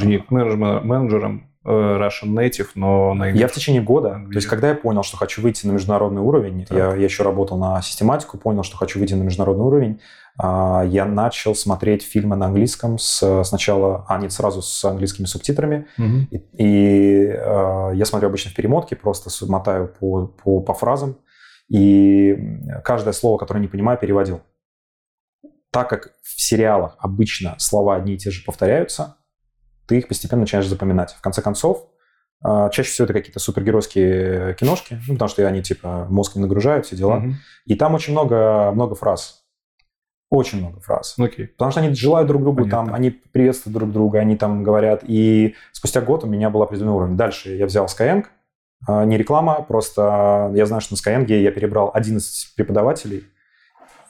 э, 1.66 1.70
Russian 1.70 2.34
Native, 2.34 2.68
но 2.76 3.14
на 3.14 3.28
Я 3.30 3.48
в 3.48 3.52
течение 3.52 3.82
года, 3.82 4.22
то 4.30 4.36
есть 4.36 4.48
когда 4.48 4.70
я 4.70 4.76
понял, 4.76 5.04
что 5.04 5.18
хочу 5.18 5.42
выйти 5.42 5.66
на 5.68 5.72
международный 5.72 6.22
уровень, 6.22 6.66
Так. 6.66 6.78
я, 6.78 6.96
я 6.96 7.04
еще 7.04 7.24
работал 7.24 7.58
на 7.58 7.82
систематику, 7.82 8.38
понял, 8.38 8.64
что 8.64 8.78
хочу 8.78 9.00
выйти 9.00 9.14
на 9.14 9.24
международный 9.24 9.66
уровень, 9.66 10.02
а, 10.38 10.84
я 10.86 11.06
начал 11.06 11.54
смотреть 11.56 12.04
фильмы 12.04 12.36
на 12.36 12.48
английском 12.48 12.98
с, 12.98 13.44
сначала, 13.44 14.06
а 14.08 14.18
нет, 14.18 14.32
сразу 14.32 14.62
с 14.62 14.84
английскими 14.86 15.26
субтитрами, 15.26 15.88
Мгм. 15.98 16.28
и, 16.32 16.38
и, 16.58 17.26
э, 17.28 17.92
я 17.94 18.06
смотрю 18.06 18.30
обычно 18.30 18.52
в 18.52 18.56
перемотке, 18.56 18.96
просто 18.96 19.30
мотаю 19.46 19.88
по, 20.00 20.28
по, 20.28 20.60
по 20.62 20.74
фразам, 20.74 21.18
и 21.70 22.36
каждое 22.84 23.14
слово, 23.14 23.38
которое 23.38 23.60
не 23.60 23.68
понимаю, 23.68 23.98
переводил. 23.98 24.42
Так 25.72 25.90
как 25.90 26.12
в 26.22 26.40
сериалах 26.42 26.96
обычно 27.00 27.56
слова 27.58 27.96
одни 27.96 28.14
и 28.14 28.18
те 28.18 28.30
же 28.30 28.44
повторяются, 28.46 29.18
ты 29.88 29.98
их 29.98 30.08
постепенно 30.08 30.42
начинаешь 30.42 30.68
запоминать. 30.68 31.14
В 31.14 31.22
конце 31.22 31.42
концов, 31.42 31.88
э, 32.46 32.70
чаще 32.72 32.90
всего 32.90 33.06
это 33.06 33.14
какие-то 33.14 33.40
супергеройские 33.40 34.56
киношки, 34.56 35.00
ну, 35.08 35.14
потому 35.16 35.30
что 35.30 35.48
они 35.48 35.62
типа 35.62 36.08
мозг 36.10 36.36
не 36.36 36.42
нагружают, 36.42 36.86
все 36.86 36.96
дела. 36.96 37.18
Мгм. 37.18 37.36
И 37.66 37.76
там 37.76 37.94
очень 37.94 38.14
много, 38.14 38.72
много 38.72 38.96
фраз. 38.96 39.44
Очень 40.30 40.60
много 40.62 40.80
фраз. 40.80 41.16
Окей. 41.20 41.48
Потому 41.48 41.72
что 41.72 41.82
они 41.82 41.94
желают 41.94 42.28
друг 42.28 42.42
другу, 42.42 42.64
Понятно. 42.64 42.86
там, 42.88 42.96
они 42.96 43.12
приветствуют 43.12 43.78
друг 43.78 43.92
друга, 43.92 44.20
они 44.20 44.36
там 44.36 44.64
говорят. 44.64 45.04
И 45.04 45.56
спустя 45.72 46.02
год 46.02 46.24
у 46.24 46.28
меня 46.28 46.50
был 46.50 46.64
определенный 46.64 46.94
уровень. 46.94 47.16
Дальше 47.16 47.56
я 47.56 47.68
взял 47.68 47.86
Skyeng, 47.86 48.26
а, 48.88 49.06
не 49.06 49.18
реклама, 49.18 49.62
просто 49.62 50.52
я 50.56 50.66
знаю, 50.66 50.82
что 50.82 50.96
на 50.96 50.98
Skyeng 50.98 51.32
я 51.32 51.52
перебрал 51.52 51.92
11 51.94 52.56
преподавателей. 52.56 53.26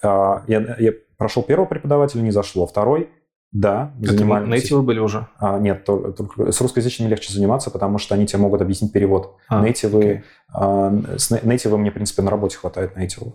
А, 0.02 0.44
Я, 0.48 0.76
я 0.80 0.94
прошел 1.18 1.44
первого 1.44 1.66
преподавателя, 1.66 2.22
не 2.22 2.32
зашло. 2.32 2.66
Второй, 2.68 3.10
да, 3.54 3.92
Это 4.02 4.14
занимались. 4.14 4.50
нейтивы 4.50 4.82
были 4.82 5.00
уже? 5.00 5.28
А, 5.40 5.60
нет, 5.60 5.86
то- 5.86 6.12
только 6.12 6.52
с 6.52 6.60
русскоязычными 6.60 7.08
легче 7.10 7.32
заниматься, 7.32 7.70
потому 7.70 8.00
что 8.00 8.16
они 8.16 8.26
тебе 8.26 8.40
могут 8.40 8.62
объяснить 8.62 8.92
перевод. 8.92 9.36
А, 9.48 9.62
нейтивы, 9.64 10.00
окей. 10.00 10.22
а, 10.52 10.92
с 11.18 11.30
не- 11.32 11.40
нейтивом 11.44 11.82
мне, 11.82 11.92
в 11.92 11.94
принципе, 11.94 12.24
на 12.24 12.32
работе 12.32 12.58
хватает 12.58 12.98
нейтивов. 12.98 13.34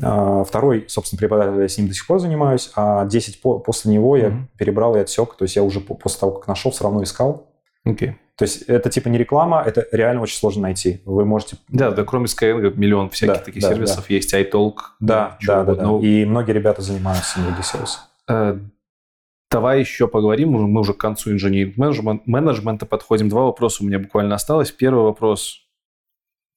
А, 0.00 0.44
второй, 0.44 0.84
собственно, 0.86 1.18
преподаватель, 1.18 1.60
я 1.60 1.68
с 1.68 1.76
ним 1.76 1.88
до 1.88 1.94
сих 1.94 2.06
пор 2.06 2.20
занимаюсь, 2.20 2.70
а 2.76 3.04
10 3.06 3.42
по- 3.42 3.58
после 3.58 3.92
него 3.92 4.16
я 4.16 4.28
Мгм. 4.28 4.48
перебрал 4.56 4.94
и 4.96 5.00
отсек, 5.00 5.34
то 5.34 5.42
есть 5.44 5.56
я 5.56 5.64
уже 5.64 5.80
по- 5.80 5.94
после 5.94 6.20
того, 6.20 6.32
как 6.32 6.46
нашел, 6.46 6.70
все 6.70 6.84
равно 6.84 7.02
искал. 7.02 7.48
Окей. 7.84 8.16
То 8.36 8.44
есть 8.44 8.62
это 8.68 8.88
типа 8.90 9.08
не 9.08 9.18
реклама, 9.18 9.60
это 9.66 9.84
реально 9.90 10.22
очень 10.22 10.38
сложно 10.38 10.62
найти. 10.62 11.02
Вы 11.04 11.24
можете... 11.24 11.56
Да, 11.68 11.90
да, 11.90 12.04
кроме 12.04 12.26
Skyeng 12.26 12.74
миллион 12.76 13.10
всяких 13.10 13.34
Да, 13.34 13.40
таких 13.40 13.60
да, 13.62 13.68
сервисов 13.70 14.08
есть, 14.08 14.32
iTalk. 14.32 14.74
Да, 15.00 15.36
да, 15.44 15.64
да, 15.64 15.74
да. 15.74 15.98
И 16.00 16.24
многие 16.24 16.52
ребята 16.52 16.80
занимаются 16.80 17.40
других 17.40 17.66
сервисов. 17.66 18.02
Э, 19.50 19.54
Давай 19.54 19.80
еще 19.80 20.08
поговорим, 20.08 20.50
мы 20.50 20.80
уже 20.80 20.92
к 20.94 20.98
концу 20.98 21.32
инженеринг 21.32 21.76
менеджмент- 21.76 22.22
менеджмента 22.26 22.86
подходим. 22.86 23.28
Два 23.28 23.44
вопроса 23.44 23.82
у 23.82 23.86
меня 23.86 23.98
буквально 23.98 24.34
осталось. 24.34 24.70
Первый 24.70 25.04
вопрос, 25.04 25.62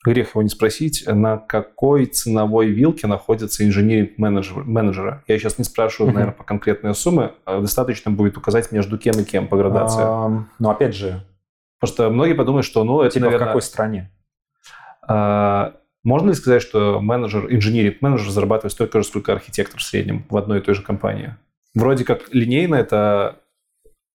грех 0.04 0.32
его 0.32 0.42
не 0.42 0.50
спросить, 0.50 1.06
на 1.08 1.38
какой 1.38 2.06
ценовой 2.06 2.68
вилке 2.68 3.08
находится 3.08 3.66
инженеринг 3.66 4.18
менеджер- 4.18 4.64
менеджера? 4.64 5.24
Я 5.28 5.38
сейчас 5.40 5.58
не 5.58 5.64
спрашиваю, 5.64 6.14
наверное, 6.14 6.36
по 6.36 6.44
конкретной 6.44 6.94
суммы, 6.94 7.34
а 7.46 7.62
достаточно 7.62 8.12
будет 8.12 8.38
указать 8.38 8.72
между 8.72 8.98
кем 8.98 9.20
и 9.20 9.24
кем 9.24 9.48
по 9.48 9.58
градации. 9.58 10.04
Но 10.60 10.72
опять 10.72 10.96
же, 10.96 11.26
Потому 11.80 11.96
что 11.96 12.10
многие 12.12 12.34
подумают, 12.34 12.64
что, 12.64 12.84
ну, 12.84 13.02
это, 13.02 13.16
типа 13.16 13.26
наверное... 13.26 13.46
в 13.46 13.50
какой 13.50 13.62
стране? 13.64 14.12
а, 15.08 15.74
можно 16.04 16.30
ли 16.30 16.36
сказать, 16.36 16.62
что 16.62 17.02
менеджер, 17.02 17.48
инженеринг 17.52 18.02
менеджер 18.02 18.30
зарабатывает 18.30 18.72
столько 18.72 19.02
же, 19.02 19.08
сколько 19.08 19.34
архитектор 19.34 19.80
в 19.80 19.84
среднем 19.84 20.24
в 20.30 20.38
одной 20.38 20.60
и 20.60 20.62
той 20.62 20.76
же 20.76 20.84
компании? 20.84 21.36
Вроде 21.76 22.04
как 22.06 22.34
линейно 22.34 22.76
это 22.76 23.36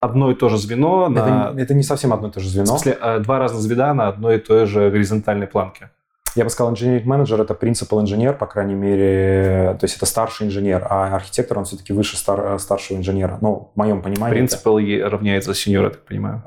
одно 0.00 0.30
и 0.30 0.34
то 0.34 0.48
же 0.48 0.58
звено 0.58 1.08
на... 1.08 1.50
Это, 1.52 1.54
это 1.62 1.74
не 1.74 1.82
совсем 1.82 2.12
одно 2.12 2.28
и 2.28 2.30
то 2.30 2.40
же 2.40 2.48
В 2.48 2.50
звено. 2.50 2.66
смысле, 2.66 2.98
э, 3.00 3.18
два 3.20 3.38
разных 3.38 3.60
звена 3.62 3.94
на 3.94 4.08
одной 4.08 4.36
и 4.36 4.38
той 4.38 4.66
же 4.66 4.90
горизонтальной 4.90 5.46
планке. 5.46 5.90
Я 6.34 6.44
бы 6.44 6.50
сказал, 6.50 6.70
инженеринг-менеджер– 6.70 7.40
это 7.42 7.54
принципал 7.54 8.02
инженер, 8.02 8.34
по 8.36 8.44
крайней 8.44 8.74
мере, 8.74 9.74
то 9.80 9.84
есть 9.84 9.96
это 9.96 10.04
старший 10.04 10.46
инженер, 10.48 10.86
а 10.90 11.14
архитектор, 11.16 11.58
он 11.58 11.64
все-таки 11.64 11.94
выше 11.94 12.18
стар- 12.18 12.58
старшего 12.58 12.98
инженера. 12.98 13.38
Ну, 13.40 13.70
в 13.74 13.78
моем 13.78 14.02
понимании. 14.02 14.34
Принципал 14.34 14.76
е- 14.76 15.02
равняется 15.06 15.54
сеньор, 15.54 15.84
я 15.84 15.90
так 15.90 16.04
понимаю. 16.04 16.42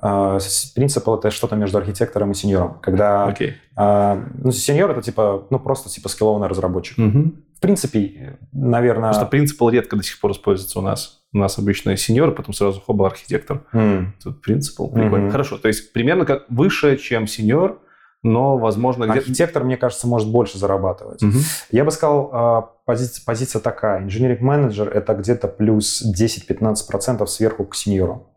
Принципал– 0.76 1.15
это 1.18 1.31
что-то 1.31 1.56
между 1.56 1.80
архитектором 1.80 2.31
и 2.31 2.34
сеньором. 2.36 2.77
Когда, 2.84 3.26
Окей. 3.26 3.56
а, 3.76 4.23
ну, 4.36 4.52
сеньор– 4.52 4.91
это 4.91 5.02
типа, 5.02 5.48
ну, 5.49 5.57
просто 5.57 5.90
типа 5.90 6.07
скиллованный 6.07 6.48
разработчик. 6.48 6.95
Мгм. 6.99 7.44
В 7.60 7.61
принципе, 7.61 8.40
наверное... 8.53 9.10
Просто 9.10 9.26
принципал 9.26 9.69
редко 9.69 9.98
до 9.98 10.03
сих 10.03 10.18
пор 10.22 10.31
используется 10.31 10.80
у 10.80 10.81
нас. 10.81 11.23
У 11.34 11.38
нас 11.40 11.60
обычно 11.60 11.98
сеньор, 11.98 12.34
потом 12.34 12.53
сразу 12.53 12.80
хоба 12.80 13.06
архитектор. 13.06 13.65
М. 13.73 14.15
Тут 14.23 14.41
принципал. 14.41 14.90
Прикольно. 14.90 15.26
Мгм. 15.26 15.31
Хорошо. 15.31 15.57
То 15.57 15.68
есть 15.68 15.91
примерно 15.91 16.26
как 16.26 16.45
выше, 16.48 16.95
чем 16.95 17.27
сеньор, 17.27 17.81
но, 18.23 18.57
возможно, 18.57 19.03
где-то... 19.03 19.19
Архитектор, 19.19 19.65
мне 19.65 19.76
кажется, 19.76 20.07
может 20.07 20.31
больше 20.31 20.57
зарабатывать. 20.57 21.22
Мгм. 21.22 21.40
Я 21.69 21.84
бы 21.84 21.91
сказал, 21.91 22.30
а, 22.31 22.61
позиция, 22.86 23.26
позиция 23.26 23.60
такая. 23.60 24.03
Инженеринг-менеджер– 24.03 24.88
это 24.94 25.14
где-то 25.14 25.49
плюс 25.49 26.02
10-15% 26.02 27.26
сверху 27.27 27.65
к 27.65 27.76
сеньору. 27.76 28.28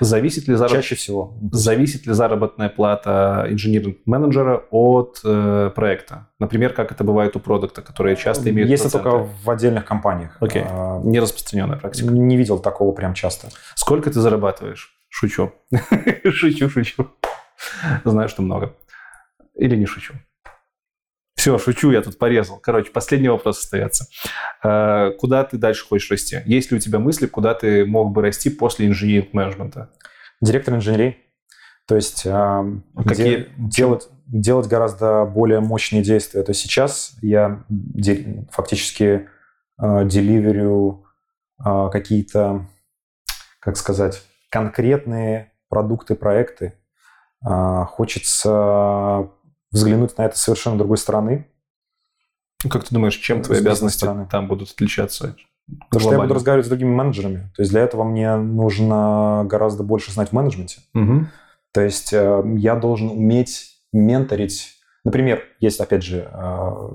Зависит 0.00 0.46
ли 0.48 0.54
заработок? 0.54 0.82
Чаще 0.82 0.94
всего. 0.94 1.34
Зависит 1.52 2.06
ли 2.06 2.12
заработная 2.12 2.68
плата 2.68 3.46
инженеринг-менеджера 3.50 4.62
от 4.70 5.20
э, 5.24 5.70
проекта? 5.74 6.28
Например, 6.38 6.72
как 6.72 6.92
это 6.92 7.02
бывает 7.04 7.34
у 7.36 7.40
продукта, 7.40 7.82
которые 7.82 8.16
часто 8.16 8.50
имеют 8.50 8.70
Если 8.70 8.84
проценты. 8.88 9.10
только 9.10 9.28
в 9.44 9.50
отдельных 9.50 9.84
компаниях. 9.84 10.36
Окей. 10.40 10.64
А, 10.68 11.00
Не 11.02 11.18
распространенная 11.20 11.78
практика. 11.78 12.12
Не 12.12 12.36
видел 12.36 12.58
такого 12.60 12.92
прям 12.92 13.14
часто. 13.14 13.48
Сколько 13.74 14.10
ты 14.10 14.20
зарабатываешь? 14.20 14.94
Шучу. 15.08 15.52
Шучу, 16.24 16.68
шучу. 16.70 17.08
Знаю, 18.04 18.28
что 18.28 18.42
много. 18.42 18.74
Или 19.56 19.74
не 19.74 19.86
шучу. 19.86 20.14
Все, 21.38 21.56
шучу, 21.56 21.92
я 21.92 22.02
тут 22.02 22.18
порезал. 22.18 22.58
Короче, 22.58 22.90
последний 22.90 23.28
вопрос 23.28 23.60
остается. 23.60 24.06
Э, 24.64 25.12
Куда 25.18 25.44
ты 25.44 25.56
дальше 25.56 25.86
хочешь 25.86 26.10
расти? 26.10 26.40
Есть 26.46 26.72
ли 26.72 26.76
у 26.76 26.80
тебя 26.80 26.98
мысли, 26.98 27.26
куда 27.26 27.54
ты 27.54 27.86
мог 27.86 28.12
бы 28.12 28.22
расти 28.22 28.50
после 28.50 28.88
инженеринг-менеджмента? 28.88 29.90
Директор 30.40 30.74
инженерии. 30.74 31.16
То 31.86 31.94
есть 31.94 32.26
а, 32.26 32.64
Какие- 33.06 33.36
де- 33.36 33.48
делать, 33.56 34.08
делать 34.26 34.66
гораздо 34.66 35.24
более 35.24 35.60
мощные 35.60 36.02
действия. 36.02 36.42
То 36.42 36.50
есть 36.50 36.60
сейчас 36.60 37.16
я 37.22 37.64
де- 37.68 38.44
фактически 38.50 39.28
а, 39.78 40.02
деливерю 40.04 41.04
а, 41.58 41.88
какие-то, 41.88 42.66
как 43.60 43.76
сказать, 43.76 44.22
конкретные 44.50 45.52
продукты, 45.68 46.16
проекты. 46.16 46.74
А, 47.46 47.84
Хочется 47.84 49.30
взглянуть 49.70 50.16
на 50.18 50.22
это 50.22 50.38
совершенно 50.38 50.78
другой 50.78 50.98
стороны. 50.98 51.46
Как 52.68 52.84
ты 52.84 52.94
думаешь, 52.94 53.16
чем 53.16 53.42
твои 53.42 53.58
обязанности 53.60 53.98
стороны. 53.98 54.26
там 54.30 54.48
будут 54.48 54.72
отличаться? 54.72 55.36
Потому 55.90 56.00
что 56.00 56.12
я 56.12 56.20
буду 56.20 56.34
разговаривать 56.34 56.66
с 56.66 56.68
другими 56.68 56.90
менеджерами. 56.90 57.50
То 57.54 57.62
есть 57.62 57.70
для 57.70 57.82
этого 57.82 58.02
мне 58.02 58.36
нужно 58.36 59.44
гораздо 59.46 59.82
больше 59.82 60.10
знать 60.12 60.30
в 60.30 60.32
менеджменте. 60.32 60.80
Мгм. 60.94 61.28
То 61.72 61.82
есть 61.82 62.12
э, 62.12 62.42
я 62.56 62.74
должен 62.74 63.10
уметь 63.10 63.76
менторить. 63.92 64.74
Например, 65.04 65.42
есть, 65.60 65.78
опять 65.80 66.02
же, 66.02 66.28
э, 66.32 66.88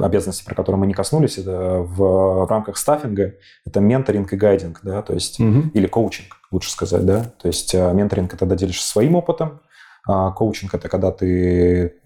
обязанности, 0.00 0.44
про 0.44 0.54
которые 0.54 0.78
мы 0.78 0.86
не 0.86 0.94
коснулись, 0.94 1.38
это 1.38 1.80
в, 1.80 2.46
рамках 2.46 2.76
стаффинга, 2.76 3.34
это 3.66 3.80
менторинг 3.80 4.32
и 4.32 4.36
гайдинг, 4.36 4.80
да, 4.82 5.02
то 5.02 5.12
есть, 5.12 5.38
Мгм. 5.38 5.70
или 5.74 5.86
коучинг, 5.86 6.36
лучше 6.50 6.70
сказать, 6.70 7.04
да, 7.04 7.24
то 7.24 7.48
есть 7.48 7.74
э, 7.74 7.92
менторинг– 7.92 8.28
это 8.30 8.38
когда 8.38 8.56
делишься 8.56 8.88
своим 8.88 9.16
опытом, 9.16 9.60
коучинг– 10.06 10.74
это 10.74 10.88
когда 10.88 11.10
ты 11.10 12.00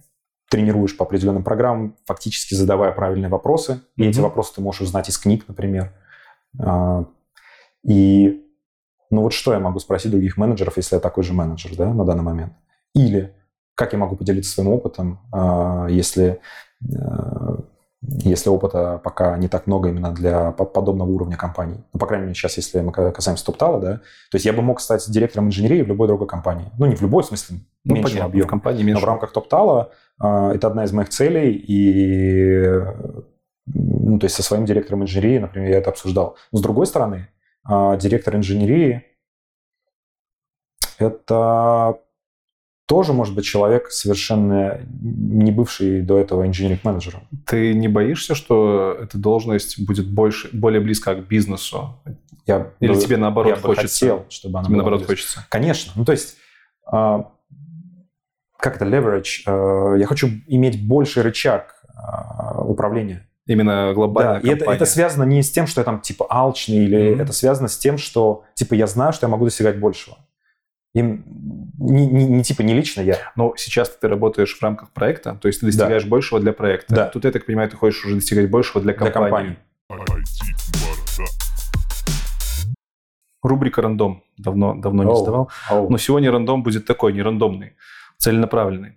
тренируешь 0.50 0.96
по 0.96 1.04
определенным 1.04 1.44
программам, 1.44 1.96
фактически 2.06 2.54
задавая 2.54 2.92
правильные 2.92 3.28
вопросы, 3.28 3.80
и 3.96 4.04
эти 4.04 4.18
Мгм. 4.18 4.24
вопросы 4.28 4.54
ты 4.54 4.60
можешь 4.62 4.80
узнать 4.82 5.08
из 5.08 5.18
книг, 5.18 5.44
например. 5.48 5.92
А, 6.60 7.04
И 7.84 8.44
ну 9.10 9.22
вот 9.22 9.32
что 9.32 9.52
я 9.52 9.58
могу 9.60 9.78
спросить 9.78 10.10
других 10.10 10.36
менеджеров, 10.36 10.76
если 10.76 10.96
я 10.96 11.00
такой 11.00 11.22
же 11.24 11.32
менеджер, 11.32 11.74
да, 11.76 11.92
на 11.94 12.04
данный 12.04 12.24
момент? 12.24 12.52
Или 12.94 13.34
как 13.74 13.92
я 13.92 13.98
могу 13.98 14.16
поделиться 14.16 14.52
своим 14.52 14.70
опытом, 14.70 15.20
а, 15.32 15.86
если, 15.88 16.40
э, 16.82 17.56
если 18.02 18.50
опыта 18.50 19.00
пока 19.02 19.36
не 19.38 19.48
так 19.48 19.66
много 19.66 19.88
именно 19.88 20.12
для 20.12 20.50
по- 20.50 20.64
подобного 20.64 21.08
уровня 21.08 21.36
компаний? 21.36 21.84
Ну, 21.92 22.00
по 22.00 22.06
крайней 22.06 22.24
мере, 22.26 22.34
сейчас, 22.34 22.56
если 22.56 22.80
мы 22.80 22.90
ка- 22.92 23.12
касаемся 23.12 23.44
топтала, 23.46 23.80
да, 23.80 23.94
то 23.96 24.34
есть 24.34 24.44
я 24.46 24.52
бы 24.52 24.62
мог 24.62 24.80
стать 24.80 25.08
директором 25.08 25.46
инженерии 25.46 25.82
в 25.82 25.86
любой 25.88 26.08
другой 26.08 26.26
компании. 26.26 26.70
Ну, 26.78 26.86
не 26.86 26.96
в 26.96 27.02
любой, 27.02 27.22
в 27.22 27.26
смысле, 27.26 27.58
Ну, 27.88 27.94
меньшем 27.94 28.10
понятно, 28.10 28.26
объеме. 28.26 28.46
в 28.46 28.48
компании 28.50 28.82
Но 28.82 28.86
меньше. 28.88 29.02
в 29.02 29.04
рамках 29.06 29.32
топтала 29.32 29.92
а, 30.20 30.52
это 30.54 30.66
одна 30.68 30.84
из 30.84 30.92
моих 30.92 31.08
целей, 31.08 31.52
и 31.52 32.68
ну, 33.66 34.18
то 34.18 34.24
есть 34.24 34.36
со 34.36 34.42
своим 34.42 34.64
директором 34.64 35.02
инженерии, 35.02 35.38
например, 35.38 35.70
я 35.70 35.78
это 35.78 35.90
обсуждал. 35.90 36.36
Но 36.52 36.58
с 36.58 36.62
другой 36.62 36.86
стороны, 36.86 37.28
а, 37.64 37.96
директор 37.96 38.34
инженерии 38.36 39.04
это 40.98 41.98
тоже 42.86 43.12
может 43.12 43.34
быть 43.34 43.44
человек, 43.44 43.90
совершенно 43.90 44.80
не 45.00 45.52
бывший 45.52 46.00
до 46.00 46.18
этого 46.18 46.46
инженеринг-менеджером. 46.46 47.20
Ты 47.46 47.74
не 47.74 47.86
боишься, 47.86 48.34
что 48.34 48.96
эта 49.00 49.18
должность 49.18 49.84
будет 49.86 50.08
больше, 50.10 50.48
более 50.54 50.80
близка 50.80 51.14
к 51.14 51.26
бизнесу? 51.28 52.00
Я 52.46 52.72
Или 52.80 52.94
бы- 52.94 53.00
тебе 53.00 53.18
наоборот 53.18 53.56
я 53.56 53.60
хочется? 53.60 54.06
хотел, 54.06 54.24
чтобы 54.30 54.58
она 54.58 54.66
Тебе 54.68 54.76
была 54.76 54.84
наоборот 54.84 55.00
близко. 55.06 55.12
хочется. 55.12 55.46
Конечно. 55.50 55.92
Ну, 55.96 56.04
то 56.06 56.12
есть, 56.12 56.36
а, 56.90 57.30
как 58.58 58.76
это, 58.76 58.84
leverage? 58.84 59.42
а, 59.46 59.94
я 59.96 60.06
хочу 60.06 60.28
иметь 60.46 60.86
больший 60.86 61.22
рычаг 61.22 61.74
а, 61.94 62.60
управления. 62.62 63.24
Именно 63.46 63.92
глобальная 63.94 64.34
Да, 64.34 64.38
и 64.40 64.50
это, 64.50 64.58
компания. 64.58 64.76
это 64.76 64.84
связано 64.86 65.22
не 65.24 65.42
с 65.42 65.50
тем, 65.50 65.66
что 65.66 65.80
я 65.80 65.84
там 65.86 66.00
типа 66.00 66.26
алчный, 66.28 66.84
или 66.84 67.12
Мгм. 67.12 67.20
это 67.22 67.32
связано 67.32 67.68
с 67.68 67.78
тем, 67.78 67.96
что 67.96 68.44
типа 68.54 68.74
я 68.74 68.86
знаю, 68.86 69.12
что 69.14 69.26
я 69.26 69.30
могу 69.30 69.44
достигать 69.46 69.78
большего. 69.80 70.18
Им 70.94 71.24
не, 71.78 72.06
не- 72.06 72.24
не 72.26 72.42
типа 72.42 72.62
не 72.62 72.74
лично 72.74 73.00
я. 73.02 73.16
Но 73.36 73.54
сейчас 73.56 73.88
ты 73.90 74.08
работаешь 74.08 74.54
в 74.56 74.62
рамках 74.62 74.90
проекта, 74.90 75.34
то 75.40 75.48
есть 75.48 75.60
ты 75.60 75.66
достигаешь 75.66 76.04
большего 76.04 76.40
для 76.40 76.52
проекта. 76.52 76.94
Да. 76.94 77.04
Тут, 77.06 77.24
я 77.24 77.30
так 77.30 77.46
понимаю, 77.46 77.70
ты 77.70 77.76
хочешь 77.76 78.04
уже 78.04 78.16
достигать 78.16 78.50
большего 78.50 78.82
для 78.82 78.92
Для 78.94 79.10
компании. 79.10 79.56
компании. 79.88 80.58
Рубрика 83.42 83.80
«Рандом». 83.82 84.22
Давно, 84.36 84.74
давно 84.74 85.04
не 85.04 85.10
Оу. 85.10 85.16
задавал. 85.16 85.50
Оу. 85.70 85.88
Но 85.88 85.98
сегодня 85.98 86.30
рандом 86.30 86.62
будет 86.62 86.86
такой, 86.86 87.12
не 87.12 87.22
рандомный, 87.22 87.72
целенаправленный. 88.18 88.96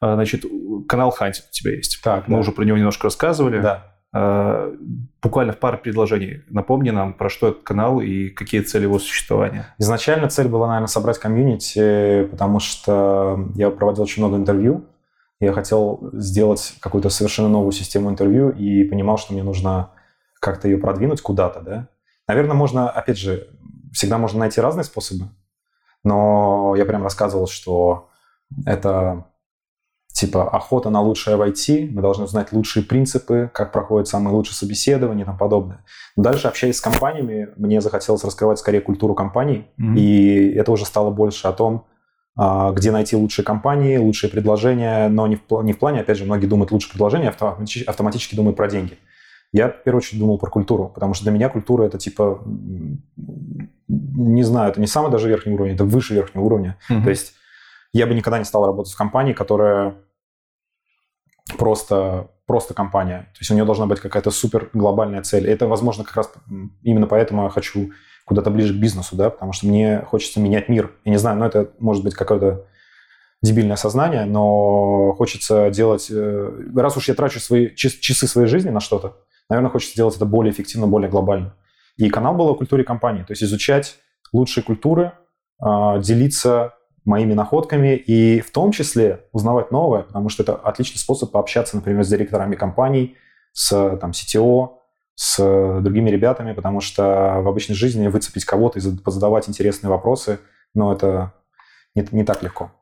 А, 0.00 0.14
Значит, 0.14 0.44
канал 0.88 1.10
Хантинг 1.10 1.46
у 1.48 1.52
тебя 1.52 1.72
есть. 1.76 2.00
Так, 2.02 2.26
Мы 2.28 2.34
да. 2.34 2.40
уже 2.40 2.52
про 2.52 2.64
него 2.64 2.78
немножко 2.78 3.04
рассказывали. 3.04 3.60
Да. 3.60 3.86
Э, 4.12 4.74
буквально 5.22 5.52
в 5.52 5.58
пару 5.58 5.78
предложений. 5.78 6.42
Напомни 6.48 6.90
нам, 6.90 7.14
про 7.14 7.28
что 7.28 7.48
этот 7.48 7.62
канал 7.62 8.00
и 8.00 8.30
какие 8.30 8.62
цели 8.62 8.84
его 8.84 8.98
существования. 8.98 9.66
Изначально 9.78 10.28
цель 10.28 10.48
была, 10.48 10.66
наверное, 10.66 10.88
собрать 10.88 11.18
комьюнити, 11.18 12.24
потому 12.30 12.58
что 12.58 13.50
я 13.54 13.70
проводил 13.70 14.02
очень 14.02 14.22
много 14.22 14.36
интервью. 14.36 14.86
Я 15.38 15.52
хотел 15.52 16.10
сделать 16.12 16.74
какую-то 16.80 17.08
совершенно 17.08 17.48
новую 17.48 17.72
систему 17.72 18.10
интервью 18.10 18.50
и 18.50 18.84
понимал, 18.84 19.16
что 19.16 19.32
мне 19.32 19.42
нужно 19.42 19.90
как-то 20.40 20.68
ее 20.68 20.78
продвинуть 20.78 21.20
куда-то, 21.20 21.60
да. 21.60 21.88
Наверное, 22.26 22.54
можно, 22.54 22.90
опять 22.90 23.18
же, 23.18 23.48
всегда 23.92 24.18
можно 24.18 24.40
найти 24.40 24.60
разные 24.60 24.84
способы, 24.84 25.26
но 26.04 26.74
я 26.76 26.84
прям 26.84 27.02
рассказывал, 27.02 27.46
что 27.46 28.09
это 28.66 29.26
типа 30.12 30.48
охота 30.50 30.90
на 30.90 31.00
лучшее 31.00 31.36
в 31.36 31.42
IT, 31.42 31.90
мы 31.92 32.02
должны 32.02 32.24
узнать 32.24 32.52
лучшие 32.52 32.84
принципы, 32.84 33.50
как 33.54 33.72
проходят 33.72 34.08
самые 34.08 34.34
лучшие 34.34 34.54
собеседования 34.54 35.22
и 35.22 35.26
тому 35.26 35.38
подобное. 35.38 35.84
дальше, 36.16 36.48
общаясь 36.48 36.76
с 36.76 36.80
компаниями, 36.80 37.48
мне 37.56 37.80
захотелось 37.80 38.24
раскрывать 38.24 38.58
скорее 38.58 38.80
культуру 38.80 39.14
компаний, 39.14 39.66
mm-hmm. 39.78 39.96
и 39.96 40.52
это 40.52 40.72
уже 40.72 40.84
стало 40.84 41.10
больше 41.10 41.46
о 41.48 41.52
том, 41.52 41.86
а, 42.36 42.72
где 42.72 42.90
найти 42.90 43.16
лучшие 43.16 43.44
компании, 43.44 43.96
лучшие 43.96 44.30
предложения, 44.30 45.08
но 45.08 45.26
не 45.26 45.36
в, 45.36 45.62
не 45.62 45.72
в 45.72 45.78
плане, 45.78 46.00
опять 46.00 46.18
же, 46.18 46.24
многие 46.24 46.46
думают 46.46 46.70
лучшие 46.70 46.90
предложения, 46.90 47.28
автоматически, 47.28 47.88
автоматически 47.88 48.34
думают 48.34 48.56
про 48.56 48.68
деньги. 48.68 48.98
Я, 49.52 49.68
в 49.68 49.82
первую 49.82 49.98
очередь, 49.98 50.20
думал 50.20 50.38
про 50.38 50.48
культуру, 50.48 50.88
потому 50.94 51.12
что 51.14 51.24
для 51.24 51.32
меня 51.32 51.48
культура 51.48 51.84
это 51.84 51.98
типа, 51.98 52.40
не 53.88 54.42
знаю, 54.42 54.70
это 54.70 54.80
не 54.80 54.86
самый 54.86 55.10
даже 55.10 55.28
верхний 55.28 55.54
уровень, 55.54 55.74
это 55.74 55.84
выше 55.84 56.14
верхнего 56.14 56.44
уровня. 56.44 56.76
Mm-hmm. 56.88 57.02
То 57.02 57.10
есть 57.10 57.34
я 57.92 58.06
бы 58.06 58.14
никогда 58.14 58.38
не 58.38 58.44
стал 58.44 58.66
работать 58.66 58.92
в 58.92 58.96
компании, 58.96 59.32
которая 59.32 59.96
просто, 61.58 62.30
просто 62.46 62.74
компания. 62.74 63.28
То 63.32 63.40
есть 63.40 63.50
у 63.50 63.54
нее 63.54 63.64
должна 63.64 63.86
быть 63.86 64.00
какая-то 64.00 64.30
супер 64.30 64.70
глобальная 64.72 65.22
цель. 65.22 65.46
И 65.46 65.50
это, 65.50 65.66
возможно, 65.66 66.04
как 66.04 66.16
раз 66.16 66.32
именно 66.82 67.06
поэтому 67.06 67.44
я 67.44 67.50
хочу 67.50 67.90
куда-то 68.24 68.50
ближе 68.50 68.74
к 68.74 68.76
бизнесу, 68.76 69.16
да, 69.16 69.30
потому 69.30 69.52
что 69.52 69.66
мне 69.66 70.00
хочется 70.06 70.40
менять 70.40 70.68
мир. 70.68 70.92
Я 71.04 71.12
не 71.12 71.18
знаю, 71.18 71.38
но 71.38 71.46
это 71.46 71.70
может 71.78 72.04
быть 72.04 72.14
какое-то 72.14 72.66
дебильное 73.42 73.76
сознание, 73.76 74.24
но 74.24 75.14
хочется 75.14 75.70
делать... 75.70 76.08
Э, 76.10 76.50
раз 76.76 76.96
уж 76.96 77.08
я 77.08 77.14
трачу 77.14 77.40
свои 77.40 77.74
часы 77.74 78.26
своей 78.26 78.46
жизни 78.46 78.70
на 78.70 78.80
что-то, 78.80 79.16
наверное, 79.48 79.70
хочется 79.70 79.96
делать 79.96 80.14
это 80.14 80.26
более 80.26 80.52
эффективно, 80.52 80.86
более 80.86 81.10
глобально. 81.10 81.54
И 81.96 82.08
канал 82.08 82.34
был 82.34 82.48
о 82.48 82.54
культуре 82.54 82.84
компании, 82.84 83.22
то 83.22 83.32
есть 83.32 83.42
изучать 83.42 83.96
лучшие 84.32 84.62
культуры, 84.62 85.12
а, 85.58 85.98
делиться 85.98 86.74
моими 87.04 87.34
находками 87.34 87.96
и 87.96 88.40
в 88.40 88.50
том 88.50 88.72
числе 88.72 89.24
узнавать 89.32 89.70
новое, 89.70 90.02
потому 90.02 90.28
что 90.28 90.42
это 90.42 90.54
отличный 90.54 90.98
способ 90.98 91.30
пообщаться, 91.30 91.76
например, 91.76 92.04
с 92.04 92.08
директорами 92.08 92.56
компаний, 92.56 93.16
с 93.52 93.96
там, 93.96 94.10
CTO, 94.10 94.76
с 95.14 95.80
другими 95.80 96.10
ребятами, 96.10 96.52
потому 96.52 96.80
что 96.80 97.40
в 97.42 97.48
обычной 97.48 97.74
жизни 97.74 98.08
выцепить 98.08 98.44
кого-то 98.44 98.78
и 98.78 98.82
задавать 98.82 99.48
интересные 99.48 99.90
вопросы, 99.90 100.40
но 100.74 100.92
это 100.92 101.34
не, 101.94 102.06
не 102.12 102.24
так 102.24 102.42
легко. 102.42 102.72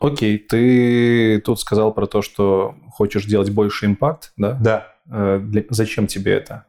Окей, 0.00 0.38
ты 0.38 1.40
тут 1.40 1.60
сказал 1.60 1.92
про 1.92 2.06
то, 2.06 2.22
что 2.22 2.74
хочешь 2.90 3.26
делать 3.26 3.50
больше 3.50 3.86
импакт, 3.86 4.32
да? 4.36 4.52
Да. 4.52 4.94
Э, 5.10 5.38
для, 5.42 5.64
зачем 5.68 6.06
тебе 6.06 6.34
это? 6.34 6.66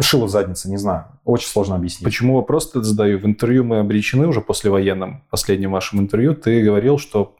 Шило 0.00 0.26
в 0.26 0.30
заднице, 0.30 0.68
не 0.68 0.76
знаю. 0.76 1.06
Очень 1.24 1.48
сложно 1.48 1.76
объяснить. 1.76 2.04
Почему 2.04 2.36
вопрос 2.36 2.70
ты 2.70 2.82
задаю? 2.82 3.18
В 3.18 3.26
интервью 3.26 3.64
мы 3.64 3.78
обречены 3.78 4.26
уже 4.26 4.40
послевоенном, 4.40 5.24
последнем 5.30 5.72
вашем 5.72 6.00
интервью, 6.00 6.34
ты 6.34 6.62
говорил, 6.62 6.98
что 6.98 7.36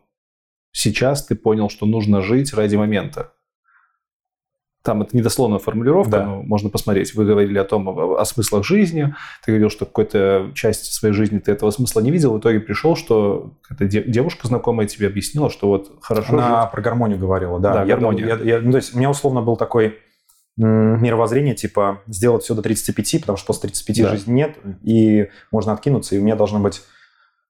сейчас 0.73 1.25
ты 1.25 1.35
понял, 1.35 1.71
что 1.71 1.87
нужно 1.87 2.21
жить 2.21 2.53
ради 2.53 2.77
момента. 2.77 3.33
Там 4.83 5.03
это 5.03 5.17
недословная 5.17 5.59
формулировка, 5.59 6.13
да. 6.13 6.27
но 6.27 6.43
можно 6.43 6.71
посмотреть. 6.71 7.13
Вы 7.13 7.25
говорили 7.25 7.59
о 7.59 7.65
том, 7.65 7.89
о, 7.89 8.21
о 8.21 8.25
смыслах 8.25 8.65
жизни. 8.65 9.17
Ты 9.45 9.51
говорил, 9.51 9.69
что 9.69 9.85
какой-то 9.85 10.53
часть 10.55 10.93
своей 10.93 11.13
жизни 11.13 11.41
ты 11.41 11.51
этого 11.51 11.73
смысла 11.73 12.01
не 12.01 12.13
видел. 12.13 12.35
В 12.35 12.39
итоге 12.39 12.61
пришел, 12.61 12.95
что 12.95 13.55
девушка 13.81 14.47
знакомая 14.47 14.87
тебе 14.87 15.09
объяснила, 15.09 15.51
что 15.51 15.67
вот 15.67 15.99
хорошо 16.03 16.35
Она 16.35 16.63
жить. 16.63 16.71
про 16.71 16.83
гармонию 16.83 17.19
говорила, 17.19 17.59
да. 17.59 17.75
Да, 17.75 17.81
я, 17.81 17.97
гармония. 17.97 18.27
Я, 18.27 18.37
я, 18.37 18.61
ну, 18.61 18.71
то 18.71 18.77
есть 18.77 18.95
у 18.95 18.99
меня 18.99 19.11
условно 19.11 19.43
был 19.43 19.57
такой 19.57 19.99
мировоззрение, 20.57 21.55
типа, 21.55 22.03
сделать 22.07 22.43
все 22.45 22.55
до 22.55 22.63
35, 22.63 23.21
потому 23.21 23.37
что 23.37 23.47
после 23.47 23.69
35 23.69 24.03
да. 24.03 24.11
жизни 24.11 24.33
нет, 24.33 24.57
и 24.83 25.29
можно 25.51 25.73
откинуться, 25.73 26.15
и 26.15 26.19
у 26.19 26.23
меня 26.23 26.37
должно 26.37 26.61
быть 26.61 26.83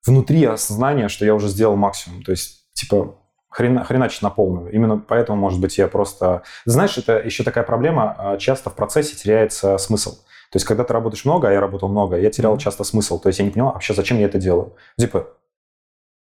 внутри 0.05 0.45
осознание, 0.45 1.09
что 1.09 1.25
я 1.25 1.35
уже 1.35 1.49
сделал 1.49 1.77
максимум. 1.77 2.23
То 2.23 2.33
есть, 2.33 2.73
типа, 2.73 3.17
хрена, 3.49 3.85
хреначить 3.85 4.23
на 4.23 4.31
полную. 4.31 4.73
Именно 4.73 4.99
поэтому, 4.99 5.39
может 5.39 5.61
быть, 5.61 5.79
я 5.79 5.89
просто... 5.89 6.43
Знаешь, 6.65 6.99
это 6.99 7.19
еще 7.19 7.45
такая 7.45 7.65
проблема, 7.65 8.15
а, 8.19 8.37
часто 8.37 8.71
в 8.71 8.75
процессе 8.75 9.17
теряется 9.17 9.79
смысл. 9.79 10.17
То 10.51 10.57
есть, 10.57 10.67
когда 10.67 10.85
ты 10.85 10.93
работаешь 10.93 11.25
много, 11.25 11.49
а 11.49 11.53
я 11.53 11.61
работал 11.61 11.89
много, 11.89 12.17
я 12.19 12.31
терял 12.31 12.57
часто 12.59 12.85
смысл. 12.85 13.19
То 13.21 13.29
есть, 13.29 13.39
я 13.39 13.45
не 13.45 13.51
понял, 13.51 13.67
вообще, 13.67 13.95
зачем 13.95 14.19
я 14.19 14.27
это 14.27 14.39
делаю. 14.39 14.75
Типа, 14.99 15.29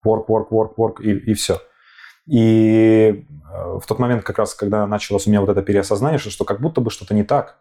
work, 0.06 0.26
work, 0.28 0.48
work, 0.50 0.74
work, 0.76 1.02
и, 1.02 1.30
и 1.30 1.34
все. 1.34 1.60
И 2.28 3.24
э, 3.50 3.78
в 3.78 3.86
тот 3.86 3.98
момент, 3.98 4.22
как 4.22 4.38
раз, 4.38 4.54
когда 4.54 4.86
началось 4.86 5.26
у 5.26 5.30
меня 5.30 5.40
вот 5.40 5.48
это 5.48 5.62
переосознание, 5.62 6.18
что, 6.18 6.30
что 6.30 6.44
как 6.44 6.60
будто 6.60 6.80
бы 6.80 6.90
что-то 6.90 7.14
не 7.14 7.24
так, 7.24 7.58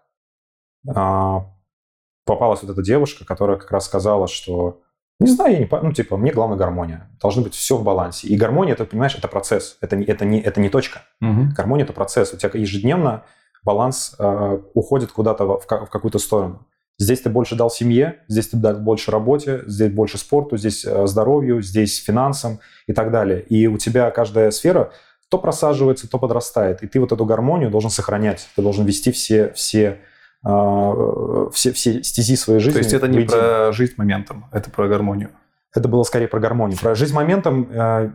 а, 0.93 1.45
попалась 2.25 2.61
вот 2.61 2.71
эта 2.71 2.81
девушка, 2.83 3.25
которая 3.25 3.57
как 3.57 3.71
раз 3.71 3.85
сказала, 3.85 4.27
что 4.27 4.81
не 5.19 5.31
знаю, 5.31 5.53
я 5.53 5.59
не, 5.59 5.69
ну, 5.71 5.91
типа, 5.93 6.15
мне 6.15 6.31
главное 6.31 6.57
гармония. 6.57 7.09
Должно 7.19 7.41
быть 7.41 7.55
все 7.55 7.75
в 7.75 7.83
балансе. 7.83 8.27
И 8.27 8.37
гармония, 8.37 8.75
ты 8.75 8.85
понимаешь, 8.85 9.15
это 9.15 9.27
процесс, 9.27 9.77
это 9.81 9.95
не, 9.95 10.05
это 10.05 10.25
не, 10.25 10.39
это 10.39 10.61
не 10.61 10.69
точка. 10.69 11.01
Угу. 11.21 11.53
Гармония– 11.55 11.85
это 11.85 11.93
процесс. 11.93 12.33
У 12.33 12.37
тебя 12.37 12.51
ежедневно 12.53 13.23
баланс 13.63 14.15
э, 14.19 14.59
уходит 14.75 15.11
куда-то 15.11 15.45
в, 15.45 15.61
в 15.61 15.89
какую-то 15.89 16.19
сторону. 16.19 16.67
Здесь 16.99 17.21
ты 17.21 17.29
больше 17.29 17.55
дал 17.55 17.69
семье, 17.69 18.17
здесь 18.27 18.47
ты 18.47 18.57
дал 18.57 18.75
больше 18.77 19.11
работе, 19.11 19.61
здесь 19.67 19.91
больше 19.91 20.17
спорту, 20.17 20.57
здесь 20.57 20.83
э, 20.83 21.05
здоровью, 21.05 21.61
здесь 21.61 22.03
финансам 22.03 22.59
и 22.87 22.93
так 22.93 23.11
далее. 23.11 23.41
И 23.41 23.67
у 23.67 23.77
тебя 23.77 24.09
каждая 24.09 24.49
сфера 24.49 24.91
то 25.29 25.37
просаживается, 25.37 26.09
то 26.09 26.17
подрастает. 26.17 26.81
И 26.81 26.87
ты 26.87 26.99
вот 26.99 27.11
эту 27.11 27.23
гармонию 27.25 27.69
должен 27.69 27.91
сохранять. 27.91 28.47
Ты 28.55 28.61
должен 28.61 28.85
вести 28.85 29.11
все, 29.11 29.51
все, 29.53 29.99
э, 30.43 31.49
все, 31.53 31.71
все 31.71 32.01
стези 32.03 32.35
своей 32.35 32.59
жизни. 32.59 32.79
То 32.79 32.83
есть 32.83 32.93
это 32.93 33.07
не 33.07 33.25
про 33.25 33.71
жизнь 33.73 33.93
моментом, 33.97 34.45
это 34.51 34.71
про 34.71 34.87
гармонию. 34.87 35.29
Это 35.75 35.87
было 35.87 36.01
скорее 36.01 36.27
про 36.27 36.39
гармонию. 36.39 36.79
Про 36.79 36.95
жизнь 36.95 37.13
моментом 37.13 37.69
э, 37.69 38.09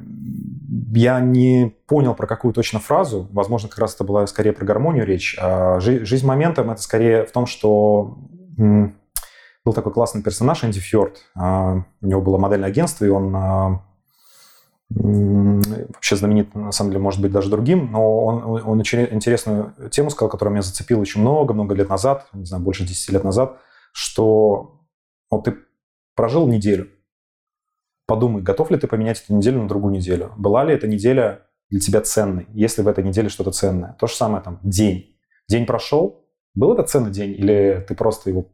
я 0.94 1.20
не 1.20 1.77
понял 1.86 2.17
про 2.17 2.27
какую 2.27 2.52
точно 2.52 2.81
фразу. 2.81 3.28
Возможно, 3.31 3.69
как 3.69 3.78
раз 3.78 3.94
это 3.94 4.02
была 4.02 4.27
скорее 4.27 4.52
про 4.52 4.65
гармонию 4.65 5.07
речь. 5.07 5.36
А 5.41 5.78
жизнь 5.78 6.27
моментом 6.27 6.70
это 6.73 6.83
скорее 6.83 7.25
в 7.25 7.31
том, 7.31 7.47
что 7.47 8.19
был 8.56 9.72
такой 9.72 9.92
классный 9.92 10.22
персонаж 10.22 10.64
Энди 10.64 10.81
Фьорд. 10.81 11.18
А, 11.34 11.84
у 12.00 12.06
него 12.06 12.20
было 12.20 12.39
модельное 12.39 12.68
агентство, 12.68 13.05
и 13.05 13.08
он 13.08 13.34
а, 13.36 13.82
вообще 14.90 16.16
знаменит, 16.16 16.55
на 16.55 16.72
самом 16.72 16.90
деле, 16.90 17.02
может 17.02 17.20
быть, 17.20 17.32
даже 17.32 17.50
другим, 17.50 17.92
но 17.92 18.24
он, 18.24 18.62
он 18.64 18.81
интересную 18.81 19.74
тему 19.90 20.10
сказал, 20.10 20.28
которая 20.31 20.52
меня 20.52 20.62
зацепила 20.62 21.00
еще 21.00 21.18
много-много 21.18 21.74
лет 21.74 21.89
назад, 21.89 22.28
не 22.32 22.44
знаю, 22.44 22.62
больше 22.62 22.84
10 22.84 23.12
лет 23.12 23.24
назад, 23.24 23.58
что 23.92 24.81
вот 25.31 25.44
ты 25.44 25.56
прожил 26.14 26.47
неделю, 26.47 26.89
подумай, 28.06 28.42
готов 28.42 28.70
ли 28.70 28.78
ты 28.78 28.86
поменять 28.86 29.22
эту 29.22 29.34
неделю 29.34 29.62
на 29.62 29.68
другую 29.68 29.94
неделю? 29.94 30.32
Была 30.36 30.64
ли 30.64 30.74
эта 30.74 30.86
неделя 30.86 31.47
для 31.70 31.81
тебя 31.81 32.00
ценной, 32.00 32.47
если 32.52 32.82
в 32.82 32.89
этой 32.89 33.05
неделе 33.05 33.28
что-то 33.28 33.52
ценное? 33.52 33.97
То 33.98 34.06
же 34.06 34.14
самое 34.14 34.42
там, 34.42 34.60
день. 34.62 35.16
День 35.48 35.66
прошел, 35.66 36.22
был 36.55 36.74
это 36.74 36.82
ценный 36.84 37.10
день 37.10 37.32
или 37.32 37.84
ты 37.86 37.94
просто 37.94 38.31
его 38.31 38.47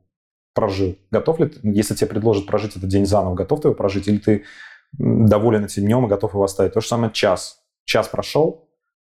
прожил? 0.54 0.96
Готов 1.10 1.40
ли 1.40 1.48
ты, 1.48 1.60
если 1.62 1.94
тебе 1.94 2.08
предложат 2.08 2.46
прожить 2.46 2.76
этот 2.76 2.88
день 2.88 3.06
заново, 3.06 3.34
готов 3.34 3.60
ты 3.60 3.68
его 3.68 3.74
прожить 3.74 4.08
или 4.08 4.18
ты 4.18 4.44
доволен 4.92 5.64
этим 5.64 5.84
днем 5.84 6.06
и 6.06 6.08
готов 6.08 6.34
его 6.34 6.44
оставить? 6.44 6.74
То 6.74 6.80
же 6.80 6.86
самое 6.86 7.12
час. 7.12 7.60
Час 7.84 8.08
прошел, 8.08 8.68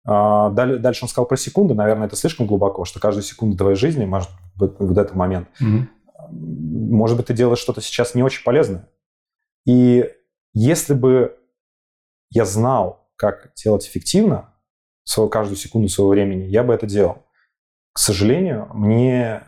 а, 0.07 0.51
Дальше 0.51 1.05
он 1.05 1.09
сказал 1.09 1.27
про 1.27 1.37
секунды. 1.37 1.75
Наверное, 1.75 2.07
это 2.07 2.17
слишком 2.17 2.47
глубоко, 2.47 2.85
что 2.85 3.01
каждая 3.01 3.25
секунда 3.25 3.59
твоей 3.59 3.77
жизни 3.77 4.05
может 4.05 4.31
быть 4.55 4.73
вот 4.79 4.97
этот 4.97 5.15
момент. 5.15 5.49
Mm-hmm. 5.61 5.87
Может 6.31 7.17
быть, 7.17 7.27
ты 7.27 7.35
делаешь 7.35 7.59
что-то 7.59 7.81
сейчас 7.81 8.15
не 8.15 8.23
очень 8.23 8.45
полезное. 8.45 8.89
И 9.67 10.09
если 10.55 10.95
бы 10.95 11.37
я 12.31 12.45
знал, 12.45 13.11
как 13.17 13.53
делать 13.57 13.87
эффективно 13.87 14.55
свою, 15.03 15.29
каждую 15.29 15.57
секунду 15.57 15.89
своего 15.89 16.11
времени, 16.11 16.45
я 16.45 16.63
бы 16.63 16.73
это 16.73 16.87
делал 16.87 17.26
к 17.97 17.99
сожалению, 17.99 18.69
мне 18.75 19.41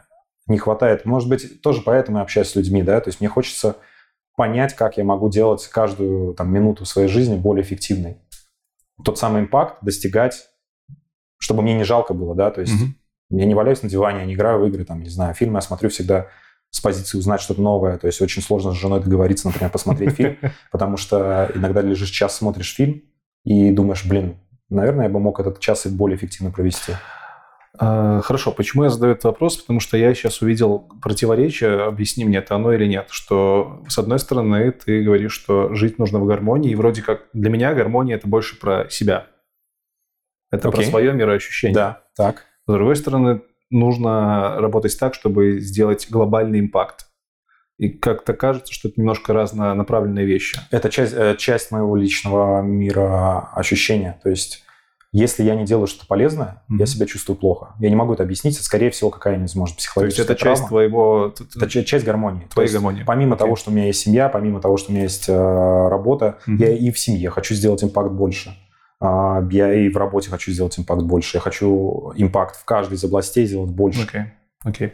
не 0.47 0.57
хватает. 0.57 1.05
Может 1.05 1.29
быть, 1.29 1.61
тоже 1.61 1.83
поэтому 1.83 2.17
я 2.17 2.23
общаюсь 2.23 2.49
с 2.49 2.57
людьми, 2.57 2.83
да, 2.83 2.99
то 2.99 3.11
есть 3.11 3.21
мне 3.21 3.29
хочется 3.29 3.77
понять, 4.37 4.75
как 4.75 4.97
я 4.97 5.05
могу 5.05 5.29
делать 5.29 5.67
каждую 5.67 6.33
там, 6.33 6.51
минуту 6.51 6.87
своей 6.87 7.09
жизни 7.09 7.37
более 7.37 7.63
эффективной. 7.63 8.17
Тот 9.05 9.19
самый 9.19 9.43
импакт 9.43 9.85
достигать, 9.85 10.49
чтобы 11.37 11.61
мне 11.61 11.75
не 11.75 11.85
жалко 11.85 12.15
было, 12.15 12.35
да, 12.35 12.51
то 12.51 12.63
есть 12.63 12.73
mm-hmm. 12.73 13.39
я 13.39 13.45
не 13.45 13.55
валяюсь 13.55 13.83
на 13.83 13.91
диване, 13.91 14.21
я 14.21 14.25
не 14.25 14.33
играю 14.33 14.61
в 14.61 14.67
игры, 14.67 14.87
там, 14.87 15.03
не 15.03 15.11
знаю, 15.11 15.35
фильмы 15.35 15.59
я 15.59 15.61
смотрю 15.61 15.91
всегда 15.91 16.29
с 16.71 16.81
позиции 16.81 17.19
узнать 17.19 17.43
что-то 17.43 17.61
новое, 17.61 17.99
то 17.99 18.07
есть 18.07 18.23
очень 18.23 18.41
сложно 18.41 18.73
с 18.73 18.77
женой 18.77 19.03
договориться, 19.03 19.47
например, 19.49 19.71
посмотреть 19.71 20.15
фильм, 20.15 20.39
потому 20.73 20.97
что 20.97 21.53
иногда 21.55 21.83
лежишь 21.83 22.09
час, 22.09 22.35
смотришь 22.35 22.75
фильм 22.75 23.03
и 23.45 23.71
думаешь, 23.73 24.07
блин, 24.07 24.39
наверное, 24.71 25.05
я 25.05 25.11
бы 25.11 25.21
мог 25.21 25.39
этот 25.39 25.61
час 25.61 25.85
и 25.85 25.91
более 25.91 26.17
эффективно 26.17 26.51
провести. 26.51 26.95
А, 27.77 28.21
Хорошо, 28.23 28.53
почему 28.53 28.85
я 28.85 28.91
задаю 28.91 29.13
этот 29.13 29.25
вопрос? 29.25 29.57
Потому 29.59 29.81
что 29.81 29.97
я 29.97 30.15
сейчас 30.15 30.43
увидел 30.43 30.89
противоречие, 31.03 31.83
объясни 31.83 32.25
мне, 32.25 32.39
это 32.39 32.55
оно 32.55 32.73
или 32.73 32.87
нет, 32.87 33.09
что 33.11 33.83
с 33.89 33.99
одной 33.99 34.19
стороны 34.19 34.73
ты 34.73 35.03
говоришь, 35.03 35.33
что 35.33 35.75
жить 35.75 35.99
нужно 35.99 36.19
в 36.19 36.27
гармонии, 36.27 36.71
и 36.71 36.75
вроде 36.75 37.03
как 37.03 37.27
для 37.33 37.51
меня 37.51 37.75
гармония 37.75 38.17
это 38.17 38.29
больше 38.29 38.59
про 38.59 38.89
себя. 38.91 39.27
Это 40.51 40.71
про 40.71 40.79
Окей. 40.79 40.91
свое 40.91 41.13
мироощущение. 41.13 41.75
Да, 41.75 42.05
так. 42.17 42.45
С 42.67 42.73
другой 42.73 42.97
стороны, 42.97 43.43
нужно 43.71 44.61
работать 44.61 44.99
так, 44.99 45.15
чтобы 45.15 45.61
сделать 45.61 46.09
глобальный 46.11 46.61
импакт. 46.61 47.07
И 47.77 47.91
как-то 47.91 48.35
кажется, 48.35 48.73
что 48.73 48.89
это 48.89 49.01
немножко 49.01 49.33
разнонаправленные 49.33 50.27
вещи. 50.27 50.59
Это 50.71 50.91
часть, 50.91 51.15
э, 51.15 51.37
часть 51.37 51.71
моего 51.71 51.95
личного 51.97 52.61
мира 52.61 53.51
ощущения. 53.55 54.19
То 54.23 54.31
есть, 54.31 54.65
если 55.13 55.43
я 55.43 55.55
не 55.55 55.65
делаю 55.65 55.87
что-то 55.87 56.07
полезное, 56.07 56.63
Мгм. 56.69 56.81
я 56.81 56.87
себя 56.87 57.07
чувствую 57.07 57.37
плохо. 57.37 57.75
Я 57.81 57.89
не 57.89 57.97
могу 57.97 58.13
это 58.13 58.23
объяснить. 58.25 58.55
Это, 58.57 58.65
скорее 58.65 58.91
всего, 58.91 59.09
какая-нибудь, 59.11 59.55
может, 59.55 59.77
То 59.77 59.79
есть 59.79 59.87
психологическая 59.89 60.25
это 60.25 60.35
часть 60.35 60.43
травма. 60.63 60.69
твоего... 60.69 61.35
Это 61.57 61.69
ча- 61.71 61.85
часть 61.85 62.05
гармонии. 62.05 62.43
То 62.45 62.51
твоей 62.55 62.67
есть, 62.67 62.75
гармонии. 62.75 63.05
Помимо 63.05 63.35
Окей. 63.35 63.45
того, 63.47 63.57
что 63.57 63.71
у 63.71 63.75
меня 63.75 63.87
есть 63.87 64.01
семья, 64.01 64.29
помимо 64.29 64.61
того, 64.61 64.77
что 64.77 64.91
у 64.91 64.95
меня 64.95 65.05
есть 65.05 65.29
э, 65.29 65.33
работа, 65.89 66.39
Мгм. 66.47 66.57
я 66.59 66.71
и 66.77 66.91
в 66.91 66.99
семье 66.99 67.31
хочу 67.31 67.55
сделать 67.55 67.83
импакт 67.83 68.11
больше. 68.11 68.55
А, 69.01 69.47
я 69.51 69.73
и 69.73 69.89
в 69.89 69.97
работе 69.97 70.29
хочу 70.29 70.51
сделать 70.53 70.79
импакт 70.79 71.03
больше. 71.03 71.37
Я 71.37 71.41
хочу 71.41 72.13
импакт 72.17 72.57
в 72.57 72.65
каждой 72.65 72.95
из 72.95 73.05
областей 73.05 73.47
сделать 73.47 73.71
больше. 73.71 74.03
Окей, 74.03 74.23
окей. 74.65 74.93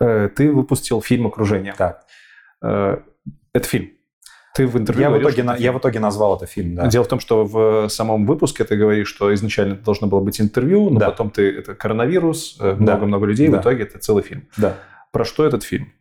Э, 0.00 0.28
Ты 0.34 0.50
выпустил 0.52 1.02
фильм 1.02 1.26
«Окружение». 1.26 1.74
Так. 1.76 2.04
Э, 2.62 2.98
Это 3.52 3.68
фильм. 3.68 3.90
Ты 4.54 4.66
в 4.66 4.76
интервью 4.76 5.02
Я 5.02 5.08
в, 5.08 5.12
говорил, 5.12 5.28
итоге, 5.28 5.42
что 5.42 5.52
на- 5.52 5.56
я 5.56 5.72
в 5.72 5.78
итоге 5.78 5.98
назвал 6.00 6.36
это 6.36 6.46
фильм, 6.46 6.74
да. 6.74 6.86
Дело 6.88 7.04
в 7.04 7.08
том, 7.08 7.20
что 7.20 7.44
в 7.44 7.88
самом 7.88 8.26
выпуске 8.26 8.64
ты 8.64 8.76
говоришь, 8.76 9.08
что 9.08 9.32
изначально 9.34 9.74
это 9.74 9.84
должно 9.84 10.06
было 10.08 10.20
быть 10.20 10.40
интервью, 10.40 10.90
но 10.90 11.00
Да. 11.00 11.06
потом 11.10 11.30
ты 11.30 11.58
это 11.58 11.74
коронавирус, 11.74 12.58
э, 12.60 12.72
Да. 12.72 12.76
много-много 12.76 13.24
людей, 13.26 13.48
Да. 13.48 13.58
в 13.58 13.60
итоге 13.62 13.84
это 13.84 13.98
целый 13.98 14.22
фильм. 14.22 14.46
да. 14.58 14.74
Про 15.10 15.24
что 15.24 15.44
этот 15.44 15.62
фильм? 15.62 15.92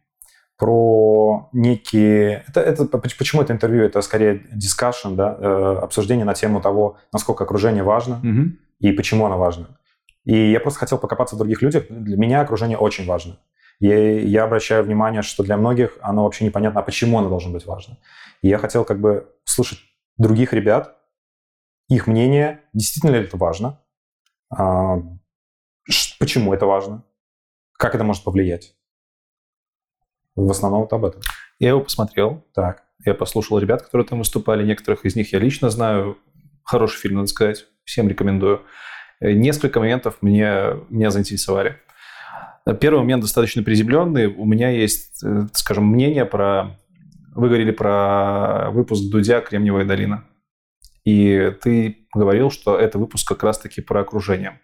про 0.57 1.49
некие... 1.53 2.43
Это, 2.47 2.61
это, 2.61 2.85
поч- 2.85 3.17
почему 3.17 3.41
это 3.41 3.51
интервью? 3.51 3.83
Это 3.83 3.99
скорее 4.01 4.43
дискашн, 4.53 5.15
да, 5.15 5.35
э, 5.39 5.77
обсуждение 5.81 6.23
на 6.23 6.35
тему 6.35 6.61
того, 6.61 6.97
насколько 7.11 7.43
окружение 7.45 7.81
важно 7.83 8.21
и 8.79 8.91
почему 8.91 9.25
оно 9.25 9.39
важно. 9.39 9.79
И 10.23 10.51
я 10.51 10.59
просто 10.59 10.79
хотел 10.79 10.99
покопаться 10.99 11.35
в 11.35 11.39
других 11.39 11.63
людях. 11.63 11.85
Для 11.89 12.15
меня 12.15 12.41
окружение 12.41 12.77
очень 12.77 13.07
важно. 13.07 13.37
Я, 13.81 14.19
я 14.21 14.43
обращаю 14.43 14.83
внимание, 14.83 15.23
что 15.23 15.43
для 15.43 15.57
многих 15.57 15.97
оно 16.01 16.23
вообще 16.23 16.45
непонятно, 16.45 16.79
а 16.79 16.83
почему 16.83 17.17
оно 17.17 17.29
должно 17.29 17.51
быть 17.51 17.65
важно. 17.65 17.97
И 18.43 18.47
я 18.47 18.59
хотел 18.59 18.85
как 18.85 19.01
бы 19.01 19.27
слышать 19.43 19.79
других 20.17 20.53
ребят, 20.53 20.97
их 21.89 22.05
мнение, 22.05 22.61
действительно 22.73 23.11
ли 23.11 23.23
это 23.23 23.37
важно, 23.37 23.81
а, 24.55 24.97
почему 26.19 26.53
это 26.53 26.67
важно, 26.67 27.03
как 27.73 27.95
это 27.95 28.03
может 28.03 28.23
повлиять. 28.23 28.75
В 30.35 30.51
основном 30.51 30.81
вот 30.81 30.93
об 30.93 31.03
этом. 31.03 31.21
Я 31.57 31.69
его 31.69 31.81
посмотрел, 31.81 32.45
Так. 32.53 32.83
я 33.03 33.15
послушал 33.15 33.57
ребят, 33.57 33.81
которые 33.81 34.07
там 34.07 34.19
выступали, 34.19 34.63
некоторых 34.63 35.05
из 35.05 35.15
них 35.15 35.33
я 35.33 35.39
лично 35.39 35.71
знаю. 35.71 36.19
Хороший 36.63 36.99
фильм, 36.99 37.15
надо 37.15 37.27
сказать, 37.27 37.65
всем 37.83 38.07
рекомендую. 38.07 38.63
Э, 39.19 39.31
Несколько 39.31 39.79
моментов 39.79 40.17
мне, 40.21 40.75
меня 40.89 41.09
заинтересовали. 41.09 41.79
Э, 42.65 42.75
Первый 42.75 42.99
момент 42.99 43.21
достаточно 43.21 43.63
приземленный. 43.63 44.27
У 44.27 44.45
меня 44.45 44.69
есть, 44.69 45.23
э, 45.23 45.47
скажем, 45.53 45.85
мнение 45.85 46.25
про... 46.25 46.77
Вы 47.33 47.47
говорили 47.47 47.71
про 47.71 48.69
выпуск 48.71 49.09
Дудя 49.09 49.41
«Кремниевая 49.41 49.85
долина». 49.85 50.25
И 51.05 51.53
ты 51.61 52.07
говорил, 52.13 52.51
что 52.51 52.77
это 52.77 52.99
выпуск 52.99 53.27
как 53.27 53.43
раз-таки 53.43 53.81
про 53.81 54.01
окружение. 54.01 54.59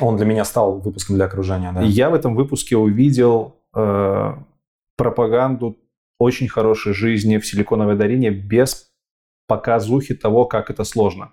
Он 0.00 0.16
для 0.16 0.26
меня 0.26 0.44
стал 0.44 0.80
выпуском 0.80 1.16
для 1.16 1.26
окружения, 1.26 1.72
да. 1.72 1.82
И 1.82 1.88
я 1.88 2.10
в 2.10 2.14
этом 2.14 2.34
выпуске 2.34 2.76
увидел 2.76 3.62
э, 3.74 4.34
пропаганду 4.96 5.78
очень 6.18 6.48
хорошей 6.48 6.92
жизни 6.92 7.38
в 7.38 7.46
Силиконовой 7.46 7.96
долине 7.96 8.30
без 8.30 8.90
показухи 9.46 10.14
того, 10.14 10.44
как 10.44 10.70
это 10.70 10.84
сложно. 10.84 11.32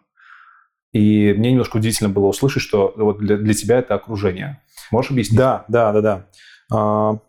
И 0.94 1.34
мне 1.34 1.52
немножко 1.52 1.78
удивительно 1.78 2.10
было 2.10 2.28
услышать, 2.28 2.64
что 2.64 2.94
вот 2.96 3.20
для, 3.20 3.38
для 3.38 3.54
тебя 3.54 3.80
это 3.80 3.96
окружение. 3.96 4.62
Можешь 4.92 5.12
объяснить? 5.12 5.38
Да, 5.38 5.66
да, 5.68 5.92
да, 5.92 6.02
да. 6.02 6.28
А, 6.72 7.20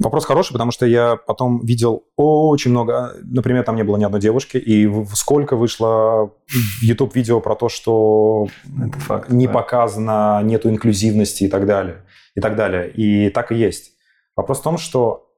Вопрос 0.00 0.24
хороший, 0.24 0.52
потому 0.52 0.72
что 0.72 0.86
я 0.86 1.16
потом 1.16 1.64
видел 1.64 2.04
очень 2.16 2.72
много, 2.72 3.14
например, 3.22 3.62
там 3.62 3.76
не 3.76 3.84
было 3.84 3.96
ни 3.96 4.02
одной 4.02 4.20
девушки, 4.20 4.56
и 4.56 4.90
сколько 5.14 5.54
вышло 5.54 6.32
в 6.48 6.82
YouTube 6.82 7.14
видео 7.14 7.40
про 7.40 7.54
то, 7.54 7.68
что 7.68 8.48
Это 8.84 8.98
факт, 8.98 9.30
не 9.30 9.46
да. 9.46 9.52
показано, 9.52 10.40
нету 10.42 10.68
инклюзивности 10.68 11.44
и 11.44 11.48
так 11.48 11.66
далее, 11.66 12.04
и 12.34 12.40
так 12.40 12.56
далее. 12.56 12.90
И 12.90 13.30
так 13.30 13.52
и 13.52 13.54
есть. 13.54 13.92
Вопрос 14.34 14.58
в 14.58 14.62
том, 14.64 14.78
что 14.78 15.30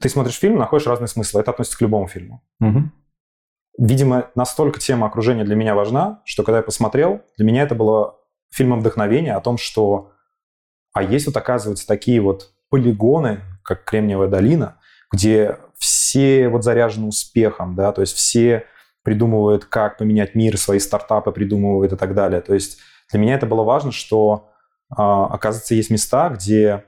ты 0.00 0.08
смотришь 0.08 0.38
фильм, 0.38 0.58
находишь 0.58 0.86
разные 0.86 1.08
смыслы. 1.08 1.40
Это 1.40 1.50
относится 1.50 1.76
к 1.76 1.80
любому 1.80 2.06
фильму. 2.06 2.40
Мгм. 2.60 2.92
Видимо, 3.78 4.30
настолько 4.34 4.80
тема 4.80 5.06
окружения 5.06 5.44
для 5.44 5.54
меня 5.54 5.74
важна, 5.74 6.20
что 6.24 6.42
когда 6.42 6.58
я 6.58 6.62
посмотрел, 6.64 7.22
для 7.36 7.46
меня 7.46 7.62
это 7.62 7.76
было 7.76 8.16
фильмом 8.50 8.80
вдохновения 8.80 9.34
о 9.34 9.40
том, 9.40 9.56
что 9.56 10.12
а 10.92 11.02
есть 11.04 11.26
вот, 11.26 11.36
оказывается, 11.36 11.86
такие 11.86 12.20
вот 12.20 12.50
полигоны, 12.70 13.40
как 13.62 13.84
Кремниевая 13.84 14.28
долина, 14.28 14.80
где 15.12 15.58
все 15.78 16.48
вот 16.48 16.64
заряжены 16.64 17.06
успехом, 17.06 17.76
да, 17.76 17.92
то 17.92 18.00
есть 18.00 18.16
все 18.16 18.64
придумывают, 19.04 19.64
как 19.64 19.96
поменять 19.96 20.34
мир, 20.34 20.58
свои 20.58 20.80
стартапы 20.80 21.30
придумывают 21.30 21.92
и 21.92 21.96
так 21.96 22.14
далее. 22.14 22.40
То 22.40 22.54
есть 22.54 22.80
для 23.12 23.20
меня 23.20 23.34
это 23.36 23.46
было 23.46 23.62
важно, 23.62 23.92
что, 23.92 24.48
а, 24.90 25.26
оказывается, 25.26 25.76
есть 25.76 25.90
места, 25.90 26.30
где 26.30 26.84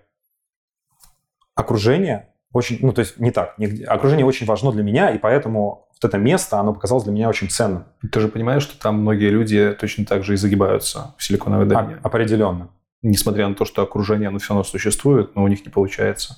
окружение 1.55 2.35
очень, 2.53 2.79
ну, 2.83 2.93
то 2.93 3.01
есть 3.01 3.19
не 3.19 3.31
так, 3.31 3.55
окружение 3.87 4.27
очень 4.27 4.47
важно 4.47 4.73
для 4.73 4.83
меня, 4.83 5.11
и 5.11 5.19
поэтому 5.19 5.89
вот 6.01 6.09
это 6.09 6.19
место, 6.19 6.59
оно 6.59 6.73
показалось 6.73 7.05
для 7.05 7.13
меня 7.13 7.29
очень 7.29 7.51
ценным. 7.51 7.85
Ты 8.11 8.21
же 8.21 8.29
понимаешь, 8.29 8.63
что 8.63 8.81
там 8.81 9.01
многие 9.01 9.31
люди 9.31 9.77
точно 9.79 10.05
так 10.07 10.25
же 10.25 10.35
и 10.35 10.37
загибаются 10.37 11.15
в 11.19 11.23
Силиконовой 11.25 11.67
долине. 11.67 11.99
А- 12.03 12.07
определенно. 12.07 12.71
Несмотря 13.03 13.49
на 13.49 13.55
то, 13.55 13.65
что 13.65 13.83
окружение, 13.83 14.29
оно 14.29 14.39
все 14.39 14.51
равно 14.51 14.65
существует, 14.65 15.35
но 15.35 15.43
у 15.43 15.49
них 15.49 15.65
не 15.65 15.71
получается. 15.71 16.37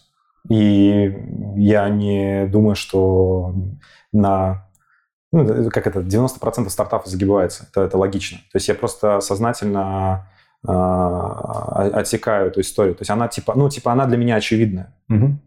И 0.49 1.17
я 1.57 1.89
не 1.89 2.47
думаю, 2.47 2.75
что 2.75 3.55
на 4.13 4.69
ну, 5.33 5.71
как 5.71 5.87
это, 5.87 6.01
90% 6.01 6.69
стартапов 6.69 7.07
загибается. 7.07 7.67
Это, 7.71 7.83
это 7.83 7.97
логично. 7.97 8.39
То 8.53 8.57
есть 8.57 8.69
я 8.69 8.75
просто 8.75 9.21
сознательно 9.21 10.29
а, 10.67 11.89
отсекаю 11.95 12.49
эту 12.49 12.61
историю. 12.61 12.95
То 12.95 13.01
есть 13.03 13.11
она 13.11 13.29
типа, 13.29 13.55
ну, 13.57 13.71
типа 13.71 13.93
она 13.93 14.07
для 14.07 14.19
меня 14.19 14.37
очевидная. 14.37 14.95
Мгм. 15.09 15.41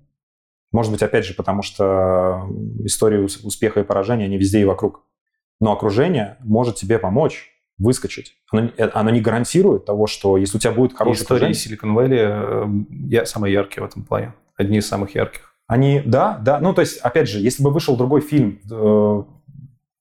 Может 0.76 0.92
быть, 0.92 1.02
опять 1.04 1.26
же, 1.26 1.34
потому 1.34 1.62
что 1.62 2.50
истории 2.84 3.20
ус- 3.24 3.38
успеха 3.46 3.80
и 3.80 3.84
поражения, 3.84 4.26
они 4.26 4.38
везде 4.38 4.60
и 4.60 4.66
вокруг. 4.66 5.04
Но 5.62 5.72
окружение 5.72 6.36
может 6.42 6.76
тебе 6.76 7.00
помочь 7.00 7.50
выскочить. 7.78 8.34
Оно, 8.52 8.70
э, 8.78 8.90
оно 8.94 9.10
не 9.10 9.22
гарантирует 9.22 9.86
того, 9.86 10.06
что 10.06 10.36
если 10.36 10.58
у 10.58 10.60
тебя 10.60 10.74
будет 10.74 10.94
хорошее 10.94 11.24
Истории. 11.24 11.52
Silicon 11.52 11.96
Valley 11.96 12.18
э, 12.20 12.66
я, 13.10 13.26
самые 13.26 13.54
яркие 13.54 13.84
в 13.86 13.90
этом 13.90 14.04
плане. 14.04 14.34
Одни 14.58 14.80
из 14.80 14.88
самых 14.88 15.16
ярких. 15.16 15.54
Они, 15.68 16.02
да, 16.06 16.38
да. 16.44 16.60
Ну, 16.60 16.74
то 16.74 16.82
есть, 16.82 16.98
опять 16.98 17.30
же, 17.30 17.40
если 17.40 17.64
бы 17.64 17.72
вышел 17.72 17.96
другой 17.96 18.20
фильм, 18.20 18.60
э, 18.70 19.24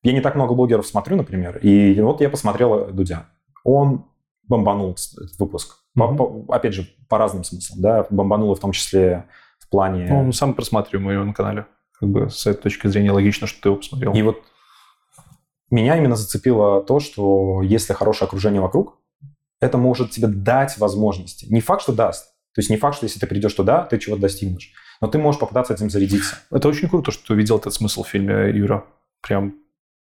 я 0.03 0.13
не 0.13 0.21
так 0.21 0.35
много 0.35 0.55
блогеров 0.55 0.87
смотрю, 0.89 1.17
например, 1.17 1.59
и 1.59 2.01
вот 2.01 2.21
я 2.21 2.29
посмотрел 2.31 2.87
Дудя. 2.93 3.27
Он 3.63 4.07
бомбанул 4.49 4.91
этот 4.91 5.39
выпуск. 5.39 5.79
По- 5.97 6.09
Мгм. 6.09 6.17
по- 6.17 6.45
опять 6.53 6.75
же, 6.75 6.89
по 7.09 7.17
разным 7.19 7.45
смыслам, 7.45 7.81
да, 7.81 8.07
бомбанул 8.11 8.53
в 8.57 8.59
том 8.59 8.73
числе 8.73 9.27
плане... 9.75 10.07
Ну, 10.09 10.33
сам 10.33 10.55
просматриваем 10.55 11.11
его 11.11 11.25
на 11.25 11.35
канале. 11.35 11.67
Как 11.99 12.09
бы 12.09 12.31
с 12.31 12.47
этой 12.47 12.63
точки 12.63 12.87
зрения 12.87 13.13
логично, 13.13 13.47
что 13.47 13.61
ты 13.61 13.69
его 13.69 13.77
посмотрел. 13.77 14.15
И 14.15 14.23
вот 14.23 14.43
меня 15.71 15.97
именно 15.97 16.17
зацепило 16.17 16.83
то, 16.83 17.01
что 17.01 17.63
если 17.63 17.93
хорошее 17.93 18.27
окружение 18.27 18.61
вокруг, 18.61 18.99
это 19.61 19.79
может 19.79 20.11
тебе 20.11 20.29
дать 20.29 20.79
возможности. 20.79 21.47
Не 21.47 21.61
факт, 21.61 21.83
что 21.83 21.93
даст. 21.93 22.27
То 22.55 22.61
есть 22.61 22.71
не 22.71 22.77
факт, 22.77 22.97
что 22.97 23.07
если 23.07 23.19
ты 23.19 23.27
придешь 23.27 23.55
туда, 23.55 23.83
ты 23.83 23.99
чего-то 23.99 24.23
достигнешь. 24.23 24.73
Но 25.01 25.09
ты 25.09 25.19
можешь 25.19 25.41
попытаться 25.41 25.75
этим 25.75 25.91
зарядиться. 25.91 26.37
Это 26.53 26.69
очень 26.69 26.89
круто, 26.89 27.11
что 27.11 27.27
ты 27.27 27.33
увидел 27.33 27.59
этот 27.59 27.75
смысл 27.75 28.05
в 28.05 28.09
фильме, 28.09 28.51
Юра. 28.57 28.85
Прям 29.23 29.55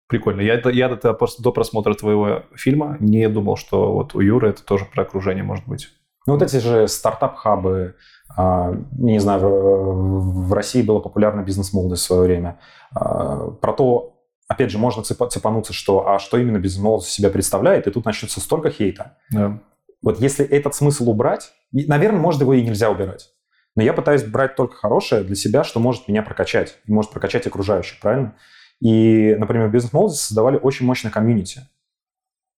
прикольно. 0.07 0.41
Я, 0.41 0.61
я 0.69 0.87
до, 0.87 1.17
до 1.39 1.51
просмотра 1.51 1.93
твоего 1.93 2.43
фильма 2.55 2.95
не 3.01 3.27
думал, 3.27 3.57
что 3.57 3.91
вот 3.91 4.15
у 4.15 4.21
Юры 4.21 4.49
это 4.49 4.63
тоже 4.63 4.85
про 4.85 5.03
окружение 5.03 5.43
может 5.43 5.67
быть. 5.67 5.89
Ну, 6.27 6.33
вот 6.33 6.41
эти 6.43 6.57
же 6.57 6.87
стартап-хабы, 6.87 7.95
а, 8.35 8.73
не 8.91 9.17
знаю, 9.19 9.39
в, 9.41 10.53
России 10.53 10.81
было 10.81 10.99
популярно 10.99 11.41
бизнес-молодость 11.41 12.03
в 12.03 12.05
свое 12.05 12.21
время. 12.23 12.59
А, 12.93 13.49
Про 13.51 13.73
то, 13.73 14.19
опять 14.47 14.69
же, 14.69 14.77
можно 14.77 15.01
цепа- 15.01 15.29
цепануться, 15.29 15.71
что, 15.71 16.07
а 16.09 16.19
что 16.19 16.37
именно 16.37 16.59
бизнес-молодость 16.59 17.09
из 17.09 17.13
себя 17.13 17.29
представляет, 17.29 17.87
и 17.87 17.91
тут 17.91 18.05
начнется 18.05 18.41
столько 18.41 18.69
хейта. 18.69 19.17
Да. 19.31 19.59
Вот 20.01 20.19
если 20.19 20.45
этот 20.45 20.75
смысл 20.75 21.09
убрать, 21.09 21.53
наверное, 21.71 22.19
может, 22.19 22.41
его 22.41 22.53
и 22.53 22.61
нельзя 22.61 22.91
убирать. 22.91 23.31
Но 23.77 23.83
я 23.83 23.93
пытаюсь 23.93 24.23
брать 24.23 24.55
только 24.55 24.75
хорошее 24.75 25.23
для 25.23 25.35
себя, 25.35 25.63
что 25.63 25.79
может 25.79 26.07
меня 26.09 26.23
прокачать, 26.23 26.77
и 26.85 26.91
может 26.91 27.11
прокачать 27.11 27.47
окружающих, 27.47 27.99
правильно? 28.01 28.35
И, 28.81 29.33
например, 29.39 29.67
в 29.69 29.71
бизнес-молодости 29.71 30.27
создавали 30.27 30.57
очень 30.57 30.85
мощное 30.85 31.11
комьюнити. 31.11 31.61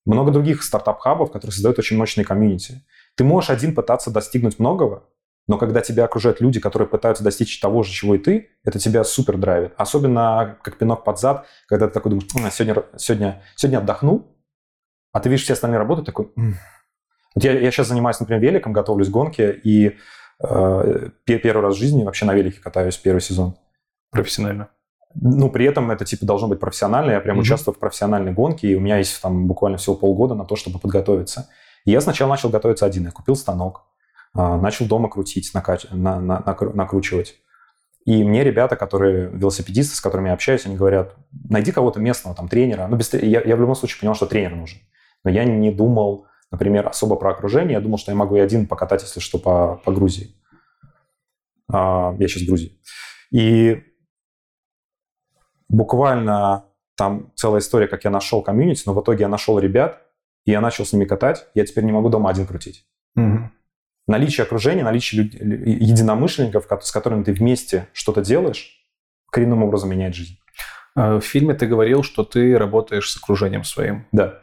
много 0.05 0.31
других 0.31 0.63
стартап-хабов, 0.63 1.31
которые 1.31 1.53
создают 1.53 1.77
очень 1.77 1.97
мощные 1.97 2.25
комьюнити. 2.25 2.83
Ты 3.19 3.25
можешь 3.25 3.49
один 3.49 3.75
пытаться 3.75 4.11
достигнуть 4.11 4.59
многого, 4.59 5.03
но 5.45 5.57
когда 5.57 5.81
тебя 5.81 6.05
окружают 6.05 6.39
люди, 6.39 6.61
которые 6.61 6.87
пытаются 6.87 7.21
достичь 7.21 7.59
того 7.59 7.83
же, 7.83 7.91
чего 7.91 8.15
и 8.15 8.17
ты, 8.17 8.47
это 8.63 8.79
тебя 8.79 9.03
супер 9.03 9.35
драйвит. 9.35 9.73
Особенно 9.75 10.57
как 10.63 10.77
пинок 10.77 11.03
под 11.03 11.19
зад, 11.19 11.45
когда 11.67 11.89
ты 11.89 11.93
такой 11.93 12.11
думаешь, 12.11 12.29
«М, 12.33 12.49
сегодня, 12.49 12.81
сегодня, 12.95 13.43
сегодня 13.57 13.79
отдохну, 13.79 14.25
а 15.11 15.19
ты 15.19 15.27
видишь 15.27 15.43
все 15.43 15.51
остальные 15.51 15.79
работы, 15.79 16.03
такой... 16.03 16.31
«М». 16.37 16.55
Вот 17.35 17.43
я, 17.43 17.59
я 17.59 17.71
сейчас 17.71 17.89
занимаюсь, 17.89 18.17
например, 18.21 18.41
великом, 18.41 18.71
готовлюсь 18.71 19.09
к 19.09 19.11
гонке, 19.11 19.51
и 19.51 19.97
э, 20.41 21.09
пе- 21.25 21.39
первый 21.39 21.61
раз 21.61 21.75
в 21.75 21.77
жизни 21.77 22.05
вообще 22.05 22.23
на 22.23 22.33
велике 22.33 22.61
катаюсь 22.61 22.95
первый 22.95 23.19
сезон. 23.19 23.57
Профессионально. 24.11 24.69
Ну, 25.13 25.49
при 25.49 25.65
этом 25.65 25.91
это 25.91 26.05
типа 26.05 26.25
должно 26.25 26.47
быть 26.47 26.61
профессионально. 26.61 27.11
Я 27.11 27.19
прям 27.19 27.35
Мгм. 27.35 27.41
участвую 27.41 27.75
в 27.75 27.79
профессиональной 27.79 28.31
гонке, 28.31 28.69
и 28.69 28.75
у 28.75 28.79
меня 28.79 28.95
есть 28.97 29.21
там 29.21 29.45
буквально 29.45 29.77
всего 29.77 29.95
полгода 29.97 30.35
на 30.35 30.45
то, 30.45 30.55
чтобы 30.55 30.79
подготовиться. 30.79 31.49
Я 31.85 32.01
сначала 32.01 32.29
начал 32.29 32.49
готовиться 32.49 32.85
один. 32.85 33.05
Я 33.05 33.11
купил 33.11 33.35
станок, 33.35 33.85
а, 34.33 34.57
начал 34.57 34.85
дома 34.85 35.09
крутить, 35.09 35.51
накач... 35.53 35.85
на- 35.91 36.19
на- 36.19 36.43
накру- 36.45 36.73
накручивать. 36.73 37.35
И 38.05 38.23
мне 38.23 38.43
ребята, 38.43 38.75
которые 38.75 39.29
велосипедисты, 39.29 39.95
с 39.95 40.01
которыми 40.01 40.27
я 40.27 40.33
общаюсь, 40.33 40.65
они 40.65 40.75
говорят, 40.75 41.15
найди 41.49 41.71
кого-то 41.71 41.99
местного, 41.99 42.35
там, 42.35 42.47
тренера. 42.47 42.87
Ну, 42.87 42.95
без... 42.95 43.13
я, 43.13 43.41
я 43.41 43.55
в 43.55 43.59
любом 43.59 43.75
случае 43.75 43.99
понял, 44.01 44.15
что 44.15 44.25
тренер 44.25 44.55
нужен. 44.55 44.79
Но 45.23 45.29
я 45.29 45.43
не 45.43 45.71
думал, 45.71 46.25
например, 46.51 46.87
особо 46.87 47.15
про 47.15 47.31
окружение. 47.31 47.73
Я 47.73 47.81
думал, 47.81 47.97
что 47.97 48.11
я 48.11 48.17
могу 48.17 48.35
и 48.35 48.39
один 48.39 48.67
покатать, 48.67 49.03
если 49.03 49.19
что, 49.19 49.37
по, 49.37 49.81
по 49.83 49.91
Грузии. 49.91 50.35
А, 51.71 52.15
я 52.17 52.27
сейчас 52.27 52.43
в 52.43 52.47
Грузии. 52.47 52.79
И 53.31 53.83
буквально 55.67 56.65
там 56.95 57.31
целая 57.35 57.61
история, 57.61 57.87
как 57.87 58.03
я 58.03 58.09
нашел 58.09 58.41
комьюнити, 58.41 58.83
но 58.85 58.93
в 58.93 59.01
итоге 59.01 59.21
я 59.21 59.27
нашел 59.27 59.59
ребят, 59.59 60.01
и 60.45 60.51
я 60.51 60.61
начал 60.61 60.85
с 60.85 60.93
ними 60.93 61.05
катать. 61.05 61.47
Я 61.53 61.65
теперь 61.65 61.83
не 61.83 61.91
могу 61.91 62.09
дома 62.09 62.29
один 62.29 62.45
крутить. 62.47 62.85
Мгм. 63.15 63.51
Наличие 64.07 64.43
окружения, 64.45 64.83
наличие 64.83 65.23
люд- 65.23 65.35
лю- 65.35 65.65
единомышленников, 65.65 66.67
ко- 66.67 66.79
с 66.79 66.91
которыми 66.91 67.23
ты 67.23 67.31
вместе 67.33 67.87
что-то 67.93 68.21
делаешь, 68.21 68.85
коренным 69.31 69.63
образом 69.63 69.89
меняет 69.91 70.15
жизнь. 70.15 70.37
А 70.95 71.17
В 71.19 71.21
фильме 71.21 71.53
ты 71.53 71.67
говорил, 71.67 72.01
что 72.03 72.23
ты 72.23 72.57
работаешь 72.57 73.11
с 73.11 73.17
окружением 73.17 73.63
своим. 73.63 74.07
Да. 74.11 74.39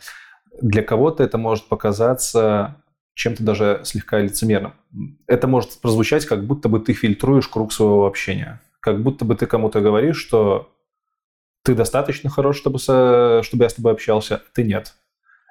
Для 0.63 0.83
кого-то 0.83 1.25
это 1.25 1.37
может 1.39 1.69
показаться 1.69 2.77
чем-то 3.15 3.43
даже 3.43 3.81
слегка 3.85 4.21
лицемерным. 4.21 4.75
Это 5.27 5.49
может 5.49 5.81
прозвучать, 5.81 6.27
как 6.27 6.47
будто 6.47 6.69
бы 6.69 6.79
ты 6.81 6.93
фильтруешь 6.93 7.49
круг 7.49 7.73
своего 7.73 8.07
общения. 8.07 8.61
Как 8.81 9.03
будто 9.03 9.25
бы 9.25 9.35
ты 9.35 9.47
кому-то 9.47 9.81
говоришь, 9.81 10.19
что 10.19 10.71
ты 11.65 11.75
достаточно 11.75 12.31
хорош, 12.31 12.57
чтобы, 12.59 12.79
со- 12.79 13.43
чтобы 13.43 13.65
я 13.65 13.69
с 13.71 13.75
тобой 13.75 13.93
общался, 13.93 14.37
а 14.37 14.41
ты 14.55 14.63
нет. 14.63 14.95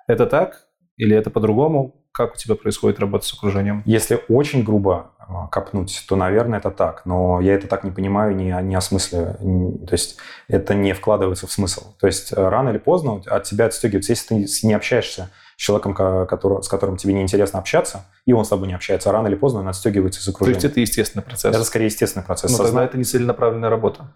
Это 0.08 0.26
так? 0.26 0.68
Или 0.98 1.16
это 1.16 1.30
по-другому? 1.30 2.02
Как 2.14 2.34
у 2.36 2.38
тебя 2.38 2.56
происходит 2.56 3.00
работа 3.00 3.26
с 3.26 3.34
окружением? 3.34 3.84
Если 3.86 4.22
очень 4.30 4.64
грубо 4.64 5.12
а, 5.20 5.48
копнуть, 5.48 6.06
то, 6.08 6.16
наверное, 6.16 6.60
это 6.60 6.72
так. 6.72 7.02
Но 7.06 7.42
я 7.42 7.56
это 7.56 7.68
так 7.68 7.84
не 7.84 7.92
понимаю, 7.92 8.34
не, 8.36 8.56
не 8.64 8.76
осмысливаю. 8.76 9.80
То 9.86 9.94
есть 9.94 10.18
это 10.48 10.74
не 10.76 10.94
вкладывается 10.94 11.46
в 11.48 11.52
смысл. 11.52 11.84
То 12.00 12.08
есть 12.08 12.32
э, 12.32 12.36
рано 12.48 12.70
или 12.70 12.78
поздно 12.78 13.22
от 13.26 13.44
тебя 13.44 13.66
отстегивается. 13.66 14.14
Если 14.14 14.28
ты 14.46 14.68
не 14.68 14.74
общаешься 14.74 15.30
с 15.58 15.62
человеком, 15.62 15.94
ко- 15.94 16.26
который- 16.26 16.64
с 16.64 16.70
которым 16.70 16.96
тебе 16.96 17.14
неинтересно 17.14 17.60
общаться, 17.60 18.06
и 18.26 18.32
он 18.32 18.46
с 18.46 18.50
тобой 18.50 18.68
не 18.70 18.74
общается, 18.76 19.12
рано 19.12 19.28
или 19.28 19.36
поздно 19.36 19.60
он 19.62 19.68
отстегивается 19.68 20.22
из 20.22 20.26
То 20.26 20.32
окружения. 20.32 20.56
есть 20.56 20.66
это 20.66 20.80
естественный 20.80 21.24
процесс. 21.24 21.54
Это 21.54 21.64
скорее 21.66 21.86
естественный 21.86 22.24
процесс. 22.26 22.52
Но 22.52 22.58
Созна- 22.58 22.66
тогда 22.68 22.86
это 22.86 22.98
не 22.98 23.04
целенаправленная 23.04 23.70
работа. 23.70 24.16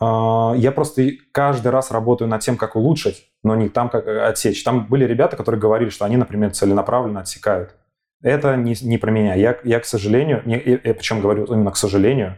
А, 0.00 0.54
Я 0.56 0.72
просто 0.72 1.08
каждый 1.32 1.68
раз 1.68 1.90
работаю 1.90 2.28
над 2.28 2.40
тем, 2.42 2.56
как 2.56 2.76
улучшить, 2.76 3.28
но 3.42 3.54
не 3.54 3.68
там, 3.68 3.88
как 3.88 4.06
отсечь. 4.06 4.62
Там 4.64 4.86
были 4.86 5.04
ребята, 5.04 5.36
которые 5.36 5.60
говорили, 5.60 5.90
что 5.90 6.04
они, 6.04 6.16
например, 6.16 6.50
целенаправленно 6.52 7.20
отсекают. 7.20 7.76
Это 8.22 8.56
не, 8.56 8.74
не 8.82 8.98
про 8.98 9.10
меня. 9.10 9.34
Я, 9.34 9.58
я, 9.64 9.80
к 9.80 9.84
сожалению, 9.84 10.42
не, 10.46 10.58
я, 10.58 10.80
я 10.82 10.94
причем 10.94 11.20
говорю 11.20 11.44
именно 11.44 11.70
к 11.70 11.76
сожалению, 11.76 12.36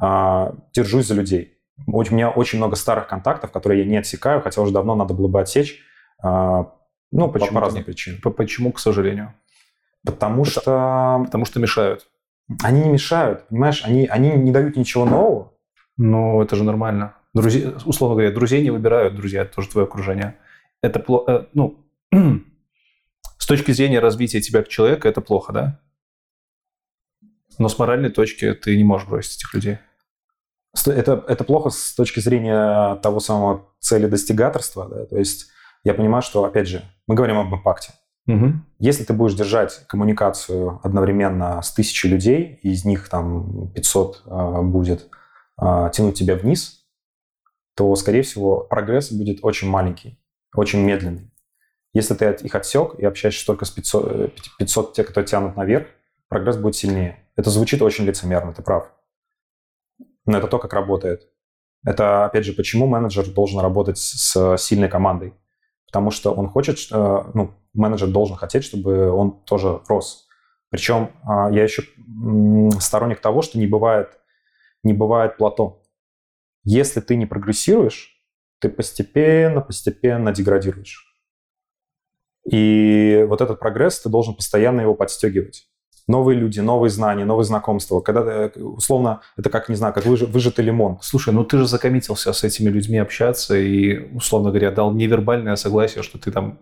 а, 0.00 0.54
держусь 0.74 1.06
за 1.06 1.14
людей. 1.14 1.52
У 1.86 2.00
меня 2.02 2.30
очень 2.30 2.58
много 2.58 2.74
старых 2.76 3.06
контактов, 3.06 3.52
которые 3.52 3.82
я 3.82 3.86
не 3.86 3.98
отсекаю, 3.98 4.40
хотя 4.40 4.62
уже 4.62 4.72
давно 4.72 4.94
надо 4.94 5.12
было 5.12 5.28
бы 5.28 5.40
отсечь. 5.40 5.80
а, 6.22 6.72
Ну, 7.12 7.26
по, 7.28 7.34
Почему 7.38 7.54
по 7.54 7.60
разным 7.60 7.84
причинам. 7.84 8.20
Почему, 8.32 8.72
к 8.72 8.78
сожалению? 8.78 9.34
Потому 10.04 10.44
что 10.44 11.20
Потому 11.26 11.44
что 11.44 11.60
мешают. 11.60 12.06
они 12.62 12.80
не 12.82 12.90
мешают, 12.90 13.46
понимаешь? 13.48 13.82
Они, 13.84 14.06
они 14.06 14.30
не 14.30 14.52
дают 14.52 14.76
ничего 14.76 15.04
нового. 15.04 15.52
Ну, 15.96 16.42
это 16.42 16.56
же 16.56 16.64
нормально. 16.64 17.14
Друзей, 17.34 17.74
условно 17.84 18.16
говоря, 18.16 18.34
друзей 18.34 18.62
не 18.62 18.70
выбирают, 18.70 19.14
друзья, 19.14 19.42
это 19.42 19.54
тоже 19.54 19.68
твое 19.68 19.86
окружение. 19.86 20.38
Это 20.82 21.00
плохо, 21.00 21.48
ну, 21.54 21.86
с 23.38 23.46
точки 23.46 23.72
зрения 23.72 24.00
развития 24.00 24.40
тебя 24.40 24.60
как 24.60 24.68
человека, 24.68 25.08
это 25.08 25.20
плохо, 25.20 25.52
да? 25.52 25.80
Но 27.58 27.68
с 27.68 27.78
моральной 27.78 28.10
точки 28.10 28.52
ты 28.52 28.76
не 28.76 28.84
можешь 28.84 29.08
бросить 29.08 29.36
этих 29.36 29.54
людей. 29.54 29.78
Это, 30.86 31.24
это 31.26 31.44
плохо 31.44 31.70
с 31.70 31.94
точки 31.94 32.20
зрения 32.20 32.96
того 32.96 33.20
самого 33.20 33.66
цели 33.80 34.06
достигаторства. 34.06 34.88
Да? 34.88 35.06
То 35.06 35.16
есть 35.16 35.48
я 35.84 35.94
понимаю, 35.94 36.22
что, 36.22 36.44
опять 36.44 36.68
же, 36.68 36.82
мы 37.06 37.14
говорим 37.14 37.38
об 37.38 37.54
импакте. 37.54 37.92
Если 38.78 39.04
ты 39.04 39.12
будешь 39.12 39.34
держать 39.34 39.86
коммуникацию 39.86 40.80
одновременно 40.82 41.62
с 41.62 41.72
тысячей 41.72 42.08
людей, 42.08 42.58
и 42.62 42.72
из 42.72 42.84
них 42.84 43.08
там 43.08 43.70
500 43.72 44.22
а, 44.26 44.62
будет 44.62 45.08
тянуть 45.58 46.18
тебя 46.18 46.36
вниз, 46.36 46.86
то, 47.74 47.94
скорее 47.96 48.22
всего, 48.22 48.60
прогресс 48.60 49.12
будет 49.12 49.38
очень 49.42 49.68
маленький, 49.68 50.18
очень 50.54 50.80
медленный. 50.80 51.30
Если 51.92 52.14
ты 52.14 52.30
их 52.30 52.54
отсек 52.54 52.94
и 52.98 53.04
общаешься 53.04 53.46
только 53.46 53.64
с 53.64 53.70
500, 53.70 54.12
э, 54.12 54.28
500 54.58 54.92
тех, 54.94 55.08
кто 55.08 55.22
тянут 55.22 55.56
наверх, 55.56 55.86
прогресс 56.28 56.56
будет 56.56 56.74
сильнее. 56.74 57.26
Это 57.36 57.50
звучит 57.50 57.80
очень 57.80 58.04
лицемерно, 58.04 58.52
ты 58.52 58.62
прав. 58.62 58.92
Но 60.26 60.38
это 60.38 60.46
то, 60.46 60.58
как 60.58 60.72
работает. 60.72 61.28
Это, 61.84 62.24
опять 62.24 62.44
же, 62.44 62.52
почему 62.52 62.86
менеджер 62.86 63.26
должен 63.26 63.60
работать 63.60 63.98
с 63.98 64.56
сильной 64.58 64.88
командой. 64.88 65.34
Потому 65.86 66.10
что 66.10 66.34
он 66.34 66.48
хочет, 66.48 66.78
что, 66.78 67.30
ну, 67.32 67.54
менеджер 67.72 68.08
должен 68.08 68.36
хотеть, 68.36 68.64
чтобы 68.64 69.10
он 69.10 69.42
тоже 69.44 69.80
рос. 69.88 70.26
Причем 70.68 71.12
а, 71.22 71.50
я 71.50 71.62
еще 71.62 71.84
сторонник 72.80 73.20
того, 73.20 73.40
что 73.42 73.58
не 73.58 73.66
бывает, 73.66 74.18
не 74.82 74.92
бывает 74.92 75.36
плато. 75.36 75.82
Если 76.64 77.00
ты 77.00 77.16
не 77.16 77.26
прогрессируешь, 77.26 78.20
ты 78.60 78.68
постепенно, 78.68 79.60
постепенно 79.60 80.32
деградируешь. 80.32 81.06
И 82.50 83.24
вот 83.28 83.40
этот 83.40 83.58
прогресс, 83.58 84.00
ты 84.00 84.08
должен 84.08 84.34
постоянно 84.34 84.80
его 84.80 84.94
подстегивать. 84.94 85.68
Новые 86.08 86.38
люди, 86.38 86.60
новые 86.60 86.90
знания, 86.90 87.24
новые 87.24 87.44
знакомства. 87.44 88.00
Когда, 88.00 88.48
ты, 88.48 88.64
условно, 88.64 89.22
это 89.36 89.50
как, 89.50 89.68
не 89.68 89.74
знаю, 89.74 89.92
как 89.92 90.06
выжи- 90.06 90.26
выжатый 90.26 90.64
лимон. 90.64 90.98
Слушай, 91.02 91.34
ну 91.34 91.44
ты 91.44 91.58
же 91.58 91.66
закоммитился 91.66 92.32
с 92.32 92.44
этими 92.44 92.68
людьми 92.68 92.98
общаться 92.98 93.56
и, 93.56 94.14
условно 94.14 94.50
говоря, 94.50 94.70
дал 94.70 94.92
невербальное 94.92 95.56
согласие, 95.56 96.04
что 96.04 96.18
ты 96.18 96.30
там... 96.30 96.60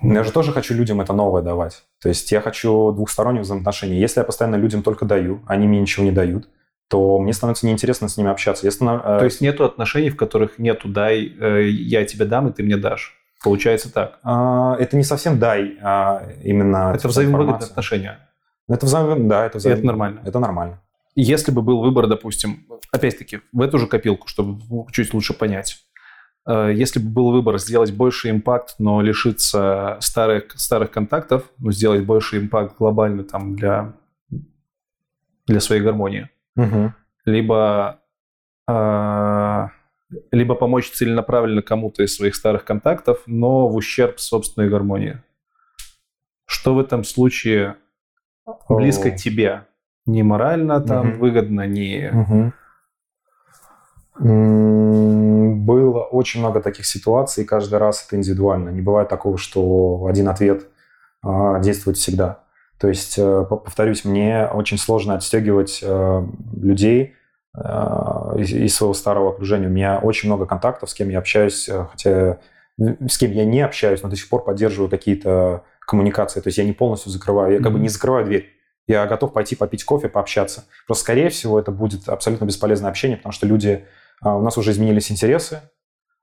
Я 0.00 0.24
же 0.24 0.32
тоже 0.32 0.52
хочу 0.52 0.74
людям 0.74 1.00
это 1.00 1.12
новое 1.12 1.42
давать. 1.42 1.84
То 2.00 2.08
есть 2.08 2.30
я 2.32 2.40
хочу 2.40 2.92
двухсторонних 2.92 3.42
взаимоотношений. 3.42 3.96
Если 3.98 4.20
я 4.20 4.24
постоянно 4.24 4.56
людям 4.56 4.82
только 4.82 5.04
даю, 5.04 5.40
они 5.46 5.66
мне 5.66 5.80
ничего 5.80 6.04
не 6.04 6.12
дают, 6.12 6.48
то 6.88 7.18
мне 7.18 7.32
становится 7.32 7.66
неинтересно 7.66 8.08
с 8.08 8.16
ними 8.16 8.30
общаться. 8.30 8.66
Если, 8.66 8.84
э, 8.84 9.18
То 9.18 9.24
есть 9.24 9.40
нету 9.40 9.64
отношений, 9.64 10.10
в 10.10 10.16
которых 10.16 10.58
нету 10.58 10.88
«дай, 10.88 11.24
э, 11.26 11.68
я 11.68 12.04
тебе 12.04 12.24
дам, 12.26 12.48
и 12.48 12.52
ты 12.52 12.62
мне 12.62 12.76
дашь». 12.76 13.18
Получается 13.42 13.92
так. 13.92 14.20
а, 14.22 14.76
это 14.78 14.96
не 14.96 15.02
совсем 15.02 15.38
дай, 15.38 15.76
а 15.82 16.22
именно 16.44 16.92
Это 16.94 17.08
взаимовыгодные 17.08 17.54
информация. 17.54 17.70
отношения. 17.70 18.18
Это 18.68 18.86
взаимовыгодно, 18.86 19.28
да, 19.28 19.46
это 19.46 19.58
взаим- 19.58 19.78
это 19.78 19.86
нормально. 19.86 20.20
Это 20.24 20.38
нормально. 20.38 20.80
Если 21.14 21.50
бы 21.50 21.60
был 21.62 21.80
выбор, 21.80 22.06
допустим, 22.06 22.64
опять-таки, 22.92 23.40
в 23.52 23.60
эту 23.60 23.78
же 23.78 23.86
копилку, 23.86 24.28
чтобы 24.28 24.60
чуть 24.92 25.12
лучше 25.12 25.34
понять. 25.34 25.78
Э, 26.46 26.72
Если 26.74 26.98
бы 27.00 27.08
был 27.08 27.32
выбор 27.32 27.58
сделать 27.58 27.92
больше 27.92 28.30
импакт, 28.30 28.74
но 28.78 29.00
лишиться 29.00 29.96
старых, 30.00 30.52
старых 30.56 30.90
контактов, 30.90 31.50
но 31.58 31.70
сделать 31.72 32.04
больше 32.04 32.38
импакт 32.38 32.76
глобально 32.78 33.24
там 33.24 33.54
для, 33.56 33.92
для 35.46 35.60
своей 35.60 35.82
гармонии, 35.82 36.28
Мгм. 36.56 36.94
либо, 37.24 38.00
э, 38.68 39.68
либо 40.32 40.54
помочь 40.54 40.90
целенаправленно 40.90 41.62
кому-то 41.62 42.02
из 42.02 42.14
своих 42.16 42.34
старых 42.34 42.64
контактов, 42.64 43.22
но 43.26 43.68
в 43.68 43.76
ущерб 43.76 44.18
собственной 44.18 44.68
гармонии. 44.68 45.22
Что 46.46 46.74
в 46.74 46.80
этом 46.80 47.04
случае 47.04 47.76
близко 48.68 49.08
О. 49.08 49.12
к 49.12 49.16
тебе? 49.16 49.66
Не 50.04 50.22
морально 50.24 50.80
там 50.80 51.10
Мгм. 51.10 51.18
выгодно, 51.20 51.66
не... 51.66 52.10
Мгм. 52.12 52.52
Было 54.18 56.00
очень 56.02 56.40
много 56.40 56.60
таких 56.60 56.86
ситуаций, 56.86 57.44
и 57.44 57.46
каждый 57.46 57.78
раз 57.78 58.04
это 58.06 58.16
индивидуально. 58.16 58.70
Не 58.70 58.82
бывает 58.82 59.08
такого, 59.08 59.38
что 59.38 60.06
один 60.06 60.28
ответ 60.28 60.66
а, 61.22 61.60
действует 61.60 61.96
всегда. 61.96 62.40
То 62.78 62.88
есть, 62.88 63.16
э, 63.16 63.46
по- 63.48 63.56
повторюсь, 63.56 64.04
мне 64.04 64.48
очень 64.52 64.76
сложно 64.76 65.14
отстегивать 65.14 65.80
э, 65.82 66.26
людей 66.60 67.14
а, 67.54 68.34
из, 68.36 68.74
своего 68.74 68.92
старого 68.92 69.30
окружения. 69.30 69.68
У 69.68 69.70
меня 69.70 69.98
очень 69.98 70.28
много 70.28 70.46
контактов, 70.46 70.90
с 70.90 70.94
кем 70.94 71.08
я 71.08 71.20
общаюсь, 71.20 71.68
э, 71.68 71.86
хотя 71.90 72.38
с 72.78 73.18
кем 73.18 73.30
я 73.32 73.44
не 73.44 73.60
общаюсь, 73.60 74.02
но 74.02 74.08
до 74.08 74.16
сих 74.16 74.28
пор 74.28 74.44
поддерживаю 74.44 74.90
какие-то 74.90 75.62
коммуникации. 75.86 76.40
То 76.40 76.48
есть 76.48 76.58
я 76.58 76.64
не 76.64 76.72
полностью 76.72 77.12
закрываю, 77.12 77.54
я 77.54 77.62
как 77.62 77.72
бы 77.72 77.78
не 77.78 77.88
закрываю 77.88 78.24
дверь. 78.24 78.50
Я 78.86 79.06
готов 79.06 79.32
пойти 79.32 79.54
попить 79.54 79.84
кофе, 79.84 80.08
пообщаться. 80.08 80.64
Просто, 80.86 81.04
скорее 81.04 81.28
всего, 81.28 81.58
это 81.58 81.70
будет 81.70 82.08
абсолютно 82.08 82.44
бесполезное 82.44 82.90
общение, 82.90 83.16
потому 83.16 83.32
что 83.32 83.46
люди... 83.46 83.86
А, 84.20 84.36
у 84.36 84.42
нас 84.42 84.56
уже 84.58 84.72
изменились 84.72 85.10
интересы, 85.10 85.62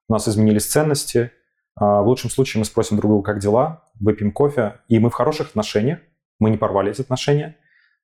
у 0.07 0.13
нас 0.13 0.27
изменились 0.27 0.65
ценности. 0.65 1.31
А, 1.75 2.01
в 2.01 2.07
лучшем 2.07 2.29
случае 2.29 2.59
мы 2.59 2.65
спросим 2.65 2.97
друг 2.97 3.11
друга, 3.11 3.25
как 3.25 3.39
дела, 3.39 3.83
выпьем 3.99 4.31
кофе, 4.31 4.81
и 4.87 4.99
мы 4.99 5.09
в 5.09 5.13
хороших 5.13 5.49
отношениях, 5.49 5.99
мы 6.39 6.49
не 6.49 6.57
порвали 6.57 6.91
эти 6.91 7.01
отношения, 7.01 7.57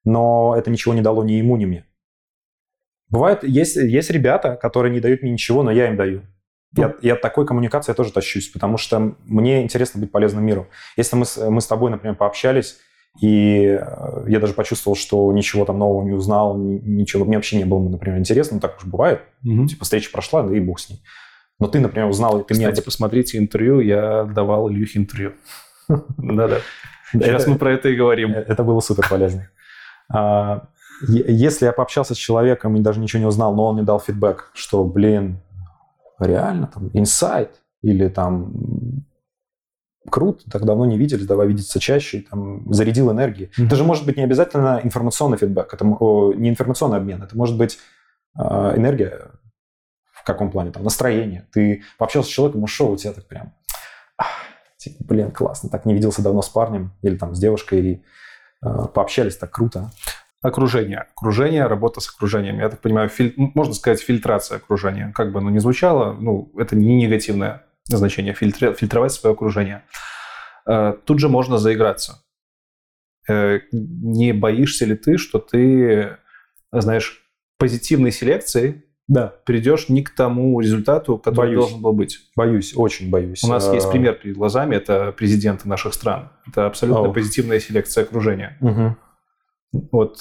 но 0.04 0.56
это 0.58 0.72
ничего 0.72 0.94
не 0.94 1.02
дало 1.02 1.24
ни 1.24 1.34
ему, 1.34 1.58
ни 1.58 1.66
мне. 1.66 1.86
Бывает, 3.10 3.44
есть, 3.44 3.76
есть 3.76 4.10
ребята, 4.10 4.56
которые 4.56 4.92
не 4.92 5.00
дают 5.00 5.22
мне 5.22 5.32
ничего, 5.32 5.64
но 5.64 5.72
я 5.72 5.90
им 5.90 5.96
даю. 5.96 6.24
Я, 6.78 6.96
я 7.02 7.14
от 7.14 7.22
такой 7.22 7.46
коммуникации 7.46 7.94
тоже 7.94 8.12
тащусь, 8.12 8.50
потому 8.50 8.78
что 8.78 9.16
мне 9.26 9.64
интересно 9.64 10.02
быть 10.02 10.12
полезным 10.12 10.46
миру. 10.46 10.68
Если 10.98 11.16
мы 11.16 11.26
мы 11.50 11.62
с 11.62 11.68
тобой, 11.68 11.90
например, 11.90 12.16
пообщались, 12.16 12.80
и 13.22 13.80
э, 13.82 14.26
я 14.28 14.40
даже 14.40 14.54
почувствовал, 14.54 14.96
что 14.96 15.32
ничего 15.32 15.66
там 15.66 15.80
нового 15.80 16.04
не 16.04 16.12
узнал, 16.12 16.58
ничего, 16.58 17.26
мне 17.26 17.38
вообще 17.38 17.58
не 17.58 17.66
было, 17.66 17.80
например, 17.88 18.20
интересно, 18.20 18.56
ну 18.56 18.62
так 18.62 18.78
уж 18.78 18.86
бывает. 18.86 19.22
Угу. 19.44 19.68
Типа 19.68 19.86
встреча 19.86 20.12
прошла, 20.12 20.44
да 20.44 20.56
и 20.56 20.60
бог 20.60 20.80
с 20.80 20.90
ней. 20.90 21.02
Но 21.60 21.68
ты, 21.68 21.80
например, 21.80 22.10
узнал, 22.10 22.44
ты 22.44 22.54
Кстати, 22.54 22.76
мне... 22.76 22.84
посмотрите 22.84 23.38
интервью, 23.38 23.80
я 23.80 24.26
давал 24.26 24.70
Ильюхе 24.70 25.00
интервью. 25.00 25.34
Да-да. 25.88 26.58
Сейчас 27.14 27.48
мы 27.48 27.58
про 27.58 27.74
это 27.74 27.90
и 27.90 27.96
говорим. 27.96 28.34
Э, 28.34 28.40
это 28.48 28.64
было 28.64 28.80
супер 28.82 29.08
полезно. 29.10 29.50
А, 30.14 30.68
если 31.02 31.66
я 31.66 31.72
пообщался 31.72 32.14
с 32.14 32.18
человеком 32.18 32.76
и 32.76 32.82
даже 32.82 33.00
ничего 33.00 33.22
не 33.22 33.28
узнал, 33.28 33.56
но 33.56 33.68
он 33.68 33.76
мне 33.76 33.84
дал 33.84 34.00
фидбэк, 34.00 34.52
что, 34.54 34.84
блин, 34.84 35.40
реально, 36.20 36.68
там, 36.68 36.90
инсайт, 36.94 37.62
или 37.82 38.08
там, 38.08 38.54
круто, 40.10 40.50
так 40.50 40.66
давно 40.66 40.86
не 40.86 40.98
виделись, 40.98 41.26
давай 41.26 41.48
видеться 41.48 41.80
чаще, 41.80 42.26
там, 42.30 42.72
зарядил 42.72 43.12
энергии. 43.12 43.48
Mm-hmm. 43.48 43.66
Это 43.66 43.76
же 43.76 43.84
может 43.84 44.06
быть 44.06 44.18
не 44.18 44.24
обязательно 44.24 44.80
информационный 44.84 45.38
фидбэк, 45.38 45.74
это 45.74 45.86
о, 45.86 46.34
не 46.34 46.50
информационный 46.50 46.98
обмен, 46.98 47.22
это 47.24 47.38
может 47.38 47.58
быть 47.58 47.80
э, 48.38 48.42
энергия 48.42 49.32
в 50.12 50.24
каком 50.24 50.52
плане, 50.52 50.72
там, 50.72 50.84
настроение. 50.84 51.48
Ты 51.52 51.84
пообщался 51.98 52.30
с 52.30 52.32
человеком, 52.32 52.64
ушел, 52.64 52.92
у 52.92 52.98
тебя 52.98 53.14
так 53.14 53.28
прям, 53.28 53.54
типа, 54.78 55.04
блин, 55.04 55.32
классно, 55.32 55.70
так 55.70 55.86
не 55.86 55.94
виделся 55.94 56.22
давно 56.22 56.42
с 56.42 56.50
парнем 56.50 56.94
или 57.02 57.16
там 57.18 57.36
с 57.36 57.40
девушкой, 57.40 57.82
и 57.82 58.04
э, 58.64 58.86
пообщались 58.94 59.38
так 59.38 59.52
круто 59.52 59.92
окружение. 60.42 61.06
Окружение, 61.16 61.66
работа 61.66 62.02
с 62.02 62.10
окружением. 62.10 62.60
Я 62.60 62.70
так 62.70 62.80
понимаю, 62.82 63.10
филь... 63.10 63.34
можно 63.38 63.74
сказать, 63.74 64.00
фильтрация 64.00 64.58
окружения. 64.58 65.12
Как 65.16 65.32
бы 65.32 65.40
оно 65.40 65.50
ни 65.50 65.58
звучало, 65.58 66.14
ну, 66.14 66.52
это 66.58 66.76
не 66.76 66.96
негативное 66.96 67.66
значение, 67.88 68.34
фильтри... 68.34 68.74
фильтровать 68.74 69.12
свое 69.12 69.34
окружение. 69.34 69.84
Э, 70.68 70.94
тут 71.06 71.20
же 71.20 71.30
можно 71.30 71.58
заиграться. 71.58 72.24
Э, 73.30 73.60
не 73.72 74.34
боишься 74.34 74.86
ли 74.86 74.96
ты, 74.96 75.18
что 75.18 75.40
ты, 75.40 76.18
знаешь, 76.72 77.24
позитивной 77.58 78.12
селекцией 78.12 78.86
да. 79.08 79.34
придешь 79.46 79.90
не 79.90 80.04
к 80.04 80.10
тому 80.10 80.60
результату, 80.60 81.18
который 81.18 81.38
боюсь. 81.38 81.60
должен 81.60 81.82
был 81.82 81.94
быть. 81.94 82.20
Боюсь, 82.36 82.74
очень 82.76 83.10
боюсь. 83.10 83.44
У 83.44 83.48
нас 83.48 83.72
есть 83.72 83.88
э, 83.88 83.92
пример 83.92 84.16
перед 84.16 84.36
глазами, 84.36 84.76
это 84.76 85.12
президенты 85.12 85.68
наших 85.68 85.94
стран. 85.94 86.32
Это 86.48 86.66
абсолютно 86.66 87.10
О. 87.10 87.14
позитивная 87.14 87.60
селекция 87.60 88.04
окружения. 88.04 88.58
Угу. 88.62 88.96
Вот. 89.92 90.18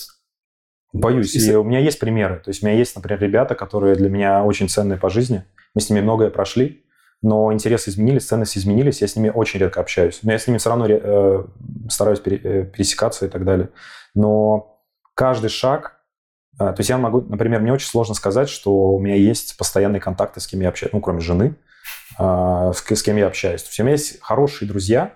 Боюсь. 0.92 1.34
И 1.34 1.54
у 1.56 1.64
меня 1.64 1.80
есть 1.80 1.98
примеры. 1.98 2.40
То 2.44 2.50
есть 2.50 2.62
у 2.62 2.66
меня 2.66 2.76
есть, 2.76 2.94
например, 2.94 3.20
ребята, 3.20 3.54
которые 3.54 3.96
для 3.96 4.08
меня 4.08 4.44
очень 4.44 4.68
ценные 4.68 4.98
по 4.98 5.08
жизни. 5.08 5.44
Мы 5.74 5.80
с 5.80 5.90
ними 5.90 6.00
многое 6.00 6.30
прошли, 6.30 6.83
но 7.24 7.54
интересы 7.54 7.88
изменились, 7.88 8.26
ценности 8.26 8.58
изменились. 8.58 9.00
Я 9.00 9.08
с 9.08 9.16
ними 9.16 9.30
очень 9.30 9.58
редко 9.58 9.80
общаюсь. 9.80 10.20
Но 10.22 10.32
я 10.32 10.38
с 10.38 10.46
ними 10.46 10.58
все 10.58 10.68
равно 10.68 10.86
э, 10.86 11.44
стараюсь 11.88 12.20
э, 12.26 12.64
пересекаться 12.64 13.24
и 13.24 13.30
так 13.30 13.46
далее. 13.46 13.70
Но 14.14 14.78
каждый 15.14 15.48
шаг... 15.48 15.96
Э, 16.60 16.66
то 16.72 16.76
есть 16.76 16.90
я 16.90 16.98
могу... 16.98 17.22
Например, 17.22 17.62
мне 17.62 17.72
очень 17.72 17.88
сложно 17.88 18.14
сказать, 18.14 18.50
что 18.50 18.92
у 18.92 19.00
меня 19.00 19.14
есть 19.14 19.56
постоянные 19.56 20.00
контакты, 20.00 20.38
с 20.38 20.46
кем 20.46 20.60
я 20.60 20.68
общаюсь. 20.68 20.92
Ну, 20.92 21.00
кроме 21.00 21.20
жены, 21.20 21.56
э, 22.18 22.72
с, 22.74 22.84
с 22.86 23.02
кем 23.02 23.16
я 23.16 23.26
общаюсь. 23.26 23.62
То 23.62 23.68
есть 23.68 23.80
у 23.80 23.84
меня 23.84 23.92
есть 23.92 24.20
хорошие 24.20 24.68
друзья, 24.68 25.14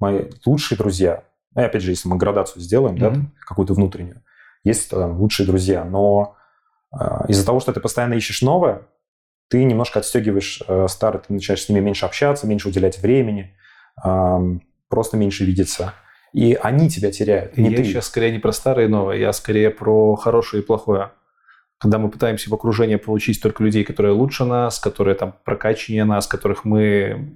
мои 0.00 0.30
лучшие 0.46 0.78
друзья, 0.78 1.24
и 1.54 1.60
опять 1.60 1.82
же, 1.82 1.90
если 1.90 2.08
мы 2.08 2.16
градацию 2.16 2.62
сделаем, 2.62 2.96
mm-hmm. 2.96 3.14
да, 3.16 3.20
какую-то 3.46 3.74
внутреннюю, 3.74 4.22
есть 4.64 4.88
там, 4.88 5.20
лучшие 5.20 5.46
друзья, 5.46 5.84
но 5.84 6.36
э, 6.98 7.26
из-за 7.28 7.44
того, 7.44 7.60
что 7.60 7.74
ты 7.74 7.80
постоянно 7.80 8.14
ищешь 8.14 8.40
новое, 8.40 8.86
ты 9.48 9.64
немножко 9.64 10.00
отстегиваешь 10.00 10.62
э, 10.66 10.86
старое, 10.88 11.22
ты 11.22 11.32
начинаешь 11.32 11.62
с 11.62 11.68
ними 11.68 11.80
меньше 11.80 12.06
общаться, 12.06 12.46
меньше 12.46 12.68
уделять 12.68 12.98
времени, 12.98 13.56
э, 14.04 14.58
просто 14.88 15.16
меньше 15.16 15.44
видеться. 15.44 15.94
И 16.32 16.58
они 16.60 16.90
тебя 16.90 17.12
теряют. 17.12 17.56
Не 17.56 17.70
я 17.70 17.76
ты. 17.76 17.84
сейчас 17.84 18.06
скорее 18.06 18.32
не 18.32 18.40
про 18.40 18.52
старое 18.52 18.86
и 18.86 18.88
новое, 18.88 19.16
я 19.16 19.32
скорее 19.32 19.70
про 19.70 20.16
хорошее 20.16 20.62
и 20.62 20.66
плохое. 20.66 21.12
Когда 21.78 21.98
мы 21.98 22.10
пытаемся 22.10 22.50
в 22.50 22.54
окружении 22.54 22.96
получить 22.96 23.40
только 23.40 23.62
людей, 23.62 23.84
которые 23.84 24.12
лучше 24.12 24.44
нас, 24.44 24.80
которые 24.80 25.14
там 25.14 25.36
прокачаннее 25.44 26.04
нас, 26.04 26.26
которых 26.26 26.64
мы 26.64 27.32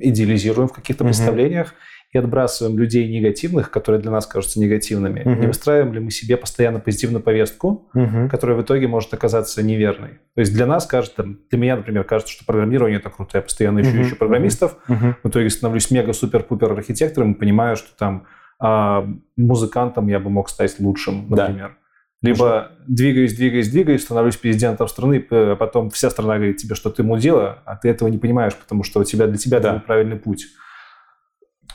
идеализируем 0.00 0.68
в 0.68 0.72
каких-то 0.72 1.02
mm-hmm. 1.02 1.08
представлениях, 1.08 1.74
и 2.12 2.18
отбрасываем 2.18 2.78
людей 2.78 3.08
негативных, 3.08 3.70
которые 3.70 4.00
для 4.00 4.10
нас 4.10 4.26
кажутся 4.26 4.60
негативными, 4.60 5.20
угу. 5.20 5.40
не 5.40 5.46
выстраиваем 5.46 5.92
ли 5.92 6.00
мы 6.00 6.10
себе 6.10 6.36
постоянно 6.36 6.78
позитивную 6.78 7.22
повестку, 7.22 7.88
угу. 7.92 8.28
которая 8.30 8.56
в 8.56 8.62
итоге 8.62 8.86
может 8.86 9.12
оказаться 9.12 9.62
неверной. 9.62 10.20
То 10.34 10.40
есть 10.40 10.54
для 10.54 10.66
нас 10.66 10.86
кажется, 10.86 11.24
для 11.50 11.58
меня, 11.58 11.76
например, 11.76 12.04
кажется, 12.04 12.32
что 12.32 12.44
программирование 12.44 12.98
это 12.98 13.10
круто, 13.10 13.38
я 13.38 13.42
постоянно 13.42 13.80
ищу, 13.80 13.90
угу. 13.90 14.02
ищу 14.02 14.16
программистов, 14.16 14.76
угу. 14.88 15.14
в 15.22 15.28
итоге 15.28 15.50
становлюсь 15.50 15.90
мега-супер-пупер 15.90 16.72
архитектором 16.72 17.32
и 17.32 17.38
понимаю, 17.38 17.76
что 17.76 17.88
там 17.96 18.26
а, 18.58 19.06
музыкантом 19.36 20.06
я 20.08 20.20
бы 20.20 20.30
мог 20.30 20.48
стать 20.48 20.78
лучшим, 20.78 21.28
например. 21.28 21.68
Да. 21.68 21.76
Либо 22.22 22.72
двигаюсь, 22.88 23.36
двигаюсь, 23.36 23.68
двигаюсь, 23.68 24.02
становлюсь 24.02 24.36
президентом 24.36 24.88
страны, 24.88 25.24
а 25.30 25.54
потом 25.54 25.90
вся 25.90 26.08
страна 26.08 26.36
говорит 26.36 26.56
тебе, 26.56 26.74
что 26.74 26.90
ты 26.90 27.02
мудила, 27.02 27.62
а 27.66 27.76
ты 27.76 27.90
этого 27.90 28.08
не 28.08 28.16
понимаешь, 28.16 28.54
потому 28.56 28.84
что 28.84 29.00
у 29.00 29.04
тебя 29.04 29.26
для 29.26 29.36
тебя 29.36 29.60
да. 29.60 29.72
это 29.72 29.80
правильный 29.80 30.16
путь 30.16 30.46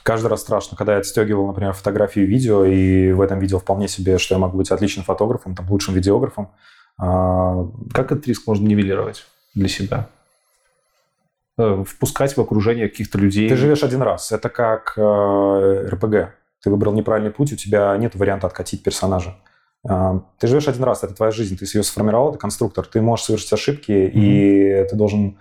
каждый 0.02 0.26
раз 0.26 0.40
страшно, 0.40 0.76
когда 0.76 0.92
я 0.94 0.98
отстегивал, 0.98 1.46
например, 1.46 1.72
фотографии 1.72 2.22
и 2.22 2.26
видео, 2.26 2.64
и 2.64 3.12
в 3.12 3.20
этом 3.20 3.38
видео 3.38 3.58
вполне 3.58 3.88
себе, 3.88 4.18
что 4.18 4.34
я 4.34 4.38
могу 4.38 4.56
быть 4.56 4.70
отличным 4.70 5.04
фотографом, 5.04 5.54
там, 5.54 5.70
лучшим 5.70 5.94
видеографом. 5.94 6.50
А, 6.98 7.66
как 7.92 8.12
этот 8.12 8.26
риск 8.26 8.46
можно 8.46 8.66
нивелировать 8.66 9.26
для 9.54 9.68
себя? 9.68 10.08
Э, 11.58 11.84
впускать 11.86 12.36
в 12.36 12.40
окружение 12.40 12.88
каких-то 12.88 13.18
людей? 13.18 13.48
Ты 13.48 13.56
живешь 13.56 13.82
один 13.82 14.02
раз. 14.02 14.32
Это 14.32 14.48
как 14.48 14.94
э, 14.96 15.88
РПГ. 15.90 16.34
Ты 16.62 16.70
выбрал 16.70 16.92
неправильный 16.92 17.30
путь, 17.30 17.52
у 17.52 17.56
тебя 17.56 17.96
нет 17.96 18.14
варианта 18.14 18.46
откатить 18.46 18.82
персонажа. 18.82 19.36
Э, 19.88 20.20
ты 20.38 20.46
живешь 20.46 20.68
один 20.68 20.84
раз, 20.84 21.04
это 21.04 21.14
твоя 21.14 21.30
жизнь, 21.30 21.58
ты 21.58 21.66
ее 21.66 21.82
сформировал, 21.82 22.30
это 22.30 22.38
конструктор. 22.38 22.86
Ты 22.86 23.02
можешь 23.02 23.26
совершить 23.26 23.52
ошибки, 23.52 23.92
mm-hmm. 23.92 24.10
и 24.14 24.86
ты 24.88 24.96
должен 24.96 25.38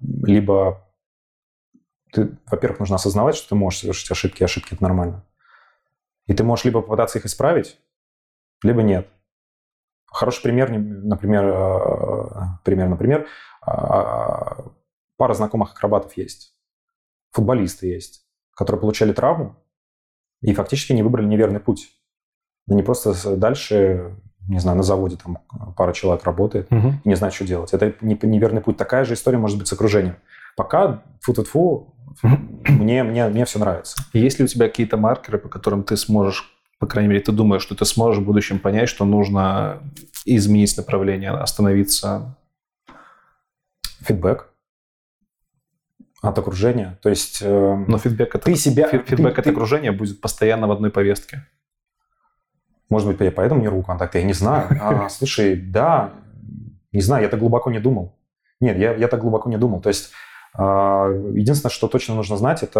либо 0.00 0.86
ты, 2.12 2.36
во-первых, 2.50 2.80
нужно 2.80 2.96
осознавать, 2.96 3.34
что 3.34 3.50
ты 3.50 3.54
можешь 3.54 3.80
совершить 3.80 4.10
ошибки, 4.10 4.42
и 4.42 4.44
ошибки– 4.44 4.68
это 4.74 4.82
нормально. 4.82 5.24
И 6.26 6.34
ты 6.34 6.44
можешь 6.44 6.64
либо 6.64 6.82
попытаться 6.82 7.18
их 7.18 7.24
исправить, 7.24 7.78
либо 8.62 8.82
нет. 8.82 9.08
Хороший 10.06 10.42
пример, 10.42 10.70
например, 10.70 11.44
э, 11.46 12.24
пример, 12.64 12.88
например, 12.88 13.26
а, 13.62 14.58
пара 15.16 15.34
знакомых 15.34 15.72
акробатов 15.72 16.16
есть, 16.18 16.54
футболисты 17.30 17.86
есть, 17.86 18.26
которые 18.54 18.80
получали 18.80 19.14
травму 19.14 19.56
и 20.42 20.52
фактически 20.52 20.92
не 20.92 21.02
выбрали 21.02 21.26
неверный 21.26 21.60
путь. 21.60 21.88
Они 22.68 22.82
просто 22.82 23.36
дальше, 23.36 24.16
не 24.48 24.58
знаю, 24.58 24.76
на 24.76 24.82
заводе 24.82 25.16
там 25.16 25.38
пара 25.76 25.92
человек 25.92 26.24
работает 26.24 26.70
угу. 26.70 26.92
и 27.02 27.08
не 27.08 27.14
знает, 27.14 27.32
что 27.32 27.46
делать. 27.46 27.72
Это 27.72 27.94
неверный 28.04 28.60
путь. 28.60 28.76
Такая 28.76 29.04
же 29.04 29.14
история 29.14 29.38
может 29.38 29.58
быть 29.58 29.68
с 29.68 29.72
окружением. 29.72 30.16
Пока, 30.56 31.02
фу-фу-фу, 31.22 31.94
мне, 32.22 33.02
мне, 33.02 33.28
мне 33.28 33.44
все 33.44 33.58
нравится. 33.58 33.96
Есть 34.12 34.38
ли 34.38 34.44
у 34.44 34.48
тебя 34.48 34.68
какие-то 34.68 34.96
маркеры, 34.96 35.38
по 35.38 35.48
которым 35.48 35.84
ты 35.84 35.96
сможешь, 35.96 36.52
по 36.78 36.86
крайней 36.86 37.08
мере, 37.08 37.22
ты 37.22 37.32
думаешь, 37.32 37.62
что 37.62 37.74
ты 37.74 37.84
сможешь 37.84 38.22
в 38.22 38.26
будущем 38.26 38.58
понять, 38.58 38.88
что 38.88 39.04
нужно 39.04 39.82
изменить 40.24 40.76
направление, 40.76 41.30
остановиться? 41.30 42.36
Фидбэк 44.00 44.48
от 46.22 46.38
окружения. 46.38 46.98
То 47.02 47.08
есть... 47.08 47.40
Э, 47.42 47.84
Но 47.88 47.98
фидбэк, 47.98 48.34
от, 48.34 48.44
ты 48.44 48.54
себя, 48.54 48.88
фидбэк 48.88 49.34
ты, 49.34 49.40
от 49.40 49.44
ты... 49.44 49.50
окружения 49.50 49.92
будет 49.92 50.20
постоянно 50.20 50.68
в 50.68 50.72
одной 50.72 50.90
повестке. 50.90 51.46
Может 52.88 53.08
быть, 53.08 53.20
я 53.20 53.32
поэтому 53.32 53.60
не 53.60 53.68
рву 53.68 53.82
контакты, 53.82 54.18
я 54.18 54.24
не 54.24 54.32
знаю. 54.32 54.68
А, 54.80 55.08
слушай, 55.10 55.56
да, 55.56 56.12
не 56.92 57.00
знаю, 57.00 57.24
я 57.24 57.28
так 57.28 57.40
глубоко 57.40 57.70
не 57.70 57.80
думал. 57.80 58.18
Нет, 58.60 58.76
я, 58.78 58.94
я 58.94 59.08
так 59.08 59.20
глубоко 59.20 59.50
не 59.50 59.56
думал. 59.56 59.80
То 59.80 59.88
есть 59.88 60.12
единственное, 60.56 61.70
что 61.70 61.88
точно 61.88 62.14
нужно 62.14 62.36
знать, 62.36 62.62
это 62.62 62.78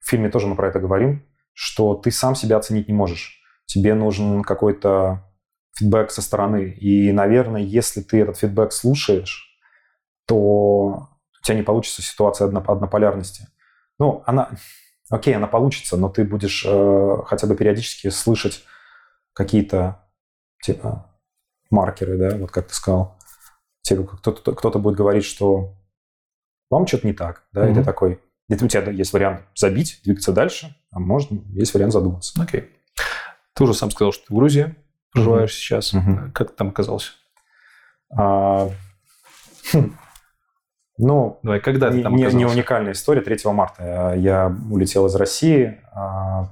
в 0.00 0.08
фильме 0.08 0.30
тоже 0.30 0.46
мы 0.46 0.56
про 0.56 0.68
это 0.68 0.80
говорим, 0.80 1.26
что 1.52 1.94
ты 1.94 2.10
сам 2.10 2.34
себя 2.34 2.56
оценить 2.56 2.88
не 2.88 2.94
можешь. 2.94 3.40
Тебе 3.66 3.94
нужен 3.94 4.42
какой-то 4.42 5.24
фидбэк 5.76 6.10
со 6.10 6.22
стороны. 6.22 6.70
И, 6.70 7.12
наверное, 7.12 7.62
если 7.62 8.00
ты 8.00 8.20
этот 8.20 8.36
фидбэк 8.38 8.72
слушаешь, 8.72 9.58
то 10.26 10.36
у 10.36 11.08
тебя 11.42 11.56
не 11.56 11.62
получится 11.62 12.02
ситуация 12.02 12.46
одно, 12.46 12.62
однополярности. 12.66 13.48
Ну, 13.98 14.22
она, 14.26 14.50
окей, 15.10 15.34
она 15.34 15.46
получится, 15.46 15.96
но 15.96 16.08
ты 16.08 16.24
будешь 16.24 16.64
э, 16.66 17.16
хотя 17.26 17.46
бы 17.46 17.56
периодически 17.56 18.08
слышать 18.10 18.64
какие-то 19.32 20.06
типа 20.62 21.10
маркеры, 21.70 22.16
да, 22.16 22.36
вот 22.36 22.50
как 22.50 22.68
ты 22.68 22.74
сказал. 22.74 23.16
Типа 23.82 24.04
кто-то, 24.16 24.54
кто-то 24.54 24.78
будет 24.78 24.96
говорить, 24.96 25.24
что 25.24 25.76
вам 26.74 26.86
что-то 26.86 27.06
не 27.06 27.12
так, 27.12 27.44
да, 27.52 27.66
mm-hmm. 27.66 27.72
и 27.72 27.74
ты 27.74 27.84
такой, 27.84 28.20
это 28.48 28.64
у 28.64 28.68
тебя 28.68 28.90
есть 28.90 29.12
вариант 29.12 29.42
забить, 29.54 30.00
двигаться 30.04 30.32
дальше, 30.32 30.76
а 30.90 30.98
можно, 30.98 31.40
есть 31.52 31.72
вариант 31.74 31.92
задуматься. 31.92 32.40
Окей. 32.40 32.60
Okay. 32.60 32.68
Ты 33.54 33.64
уже 33.64 33.74
сам 33.74 33.90
сказал, 33.90 34.12
что 34.12 34.26
ты 34.26 34.32
в 34.32 34.36
Грузии 34.36 34.74
проживаешь 35.12 35.50
mm-hmm. 35.50 35.52
сейчас. 35.52 35.94
Mm-hmm. 35.94 36.32
Как 36.32 36.50
ты 36.50 36.56
там 36.56 36.68
оказался? 36.68 37.12
А, 38.16 38.68
хм. 39.72 39.96
Ну, 40.96 41.40
Давай, 41.42 41.60
когда 41.60 41.90
не, 41.90 41.98
ты 41.98 42.02
там 42.04 42.14
не, 42.14 42.24
не 42.32 42.44
уникальная 42.44 42.92
история. 42.92 43.20
3 43.20 43.38
марта 43.52 44.14
я 44.16 44.54
улетел 44.70 45.06
из 45.06 45.14
России. 45.16 45.80
А, 45.92 46.48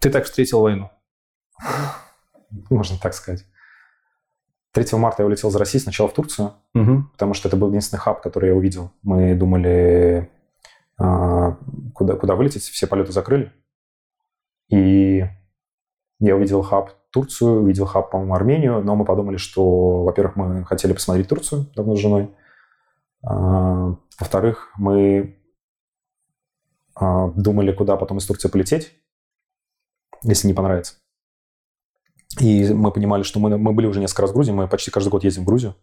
ты 0.00 0.10
так 0.10 0.24
встретил 0.24 0.60
войну? 0.60 0.90
Можно 2.70 2.98
так 2.98 3.14
сказать. 3.14 3.44
3 4.84 4.98
марта 4.98 5.22
я 5.22 5.26
улетел 5.26 5.48
из 5.48 5.56
России 5.56 5.78
сначала 5.78 6.08
в 6.08 6.14
Турцию, 6.14 6.52
угу. 6.74 7.04
потому 7.12 7.34
что 7.34 7.48
это 7.48 7.56
был 7.56 7.68
единственный 7.68 7.98
хаб, 7.98 8.22
который 8.22 8.50
я 8.50 8.54
увидел. 8.54 8.92
Мы 9.02 9.34
думали, 9.34 10.30
а, 10.98 11.56
куда, 11.94 12.14
куда 12.14 12.36
вылететь, 12.36 12.62
все 12.62 12.86
полеты 12.86 13.12
закрыли. 13.12 13.52
И 14.68 15.24
я 16.20 16.36
увидел 16.36 16.62
хаб 16.62 16.92
Турцию, 17.10 17.62
увидел 17.62 17.86
хаб, 17.86 18.10
по-моему, 18.10 18.34
Армению, 18.34 18.84
но 18.84 18.94
мы 18.94 19.04
подумали, 19.04 19.36
что, 19.36 20.04
во-первых, 20.04 20.36
мы 20.36 20.64
хотели 20.64 20.92
посмотреть 20.92 21.28
Турцию 21.28 21.66
давно 21.74 21.96
с 21.96 22.00
женой, 22.00 22.30
а, 23.24 23.96
во-вторых, 24.20 24.72
мы 24.76 25.38
а, 26.94 27.28
думали, 27.30 27.72
куда 27.72 27.96
потом 27.96 28.18
из 28.18 28.26
Турции 28.26 28.48
полететь, 28.48 28.94
если 30.22 30.46
не 30.46 30.54
понравится. 30.54 30.96
И 32.40 32.72
мы 32.72 32.92
понимали, 32.92 33.22
что 33.22 33.40
мы, 33.40 33.56
мы 33.56 33.72
были 33.72 33.86
уже 33.86 34.00
несколько 34.00 34.22
раз 34.22 34.30
в 34.30 34.34
Грузии, 34.34 34.52
мы 34.52 34.68
почти 34.68 34.90
каждый 34.90 35.08
год 35.08 35.24
ездим 35.24 35.44
в 35.44 35.46
Грузию. 35.46 35.74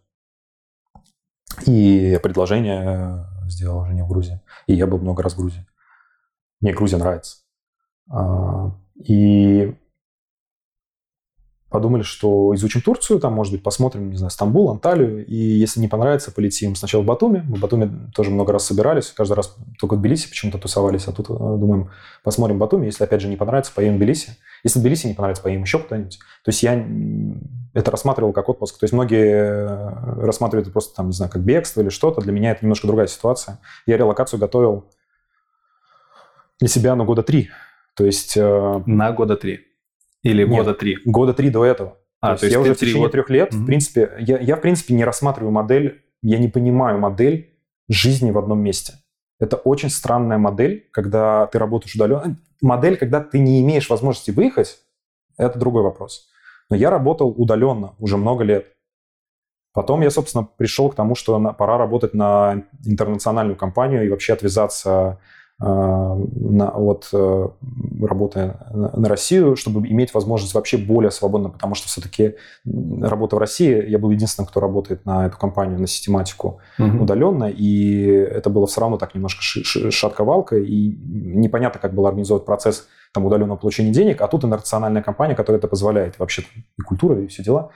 И 1.66 2.18
предложение 2.22 3.26
сделал 3.48 3.84
жене 3.84 4.04
в 4.04 4.08
Грузии. 4.08 4.40
И 4.66 4.74
я 4.74 4.86
был 4.86 4.98
много 4.98 5.22
раз 5.22 5.34
в 5.34 5.38
Грузии. 5.38 5.66
Мне 6.60 6.72
Грузия 6.72 6.96
нравится. 6.96 7.38
А, 8.10 8.72
и 8.94 9.76
подумали, 11.68 12.02
что 12.02 12.54
изучим 12.54 12.80
Турцию, 12.80 13.18
там, 13.18 13.32
может 13.32 13.52
быть, 13.52 13.62
посмотрим, 13.62 14.10
не 14.10 14.16
знаю, 14.16 14.30
Стамбул, 14.30 14.70
Анталию, 14.70 15.26
и 15.26 15.36
если 15.36 15.80
не 15.80 15.88
понравится, 15.88 16.30
полетим 16.30 16.76
сначала 16.76 17.02
в 17.02 17.06
Батуми. 17.06 17.44
Мы 17.46 17.56
в 17.56 17.60
Батуми 17.60 18.10
тоже 18.14 18.30
много 18.30 18.52
раз 18.52 18.66
собирались, 18.66 19.12
каждый 19.16 19.34
раз 19.34 19.56
только 19.78 19.94
в 19.94 20.00
Тбилиси 20.00 20.28
почему-то 20.28 20.58
тусовались, 20.58 21.08
а 21.08 21.12
тут 21.12 21.28
э, 21.30 21.34
думаем, 21.34 21.90
посмотрим 22.22 22.58
Батуми, 22.58 22.86
если 22.86 23.04
опять 23.04 23.20
же 23.20 23.28
не 23.28 23.36
понравится, 23.36 23.72
поедем 23.74 23.94
в 23.94 23.98
Тбилиси. 23.98 24.36
Если 24.62 24.78
в 24.78 24.82
Тбилиси 24.82 25.08
не 25.08 25.14
понравится, 25.14 25.42
поедем 25.42 25.62
еще 25.62 25.78
куда-нибудь. 25.78 26.18
То 26.44 26.48
есть 26.48 26.62
я 26.62 26.86
это 27.76 27.90
рассматривал 27.90 28.32
как 28.32 28.48
отпуск. 28.48 28.78
То 28.78 28.84
есть 28.84 28.94
многие 28.94 29.26
э, 29.26 30.24
рассматривают 30.24 30.66
это 30.66 30.72
просто, 30.72 30.94
там, 30.96 31.08
не 31.08 31.12
знаю, 31.12 31.30
как 31.30 31.42
бегство 31.42 31.82
или 31.82 31.90
что-то. 31.90 32.22
Для 32.22 32.32
меня 32.32 32.52
это 32.52 32.64
немножко 32.64 32.86
другая 32.86 33.06
ситуация. 33.06 33.58
Я 33.84 33.98
релокацию 33.98 34.40
готовил 34.40 34.86
для 36.58 36.68
себя 36.68 36.96
на 36.96 37.04
года 37.04 37.22
три. 37.22 37.50
То 37.94 38.06
есть... 38.06 38.36
Э, 38.36 38.82
на 38.86 39.12
года 39.12 39.36
три? 39.36 39.65
Или 40.26 40.44
Нет, 40.44 40.50
года 40.50 40.74
три? 40.74 40.98
Года 41.04 41.34
три 41.34 41.50
до 41.50 41.64
этого. 41.64 41.98
А, 42.20 42.34
то, 42.34 42.40
то 42.40 42.46
есть 42.46 42.54
я 42.54 42.60
уже 42.60 42.74
в 42.74 42.78
течение 42.78 43.08
трех 43.08 43.30
лет, 43.30 43.52
mm-hmm. 43.52 43.58
в 43.58 43.66
принципе, 43.66 44.10
я, 44.18 44.38
я 44.38 44.56
в 44.56 44.60
принципе 44.60 44.94
не 44.94 45.04
рассматриваю 45.04 45.52
модель, 45.52 46.02
я 46.22 46.38
не 46.38 46.48
понимаю 46.48 46.98
модель 46.98 47.54
жизни 47.88 48.30
в 48.30 48.38
одном 48.38 48.60
месте. 48.60 48.94
Это 49.38 49.56
очень 49.56 49.90
странная 49.90 50.38
модель, 50.38 50.88
когда 50.92 51.46
ты 51.46 51.58
работаешь 51.58 51.94
удаленно. 51.94 52.36
Модель, 52.62 52.96
когда 52.96 53.20
ты 53.20 53.38
не 53.38 53.60
имеешь 53.62 53.90
возможности 53.90 54.30
выехать, 54.30 54.78
это 55.36 55.58
другой 55.58 55.82
вопрос. 55.82 56.28
Но 56.70 56.76
я 56.76 56.90
работал 56.90 57.28
удаленно 57.28 57.94
уже 57.98 58.16
много 58.16 58.44
лет. 58.44 58.72
Потом 59.72 60.00
я, 60.00 60.10
собственно, 60.10 60.48
пришел 60.56 60.88
к 60.90 60.94
тому, 60.94 61.14
что 61.14 61.38
пора 61.52 61.76
работать 61.76 62.14
на 62.14 62.64
интернациональную 62.84 63.56
компанию 63.56 64.06
и 64.06 64.08
вообще 64.08 64.32
отвязаться 64.32 65.20
на, 65.58 66.68
от 66.68 67.08
э, 67.14 67.48
работы 68.02 68.54
на 68.72 69.08
Россию, 69.08 69.56
чтобы 69.56 69.88
иметь 69.88 70.12
возможность 70.12 70.52
вообще 70.52 70.76
более 70.76 71.10
свободно, 71.10 71.48
потому 71.48 71.74
что 71.74 71.88
все-таки 71.88 72.34
работа 72.64 73.36
в 73.36 73.38
России, 73.38 73.88
я 73.88 73.98
был 73.98 74.10
единственным, 74.10 74.46
кто 74.48 74.60
работает 74.60 75.06
на 75.06 75.26
эту 75.26 75.38
компанию, 75.38 75.80
на 75.80 75.86
систематику 75.86 76.60
угу. 76.78 77.04
удаленно, 77.04 77.44
и 77.44 78.04
это 78.04 78.50
было 78.50 78.66
все 78.66 78.82
равно 78.82 78.98
так 78.98 79.14
немножко 79.14 79.40
шатковалка, 79.42 80.58
и 80.58 80.94
непонятно, 81.06 81.80
как 81.80 81.94
был 81.94 82.06
организован 82.06 82.44
процесс 82.44 82.86
там, 83.14 83.24
удаленного 83.24 83.56
получения 83.56 83.92
денег, 83.92 84.20
а 84.20 84.28
тут 84.28 84.44
интернациональная 84.44 85.02
компания, 85.02 85.34
которая 85.34 85.58
это 85.58 85.68
позволяет, 85.68 86.18
вообще 86.18 86.42
и 86.78 86.82
культура, 86.82 87.18
и 87.18 87.28
все 87.28 87.42
дела. 87.42 87.70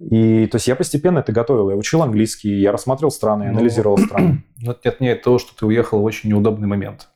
И 0.00 0.46
то 0.46 0.56
есть 0.56 0.66
я 0.66 0.76
постепенно 0.76 1.18
это 1.18 1.30
готовил. 1.30 1.68
Я 1.70 1.76
учил 1.76 2.02
английский, 2.02 2.58
я 2.60 2.72
рассматривал 2.72 3.10
страны, 3.10 3.44
я 3.44 3.50
ну, 3.50 3.58
анализировал 3.58 3.98
страны. 3.98 4.44
Но 4.56 4.72
это 4.72 4.80
не 4.84 4.90
отменяет 4.90 5.22
того, 5.22 5.38
что 5.38 5.54
ты 5.54 5.66
уехал 5.66 6.00
в 6.00 6.04
очень 6.04 6.30
неудобный 6.30 6.66
момент. 6.66 7.08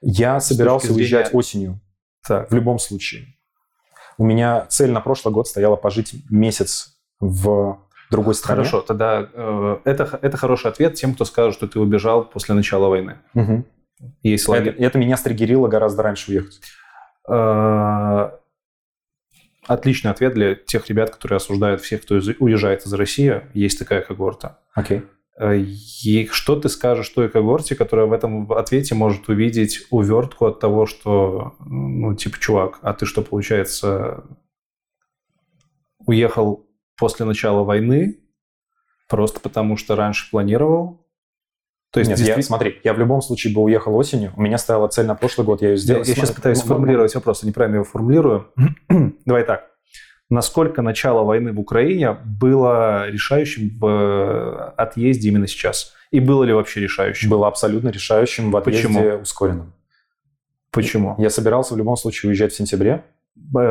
Я 0.00 0.40
С 0.40 0.48
собирался 0.48 0.88
зрения... 0.88 1.00
уезжать 1.00 1.34
осенью. 1.34 1.80
Так. 2.26 2.50
В 2.50 2.54
любом 2.54 2.78
случае. 2.78 3.26
У 4.18 4.24
меня 4.24 4.66
цель 4.66 4.90
на 4.90 5.00
прошлый 5.00 5.32
год 5.32 5.46
стояла 5.46 5.76
пожить 5.76 6.14
месяц 6.28 6.96
в 7.20 7.78
другой 8.10 8.34
стране. 8.34 8.58
Хорошо, 8.58 8.80
тогда 8.80 9.28
э, 9.32 9.76
это, 9.84 10.18
это 10.20 10.36
хороший 10.36 10.70
ответ 10.70 10.94
тем, 10.94 11.14
кто 11.14 11.24
скажет, 11.24 11.54
что 11.54 11.68
ты 11.68 11.78
убежал 11.78 12.24
после 12.24 12.54
начала 12.54 12.88
войны. 12.88 13.18
Угу. 13.34 13.64
Есть 14.22 14.48
это, 14.48 14.70
это 14.70 14.98
меня 14.98 15.16
стригерило 15.16 15.68
гораздо 15.68 16.02
раньше 16.02 16.32
уехать. 16.32 16.60
Э, 17.28 18.30
отличный 19.66 20.10
ответ 20.10 20.34
для 20.34 20.54
тех 20.54 20.88
ребят, 20.88 21.10
которые 21.10 21.36
осуждают 21.36 21.80
всех, 21.80 22.02
кто 22.02 22.14
уезжает 22.14 22.86
из 22.86 22.92
России. 22.92 23.42
Есть 23.54 23.78
такая 23.78 24.00
когорта. 24.02 24.60
Окей. 24.74 24.98
Okay. 24.98 25.04
И 25.36 26.28
что 26.30 26.54
ты 26.54 26.68
скажешь 26.68 27.08
той 27.08 27.28
когорте, 27.28 27.74
которая 27.74 28.06
в 28.06 28.12
этом 28.12 28.50
ответе 28.52 28.94
может 28.94 29.28
увидеть 29.28 29.80
увертку 29.90 30.46
от 30.46 30.60
того, 30.60 30.86
что, 30.86 31.56
ну, 31.58 32.14
типа, 32.14 32.38
чувак, 32.38 32.78
а 32.82 32.92
ты 32.94 33.04
что, 33.04 33.20
получается, 33.22 34.24
уехал 36.06 36.68
после 36.96 37.26
начала 37.26 37.64
войны 37.64 38.20
просто 39.08 39.40
потому, 39.40 39.76
что 39.76 39.96
раньше 39.96 40.30
планировал, 40.30 41.03
то 41.94 42.00
есть, 42.00 42.08
Нет, 42.08 42.18
действительно... 42.18 42.42
я, 42.42 42.46
смотри, 42.46 42.80
я 42.82 42.92
в 42.92 42.98
любом 42.98 43.22
случае 43.22 43.54
бы 43.54 43.62
уехал 43.62 43.94
осенью. 43.94 44.32
У 44.36 44.42
меня 44.42 44.58
стояла 44.58 44.88
цель 44.88 45.06
на 45.06 45.14
прошлый 45.14 45.46
год, 45.46 45.62
я 45.62 45.68
ее 45.68 45.76
сделал. 45.76 46.02
Я, 46.02 46.08
я 46.08 46.14
сейчас 46.16 46.32
пытаюсь 46.32 46.58
сформулировать 46.58 47.14
вопрос, 47.14 47.44
неправильно 47.44 47.76
его 47.76 47.84
формулирую. 47.84 48.48
Давай 49.24 49.44
так. 49.44 49.70
Насколько 50.28 50.82
начало 50.82 51.22
войны 51.22 51.52
в 51.52 51.60
Украине 51.60 52.16
было 52.24 53.08
решающим 53.08 53.78
в 53.78 53.86
э, 53.86 54.72
отъезде 54.76 55.28
именно 55.28 55.46
сейчас? 55.46 55.92
И 56.10 56.18
было 56.18 56.42
ли 56.42 56.52
вообще 56.52 56.80
решающим? 56.80 57.30
Было 57.30 57.46
абсолютно 57.46 57.90
решающим 57.90 58.50
в 58.50 58.56
отъезде 58.56 58.88
Почему? 58.88 59.22
ускоренном. 59.22 59.72
Почему? 60.72 61.14
Я 61.18 61.30
собирался 61.30 61.74
в 61.74 61.76
любом 61.76 61.96
случае 61.96 62.30
уезжать 62.30 62.52
в 62.52 62.56
сентябре. 62.56 63.04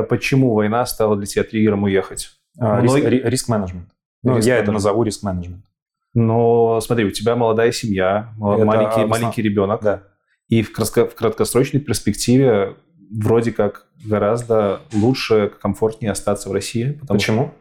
Почему 0.07 0.53
война 0.53 0.85
стала 0.85 1.17
для 1.17 1.25
тебя 1.25 1.43
триггером 1.43 1.83
уехать? 1.83 2.29
А, 2.57 2.79
риск-менеджмент. 2.79 3.89
Ну, 4.23 4.37
риск 4.37 4.47
я 4.47 4.59
это 4.59 4.71
назову 4.71 5.03
риск-менеджмент. 5.03 5.65
Но 6.13 6.79
смотри, 6.81 7.05
у 7.05 7.11
тебя 7.11 7.35
молодая 7.35 7.71
семья, 7.71 8.33
Это 8.37 8.65
маленький, 8.65 9.01
основ... 9.01 9.09
маленький 9.09 9.41
ребенок. 9.41 9.81
Да. 9.81 10.03
И 10.47 10.61
в, 10.61 10.71
кратко, 10.71 11.07
в 11.07 11.15
краткосрочной 11.15 11.79
перспективе 11.79 12.75
вроде 13.11 13.51
как 13.51 13.87
гораздо 14.05 14.81
лучше, 14.93 15.51
комфортнее 15.61 16.11
остаться 16.11 16.49
в 16.49 16.51
России. 16.51 16.91
Потому 16.91 17.19
Почему? 17.19 17.43
Что, 17.45 17.53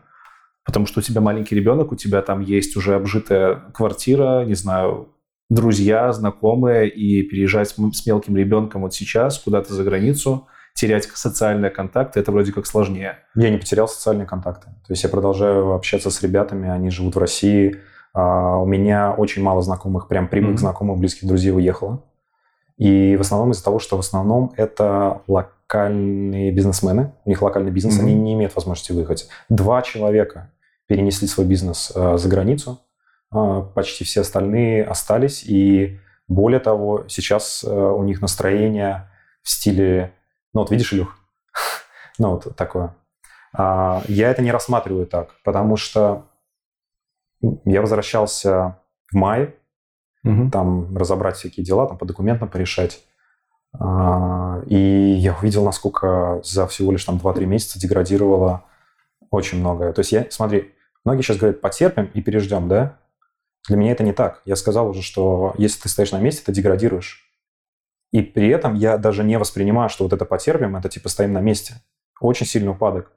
потому 0.65 0.87
что 0.87 1.01
у 1.01 1.03
тебя 1.03 1.21
маленький 1.21 1.55
ребенок, 1.55 1.93
у 1.93 1.97
тебя 1.97 2.23
там 2.23 2.41
есть 2.41 2.77
уже 2.77 2.95
обжитая 2.95 3.57
квартира, 3.73 4.45
не 4.45 4.55
знаю, 4.55 5.09
друзья, 5.49 6.13
знакомые, 6.13 6.89
и 6.89 7.23
переезжать 7.23 7.69
с 7.71 8.07
мелким 8.07 8.37
ребенком 8.37 8.83
вот 8.83 8.95
сейчас 8.95 9.39
куда-то 9.39 9.75
за 9.75 9.85
границу, 9.85 10.49
терять 10.75 11.05
социальные 11.05 11.71
контакты, 11.71 12.21
это 12.21 12.33
вроде 12.33 12.53
как 12.53 12.67
сложнее. 12.67 13.19
Я 13.35 13.51
не 13.51 13.59
потерял 13.59 13.87
социальные 13.89 14.27
контакты. 14.27 14.69
То 14.87 14.93
есть 14.93 15.03
я 15.03 15.11
продолжаю 15.11 15.73
общаться 15.73 16.11
с 16.11 16.23
ребятами, 16.23 16.71
они 16.71 16.91
живут 16.91 17.17
в 17.17 17.19
России, 17.19 17.81
у 18.15 18.67
меня 18.67 19.15
очень 19.17 19.43
мало 19.43 19.63
знакомых, 19.63 20.09
прям 20.09 20.29
прямых 20.29 20.57
mm-hmm. 20.57 20.59
знакомых, 20.59 20.99
близких 20.99 21.27
друзей 21.27 21.53
уехало. 21.53 22.03
И 22.77 23.17
в 23.17 23.21
основном 23.21 23.53
из-за 23.53 23.65
того, 23.65 23.79
что 23.79 23.97
в 23.97 24.01
основном 24.01 24.53
это 24.57 25.23
локальные 25.29 26.51
бизнесмены, 26.53 27.13
у 27.25 27.29
них 27.29 27.41
локальный 27.41 27.71
бизнес, 27.71 27.99
mm-hmm. 27.99 28.03
они 28.03 28.15
не 28.15 28.35
имеют 28.35 28.55
возможности 28.55 28.93
выехать. 28.93 29.29
Два 29.49 29.83
человека 29.83 30.51
перенесли 30.87 31.27
свой 31.29 31.47
бизнес 31.47 31.93
э, 31.95 32.19
за 32.19 32.29
границу, 32.29 32.81
э, 33.35 33.63
почти 33.75 34.05
все 34.05 34.21
остальные 34.23 34.85
остались. 34.85 35.43
И 35.45 36.01
более 36.29 36.61
того, 36.61 37.05
сейчас 37.09 37.65
э, 37.65 37.71
у 37.71 38.03
них 38.03 38.21
настроение 38.21 39.11
в 39.43 39.49
стиле, 39.49 40.13
ну 40.53 40.61
вот 40.61 40.71
видишь, 40.71 40.93
Илюх, 40.93 41.17
ну 42.19 42.33
вот 42.33 42.57
такое. 42.57 42.95
А, 43.55 44.03
я 44.09 44.31
это 44.31 44.43
не 44.43 44.51
рассматриваю 44.51 45.07
так, 45.07 45.31
потому 45.45 45.77
что 45.77 46.27
я 47.65 47.81
возвращался 47.81 48.79
в 49.11 49.17
мае, 49.17 49.55
Мгм. 50.23 50.51
там 50.51 50.97
разобрать 50.97 51.37
всякие 51.37 51.65
дела, 51.67 51.87
там 51.89 51.99
по 51.99 52.05
документам 52.07 52.49
порешать. 52.49 53.01
А, 53.79 54.63
И 54.67 54.77
я 54.77 55.37
увидел, 55.37 55.65
насколько 55.65 56.41
за 56.45 56.67
всего 56.69 56.93
лишь 56.93 57.05
там 57.05 57.17
2-3 57.19 57.47
месяца 57.47 57.81
деградировало 57.81 58.65
очень 59.31 59.59
многое. 59.59 59.93
То 59.93 60.01
есть 60.01 60.13
я, 60.13 60.27
смотри, 60.31 60.73
многие 61.05 61.23
сейчас 61.23 61.39
говорят, 61.39 61.61
потерпим 61.61 62.05
и 62.15 62.21
переждем, 62.23 62.69
да? 62.69 62.99
Для 63.67 63.77
меня 63.77 63.93
это 63.93 64.05
не 64.05 64.13
так. 64.13 64.43
Я 64.45 64.57
сказал 64.57 64.89
уже, 64.89 65.03
что 65.03 65.55
если 65.59 65.81
ты 65.83 65.89
стоишь 65.89 66.13
на 66.13 66.21
месте, 66.21 66.43
ты 66.45 66.53
деградируешь. 66.53 67.29
И 68.13 68.21
при 68.23 68.49
этом 68.49 68.75
я 68.75 68.99
даже 68.99 69.25
не 69.25 69.39
воспринимаю, 69.39 69.89
что 69.89 70.05
вот 70.05 70.13
это 70.13 70.25
потерпим, 70.27 70.77
это 70.77 70.89
типа 70.89 71.09
стоим 71.09 71.33
на 71.33 71.41
месте. 71.41 71.75
Очень 72.21 72.47
сильный 72.47 72.71
упадок. 72.73 73.11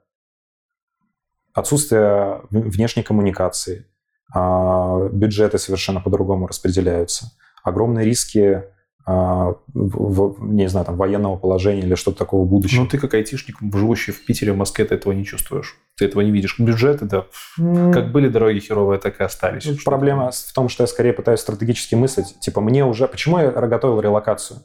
Отсутствие 1.52 2.42
внешней 2.50 3.02
коммуникации, 3.02 3.86
бюджеты 4.34 5.58
совершенно 5.58 6.00
по-другому 6.00 6.46
распределяются, 6.46 7.32
огромные 7.64 8.04
риски, 8.04 8.62
а, 9.08 9.54
в- 9.72 10.42
не 10.44 10.68
знаю, 10.68 10.84
там, 10.84 10.96
военного 10.96 11.36
положения 11.36 11.82
или 11.82 11.94
что-то 11.94 12.18
такого 12.18 12.44
будущего. 12.44 12.82
Ну, 12.82 12.88
ты 12.88 12.98
как 12.98 13.14
айтишник, 13.14 13.56
живущий 13.60 14.10
в 14.10 14.24
Питере, 14.26 14.52
в 14.52 14.56
Москве, 14.56 14.84
ты 14.84 14.96
этого 14.96 15.12
не 15.12 15.24
чувствуешь. 15.24 15.76
Ты 15.96 16.06
этого 16.06 16.22
не 16.22 16.32
видишь. 16.32 16.58
Бюджеты, 16.58 17.04
да, 17.04 17.24
как 17.92 18.10
были 18.10 18.28
дороги 18.28 18.58
херовые, 18.58 18.98
так 18.98 19.20
и 19.20 19.24
остались. 19.24 19.64
Ну, 19.64 19.76
Проблема 19.84 20.32
в 20.32 20.52
том, 20.52 20.68
что 20.68 20.82
я 20.82 20.88
скорее 20.88 21.12
пытаюсь 21.12 21.40
стратегически 21.40 21.94
мыслить. 21.94 22.38
Типа, 22.40 22.60
мне 22.60 22.84
уже... 22.84 23.06
Почему 23.06 23.38
я 23.38 23.50
готовил 23.52 24.00
релокацию? 24.00 24.60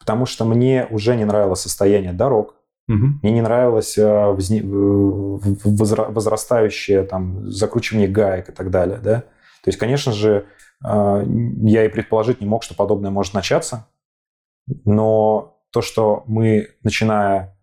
Потому 0.00 0.26
что 0.26 0.44
мне 0.44 0.88
уже 0.90 1.14
не 1.14 1.24
нравилось 1.24 1.60
состояние 1.60 2.12
дорог, 2.12 2.56
Мгм. 2.86 3.20
мне 3.22 3.32
не 3.32 3.40
нравилось 3.40 3.96
возра- 3.96 6.12
возрастающее 6.12 7.02
там 7.04 7.50
закручивание 7.50 8.08
гаек 8.08 8.50
и 8.50 8.52
так 8.52 8.70
далее, 8.70 8.98
да. 8.98 9.20
То 9.20 9.68
есть, 9.68 9.78
конечно 9.78 10.12
же, 10.12 10.44
а, 10.84 11.22
я 11.62 11.84
и 11.84 11.88
предположить 11.88 12.40
не 12.40 12.46
мог, 12.46 12.62
что 12.62 12.74
подобное 12.74 13.10
может 13.10 13.32
начаться, 13.32 13.86
но 14.84 15.58
то, 15.70 15.82
что 15.82 16.24
мы, 16.26 16.68
начиная... 16.82 17.56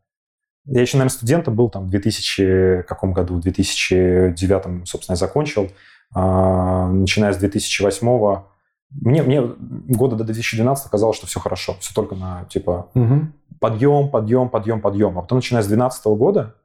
Я 0.66 0.82
еще, 0.82 0.98
наверное, 0.98 1.16
студентом 1.16 1.56
был 1.56 1.70
там 1.70 1.88
в 1.88 1.90
2000 1.90 2.84
каком 2.88 3.14
году? 3.14 3.36
В 3.36 3.42
2009, 3.42 4.88
собственно, 4.88 5.14
я 5.14 5.18
закончил. 5.18 5.70
А, 6.14 6.88
Начиная 6.90 7.34
с 7.34 7.38
2008 7.38 8.44
мне, 8.90 9.24
мне 9.24 9.42
года 9.42 10.16
до 10.16 10.26
2012 10.26 10.92
казалось, 10.92 11.16
что 11.16 11.26
все 11.26 11.40
хорошо, 11.40 11.76
все 11.80 11.94
только 11.94 12.16
на, 12.16 12.46
типа, 12.46 12.90
Мгм. 12.94 13.34
Подъем, 13.62 14.10
подъем, 14.10 14.50
подъем, 14.50 14.82
подъем. 14.82 15.18
А 15.18 15.22
потом, 15.22 15.38
начиная 15.38 15.62
с 15.62 15.68
2012 15.68 16.06
года, 16.18 16.56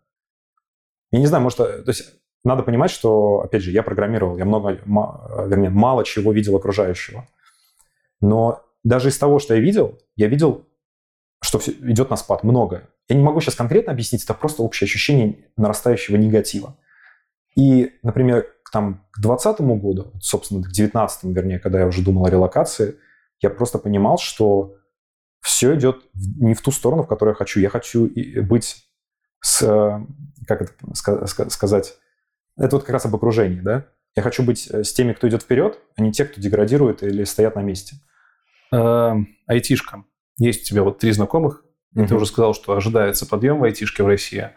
я 1.13 1.21
не 1.21 1.27
знаю, 1.27 1.43
может, 1.45 1.59
то 1.59 1.85
есть 1.87 2.15
надо 2.43 2.63
понимать, 2.63 2.91
что, 2.91 3.41
опять 3.41 3.63
же, 3.63 3.71
я 3.71 3.83
программировал, 3.83 4.39
я 4.39 4.45
много, 4.45 4.81
вернее, 5.47 5.71
мало 5.71 6.05
чего 6.05 6.33
видел 6.33 6.57
окружающего. 6.57 7.29
Но 8.21 8.65
даже 8.83 9.11
из 9.11 9.19
того, 9.19 9.39
что 9.39 9.55
я 9.55 9.61
видел, 9.61 9.99
я 10.17 10.27
видел, 10.29 10.65
что 11.43 11.59
всё 11.59 11.73
идет 11.73 12.09
на 12.09 12.17
спад, 12.17 12.43
многое. 12.45 12.89
Я 13.09 13.17
не 13.17 13.23
могу 13.23 13.41
сейчас 13.41 13.57
конкретно 13.57 13.93
объяснить, 13.93 14.25
это 14.25 14.33
просто 14.33 14.63
общее 14.63 14.87
ощущение 14.87 15.51
нарастающего 15.57 16.17
негатива. 16.17 16.77
И, 17.57 17.93
например, 18.03 18.47
там, 18.73 19.07
к 19.11 19.21
2020 19.21 19.61
году, 19.83 20.13
собственно, 20.21 20.61
к 20.61 20.67
2019, 20.67 21.25
вернее, 21.25 21.59
когда 21.59 21.81
я 21.81 21.87
уже 21.87 22.03
думал 22.03 22.25
о 22.25 22.31
релокации, 22.31 22.97
я 23.43 23.51
просто 23.51 23.79
понимал, 23.79 24.19
что 24.19 24.77
все 25.47 25.77
идет 25.77 26.05
не 26.15 26.55
в 26.55 26.61
ту 26.61 26.73
сторону, 26.73 27.05
в 27.05 27.07
которую 27.07 27.35
я 27.35 27.37
хочу. 27.37 27.61
Я 27.61 27.71
хочу 27.71 28.11
быть 28.43 28.85
с, 29.41 29.63
э, 29.63 30.05
как 30.47 30.63
это 30.63 30.73
ска- 30.89 31.25
ска- 31.25 31.51
сказать, 31.51 31.95
это 32.59 32.77
вот 32.77 32.83
как 32.83 32.91
раз 32.91 33.07
об 33.07 33.15
окружении, 33.15 33.61
да? 33.61 33.87
Я 34.17 34.23
хочу 34.23 34.43
быть 34.43 34.69
э, 34.69 34.83
с 34.83 34.93
теми, 34.93 35.13
кто 35.13 35.29
идет 35.29 35.43
вперед, 35.43 35.79
а 35.97 36.03
не 36.03 36.11
те, 36.11 36.25
кто 36.25 36.41
деградирует 36.41 37.05
или 37.05 37.23
стоят 37.23 37.55
на 37.55 37.61
месте. 37.61 37.97
Эм, 38.73 39.29
Айтишка. 39.47 40.05
Есть 40.37 40.63
у 40.63 40.65
тебя 40.67 40.83
вот 40.83 40.99
три 40.99 41.13
знакомых. 41.13 41.65
Ты 41.95 42.15
уже 42.17 42.27
сказал, 42.27 42.53
что 42.53 42.77
ожидается 42.77 43.25
подъем 43.25 43.61
в 43.61 43.65
айтишке 43.65 44.03
в 44.03 44.07
России. 44.09 44.51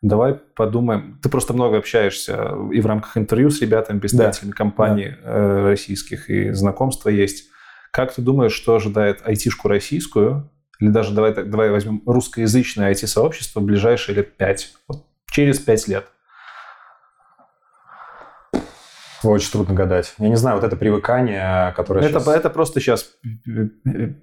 Давай 0.00 0.34
подумаем. 0.34 1.20
Ты 1.22 1.28
просто 1.28 1.52
много 1.52 1.76
общаешься 1.76 2.56
и 2.72 2.80
в 2.80 2.86
рамках 2.86 3.18
интервью 3.18 3.50
с 3.50 3.60
ребятами, 3.60 4.00
представителями 4.00 4.52
компаний 4.52 5.14
э, 5.22 5.62
российских, 5.68 6.30
и 6.30 6.50
знакомства 6.52 7.10
есть. 7.10 7.49
Как 7.92 8.14
ты 8.14 8.22
думаешь, 8.22 8.52
что 8.52 8.74
ожидает 8.74 9.20
айтишку 9.24 9.68
российскую, 9.68 10.50
или 10.78 10.88
даже 10.88 11.12
давай, 11.12 11.34
давай 11.34 11.70
возьмем 11.70 12.02
русскоязычное 12.06 12.92
IT-сообщество 12.92 13.60
в 13.60 13.64
ближайшие 13.64 14.16
лет 14.16 14.36
пять, 14.36 14.74
вот 14.88 15.06
через 15.30 15.58
пять 15.58 15.86
лет? 15.88 16.06
Очень 19.22 19.52
трудно 19.52 19.74
гадать. 19.74 20.14
Я 20.16 20.28
не 20.28 20.36
знаю, 20.36 20.56
вот 20.56 20.64
это 20.64 20.76
привыкание, 20.76 21.74
которое 21.76 22.06
Это, 22.06 22.20
щас, 22.20 22.28
это 22.28 22.48
просто 22.48 22.80
сейчас 22.80 23.10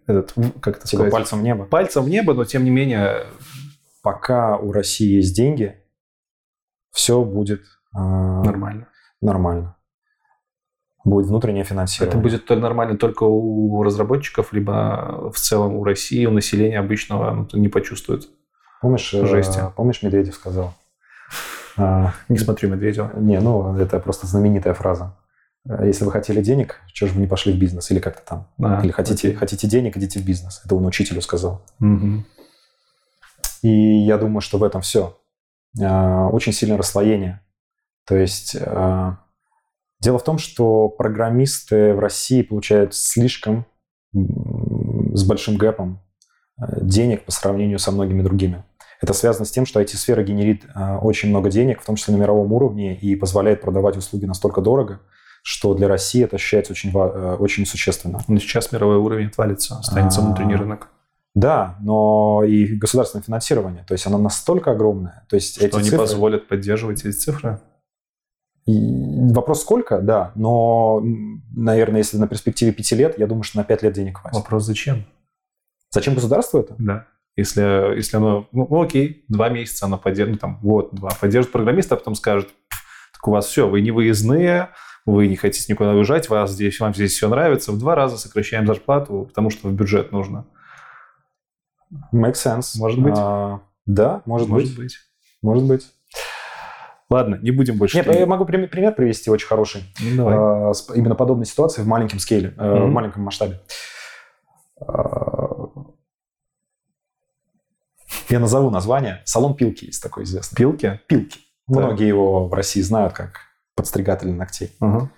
этот, 0.08 0.34
как 0.60 0.78
это 0.78 0.88
типа 0.88 1.04
сказать, 1.04 1.12
пальцем 1.12 1.40
в 1.40 1.44
небо. 1.44 1.66
пальцем 1.66 2.04
в 2.04 2.10
небо, 2.10 2.34
но 2.34 2.46
тем 2.46 2.64
не 2.64 2.72
менее 2.72 3.28
Пока 4.08 4.56
у 4.56 4.72
России 4.72 5.18
есть 5.18 5.36
деньги, 5.36 5.84
все 6.92 7.26
будет 7.26 7.64
э, 7.94 8.00
нормально. 8.00 8.88
нормально. 9.20 9.77
Будет 11.08 11.28
внутреннее 11.28 11.62
Это 11.62 11.70
финансирование. 11.70 12.22
будет 12.22 12.46
то- 12.46 12.56
нормально 12.58 12.98
только 12.98 13.24
у 13.24 13.82
разработчиков, 13.84 14.52
либо 14.52 15.32
в 15.34 15.38
целом 15.40 15.76
у 15.76 15.84
России, 15.86 16.26
у 16.26 16.32
населения 16.32 16.80
обычного 16.80 17.48
ну, 17.54 17.60
не 17.60 17.70
почувствует. 17.70 18.28
Помнишь, 18.82 19.14
э, 19.14 19.26
Жести. 19.26 19.62
помнишь, 19.76 20.04
Медведев 20.04 20.36
сказал? 20.36 20.74
А, 21.80 22.14
Не 22.28 22.38
смотрю 22.40 22.70
Медведева. 22.72 23.12
Не, 23.16 23.40
ну, 23.40 23.76
это 23.78 24.00
просто 24.00 24.26
знаменитая 24.28 24.74
фраза. 24.74 25.16
Э, 25.70 25.86
Если 25.86 26.04
вы 26.06 26.12
хотели 26.12 26.42
денег, 26.42 26.82
чего 26.92 27.08
же 27.08 27.14
вы 27.16 27.22
не 27.22 27.28
пошли 27.28 27.54
в 27.54 27.58
бизнес? 27.60 27.90
Или 27.92 28.00
как-то 28.00 28.22
там. 28.28 28.48
А, 28.62 28.82
Или 28.84 28.92
хотите, 28.92 29.28
окей. 29.30 29.38
хотите 29.38 29.68
денег, 29.68 29.96
идите 29.96 30.20
в 30.20 30.26
бизнес. 30.26 30.62
Это 30.66 30.76
он 30.76 30.86
учителю 30.86 31.22
сказал. 31.22 31.62
Мгм. 31.80 32.26
И 33.62 33.70
я 33.70 34.18
думаю, 34.18 34.42
что 34.42 34.58
в 34.58 34.64
этом 34.64 34.82
все. 34.82 35.16
Очень 35.80 36.52
сильное 36.54 36.78
расслоение. 36.78 37.42
То 38.06 38.16
есть 38.16 38.56
э, 38.60 39.12
дело 40.00 40.20
в 40.20 40.24
том, 40.24 40.38
что 40.38 40.90
программисты 40.90 41.94
в 41.94 42.00
России 42.00 42.42
получают 42.42 42.94
слишком 42.94 43.66
с 44.14 45.24
большим 45.26 45.58
гэпом 45.58 46.00
э, 46.60 46.64
денег 46.82 47.26
по 47.26 47.32
сравнению 47.32 47.80
со 47.80 47.92
многими 47.92 48.22
другими. 48.22 48.64
Это 49.02 49.14
связано 49.14 49.46
с 49.46 49.52
тем, 49.52 49.66
что 49.66 49.80
IT-сфера 49.82 50.24
генерит 50.24 50.66
э, 50.74 50.98
очень 50.98 51.30
много 51.30 51.50
денег, 51.50 51.82
в 51.82 51.86
том 51.86 51.96
числе 51.96 52.16
на 52.16 52.20
мировом 52.20 52.52
уровне, 52.54 52.96
и 52.96 53.16
позволяет 53.16 53.62
продавать 53.62 53.98
услуги 53.98 54.26
настолько 54.26 54.62
дорого, 54.62 55.02
что 55.44 55.74
для 55.76 55.88
России 55.88 56.24
это 56.24 56.36
ощущается 56.38 56.74
очень, 56.74 56.92
э, 56.94 57.36
очень 57.40 57.66
существенно. 57.66 58.22
Но 58.28 58.40
сейчас 58.40 58.72
мировой 58.72 58.98
уровень 58.98 59.28
отвалится, 59.28 59.78
останется 59.80 60.22
А. 60.22 60.26
внутренний 60.26 60.56
рынок. 60.56 60.88
Да, 61.36 61.76
но 61.82 62.44
и 62.44 62.66
государственное 62.76 63.22
финансирование, 63.24 63.84
то 63.88 63.92
есть 63.94 64.08
оно 64.08 64.18
настолько 64.18 64.72
огромное. 64.72 65.24
То 65.30 65.36
есть 65.36 65.58
Что 65.58 65.66
эти 65.68 65.76
не 65.76 65.82
цифры- 65.84 65.98
позволят 66.00 66.48
поддерживать 66.48 67.02
эти 67.06 67.12
цифры. 67.16 67.60
И 68.68 69.34
Вопрос 69.34 69.62
сколько, 69.62 70.00
да, 70.00 70.34
но, 70.36 71.02
наверное, 71.56 72.00
если 72.00 72.18
на 72.18 72.28
перспективе 72.28 72.74
пяти 72.74 72.96
лет, 72.96 73.18
я 73.18 73.26
думаю, 73.26 73.44
что 73.44 73.58
на 73.58 73.64
пять 73.64 73.82
лет 73.82 73.94
денег 73.94 74.20
хватит. 74.20 74.38
Вопрос 74.38 74.66
зачем? 74.66 75.06
Зачем 75.90 76.16
государству 76.16 76.60
это? 76.60 76.76
Да. 76.78 77.08
Если, 77.38 77.96
если 77.96 78.18
оно, 78.18 78.48
ну, 78.52 78.68
ну, 78.70 78.82
окей, 78.82 79.24
два 79.30 79.50
месяца 79.50 79.86
оно 79.86 79.98
поддержит, 79.98 80.36
ну, 80.36 80.40
там, 80.40 80.60
год-два, 80.62 81.12
поддержит 81.22 81.52
программиста, 81.52 81.96
а 81.96 81.98
потом 81.98 82.16
скажет, 82.16 82.50
так 83.14 83.28
у 83.28 83.32
вас 83.32 83.46
все, 83.46 83.70
вы 83.70 83.82
не 83.82 83.92
выездные, 83.92 84.70
вы 85.06 85.28
не 85.28 85.38
хотите 85.38 85.72
никуда 85.72 85.94
уезжать, 85.94 86.30
вас 86.30 86.52
здесь, 86.52 86.80
вам 86.80 86.94
здесь 86.94 87.14
все 87.14 87.30
нравится, 87.30 87.72
в 87.72 87.80
два 87.80 87.96
раза 87.96 88.18
сокращаем 88.18 88.68
зарплату, 88.68 89.26
потому 89.30 89.50
что 89.50 89.70
в 89.70 89.74
бюджет 89.74 90.12
нужно. 90.12 90.46
Make 92.14 92.34
sense. 92.34 92.78
Может 92.78 93.02
быть. 93.02 93.14
А, 93.18 93.62
да, 93.86 94.24
может, 94.26 94.50
Может 94.50 94.70
быть. 94.70 94.78
быть. 94.78 94.98
Может 95.42 95.64
быть. 95.64 95.94
Ладно, 97.10 97.36
не 97.42 97.52
будем 97.52 97.78
больше... 97.78 97.96
Нет, 97.98 98.08
я 98.14 98.26
могу 98.26 98.46
прим- 98.46 98.68
пример 98.68 98.94
привести 98.94 99.30
очень 99.30 99.48
хороший. 99.48 99.84
Ну, 100.02 100.18
давай. 100.18 100.36
а, 100.38 100.72
именно 100.94 101.16
подобной 101.16 101.46
ситуации 101.46 101.82
в 101.82 101.88
маленьком 101.88 102.20
скейле, 102.20 102.54
э, 102.58 102.84
в 102.86 102.90
маленьком 102.92 103.24
масштабе. 103.24 103.62
А, 104.82 105.58
Я 108.30 108.40
назову 108.40 108.70
название. 108.70 109.22
Салон 109.26 109.56
Пилки 109.56 109.86
есть 109.86 110.04
такой 110.04 110.24
известный. 110.24 110.56
Пилки? 110.58 111.00
Пилки. 111.08 111.38
Так. 111.38 111.78
Многие 111.78 112.08
его 112.08 112.48
в 112.48 112.54
России 112.54 112.82
знают 112.82 113.14
как 113.14 113.40
подстригатель 113.76 114.32
ногтей. 114.32 114.76
Ага. 114.80 115.10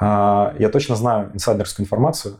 А, 0.00 0.54
Я 0.58 0.68
точно 0.68 0.94
знаю 0.96 1.30
инсайдерскую 1.34 1.84
информацию. 1.84 2.38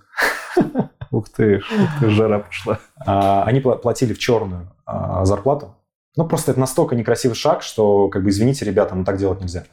Ух 1.10 1.28
ты, 1.30 1.60
ж, 1.60 1.64
ух 1.72 1.88
ты, 2.00 2.10
жара 2.10 2.40
пошла. 2.40 2.78
А, 3.06 3.44
Они 3.44 3.60
пла- 3.60 3.78
платили 3.78 4.12
в 4.12 4.18
черную 4.18 4.70
а, 4.84 5.24
зарплату. 5.24 5.74
Ну, 6.16 6.26
просто 6.26 6.50
это 6.50 6.60
настолько 6.60 6.96
некрасивый 6.96 7.36
шаг, 7.36 7.62
что, 7.62 8.08
как 8.08 8.24
бы, 8.24 8.30
извините, 8.30 8.64
ребята, 8.64 8.94
но 8.94 9.04
так 9.04 9.18
делать 9.18 9.40
нельзя. 9.40 9.64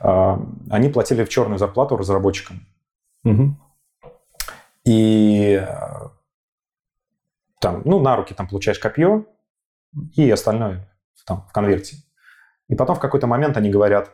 А, 0.00 0.40
Они 0.70 0.88
платили 0.88 1.24
в 1.24 1.28
черную 1.28 1.58
зарплату 1.58 1.96
разработчикам. 1.96 2.66
Мгм. 3.22 3.60
И 4.84 5.64
э, 5.64 6.08
там, 7.60 7.82
ну, 7.84 8.00
на 8.00 8.16
руки 8.16 8.34
там 8.34 8.48
получаешь 8.48 8.80
копье 8.80 9.26
и 10.16 10.28
остальное 10.28 10.88
там 11.24 11.46
в 11.48 11.52
конверте. 11.52 11.96
И 12.68 12.74
потом 12.74 12.96
в 12.96 13.00
какой-то 13.00 13.26
момент 13.26 13.56
они 13.56 13.70
говорят, 13.70 14.10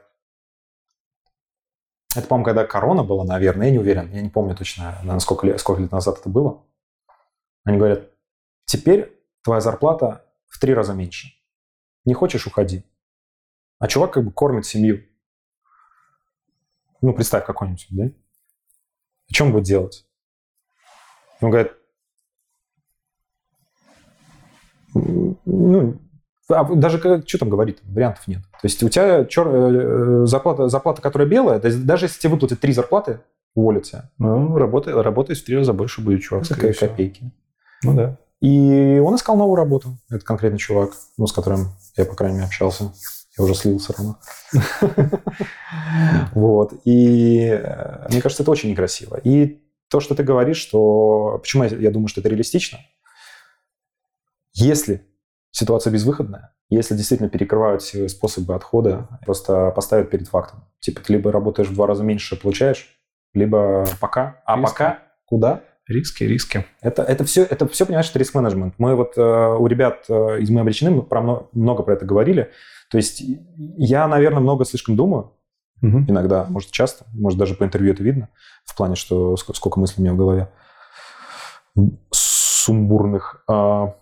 Это, 2.17 2.27
по-моему, 2.27 2.45
когда 2.45 2.65
корона 2.65 3.05
была, 3.05 3.25
наверное, 3.25 3.67
я 3.67 3.73
не 3.73 3.79
уверен, 3.79 4.11
я 4.13 4.23
не 4.23 4.31
помню 4.31 4.57
точно, 4.57 4.99
сколько 5.21 5.47
лет, 5.47 5.61
сколько 5.61 5.83
лет 5.83 5.93
назад 5.93 6.19
это 6.19 6.29
было. 6.29 6.65
Они 7.65 7.77
говорят, 7.77 8.11
теперь 8.65 9.23
твоя 9.43 9.61
зарплата 9.61 10.25
в 10.49 10.59
три 10.59 10.75
раза 10.75 10.95
меньше. 10.95 11.29
Не 12.09 12.15
хочешь, 12.15 12.47
уходи. 12.47 12.85
А 13.79 13.87
чувак 13.87 14.15
как 14.15 14.25
бы 14.25 14.33
кормит 14.33 14.65
семью. 14.65 15.05
Ну, 17.03 17.13
представь 17.13 17.45
какой-нибудь, 17.45 17.87
да? 17.91 18.05
О 18.05 19.33
чем 19.35 19.53
будет 19.53 19.65
делать? 19.65 20.07
Он 21.43 21.51
говорит, 21.51 21.73
ну, 24.95 26.01
а 26.49 26.65
даже 26.77 26.99
как, 26.99 27.29
что 27.29 27.41
там 27.41 27.51
говорит, 27.51 27.81
вариантов 27.83 28.27
нет. 28.27 28.41
То 28.53 28.65
есть 28.65 28.83
у 28.83 28.89
тебя 28.89 29.27
чер... 29.27 29.47
Э, 29.47 30.27
зарплата, 30.27 30.69
зарплата, 30.69 31.03
которая 31.03 31.29
белая, 31.29 31.61
даже 31.61 32.07
если 32.07 32.21
тебе 32.21 32.33
выплатят 32.33 32.61
три 32.61 32.73
зарплаты, 32.73 33.21
уволят 33.55 33.83
тебя. 33.83 34.11
Ну, 34.17 34.57
работай, 34.57 34.95
работать 34.95 35.39
в 35.39 35.45
три 35.45 35.59
раза 35.59 35.75
больше 35.75 36.01
будет, 36.01 36.23
чувак. 36.23 36.49
Какие 36.49 36.73
копейки. 36.73 37.31
Ну 37.85 37.95
да. 37.95 38.17
И 38.41 39.03
он 39.05 39.17
искал 39.17 39.37
новую 39.37 39.57
работу. 39.57 39.99
Это 40.09 40.25
конкретный 40.25 40.59
чувак, 40.59 40.93
ну, 41.17 41.27
с 41.27 41.33
которым 41.33 41.69
я, 41.97 42.05
по 42.05 42.15
крайней 42.15 42.37
мере, 42.37 42.47
общался. 42.47 42.93
Я 43.37 43.45
уже 43.45 43.55
слился 43.55 43.93
равно. 43.93 44.19
Вот. 46.33 46.75
И 46.85 47.47
э, 47.49 48.09
мне 48.09 48.21
кажется, 48.21 48.43
это 48.43 48.51
очень 48.51 48.71
некрасиво. 48.71 49.17
И 49.17 49.63
то, 49.89 50.01
что 50.01 50.15
ты 50.15 50.23
говоришь, 50.23 50.59
что... 50.59 51.39
Почему 51.41 51.65
я 51.65 51.91
думаю, 51.91 52.09
что 52.09 52.21
это 52.21 52.29
реалистично? 52.29 52.79
Если 54.53 55.07
ситуация 55.51 55.93
безвыходная, 55.93 56.55
если 56.69 56.95
действительно 56.95 57.31
перекрывают 57.31 57.83
все 57.83 58.09
способы 58.09 58.55
отхода, 58.55 59.09
просто 59.25 59.71
поставят 59.71 60.11
перед 60.11 60.29
фактом. 60.29 60.65
Типа 60.81 61.01
ты 61.01 61.13
либо 61.15 61.33
работаешь 61.33 61.69
в 61.69 61.75
два 61.75 61.87
раза 61.87 62.03
меньше, 62.03 62.37
получаешь, 62.37 62.99
либо 63.35 63.87
пока. 64.01 64.43
А 64.45 64.61
пока 64.61 65.03
куда? 65.25 65.63
Риски, 65.89 66.25
риски. 66.25 66.67
Это, 66.83 67.03
это, 67.03 67.25
все, 67.25 67.45
это 67.45 67.67
все, 67.67 67.87
понимаешь, 67.87 68.11
это 68.11 68.19
риск-менеджмент. 68.19 68.75
Мы 68.77 68.95
вот 68.95 69.17
э, 69.17 69.23
у 69.23 69.67
ребят 69.67 70.05
э, 70.11 70.41
из 70.41 70.51
«Мы 70.51 70.61
обречены» 70.61 70.91
мы 70.91 71.03
про, 71.03 71.23
мно- 71.23 71.49
много 71.53 71.83
про 71.83 71.95
это 71.95 72.05
говорили. 72.05 72.51
То 72.91 72.99
есть 72.99 73.23
я, 73.57 74.07
наверное, 74.07 74.41
много 74.41 74.65
слишком 74.67 74.97
думаю, 74.97 75.33
иногда, 76.09 76.45
может, 76.49 76.71
часто, 76.73 77.07
может, 77.15 77.39
даже 77.39 77.55
по 77.55 77.65
интервью 77.65 77.93
это 77.95 78.03
видно, 78.03 78.29
в 78.65 78.77
плане, 78.77 78.97
что 78.97 79.35
ск- 79.35 79.55
сколько 79.55 79.81
мыслей 79.81 80.03
у 80.03 80.05
меня 80.05 80.13
в 80.15 80.19
голове 80.19 80.49
сумбурных. 82.11 83.43
А, 83.49 83.95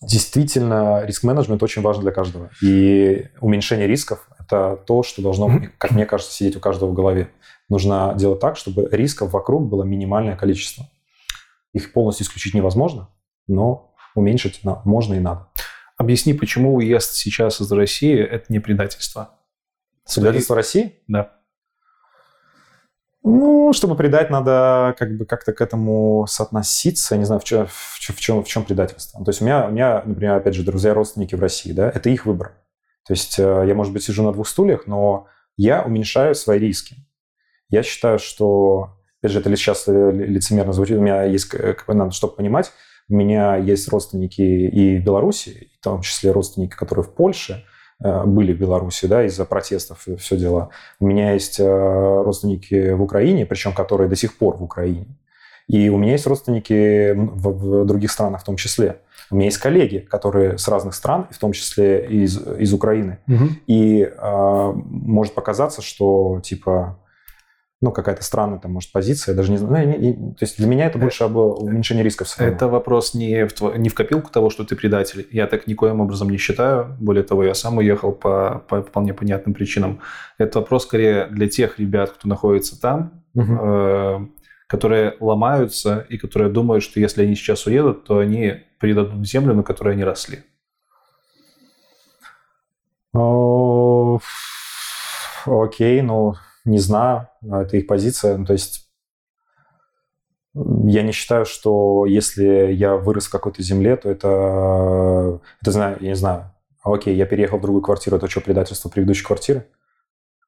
Действительно, 0.00 1.04
риск-менеджмент 1.04 1.62
очень 1.62 1.80
важен 1.80 2.02
для 2.02 2.10
каждого. 2.10 2.50
И 2.60 3.28
уменьшение 3.40 3.86
рисков– 3.86 4.28
это 4.52 4.76
то, 4.76 5.02
что 5.02 5.22
должно, 5.22 5.50
как 5.78 5.92
мне 5.92 6.06
кажется, 6.06 6.32
сидеть 6.32 6.56
у 6.56 6.60
каждого 6.60 6.90
в 6.90 6.94
голове. 6.94 7.30
Нужно 7.68 8.14
делать 8.16 8.40
так, 8.40 8.56
чтобы 8.56 8.88
рисков 8.92 9.32
вокруг 9.32 9.68
было 9.68 9.82
минимальное 9.82 10.36
количество. 10.36 10.86
Их 11.72 11.92
полностью 11.92 12.26
исключить 12.26 12.54
невозможно, 12.54 13.08
но 13.46 13.94
уменьшить 14.14 14.60
можно 14.84 15.14
и 15.14 15.20
надо. 15.20 15.48
Объясни, 15.96 16.34
почему 16.34 16.74
уезд 16.74 17.12
сейчас 17.12 17.60
из 17.60 17.72
России– 17.72 18.18
это 18.20 18.46
не 18.48 18.58
предательство? 18.58 19.30
Предательство 20.14 20.56
России? 20.56 21.00
Да. 21.06 21.32
Ну, 23.24 23.72
чтобы 23.72 23.94
предать, 23.94 24.30
надо 24.30 24.96
как 24.98 25.16
бы 25.16 25.24
как-то 25.24 25.52
к 25.52 25.60
этому 25.60 26.26
соотноситься. 26.28 27.14
Я 27.14 27.20
не 27.20 27.24
знаю, 27.24 27.40
в 27.40 27.44
чем, 27.44 27.66
в 27.68 28.20
чем, 28.20 28.42
в 28.42 28.48
чем 28.48 28.64
предательство. 28.64 29.24
То 29.24 29.30
есть 29.30 29.40
у 29.40 29.44
меня, 29.44 29.66
у 29.66 29.70
меня, 29.70 30.02
например, 30.04 30.34
опять 30.34 30.54
же, 30.54 30.64
друзья, 30.64 30.92
родственники 30.92 31.36
в 31.36 31.40
России, 31.40 31.72
да, 31.72 31.88
это 31.88 32.10
их 32.10 32.26
выбор. 32.26 32.56
То 33.06 33.12
есть 33.12 33.38
э, 33.38 33.64
я, 33.66 33.74
может 33.74 33.92
быть, 33.92 34.04
сижу 34.04 34.22
на 34.22 34.32
двух 34.32 34.48
стульях, 34.48 34.86
но 34.86 35.26
я 35.56 35.82
уменьшаю 35.82 36.34
свои 36.34 36.58
риски. 36.58 36.96
Я 37.68 37.82
считаю, 37.82 38.18
что, 38.18 38.96
опять 39.20 39.32
же, 39.32 39.40
это 39.40 39.54
сейчас 39.56 39.88
э, 39.88 40.10
лицемерно 40.12 40.72
звучит, 40.72 40.98
у 40.98 41.02
меня 41.02 41.24
есть, 41.24 41.52
э, 41.54 41.74
надо, 41.88 42.12
чтобы 42.12 42.36
понимать, 42.36 42.72
у 43.08 43.14
меня 43.14 43.56
есть 43.56 43.88
родственники 43.88 44.42
и 44.42 44.98
в 44.98 45.04
Беларуси, 45.04 45.70
в 45.80 45.84
том 45.84 46.02
числе 46.02 46.30
родственники, 46.30 46.74
которые 46.74 47.04
в 47.04 47.14
Польше, 47.14 47.64
были 48.00 48.52
в 48.52 48.58
Беларуси, 48.58 49.06
да, 49.06 49.24
из-за 49.26 49.44
протестов 49.44 50.08
и 50.08 50.16
все 50.16 50.36
дела. 50.36 50.70
У 50.98 51.06
меня 51.06 51.34
есть 51.34 51.60
родственники 51.60 52.90
в 52.90 53.00
Украине, 53.00 53.46
причем 53.46 53.72
которые 53.74 54.08
до 54.08 54.16
сих 54.16 54.38
пор 54.38 54.56
в 54.56 54.62
Украине. 54.64 55.06
И 55.68 55.88
у 55.88 55.98
меня 55.98 56.12
есть 56.12 56.26
родственники 56.26 57.12
в, 57.12 57.82
в 57.82 57.86
других 57.86 58.10
странах 58.10 58.40
в 58.40 58.44
том 58.44 58.56
числе. 58.56 58.98
У 59.32 59.36
меня 59.36 59.46
есть 59.46 59.58
коллеги, 59.58 59.98
которые 59.98 60.58
с 60.58 60.68
разных 60.68 60.94
стран, 60.94 61.26
в 61.30 61.38
том 61.38 61.52
числе 61.52 62.06
из, 62.06 62.38
из 62.58 62.72
Украины. 62.72 63.18
И 63.66 64.02
э, 64.02 64.72
может 64.74 65.34
показаться, 65.34 65.82
что 65.82 66.40
типа 66.42 66.98
ну, 67.84 67.90
какая-то 67.90 68.22
странная 68.22 68.60
там, 68.60 68.74
может, 68.74 68.92
позиция, 68.92 69.32
я 69.32 69.36
даже 69.36 69.50
не 69.50 69.56
знаю. 69.58 69.88
Ну, 69.88 69.98
не- 69.98 70.12
не- 70.12 70.32
то 70.34 70.42
есть 70.44 70.56
для 70.56 70.68
меня 70.68 70.86
это 70.86 70.98
больше 71.00 71.24
об 71.24 71.34
уменьшении 71.36 72.04
рисков. 72.04 72.28
своего. 72.28 72.54
Это 72.54 72.68
вопрос 72.68 73.12
не 73.14 73.44
в, 73.44 73.52
тво- 73.60 73.76
не 73.76 73.88
в 73.88 73.94
копилку 73.94 74.30
того, 74.30 74.50
что 74.50 74.62
ты 74.62 74.76
предатель. 74.76 75.26
Я 75.32 75.48
так 75.48 75.66
никоим 75.66 76.00
образом 76.00 76.30
не 76.30 76.36
считаю. 76.36 76.96
Более 77.00 77.24
того, 77.24 77.42
я 77.42 77.54
сам 77.54 77.78
уехал 77.78 78.12
по, 78.12 78.62
по 78.68 78.82
вполне 78.82 79.14
понятным 79.14 79.52
причинам. 79.52 79.98
Это 80.38 80.60
вопрос 80.60 80.84
скорее 80.84 81.26
для 81.26 81.48
тех 81.48 81.80
ребят, 81.80 82.10
кто 82.10 82.28
находится 82.28 82.80
там, 82.80 83.24
э, 83.34 84.26
которые 84.72 85.18
ломаются 85.20 86.06
и 86.08 86.16
которые 86.16 86.50
думают, 86.50 86.82
что 86.82 86.98
если 86.98 87.24
они 87.24 87.34
сейчас 87.34 87.66
уедут, 87.66 88.04
то 88.04 88.20
они 88.20 88.62
предадут 88.78 89.28
землю, 89.28 89.52
на 89.52 89.62
которой 89.62 89.92
они 89.92 90.02
росли. 90.02 90.44
Окей, 95.44 96.00
ну, 96.00 96.36
не 96.64 96.78
знаю, 96.78 97.28
это 97.42 97.76
их 97.76 97.86
позиция. 97.86 98.38
Ну, 98.38 98.46
то 98.46 98.54
есть 98.54 98.88
я 100.54 101.02
не 101.02 101.12
считаю, 101.12 101.44
что 101.44 102.06
если 102.06 102.72
я 102.72 102.96
вырос 102.96 103.26
в 103.26 103.30
какой-то 103.30 103.62
земле, 103.62 103.96
то 103.96 104.08
это, 104.08 105.38
это 105.60 105.70
знаю, 105.70 105.98
я 106.00 106.08
не 106.08 106.16
знаю. 106.16 106.50
Окей, 106.82 107.14
я 107.14 107.26
переехал 107.26 107.58
в 107.58 107.62
другую 107.62 107.82
квартиру, 107.82 108.16
это 108.16 108.26
что, 108.26 108.40
предательство 108.40 108.88
предыдущей 108.88 109.26
квартиры? 109.26 109.66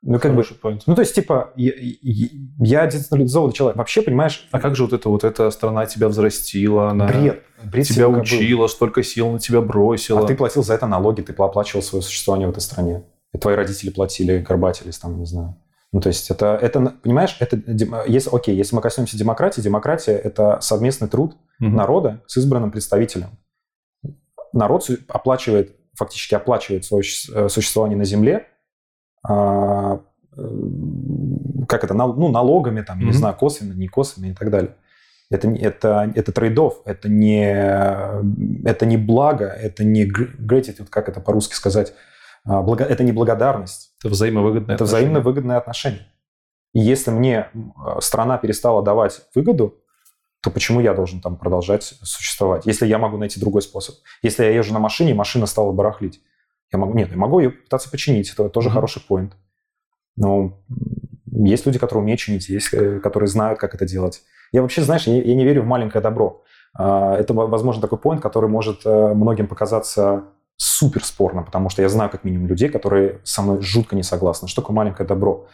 Ну, 0.06 0.18
как 0.18 0.34
бы, 0.34 0.42
Хороший 0.44 0.56
point. 0.62 0.82
ну, 0.86 0.94
то 0.94 1.00
есть, 1.00 1.14
типа, 1.14 1.52
я, 1.56 1.72
я, 2.58 2.86
децентрализованный 2.86 3.54
человек. 3.54 3.76
Вообще, 3.78 4.02
понимаешь, 4.02 4.46
А 4.52 4.60
как 4.60 4.76
же 4.76 4.84
вот 4.84 4.92
это 4.92 5.08
вот 5.08 5.24
эта 5.24 5.50
страна 5.50 5.86
тебя 5.86 6.08
взрастила, 6.08 6.90
она 6.90 7.06
бред. 7.06 7.42
Бред 7.64 7.86
тебя 7.86 7.94
всегда 7.94 8.08
был. 8.10 8.20
учила, 8.20 8.66
столько 8.66 9.02
сил 9.02 9.30
на 9.32 9.38
тебя 9.38 9.62
бросила. 9.62 10.20
А 10.20 10.26
ты 10.26 10.36
платил 10.36 10.62
за 10.62 10.74
это 10.74 10.86
налоги, 10.86 11.22
ты 11.22 11.32
оплачивал 11.32 11.82
свое 11.82 12.02
существование 12.02 12.46
в 12.46 12.50
этой 12.50 12.60
стране. 12.60 13.04
И 13.32 13.38
твои 13.38 13.54
родители 13.56 13.88
платили, 13.90 14.38
горбатились 14.38 14.98
там, 14.98 15.18
не 15.18 15.24
знаю. 15.24 15.56
Ну, 15.90 16.00
то 16.00 16.08
есть 16.08 16.30
это, 16.30 16.58
это 16.60 16.80
понимаешь, 17.02 17.36
это, 17.40 17.58
если, 18.06 18.28
окей, 18.34 18.54
если 18.56 18.76
мы 18.76 18.82
коснемся 18.82 19.16
демократии, 19.16 19.60
демократия– 19.62 20.12
это 20.24 20.58
совместный 20.60 21.08
труд 21.08 21.36
Мгм. 21.60 21.76
народа 21.76 22.20
с 22.26 22.36
избранным 22.36 22.72
представителем. 22.72 23.28
Народ 24.52 24.88
оплачивает, 25.08 25.76
фактически 25.96 26.34
оплачивает 26.34 26.84
свое 26.84 27.02
э, 27.32 27.48
существование 27.48 27.96
на 27.96 28.04
земле, 28.04 28.48
как 31.68 31.84
это, 31.84 31.94
ну, 31.94 32.28
налогами, 32.30 32.82
там, 32.82 32.98
я 33.00 33.06
не 33.06 33.12
знаю, 33.12 33.34
косвенно, 33.36 33.72
не 33.72 33.88
косвенно 33.88 34.26
и 34.26 34.34
так 34.34 34.50
далее. 34.50 34.74
Это, 35.30 35.48
это, 35.48 36.12
это 36.14 36.32
трейдов, 36.32 36.82
это 36.84 37.08
не, 37.08 37.46
это 38.68 38.84
не 38.86 38.96
благо, 38.96 39.46
это 39.46 39.82
не 39.84 40.04
gr- 40.04 40.36
gratitude, 40.38 40.86
как 40.90 41.08
это 41.08 41.20
по-русски 41.20 41.54
сказать, 41.54 41.94
А, 42.46 42.60
благо- 42.60 42.84
это 42.84 43.02
не 43.04 43.12
благодарность. 43.12 43.94
Это 44.00 44.10
взаимовыгодное 44.10 44.74
Это 44.74 44.84
отношение. 44.84 45.00
взаимно 45.08 45.20
выгодные 45.20 45.56
отношения. 45.56 46.06
И 46.74 46.80
если 46.80 47.10
мне 47.10 47.48
страна 48.00 48.36
перестала 48.36 48.82
давать 48.82 49.22
выгоду, 49.34 49.78
то 50.42 50.50
почему 50.50 50.80
я 50.80 50.92
должен 50.92 51.20
там 51.22 51.36
продолжать 51.36 51.84
существовать? 52.02 52.66
Если 52.66 52.86
я 52.86 52.98
могу 52.98 53.16
найти 53.16 53.40
другой 53.40 53.62
способ. 53.62 53.94
Если 54.22 54.44
я 54.44 54.50
езжу 54.50 54.74
на 54.74 54.78
машине, 54.78 55.14
машина 55.14 55.46
стала 55.46 55.72
барахлить. 55.72 56.20
Я 56.72 56.78
могу, 56.78 56.94
нет, 56.94 57.10
я 57.10 57.16
могу 57.16 57.38
ее 57.40 57.50
пытаться 57.50 57.90
починить. 57.90 58.30
Это 58.32 58.48
тоже 58.48 58.68
Мгм. 58.68 58.74
хороший 58.74 59.02
поинт. 59.02 59.36
Но 60.16 60.60
есть 61.26 61.66
люди, 61.66 61.78
которые 61.78 62.02
умеют 62.02 62.20
чинить, 62.20 62.48
есть, 62.48 62.72
э, 62.72 63.00
которые 63.00 63.28
знают, 63.28 63.58
как 63.58 63.74
это 63.74 63.86
делать. 63.86 64.22
Я 64.52 64.62
вообще, 64.62 64.82
знаешь, 64.82 65.06
я, 65.06 65.14
я 65.22 65.34
не 65.34 65.44
верю 65.44 65.62
в 65.62 65.66
маленькое 65.66 66.02
добро. 66.02 66.42
А, 66.76 67.16
Это, 67.16 67.34
во- 67.34 67.46
возможно, 67.46 67.82
такой 67.82 67.98
поинт, 67.98 68.20
который 68.22 68.48
может 68.48 68.82
э, 68.84 69.14
многим 69.14 69.46
показаться 69.46 70.24
супер 70.56 71.04
спорно, 71.04 71.42
потому 71.42 71.68
что 71.68 71.82
я 71.82 71.88
знаю 71.88 72.10
как 72.10 72.22
минимум 72.24 72.46
людей, 72.48 72.68
которые 72.68 73.20
со 73.24 73.42
мной 73.42 73.60
жутко 73.60 73.96
не 73.96 74.02
согласны. 74.04 74.46
Что 74.48 74.62
такое 74.62 74.74
маленькое 74.76 75.06
добро? 75.08 75.46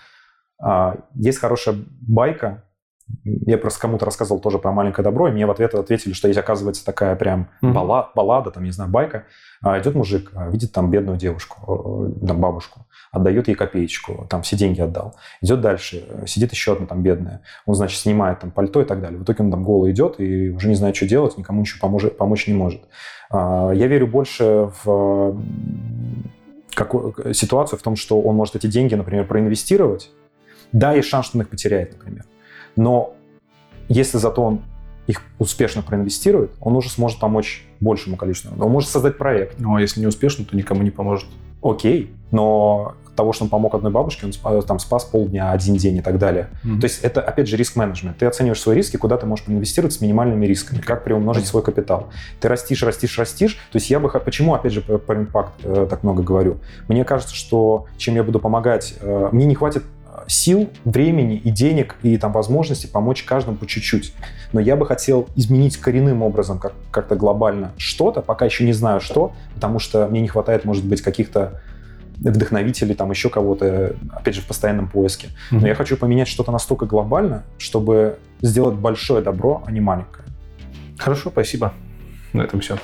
А, 0.63 0.97
Есть 1.15 1.39
хорошая 1.39 1.77
байка, 2.03 2.65
я 3.25 3.59
просто 3.59 3.81
кому-то 3.81 4.05
рассказывал 4.05 4.41
тоже 4.41 4.59
про 4.59 4.73
маленькое 4.73 5.05
добро, 5.05 5.29
и 5.29 5.33
мне 5.33 5.47
в 5.47 5.51
ответ 5.51 5.75
ответили, 5.75 6.13
что 6.13 6.29
есть, 6.29 6.39
оказывается, 6.39 6.85
такая 6.85 7.17
прям 7.17 7.49
бала- 7.75 8.09
баллада, 8.15 8.51
там, 8.51 8.65
не 8.65 8.71
знаю, 8.71 8.91
байка. 8.91 9.25
А, 9.63 9.79
Идет 9.81 9.95
мужик, 9.95 10.31
а, 10.35 10.49
видит 10.49 10.73
там 10.73 10.91
бедную 10.91 11.19
девушку, 11.19 12.13
э, 12.23 12.27
там, 12.27 12.41
бабушку, 12.41 12.87
отдает 13.13 13.49
ей 13.49 13.55
копеечку, 13.55 14.27
там 14.31 14.43
все 14.43 14.57
деньги 14.57 14.81
отдал. 14.81 15.15
Идет 15.43 15.61
дальше, 15.61 16.05
э, 16.09 16.27
сидит 16.27 16.53
еще 16.53 16.73
одна 16.73 16.87
там 16.87 17.03
бедная. 17.03 17.43
Он, 17.67 17.75
значит, 17.75 17.99
снимает 18.01 18.41
там 18.41 18.51
пальто 18.51 18.81
и 18.81 18.85
так 18.85 19.01
далее. 19.03 19.19
В 19.19 19.25
итоге 19.25 19.45
он 19.45 19.51
там 19.51 19.65
голый 19.65 19.93
идет 19.93 20.19
и 20.21 20.51
уже 20.51 20.69
не 20.69 20.75
знает, 20.77 20.97
что 20.97 21.07
делать, 21.07 21.37
никому 21.37 21.61
ничего 21.61 21.79
поможе- 21.89 22.11
помочь 22.11 22.47
не 22.47 22.55
может. 22.55 22.81
А, 23.31 23.71
Я 23.73 23.87
верю 23.87 24.07
больше 24.07 24.71
в 24.85 25.37
э, 26.79 27.33
ситуацию 27.35 27.79
в 27.79 27.83
том, 27.83 27.97
что 27.97 28.21
он 28.21 28.37
может 28.37 28.57
эти 28.57 28.67
деньги, 28.67 28.95
например, 28.95 29.27
проинвестировать. 29.27 30.11
Да, 30.73 30.93
есть 30.95 31.09
шанс, 31.09 31.27
что 31.27 31.39
он 31.39 31.43
их 31.43 31.49
потеряет, 31.51 31.93
например. 31.99 32.25
Но 32.81 33.13
если 33.89 34.17
зато 34.17 34.43
он 34.43 34.63
их 35.07 35.21
успешно 35.39 35.83
проинвестирует, 35.83 36.53
он 36.61 36.77
уже 36.77 36.89
сможет 36.89 37.21
помочь 37.21 37.67
большему 37.79 38.17
количеству. 38.17 38.53
Он 38.59 38.71
может 38.71 38.89
создать 38.89 39.19
проект. 39.19 39.59
Ну, 39.59 39.75
а 39.77 39.81
если 39.83 40.01
не 40.01 40.07
успешно, 40.07 40.47
то 40.47 40.57
никому 40.57 40.83
не 40.83 40.91
поможет. 40.91 41.29
Окей, 41.63 42.11
но 42.31 42.95
того, 43.17 43.35
что 43.35 43.45
он 43.45 43.51
помог 43.51 43.75
одной 43.75 43.93
бабушке, 43.93 44.25
он 44.25 44.33
спас, 44.33 44.65
там 44.65 44.79
спас 44.79 45.05
полдня, 45.05 45.53
один 45.53 45.77
день 45.77 45.99
и 45.99 46.01
так 46.01 46.19
далее. 46.19 46.49
Mm-hmm. 46.65 46.81
То 46.81 46.85
есть 46.85 47.01
это, 47.03 47.21
опять 47.21 47.49
же, 47.49 47.57
риск-менеджмент. 47.59 48.17
Ты 48.17 48.25
оцениваешь 48.25 48.61
свои 48.61 48.77
риски, 48.77 48.97
куда 48.97 49.19
ты 49.19 49.27
можешь 49.27 49.45
инвестировать 49.47 49.93
с 49.93 50.01
минимальными 50.01 50.47
рисками, 50.47 50.81
как 50.81 51.05
приумножить 51.05 51.47
свой 51.47 51.63
капитал. 51.63 52.09
Ты 52.41 52.49
растишь, 52.49 52.83
растишь, 52.83 53.19
растишь. 53.19 53.59
То 53.73 53.77
есть 53.77 53.91
я 53.91 54.01
бы... 54.01 54.09
Почему, 54.09 54.55
опять 54.55 54.73
же, 54.73 54.81
про 54.81 55.17
импакт 55.17 55.53
э, 55.65 55.87
так 55.91 56.03
много 56.03 56.23
говорю? 56.23 56.59
Мне 56.89 57.05
кажется, 57.05 57.35
что 57.35 57.87
чем 57.99 58.15
я 58.15 58.25
буду 58.25 58.39
помогать... 58.39 58.95
Э, 59.03 59.29
мне 59.33 59.45
не 59.45 59.55
хватит 59.55 59.85
сил, 60.31 60.71
времени 60.85 61.37
и 61.37 61.51
денег 61.51 61.97
и 62.03 62.17
там 62.17 62.33
возможности 62.33 62.87
помочь 62.87 63.25
каждому 63.25 63.57
по 63.57 63.67
чуть-чуть. 63.67 64.15
Но 64.53 64.61
я 64.61 64.77
бы 64.77 64.87
хотел 64.87 65.29
изменить 65.37 65.77
коренным 65.77 66.23
образом 66.23 66.59
как- 66.59 66.75
как-то 66.91 67.17
глобально 67.17 67.73
что-то, 67.77 68.23
пока 68.23 68.45
еще 68.45 68.65
не 68.65 68.73
знаю 68.73 69.01
что, 69.01 69.33
потому 69.55 69.79
что 69.79 70.07
мне 70.07 70.21
не 70.21 70.29
хватает, 70.29 70.65
может 70.65 70.85
быть, 70.85 71.03
каких-то 71.03 71.61
вдохновителей, 72.19 72.95
там 72.95 73.11
еще 73.11 73.31
кого-то, 73.31 73.97
опять 74.13 74.35
же, 74.35 74.43
в 74.43 74.47
постоянном 74.47 74.89
поиске. 74.89 75.29
Mm-hmm. 75.29 75.59
Но 75.61 75.67
я 75.67 75.75
хочу 75.75 75.97
поменять 75.97 76.29
что-то 76.29 76.53
настолько 76.53 76.87
глобально, 76.87 77.45
чтобы 77.59 78.19
сделать 78.43 78.77
большое 78.77 79.23
добро, 79.23 79.63
а 79.67 79.73
не 79.73 79.81
маленькое. 79.81 80.27
Хорошо, 80.99 81.31
спасибо. 81.31 81.73
На 82.33 82.43
этом 82.43 82.61
все. 82.61 82.79